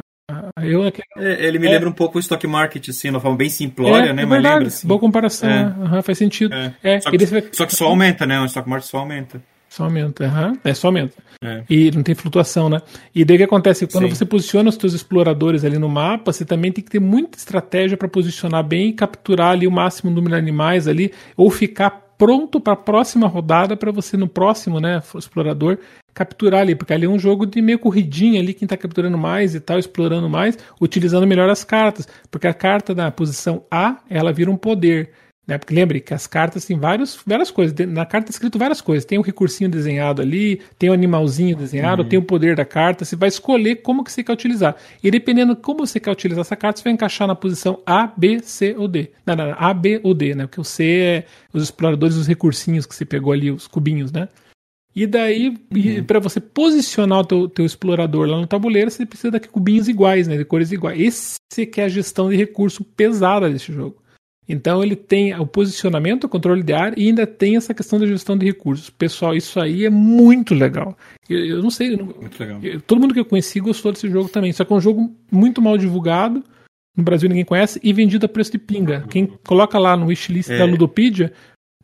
eu, 0.62 0.84
é, 1.16 1.46
ele 1.46 1.58
me 1.58 1.66
é. 1.66 1.70
lembra 1.70 1.88
um 1.88 1.92
pouco 1.92 2.18
o 2.18 2.20
stock 2.20 2.46
market, 2.46 2.88
assim, 2.88 3.08
de 3.08 3.14
uma 3.14 3.20
forma 3.20 3.36
bem 3.36 3.48
simplória, 3.48 4.10
é, 4.10 4.12
né? 4.12 4.22
É 4.22 4.26
mas 4.26 4.42
lembra 4.42 4.66
assim. 4.66 4.86
Boa 4.86 5.00
comparação, 5.00 5.48
uhum, 5.50 6.02
faz 6.02 6.18
sentido. 6.18 6.54
É. 6.54 7.00
Só, 7.00 7.10
que, 7.10 7.26
só, 7.52 7.66
que, 7.66 7.74
só 7.74 7.86
aumenta, 7.86 8.26
né? 8.26 8.40
O 8.40 8.44
stock 8.46 8.68
market 8.68 8.88
só 8.88 8.98
aumenta. 8.98 9.42
Só 9.68 9.84
aumenta, 9.84 10.24
uhum. 10.24 10.58
é 10.64 10.74
só 10.74 10.88
aumenta. 10.88 11.14
É. 11.42 11.62
E 11.70 11.90
não 11.92 12.02
tem 12.02 12.14
flutuação, 12.14 12.68
né? 12.68 12.80
E 13.14 13.24
daí 13.24 13.36
o 13.36 13.38
que 13.38 13.44
acontece? 13.44 13.86
Quando 13.86 14.08
Sim. 14.08 14.14
você 14.14 14.24
posiciona 14.24 14.68
os 14.68 14.74
seus 14.74 14.92
exploradores 14.92 15.64
ali 15.64 15.78
no 15.78 15.88
mapa, 15.88 16.32
você 16.32 16.44
também 16.44 16.72
tem 16.72 16.82
que 16.82 16.90
ter 16.90 16.98
muita 16.98 17.38
estratégia 17.38 17.96
para 17.96 18.08
posicionar 18.08 18.64
bem 18.64 18.88
e 18.88 18.92
capturar 18.92 19.52
ali 19.52 19.66
o 19.66 19.70
máximo 19.70 20.10
número 20.10 20.34
de 20.34 20.40
animais 20.40 20.88
ali, 20.88 21.12
ou 21.36 21.50
ficar 21.50 22.10
pronto 22.20 22.60
para 22.60 22.74
a 22.74 22.76
próxima 22.76 23.26
rodada 23.26 23.74
para 23.74 23.90
você 23.90 24.14
no 24.14 24.28
próximo, 24.28 24.78
né, 24.78 25.00
explorador, 25.16 25.78
capturar 26.14 26.62
ali, 26.62 26.74
porque 26.74 26.92
ali 26.92 27.06
é 27.06 27.08
um 27.08 27.18
jogo 27.18 27.46
de 27.46 27.60
meio 27.62 27.78
corridinha 27.78 28.40
ali, 28.40 28.54
quem 28.54 28.66
está 28.66 28.76
capturando 28.76 29.16
mais 29.16 29.54
e 29.54 29.60
tal, 29.60 29.78
explorando 29.78 30.28
mais, 30.28 30.58
utilizando 30.80 31.26
melhor 31.26 31.48
as 31.48 31.64
cartas, 31.64 32.08
porque 32.30 32.46
a 32.46 32.54
carta 32.54 32.94
da 32.94 33.10
posição 33.10 33.64
A, 33.70 33.98
ela 34.08 34.32
vira 34.32 34.50
um 34.50 34.56
poder. 34.56 35.10
Né? 35.50 35.58
Porque 35.58 35.74
lembre 35.74 36.00
que 36.00 36.14
as 36.14 36.28
cartas 36.28 36.64
têm 36.64 36.78
vários, 36.78 37.18
várias 37.26 37.50
coisas. 37.50 37.74
Na 37.88 38.06
carta 38.06 38.30
está 38.30 38.36
escrito 38.36 38.56
várias 38.56 38.80
coisas. 38.80 39.04
Tem 39.04 39.18
um 39.18 39.22
recursinho 39.22 39.68
desenhado 39.68 40.22
ali, 40.22 40.60
tem 40.78 40.88
o 40.88 40.92
um 40.92 40.94
animalzinho 40.94 41.56
desenhado, 41.56 42.04
uhum. 42.04 42.08
tem 42.08 42.18
o 42.20 42.22
poder 42.22 42.54
da 42.54 42.64
carta. 42.64 43.04
Você 43.04 43.16
vai 43.16 43.28
escolher 43.28 43.82
como 43.82 44.04
que 44.04 44.12
você 44.12 44.22
quer 44.22 44.32
utilizar. 44.32 44.76
E 45.02 45.10
dependendo 45.10 45.56
de 45.56 45.60
como 45.60 45.84
você 45.84 45.98
quer 45.98 46.12
utilizar 46.12 46.42
essa 46.42 46.54
carta, 46.54 46.78
você 46.78 46.84
vai 46.84 46.92
encaixar 46.92 47.26
na 47.26 47.34
posição 47.34 47.80
A, 47.84 48.12
B, 48.16 48.38
C 48.44 48.76
ou 48.78 48.86
D. 48.86 49.10
Não, 49.26 49.34
não, 49.34 49.52
A, 49.58 49.74
B 49.74 50.00
ou 50.04 50.14
D, 50.14 50.36
né? 50.36 50.46
Porque 50.46 50.60
o 50.60 50.64
C 50.64 50.84
é 50.84 51.24
os 51.52 51.64
exploradores, 51.64 52.14
os 52.14 52.28
recursinhos 52.28 52.86
que 52.86 52.94
você 52.94 53.04
pegou 53.04 53.32
ali, 53.32 53.50
os 53.50 53.66
cubinhos, 53.66 54.12
né? 54.12 54.28
E 54.94 55.06
daí, 55.06 55.48
uhum. 55.48 56.04
para 56.04 56.18
você 56.18 56.40
posicionar 56.40 57.20
o 57.20 57.24
teu, 57.24 57.48
teu, 57.48 57.64
explorador 57.64 58.26
lá 58.26 58.38
no 58.38 58.46
tabuleiro, 58.46 58.90
você 58.90 59.06
precisa 59.06 59.30
de 59.30 59.48
cubinhos 59.48 59.88
iguais, 59.88 60.26
né? 60.26 60.36
De 60.36 60.44
cores 60.44 60.72
iguais. 60.72 61.00
Esse 61.00 61.66
que 61.66 61.80
é 61.80 61.84
a 61.84 61.88
gestão 61.88 62.28
de 62.28 62.36
recurso 62.36 62.82
pesada 62.84 63.48
desse 63.48 63.72
jogo. 63.72 64.00
Então 64.48 64.82
ele 64.82 64.96
tem 64.96 65.32
o 65.38 65.46
posicionamento, 65.46 66.24
o 66.24 66.28
controle 66.28 66.64
de 66.64 66.72
área 66.72 67.00
e 67.00 67.06
ainda 67.06 67.24
tem 67.24 67.56
essa 67.56 67.72
questão 67.72 68.00
da 68.00 68.06
gestão 68.06 68.36
de 68.36 68.44
recursos. 68.44 68.90
Pessoal, 68.90 69.36
isso 69.36 69.60
aí 69.60 69.84
é 69.84 69.90
muito 69.90 70.54
legal. 70.54 70.98
Eu, 71.28 71.38
eu 71.46 71.62
não 71.62 71.70
sei. 71.70 71.96
Muito 71.96 72.40
legal. 72.40 72.58
Eu, 72.60 72.80
todo 72.80 73.00
mundo 73.00 73.14
que 73.14 73.20
eu 73.20 73.24
conheci 73.24 73.60
gostou 73.60 73.92
desse 73.92 74.08
jogo 74.08 74.28
também. 74.28 74.52
Só 74.52 74.64
que 74.64 74.72
é 74.72 74.76
um 74.76 74.80
jogo 74.80 75.14
muito 75.30 75.62
mal 75.62 75.78
divulgado. 75.78 76.42
No 76.96 77.04
Brasil 77.04 77.28
ninguém 77.28 77.44
conhece 77.44 77.78
e 77.80 77.92
vendido 77.92 78.26
a 78.26 78.28
preço 78.28 78.50
de 78.50 78.58
pinga. 78.58 79.06
Quem 79.08 79.28
coloca 79.46 79.78
lá 79.78 79.96
no 79.96 80.06
wishlist 80.06 80.50
é. 80.50 80.58
da 80.58 80.64
Ludopedia 80.64 81.32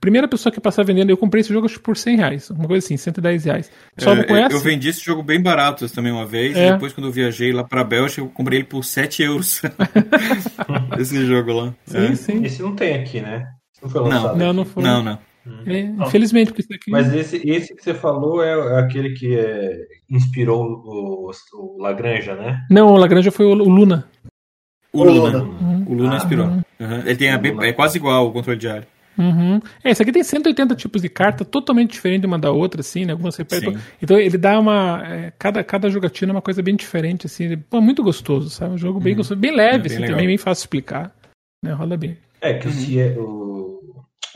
Primeira 0.01 0.29
pessoa 0.29 0.53
que 0.53 0.61
passar 0.61 0.85
vendendo, 0.85 1.11
eu 1.11 1.17
comprei 1.17 1.41
esse 1.41 1.53
jogo 1.53 1.67
acho 1.67 1.81
por 1.81 1.97
100 1.97 2.17
reais, 2.17 2.51
uma 2.51 2.67
coisa 2.67 2.85
assim, 2.85 2.97
110 2.97 3.45
reais. 3.45 3.71
Só 3.97 4.13
é, 4.13 4.17
não 4.17 4.25
conhece? 4.25 4.55
Eu 4.55 4.61
vendi 4.61 4.89
esse 4.89 5.03
jogo 5.03 5.23
bem 5.23 5.41
barato 5.41 5.89
também 5.89 6.13
uma 6.13 6.27
vez, 6.27 6.55
é. 6.55 6.69
e 6.69 6.73
depois 6.73 6.93
quando 6.93 7.07
eu 7.07 7.13
viajei 7.13 7.51
lá 7.53 7.65
pra 7.65 7.83
Bélgica, 7.83 8.21
eu 8.21 8.29
comprei 8.29 8.59
ele 8.59 8.67
por 8.67 8.85
7 8.85 9.23
euros. 9.23 9.63
esse 10.99 11.25
jogo 11.25 11.53
lá. 11.53 11.75
Sim, 11.87 11.99
é. 11.99 12.15
sim. 12.15 12.45
Esse 12.45 12.63
não 12.63 12.75
tem 12.75 12.95
aqui, 12.95 13.21
né? 13.21 13.47
Não 13.83 13.89
foi 13.89 14.01
lançado. 14.03 14.37
Não, 14.37 14.47
não, 14.47 14.53
não 14.53 14.65
foi. 14.65 14.83
Não, 14.83 15.03
não. 15.03 15.19
É, 15.65 15.81
infelizmente, 15.81 16.49
porque 16.49 16.63
isso 16.63 16.75
aqui. 16.75 16.91
Mas 16.91 17.13
esse, 17.15 17.37
esse 17.49 17.75
que 17.75 17.83
você 17.83 17.95
falou 17.95 18.43
é 18.43 18.81
aquele 18.81 19.11
que 19.11 19.37
é, 19.37 19.79
inspirou 20.11 20.83
o, 20.85 21.31
o, 21.31 21.83
Lagranja, 21.83 22.35
né? 22.35 22.65
Não, 22.71 22.93
o 22.93 22.97
Lagranja 22.97 23.31
foi 23.31 23.47
o, 23.47 23.51
o 23.51 23.69
Luna. 23.69 24.09
O 24.93 25.05
Luna. 25.05 25.43
Uhum. 25.43 25.85
O 25.89 25.95
Luna 25.95 26.17
inspirou. 26.17 26.47
Uhum. 26.47 26.99
Ele 27.05 27.17
tem 27.17 27.31
a, 27.31 27.41
é 27.63 27.73
quase 27.73 27.99
igual 27.99 28.27
o 28.27 28.33
controle 28.33 28.59
diário. 28.59 28.87
Uhum. 29.19 29.61
É, 29.83 29.91
esse 29.91 30.03
aqui 30.03 30.13
tem 30.13 30.23
180 30.23 30.75
tipos 30.75 31.01
de 31.03 31.09
carta, 31.09 31.45
totalmente 31.45 31.93
diferente 31.93 32.27
uma 32.27 32.39
da 32.39 32.51
outra, 32.51 32.81
assim, 32.81 33.05
né? 33.05 33.13
Algumas 33.13 33.37
repete. 33.37 33.77
Então 34.01 34.19
ele 34.19 34.37
dá 34.37 34.59
uma. 34.59 35.03
É, 35.07 35.33
cada, 35.39 35.65
cada 35.65 35.89
jogatina 35.89 36.33
é 36.33 36.35
uma 36.35 36.43
coisa 36.43 36.63
bem 36.63 36.77
diferente, 36.77 37.27
assim. 37.27 37.57
Pô, 37.71 37.81
muito 37.81 38.03
gostoso, 38.03 38.51
sabe? 38.51 38.75
Um 38.75 38.79
jogo 38.79 39.01
bem 39.01 39.13
uhum. 39.13 39.19
gostoso, 39.19 39.41
bem 39.41 39.55
leve, 39.55 39.77
é, 39.77 39.79
bem 39.79 39.87
assim, 39.87 40.01
legal. 40.01 40.17
também 40.17 40.27
bem 40.27 40.39
fácil 40.39 40.63
de 40.63 40.67
explicar. 40.67 41.15
Né? 41.63 41.73
Rola 41.73 41.97
bem. 41.97 42.17
É, 42.41 42.55
que 42.55 42.69
uhum. 42.69 43.01
é, 43.01 43.19
o, 43.19 43.81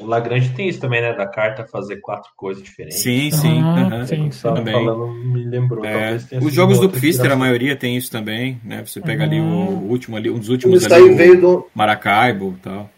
o 0.01 0.07
Lagrange 0.07 0.48
tem 0.51 0.69
isso 0.69 0.81
também, 0.81 1.02
né? 1.02 1.12
Da 1.12 1.27
carta 1.27 1.65
fazer 1.65 1.97
quatro 1.97 2.31
coisas 2.35 2.62
diferentes. 2.62 2.98
Sim, 2.98 3.31
sim. 3.31 3.62
Uhum. 3.62 4.07
sim, 4.07 4.31
sim. 4.31 4.43
Também. 4.43 4.73
Falando, 4.73 5.09
me 5.12 5.44
lembrou. 5.44 5.85
É, 5.85 6.19
os 6.40 6.55
jogos 6.55 6.81
do 6.81 6.89
Pfister, 6.89 7.31
a 7.31 7.36
maioria 7.36 7.77
tem 7.77 7.97
isso 7.97 8.11
também, 8.11 8.59
né? 8.65 8.82
Você 8.85 9.01
pega 9.01 9.24
ali 9.24 9.39
o 9.39 9.89
último 9.89 10.16
ali, 10.16 10.31
um 10.31 10.39
dos 10.39 10.48
últimos 10.48 10.90
ali, 10.90 11.02
o 11.02 11.16
veio 11.16 11.40
do... 11.40 11.66
Maracaibo 11.74 12.55
e 12.57 12.62
tal. 12.62 12.90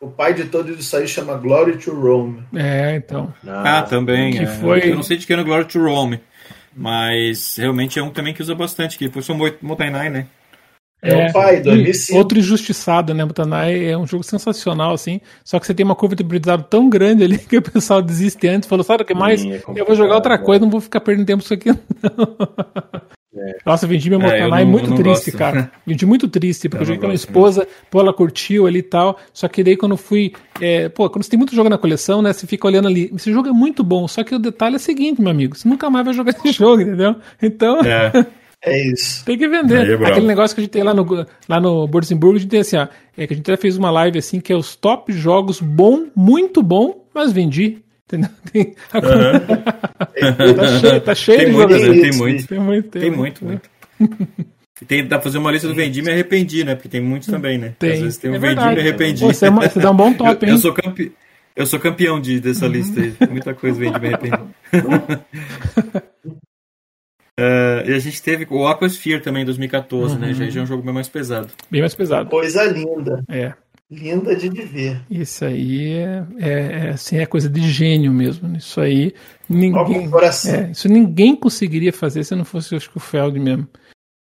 O 0.00 0.08
pai 0.08 0.32
de 0.32 0.44
todos 0.44 0.78
isso 0.78 0.96
aí 0.96 1.08
chama 1.08 1.34
Glory 1.34 1.76
to 1.76 1.92
Rome. 1.92 2.44
É, 2.54 2.96
então. 2.96 3.34
Ah, 3.46 3.82
também. 3.82 4.32
Que 4.32 4.44
é. 4.44 4.46
foi... 4.46 4.90
Eu 4.90 4.96
não 4.96 5.02
sei 5.02 5.16
de 5.16 5.26
que 5.26 5.32
é 5.32 5.36
no 5.36 5.44
Glory 5.44 5.64
to 5.64 5.80
Rome, 5.80 6.20
mas 6.74 7.56
realmente 7.56 7.98
é 7.98 8.02
um 8.02 8.10
também 8.10 8.32
que 8.32 8.42
usa 8.42 8.54
bastante, 8.54 8.96
que 8.96 9.10
foi 9.10 9.22
o 9.34 9.56
Motainai, 9.60 10.08
né? 10.08 10.26
É, 11.00 11.26
é 11.26 11.28
o 11.28 11.32
pai, 11.32 11.60
2005. 11.60 12.18
Outro 12.18 12.38
injustiçado, 12.38 13.14
né? 13.14 13.24
Motanai 13.24 13.84
é 13.84 13.96
um 13.96 14.06
jogo 14.06 14.24
sensacional, 14.24 14.92
assim. 14.92 15.20
Só 15.44 15.58
que 15.60 15.66
você 15.66 15.74
tem 15.74 15.84
uma 15.84 15.94
curva 15.94 16.16
de 16.16 16.24
aprendizado 16.24 16.64
tão 16.64 16.88
grande 16.88 17.22
ali 17.22 17.38
que 17.46 17.56
o 17.56 17.62
pessoal 17.62 18.02
desiste 18.02 18.48
antes. 18.48 18.68
Falou, 18.68 18.84
sabe 18.84 19.02
o 19.04 19.06
que 19.06 19.14
mais? 19.14 19.40
Sim, 19.40 19.52
é 19.52 19.62
eu 19.76 19.86
vou 19.86 19.94
jogar 19.94 20.16
outra 20.16 20.38
coisa, 20.38 20.60
não 20.60 20.70
vou 20.70 20.80
ficar 20.80 21.00
perdendo 21.00 21.26
tempo 21.26 21.42
isso 21.42 21.54
aqui, 21.54 21.70
não. 21.72 23.17
É. 23.48 23.56
Nossa, 23.64 23.86
vendi 23.86 24.10
meu 24.10 24.20
Motanai 24.20 24.62
é, 24.62 24.64
muito 24.64 24.94
triste, 24.94 25.30
gosto. 25.30 25.36
cara. 25.38 25.70
Vendi 25.86 26.04
muito 26.04 26.28
triste, 26.28 26.68
porque 26.68 26.82
eu, 26.82 26.84
eu 26.84 26.86
joguei 26.86 27.00
com 27.00 27.06
a 27.06 27.08
minha 27.08 27.16
esposa, 27.16 27.60
mesmo. 27.60 27.74
pô, 27.90 28.00
ela 28.00 28.12
curtiu 28.12 28.66
ali 28.66 28.80
e 28.80 28.82
tal. 28.82 29.18
Só 29.32 29.48
que 29.48 29.64
daí 29.64 29.76
quando 29.76 29.96
fui. 29.96 30.32
É, 30.60 30.88
pô, 30.88 31.08
quando 31.08 31.22
você 31.24 31.30
tem 31.30 31.38
muito 31.38 31.54
jogo 31.54 31.68
na 31.68 31.78
coleção, 31.78 32.20
né? 32.20 32.32
Você 32.32 32.46
fica 32.46 32.66
olhando 32.66 32.88
ali. 32.88 33.10
Esse 33.14 33.32
jogo 33.32 33.48
é 33.48 33.52
muito 33.52 33.82
bom, 33.82 34.06
só 34.06 34.22
que 34.22 34.34
o 34.34 34.38
detalhe 34.38 34.74
é 34.74 34.76
o 34.76 34.80
seguinte, 34.80 35.20
meu 35.20 35.30
amigo. 35.30 35.56
Você 35.56 35.68
nunca 35.68 35.88
mais 35.88 36.04
vai 36.04 36.14
jogar 36.14 36.30
esse 36.36 36.52
jogo, 36.52 36.82
entendeu? 36.82 37.16
Então. 37.42 37.80
É. 37.80 38.26
É 38.64 38.92
isso. 38.92 39.24
Tem 39.24 39.38
que 39.38 39.46
vender. 39.46 39.88
É 39.88 40.06
Aquele 40.08 40.26
negócio 40.26 40.54
que 40.54 40.60
a 40.60 40.64
gente 40.64 40.72
tem 40.72 40.82
lá 40.82 40.92
no, 40.92 41.26
lá 41.48 41.60
no 41.60 41.86
Borsenburg, 41.86 42.36
a 42.36 42.40
gente 42.40 42.50
tem 42.50 42.60
assim, 42.60 42.76
ó, 42.76 42.88
é 43.16 43.26
que 43.26 43.32
a 43.32 43.36
gente 43.36 43.48
até 43.48 43.60
fez 43.60 43.76
uma 43.76 43.90
live 43.90 44.18
assim, 44.18 44.40
que 44.40 44.52
é 44.52 44.56
os 44.56 44.74
top 44.74 45.12
jogos 45.12 45.60
bom, 45.60 46.06
muito 46.14 46.60
bom, 46.60 47.04
mas 47.14 47.30
vendi. 47.32 47.78
Entendeu? 48.08 48.30
Tem, 48.50 48.74
uhum. 48.94 50.54
tá 50.56 50.78
cheio, 50.80 51.00
tá 51.02 51.14
cheio 51.14 51.38
tem 51.38 51.46
de 51.46 51.52
muito, 51.52 51.72
né? 51.72 51.78
tem, 51.78 52.12
muito. 52.12 52.46
tem 52.48 52.58
muito. 52.58 52.98
Tem 52.98 53.10
muito, 53.10 53.44
muito. 53.44 53.70
Tem, 54.86 55.06
dá 55.06 55.16
pra 55.16 55.24
fazer 55.24 55.36
uma 55.36 55.52
lista 55.52 55.68
do 55.68 55.74
vendi 55.74 56.00
e 56.00 56.02
me 56.02 56.10
arrependi, 56.10 56.64
né? 56.64 56.74
Porque 56.74 56.88
tem 56.88 57.02
muitos 57.02 57.28
também, 57.28 57.58
né? 57.58 57.74
Tem. 57.78 57.92
Às 57.92 58.00
vezes 58.00 58.16
tem 58.16 58.30
um 58.30 58.36
é 58.36 58.38
vendi 58.38 58.62
e 58.62 58.74
me 58.74 58.80
arrependi. 58.80 59.20
Você, 59.24 59.46
é 59.46 59.50
você 59.50 59.78
dá 59.78 59.90
um 59.90 59.96
bom 59.96 60.14
top, 60.14 60.42
hein? 60.46 60.52
Eu, 60.52 60.56
eu 60.56 60.58
sou, 60.58 60.72
campe... 60.72 61.12
eu 61.54 61.66
sou 61.66 61.78
campeão 61.78 62.18
de, 62.18 62.40
dessa 62.40 62.64
uhum. 62.64 62.72
lista 62.72 62.98
aí. 62.98 63.14
Muita 63.28 63.52
coisa 63.52 63.78
vendi 63.78 64.00
me 64.00 64.06
arrependi. 64.06 64.36
Uh, 67.38 67.84
e 67.90 67.92
a 67.92 67.98
gente 67.98 68.22
teve 68.22 68.46
o 68.48 68.66
Aquasphere 68.66 69.20
também 69.20 69.42
em 69.42 69.46
2014, 69.46 70.14
uhum. 70.14 70.20
né? 70.20 70.32
Já, 70.32 70.48
já 70.48 70.60
é 70.60 70.62
um 70.62 70.66
jogo 70.66 70.82
bem 70.82 70.94
mais 70.94 71.10
pesado. 71.10 71.48
Bem 71.70 71.82
mais 71.82 71.94
pesado. 71.94 72.30
Coisa 72.30 72.64
linda. 72.64 73.22
É. 73.28 73.52
Linda 73.90 74.36
de 74.36 74.50
viver. 74.50 75.00
Isso 75.10 75.44
aí 75.44 75.94
é, 75.94 76.26
é, 76.38 76.50
é, 76.50 76.88
assim, 76.90 77.16
é 77.16 77.24
coisa 77.24 77.48
de 77.48 77.70
gênio 77.70 78.12
mesmo. 78.12 78.54
Isso 78.56 78.80
aí 78.80 79.14
ninguém, 79.48 80.10
é, 80.46 80.70
isso 80.70 80.88
ninguém 80.88 81.34
conseguiria 81.34 81.92
fazer 81.92 82.22
se 82.22 82.34
não 82.34 82.44
fosse 82.44 82.76
acho 82.76 82.90
que 82.90 82.98
o 82.98 83.00
Feld 83.00 83.38
mesmo. 83.40 83.66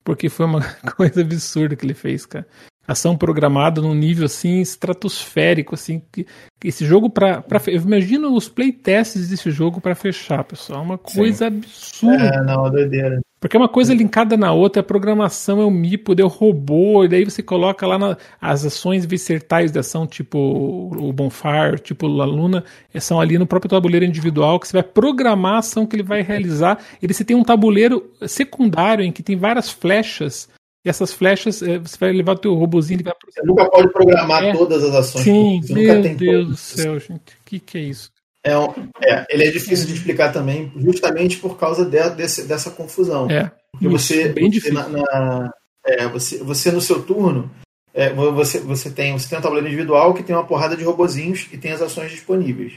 Porque 0.05 0.29
foi 0.29 0.45
uma 0.45 0.61
coisa 0.97 1.23
absurda 1.23 1.75
que 1.75 1.87
ele 1.87 1.95
fez, 1.95 2.27
cara 2.27 2.47
ação 2.87 3.17
programada 3.17 3.81
num 3.81 3.95
nível 3.95 4.27
assim 4.27 4.61
estratosférico 4.61 5.75
assim 5.75 6.03
que, 6.13 6.27
que 6.61 6.69
esse 6.69 6.85
jogo 6.85 7.09
para 7.11 7.45
eu 7.67 7.81
imagino 7.81 8.35
os 8.35 8.49
playtests 8.49 9.29
desse 9.29 9.51
jogo 9.51 9.81
para 9.81 9.95
fechar 9.95 10.45
pessoal 10.45 10.81
é 10.81 10.85
uma 10.85 10.99
coisa 10.99 11.51
Sim. 11.51 11.57
absurda 11.57 12.25
é, 12.25 12.43
não, 12.43 12.67
é 12.67 12.71
doideira 12.71 13.21
porque 13.45 13.59
é 13.59 13.61
uma 13.61 13.69
coisa 13.69 13.93
linkada 13.93 14.39
na 14.39 14.55
outra, 14.55 14.81
a 14.81 14.83
programação 14.83 15.61
é 15.61 15.65
o 15.67 15.71
MIPO, 15.71 16.15
deu 16.15 16.29
robô, 16.29 17.05
e 17.05 17.09
daí 17.09 17.27
você 17.27 17.43
coloca 17.43 17.87
lá 17.87 17.99
na, 17.99 18.17
as 18.41 18.65
ações 18.65 19.05
vicertais 19.05 19.71
de 19.71 19.79
ação, 19.79 20.07
tipo 20.07 20.39
o 20.39 21.13
Bonfire, 21.13 21.79
tipo 21.79 22.07
a 22.07 22.25
Luna, 22.25 22.65
são 22.99 23.21
ali 23.21 23.37
no 23.37 23.47
próprio 23.47 23.69
tabuleiro 23.69 24.03
individual, 24.03 24.59
que 24.59 24.67
você 24.67 24.73
vai 24.73 24.83
programar 24.83 25.57
a 25.57 25.59
ação 25.59 25.87
que 25.87 25.95
ele 25.95 26.03
vai 26.03 26.23
realizar. 26.23 26.79
E 27.03 27.07
você 27.07 27.23
tem 27.23 27.37
um 27.37 27.45
tabuleiro 27.45 28.11
secundário 28.27 29.05
em 29.05 29.13
que 29.13 29.23
tem 29.23 29.37
várias 29.37 29.69
flechas 29.69 30.49
e 30.85 30.91
essas 30.91 31.13
flechas, 31.13 31.63
eh, 31.63 31.79
você 31.79 31.97
vai 31.99 32.13
levar 32.13 32.33
o 32.33 32.39
teu 32.39 32.55
robozinho. 32.55 33.03
Vai... 33.03 33.15
Você 33.27 33.43
nunca 33.43 33.71
pode 33.71 33.91
programar 33.91 34.45
é. 34.45 34.53
todas 34.53 34.85
as 34.85 34.95
ações. 34.95 35.25
Sim, 35.25 35.61
meu 35.71 36.03
Deus 36.15 36.49
do 36.49 36.57
céu, 36.57 37.01
gente. 37.01 37.33
O 37.33 37.45
que, 37.47 37.59
que 37.59 37.79
é 37.79 37.81
isso? 37.81 38.13
É, 38.45 38.59
um, 38.59 38.67
é, 39.03 39.25
ele 39.31 39.45
é 39.45 39.51
difícil 39.51 39.87
de 39.87 39.95
explicar 39.95 40.31
também, 40.31 40.71
justamente 40.77 41.39
por 41.39 41.57
causa 41.57 41.83
de, 41.87 42.11
desse, 42.11 42.47
dessa 42.47 42.71
confusão. 42.71 43.31
É. 43.31 43.51
Porque 43.73 43.89
você, 43.89 44.29
bem 44.29 44.45
você, 44.45 44.51
difícil. 44.51 44.75
Na, 44.75 44.89
na, 44.89 45.51
é, 45.87 46.07
você, 46.07 46.45
você 46.45 46.71
no 46.71 46.83
seu 46.83 47.03
turno, 47.03 47.51
é, 47.95 48.13
você, 48.13 48.61
você, 48.61 48.91
tem, 48.91 49.15
você 49.15 49.27
tem 49.31 49.39
um 49.39 49.43
tabuleiro 49.43 49.67
individual 49.67 50.13
que 50.13 50.23
tem 50.23 50.37
uma 50.37 50.47
porrada 50.47 50.77
de 50.77 50.85
robozinhos 50.85 51.49
e 51.51 51.57
tem 51.57 51.73
as 51.73 51.81
ações 51.81 52.11
disponíveis. 52.11 52.75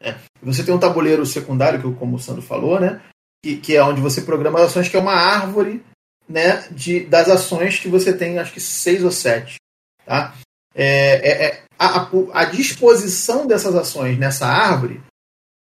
É. 0.00 0.14
Você 0.40 0.62
tem 0.62 0.72
um 0.72 0.78
tabuleiro 0.78 1.26
secundário, 1.26 1.80
que 1.82 1.98
como 1.98 2.14
o 2.14 2.20
Sandro 2.20 2.40
falou, 2.40 2.78
né? 2.78 3.00
Que, 3.42 3.56
que 3.56 3.76
é 3.76 3.82
onde 3.82 4.00
você 4.00 4.20
programa 4.20 4.60
as 4.60 4.66
ações, 4.66 4.88
que 4.88 4.96
é 4.96 5.00
uma 5.00 5.14
árvore 5.14 5.82
né, 6.28 6.64
de, 6.70 7.00
das 7.00 7.28
ações 7.28 7.78
que 7.78 7.88
você 7.88 8.12
tem, 8.12 8.38
acho 8.38 8.52
que 8.52 8.60
seis 8.60 9.02
ou 9.02 9.10
sete. 9.10 9.56
Tá? 10.04 10.34
É, 10.74 10.84
é, 10.84 11.46
é 11.46 11.62
a, 11.78 12.08
a, 12.32 12.44
disposição 12.44 13.46
dessas 13.46 13.74
ações 13.74 14.18
nessa 14.18 14.46
árvore 14.46 15.00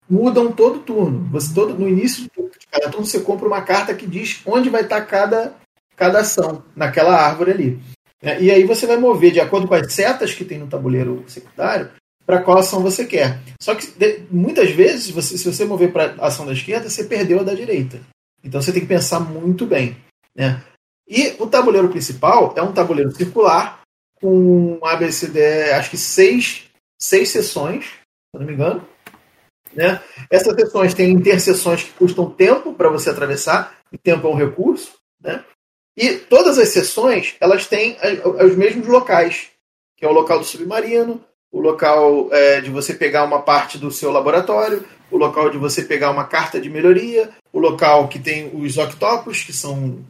mudam 0.09 0.51
todo 0.51 0.79
turno. 0.79 1.27
Você 1.31 1.53
todo 1.53 1.73
no 1.73 1.89
início 1.89 2.23
de 2.23 2.67
cada 2.71 2.89
turno 2.89 3.05
você 3.05 3.19
compra 3.19 3.47
uma 3.47 3.61
carta 3.61 3.93
que 3.93 4.07
diz 4.07 4.41
onde 4.45 4.69
vai 4.69 4.81
estar 4.81 5.01
cada, 5.01 5.55
cada 5.95 6.19
ação 6.19 6.63
naquela 6.75 7.15
árvore 7.15 7.51
ali. 7.51 7.79
É, 8.21 8.41
e 8.41 8.49
aí 8.49 8.63
você 8.63 8.87
vai 8.87 8.97
mover 8.97 9.31
de 9.31 9.41
acordo 9.41 9.67
com 9.67 9.73
as 9.73 9.91
setas 9.93 10.33
que 10.33 10.45
tem 10.45 10.57
no 10.57 10.67
tabuleiro 10.67 11.25
secundário, 11.27 11.91
para 12.25 12.41
qual 12.41 12.57
ação 12.57 12.81
você 12.81 13.05
quer. 13.05 13.39
Só 13.61 13.75
que 13.75 13.87
muitas 14.31 14.71
vezes, 14.71 15.09
você, 15.09 15.37
se 15.37 15.51
você 15.51 15.65
mover 15.65 15.91
para 15.91 16.15
a 16.17 16.27
ação 16.27 16.45
da 16.45 16.53
esquerda, 16.53 16.89
você 16.89 17.03
perdeu 17.03 17.41
a 17.41 17.43
da 17.43 17.53
direita. 17.53 17.99
Então 18.41 18.61
você 18.61 18.71
tem 18.71 18.81
que 18.81 18.87
pensar 18.87 19.19
muito 19.19 19.65
bem. 19.65 19.97
Né? 20.35 20.61
E 21.07 21.35
o 21.39 21.47
tabuleiro 21.47 21.89
principal 21.89 22.53
é 22.55 22.61
um 22.61 22.71
tabuleiro 22.71 23.11
circular 23.11 23.81
com 24.15 24.79
ABCD, 24.83 25.71
acho 25.71 25.89
que 25.89 25.97
seis, 25.97 26.69
seis 26.99 27.29
sessões, 27.29 27.85
se 27.85 28.39
não 28.39 28.45
me 28.45 28.53
engano. 28.53 28.87
Né? 29.73 30.01
Essas 30.29 30.55
sessões 30.55 30.93
têm 30.93 31.11
interseções 31.11 31.83
que 31.83 31.91
custam 31.91 32.29
tempo 32.29 32.73
para 32.73 32.89
você 32.89 33.09
atravessar, 33.09 33.77
e 33.91 33.97
tempo 33.97 34.27
é 34.27 34.29
um 34.29 34.35
recurso. 34.35 34.93
Né? 35.21 35.43
E 35.97 36.15
todas 36.15 36.57
as 36.57 36.69
sessões 36.69 37.35
elas 37.39 37.67
têm 37.67 37.97
os 38.43 38.55
mesmos 38.55 38.87
locais, 38.87 39.49
que 39.97 40.05
é 40.05 40.07
o 40.07 40.13
local 40.13 40.39
do 40.39 40.45
submarino, 40.45 41.23
o 41.51 41.59
local 41.59 42.29
é, 42.31 42.61
de 42.61 42.71
você 42.71 42.95
pegar 42.95 43.23
uma 43.23 43.41
parte 43.41 43.77
do 43.77 43.91
seu 43.91 44.11
laboratório, 44.11 44.83
o 45.11 45.17
local 45.17 45.51
de 45.51 45.57
você 45.57 45.83
pegar 45.83 46.09
uma 46.09 46.25
carta 46.25 46.59
de 46.59 46.69
melhoria, 46.69 47.29
o 47.51 47.59
local 47.59 48.07
que 48.07 48.17
tem 48.17 48.49
os 48.55 48.77
octopus, 48.77 49.43
que 49.43 49.53
são, 49.53 50.03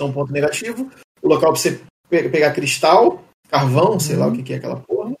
são 0.00 0.08
um 0.08 0.12
ponto 0.12 0.32
negativo, 0.32 0.90
o 1.22 1.28
local 1.28 1.52
para 1.52 1.60
você 1.60 1.80
pegar 2.08 2.52
cristal, 2.52 3.22
carvão, 3.48 4.00
sei 4.00 4.16
lá 4.16 4.26
o 4.26 4.32
que 4.32 4.52
é 4.52 4.56
aquela 4.56 4.76
porra. 4.76 5.14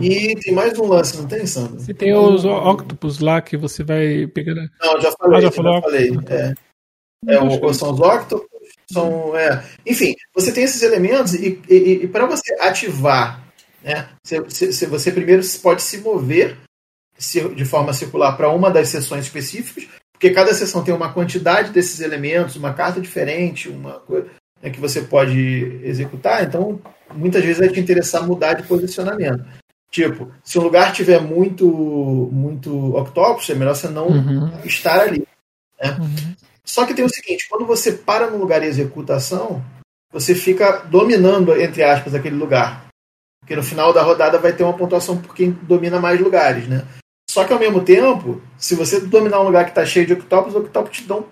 E 0.00 0.34
tem 0.36 0.54
mais 0.54 0.78
um 0.78 0.86
lance, 0.86 1.18
não 1.18 1.26
tem, 1.26 1.46
Sandro? 1.46 1.78
Você 1.78 1.92
tem 1.92 2.14
os 2.14 2.44
octopus 2.44 3.18
lá 3.18 3.42
que 3.42 3.56
você 3.56 3.84
vai 3.84 4.26
pegar. 4.26 4.54
Não, 4.54 5.00
já 5.00 5.12
falei, 5.12 5.38
ah, 5.38 5.40
já, 5.42 5.50
já 5.50 5.80
falei. 5.82 6.10
É, 6.28 6.54
é, 7.34 7.40
o, 7.42 7.74
são 7.74 7.92
os 7.92 8.00
octopus, 8.00 8.48
são. 8.90 9.36
É, 9.36 9.62
enfim, 9.84 10.14
você 10.34 10.50
tem 10.50 10.64
esses 10.64 10.82
elementos 10.82 11.34
e, 11.34 11.60
e, 11.68 12.04
e 12.04 12.08
para 12.08 12.24
você 12.24 12.54
ativar 12.60 13.42
né? 13.82 14.08
Você, 14.22 14.86
você 14.86 15.12
primeiro 15.12 15.42
pode 15.60 15.82
se 15.82 15.98
mover 15.98 16.58
de 17.54 17.64
forma 17.64 17.92
circular 17.92 18.36
para 18.36 18.50
uma 18.50 18.70
das 18.70 18.88
sessões 18.88 19.26
específicas, 19.26 19.88
porque 20.22 20.36
cada 20.36 20.54
sessão 20.54 20.84
tem 20.84 20.94
uma 20.94 21.12
quantidade 21.12 21.72
desses 21.72 21.98
elementos, 21.98 22.54
uma 22.54 22.72
carta 22.72 23.00
diferente, 23.00 23.68
uma 23.68 23.94
coisa 23.94 24.28
né, 24.62 24.70
que 24.70 24.78
você 24.78 25.00
pode 25.00 25.80
executar. 25.82 26.44
Então, 26.44 26.80
muitas 27.12 27.42
vezes 27.42 27.58
vai 27.58 27.68
te 27.68 27.80
interessar 27.80 28.24
mudar 28.24 28.54
de 28.54 28.62
posicionamento. 28.62 29.44
Tipo, 29.90 30.30
se 30.44 30.60
um 30.60 30.62
lugar 30.62 30.92
tiver 30.92 31.20
muito 31.20 31.66
muito 32.30 32.96
octopus, 32.96 33.50
é 33.50 33.56
melhor 33.56 33.74
você 33.74 33.88
não 33.88 34.06
uhum. 34.06 34.52
estar 34.64 35.00
ali. 35.00 35.26
Né? 35.82 35.96
Uhum. 35.98 36.34
Só 36.64 36.86
que 36.86 36.94
tem 36.94 37.04
o 37.04 37.12
seguinte: 37.12 37.48
quando 37.50 37.66
você 37.66 37.90
para 37.90 38.30
no 38.30 38.38
lugar 38.38 38.62
e 38.62 38.66
executa 38.66 39.14
a 39.14 39.16
ação, 39.16 39.60
você 40.12 40.36
fica 40.36 40.84
dominando, 40.88 41.60
entre 41.60 41.82
aspas, 41.82 42.14
aquele 42.14 42.36
lugar. 42.36 42.86
Porque 43.40 43.56
no 43.56 43.62
final 43.64 43.92
da 43.92 44.02
rodada 44.04 44.38
vai 44.38 44.52
ter 44.52 44.62
uma 44.62 44.76
pontuação 44.78 45.20
por 45.20 45.34
quem 45.34 45.50
domina 45.50 45.98
mais 45.98 46.20
lugares, 46.20 46.68
né? 46.68 46.86
Só 47.32 47.44
que 47.44 47.52
ao 47.54 47.58
mesmo 47.58 47.82
tempo, 47.82 48.42
se 48.58 48.74
você 48.74 49.00
dominar 49.00 49.40
um 49.40 49.44
lugar 49.44 49.64
que 49.64 49.70
está 49.70 49.86
cheio 49.86 50.06
de 50.06 50.12
octopus, 50.12 50.54
o 50.54 50.58
octopus 50.58 50.98
te 50.98 51.04
dá 51.04 51.16
um 51.16 51.24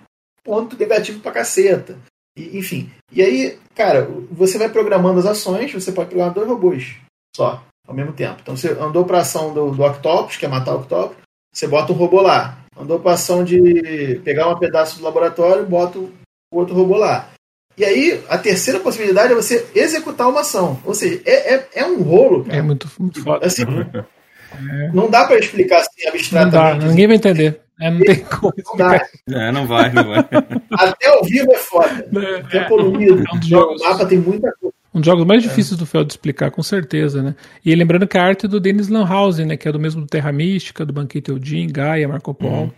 ponto 0.42 0.74
negativo 0.74 1.20
pra 1.20 1.30
caceta. 1.30 1.98
E, 2.34 2.56
enfim. 2.56 2.90
E 3.12 3.20
aí, 3.20 3.58
cara, 3.74 4.08
você 4.30 4.56
vai 4.56 4.70
programando 4.70 5.18
as 5.18 5.26
ações, 5.26 5.70
você 5.70 5.92
pode 5.92 6.08
programar 6.08 6.32
dois 6.32 6.48
robôs 6.48 6.96
só, 7.36 7.62
ao 7.86 7.94
mesmo 7.94 8.14
tempo. 8.14 8.38
Então 8.40 8.56
você 8.56 8.70
andou 8.70 9.04
pra 9.04 9.18
ação 9.18 9.52
do, 9.52 9.72
do 9.72 9.82
octopus, 9.82 10.38
que 10.38 10.46
é 10.46 10.48
matar 10.48 10.74
o 10.74 10.78
octopus, 10.78 11.18
você 11.54 11.68
bota 11.68 11.92
um 11.92 11.96
robô 11.96 12.22
lá. 12.22 12.56
Andou 12.74 12.98
pra 12.98 13.12
ação 13.12 13.44
de 13.44 14.22
pegar 14.24 14.48
um 14.48 14.58
pedaço 14.58 14.96
do 14.96 15.04
laboratório, 15.04 15.66
bota 15.66 15.98
o 15.98 16.10
outro 16.50 16.74
robô 16.74 16.96
lá. 16.96 17.28
E 17.76 17.84
aí, 17.84 18.24
a 18.26 18.38
terceira 18.38 18.80
possibilidade 18.80 19.34
é 19.34 19.36
você 19.36 19.68
executar 19.74 20.30
uma 20.30 20.40
ação. 20.40 20.80
Ou 20.82 20.94
seja, 20.94 21.20
é, 21.26 21.56
é, 21.56 21.68
é 21.74 21.84
um 21.84 22.00
rolo. 22.00 22.44
Cara. 22.44 22.56
É 22.56 22.62
muito, 22.62 22.90
muito 22.98 23.22
foda. 23.22 23.46
Assim, 23.46 23.64
é. 24.52 24.90
Não 24.92 25.10
dá 25.10 25.24
para 25.24 25.38
explicar 25.38 25.80
assim 25.80 26.08
abstratamente. 26.08 26.54
Não 26.54 26.78
dá, 26.78 26.86
ninguém 26.86 27.06
vai 27.06 27.16
entender. 27.16 27.60
É, 27.80 27.90
não 27.90 28.00
tem 28.00 28.16
como. 28.24 28.52
Não 28.66 28.76
dá. 28.76 29.06
É, 29.30 29.52
não 29.52 29.66
vai, 29.66 29.92
não 29.92 30.04
vai. 30.04 30.18
Até 30.72 31.08
ao 31.08 31.24
vivo 31.24 31.52
é 31.52 31.56
foda. 31.56 32.08
É, 32.52 32.58
é 32.58 32.64
poluído. 32.64 33.24
É 33.26 33.36
um 33.36 33.42
jogos, 33.42 33.80
o 33.80 33.84
mapa 33.84 34.06
tem 34.06 34.18
muita 34.18 34.52
coisa. 34.60 34.74
Um 34.92 35.00
dos 35.00 35.06
jogos 35.06 35.24
mais 35.24 35.44
é. 35.44 35.48
difíceis 35.48 35.78
do 35.78 35.86
Feld 35.86 36.06
de 36.06 36.12
explicar, 36.14 36.50
com 36.50 36.62
certeza, 36.62 37.22
né? 37.22 37.34
E 37.64 37.74
lembrando 37.74 38.08
que 38.08 38.18
a 38.18 38.22
arte 38.22 38.46
é 38.46 38.48
do 38.48 38.58
Dennis 38.58 38.88
Lanhausen, 38.88 39.46
né? 39.46 39.56
Que 39.56 39.68
é 39.68 39.72
do 39.72 39.78
mesmo 39.78 40.02
do 40.02 40.06
Terra 40.06 40.32
Mística, 40.32 40.84
do 40.84 40.92
Banquete 40.92 41.30
Odin, 41.30 41.68
Gaia, 41.68 42.08
Marco 42.08 42.34
Polo. 42.34 42.62
Uhum. 42.62 42.72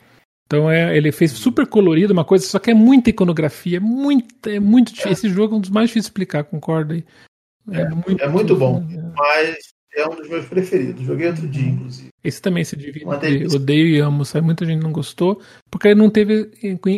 Então 0.47 0.71
é, 0.71 0.95
ele 0.95 1.11
fez 1.11 1.33
super 1.33 1.67
colorido 1.67 2.13
uma 2.13 2.27
coisa, 2.27 2.47
só 2.47 2.59
que 2.59 2.71
é 2.71 2.75
muita 2.75 3.09
iconografia, 3.09 3.81
muito, 3.81 4.49
é 4.49 4.61
muito 4.61 4.89
difícil. 4.93 5.09
É. 5.09 5.13
Esse 5.13 5.29
jogo 5.31 5.55
é 5.55 5.59
um 5.59 5.61
dos 5.61 5.71
mais 5.71 5.89
difíceis 5.89 6.05
de 6.05 6.11
explicar, 6.11 6.45
concorda 6.45 6.93
aí? 6.93 7.05
É, 7.71 7.81
é, 7.81 7.89
muito, 7.89 8.23
é 8.23 8.29
muito 8.29 8.57
bom, 8.57 8.87
é. 8.91 9.13
mas 9.17 9.72
é 9.95 10.07
um 10.07 10.17
dos 10.17 10.29
meus 10.29 10.47
preferidos. 10.47 11.05
Joguei 11.05 11.29
outro 11.29 11.47
dia, 11.49 11.69
inclusive. 11.69 12.09
Esse 12.25 12.41
também 12.41 12.65
se 12.65 12.77
divide. 12.77 13.05
Odeio 13.07 13.87
e 13.89 13.99
amo, 13.99 14.25
sabe? 14.25 14.47
Muita 14.47 14.65
gente 14.65 14.83
não 14.83 14.93
gostou, 14.93 15.41
porque 15.71 15.95
não 15.95 16.09
teve, 16.09 16.51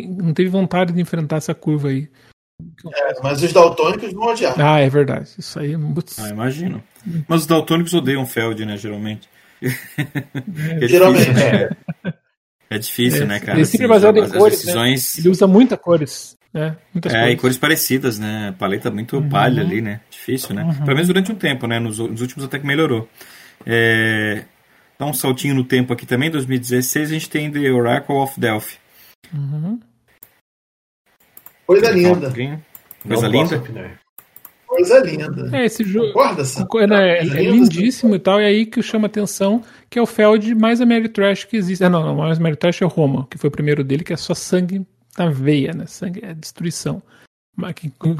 não 0.07 0.33
teve 0.33 0.49
vontade 0.49 0.93
de 0.93 1.01
enfrentar 1.01 1.37
essa 1.37 1.53
curva 1.53 1.89
aí. 1.89 2.09
É, 2.93 3.21
mas 3.21 3.43
os 3.43 3.51
daltônicos 3.51 4.13
vão 4.13 4.27
odiar. 4.27 4.55
Ah, 4.59 4.79
é 4.79 4.89
verdade. 4.89 5.29
Isso 5.37 5.59
aí 5.59 5.73
é 5.73 5.77
Ah, 6.17 6.29
imagino. 6.29 6.81
Mas 7.27 7.41
os 7.41 7.47
daltônicos 7.47 7.93
odeiam 7.93 8.25
Feld, 8.25 8.65
né, 8.65 8.77
geralmente. 8.77 9.27
É, 9.61 10.87
geralmente, 10.87 11.29
é. 11.31 11.69
É 12.69 12.77
difícil, 12.79 13.23
é, 13.23 13.25
né, 13.25 13.39
cara? 13.39 13.57
Ele 13.57 13.65
sempre 13.65 13.85
assim, 13.85 13.93
baseado 13.93 14.17
em 14.17 14.29
cores, 14.29 14.65
né? 14.65 14.73
decisões... 14.73 15.15
né? 15.17 15.21
Ele 15.21 15.29
usa 15.29 15.47
muita 15.47 15.77
cores, 15.77 16.35
né? 16.55 16.77
Muitas 16.93 17.13
é, 17.13 17.19
cores. 17.19 17.33
e 17.33 17.37
cores 17.37 17.57
parecidas, 17.57 18.17
né? 18.17 18.55
Paleta 18.57 18.89
muito 18.89 19.17
uhum. 19.17 19.27
palha 19.27 19.61
ali, 19.61 19.81
né? 19.81 19.99
Difícil, 20.09 20.55
né? 20.55 20.63
Uhum. 20.63 20.73
Pelo 20.73 20.93
menos 20.93 21.07
durante 21.07 21.29
um 21.29 21.35
tempo, 21.35 21.67
né? 21.67 21.79
Nos, 21.79 21.99
nos 21.99 22.21
últimos 22.21 22.45
até 22.45 22.57
que 22.57 22.65
melhorou. 22.65 23.09
É... 23.65 24.45
Dá 24.97 25.05
um 25.05 25.13
saltinho 25.13 25.53
no 25.53 25.65
tempo 25.65 25.91
aqui 25.91 26.05
também, 26.05 26.31
2016 26.31 27.09
a 27.09 27.13
gente 27.13 27.29
tem 27.29 27.51
The 27.51 27.69
Oracle 27.69 28.15
of 28.15 28.39
Delphi. 28.39 28.77
Uhum. 29.33 29.81
Coisa 31.67 31.91
linda. 31.91 32.33
Coisa 33.05 33.27
linda. 33.27 33.63
Coisa 34.65 34.99
linda. 34.99 35.57
É, 35.57 35.65
esse 35.65 35.83
jogo. 35.83 36.13
Concorda, 36.13 37.01
é, 37.01 37.17
é, 37.17 37.19
é, 37.19 37.23
lindíssimo 37.23 38.15
e 38.15 38.19
tal, 38.19 38.39
e 38.39 38.45
aí 38.45 38.65
que 38.65 38.81
chama 38.81 39.07
atenção 39.07 39.61
que 39.89 39.99
é 39.99 40.01
o 40.01 40.05
Feld 40.05 40.55
mais 40.55 40.79
Ameritrash 40.79 41.43
que 41.43 41.57
existe. 41.57 41.83
Ah, 41.83 41.89
não, 41.89 42.01
não, 42.05 42.15
mais 42.15 42.39
Ameritrash 42.39 42.81
é 42.81 42.85
o 42.85 42.89
Roma, 42.89 43.27
que 43.29 43.37
foi 43.37 43.49
o 43.49 43.51
primeiro 43.51 43.83
dele, 43.83 44.05
que 44.05 44.13
é 44.13 44.17
só 44.17 44.33
sangue 44.33 44.85
na 45.17 45.29
veia, 45.29 45.73
né? 45.73 45.85
Sangue 45.85 46.21
é 46.23 46.33
destruição. 46.33 47.01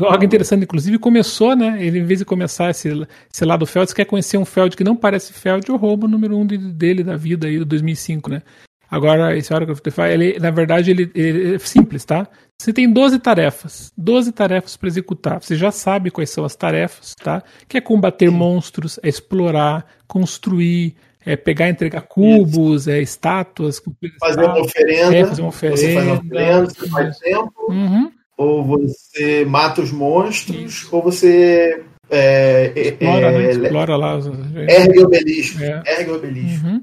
Algo 0.08 0.24
interessante, 0.24 0.64
inclusive, 0.64 0.98
começou, 0.98 1.56
né? 1.56 1.84
Ele, 1.84 2.00
em 2.00 2.06
vez 2.06 2.20
de 2.20 2.26
começar 2.26 2.70
esse, 2.70 2.90
esse 3.34 3.44
lado 3.44 3.66
Feld, 3.66 3.90
você 3.90 3.96
quer 3.96 4.06
conhecer 4.06 4.38
um 4.38 4.46
Feld 4.46 4.78
que 4.78 4.84
não 4.84 4.96
parece 4.96 5.34
Feld, 5.34 5.70
o 5.72 5.76
Roma 5.76 6.08
número 6.08 6.38
um 6.38 6.46
dele, 6.46 7.04
da 7.04 7.18
vida 7.18 7.48
aí, 7.48 7.60
do 7.60 7.66
2005, 7.66 8.30
né? 8.30 8.42
Agora, 8.90 9.36
esse 9.36 9.54
Oracle 9.54 9.74
of 9.74 9.82
Defy, 9.84 10.04
ele, 10.04 10.40
na 10.40 10.52
verdade, 10.52 10.92
ele, 10.92 11.12
ele, 11.14 11.56
é 11.56 11.60
simples, 11.60 12.06
tá? 12.06 12.28
Você 12.62 12.72
tem 12.72 12.90
12 12.90 13.20
tarefas, 13.20 13.92
12 13.98 14.32
tarefas 14.32 14.78
para 14.78 14.88
executar. 14.88 15.44
Você 15.44 15.56
já 15.56 15.72
sabe 15.72 16.12
quais 16.12 16.30
são 16.30 16.46
as 16.46 16.56
tarefas, 16.56 17.14
tá? 17.16 17.44
Que 17.68 17.78
é 17.78 17.82
combater 17.82 18.30
monstros, 18.30 18.98
é 19.04 19.10
explorar, 19.10 19.86
construir, 20.08 20.96
é 21.26 21.36
pegar 21.36 21.68
e 21.68 21.72
entregar 21.72 22.02
cubos, 22.02 22.88
é 22.88 23.02
estátuas, 23.02 23.82
fazer 24.20 24.46
uma 24.46 24.62
oferenda, 24.62 25.16
é, 25.16 25.26
fazer 25.26 25.42
uma 25.42 25.50
oferenda, 25.50 25.78
você 25.78 25.94
faz 25.94 26.08
uma 26.08 26.16
oferenda, 26.16 26.66
você 26.66 26.90
faz 26.90 27.18
tempo, 27.18 27.54
uhum. 27.70 28.12
ou 28.38 28.64
você 28.64 29.46
mata 29.46 29.82
os 29.82 29.92
monstros, 29.92 30.58
Isso. 30.58 30.96
ou 30.96 31.02
você 31.02 31.84
é, 32.10 32.72
é 32.76 32.80
explora, 32.90 33.32
é, 33.32 33.38
né? 33.38 33.52
explora 33.52 33.96
lá, 33.96 34.20
ergue 34.68 35.00
o 35.00 35.06
obelisco, 35.06 35.64
é. 35.64 35.84
ergue 35.86 36.12
o 36.12 36.16
obelisco. 36.16 36.68
Uhum. 36.68 36.82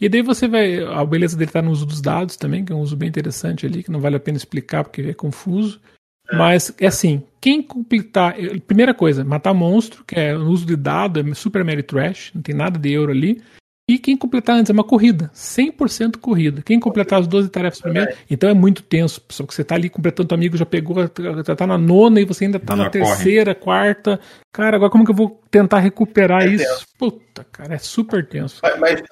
E 0.00 0.08
daí 0.08 0.22
você 0.22 0.48
vai. 0.48 0.82
A 0.82 1.04
beleza 1.04 1.36
dele 1.36 1.50
está 1.50 1.60
no 1.60 1.70
uso 1.70 1.84
dos 1.84 2.00
dados 2.00 2.36
também, 2.36 2.64
que 2.64 2.72
é 2.72 2.74
um 2.74 2.80
uso 2.80 2.96
bem 2.96 3.08
interessante 3.08 3.66
ali, 3.66 3.82
que 3.82 3.90
não 3.90 4.00
vale 4.00 4.16
a 4.16 4.20
pena 4.20 4.38
explicar 4.38 4.82
porque 4.82 5.02
é 5.02 5.12
confuso. 5.12 5.78
É. 6.30 6.36
Mas 6.36 6.72
é 6.80 6.86
assim, 6.86 7.22
quem 7.38 7.62
completar. 7.62 8.34
Primeira 8.66 8.94
coisa, 8.94 9.22
matar 9.24 9.52
monstro, 9.52 10.02
que 10.04 10.18
é 10.18 10.34
o 10.34 10.46
uso 10.46 10.64
de 10.64 10.74
dado, 10.74 11.20
é 11.20 11.34
super 11.34 11.62
Mary 11.64 11.82
Trash, 11.82 12.30
não 12.34 12.40
tem 12.40 12.54
nada 12.54 12.78
de 12.78 12.90
euro 12.90 13.12
ali. 13.12 13.42
E 13.90 13.98
quem 13.98 14.16
completar 14.16 14.56
antes 14.56 14.70
é 14.70 14.72
uma 14.72 14.84
corrida, 14.84 15.32
100% 15.34 16.18
corrida. 16.18 16.62
Quem 16.62 16.78
completar 16.78 17.18
as 17.18 17.26
12 17.26 17.48
tarefas 17.48 17.80
primeiro, 17.80 18.16
então 18.30 18.48
é 18.48 18.54
muito 18.54 18.84
tenso, 18.84 19.20
só 19.28 19.44
que 19.44 19.52
você 19.52 19.62
está 19.62 19.74
ali 19.74 19.90
completando, 19.90 20.28
teu 20.28 20.36
amigo 20.36 20.56
já 20.56 20.64
pegou, 20.64 20.96
já 21.44 21.56
tá 21.56 21.66
na 21.66 21.76
nona 21.76 22.20
e 22.20 22.24
você 22.24 22.44
ainda 22.44 22.58
está 22.58 22.76
na 22.76 22.88
terceira, 22.88 23.52
corre. 23.52 23.64
quarta. 23.64 24.20
Cara, 24.52 24.76
agora 24.76 24.92
como 24.92 25.04
que 25.04 25.10
eu 25.10 25.16
vou 25.16 25.42
tentar 25.50 25.80
recuperar 25.80 26.44
é 26.44 26.50
isso? 26.50 26.64
Tenso. 26.64 26.86
Puta, 26.96 27.44
cara, 27.50 27.74
é 27.74 27.78
super 27.78 28.24
tenso. 28.24 28.60
Mas, 28.62 28.78
mas 28.78 29.02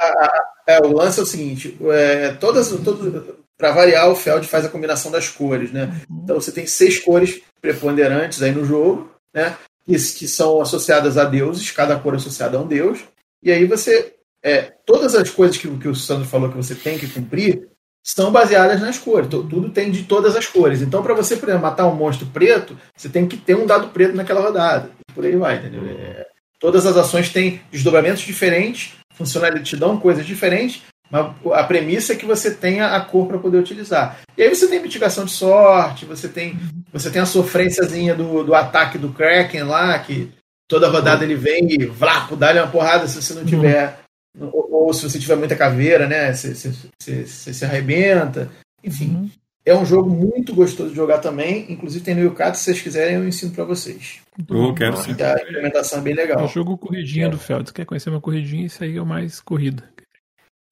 a, 0.00 0.44
é, 0.66 0.80
o 0.80 0.92
lance 0.92 1.20
é 1.20 1.22
o 1.22 1.26
seguinte: 1.26 1.78
é, 1.92 2.32
todas, 2.32 2.68
todas 2.70 3.36
para 3.56 3.70
variar, 3.70 4.10
o 4.10 4.16
Feld 4.16 4.48
faz 4.48 4.64
a 4.64 4.68
combinação 4.68 5.12
das 5.12 5.28
cores, 5.28 5.70
né? 5.70 5.84
Uhum. 6.10 6.22
Então 6.24 6.40
você 6.40 6.50
tem 6.50 6.66
seis 6.66 6.98
cores 6.98 7.40
preponderantes 7.60 8.42
aí 8.42 8.50
no 8.50 8.64
jogo, 8.64 9.10
né? 9.32 9.56
Que, 9.84 9.92
que 9.92 10.26
são 10.26 10.60
associadas 10.60 11.16
a 11.16 11.24
deuses, 11.24 11.70
cada 11.70 11.96
cor 11.98 12.14
é 12.14 12.16
associada 12.16 12.58
a 12.58 12.60
um 12.60 12.66
deus. 12.66 13.04
E 13.44 13.52
aí 13.52 13.66
você. 13.66 14.14
É, 14.44 14.72
todas 14.84 15.14
as 15.14 15.30
coisas 15.30 15.56
que, 15.56 15.66
que 15.78 15.88
o 15.88 15.94
Sandro 15.94 16.28
falou 16.28 16.50
que 16.50 16.56
você 16.56 16.74
tem 16.74 16.98
que 16.98 17.08
cumprir 17.08 17.66
são 18.04 18.30
baseadas 18.30 18.82
nas 18.82 18.98
cores. 18.98 19.28
Tudo 19.28 19.70
tem 19.70 19.90
de 19.90 20.02
todas 20.02 20.36
as 20.36 20.46
cores. 20.46 20.82
Então, 20.82 21.02
para 21.02 21.14
você, 21.14 21.36
por 21.36 21.48
exemplo, 21.48 21.66
matar 21.66 21.86
um 21.86 21.94
monstro 21.94 22.26
preto, 22.26 22.76
você 22.94 23.08
tem 23.08 23.26
que 23.26 23.38
ter 23.38 23.56
um 23.56 23.64
dado 23.64 23.88
preto 23.88 24.14
naquela 24.14 24.42
rodada. 24.42 24.90
Por 25.14 25.24
aí 25.24 25.34
vai, 25.34 25.56
entendeu? 25.56 25.82
É, 25.86 26.26
todas 26.60 26.84
as 26.84 26.98
ações 26.98 27.30
têm 27.30 27.62
desdobramentos 27.72 28.22
diferentes 28.22 28.92
funcionalidades, 29.14 29.70
te 29.70 29.76
dão 29.76 29.96
coisas 29.96 30.26
diferentes, 30.26 30.82
mas 31.10 31.32
a 31.52 31.64
premissa 31.64 32.12
é 32.12 32.16
que 32.16 32.26
você 32.26 32.50
tenha 32.50 32.88
a 32.88 33.00
cor 33.00 33.26
para 33.26 33.38
poder 33.38 33.58
utilizar. 33.58 34.18
E 34.36 34.42
aí 34.42 34.54
você 34.54 34.66
tem 34.66 34.82
mitigação 34.82 35.24
de 35.24 35.30
sorte, 35.30 36.04
você 36.04 36.28
tem, 36.28 36.58
você 36.92 37.10
tem 37.10 37.22
a 37.22 37.26
sofrênciazinha 37.26 38.14
do, 38.14 38.42
do 38.42 38.54
ataque 38.54 38.98
do 38.98 39.10
Kraken 39.10 39.62
lá, 39.62 39.98
que 40.00 40.30
toda 40.68 40.88
rodada 40.88 41.24
ele 41.24 41.36
vem 41.36 41.68
e 41.70 41.86
vlapo, 41.86 42.36
dá-lhe 42.36 42.58
uma 42.58 42.68
porrada 42.70 43.06
se 43.06 43.22
você 43.22 43.34
não 43.34 43.44
tiver. 43.44 44.03
Ou, 44.38 44.86
ou, 44.86 44.92
se 44.92 45.02
você 45.02 45.18
tiver 45.18 45.36
muita 45.36 45.56
caveira, 45.56 46.08
né? 46.08 46.32
Você, 46.32 46.54
você, 46.54 46.72
você, 46.98 47.26
você 47.26 47.54
se 47.54 47.64
arrebenta. 47.64 48.50
Enfim. 48.82 49.14
Uhum. 49.14 49.30
É 49.66 49.74
um 49.74 49.86
jogo 49.86 50.10
muito 50.10 50.54
gostoso 50.54 50.90
de 50.90 50.96
jogar 50.96 51.18
também. 51.18 51.66
Inclusive 51.70 52.04
tem 52.04 52.14
no 52.14 52.20
Yucat, 52.20 52.56
se 52.56 52.64
vocês 52.64 52.82
quiserem, 52.82 53.16
eu 53.16 53.26
ensino 53.26 53.52
para 53.52 53.64
vocês. 53.64 54.20
Eu 54.48 54.74
quero 54.74 54.96
sim. 54.98 55.12
A 55.12 55.42
implementação 55.42 56.00
é 56.00 56.02
bem 56.02 56.14
legal. 56.14 56.40
É 56.40 56.44
o 56.44 56.48
jogo 56.48 56.76
corridinha 56.76 57.26
é. 57.26 57.30
do 57.30 57.38
Feld. 57.38 57.72
Quer 57.72 57.86
conhecer 57.86 58.10
uma 58.10 58.20
corridinha? 58.20 58.66
Isso 58.66 58.84
aí 58.84 58.96
é 58.96 59.00
o 59.00 59.06
mais 59.06 59.40
corrida. 59.40 59.88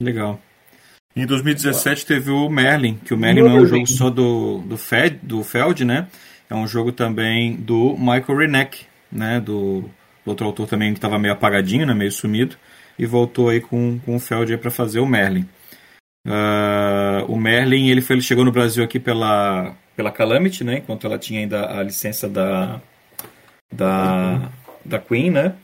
Legal. 0.03 0.39
Em 1.15 1.27
2017 1.27 2.05
teve 2.05 2.31
o 2.31 2.49
Merlin, 2.49 2.99
que 3.05 3.15
o 3.15 3.19
Merlin 3.19 3.43
não 3.43 3.59
é 3.59 3.61
um 3.61 3.67
jogo 3.67 3.87
só 3.87 4.11
do, 4.11 4.59
do, 4.59 4.77
Fed, 4.77 5.21
do 5.23 5.43
Feld, 5.43 5.85
né? 5.85 6.09
É 6.49 6.55
um 6.55 6.67
jogo 6.67 6.91
também 6.91 7.55
do 7.55 7.97
Michael 7.99 8.39
Reneck, 8.39 8.87
né? 9.11 9.41
Do, 9.41 9.83
do 10.25 10.29
outro 10.29 10.47
autor 10.47 10.67
também 10.67 10.93
que 10.93 10.99
estava 10.99 11.19
meio 11.19 11.33
apagadinho, 11.33 11.87
né? 11.87 11.95
Meio 11.95 12.13
sumido. 12.13 12.57
E 12.99 13.07
voltou 13.07 13.49
aí 13.49 13.61
com, 13.61 13.99
com 14.01 14.17
o 14.17 14.21
Feld 14.21 14.57
para 14.59 14.71
fazer 14.71 15.01
o 15.01 15.07
Merlin. 15.07 15.49
Uh, 16.27 17.25
o 17.27 17.37
Merlin 17.37 17.89
ele, 17.89 18.01
foi, 18.01 18.17
ele 18.17 18.23
chegou 18.23 18.45
no 18.45 18.53
Brasil 18.53 18.85
aqui 18.85 19.01
pela, 19.01 19.75
pela 19.97 20.13
Calamity, 20.13 20.63
né? 20.63 20.79
Enquanto 20.79 21.07
ela 21.07 21.19
tinha 21.19 21.41
ainda 21.41 21.79
a 21.79 21.83
licença 21.83 22.29
da, 22.29 22.81
da, 23.73 24.51
da 24.85 24.99
Queen, 24.99 25.31
né? 25.31 25.55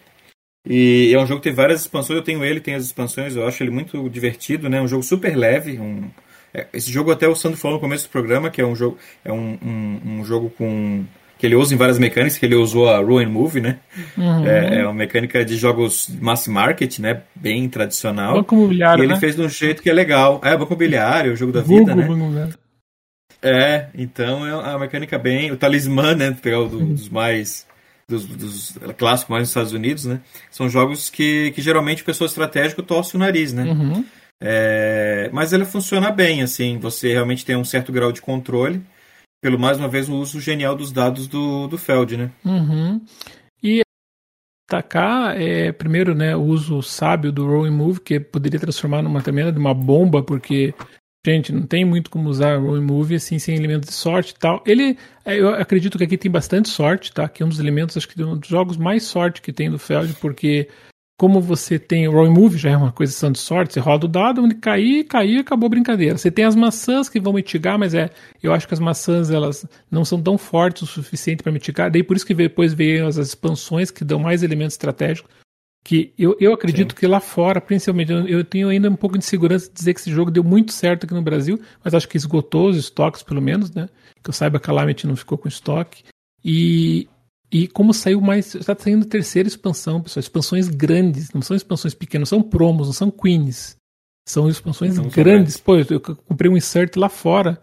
E 0.66 1.12
é 1.14 1.18
um 1.18 1.26
jogo 1.26 1.40
que 1.40 1.48
tem 1.48 1.54
várias 1.54 1.82
expansões. 1.82 2.18
Eu 2.18 2.24
tenho 2.24 2.44
ele, 2.44 2.60
tem 2.60 2.74
as 2.74 2.84
expansões. 2.84 3.36
Eu 3.36 3.46
acho 3.46 3.62
ele 3.62 3.70
muito 3.70 4.08
divertido, 4.10 4.68
né? 4.68 4.80
Um 4.80 4.88
jogo 4.88 5.02
super 5.02 5.36
leve. 5.36 5.78
Um, 5.78 6.10
é, 6.52 6.66
esse 6.72 6.90
jogo 6.90 7.10
até 7.10 7.28
o 7.28 7.34
Sandro 7.34 7.58
falou 7.58 7.76
no 7.76 7.80
começo 7.80 8.08
do 8.08 8.10
programa 8.10 8.50
que 8.50 8.60
é 8.60 8.66
um 8.66 8.74
jogo 8.74 8.98
é 9.24 9.32
um, 9.32 9.58
um, 9.62 10.00
um 10.04 10.24
jogo 10.24 10.50
com 10.50 11.04
que 11.38 11.46
ele 11.46 11.54
usa 11.54 11.72
em 11.72 11.76
várias 11.76 11.98
mecânicas, 11.98 12.36
que 12.36 12.44
ele 12.44 12.56
usou 12.56 12.90
a 12.90 12.98
Ruin 12.98 13.26
Move, 13.26 13.60
né? 13.60 13.78
Uhum. 14.16 14.44
É, 14.44 14.80
é, 14.80 14.84
uma 14.84 14.92
mecânica 14.92 15.44
de 15.44 15.56
jogos 15.56 16.10
mass 16.20 16.48
market, 16.48 16.98
né? 16.98 17.22
Bem 17.34 17.68
tradicional. 17.68 18.34
Banco 18.34 18.56
imobiliário, 18.56 19.02
E 19.02 19.06
ele 19.06 19.14
né? 19.14 19.20
fez 19.20 19.36
de 19.36 19.42
um 19.42 19.48
jeito 19.48 19.80
que 19.80 19.88
é 19.88 19.92
legal. 19.92 20.40
É, 20.42 20.56
banco 20.56 20.72
imobiliário, 20.72 21.32
o 21.32 21.36
jogo 21.36 21.52
da 21.52 21.60
vida, 21.60 21.94
né? 21.94 22.50
É, 23.40 23.86
então 23.94 24.44
é 24.44 24.52
uma 24.52 24.80
mecânica 24.80 25.16
bem... 25.16 25.52
O 25.52 25.56
talismã, 25.56 26.12
né? 26.12 26.36
Pegar 26.42 26.58
do, 26.64 26.78
uhum. 26.78 26.94
dos 26.94 27.08
mais... 27.08 27.66
Dos, 28.08 28.24
dos, 28.24 28.78
clássicos 28.96 29.30
mais 29.30 29.42
nos 29.42 29.50
Estados 29.50 29.72
Unidos, 29.72 30.06
né? 30.06 30.20
São 30.50 30.68
jogos 30.68 31.08
que, 31.08 31.52
que 31.52 31.60
geralmente 31.60 32.02
pessoa 32.02 32.26
estratégica 32.26 32.82
torce 32.82 33.14
o 33.14 33.18
nariz, 33.18 33.52
né? 33.52 33.64
Uhum. 33.64 34.04
É, 34.40 35.30
mas 35.32 35.52
ele 35.52 35.64
funciona 35.64 36.10
bem, 36.10 36.42
assim. 36.42 36.78
Você 36.78 37.12
realmente 37.12 37.44
tem 37.44 37.54
um 37.54 37.64
certo 37.64 37.92
grau 37.92 38.10
de 38.10 38.22
controle 38.22 38.82
pelo 39.40 39.58
mais 39.58 39.78
uma 39.78 39.88
vez 39.88 40.08
o 40.08 40.16
uso 40.16 40.40
genial 40.40 40.74
dos 40.74 40.92
dados 40.92 41.26
do, 41.26 41.66
do 41.68 41.78
Feld, 41.78 42.16
né? 42.16 42.30
Uhum. 42.44 43.00
E 43.62 43.82
atacar 44.68 45.40
é 45.40 45.72
primeiro, 45.72 46.14
né, 46.14 46.36
o 46.36 46.42
uso 46.42 46.82
sábio 46.82 47.32
do 47.32 47.46
Rolling 47.46 47.70
Move, 47.70 48.00
que 48.00 48.20
poderia 48.20 48.60
transformar 48.60 49.02
numa 49.02 49.22
também 49.22 49.50
de 49.50 49.58
uma 49.58 49.72
bomba, 49.72 50.22
porque 50.22 50.74
gente, 51.26 51.52
não 51.52 51.66
tem 51.66 51.84
muito 51.84 52.10
como 52.10 52.28
usar 52.28 52.58
Rolling 52.58 52.84
Move 52.84 53.14
assim 53.14 53.38
sem 53.38 53.56
elementos 53.56 53.88
de 53.88 53.94
sorte 53.94 54.30
e 54.30 54.38
tal. 54.38 54.62
Ele, 54.66 54.96
é, 55.24 55.38
eu 55.38 55.48
acredito 55.50 55.98
que 55.98 56.04
aqui 56.04 56.18
tem 56.18 56.30
bastante 56.30 56.68
sorte, 56.68 57.12
tá? 57.12 57.28
Que 57.28 57.42
é 57.42 57.46
um 57.46 57.48
dos 57.48 57.60
elementos, 57.60 57.96
acho 57.96 58.08
que 58.08 58.22
um 58.22 58.36
dos 58.36 58.48
jogos 58.48 58.76
mais 58.76 59.04
sorte 59.04 59.42
que 59.42 59.52
tem 59.52 59.70
do 59.70 59.78
Feld, 59.78 60.14
porque 60.20 60.68
como 61.18 61.40
você 61.40 61.80
tem 61.80 62.06
o 62.06 62.12
Roll 62.12 62.30
Move, 62.30 62.56
já 62.56 62.70
é 62.70 62.76
uma 62.76 62.92
coisa 62.92 63.28
de 63.28 63.38
sorte, 63.40 63.74
você 63.74 63.80
roda 63.80 64.06
o 64.06 64.08
dado, 64.08 64.40
onde 64.40 64.54
cair, 64.54 65.02
cair, 65.02 65.40
acabou 65.40 65.66
a 65.66 65.70
brincadeira. 65.70 66.16
Você 66.16 66.30
tem 66.30 66.44
as 66.44 66.54
maçãs 66.54 67.08
que 67.08 67.18
vão 67.18 67.32
mitigar, 67.32 67.76
mas 67.76 67.92
é, 67.92 68.08
eu 68.40 68.52
acho 68.52 68.68
que 68.68 68.74
as 68.74 68.78
maçãs 68.78 69.28
elas 69.28 69.66
não 69.90 70.04
são 70.04 70.22
tão 70.22 70.38
fortes 70.38 70.82
o 70.82 70.86
suficiente 70.86 71.42
para 71.42 71.50
mitigar. 71.50 71.90
Daí 71.90 72.04
por 72.04 72.16
isso 72.16 72.24
que 72.24 72.32
depois 72.32 72.72
veio 72.72 73.04
as 73.04 73.16
expansões 73.16 73.90
que 73.90 74.04
dão 74.04 74.20
mais 74.20 74.44
elementos 74.44 74.74
estratégicos. 74.74 75.28
Que 75.84 76.12
eu, 76.16 76.36
eu 76.38 76.52
acredito 76.52 76.92
Sim. 76.92 77.00
que 77.00 77.06
lá 77.08 77.18
fora, 77.18 77.60
principalmente, 77.60 78.12
eu, 78.12 78.28
eu, 78.28 78.44
tenho 78.44 78.68
ainda 78.68 78.88
um 78.88 78.96
pouco 78.96 79.18
de 79.18 79.24
segurança 79.24 79.66
de 79.66 79.74
dizer 79.74 79.94
que 79.94 80.00
esse 80.00 80.12
jogo 80.12 80.30
deu 80.30 80.44
muito 80.44 80.72
certo 80.72 81.04
aqui 81.04 81.14
no 81.14 81.22
Brasil, 81.22 81.60
mas 81.82 81.94
acho 81.94 82.08
que 82.08 82.16
esgotou 82.16 82.68
os 82.68 82.76
estoques, 82.76 83.24
pelo 83.24 83.42
menos, 83.42 83.72
né? 83.72 83.88
Que 84.22 84.30
eu 84.30 84.34
saiba, 84.34 84.58
a 84.58 84.60
Calamity 84.60 85.04
não 85.04 85.16
ficou 85.16 85.36
com 85.36 85.48
estoque. 85.48 86.04
E 86.44 87.08
e 87.50 87.66
como 87.66 87.94
saiu 87.94 88.20
mais. 88.20 88.54
Está 88.54 88.76
saindo 88.78 89.06
terceira 89.06 89.48
expansão, 89.48 90.00
pessoal. 90.00 90.20
Expansões 90.20 90.68
grandes, 90.68 91.32
não 91.32 91.42
são 91.42 91.56
expansões 91.56 91.94
pequenas, 91.94 92.28
são 92.28 92.42
promos, 92.42 92.88
não 92.88 92.92
são 92.92 93.10
queens. 93.10 93.76
São 94.28 94.48
expansões 94.48 94.96
não 94.96 95.08
grandes. 95.08 95.56
Pô, 95.56 95.76
eu, 95.76 96.00
comprei 96.00 96.50
um 96.50 96.56
insert 96.56 96.96
lá 96.96 97.08
fora, 97.08 97.58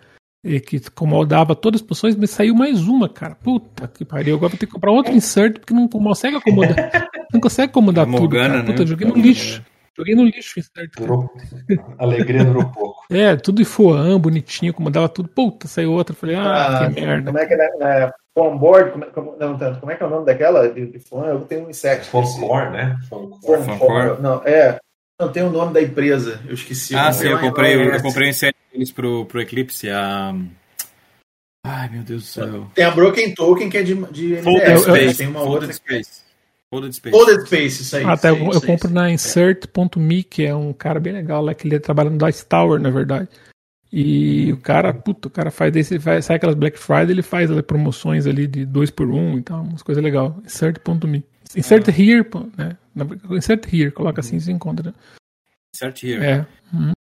que 0.66 0.80
comodava 0.90 1.56
todas 1.56 1.80
as 1.80 1.84
expansões, 1.84 2.16
mas 2.16 2.32
saiu 2.32 2.56
mais 2.56 2.88
uma, 2.88 3.08
cara. 3.08 3.36
Puta 3.36 3.88
que 3.88 4.04
pariu. 4.04 4.36
Agora 4.36 4.50
vou 4.50 4.58
ter 4.58 4.66
que 4.66 4.74
comprar 4.74 4.92
outro 4.92 5.14
insert, 5.14 5.60
porque 5.60 5.74
não 5.74 5.88
consegue 5.88 6.38
acomodar. 6.38 6.76
não 7.32 7.40
consegue 7.40 7.70
acomodar 7.70 8.06
tudo. 8.06 8.18
Morgana, 8.18 8.56
cara. 8.56 8.66
Puta, 8.66 8.80
né? 8.80 8.88
joguei 8.88 9.08
no 9.08 9.16
lixo. 9.16 9.64
Joguei 9.96 10.16
no 10.16 10.26
lixo 10.26 10.60
insert. 10.60 10.92
Durou. 10.98 11.30
Alegria 12.00 12.44
durou 12.44 12.66
pouco. 12.72 13.06
É, 13.12 13.36
tudo 13.36 13.62
em 13.62 13.66
foam, 13.66 14.20
bonitinho, 14.20 14.72
acomodava 14.72 15.08
tudo. 15.08 15.30
Puta, 15.30 15.68
saiu 15.68 15.92
outra. 15.92 16.16
Falei, 16.16 16.36
ah, 16.36 16.80
ah 16.80 16.92
que 16.92 17.00
merda. 17.00 17.32
Como 17.32 17.38
é 17.38 17.46
que 17.46 17.54
é, 17.54 17.78
né? 17.78 18.12
Onboard, 18.36 18.92
como, 18.92 19.06
como, 19.08 19.38
não, 19.38 19.58
como 19.80 19.92
é 19.92 19.96
que 19.96 20.04
é 20.04 20.06
o 20.06 20.10
nome 20.10 20.26
daquela 20.26 20.68
de, 20.68 20.88
de 20.88 21.00
fã? 21.00 21.26
Eu 21.28 21.42
tenho 21.42 21.66
um 21.66 21.70
inseto. 21.70 22.06
Foncore, 22.06 22.70
né? 22.72 22.98
Foncore. 23.10 24.22
Não, 24.22 24.42
é. 24.46 24.78
Não, 25.20 25.32
tem 25.32 25.44
o 25.44 25.50
nome 25.50 25.74
da 25.74 25.82
empresa, 25.82 26.42
eu 26.46 26.54
esqueci. 26.54 26.94
Ah, 26.94 27.12
sim, 27.14 27.30
eu 27.30 27.40
comprei, 27.40 27.74
eu, 27.76 27.94
eu 27.94 28.02
comprei 28.02 28.28
um 28.28 28.32
inseto 28.32 28.58
deles 28.72 28.92
pro, 28.92 29.26
pro 29.26 29.42
Eclipse, 29.42 29.90
a... 29.90 30.36
Ai, 31.66 31.90
meu 31.90 32.04
Deus 32.04 32.24
do 32.24 32.28
céu. 32.28 32.68
Tem 32.76 32.84
a 32.84 32.92
Broken 32.92 33.34
Token, 33.34 33.70
que 33.70 33.78
é 33.78 33.84
de, 33.84 33.96
de 34.12 34.36
Folded 34.42 34.80
Space. 34.80 35.18
Tem 35.18 35.28
uma 35.28 35.40
Folded 35.40 35.70
outra... 35.70 35.74
Space. 35.74 36.22
Folded 36.70 36.96
Space. 36.96 37.18
Folded 37.18 37.46
Space, 37.46 37.82
isso 37.82 37.96
aí. 37.96 38.04
Ah, 38.04 38.12
até 38.12 38.30
eu, 38.30 38.52
eu 38.52 38.62
compro 38.62 38.90
na 38.90 39.10
Insert.me, 39.10 40.24
que 40.24 40.46
é 40.46 40.54
um 40.54 40.74
cara 40.74 41.00
bem 41.00 41.14
legal 41.14 41.42
lá, 41.42 41.54
que 41.54 41.68
ele 41.68 41.80
trabalha 41.80 42.10
no 42.10 42.18
Dice 42.18 42.46
Tower, 42.46 42.80
na 42.80 42.90
verdade. 42.90 43.30
E 43.98 44.52
o 44.52 44.58
cara, 44.58 44.94
puta, 44.94 45.30
o 45.30 45.32
cara 45.32 45.50
faz 45.50 45.72
desse, 45.72 45.98
faz, 46.02 46.26
sai 46.26 46.36
aquelas 46.36 46.58
Black 46.58 46.78
Friday, 46.78 47.12
ele 47.12 47.22
faz 47.22 47.50
ali, 47.50 47.64
promoções 47.64 48.28
ali 48.28 48.46
de 48.46 48.66
2 48.66 48.92
por 48.92 49.10
1 49.10 49.18
um, 49.18 49.38
e 49.38 49.42
tal, 49.42 49.64
umas 49.64 49.82
coisas 49.82 50.04
legais. 50.04 50.34
Insert.me. 50.44 51.24
Insert 51.56 51.88
here, 51.88 52.28
né? 52.58 52.76
Insert 53.32 53.74
here, 53.74 53.92
coloca 53.92 54.20
assim 54.20 54.36
e 54.36 54.42
se 54.42 54.52
encontra. 54.52 54.94
Insert 55.74 56.04
here. 56.04 56.26
É. 56.26 56.46
Uhum. 56.74 56.92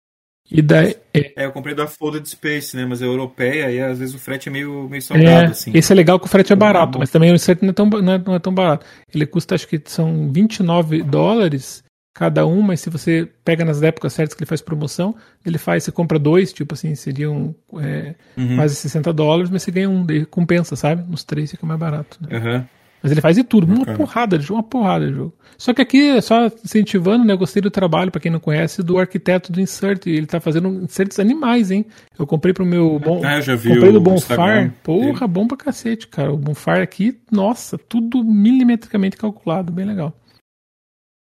E 0.50 0.62
daí. 0.62 0.96
É. 1.14 1.44
é, 1.44 1.46
eu 1.46 1.52
comprei 1.52 1.76
da 1.76 1.86
Folded 1.86 2.30
Space, 2.30 2.78
né? 2.78 2.86
Mas 2.86 3.02
é 3.02 3.06
europeia 3.06 3.70
e 3.70 3.82
às 3.82 4.00
vezes 4.00 4.16
o 4.16 4.20
frete 4.20 4.48
é 4.48 4.52
meio, 4.54 4.88
meio 4.88 5.02
salgado, 5.02 5.30
é, 5.30 5.46
assim. 5.48 5.72
Esse 5.74 5.92
é 5.92 5.96
legal 5.98 6.18
que 6.18 6.28
o 6.28 6.30
frete 6.30 6.54
é 6.54 6.56
barato, 6.56 6.98
mas 6.98 7.12
também 7.12 7.30
o 7.30 7.36
insert 7.36 7.62
não 7.62 7.72
é, 7.72 7.74
tão, 7.74 7.90
não 7.90 8.14
é, 8.14 8.24
não 8.26 8.36
é 8.36 8.40
tão 8.40 8.54
barato. 8.54 8.86
Ele 9.14 9.26
custa, 9.26 9.54
acho 9.54 9.68
que 9.68 9.82
são 9.84 10.32
29 10.32 11.04
dólares 11.04 11.84
cada 12.16 12.48
um, 12.48 12.62
mas 12.62 12.80
se 12.80 12.90
você 12.90 13.28
pega 13.44 13.66
nas 13.66 13.84
épocas 13.84 14.14
certas 14.14 14.34
que 14.34 14.42
ele 14.42 14.48
faz 14.48 14.62
promoção, 14.62 15.14
ele 15.46 15.58
faz, 15.58 15.84
você 15.84 15.92
compra 15.92 16.18
dois, 16.18 16.54
tipo 16.54 16.74
assim, 16.74 16.96
seriam 16.96 17.54
é, 17.78 18.16
uhum. 18.38 18.56
quase 18.56 18.74
60 18.74 19.12
dólares, 19.12 19.52
mas 19.52 19.64
você 19.64 19.70
ganha 19.70 19.90
um, 19.90 20.06
de, 20.06 20.26
compensa, 20.26 20.78
sabe? 20.78 21.04
Nos 21.08 21.26
três 21.26 21.52
fica 21.52 21.66
mais 21.68 21.78
barato. 21.78 22.18
Né? 22.22 22.38
Uhum. 22.38 22.66
Mas 23.04 23.12
ele 23.12 23.20
faz 23.20 23.36
de 23.36 23.44
tudo, 23.44 23.72
uma 23.72 23.86
porrada 23.98 24.38
de 24.38 24.46
jogo, 24.46 24.62
uma 24.62 24.64
porrada 24.64 25.06
de 25.06 25.14
jogo. 25.14 25.34
Só 25.58 25.74
que 25.74 25.82
aqui, 25.82 26.22
só 26.22 26.48
incentivando, 26.48 27.26
né, 27.26 27.34
eu 27.34 27.38
gostei 27.38 27.62
do 27.62 27.70
trabalho, 27.70 28.10
para 28.10 28.22
quem 28.22 28.32
não 28.32 28.40
conhece, 28.40 28.82
do 28.82 28.98
arquiteto 28.98 29.52
do 29.52 29.60
Insert. 29.60 30.08
Ele 30.08 30.26
tá 30.26 30.40
fazendo 30.40 30.70
inserts 30.70 31.20
animais, 31.20 31.70
hein? 31.70 31.86
Eu 32.18 32.26
comprei 32.26 32.54
pro 32.54 32.66
meu 32.66 32.98
bom. 32.98 33.22
Ah, 33.24 33.42
já 33.42 33.56
vi 33.56 33.70
comprei 33.70 33.92
do 33.92 34.00
Bonfire. 34.00 34.72
Porra, 34.82 35.28
bom 35.28 35.46
pra 35.46 35.58
cacete, 35.58 36.08
cara. 36.08 36.34
O 36.34 36.38
Bonfire 36.38 36.82
aqui, 36.82 37.20
nossa, 37.30 37.78
tudo 37.78 38.24
milimetricamente 38.24 39.18
calculado, 39.18 39.72
bem 39.72 39.86
legal. 39.86 40.18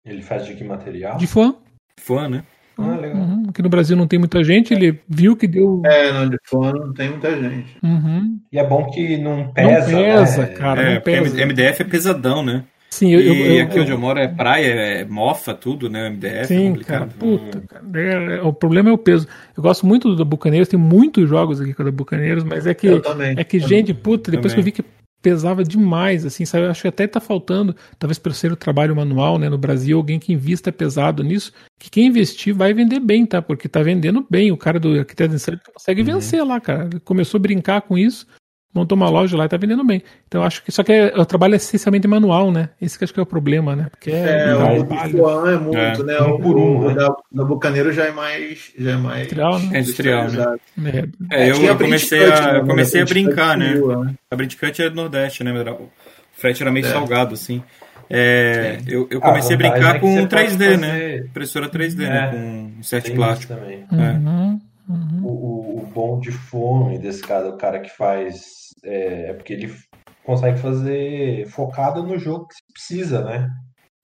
Ele 0.07 0.21
faz 0.21 0.45
de 0.45 0.53
que 0.55 0.63
material? 0.63 1.17
De 1.17 1.27
fã. 1.27 1.55
Fã, 1.99 2.29
né? 2.29 2.43
Ah, 2.77 2.95
legal. 2.95 3.17
Uhum. 3.17 3.43
Aqui 3.49 3.61
no 3.61 3.69
Brasil 3.69 3.97
não 3.97 4.07
tem 4.07 4.19
muita 4.19 4.43
gente, 4.43 4.73
ele 4.73 4.99
viu 5.09 5.35
que 5.35 5.47
deu. 5.47 5.81
É, 5.83 6.13
não, 6.13 6.29
de 6.29 6.37
fã 6.43 6.71
não 6.71 6.93
tem 6.93 7.09
muita 7.09 7.35
gente. 7.35 7.75
Uhum. 7.83 8.39
E 8.51 8.59
é 8.59 8.63
bom 8.63 8.85
que 8.91 9.17
não 9.17 9.51
pesa. 9.51 9.91
Não 9.91 9.99
pesa, 9.99 10.41
né? 10.43 10.47
cara. 10.49 10.81
É, 10.81 10.93
não 10.95 11.01
pesa. 11.01 11.45
MDF 11.45 11.81
é 11.81 11.85
pesadão, 11.85 12.43
né? 12.43 12.63
Sim, 12.89 13.11
eu, 13.11 13.19
e 13.19 13.57
eu, 13.57 13.65
aqui 13.65 13.77
eu, 13.77 13.81
onde 13.81 13.91
eu 13.91 13.97
moro 13.97 14.17
é 14.17 14.27
praia, 14.27 14.67
é 14.67 15.05
mofa 15.05 15.53
tudo, 15.53 15.89
né? 15.89 16.09
MDF. 16.09 16.47
Sim, 16.47 16.73
é 16.79 16.83
cara, 16.83 17.07
puta, 17.07 17.61
cara. 17.67 17.83
É, 17.95 18.37
é, 18.37 18.41
o 18.41 18.53
problema 18.53 18.89
é 18.89 18.93
o 18.93 18.97
peso. 18.97 19.27
Eu 19.55 19.61
gosto 19.61 19.85
muito 19.85 20.15
do 20.15 20.23
Bucaneiros, 20.23 20.69
tem 20.69 20.79
muitos 20.79 21.27
jogos 21.27 21.59
aqui 21.59 21.73
com 21.73 21.83
o 21.83 21.91
Bucaneiros, 21.91 22.43
mas 22.43 22.65
é 22.65 22.73
que. 22.73 22.87
É 23.35 23.43
que, 23.43 23.59
gente, 23.59 23.93
puta, 23.93 24.31
depois 24.31 24.53
também. 24.53 24.71
que 24.71 24.81
eu 24.81 24.83
vi 24.83 24.89
que 24.89 24.97
pesava 25.21 25.63
demais, 25.63 26.25
assim, 26.25 26.45
sabe? 26.45 26.65
Eu 26.65 26.71
acho 26.71 26.81
que 26.81 26.87
até 26.87 27.05
está 27.05 27.19
faltando, 27.19 27.75
talvez 27.97 28.17
pelo 28.19 28.35
ser 28.35 28.51
o 28.51 28.55
trabalho 28.55 28.95
manual, 28.95 29.37
né, 29.37 29.49
no 29.49 29.57
Brasil, 29.57 29.97
alguém 29.97 30.19
que 30.19 30.33
invista 30.33 30.71
pesado 30.71 31.23
nisso, 31.23 31.51
que 31.79 31.89
quem 31.89 32.07
investir 32.07 32.53
vai 32.53 32.73
vender 32.73 32.99
bem, 32.99 33.25
tá? 33.25 33.41
Porque 33.41 33.67
tá 33.67 33.81
vendendo 33.81 34.25
bem. 34.29 34.51
O 34.51 34.57
cara 34.57 34.79
do 34.79 34.97
arquiteto 34.99 35.35
de 35.35 35.59
consegue 35.73 36.01
uhum. 36.01 36.07
vencer 36.07 36.43
lá, 36.43 36.59
cara. 36.59 36.89
Começou 37.03 37.37
a 37.37 37.41
brincar 37.41 37.81
com 37.81 37.97
isso, 37.97 38.27
montou 38.73 38.95
uma 38.95 39.09
loja 39.09 39.35
lá 39.35 39.45
e 39.45 39.49
tá 39.49 39.57
vendendo 39.57 39.83
bem. 39.83 40.03
Então 40.27 40.43
acho 40.43 40.63
que 40.63 40.71
só 40.71 40.83
que 40.83 40.91
é, 40.91 41.13
o 41.17 41.25
trabalho 41.25 41.53
é 41.53 41.57
essencialmente 41.57 42.07
manual, 42.07 42.51
né? 42.51 42.69
Esse 42.81 42.97
que 42.97 43.03
acho 43.03 43.13
que 43.13 43.19
é 43.19 43.23
o 43.23 43.25
problema, 43.25 43.75
né? 43.75 43.87
Porque 43.89 44.11
é, 44.11 44.49
é 44.49 44.55
o 44.55 44.83
do 44.83 45.47
é 45.47 45.57
muito, 45.57 45.77
é. 45.77 46.03
né? 46.03 46.21
Um 46.21 46.39
por 46.39 46.57
um, 46.57 46.77
o, 46.77 46.87
né? 46.89 46.95
da, 46.95 47.15
da 47.31 47.43
Bucaneiro 47.43 47.91
já 47.91 48.05
é 48.05 48.11
mais 48.11 48.71
já 48.77 48.91
é 48.91 48.97
mais 48.97 49.19
industrial, 49.21 49.59
né? 49.59 49.69
É 49.73 49.79
industrial, 49.79 50.27
né? 50.77 51.09
É, 51.31 51.51
eu, 51.51 51.63
eu 51.63 51.77
comecei 51.77 52.31
a 52.31 52.57
eu 52.57 52.65
comecei 52.65 53.01
a 53.01 53.05
brincar, 53.05 53.57
né? 53.57 53.73
né? 53.73 54.13
A 54.29 54.35
Brindcut 54.35 54.81
é 54.81 54.89
do 54.89 54.95
Nordeste, 54.95 55.43
né? 55.43 55.51
O 55.71 55.89
frete 56.33 56.61
era 56.61 56.71
meio 56.71 56.85
é. 56.85 56.89
salgado 56.89 57.33
assim. 57.33 57.63
É, 58.09 58.79
eu, 58.87 59.07
eu 59.11 59.19
comecei 59.19 59.55
a, 59.55 59.55
a 59.55 59.57
brincar 59.57 59.95
é 59.97 59.99
com 59.99 60.27
3D, 60.27 60.77
né? 60.77 61.17
Impressora 61.17 61.69
3D, 61.69 61.97
né? 61.97 62.31
Com 62.31 62.83
certo 62.83 63.11
plástico. 63.13 63.53
Também. 63.53 63.85
Uhum. 63.91 64.61
Uhum. 64.87 65.25
O, 65.25 65.79
o, 65.79 65.85
bom 65.93 66.19
de 66.19 66.31
fome 66.31 66.97
desse 66.97 67.21
cara, 67.21 67.49
o 67.49 67.57
cara 67.57 67.79
que 67.79 67.89
faz. 67.89 68.41
É, 68.83 69.29
é, 69.29 69.33
porque 69.33 69.53
ele 69.53 69.73
consegue 70.23 70.57
fazer 70.59 71.47
focado 71.47 72.03
no 72.03 72.17
jogo 72.17 72.47
que 72.47 72.55
se 72.55 72.63
precisa, 72.73 73.23
né? 73.23 73.49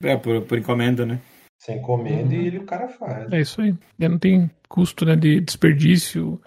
É, 0.02 0.16
por, 0.16 0.42
por 0.42 0.58
encomenda, 0.58 1.06
né? 1.06 1.18
Sem 1.58 1.78
encomenda 1.78 2.34
uhum. 2.34 2.42
e 2.42 2.46
ele, 2.46 2.58
o 2.58 2.64
cara 2.64 2.88
faz. 2.88 3.32
É 3.32 3.40
isso 3.40 3.60
aí. 3.62 3.74
E 3.98 4.08
não 4.08 4.18
tem 4.18 4.50
custo 4.68 5.06
né, 5.06 5.16
de 5.16 5.40
desperdício 5.40 6.40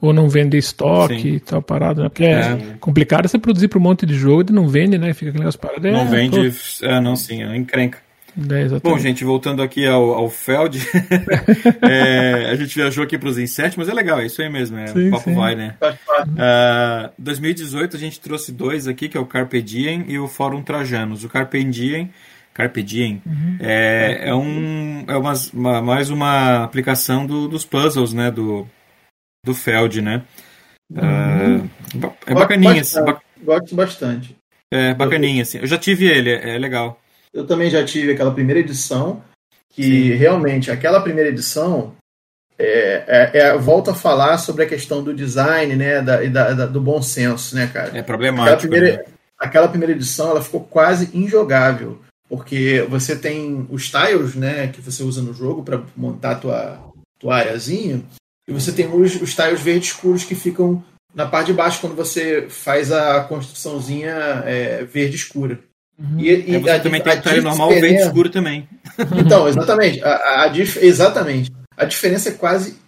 ou 0.00 0.12
não 0.12 0.28
vender 0.28 0.58
estoque 0.58 1.20
Sim. 1.20 1.28
e 1.28 1.40
tal 1.40 1.60
parado, 1.60 2.02
né? 2.02 2.08
Porque 2.08 2.24
é, 2.24 2.40
é 2.40 2.56
complicado 2.78 3.28
você 3.28 3.38
produzir 3.38 3.68
para 3.68 3.78
um 3.78 3.82
monte 3.82 4.06
de 4.06 4.14
jogo 4.14 4.44
e 4.48 4.52
não 4.52 4.68
vende, 4.68 4.96
né? 4.96 5.12
Fica 5.12 5.30
aquele 5.30 5.42
negócio 5.42 5.60
parado. 5.60 5.82
Não 5.82 6.00
é, 6.00 6.04
vende, 6.04 6.50
pô. 6.50 6.86
é, 6.86 7.00
não, 7.00 7.16
sim, 7.16 7.42
é 7.42 7.56
encrenca. 7.56 7.98
É, 8.38 8.78
Bom, 8.80 8.98
gente, 8.98 9.24
voltando 9.24 9.62
aqui 9.62 9.86
ao, 9.86 10.12
ao 10.12 10.30
Feld, 10.30 10.78
é, 11.82 12.50
a 12.50 12.54
gente 12.54 12.74
viajou 12.74 13.02
aqui 13.02 13.18
para 13.18 13.28
os 13.28 13.38
insetos, 13.38 13.76
mas 13.76 13.88
é 13.88 13.94
legal, 13.94 14.20
é 14.20 14.26
isso 14.26 14.40
aí 14.40 14.48
mesmo, 14.48 14.78
é, 14.78 14.86
sim, 14.86 15.08
o 15.08 15.10
papo 15.10 15.24
sim. 15.24 15.34
vai, 15.34 15.54
né? 15.54 15.76
Uh, 15.80 17.12
2018 17.18 17.96
a 17.96 17.98
gente 17.98 18.20
trouxe 18.20 18.52
dois 18.52 18.86
aqui, 18.86 19.08
que 19.08 19.16
é 19.16 19.20
o 19.20 19.26
Carpe 19.26 19.60
Diem 19.60 20.04
e 20.08 20.18
o 20.18 20.28
Fórum 20.28 20.62
Trajanos. 20.62 21.24
O 21.24 21.28
Carpe 21.28 21.62
Diem, 21.64 22.10
Carpe 22.54 22.82
Diem 22.82 23.20
uhum. 23.26 23.56
é, 23.60 24.28
é, 24.28 24.34
um, 24.34 25.04
é 25.08 25.16
uma, 25.16 25.32
uma, 25.52 25.82
mais 25.82 26.10
uma 26.10 26.64
aplicação 26.64 27.26
do, 27.26 27.48
dos 27.48 27.64
puzzles, 27.64 28.12
né, 28.12 28.30
do, 28.30 28.66
do 29.44 29.54
Feld, 29.54 30.00
né? 30.00 30.22
Uhum. 30.90 31.66
Uh, 31.66 31.70
é 32.26 32.34
bacaninha. 32.34 32.80
Assim, 32.80 33.00
gosto, 33.04 33.22
gosto 33.42 33.74
bastante. 33.74 34.36
É 34.72 34.94
bacaninha, 34.94 35.42
assim. 35.42 35.58
Eu 35.58 35.66
já 35.66 35.76
tive 35.76 36.06
ele, 36.06 36.30
é, 36.30 36.54
é 36.54 36.58
legal. 36.58 37.00
Eu 37.32 37.46
também 37.46 37.70
já 37.70 37.84
tive 37.84 38.12
aquela 38.12 38.32
primeira 38.32 38.60
edição, 38.60 39.22
que 39.70 39.82
Sim. 39.82 40.14
realmente, 40.14 40.70
aquela 40.70 41.00
primeira 41.00 41.30
edição 41.30 41.94
é, 42.58 43.04
é, 43.06 43.38
é, 43.38 43.58
volta 43.58 43.92
a 43.92 43.94
falar 43.94 44.36
sobre 44.36 44.64
a 44.64 44.68
questão 44.68 45.02
do 45.02 45.14
design, 45.14 45.74
né, 45.76 46.02
da, 46.02 46.22
da, 46.24 46.52
da 46.52 46.66
do 46.66 46.80
bom 46.80 47.00
senso, 47.00 47.54
né, 47.54 47.70
cara? 47.72 47.96
É 47.96 48.02
problemático. 48.02 48.54
Aquela 48.54 48.60
primeira, 48.60 48.96
né? 48.96 49.04
aquela 49.38 49.68
primeira 49.68 49.92
edição, 49.94 50.30
ela 50.30 50.42
ficou 50.42 50.60
quase 50.60 51.08
injogável, 51.16 52.00
porque 52.28 52.86
você 52.90 53.16
tem 53.16 53.66
os 53.70 53.88
tiles, 53.88 54.34
né, 54.34 54.66
que 54.68 54.80
você 54.80 55.02
usa 55.02 55.22
no 55.22 55.32
jogo 55.32 55.62
para 55.62 55.82
montar 55.96 56.34
tua 56.34 56.78
tua 57.18 57.36
areazinha, 57.36 58.02
e 58.48 58.52
você 58.52 58.72
tem 58.72 58.86
os, 58.86 59.20
os 59.20 59.34
tiles 59.34 59.60
verdes 59.60 59.90
escuros 59.90 60.24
que 60.24 60.34
ficam 60.34 60.82
na 61.14 61.26
parte 61.26 61.48
de 61.48 61.52
baixo 61.52 61.80
quando 61.80 61.94
você 61.94 62.46
faz 62.48 62.90
a 62.90 63.22
construçãozinha 63.24 64.42
é, 64.44 64.84
verde 64.84 65.16
escura. 65.16 65.58
Uhum. 66.00 66.18
E, 66.18 66.28
e 66.28 66.56
é, 66.56 66.58
você 66.58 66.70
a, 66.70 66.80
também 66.80 67.02
tem 67.02 67.18
o 67.18 67.20
tile 67.20 67.40
normal 67.42 67.68
verde 67.68 68.02
escuro 68.02 68.30
também. 68.30 68.66
Então, 69.18 69.46
exatamente. 69.48 70.02
A, 70.02 70.08
a, 70.08 70.44
a, 70.44 70.56
exatamente. 70.56 71.52
A 71.76 71.84
diferença 71.84 72.30
é 72.30 72.32
quase 72.32 72.78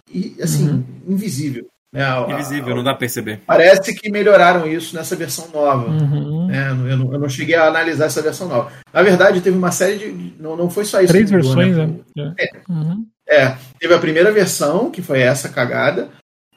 assim, 0.41 0.69
uhum. 0.69 0.83
invisível. 1.07 1.67
Né? 1.93 2.03
Invisível, 2.29 2.75
não 2.75 2.83
dá 2.83 2.91
pra 2.91 3.01
perceber. 3.01 3.41
Parece 3.45 3.93
que 3.93 4.09
melhoraram 4.09 4.67
isso 4.67 4.95
nessa 4.95 5.15
versão 5.15 5.47
nova. 5.53 5.91
Uhum. 5.91 6.47
Né? 6.47 6.69
Eu, 6.69 6.97
não, 6.97 7.13
eu, 7.13 7.19
não, 7.19 7.29
cheguei 7.29 7.53
a 7.55 7.67
analisar 7.67 8.05
essa 8.05 8.21
versão 8.21 8.47
nova. 8.47 8.71
Na 8.91 9.03
verdade, 9.03 9.41
teve 9.41 9.55
uma 9.55 9.71
série 9.71 9.97
de. 9.97 10.33
Não, 10.39 10.57
não 10.57 10.71
foi 10.71 10.85
só 10.85 10.99
isso. 11.01 11.13
Três 11.13 11.29
versões, 11.29 11.77
né? 11.77 11.89
né? 12.17 12.33
É. 12.39 12.47
Uhum. 12.67 13.05
É, 13.29 13.55
teve 13.79 13.93
a 13.93 13.99
primeira 13.99 14.31
versão, 14.31 14.89
que 14.89 15.03
foi 15.03 15.21
essa 15.21 15.49
cagada. 15.49 16.09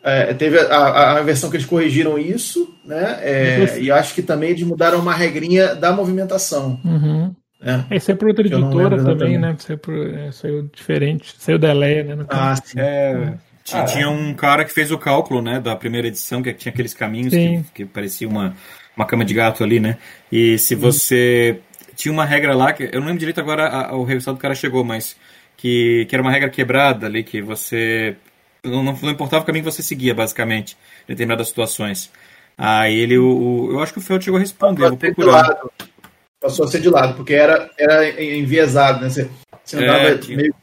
É, 0.07 0.33
teve 0.35 0.57
a, 0.61 1.19
a, 1.19 1.23
versão 1.23 1.51
que 1.51 1.57
eles 1.57 1.67
corrigiram 1.67 2.17
isso, 2.17 2.73
né? 2.85 3.19
É, 3.23 3.79
e 3.81 3.91
acho 3.91 4.15
que 4.15 4.23
também 4.23 4.51
eles 4.51 4.63
mudaram 4.63 5.01
uma 5.01 5.13
regrinha 5.13 5.75
da 5.75 5.93
movimentação. 5.93 6.81
Uhum. 6.85 7.35
Né? 7.61 7.85
É, 7.91 7.97
isso 7.97 8.13
é 8.13 8.15
por 8.15 8.29
outra 8.29 8.47
editora 8.47 9.03
também, 9.03 9.37
né? 9.37 9.57
Por, 9.83 9.97
é, 10.15 10.31
saiu 10.31 10.71
diferente. 10.73 11.35
Saiu 11.37 11.59
da 11.59 11.73
Leia, 11.73 12.05
né? 12.05 12.25
ah, 12.29 12.55
sim. 12.55 12.79
É, 12.79 13.35
tinha, 13.65 13.83
ah, 13.83 13.85
tinha, 13.85 14.09
um 14.09 14.33
cara 14.33 14.65
que 14.65 14.73
fez 14.73 14.93
o 14.93 14.99
cálculo, 14.99 15.43
né? 15.43 15.59
Da 15.59 15.75
primeira 15.75 16.07
edição, 16.07 16.41
que 16.41 16.55
tinha 16.55 16.73
aqueles 16.73 16.95
caminhos 16.95 17.35
que, 17.35 17.65
que, 17.75 17.85
parecia 17.85 18.29
uma, 18.29 18.55
uma 18.97 19.05
cama 19.05 19.25
de 19.25 19.35
gato 19.35 19.65
ali, 19.65 19.81
né? 19.81 19.99
E 20.31 20.57
se 20.57 20.77
você. 20.77 21.59
Tinha 21.97 22.13
uma 22.13 22.27
regra 22.27 22.55
lá, 22.55 22.73
que 22.73 22.85
eu 22.85 23.01
não 23.01 23.07
lembro 23.07 23.19
direito 23.19 23.41
agora 23.41 23.67
a, 23.67 23.97
o 23.97 24.05
resultado 24.05 24.37
do 24.37 24.41
cara 24.41 24.55
chegou, 24.55 24.85
mas 24.85 25.17
que, 25.57 26.07
que 26.09 26.15
era 26.15 26.23
uma 26.23 26.31
regra 26.31 26.49
quebrada 26.49 27.07
ali, 27.07 27.25
que 27.25 27.43
você. 27.43 28.17
Não, 28.69 28.83
não 28.83 29.11
importava 29.11 29.43
o 29.43 29.47
caminho 29.47 29.65
que 29.65 29.71
você 29.71 29.83
seguia, 29.83 30.15
basicamente, 30.15 30.77
em 31.05 31.13
determinadas 31.13 31.49
situações. 31.49 32.11
Aí 32.57 32.97
ele, 32.99 33.19
o, 33.19 33.29
o 33.29 33.73
eu 33.73 33.81
acho 33.81 33.93
que 33.93 33.99
o 33.99 34.03
Feld 34.03 34.25
chegou 34.25 34.39
a 34.39 34.41
responder, 34.41 34.89
vou 34.89 34.97
procurar. 34.97 35.61
Passou 36.41 36.65
a 36.65 36.69
ser 36.69 36.81
de 36.81 36.89
lado, 36.89 37.15
porque 37.15 37.35
era, 37.35 37.71
era 37.79 38.23
enviesado, 38.23 39.01
né? 39.01 39.11
Você, 39.11 39.31
você 39.65 39.77
andava 39.77 40.09
é, 40.09 40.21
meio, 40.29 40.55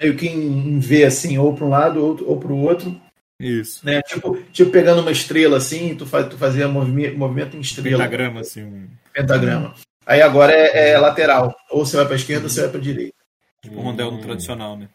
meio 0.00 0.16
que 0.16 0.28
em, 0.28 0.78
V, 0.78 1.04
assim, 1.04 1.38
ou 1.38 1.54
para 1.54 1.64
um 1.64 1.70
lado 1.70 2.04
ou, 2.04 2.28
ou 2.30 2.38
para 2.38 2.52
o 2.52 2.62
outro. 2.62 3.00
Isso. 3.40 3.84
Né? 3.84 4.00
Tipo, 4.02 4.38
tipo 4.52 4.70
pegando 4.70 5.00
uma 5.00 5.10
estrela 5.10 5.56
assim, 5.56 5.96
tu, 5.96 6.06
faz, 6.06 6.28
tu 6.28 6.36
fazia 6.36 6.68
movimento, 6.68 7.18
movimento 7.18 7.56
em 7.56 7.60
estrela. 7.60 7.98
Pentagrama, 7.98 8.40
assim. 8.40 8.88
Pentagrama. 9.12 9.74
Aí 10.06 10.22
agora 10.22 10.52
é, 10.52 10.90
é 10.90 10.98
lateral. 10.98 11.56
Ou 11.70 11.84
você 11.84 11.96
vai 11.96 12.06
para 12.06 12.16
esquerda 12.16 12.44
ou 12.44 12.48
você 12.48 12.60
vai 12.60 12.70
para 12.70 12.80
direita. 12.80 13.16
Tipo 13.62 13.78
o 13.78 13.82
rondel 13.82 14.18
tradicional, 14.20 14.76
né? 14.76 14.88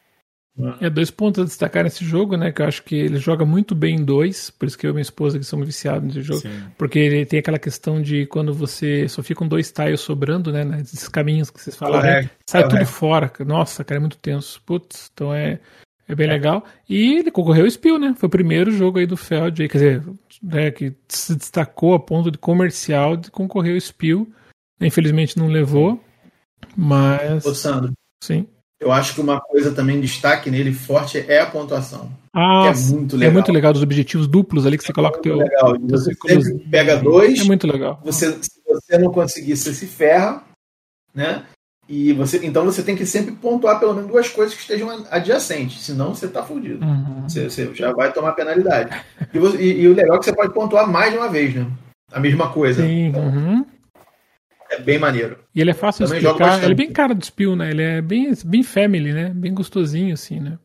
É, 0.81 0.89
dois 0.89 1.11
pontos 1.11 1.41
a 1.41 1.45
destacar 1.45 1.83
nesse 1.83 2.03
jogo, 2.03 2.35
né? 2.35 2.51
Que 2.51 2.61
eu 2.61 2.65
acho 2.65 2.83
que 2.83 2.95
ele 2.95 3.17
joga 3.17 3.45
muito 3.45 3.75
bem 3.75 3.95
em 3.95 4.03
dois, 4.03 4.49
por 4.49 4.67
isso 4.67 4.77
que 4.77 4.87
eu 4.87 4.91
e 4.91 4.93
minha 4.93 5.01
esposa 5.01 5.37
que 5.37 5.45
somos 5.45 5.67
viciados 5.67 6.07
nesse 6.07 6.21
jogo. 6.21 6.41
Sim. 6.41 6.63
Porque 6.77 6.97
ele 6.97 7.25
tem 7.25 7.39
aquela 7.39 7.59
questão 7.59 8.01
de 8.01 8.25
quando 8.25 8.53
você 8.53 9.07
só 9.07 9.21
ficam 9.21 9.47
dois 9.47 9.71
tiles 9.71 10.01
sobrando, 10.01 10.51
né? 10.51 10.65
Nesses 10.65 11.07
caminhos 11.07 11.51
que 11.51 11.61
vocês 11.61 11.75
falaram, 11.75 12.09
é, 12.09 12.29
sai 12.49 12.63
é, 12.63 12.67
tudo 12.67 12.85
fora. 12.85 13.31
Nossa, 13.45 13.83
cara, 13.83 13.99
é 13.99 14.01
muito 14.01 14.17
tenso. 14.17 14.59
Putz, 14.65 15.11
então 15.13 15.31
é, 15.31 15.59
é 16.07 16.15
bem 16.15 16.27
é. 16.27 16.31
legal. 16.31 16.65
E 16.89 17.17
ele 17.19 17.29
concorreu 17.29 17.65
ao 17.65 17.71
Spiel, 17.71 17.99
né? 17.99 18.15
Foi 18.17 18.27
o 18.27 18.31
primeiro 18.31 18.71
jogo 18.71 18.97
aí 18.97 19.05
do 19.05 19.17
Feld, 19.17 19.61
aí, 19.61 19.69
quer 19.69 19.77
dizer, 19.77 20.03
né, 20.41 20.71
que 20.71 20.93
se 21.07 21.35
destacou 21.35 21.93
a 21.93 21.99
ponto 21.99 22.31
de 22.31 22.37
comercial 22.37 23.15
de 23.15 23.29
concorrer 23.29 23.75
ao 23.75 23.81
Spiel. 23.81 24.27
Infelizmente 24.81 25.37
não 25.37 25.47
levou, 25.47 26.03
mas. 26.75 27.45
Ô, 27.45 27.53
Sandro. 27.53 27.93
Sim. 28.23 28.47
Eu 28.79 28.91
acho 28.91 29.15
que 29.15 29.21
uma 29.21 29.41
coisa 29.41 29.71
também 29.71 29.99
destaque 29.99 30.51
nele 30.51 30.71
forte 30.71 31.17
é 31.27 31.41
a 31.41 31.47
pontuação. 31.47 32.11
Ah, 32.33 32.71
é 32.71 32.91
muito 32.91 33.15
legal. 33.15 33.31
É 33.31 33.33
muito 33.33 33.51
legal 33.51 33.73
dos 33.73 33.81
objetivos 33.81 34.27
duplos 34.27 34.65
ali 34.65 34.77
que 34.77 34.83
você 34.83 34.91
é 34.91 34.95
coloca 34.95 35.17
o 35.17 35.21
teu. 35.21 35.37
Legal. 35.37 35.75
Você 35.81 36.13
sempre 36.13 36.59
pega 36.69 36.97
dois. 36.97 37.41
É 37.41 37.43
muito 37.43 37.65
legal. 37.65 37.99
Você, 38.05 38.31
se 38.33 38.61
você 38.67 38.97
não 38.99 39.11
conseguir, 39.11 39.57
você 39.57 39.73
se 39.73 39.87
ferra, 39.87 40.43
né? 41.13 41.43
E 41.89 42.11
você, 42.13 42.45
então 42.45 42.65
você 42.65 42.83
tem 42.83 42.97
que 42.97 43.05
sempre 43.05 43.31
pontuar 43.31 43.79
pelo 43.79 43.93
menos 43.93 44.09
duas 44.09 44.27
coisas 44.27 44.53
que 44.53 44.61
estejam 44.61 44.89
adjacentes, 45.09 45.83
senão 45.83 46.13
você 46.13 46.25
está 46.25 46.43
fudido. 46.43 46.85
Uhum. 46.85 47.23
Você, 47.27 47.49
você, 47.49 47.73
já 47.73 47.93
vai 47.93 48.11
tomar 48.11 48.33
penalidade. 48.33 49.01
E, 49.33 49.39
você, 49.39 49.57
e, 49.57 49.81
e, 49.81 49.87
o 49.87 49.93
legal 49.93 50.17
é 50.17 50.19
que 50.19 50.25
você 50.25 50.33
pode 50.33 50.53
pontuar 50.53 50.87
mais 50.87 51.13
de 51.13 51.17
uma 51.17 51.29
vez, 51.29 51.55
né? 51.55 51.65
A 52.11 52.19
mesma 52.19 52.49
coisa. 52.49 52.85
Sim. 52.85 53.07
Então, 53.07 53.23
uhum. 53.23 53.65
É 54.69 54.79
bem 54.79 54.99
maneiro. 54.99 55.39
E 55.53 55.61
ele 55.61 55.71
é 55.71 55.73
fácil 55.73 56.05
de 56.05 56.13
explicar. 56.13 56.63
Ele 56.63 56.73
é 56.73 56.75
bem 56.75 56.91
cara 56.91 57.15
do 57.15 57.23
Spill, 57.23 57.55
né? 57.55 57.69
Ele 57.69 57.81
é 57.81 58.01
bem, 58.01 58.31
bem 58.45 58.63
family, 58.63 59.13
né? 59.13 59.29
Bem 59.33 59.53
gostosinho, 59.53 60.13
assim, 60.13 60.39
né? 60.39 60.57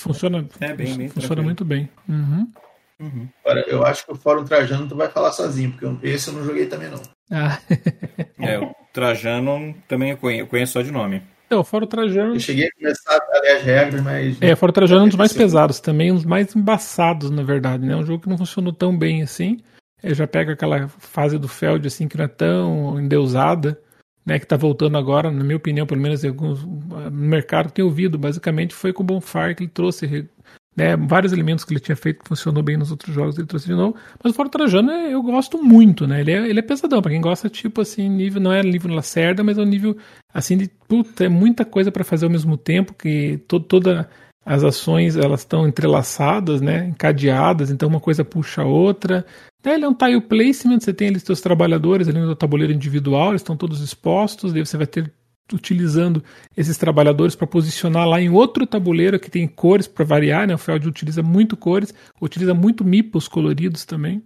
Funciona, 0.00 0.44
é 0.60 0.74
bem, 0.74 0.96
bem 0.96 1.08
funciona 1.08 1.42
muito 1.42 1.64
bem. 1.64 1.88
Uhum. 2.08 2.50
Uhum. 2.98 3.28
Agora, 3.44 3.64
eu 3.68 3.84
acho 3.84 4.04
que 4.04 4.12
o 4.12 4.16
Fórum 4.16 4.44
Trajano 4.44 4.88
tu 4.88 4.96
vai 4.96 5.08
falar 5.08 5.32
sozinho, 5.32 5.72
porque 5.72 6.06
esse 6.06 6.28
eu 6.28 6.34
não 6.34 6.44
joguei 6.44 6.66
também 6.66 6.88
não. 6.88 7.00
Ah. 7.30 7.58
é, 8.38 8.58
o 8.58 8.74
Trajano 8.92 9.74
também 9.88 10.10
eu 10.10 10.16
conheço, 10.16 10.42
eu 10.42 10.46
conheço 10.46 10.72
só 10.72 10.82
de 10.82 10.90
nome. 10.90 11.22
É, 11.48 11.56
o 11.56 11.64
Fórum 11.64 11.86
Trajano. 11.86 12.34
Eu 12.34 12.40
cheguei 12.40 12.66
a 12.66 12.70
começar 12.72 13.16
a 13.16 13.40
ler 13.40 13.56
as 13.56 13.62
regras, 13.62 14.02
mas. 14.02 14.40
É, 14.40 14.52
o 14.52 14.56
Fórum 14.56 14.72
Trajano 14.72 15.00
é 15.02 15.04
um 15.04 15.08
dos 15.08 15.16
mais 15.16 15.32
pesados, 15.32 15.80
também 15.80 16.10
um 16.10 16.16
dos 16.16 16.24
mais 16.24 16.54
embaçados, 16.56 17.30
na 17.30 17.42
verdade, 17.42 17.84
né? 17.84 17.92
É 17.92 17.96
um 17.96 18.06
jogo 18.06 18.22
que 18.22 18.28
não 18.28 18.38
funcionou 18.38 18.72
tão 18.72 18.96
bem 18.96 19.22
assim. 19.22 19.58
Eu 20.02 20.14
já 20.14 20.26
pego 20.26 20.52
aquela 20.52 20.88
fase 20.88 21.38
do 21.38 21.48
Feld 21.48 21.86
assim 21.86 22.08
que 22.08 22.16
não 22.16 22.24
é 22.24 22.28
tão 22.28 23.00
endeusada, 23.00 23.80
né, 24.24 24.38
que 24.38 24.44
está 24.44 24.56
voltando 24.56 24.96
agora, 24.96 25.30
na 25.30 25.44
minha 25.44 25.56
opinião, 25.56 25.86
pelo 25.86 26.00
menos 26.00 26.24
alguns, 26.24 26.62
no 26.64 27.10
mercado 27.10 27.70
tem 27.70 27.84
ouvido, 27.84 28.18
basicamente 28.18 28.74
foi 28.74 28.92
com 28.92 29.02
o 29.02 29.06
Bonfire 29.06 29.54
que 29.54 29.64
ele 29.64 29.70
trouxe 29.70 30.28
né, 30.76 30.96
vários 30.96 31.32
elementos 31.32 31.64
que 31.64 31.72
ele 31.72 31.80
tinha 31.80 31.96
feito 31.96 32.22
que 32.22 32.28
funcionou 32.28 32.62
bem 32.62 32.76
nos 32.76 32.90
outros 32.90 33.14
jogos, 33.14 33.36
ele 33.36 33.46
trouxe 33.46 33.66
de 33.66 33.74
novo. 33.74 33.96
Mas 34.22 34.32
o 34.32 34.36
Fora 34.36 34.48
Trajano 34.48 34.90
eu 34.90 35.22
gosto 35.22 35.62
muito, 35.62 36.06
né? 36.06 36.20
Ele 36.20 36.32
é, 36.32 36.48
ele 36.48 36.58
é 36.58 36.62
pesadão, 36.62 37.02
para 37.02 37.10
quem 37.10 37.20
gosta, 37.20 37.48
tipo 37.48 37.80
assim, 37.80 38.08
nível, 38.08 38.40
não 38.40 38.52
é 38.52 38.62
nível 38.62 38.94
Lacerda, 38.94 39.44
mas 39.44 39.58
é 39.58 39.62
um 39.62 39.66
nível 39.66 39.96
assim 40.32 40.56
de 40.56 40.70
puta, 40.88 41.24
é 41.24 41.28
muita 41.28 41.64
coisa 41.64 41.92
para 41.92 42.04
fazer 42.04 42.24
ao 42.24 42.30
mesmo 42.30 42.56
tempo, 42.56 42.94
que 42.94 43.38
to, 43.48 43.60
toda 43.60 44.08
as 44.44 44.64
ações 44.64 45.16
elas 45.16 45.40
estão 45.40 45.66
entrelaçadas, 45.66 46.60
né, 46.60 46.88
encadeadas, 46.88 47.70
então 47.70 47.88
uma 47.88 48.00
coisa 48.00 48.24
puxa 48.24 48.62
a 48.62 48.66
outra. 48.66 49.24
Daí 49.62 49.74
ele 49.74 49.84
é 49.84 49.88
um 49.88 49.94
tile 49.94 50.20
placement, 50.20 50.80
você 50.80 50.92
tem 50.92 51.08
ali 51.08 51.16
os 51.16 51.22
seus 51.22 51.40
trabalhadores 51.40 52.08
ali 52.08 52.18
no 52.18 52.34
tabuleiro 52.34 52.72
individual, 52.72 53.30
eles 53.30 53.42
estão 53.42 53.56
todos 53.56 53.80
expostos, 53.80 54.52
daí 54.52 54.64
você 54.64 54.76
vai 54.76 54.86
ter 54.86 55.12
utilizando 55.52 56.22
esses 56.56 56.76
trabalhadores 56.76 57.34
para 57.34 57.46
posicionar 57.46 58.06
lá 58.08 58.20
em 58.20 58.30
outro 58.30 58.66
tabuleiro 58.66 59.20
que 59.20 59.30
tem 59.30 59.46
cores 59.46 59.86
para 59.86 60.04
variar, 60.04 60.46
né? 60.46 60.54
O 60.54 60.58
Feld 60.58 60.88
utiliza 60.88 61.22
muito 61.22 61.56
cores, 61.56 61.94
utiliza 62.20 62.54
muito 62.54 62.84
mipos 62.84 63.28
coloridos 63.28 63.84
também. 63.84 64.22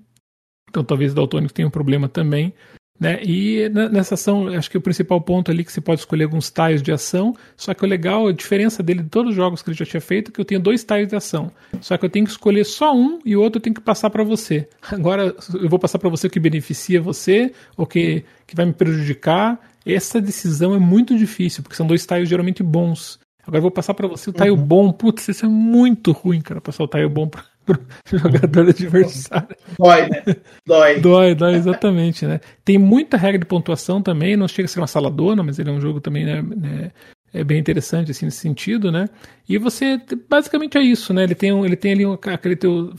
Então 0.68 0.84
talvez 0.84 1.12
o 1.12 1.14
Daltonic 1.14 1.52
tenha 1.52 1.68
um 1.68 1.70
problema 1.70 2.08
também. 2.08 2.54
Né? 2.98 3.20
E 3.22 3.68
nessa 3.68 4.14
ação, 4.14 4.48
acho 4.48 4.70
que 4.70 4.78
o 4.78 4.80
principal 4.80 5.20
ponto 5.20 5.50
ali 5.50 5.60
é 5.60 5.64
que 5.64 5.72
você 5.72 5.82
pode 5.82 6.00
escolher 6.00 6.24
alguns 6.24 6.50
tiles 6.50 6.82
de 6.82 6.90
ação, 6.90 7.34
só 7.56 7.74
que 7.74 7.84
o 7.84 7.88
legal, 7.88 8.26
a 8.26 8.32
diferença 8.32 8.82
dele 8.82 9.02
de 9.02 9.10
todos 9.10 9.30
os 9.30 9.36
jogos 9.36 9.62
que 9.62 9.68
ele 9.68 9.76
já 9.76 9.84
tinha 9.84 10.00
feito, 10.00 10.30
é 10.30 10.32
que 10.32 10.40
eu 10.40 10.44
tenho 10.44 10.60
dois 10.60 10.82
tiles 10.82 11.08
de 11.08 11.14
ação. 11.14 11.52
Só 11.80 11.96
que 11.98 12.04
eu 12.06 12.10
tenho 12.10 12.24
que 12.24 12.30
escolher 12.30 12.64
só 12.64 12.94
um 12.96 13.18
e 13.24 13.36
o 13.36 13.42
outro 13.42 13.58
eu 13.58 13.62
tenho 13.62 13.74
que 13.74 13.82
passar 13.82 14.08
para 14.08 14.24
você. 14.24 14.66
Agora 14.90 15.34
eu 15.54 15.68
vou 15.68 15.78
passar 15.78 15.98
para 15.98 16.08
você 16.08 16.26
o 16.26 16.30
que 16.30 16.40
beneficia 16.40 17.00
você, 17.00 17.52
ou 17.76 17.86
que, 17.86 18.24
que 18.46 18.56
vai 18.56 18.64
me 18.64 18.72
prejudicar. 18.72 19.60
Essa 19.84 20.20
decisão 20.20 20.74
é 20.74 20.78
muito 20.78 21.16
difícil, 21.16 21.62
porque 21.62 21.76
são 21.76 21.86
dois 21.86 22.06
tiles 22.06 22.28
geralmente 22.28 22.62
bons. 22.62 23.20
Agora 23.42 23.58
eu 23.58 23.62
vou 23.62 23.70
passar 23.70 23.94
para 23.94 24.08
você 24.08 24.30
o 24.30 24.32
tile 24.32 24.50
uhum. 24.50 24.56
bom. 24.56 24.92
Putz, 24.92 25.28
isso 25.28 25.46
é 25.46 25.48
muito 25.48 26.12
ruim, 26.12 26.40
cara, 26.40 26.60
passar 26.60 26.82
o 26.82 26.88
tile 26.88 27.08
bom 27.08 27.28
pra 27.28 27.44
jogador 28.06 28.68
adversário. 28.68 29.56
Dói, 29.78 30.08
né? 30.08 30.22
Dói. 30.66 31.00
Dói, 31.00 31.34
dói, 31.34 31.54
exatamente, 31.54 32.26
né? 32.26 32.40
Tem 32.64 32.78
muita 32.78 33.16
regra 33.16 33.38
de 33.38 33.46
pontuação 33.46 34.02
também, 34.02 34.36
não 34.36 34.48
chega 34.48 34.66
a 34.66 34.68
ser 34.68 34.80
uma 34.80 34.86
saladona, 34.86 35.42
mas 35.42 35.58
ele 35.58 35.70
é 35.70 35.72
um 35.72 35.80
jogo 35.80 36.00
também, 36.00 36.24
né, 36.24 36.42
né 36.42 36.92
é 37.32 37.44
bem 37.44 37.58
interessante 37.58 38.10
assim 38.10 38.24
nesse 38.24 38.38
sentido, 38.38 38.90
né? 38.90 39.08
E 39.48 39.58
você 39.58 40.00
basicamente 40.28 40.78
é 40.78 40.82
isso, 40.82 41.12
né? 41.12 41.24
Ele 41.24 41.34
tem 41.34 41.64
ele 41.64 41.76
tem 41.76 41.92
ali 41.92 42.04
aquele 42.32 42.56
teu, 42.56 42.92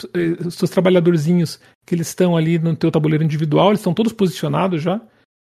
os 0.46 0.56
seus 0.56 0.70
trabalhadorzinhos 0.70 1.60
que 1.86 1.96
eles 1.96 2.10
estão 2.10 2.38
ali 2.38 2.60
no 2.60 2.76
teu 2.76 2.92
tabuleiro 2.92 3.24
individual, 3.24 3.70
eles 3.70 3.80
estão 3.80 3.94
todos 3.94 4.14
posicionados 4.14 4.82
já, 4.82 5.02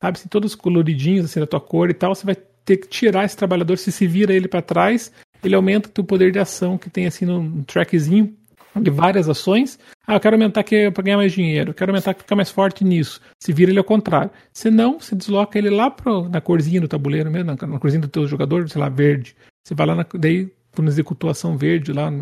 sabe? 0.01 0.19
Assim, 0.19 0.29
todos 0.29 0.55
coloridinhos 0.55 1.25
assim 1.25 1.41
da 1.41 1.47
tua 1.47 1.61
cor 1.61 1.91
e 1.91 1.95
tal, 1.95 2.15
você 2.15 2.25
vai 2.25 2.37
ter 2.65 2.77
que 2.77 2.89
tirar 2.89 3.25
esse 3.25 3.37
trabalhador, 3.37 3.77
se 3.79 3.91
se 3.91 4.07
vira 4.07 4.33
ele 4.33 4.47
para 4.47 4.63
trás, 4.63 5.13
ele 5.43 5.55
aumenta 5.55 5.89
o 5.89 5.93
teu 5.93 6.05
poder 6.05 6.31
de 6.31 6.39
ação 6.39 6.79
que 6.79 6.91
tem 6.91 7.07
assim 7.07 7.25
no 7.25 7.65
trackzinho 7.65 8.37
de 8.81 8.91
várias 8.91 9.29
ações. 9.29 9.79
Ah, 10.07 10.15
eu 10.15 10.21
quero 10.21 10.37
aumentar 10.37 10.61
aqui 10.61 10.91
para 10.91 11.03
ganhar 11.03 11.17
mais 11.17 11.33
dinheiro, 11.33 11.71
eu 11.71 11.75
quero 11.75 11.91
aumentar 11.91 12.15
para 12.15 12.23
ficar 12.23 12.37
mais 12.37 12.51
forte 12.51 12.85
nisso. 12.85 13.21
Se 13.43 13.53
vira 13.53 13.71
ele 13.71 13.79
ao 13.79 13.85
contrário. 13.85 14.31
Se 14.53 14.71
não, 14.71 15.01
você 15.01 15.15
desloca 15.15 15.59
ele 15.59 15.71
lá 15.71 15.91
pro, 15.91 16.29
na 16.29 16.41
corzinha 16.41 16.81
do 16.81 16.89
tabuleiro 16.89 17.31
mesmo, 17.31 17.55
na, 17.55 17.67
na 17.67 17.79
corzinha 17.79 18.01
do 18.01 18.09
teu 18.09 18.27
jogador, 18.27 18.69
sei 18.69 18.81
lá, 18.81 18.89
verde. 18.89 19.37
Você 19.65 19.75
vai 19.75 19.87
lá, 19.87 19.95
na, 19.95 20.07
daí 20.15 20.51
quando 20.77 20.89
executou 20.89 21.31
ação 21.31 21.57
verde 21.57 21.91
lá, 21.91 22.13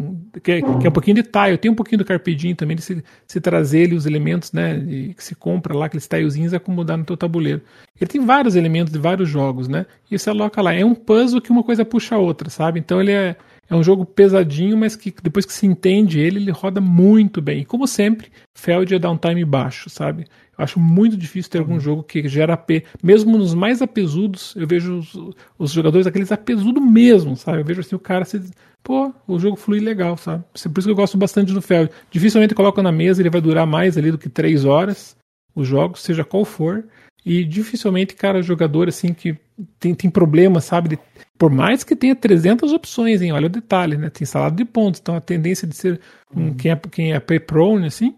que 0.42 0.52
é, 0.52 0.62
que 0.62 0.86
é 0.86 0.88
um 0.88 0.92
pouquinho 0.92 1.16
de 1.16 1.24
tile. 1.24 1.58
Tem 1.58 1.70
um 1.70 1.74
pouquinho 1.74 1.98
do 1.98 2.04
carpedinho 2.04 2.54
também, 2.54 2.76
de 2.76 2.82
se, 2.82 3.04
se 3.26 3.40
trazer 3.40 3.80
ele, 3.80 3.96
os 3.96 4.06
elementos 4.06 4.52
né, 4.52 4.78
que 5.14 5.22
se 5.24 5.34
compra 5.34 5.76
lá, 5.76 5.86
aqueles 5.86 6.06
tilezinhos, 6.06 6.52
e 6.52 6.56
acomodar 6.56 6.96
no 6.96 7.04
teu 7.04 7.16
tabuleiro. 7.16 7.60
Ele 8.00 8.08
tem 8.08 8.24
vários 8.24 8.54
elementos 8.54 8.92
de 8.92 8.98
vários 8.98 9.28
jogos, 9.28 9.66
né? 9.66 9.86
E 10.08 10.16
você 10.16 10.30
aloca 10.30 10.62
lá. 10.62 10.72
É 10.72 10.84
um 10.84 10.94
puzzle 10.94 11.40
que 11.40 11.50
uma 11.50 11.64
coisa 11.64 11.84
puxa 11.84 12.14
a 12.14 12.18
outra, 12.18 12.48
sabe? 12.48 12.78
Então 12.78 13.00
ele 13.00 13.12
é 13.12 13.36
é 13.68 13.74
um 13.74 13.82
jogo 13.82 14.04
pesadinho, 14.04 14.76
mas 14.76 14.94
que 14.96 15.14
depois 15.22 15.46
que 15.46 15.52
se 15.52 15.66
entende 15.66 16.20
ele, 16.20 16.38
ele 16.38 16.50
roda 16.50 16.80
muito 16.80 17.40
bem. 17.40 17.60
E 17.60 17.64
como 17.64 17.86
sempre, 17.86 18.30
Feld 18.56 18.94
é 18.94 18.98
downtime 18.98 19.44
baixo, 19.44 19.88
sabe? 19.88 20.26
Eu 20.56 20.64
acho 20.64 20.78
muito 20.78 21.16
difícil 21.16 21.50
ter 21.50 21.58
algum 21.58 21.80
jogo 21.80 22.02
que 22.02 22.28
gera 22.28 22.54
AP. 22.54 22.84
Mesmo 23.02 23.36
nos 23.36 23.54
mais 23.54 23.82
apesudos, 23.82 24.54
eu 24.56 24.66
vejo 24.66 24.98
os, 24.98 25.34
os 25.58 25.72
jogadores 25.72 26.06
aqueles 26.06 26.30
apesudos 26.30 26.82
mesmo, 26.82 27.36
sabe? 27.36 27.60
Eu 27.60 27.64
vejo 27.64 27.80
assim 27.80 27.96
o 27.96 28.00
cara 28.00 28.24
se. 28.24 28.40
Pô, 28.82 29.12
o 29.26 29.38
jogo 29.38 29.56
flui 29.56 29.80
legal, 29.80 30.16
sabe? 30.16 30.44
Por 30.52 30.78
isso 30.78 30.88
que 30.88 30.90
eu 30.90 30.94
gosto 30.94 31.16
bastante 31.16 31.52
do 31.52 31.62
Feld. 31.62 31.90
Dificilmente 32.10 32.54
coloco 32.54 32.82
na 32.82 32.92
mesa, 32.92 33.22
ele 33.22 33.30
vai 33.30 33.40
durar 33.40 33.66
mais 33.66 33.96
ali 33.96 34.10
do 34.10 34.18
que 34.18 34.28
três 34.28 34.64
horas, 34.64 35.16
os 35.54 35.66
jogos, 35.66 36.02
seja 36.02 36.22
qual 36.22 36.44
for. 36.44 36.84
E 37.24 37.42
dificilmente, 37.42 38.14
cara, 38.14 38.42
jogador 38.42 38.88
assim 38.88 39.14
que 39.14 39.36
tem, 39.80 39.94
tem 39.94 40.10
problema, 40.10 40.60
sabe? 40.60 40.98
Por 41.38 41.50
mais 41.50 41.82
que 41.82 41.96
tenha 41.96 42.14
300 42.14 42.72
opções, 42.72 43.20
hein? 43.20 43.32
Olha 43.32 43.46
o 43.46 43.50
detalhe, 43.50 43.96
né? 43.96 44.08
Tem 44.08 44.24
salado 44.24 44.56
de 44.56 44.64
pontos, 44.64 45.00
então 45.00 45.16
a 45.16 45.20
tendência 45.20 45.66
de 45.66 45.74
ser 45.74 46.00
um, 46.34 46.46
uhum. 46.46 46.54
quem 46.54 46.70
é, 46.70 46.76
quem 46.76 47.12
é 47.12 47.20
prone 47.20 47.86
assim, 47.86 48.14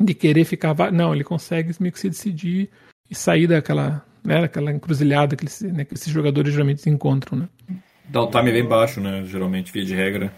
de 0.00 0.14
querer 0.14 0.44
ficar. 0.44 0.74
Não, 0.92 1.14
ele 1.14 1.24
consegue 1.24 1.72
meio 1.78 1.92
que 1.92 2.00
se 2.00 2.08
decidir 2.08 2.68
e 3.08 3.14
sair 3.14 3.46
daquela, 3.46 4.04
né, 4.24 4.40
daquela 4.40 4.72
encruzilhada 4.72 5.36
que, 5.36 5.44
eles, 5.44 5.62
né, 5.62 5.84
que 5.84 5.94
esses 5.94 6.12
jogadores 6.12 6.52
geralmente 6.52 6.82
se 6.82 6.90
encontram, 6.90 7.38
né? 7.38 7.48
Dá 8.08 8.22
o 8.22 8.30
time 8.30 8.52
bem 8.52 8.64
baixo, 8.64 9.00
né? 9.00 9.24
Geralmente, 9.24 9.72
via 9.72 9.84
de 9.84 9.94
regra. 9.94 10.32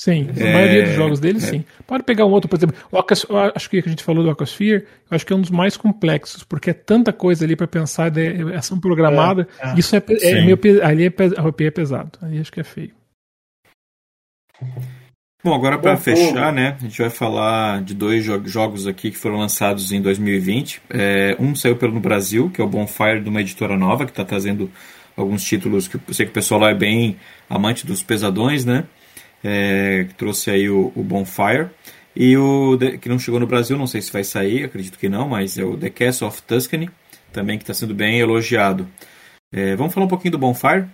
Sim, 0.00 0.30
a 0.34 0.40
é... 0.40 0.54
maioria 0.54 0.84
dos 0.84 0.94
jogos 0.94 1.20
dele, 1.20 1.36
é... 1.36 1.40
sim. 1.42 1.64
Pode 1.86 2.04
pegar 2.04 2.24
um 2.24 2.30
outro, 2.30 2.48
por 2.48 2.56
exemplo, 2.56 2.74
o 2.90 2.96
Acas, 2.96 3.26
acho 3.54 3.68
que 3.68 3.82
a 3.84 3.86
gente 3.86 4.02
falou 4.02 4.24
do 4.24 4.30
Aquasphere, 4.30 4.86
eu 5.10 5.14
acho 5.14 5.26
que 5.26 5.32
é 5.34 5.36
um 5.36 5.42
dos 5.42 5.50
mais 5.50 5.76
complexos, 5.76 6.42
porque 6.42 6.70
é 6.70 6.72
tanta 6.72 7.12
coisa 7.12 7.44
ali 7.44 7.54
para 7.54 7.66
pensar 7.66 8.10
de 8.10 8.50
ação 8.54 8.80
programada, 8.80 9.46
é, 9.58 9.68
é. 9.68 9.74
isso 9.78 9.94
é, 9.94 10.02
é 10.22 10.42
meio, 10.42 10.58
ali 10.82 11.04
é, 11.04 11.12
a 11.36 11.64
é 11.66 11.70
pesado, 11.70 12.12
aí 12.22 12.40
acho 12.40 12.50
que 12.50 12.60
é 12.60 12.64
feio. 12.64 12.92
Bom, 15.44 15.52
agora 15.54 15.78
para 15.78 15.98
fechar, 15.98 16.50
né, 16.50 16.78
a 16.80 16.82
gente 16.82 16.98
vai 16.98 17.10
falar 17.10 17.82
de 17.82 17.92
dois 17.92 18.24
jo 18.24 18.40
jogos 18.46 18.86
aqui 18.86 19.10
que 19.10 19.18
foram 19.18 19.36
lançados 19.36 19.92
em 19.92 20.00
2020. 20.00 20.80
É, 20.88 21.36
um 21.38 21.54
saiu 21.54 21.76
pelo 21.76 21.92
no 21.92 22.00
Brasil, 22.00 22.48
que 22.48 22.62
é 22.62 22.64
o 22.64 22.68
Bonfire 22.68 23.20
de 23.20 23.28
uma 23.28 23.42
editora 23.42 23.76
nova, 23.76 24.06
que 24.06 24.12
está 24.12 24.24
trazendo 24.24 24.70
alguns 25.14 25.44
títulos 25.44 25.88
que 25.88 25.96
eu 25.96 26.14
sei 26.14 26.24
que 26.24 26.30
o 26.30 26.34
pessoal 26.34 26.60
lá 26.60 26.70
é 26.70 26.74
bem 26.74 27.18
amante 27.50 27.86
dos 27.86 28.02
pesadões, 28.02 28.64
né? 28.64 28.84
É, 29.42 30.04
que 30.08 30.14
trouxe 30.14 30.50
aí 30.50 30.68
o, 30.68 30.92
o 30.94 31.02
Bonfire. 31.02 31.68
E 32.14 32.36
o 32.36 32.76
que 33.00 33.08
não 33.08 33.18
chegou 33.18 33.38
no 33.38 33.46
Brasil, 33.46 33.78
não 33.78 33.86
sei 33.86 34.02
se 34.02 34.12
vai 34.12 34.24
sair, 34.24 34.64
acredito 34.64 34.98
que 34.98 35.08
não, 35.08 35.28
mas 35.28 35.56
é 35.56 35.64
o 35.64 35.76
The 35.76 35.90
Castle 35.90 36.28
of 36.28 36.42
Tuscany, 36.42 36.90
também 37.32 37.56
que 37.56 37.62
está 37.62 37.72
sendo 37.72 37.94
bem 37.94 38.18
elogiado. 38.18 38.86
É, 39.52 39.76
vamos 39.76 39.94
falar 39.94 40.06
um 40.06 40.08
pouquinho 40.08 40.32
do 40.32 40.38
Bonfire? 40.38 40.86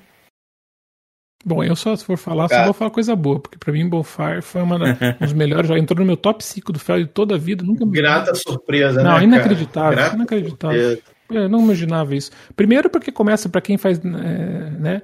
Bom, 1.44 1.62
eu 1.62 1.76
só, 1.76 1.94
se 1.94 2.04
for 2.04 2.18
falar, 2.18 2.48
só 2.48 2.64
vou 2.64 2.72
falar 2.72 2.90
coisa 2.90 3.14
boa, 3.14 3.38
porque 3.38 3.56
para 3.56 3.72
mim 3.72 3.88
Bonfire 3.88 4.42
foi 4.42 4.62
uma 4.62 4.78
dos 5.20 5.32
melhores, 5.32 5.68
já 5.68 5.78
entrou 5.78 6.00
no 6.00 6.06
meu 6.06 6.16
top 6.16 6.44
5 6.44 6.72
do 6.72 6.78
Feld 6.78 7.04
de 7.04 7.10
toda 7.10 7.36
a 7.36 7.38
vida. 7.38 7.64
Nunca 7.64 7.86
Grata 7.86 8.34
surpresa, 8.34 9.02
não, 9.02 9.18
né? 9.18 9.24
Inacreditável, 9.24 9.96
Grata 9.96 10.16
inacreditável. 10.16 10.90
Surpresa. 10.90 11.16
Eu 11.30 11.48
não 11.48 11.60
imaginava 11.60 12.14
isso. 12.14 12.30
Primeiro 12.54 12.90
porque 12.90 13.10
começa 13.12 13.48
para 13.48 13.60
quem 13.60 13.76
faz, 13.76 13.98
é, 13.98 14.70
né, 14.78 15.02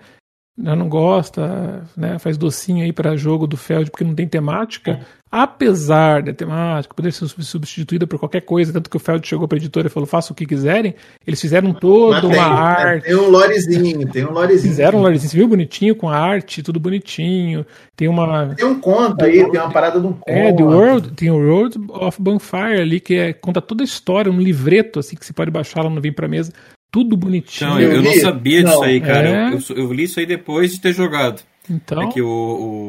não 0.56 0.88
gosta, 0.88 1.82
né, 1.96 2.18
faz 2.18 2.36
docinho 2.36 2.84
aí 2.84 2.92
para 2.92 3.16
jogo 3.16 3.46
do 3.46 3.56
Feld 3.56 3.90
porque 3.90 4.04
não 4.04 4.14
tem 4.14 4.28
temática, 4.28 5.00
apesar 5.30 6.22
da 6.22 6.32
temática 6.34 6.94
poder 6.94 7.10
ser 7.10 7.26
substituída 7.26 8.06
por 8.06 8.18
qualquer 8.18 8.42
coisa, 8.42 8.70
tanto 8.70 8.90
que 8.90 8.96
o 8.96 9.00
Feld 9.00 9.26
chegou 9.26 9.48
para 9.48 9.56
a 9.56 9.60
editora 9.60 9.86
e 9.86 9.90
falou: 9.90 10.06
faça 10.06 10.30
o 10.30 10.36
que 10.36 10.44
quiserem, 10.44 10.94
eles 11.26 11.40
fizeram 11.40 11.72
toda 11.72 12.26
uma 12.26 12.44
arte. 12.44 13.04
Tem 13.04 13.16
um 13.16 13.30
lorezinho, 13.30 14.06
tem 14.08 14.26
um 14.26 14.32
lorezinho. 14.32 14.70
Fizeram 14.70 14.98
um 14.98 15.02
lorezinho, 15.02 15.30
você 15.30 15.36
viu 15.38 15.48
bonitinho, 15.48 15.96
com 15.96 16.10
a 16.10 16.18
arte, 16.18 16.62
tudo 16.62 16.78
bonitinho. 16.78 17.64
Tem 17.96 18.08
uma. 18.08 18.54
Tem 18.54 18.66
um 18.66 18.78
conto 18.78 19.24
aí, 19.24 19.50
tem 19.50 19.58
uma 19.58 19.70
parada 19.70 19.98
de 19.98 20.06
um 20.06 20.12
conto. 20.12 20.28
É, 20.28 20.52
The 20.52 20.62
World, 20.62 21.12
tem 21.12 21.30
o 21.30 21.36
World 21.36 21.78
of 21.88 22.20
Bonfire 22.20 22.80
ali, 22.80 23.00
que 23.00 23.14
é, 23.14 23.32
conta 23.32 23.62
toda 23.62 23.82
a 23.82 23.86
história, 23.86 24.30
um 24.30 24.38
livreto, 24.38 24.98
assim, 24.98 25.16
que 25.16 25.24
você 25.24 25.32
pode 25.32 25.50
baixar 25.50 25.82
lá 25.82 25.88
no 25.88 26.00
Vem 26.00 26.12
Pra 26.12 26.28
Mesa 26.28 26.52
tudo 26.92 27.16
bonitinho. 27.16 27.70
Não, 27.70 27.80
eu, 27.80 27.94
eu 27.94 28.02
não 28.02 28.12
sabia 28.12 28.62
disso 28.62 28.82
aí, 28.82 29.00
cara. 29.00 29.28
É... 29.28 29.48
Eu, 29.48 29.58
eu, 29.70 29.84
eu, 29.84 29.92
li 29.92 30.04
isso 30.04 30.20
aí 30.20 30.26
depois 30.26 30.70
de 30.70 30.80
ter 30.80 30.92
jogado. 30.92 31.42
Então. 31.68 32.02
É 32.02 32.06
que 32.12 32.20
o, 32.20 32.28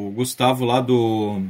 o 0.09 0.11
Gustavo 0.11 0.65
lá 0.65 0.81
do 0.81 1.41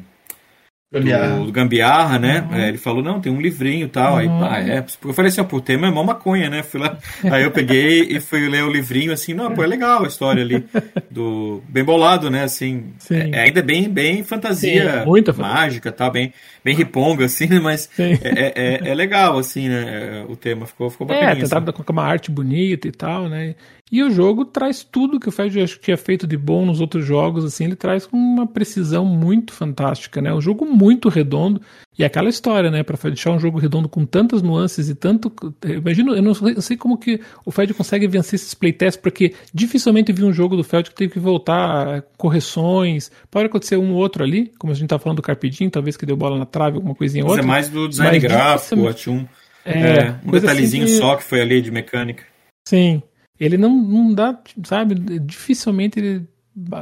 Gambiarra. 0.93 1.39
do 1.39 1.51
Gambiarra, 1.51 2.19
né? 2.19 2.47
Uhum. 2.49 2.57
É, 2.57 2.69
ele 2.69 2.77
falou, 2.77 3.01
não, 3.01 3.19
tem 3.19 3.31
um 3.31 3.41
livrinho 3.41 3.85
e 3.85 3.89
tal. 3.89 4.13
Uhum. 4.13 4.45
Aí, 4.45 4.71
ah, 4.71 4.75
é. 4.75 4.85
Eu 5.03 5.13
falei 5.13 5.29
assim, 5.29 5.41
ah, 5.41 5.43
pô, 5.43 5.57
o 5.57 5.61
tema 5.61 5.87
é 5.87 5.91
mó 5.91 6.03
maconha, 6.03 6.49
né? 6.49 6.61
Fui 6.61 6.79
lá, 6.79 6.97
aí 7.31 7.43
eu 7.43 7.51
peguei 7.51 8.03
e 8.03 8.19
fui 8.19 8.47
ler 8.47 8.63
o 8.63 8.71
livrinho, 8.71 9.11
assim, 9.11 9.33
não, 9.33 9.51
pô, 9.51 9.63
é 9.63 9.67
legal 9.67 10.03
a 10.03 10.07
história 10.07 10.43
ali. 10.43 10.63
Do, 11.09 11.63
bem 11.67 11.83
bolado, 11.83 12.29
né? 12.29 12.43
Assim, 12.43 12.93
é, 13.09 13.29
é, 13.31 13.39
ainda 13.41 13.61
bem, 13.61 13.89
bem 13.89 14.23
fantasia 14.23 14.99
Sim, 14.99 15.05
muita 15.05 15.33
mágica, 15.33 15.91
tá? 15.91 16.09
Bem, 16.09 16.33
bem 16.63 16.75
riponga, 16.75 17.25
assim, 17.25 17.47
né? 17.47 17.59
Mas 17.59 17.89
é, 17.97 18.11
é, 18.23 18.53
é, 18.55 18.89
é, 18.89 18.95
legal, 18.95 19.37
assim, 19.37 19.69
né? 19.69 20.25
O 20.29 20.35
tema 20.35 20.65
ficou, 20.65 20.89
ficou 20.89 21.07
bacana. 21.07 21.31
É, 21.31 21.35
tentado 21.35 21.69
assim. 21.69 21.83
com 21.83 21.91
uma 21.91 22.03
arte 22.03 22.29
bonita 22.29 22.87
e 22.87 22.91
tal, 22.91 23.27
né? 23.27 23.55
E 23.93 24.01
o 24.01 24.09
jogo 24.09 24.43
traz 24.43 24.83
tudo 24.83 25.19
que 25.19 25.29
o 25.29 25.31
Fed 25.31 25.67
tinha 25.79 25.95
feito 25.95 26.25
de 26.25 26.35
bom 26.35 26.65
nos 26.65 26.81
outros 26.81 27.05
jogos, 27.05 27.45
assim, 27.45 27.65
ele 27.65 27.75
traz 27.75 28.07
com 28.07 28.17
uma 28.17 28.47
precisão 28.47 29.05
muito 29.05 29.53
fantástica, 29.53 30.19
né? 30.19 30.33
Um 30.33 30.41
jogo 30.41 30.65
muito 30.65 31.09
redondo 31.09 31.61
e 31.95 32.03
aquela 32.03 32.27
história, 32.27 32.71
né, 32.71 32.81
para 32.81 32.97
deixar 33.03 33.29
um 33.29 33.39
jogo 33.39 33.59
redondo 33.59 33.87
com 33.87 34.03
tantas 34.03 34.41
nuances 34.41 34.89
e 34.89 34.95
tanto, 34.95 35.31
imagino, 35.63 36.15
eu 36.15 36.23
não 36.23 36.33
sei, 36.33 36.55
eu 36.55 36.61
sei 36.63 36.75
como 36.75 36.97
que 36.97 37.21
o 37.45 37.51
Fed 37.51 37.71
consegue 37.75 38.07
vencer 38.07 38.33
esses 38.33 38.55
playtests, 38.55 38.99
porque 38.99 39.35
dificilmente 39.53 40.11
vi 40.11 40.23
um 40.23 40.33
jogo 40.33 40.57
do 40.57 40.63
Fed 40.63 40.89
que 40.89 40.95
teve 40.95 41.13
que 41.13 41.19
voltar 41.19 42.01
correções, 42.17 43.11
pode 43.29 43.45
acontecer 43.45 43.77
um 43.77 43.91
ou 43.91 43.99
outro 43.99 44.23
ali, 44.23 44.51
como 44.57 44.73
a 44.73 44.75
gente 44.75 44.89
tá 44.89 44.97
falando 44.97 45.17
do 45.17 45.21
Carpidinho, 45.21 45.69
talvez 45.69 45.95
que 45.95 46.03
deu 46.03 46.17
bola 46.17 46.39
na 46.39 46.47
trave, 46.47 46.77
alguma 46.77 46.95
coisinha 46.95 47.23
outra. 47.23 47.43
Mas 47.43 47.45
é 47.45 47.47
mais 47.47 47.69
do 47.69 47.87
design 47.87 48.19
gráfico, 48.19 48.93
tinha 48.95 49.15
um, 49.15 49.27
é, 49.63 49.97
é, 49.97 50.15
um 50.25 50.31
detalhezinho 50.31 50.85
assim 50.85 50.97
só 50.97 51.15
que 51.15 51.23
foi 51.23 51.41
ali 51.41 51.61
de 51.61 51.69
mecânica. 51.69 52.23
Sim, 52.67 53.03
ele 53.39 53.57
não, 53.57 53.75
não 53.75 54.13
dá, 54.13 54.39
sabe, 54.63 54.95
dificilmente 55.19 55.99
ele 55.99 56.27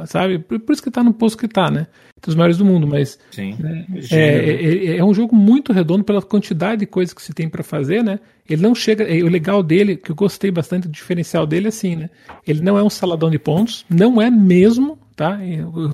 sabe? 0.06 0.38
Por, 0.38 0.60
isso 0.72 0.82
que 0.82 0.90
tá 0.90 1.02
no 1.02 1.14
posto 1.14 1.38
que 1.38 1.48
tá, 1.48 1.70
né? 1.70 1.86
Entre 2.16 2.30
os 2.30 2.34
maiores 2.34 2.58
do 2.58 2.64
mundo, 2.64 2.86
mas 2.86 3.18
Sim. 3.30 3.56
Né? 3.58 3.86
É, 4.10 4.16
é, 4.16 4.74
é, 4.86 4.96
é, 4.98 5.04
um 5.04 5.14
jogo 5.14 5.34
muito 5.34 5.72
redondo 5.72 6.04
pela 6.04 6.20
quantidade 6.20 6.80
de 6.80 6.86
coisas 6.86 7.14
que 7.14 7.22
se 7.22 7.32
tem 7.32 7.48
para 7.48 7.62
fazer, 7.62 8.02
né? 8.04 8.20
Ele 8.48 8.62
não 8.62 8.74
chega. 8.74 9.04
O 9.24 9.28
legal 9.28 9.62
dele, 9.62 9.96
que 9.96 10.10
eu 10.10 10.14
gostei 10.14 10.50
bastante 10.50 10.88
do 10.88 10.92
diferencial 10.92 11.46
dele, 11.46 11.66
é 11.66 11.68
assim, 11.68 11.96
né? 11.96 12.10
Ele 12.46 12.60
não 12.60 12.78
é 12.78 12.82
um 12.82 12.90
saladão 12.90 13.30
de 13.30 13.38
pontos, 13.38 13.84
não 13.88 14.20
é 14.20 14.30
mesmo, 14.30 14.98
tá? 15.16 15.38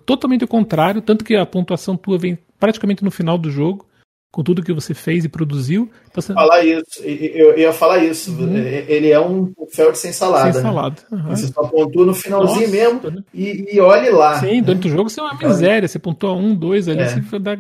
Totalmente 0.05 0.45
o 0.45 0.49
contrário, 0.49 1.01
tanto 1.01 1.25
que 1.25 1.37
a 1.37 1.47
pontuação 1.47 1.97
tua 1.97 2.19
vem 2.19 2.37
praticamente 2.59 3.05
no 3.05 3.11
final 3.11 3.39
do 3.39 3.51
jogo 3.51 3.88
com 4.31 4.43
tudo 4.43 4.63
que 4.63 4.73
você 4.73 4.93
fez 4.93 5.25
e 5.25 5.29
produziu. 5.29 5.91
Você... 6.15 6.35
Falar 6.35 6.63
isso, 6.65 7.03
eu 7.03 7.59
ia 7.59 7.73
falar 7.73 8.05
isso. 8.05 8.31
Uhum. 8.33 8.57
Ele 8.57 9.11
é 9.11 9.21
um 9.21 9.53
Feld 9.71 9.97
sem 9.97 10.13
salada. 10.13 10.53
Sem 10.53 10.63
né? 10.63 10.69
salada. 10.69 10.97
Uhum. 11.11 11.23
Você 11.29 11.47
só 11.49 11.63
pontua 11.63 12.07
no 12.07 12.15
finalzinho 12.15 12.69
Nossa, 12.69 12.71
mesmo 12.71 13.11
né? 13.11 13.25
e, 13.33 13.77
e 13.77 13.81
olhe 13.81 14.11
lá. 14.11 14.39
Sim, 14.41 14.63
durante 14.63 14.89
o 14.89 14.91
jogo 14.91 15.09
você 15.09 15.21
é 15.21 15.23
uma 15.23 15.35
miséria. 15.35 15.89
Você 15.89 15.99
pontua 15.99 16.35
um, 16.35 16.55
dois 16.55 16.89
ali, 16.89 17.01
é. 17.01 17.09
você 17.09 17.39
dá, 17.39 17.57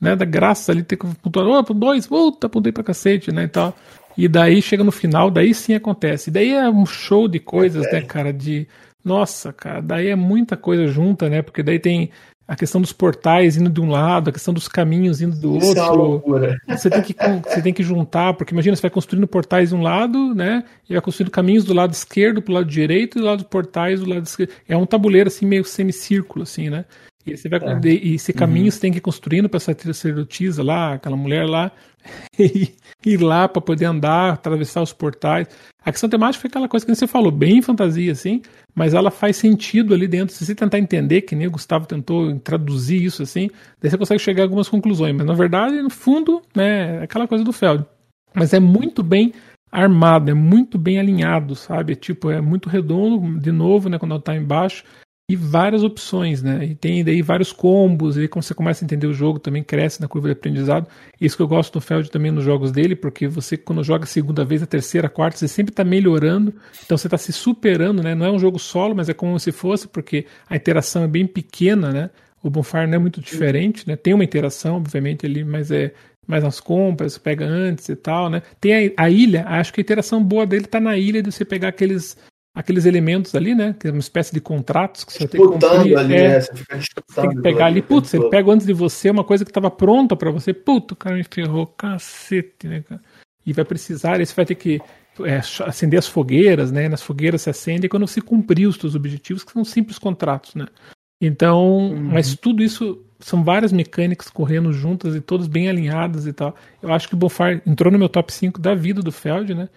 né, 0.00 0.14
dá 0.14 0.24
graça 0.24 0.72
ali, 0.72 0.82
ter 0.82 0.96
que 0.96 1.06
pontuar, 1.22 1.46
oh, 1.46 1.74
dois, 1.74 2.06
puta, 2.06 2.48
pontei 2.48 2.72
pra 2.72 2.84
cacete, 2.84 3.32
né? 3.32 3.44
E 3.44 3.48
tal. 3.48 3.74
E 4.16 4.28
daí 4.28 4.62
chega 4.62 4.84
no 4.84 4.92
final, 4.92 5.30
daí 5.30 5.54
sim 5.54 5.74
acontece. 5.74 6.30
E 6.30 6.32
daí 6.32 6.50
é 6.52 6.68
um 6.68 6.86
show 6.86 7.26
de 7.26 7.40
coisas, 7.40 7.86
é. 7.86 7.92
né, 7.92 8.00
cara? 8.02 8.32
De. 8.32 8.68
Nossa, 9.04 9.52
cara, 9.52 9.80
daí 9.82 10.08
é 10.08 10.16
muita 10.16 10.56
coisa 10.56 10.86
junta, 10.86 11.28
né? 11.28 11.42
Porque 11.42 11.62
daí 11.62 11.78
tem 11.78 12.10
a 12.46 12.54
questão 12.54 12.80
dos 12.80 12.92
portais 12.92 13.56
indo 13.56 13.70
de 13.70 13.80
um 13.80 13.90
lado, 13.90 14.28
a 14.28 14.32
questão 14.32 14.52
dos 14.52 14.68
caminhos 14.68 15.22
indo 15.22 15.36
do 15.36 15.56
Isso 15.56 15.68
outro. 15.68 16.44
É 16.44 16.76
você 16.76 16.90
tem 16.90 17.02
que 17.02 17.14
você 17.44 17.62
tem 17.62 17.72
que 17.72 17.82
juntar, 17.82 18.34
porque 18.34 18.52
imagina 18.52 18.76
você 18.76 18.82
vai 18.82 18.90
construindo 18.90 19.26
portais 19.26 19.70
de 19.70 19.74
um 19.74 19.82
lado, 19.82 20.34
né? 20.34 20.64
E 20.88 20.92
vai 20.92 21.02
construindo 21.02 21.30
caminhos 21.30 21.64
do 21.64 21.72
lado 21.72 21.92
esquerdo 21.92 22.42
para 22.42 22.52
o 22.52 22.54
lado 22.54 22.66
direito 22.66 23.18
e 23.18 23.20
do 23.20 23.26
lado 23.26 23.38
dos 23.38 23.48
portais 23.48 24.00
do 24.00 24.08
lado 24.08 24.24
esquerdo. 24.24 24.52
É 24.68 24.76
um 24.76 24.86
tabuleiro 24.86 25.28
assim 25.28 25.46
meio 25.46 25.64
semicírculo 25.64 26.42
assim, 26.42 26.68
né? 26.68 26.84
E, 27.26 27.36
você 27.36 27.48
vai, 27.48 27.58
é. 27.58 27.80
e 27.88 28.14
esse 28.14 28.32
caminho 28.32 28.66
uhum. 28.66 28.70
você 28.70 28.80
tem 28.80 28.92
que 28.92 28.98
ir 28.98 29.00
construindo 29.00 29.48
para 29.48 29.56
essa 29.56 29.74
sacerdotisa 29.74 30.62
lá, 30.62 30.94
aquela 30.94 31.16
mulher 31.16 31.46
lá, 31.46 31.72
e 32.38 32.74
ir 33.04 33.16
lá 33.16 33.48
para 33.48 33.62
poder 33.62 33.86
andar, 33.86 34.34
atravessar 34.34 34.82
os 34.82 34.92
portais. 34.92 35.48
A 35.82 35.90
questão 35.90 36.08
temática 36.08 36.42
foi 36.42 36.48
aquela 36.48 36.68
coisa 36.68 36.84
que 36.84 36.94
você 36.94 37.06
falou, 37.06 37.30
bem 37.30 37.62
fantasia, 37.62 38.12
assim, 38.12 38.42
mas 38.74 38.92
ela 38.92 39.10
faz 39.10 39.36
sentido 39.36 39.94
ali 39.94 40.06
dentro. 40.06 40.34
Se 40.34 40.44
você 40.44 40.54
tentar 40.54 40.78
entender, 40.78 41.22
que 41.22 41.34
nem 41.34 41.46
o 41.46 41.50
Gustavo 41.50 41.86
tentou 41.86 42.38
traduzir 42.40 43.02
isso 43.02 43.22
assim, 43.22 43.48
daí 43.80 43.90
você 43.90 43.98
consegue 43.98 44.20
chegar 44.20 44.42
a 44.42 44.46
algumas 44.46 44.68
conclusões. 44.68 45.14
Mas 45.14 45.26
na 45.26 45.34
verdade, 45.34 45.80
no 45.80 45.90
fundo, 45.90 46.42
né, 46.54 46.98
é 46.98 47.02
aquela 47.04 47.26
coisa 47.26 47.44
do 47.44 47.52
Feld. 47.52 47.84
Mas 48.34 48.52
é 48.52 48.60
muito 48.60 49.02
bem 49.02 49.32
armado, 49.72 50.30
é 50.30 50.34
muito 50.34 50.78
bem 50.78 50.98
alinhado, 50.98 51.54
sabe? 51.54 51.96
Tipo, 51.96 52.30
é 52.30 52.40
muito 52.40 52.68
redondo, 52.68 53.38
de 53.40 53.50
novo, 53.50 53.88
né, 53.88 53.98
quando 53.98 54.12
ela 54.12 54.20
tá 54.20 54.36
embaixo 54.36 54.84
e 55.28 55.34
várias 55.34 55.82
opções, 55.82 56.42
né? 56.42 56.66
E 56.66 56.74
tem 56.74 57.02
daí 57.02 57.22
vários 57.22 57.50
combos, 57.50 58.18
e 58.18 58.28
quando 58.28 58.42
você 58.42 58.54
começa 58.54 58.84
a 58.84 58.86
entender 58.86 59.06
o 59.06 59.14
jogo, 59.14 59.38
também 59.38 59.62
cresce 59.62 60.00
na 60.00 60.06
curva 60.06 60.28
de 60.28 60.32
aprendizado. 60.32 60.86
Isso 61.18 61.36
que 61.36 61.42
eu 61.42 61.48
gosto 61.48 61.72
do 61.72 61.80
Feld 61.80 62.10
também 62.10 62.30
nos 62.30 62.44
jogos 62.44 62.70
dele, 62.70 62.94
porque 62.94 63.26
você, 63.26 63.56
quando 63.56 63.82
joga 63.82 64.04
a 64.04 64.06
segunda 64.06 64.44
vez, 64.44 64.62
a 64.62 64.66
terceira, 64.66 65.06
a 65.06 65.10
quarta, 65.10 65.38
você 65.38 65.48
sempre 65.48 65.72
está 65.72 65.82
melhorando, 65.82 66.54
então 66.84 66.98
você 66.98 67.06
está 67.06 67.16
se 67.16 67.32
superando, 67.32 68.02
né? 68.02 68.14
Não 68.14 68.26
é 68.26 68.30
um 68.30 68.38
jogo 68.38 68.58
solo, 68.58 68.94
mas 68.94 69.08
é 69.08 69.14
como 69.14 69.38
se 69.40 69.50
fosse, 69.50 69.88
porque 69.88 70.26
a 70.48 70.56
interação 70.56 71.04
é 71.04 71.08
bem 71.08 71.26
pequena, 71.26 71.90
né? 71.90 72.10
O 72.42 72.50
Bonfire 72.50 72.86
não 72.86 72.96
é 72.96 72.98
muito 72.98 73.18
diferente, 73.22 73.88
né? 73.88 73.96
Tem 73.96 74.12
uma 74.12 74.24
interação, 74.24 74.76
obviamente, 74.76 75.24
ali, 75.24 75.42
mas 75.42 75.70
é 75.70 75.94
mais 76.26 76.44
nas 76.44 76.60
compras, 76.60 77.16
pega 77.16 77.46
antes 77.46 77.88
e 77.88 77.96
tal, 77.96 78.28
né? 78.28 78.42
Tem 78.60 78.92
a, 78.98 79.04
a 79.04 79.10
ilha, 79.10 79.44
acho 79.46 79.72
que 79.72 79.80
a 79.80 79.82
interação 79.82 80.22
boa 80.22 80.46
dele 80.46 80.66
está 80.66 80.78
na 80.78 80.98
ilha 80.98 81.22
de 81.22 81.32
você 81.32 81.46
pegar 81.46 81.68
aqueles 81.68 82.14
aqueles 82.54 82.86
elementos 82.86 83.34
ali, 83.34 83.54
né? 83.54 83.74
Que 83.78 83.88
é 83.88 83.90
uma 83.90 83.98
espécie 83.98 84.32
de 84.32 84.40
contratos 84.40 85.04
que 85.04 85.12
você 85.12 85.26
tem 85.26 85.40
que 85.40 85.46
cumprir. 85.46 85.98
Ali, 85.98 86.14
é, 86.14 86.28
né? 86.28 86.40
Você 86.40 86.54
fica 86.54 86.78
tem 87.16 87.30
que 87.30 87.42
pegar 87.42 87.66
ali, 87.66 87.82
putz, 87.82 88.14
ele 88.14 88.28
pega 88.30 88.52
antes 88.52 88.66
de 88.66 88.72
você 88.72 89.10
uma 89.10 89.24
coisa 89.24 89.44
que 89.44 89.50
estava 89.50 89.70
pronta 89.70 90.14
para 90.14 90.30
você, 90.30 90.54
puto, 90.54 90.94
o 90.94 90.96
cara 90.96 91.16
me 91.16 91.24
ferrou, 91.24 91.66
cacete, 91.66 92.68
né, 92.68 92.84
cara? 92.88 93.00
E 93.44 93.52
vai 93.52 93.64
precisar, 93.64 94.14
aí 94.14 94.24
você 94.24 94.34
vai 94.34 94.46
ter 94.46 94.54
que 94.54 94.80
é, 95.22 95.36
acender 95.64 95.98
as 95.98 96.06
fogueiras, 96.06 96.70
né? 96.70 96.88
Nas 96.88 97.02
fogueiras 97.02 97.42
se 97.42 97.50
acende 97.50 97.88
quando 97.88 98.06
você 98.06 98.20
cumprir 98.20 98.66
os 98.66 98.76
seus 98.76 98.94
objetivos, 98.94 99.42
que 99.42 99.52
são 99.52 99.64
simples 99.64 99.98
contratos, 99.98 100.54
né? 100.54 100.66
Então, 101.20 101.90
uhum. 101.90 102.10
mas 102.12 102.34
tudo 102.36 102.62
isso 102.62 103.04
são 103.18 103.42
várias 103.42 103.72
mecânicas 103.72 104.28
correndo 104.28 104.72
juntas 104.72 105.14
e 105.14 105.20
todas 105.20 105.46
bem 105.46 105.68
alinhadas 105.68 106.26
e 106.26 106.32
tal. 106.32 106.54
Eu 106.82 106.92
acho 106.92 107.08
que 107.08 107.14
o 107.14 107.16
Bonfire 107.16 107.62
entrou 107.66 107.90
no 107.90 107.98
meu 107.98 108.08
top 108.08 108.32
5 108.32 108.60
da 108.60 108.74
vida 108.74 109.02
do 109.02 109.10
Feld, 109.10 109.54
né? 109.54 109.68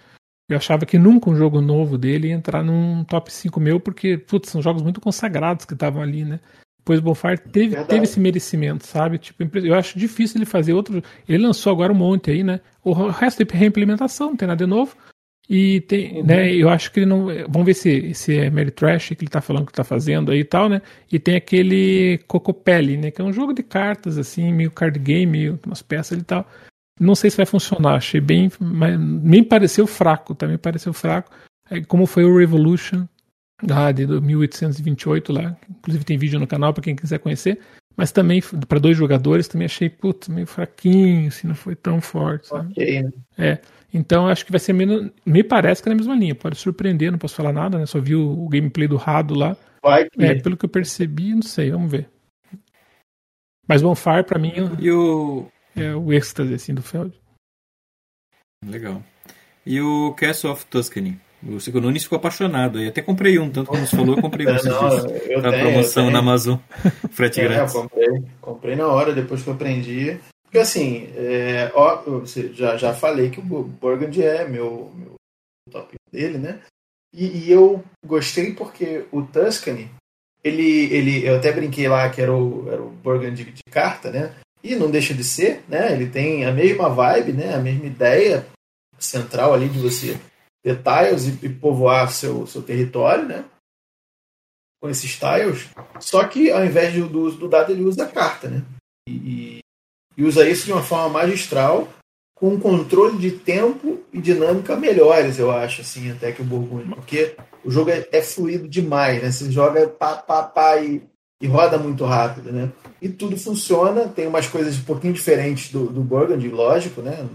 Eu 0.48 0.56
achava 0.56 0.86
que 0.86 0.98
nunca 0.98 1.28
um 1.28 1.36
jogo 1.36 1.60
novo 1.60 1.98
dele 1.98 2.28
ia 2.28 2.34
entrar 2.34 2.62
num 2.62 3.04
top 3.04 3.30
5 3.32 3.60
meu, 3.60 3.78
porque, 3.78 4.16
putz, 4.16 4.50
são 4.50 4.62
jogos 4.62 4.82
muito 4.82 5.00
consagrados 5.00 5.66
que 5.66 5.74
estavam 5.74 6.02
ali, 6.02 6.24
né? 6.24 6.40
Depois 6.78 7.00
o 7.00 7.02
Bonfire 7.02 7.36
teve, 7.36 7.84
teve 7.84 8.04
esse 8.04 8.18
merecimento, 8.18 8.86
sabe? 8.86 9.18
Tipo, 9.18 9.58
eu 9.58 9.74
acho 9.74 9.98
difícil 9.98 10.38
ele 10.38 10.46
fazer 10.46 10.72
outro. 10.72 11.02
Ele 11.28 11.46
lançou 11.46 11.70
agora 11.70 11.92
um 11.92 11.96
monte 11.96 12.30
aí, 12.30 12.42
né? 12.42 12.60
O 12.82 12.94
resto 13.10 13.42
é 13.42 13.46
reimplementação, 13.50 14.30
não 14.30 14.36
tem 14.36 14.48
nada 14.48 14.64
de 14.64 14.70
novo. 14.70 14.96
E 15.50 15.82
tem, 15.82 16.18
uhum. 16.18 16.24
né, 16.24 16.54
eu 16.54 16.68
acho 16.70 16.90
que 16.90 17.00
ele 17.00 17.06
não. 17.06 17.26
Vamos 17.48 17.66
ver 17.66 17.74
se, 17.74 18.14
se 18.14 18.38
é 18.38 18.50
Mary 18.50 18.70
Trash 18.70 19.08
que 19.08 19.16
ele 19.20 19.30
tá 19.30 19.42
falando 19.42 19.66
que 19.66 19.72
tá 19.72 19.84
fazendo 19.84 20.30
aí 20.30 20.40
e 20.40 20.44
tal, 20.44 20.68
né? 20.70 20.80
E 21.12 21.18
tem 21.18 21.36
aquele 21.36 22.18
Cocopelli, 22.26 22.96
né? 22.96 23.10
Que 23.10 23.20
é 23.20 23.24
um 23.24 23.32
jogo 23.34 23.52
de 23.52 23.62
cartas, 23.62 24.16
assim, 24.16 24.50
meio 24.52 24.70
card 24.70 24.98
game, 24.98 25.26
meio 25.26 25.60
umas 25.66 25.82
peças 25.82 26.18
e 26.18 26.24
tal. 26.24 26.46
Não 26.98 27.14
sei 27.14 27.30
se 27.30 27.36
vai 27.36 27.46
funcionar, 27.46 27.96
achei 27.96 28.20
bem. 28.20 28.50
Mas 28.60 28.98
me 28.98 29.42
pareceu 29.42 29.86
fraco, 29.86 30.34
também 30.34 30.56
tá? 30.56 30.62
pareceu 30.62 30.92
fraco. 30.92 31.30
É, 31.70 31.80
como 31.82 32.06
foi 32.06 32.24
o 32.24 32.38
Revolution, 32.38 33.06
lá 33.68 33.92
de 33.92 34.06
1828, 34.06 35.32
lá. 35.32 35.56
Inclusive 35.68 36.04
tem 36.04 36.18
vídeo 36.18 36.40
no 36.40 36.46
canal 36.46 36.72
para 36.72 36.82
quem 36.82 36.96
quiser 36.96 37.18
conhecer. 37.18 37.60
Mas 37.96 38.12
também, 38.12 38.40
para 38.68 38.78
dois 38.78 38.96
jogadores, 38.96 39.48
também 39.48 39.66
achei, 39.66 39.88
putz, 39.90 40.28
meio 40.28 40.46
fraquinho, 40.46 41.26
assim, 41.26 41.48
não 41.48 41.54
foi 41.54 41.74
tão 41.74 42.00
forte. 42.00 42.46
Sabe? 42.46 42.70
Ok, 42.70 43.02
né? 43.02 43.12
É. 43.36 43.58
Então 43.92 44.28
acho 44.28 44.44
que 44.46 44.52
vai 44.52 44.60
ser 44.60 44.72
menos. 44.72 45.10
Me 45.26 45.42
parece 45.42 45.82
que 45.82 45.88
é 45.88 45.90
na 45.90 45.96
mesma 45.96 46.14
linha. 46.14 46.34
Pode 46.34 46.56
surpreender, 46.56 47.10
não 47.10 47.18
posso 47.18 47.34
falar 47.34 47.52
nada, 47.52 47.76
né? 47.76 47.86
Só 47.86 47.98
vi 47.98 48.14
o, 48.14 48.44
o 48.44 48.48
gameplay 48.48 48.86
do 48.86 48.96
Rado 48.96 49.34
lá. 49.34 49.56
Vai 49.82 50.08
que... 50.08 50.22
É, 50.22 50.34
pelo 50.36 50.56
que 50.56 50.64
eu 50.64 50.68
percebi, 50.68 51.34
não 51.34 51.42
sei, 51.42 51.70
vamos 51.70 51.90
ver. 51.90 52.08
Mas 53.66 53.82
Bonfire, 53.82 54.24
para 54.24 54.38
mim. 54.38 54.52
E 54.78 54.90
o, 54.90 55.46
é 55.82 55.94
o 55.94 56.12
êxtase 56.12 56.54
assim, 56.54 56.74
do 56.74 56.82
Feld. 56.82 57.14
Legal. 58.64 59.02
E 59.64 59.80
o 59.80 60.14
Castle 60.14 60.50
of 60.50 60.66
Tuscany? 60.66 61.20
O 61.46 61.60
Seco 61.60 61.80
Nunes 61.80 62.02
ficou 62.02 62.16
apaixonado. 62.16 62.80
E 62.80 62.88
até 62.88 63.00
comprei 63.00 63.38
um, 63.38 63.48
tanto 63.48 63.68
como 63.68 63.86
você 63.86 63.96
falou, 63.96 64.16
eu 64.16 64.22
comprei 64.22 64.46
um. 64.46 64.50
É, 64.58 64.62
não, 64.62 65.06
eu 65.08 65.42
na 65.42 65.50
tenho, 65.50 65.62
promoção 65.62 66.10
na 66.10 66.18
Amazon. 66.18 66.58
Frete 67.12 67.40
é, 67.40 67.44
grátis. 67.44 67.74
Eu 67.74 67.82
comprei, 67.82 68.24
comprei 68.40 68.76
na 68.76 68.88
hora, 68.88 69.12
depois 69.12 69.42
que 69.42 69.48
eu 69.48 69.54
aprendi. 69.54 70.18
Porque 70.42 70.58
assim, 70.58 71.10
é, 71.14 71.70
ó, 71.74 72.02
já, 72.54 72.76
já 72.76 72.94
falei 72.94 73.30
que 73.30 73.38
o 73.38 73.42
Burgundy 73.42 74.22
é 74.22 74.48
meu, 74.48 74.90
meu 74.96 75.14
top 75.70 75.94
dele, 76.10 76.38
né? 76.38 76.60
E, 77.12 77.26
e, 77.26 77.52
eu 77.52 77.84
gostei 78.04 78.54
porque 78.54 79.04
o 79.12 79.22
Tuscany, 79.22 79.90
ele, 80.42 80.92
ele, 80.92 81.26
eu 81.26 81.36
até 81.36 81.52
brinquei 81.52 81.86
lá 81.88 82.08
que 82.08 82.20
era 82.20 82.34
o, 82.34 82.66
era 82.70 82.82
o 82.82 82.90
Burgundy 82.90 83.44
de 83.44 83.62
carta, 83.70 84.10
né? 84.10 84.34
E 84.62 84.74
não 84.74 84.90
deixa 84.90 85.14
de 85.14 85.24
ser, 85.24 85.62
né? 85.68 85.92
Ele 85.92 86.08
tem 86.08 86.44
a 86.44 86.52
mesma 86.52 86.88
vibe, 86.88 87.32
né? 87.32 87.54
A 87.54 87.58
mesma 87.58 87.86
ideia 87.86 88.46
central 88.98 89.54
ali 89.54 89.68
de 89.68 89.78
você 89.78 90.18
ter 90.62 90.82
tiles 90.82 91.26
e, 91.26 91.46
e 91.46 91.48
povoar 91.48 92.10
seu, 92.10 92.46
seu 92.46 92.62
território, 92.62 93.26
né? 93.26 93.44
Com 94.82 94.88
esses 94.88 95.16
tiles. 95.16 95.68
Só 96.00 96.24
que 96.26 96.50
ao 96.50 96.64
invés 96.64 96.94
do, 96.94 97.08
do 97.08 97.30
do 97.32 97.48
dado, 97.48 97.72
ele 97.72 97.84
usa 97.84 98.04
a 98.04 98.08
carta, 98.08 98.48
né? 98.48 98.64
E, 99.08 99.60
e 100.16 100.24
usa 100.24 100.48
isso 100.48 100.66
de 100.66 100.72
uma 100.72 100.82
forma 100.82 101.08
magistral, 101.08 101.88
com 102.34 102.50
um 102.50 102.60
controle 102.60 103.18
de 103.18 103.32
tempo 103.32 104.00
e 104.12 104.20
dinâmica 104.20 104.76
melhores, 104.76 105.38
eu 105.38 105.50
acho, 105.50 105.80
assim, 105.80 106.10
até 106.10 106.30
que 106.30 106.42
o 106.42 106.44
Burgundy. 106.44 106.94
Porque 106.94 107.36
o 107.64 107.70
jogo 107.70 107.90
é, 107.90 108.08
é 108.12 108.22
fluido 108.22 108.68
demais, 108.68 109.22
né? 109.22 109.30
Você 109.30 109.50
joga 109.50 109.88
pá, 109.88 110.16
pá, 110.16 110.44
pá 110.44 110.76
e 110.80 111.02
e 111.40 111.46
roda 111.46 111.78
muito 111.78 112.04
rápido, 112.04 112.52
né? 112.52 112.70
E 113.00 113.08
tudo 113.08 113.36
funciona, 113.36 114.08
tem 114.08 114.26
umas 114.26 114.46
coisas 114.48 114.78
um 114.78 114.84
pouquinho 114.84 115.12
diferentes 115.12 115.70
do, 115.70 115.86
do 115.86 116.02
Burgundy, 116.02 116.48
lógico, 116.48 117.00
né? 117.00 117.28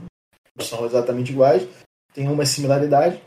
Não 0.55 0.65
são 0.65 0.85
exatamente 0.85 1.31
iguais, 1.31 1.67
tem 2.13 2.27
uma 2.27 2.45
similaridade. 2.45 3.19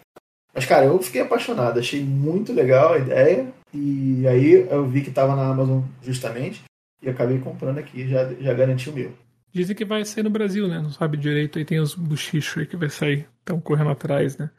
Mas, 0.54 0.64
cara, 0.64 0.86
eu 0.86 0.98
fiquei 1.02 1.20
apaixonado, 1.20 1.78
achei 1.78 2.02
muito 2.02 2.52
legal 2.52 2.94
a 2.94 2.98
ideia. 2.98 3.52
E 3.74 4.26
aí 4.26 4.66
eu 4.70 4.86
vi 4.86 5.02
que 5.02 5.10
estava 5.10 5.34
na 5.34 5.50
Amazon 5.50 5.82
justamente 6.02 6.62
e 7.02 7.10
acabei 7.10 7.38
comprando 7.38 7.78
aqui, 7.78 8.08
já, 8.08 8.32
já 8.34 8.54
garanti 8.54 8.88
o 8.88 8.92
meu. 8.92 9.12
Dizem 9.52 9.76
que 9.76 9.84
vai 9.84 10.04
sair 10.04 10.22
no 10.22 10.30
Brasil, 10.30 10.68
né? 10.68 10.80
Não 10.80 10.90
sabe 10.90 11.16
direito, 11.16 11.58
aí 11.58 11.64
tem 11.64 11.80
os 11.80 11.94
buchichos 11.94 12.58
aí 12.58 12.66
que 12.66 12.76
vai 12.76 12.88
sair, 12.88 13.26
estão 13.38 13.60
correndo 13.60 13.90
atrás, 13.90 14.36
né? 14.36 14.50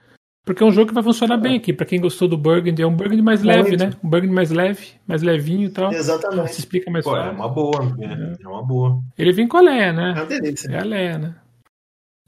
Porque 0.47 0.63
é 0.63 0.65
um 0.65 0.71
jogo 0.71 0.87
que 0.87 0.93
vai 0.93 1.03
funcionar 1.03 1.35
bem 1.35 1.57
aqui. 1.57 1.73
Para 1.73 1.85
quem 1.85 1.99
gostou 1.99 2.25
do 2.25 2.37
Burgundy, 2.37 2.81
é 2.81 2.87
um 2.87 2.95
Burgundy 2.95 3.21
mais 3.21 3.43
leve, 3.43 3.75
né? 3.75 3.91
Um 4.01 4.09
Burgundy 4.09 4.33
mais 4.33 4.49
leve, 4.49 4.93
mais 5.05 5.21
levinho 5.21 5.67
e 5.67 5.69
tal. 5.69 5.91
Exatamente. 5.91 6.53
Se 6.53 6.61
explica 6.61 6.89
mais 6.89 7.03
Pô, 7.03 7.17
É 7.17 7.29
uma 7.31 7.49
boa, 7.49 7.83
né? 7.97 8.35
É. 8.39 8.43
é 8.45 8.47
uma 8.47 8.63
boa. 8.63 9.01
Ele 9.17 9.33
vem 9.33 9.45
com 9.45 9.57
a 9.57 9.61
Leia, 9.61 9.91
né? 9.91 10.11
É 10.11 10.21
uma 10.21 10.25
delícia. 10.25 10.71
É 10.71 10.79
a 10.79 10.85
Leia, 10.85 11.17
né? 11.17 11.35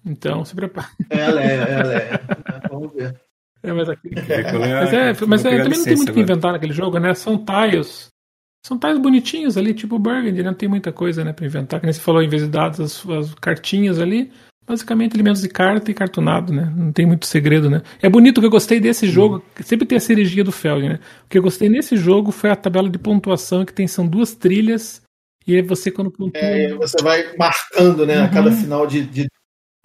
Então, 0.05 0.43
se 0.43 0.53
prepara. 0.53 0.89
É 1.09 1.23
a 1.23 1.29
Leia, 1.29 1.49
é 1.49 1.79
a 1.79 1.83
Leia. 1.85 2.21
Vamos 2.69 2.93
ver. 2.93 3.15
É, 3.63 3.71
mas 3.71 3.87
aqui. 3.87 4.09
mas, 4.13 4.93
é, 4.93 5.25
mas 5.25 5.45
é, 5.45 5.63
também 5.63 5.77
não 5.77 5.85
tem 5.85 5.95
muito 5.95 6.09
o 6.09 6.13
que 6.13 6.19
inventar 6.19 6.51
naquele 6.51 6.73
jogo, 6.73 6.99
né? 6.99 7.13
São 7.13 7.37
tiles. 7.37 8.09
são 8.65 8.77
tais 8.77 8.99
bonitinhos 8.99 9.55
ali, 9.55 9.73
tipo 9.73 9.97
Burgundy, 9.97 10.43
não 10.43 10.53
tem 10.53 10.67
muita 10.67 10.91
coisa, 10.91 11.23
né, 11.23 11.31
pra 11.31 11.45
inventar. 11.45 11.79
Que 11.79 11.85
nem 11.85 11.93
você 11.93 12.01
falou, 12.01 12.21
em 12.21 12.27
vez 12.27 12.43
de 12.43 12.49
dados, 12.49 12.81
as, 12.81 13.09
as 13.09 13.33
cartinhas 13.35 13.97
ali, 13.97 14.29
basicamente 14.69 15.15
elementos 15.15 15.41
de 15.41 15.49
carta 15.49 15.89
e 15.89 15.95
cartonado, 15.95 16.53
né? 16.53 16.71
Não 16.77 16.91
tem 16.91 17.03
muito 17.03 17.25
segredo, 17.25 17.71
né? 17.71 17.81
É 17.99 18.07
bonito 18.07 18.39
que 18.39 18.45
eu 18.45 18.51
gostei 18.51 18.79
desse 18.79 19.07
jogo, 19.07 19.37
uhum. 19.37 19.63
sempre 19.63 19.87
tem 19.87 19.97
a 19.97 20.01
cereja 20.01 20.43
do 20.43 20.51
Feld, 20.51 20.87
né? 20.87 20.99
O 21.25 21.27
que 21.27 21.39
eu 21.39 21.41
gostei 21.41 21.67
nesse 21.67 21.97
jogo 21.97 22.31
foi 22.31 22.51
a 22.51 22.55
tabela 22.55 22.87
de 22.87 22.99
pontuação, 22.99 23.65
que 23.65 23.73
tem 23.73 23.87
são 23.87 24.05
duas 24.05 24.35
trilhas, 24.35 25.01
e 25.47 25.55
aí 25.55 25.63
você 25.63 25.89
quando 25.89 26.11
pontua... 26.11 26.39
É, 26.39 26.71
você 26.75 27.01
vai 27.01 27.35
marcando, 27.35 28.05
né, 28.05 28.19
uhum. 28.19 28.25
a 28.25 28.27
cada 28.27 28.51
final 28.51 28.85
de, 28.85 29.01
de, 29.01 29.27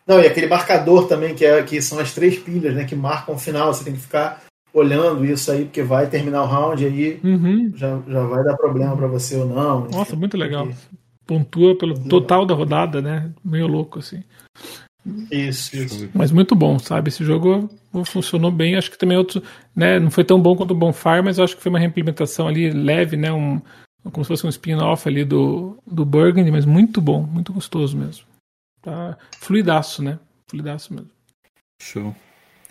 Não, 0.06 0.20
e 0.20 0.26
aquele 0.26 0.48
marcador 0.48 1.08
também, 1.08 1.34
que, 1.34 1.46
é, 1.46 1.62
que 1.62 1.80
são 1.80 1.98
as 1.98 2.12
três 2.12 2.38
pilhas, 2.38 2.74
né, 2.74 2.84
que 2.84 2.94
marcam 2.94 3.34
o 3.34 3.38
final, 3.38 3.72
você 3.72 3.84
tem 3.84 3.94
que 3.94 4.00
ficar 4.00 4.44
olhando 4.74 5.24
isso 5.24 5.50
aí, 5.50 5.64
porque 5.64 5.82
vai 5.82 6.08
terminar 6.08 6.42
o 6.42 6.46
round 6.46 6.84
aí 6.84 7.18
uhum. 7.24 7.72
já, 7.74 7.98
já 8.06 8.26
vai 8.26 8.44
dar 8.44 8.54
problema 8.54 8.94
para 8.94 9.06
você 9.06 9.36
ou 9.36 9.46
não. 9.46 9.86
Nossa, 9.86 10.10
enfim, 10.10 10.16
muito 10.16 10.36
legal. 10.36 10.66
Porque... 10.66 10.78
Pontua 11.26 11.74
pelo 11.78 11.98
total 12.06 12.44
da 12.44 12.52
rodada, 12.52 13.00
né? 13.00 13.32
Meio 13.42 13.66
louco, 13.66 13.98
assim. 13.98 14.22
Isso, 15.30 15.76
isso. 15.76 16.10
Mas 16.14 16.32
muito 16.32 16.54
bom, 16.54 16.78
sabe? 16.78 17.08
Esse 17.08 17.22
jogo 17.24 17.68
funcionou 18.06 18.50
bem. 18.50 18.76
Acho 18.76 18.90
que 18.90 18.98
também 18.98 19.18
outro, 19.18 19.42
né? 19.76 20.00
Não 20.00 20.10
foi 20.10 20.24
tão 20.24 20.40
bom 20.40 20.56
quanto 20.56 20.70
o 20.70 20.76
Bonfire, 20.76 21.22
mas 21.22 21.38
acho 21.38 21.56
que 21.56 21.62
foi 21.62 21.70
uma 21.70 21.78
reimplementação 21.78 22.48
ali 22.48 22.70
leve, 22.70 23.16
né? 23.16 23.30
Um, 23.30 23.60
como 24.10 24.24
se 24.24 24.28
fosse 24.28 24.46
um 24.46 24.50
spin-off 24.50 25.08
ali 25.08 25.24
do, 25.24 25.78
do 25.86 26.04
Burgundy, 26.04 26.50
mas 26.50 26.64
muito 26.64 27.00
bom, 27.00 27.22
muito 27.22 27.52
gostoso 27.52 27.96
mesmo. 27.96 28.24
Tá 28.80 29.16
fluidaço, 29.38 30.02
né? 30.02 30.18
Fluidaço 30.48 30.92
mesmo. 30.94 31.10
Show. 31.80 32.14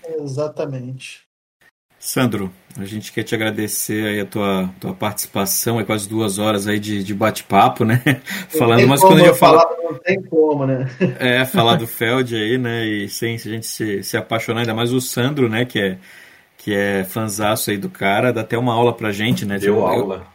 Exatamente. 0.05 1.23
Sandro, 2.05 2.51
a 2.77 2.84
gente 2.84 3.13
quer 3.13 3.23
te 3.23 3.34
agradecer 3.34 4.05
aí 4.05 4.19
a 4.19 4.25
tua, 4.25 4.69
tua 4.77 4.93
participação, 4.93 5.80
é 5.80 5.85
quase 5.85 6.07
duas 6.07 6.38
horas 6.38 6.67
aí 6.67 6.77
de, 6.77 7.01
de 7.01 7.13
bate-papo, 7.13 7.85
né? 7.85 8.03
Falando, 8.49 8.85
mas 8.89 8.99
quando 8.99 9.21
a 9.21 9.25
gente 9.27 9.39
fala. 9.39 9.63
Não 9.81 9.93
tem 9.99 10.21
como, 10.21 10.67
né? 10.67 10.85
É, 11.17 11.45
falar 11.45 11.75
do 11.75 11.88
Feld 11.88 12.35
aí, 12.35 12.57
né? 12.57 12.85
E 12.85 13.07
sem 13.07 13.35
a 13.35 13.38
gente 13.38 13.65
se, 13.65 14.03
se 14.03 14.17
apaixonar, 14.17 14.59
ainda 14.59 14.73
mais 14.73 14.91
o 14.91 14.99
Sandro, 14.99 15.47
né? 15.47 15.63
Que 15.63 15.80
é, 15.80 15.97
que 16.57 16.73
é 16.73 17.05
fanzaço 17.05 17.71
aí 17.71 17.77
do 17.77 17.89
cara, 17.89 18.34
dá 18.34 18.41
até 18.41 18.57
uma 18.57 18.73
aula 18.73 18.91
pra 18.93 19.13
gente, 19.13 19.45
né? 19.45 19.57
Deu 19.57 19.77
eu, 19.77 19.88
aula. 19.88 20.27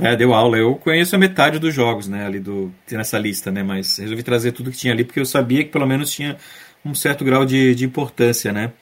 É, 0.00 0.16
deu 0.16 0.34
aula. 0.34 0.58
Eu 0.58 0.74
conheço 0.74 1.14
a 1.14 1.20
metade 1.20 1.60
dos 1.60 1.72
jogos, 1.72 2.08
né? 2.08 2.26
Ali 2.26 2.40
do, 2.40 2.72
nessa 2.90 3.16
lista, 3.16 3.52
né? 3.52 3.62
Mas 3.62 3.96
resolvi 3.96 4.24
trazer 4.24 4.50
tudo 4.50 4.72
que 4.72 4.76
tinha 4.76 4.92
ali, 4.92 5.04
porque 5.04 5.20
eu 5.20 5.26
sabia 5.26 5.62
que 5.62 5.70
pelo 5.70 5.86
menos 5.86 6.12
tinha 6.12 6.36
um 6.84 6.96
certo 6.96 7.24
grau 7.24 7.44
de, 7.44 7.76
de 7.76 7.84
importância, 7.84 8.52
né? 8.52 8.72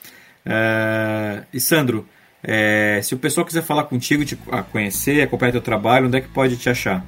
É, 0.47 1.43
e 1.53 1.61
Sandro. 1.61 2.09
É, 2.43 3.01
se 3.03 3.15
o 3.15 3.19
pessoal 3.19 3.47
quiser 3.47 3.63
falar 3.63 3.85
contigo, 3.85 4.25
te 4.25 4.37
conhecer, 4.73 5.23
acompanhar 5.23 5.53
teu 5.53 5.61
trabalho, 5.61 6.07
onde 6.07 6.17
é 6.17 6.21
que 6.21 6.29
pode 6.29 6.57
te 6.57 6.69
achar? 6.69 7.05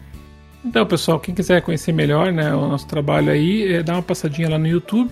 Então, 0.64 0.86
pessoal, 0.86 1.18
quem 1.18 1.34
quiser 1.34 1.60
conhecer 1.62 1.92
melhor 1.92 2.32
né, 2.32 2.54
o 2.54 2.68
nosso 2.68 2.86
trabalho 2.86 3.32
aí, 3.32 3.74
é, 3.74 3.82
dá 3.82 3.94
uma 3.94 4.02
passadinha 4.02 4.48
lá 4.48 4.58
no 4.58 4.66
YouTube, 4.66 5.10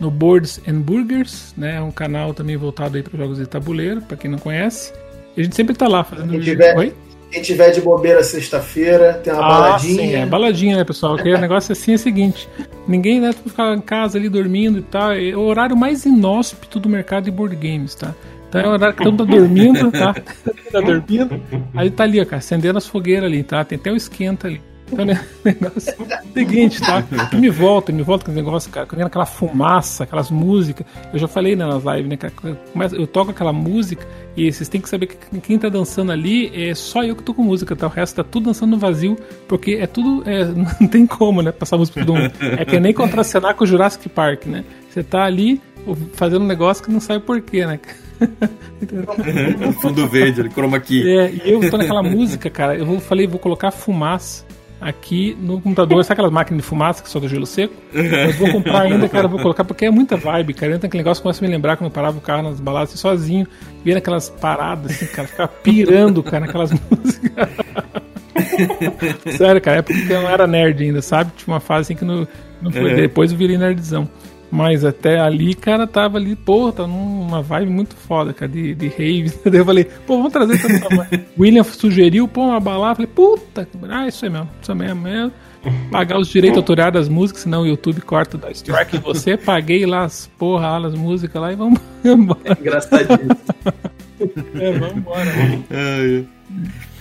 no 0.00 0.10
Boards 0.10 0.60
and 0.66 0.80
Burgers, 0.80 1.54
né? 1.56 1.76
É 1.76 1.80
um 1.80 1.90
canal 1.90 2.32
também 2.34 2.56
voltado 2.56 2.96
aí 2.96 3.02
para 3.02 3.16
jogos 3.16 3.38
de 3.38 3.46
tabuleiro, 3.46 4.00
para 4.02 4.16
quem 4.16 4.30
não 4.30 4.38
conhece. 4.38 4.92
E 5.36 5.40
a 5.40 5.44
gente 5.44 5.54
sempre 5.54 5.74
tá 5.74 5.86
lá 5.86 6.02
fazendo 6.02 6.30
quem 6.30 6.40
tiver, 6.40 6.76
Oi? 6.76 6.94
Quem 7.30 7.42
tiver 7.42 7.70
de 7.72 7.80
bobeira 7.82 8.22
sexta-feira, 8.22 9.14
tem 9.22 9.32
uma 9.32 9.44
ah, 9.44 9.48
baladinha. 9.48 10.02
Sim, 10.02 10.14
é 10.14 10.26
baladinha, 10.26 10.76
né, 10.78 10.84
pessoal? 10.84 11.16
Porque 11.16 11.32
o 11.32 11.38
negócio 11.38 11.72
assim 11.72 11.92
é 11.92 11.94
o 11.96 11.98
seguinte: 11.98 12.48
ninguém 12.86 13.20
né, 13.20 13.32
ficar 13.32 13.74
em 13.76 13.80
casa 13.80 14.16
ali 14.16 14.30
dormindo 14.30 14.78
e 14.78 14.82
tal. 14.82 15.12
É 15.12 15.36
o 15.36 15.40
horário 15.40 15.76
mais 15.76 16.06
inóspito 16.06 16.80
do 16.80 16.88
mercado 16.88 17.24
de 17.24 17.30
board 17.30 17.54
games, 17.54 17.94
tá? 17.94 18.14
Então 18.48 18.60
é 18.60 18.66
o 18.66 18.70
horário 18.70 18.96
que 18.96 19.04
todo 19.04 19.12
mundo 19.12 19.26
tá 19.26 19.38
dormindo, 19.38 19.92
tá? 19.92 20.14
tá 20.72 20.80
dormindo. 20.80 21.40
Aí 21.74 21.90
tá 21.90 22.04
ali, 22.04 22.20
ó, 22.20 22.24
cara, 22.24 22.38
acendendo 22.38 22.78
as 22.78 22.86
fogueiras 22.86 23.24
ali, 23.24 23.42
tá? 23.42 23.64
Tem 23.64 23.78
até 23.78 23.92
o 23.92 23.96
esquenta 23.96 24.48
ali. 24.48 24.60
Então, 24.90 25.04
né, 25.04 25.22
negócio 25.44 25.94
seguinte, 26.32 26.80
tá? 26.80 27.04
me 27.34 27.50
volta, 27.50 27.92
me 27.92 28.02
volta 28.02 28.24
com 28.24 28.32
o 28.32 28.34
negócio, 28.34 28.70
cara, 28.70 28.86
com 28.86 29.00
aquela 29.02 29.26
fumaça, 29.26 30.04
aquelas 30.04 30.30
músicas. 30.30 30.86
Eu 31.12 31.18
já 31.18 31.28
falei 31.28 31.54
né, 31.54 31.66
nas 31.66 31.84
lives, 31.84 32.08
né, 32.08 32.16
cara? 32.16 32.32
Eu 32.92 33.06
toco 33.06 33.30
aquela 33.30 33.52
música 33.52 34.06
e 34.36 34.50
vocês 34.50 34.68
têm 34.68 34.80
que 34.80 34.88
saber 34.88 35.06
que 35.06 35.40
quem 35.40 35.58
tá 35.58 35.68
dançando 35.68 36.12
ali 36.12 36.50
é 36.54 36.74
só 36.74 37.04
eu 37.04 37.14
que 37.14 37.22
tô 37.22 37.34
com 37.34 37.42
música, 37.42 37.76
tá? 37.76 37.86
O 37.86 37.90
resto 37.90 38.16
tá 38.16 38.24
tudo 38.24 38.44
dançando 38.46 38.70
no 38.70 38.78
vazio, 38.78 39.16
porque 39.46 39.72
é 39.72 39.86
tudo. 39.86 40.22
É, 40.28 40.44
não 40.80 40.88
tem 40.88 41.06
como, 41.06 41.42
né? 41.42 41.52
Passar 41.52 41.76
música 41.76 42.04
todo 42.04 42.16
mundo. 42.16 42.32
É 42.40 42.64
que 42.64 42.80
nem 42.80 42.94
contracenar 42.94 43.54
com 43.54 43.64
o 43.64 43.66
Jurassic 43.66 44.08
Park, 44.08 44.46
né? 44.46 44.64
Você 44.88 45.02
tá 45.02 45.24
ali 45.24 45.60
fazendo 46.14 46.42
um 46.42 46.46
negócio 46.46 46.84
que 46.84 46.90
não 46.90 47.00
sabe 47.00 47.24
porquê, 47.24 47.66
né? 47.66 47.80
Fundo 49.80 50.06
verde, 50.06 50.48
chroma 50.50 50.80
key. 50.80 51.08
É, 51.08 51.30
e 51.30 51.52
eu 51.52 51.70
tô 51.70 51.76
naquela 51.76 52.02
música, 52.02 52.50
cara. 52.50 52.76
Eu 52.76 53.00
falei, 53.00 53.26
vou 53.26 53.38
colocar 53.38 53.70
fumaça 53.70 54.44
aqui 54.80 55.36
no 55.40 55.60
computador. 55.60 56.02
Sabe 56.04 56.14
aquelas 56.14 56.32
máquinas 56.32 56.62
de 56.62 56.68
fumaça 56.68 57.02
que 57.02 57.10
solta 57.10 57.28
gelo 57.28 57.46
seco? 57.46 57.74
Eu 57.92 58.32
vou 58.34 58.50
comprar 58.52 58.82
ainda, 58.82 59.08
cara, 59.08 59.28
vou 59.28 59.40
colocar, 59.40 59.64
porque 59.64 59.86
é 59.86 59.90
muita 59.90 60.16
vibe, 60.16 60.54
cara. 60.54 60.74
Entra 60.74 60.86
aquele 60.86 61.02
negócio 61.02 61.22
começa 61.22 61.44
a 61.44 61.46
me 61.46 61.52
lembrar 61.52 61.76
quando 61.76 61.88
eu 61.88 61.94
parava 61.94 62.18
o 62.18 62.20
carro 62.20 62.42
nas 62.42 62.60
baladas 62.60 62.90
assim, 62.90 62.98
sozinho, 62.98 63.46
vendo 63.84 63.98
aquelas 63.98 64.28
paradas, 64.28 64.92
assim, 64.92 65.06
cara, 65.06 65.28
ficar 65.28 65.48
pirando, 65.48 66.22
cara, 66.22 66.46
naquelas 66.46 66.70
músicas. 66.90 67.48
Sério, 69.36 69.60
cara, 69.60 69.78
é 69.78 69.82
porque 69.82 70.12
eu 70.12 70.22
não 70.22 70.30
era 70.30 70.46
nerd 70.46 70.82
ainda, 70.82 71.02
sabe? 71.02 71.32
Tinha 71.36 71.54
uma 71.54 71.60
fase 71.60 71.92
assim 71.92 71.96
que 71.96 72.04
não, 72.04 72.26
não 72.62 72.70
foi. 72.70 72.90
Uhum. 72.90 72.96
Depois 72.96 73.32
eu 73.32 73.38
virei 73.38 73.58
nerdzão. 73.58 74.08
Mas 74.50 74.84
até 74.84 75.20
ali, 75.20 75.54
cara, 75.54 75.86
tava 75.86 76.16
ali, 76.16 76.34
pô, 76.34 76.72
tá 76.72 76.86
numa 76.86 77.42
vibe 77.42 77.70
muito 77.70 77.94
foda, 77.94 78.32
cara, 78.32 78.50
de, 78.50 78.74
de 78.74 78.88
rave. 78.88 79.32
Daí 79.44 79.60
eu 79.60 79.64
falei, 79.64 79.84
pô, 79.84 80.16
vamos 80.16 80.32
trazer 80.32 80.54
essa 80.54 81.20
William 81.38 81.64
sugeriu, 81.64 82.26
pô, 82.26 82.46
uma 82.46 82.60
balada. 82.60 82.96
Falei, 82.96 83.10
puta, 83.14 83.68
ah, 83.88 84.08
isso 84.08 84.24
aí 84.24 84.30
mesmo, 84.30 84.48
isso 84.60 84.72
aí 84.72 84.78
mesmo. 84.78 85.02
mesmo. 85.02 85.32
Pagar 85.90 86.18
os 86.18 86.28
direitos 86.28 86.56
autorais 86.56 86.92
das 86.92 87.08
músicas, 87.08 87.42
senão 87.42 87.62
o 87.62 87.66
YouTube 87.66 88.00
corta 88.00 88.38
da 88.38 88.50
strike 88.50 88.96
em 88.96 89.00
você. 89.00 89.36
Paguei 89.36 89.84
lá 89.84 90.04
as 90.04 90.30
porra, 90.38 90.86
as 90.86 90.94
músicas 90.94 91.42
lá 91.42 91.52
e 91.52 91.56
vamos 91.56 91.80
embora. 92.04 92.56
Engraçadinho. 92.58 93.36
é, 94.60 94.72
vamos 94.78 94.96
embora. 94.96 95.24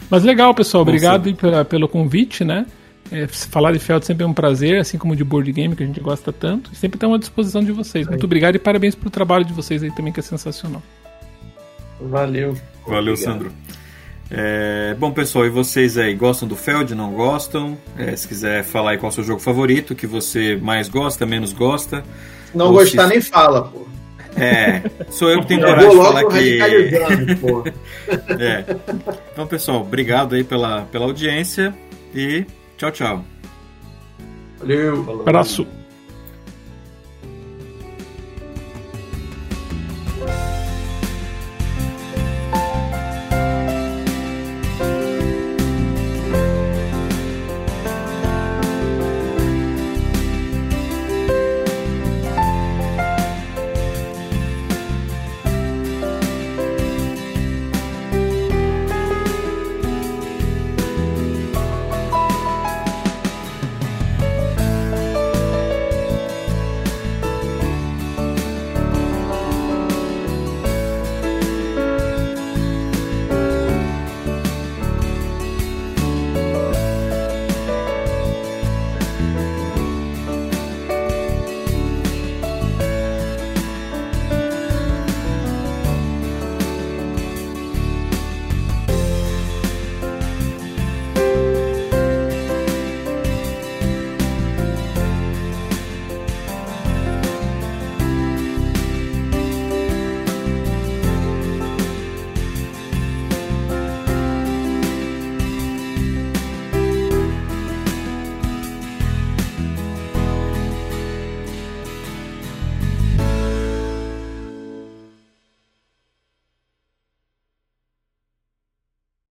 Mas 0.09 0.23
legal, 0.23 0.53
pessoal. 0.53 0.81
Obrigado 0.81 1.33
pela, 1.35 1.63
pelo 1.63 1.87
convite, 1.87 2.43
né? 2.43 2.65
É, 3.11 3.27
falar 3.27 3.71
de 3.71 3.79
Feld 3.79 4.05
sempre 4.05 4.23
é 4.23 4.27
um 4.27 4.33
prazer, 4.33 4.79
assim 4.79 4.97
como 4.97 5.15
de 5.15 5.23
board 5.23 5.51
game, 5.51 5.75
que 5.75 5.83
a 5.83 5.85
gente 5.85 5.99
gosta 5.99 6.33
tanto. 6.33 6.71
E 6.73 6.75
sempre 6.75 6.97
estamos 6.97 7.15
à 7.15 7.19
disposição 7.19 7.63
de 7.63 7.71
vocês. 7.71 8.07
Muito 8.07 8.25
obrigado 8.25 8.55
e 8.55 8.59
parabéns 8.59 8.95
pelo 8.95 9.09
trabalho 9.09 9.45
de 9.45 9.53
vocês 9.53 9.81
aí 9.83 9.91
também, 9.91 10.11
que 10.11 10.19
é 10.19 10.23
sensacional. 10.23 10.81
Valeu. 11.99 12.55
Valeu, 12.85 13.13
obrigado. 13.13 13.17
Sandro. 13.17 13.51
É, 14.29 14.93
bom, 14.99 15.11
pessoal, 15.11 15.45
e 15.45 15.49
vocês 15.49 15.97
aí, 15.97 16.13
gostam 16.13 16.47
do 16.47 16.55
Feld, 16.55 16.93
não 16.93 17.13
gostam? 17.13 17.77
É, 17.97 18.13
se 18.15 18.27
quiser 18.27 18.63
falar 18.63 18.91
aí 18.91 18.97
qual 18.97 19.09
é 19.09 19.11
o 19.11 19.15
seu 19.15 19.23
jogo 19.23 19.39
favorito, 19.39 19.95
que 19.95 20.05
você 20.05 20.57
mais 20.57 20.89
gosta, 20.89 21.25
menos 21.25 21.53
gosta. 21.53 22.03
Não 22.53 22.73
gostar 22.73 23.03
se... 23.03 23.09
nem 23.09 23.21
fala, 23.21 23.63
pô. 23.63 23.87
É, 24.35 24.83
sou 25.09 25.29
eu 25.31 25.41
que 25.41 25.47
tenho 25.47 25.61
coragem 25.61 25.89
de 25.89 25.95
falar 25.95 26.25
que. 26.25 26.59
é. 28.43 28.65
Então, 29.31 29.47
pessoal, 29.47 29.81
obrigado 29.81 30.35
aí 30.35 30.43
pela, 30.43 30.81
pela 30.91 31.05
audiência 31.05 31.73
e 32.13 32.45
Tchau, 32.77 32.91
tchau. 32.91 33.25
Valeu. 34.59 35.21
Abraço. 35.21 35.67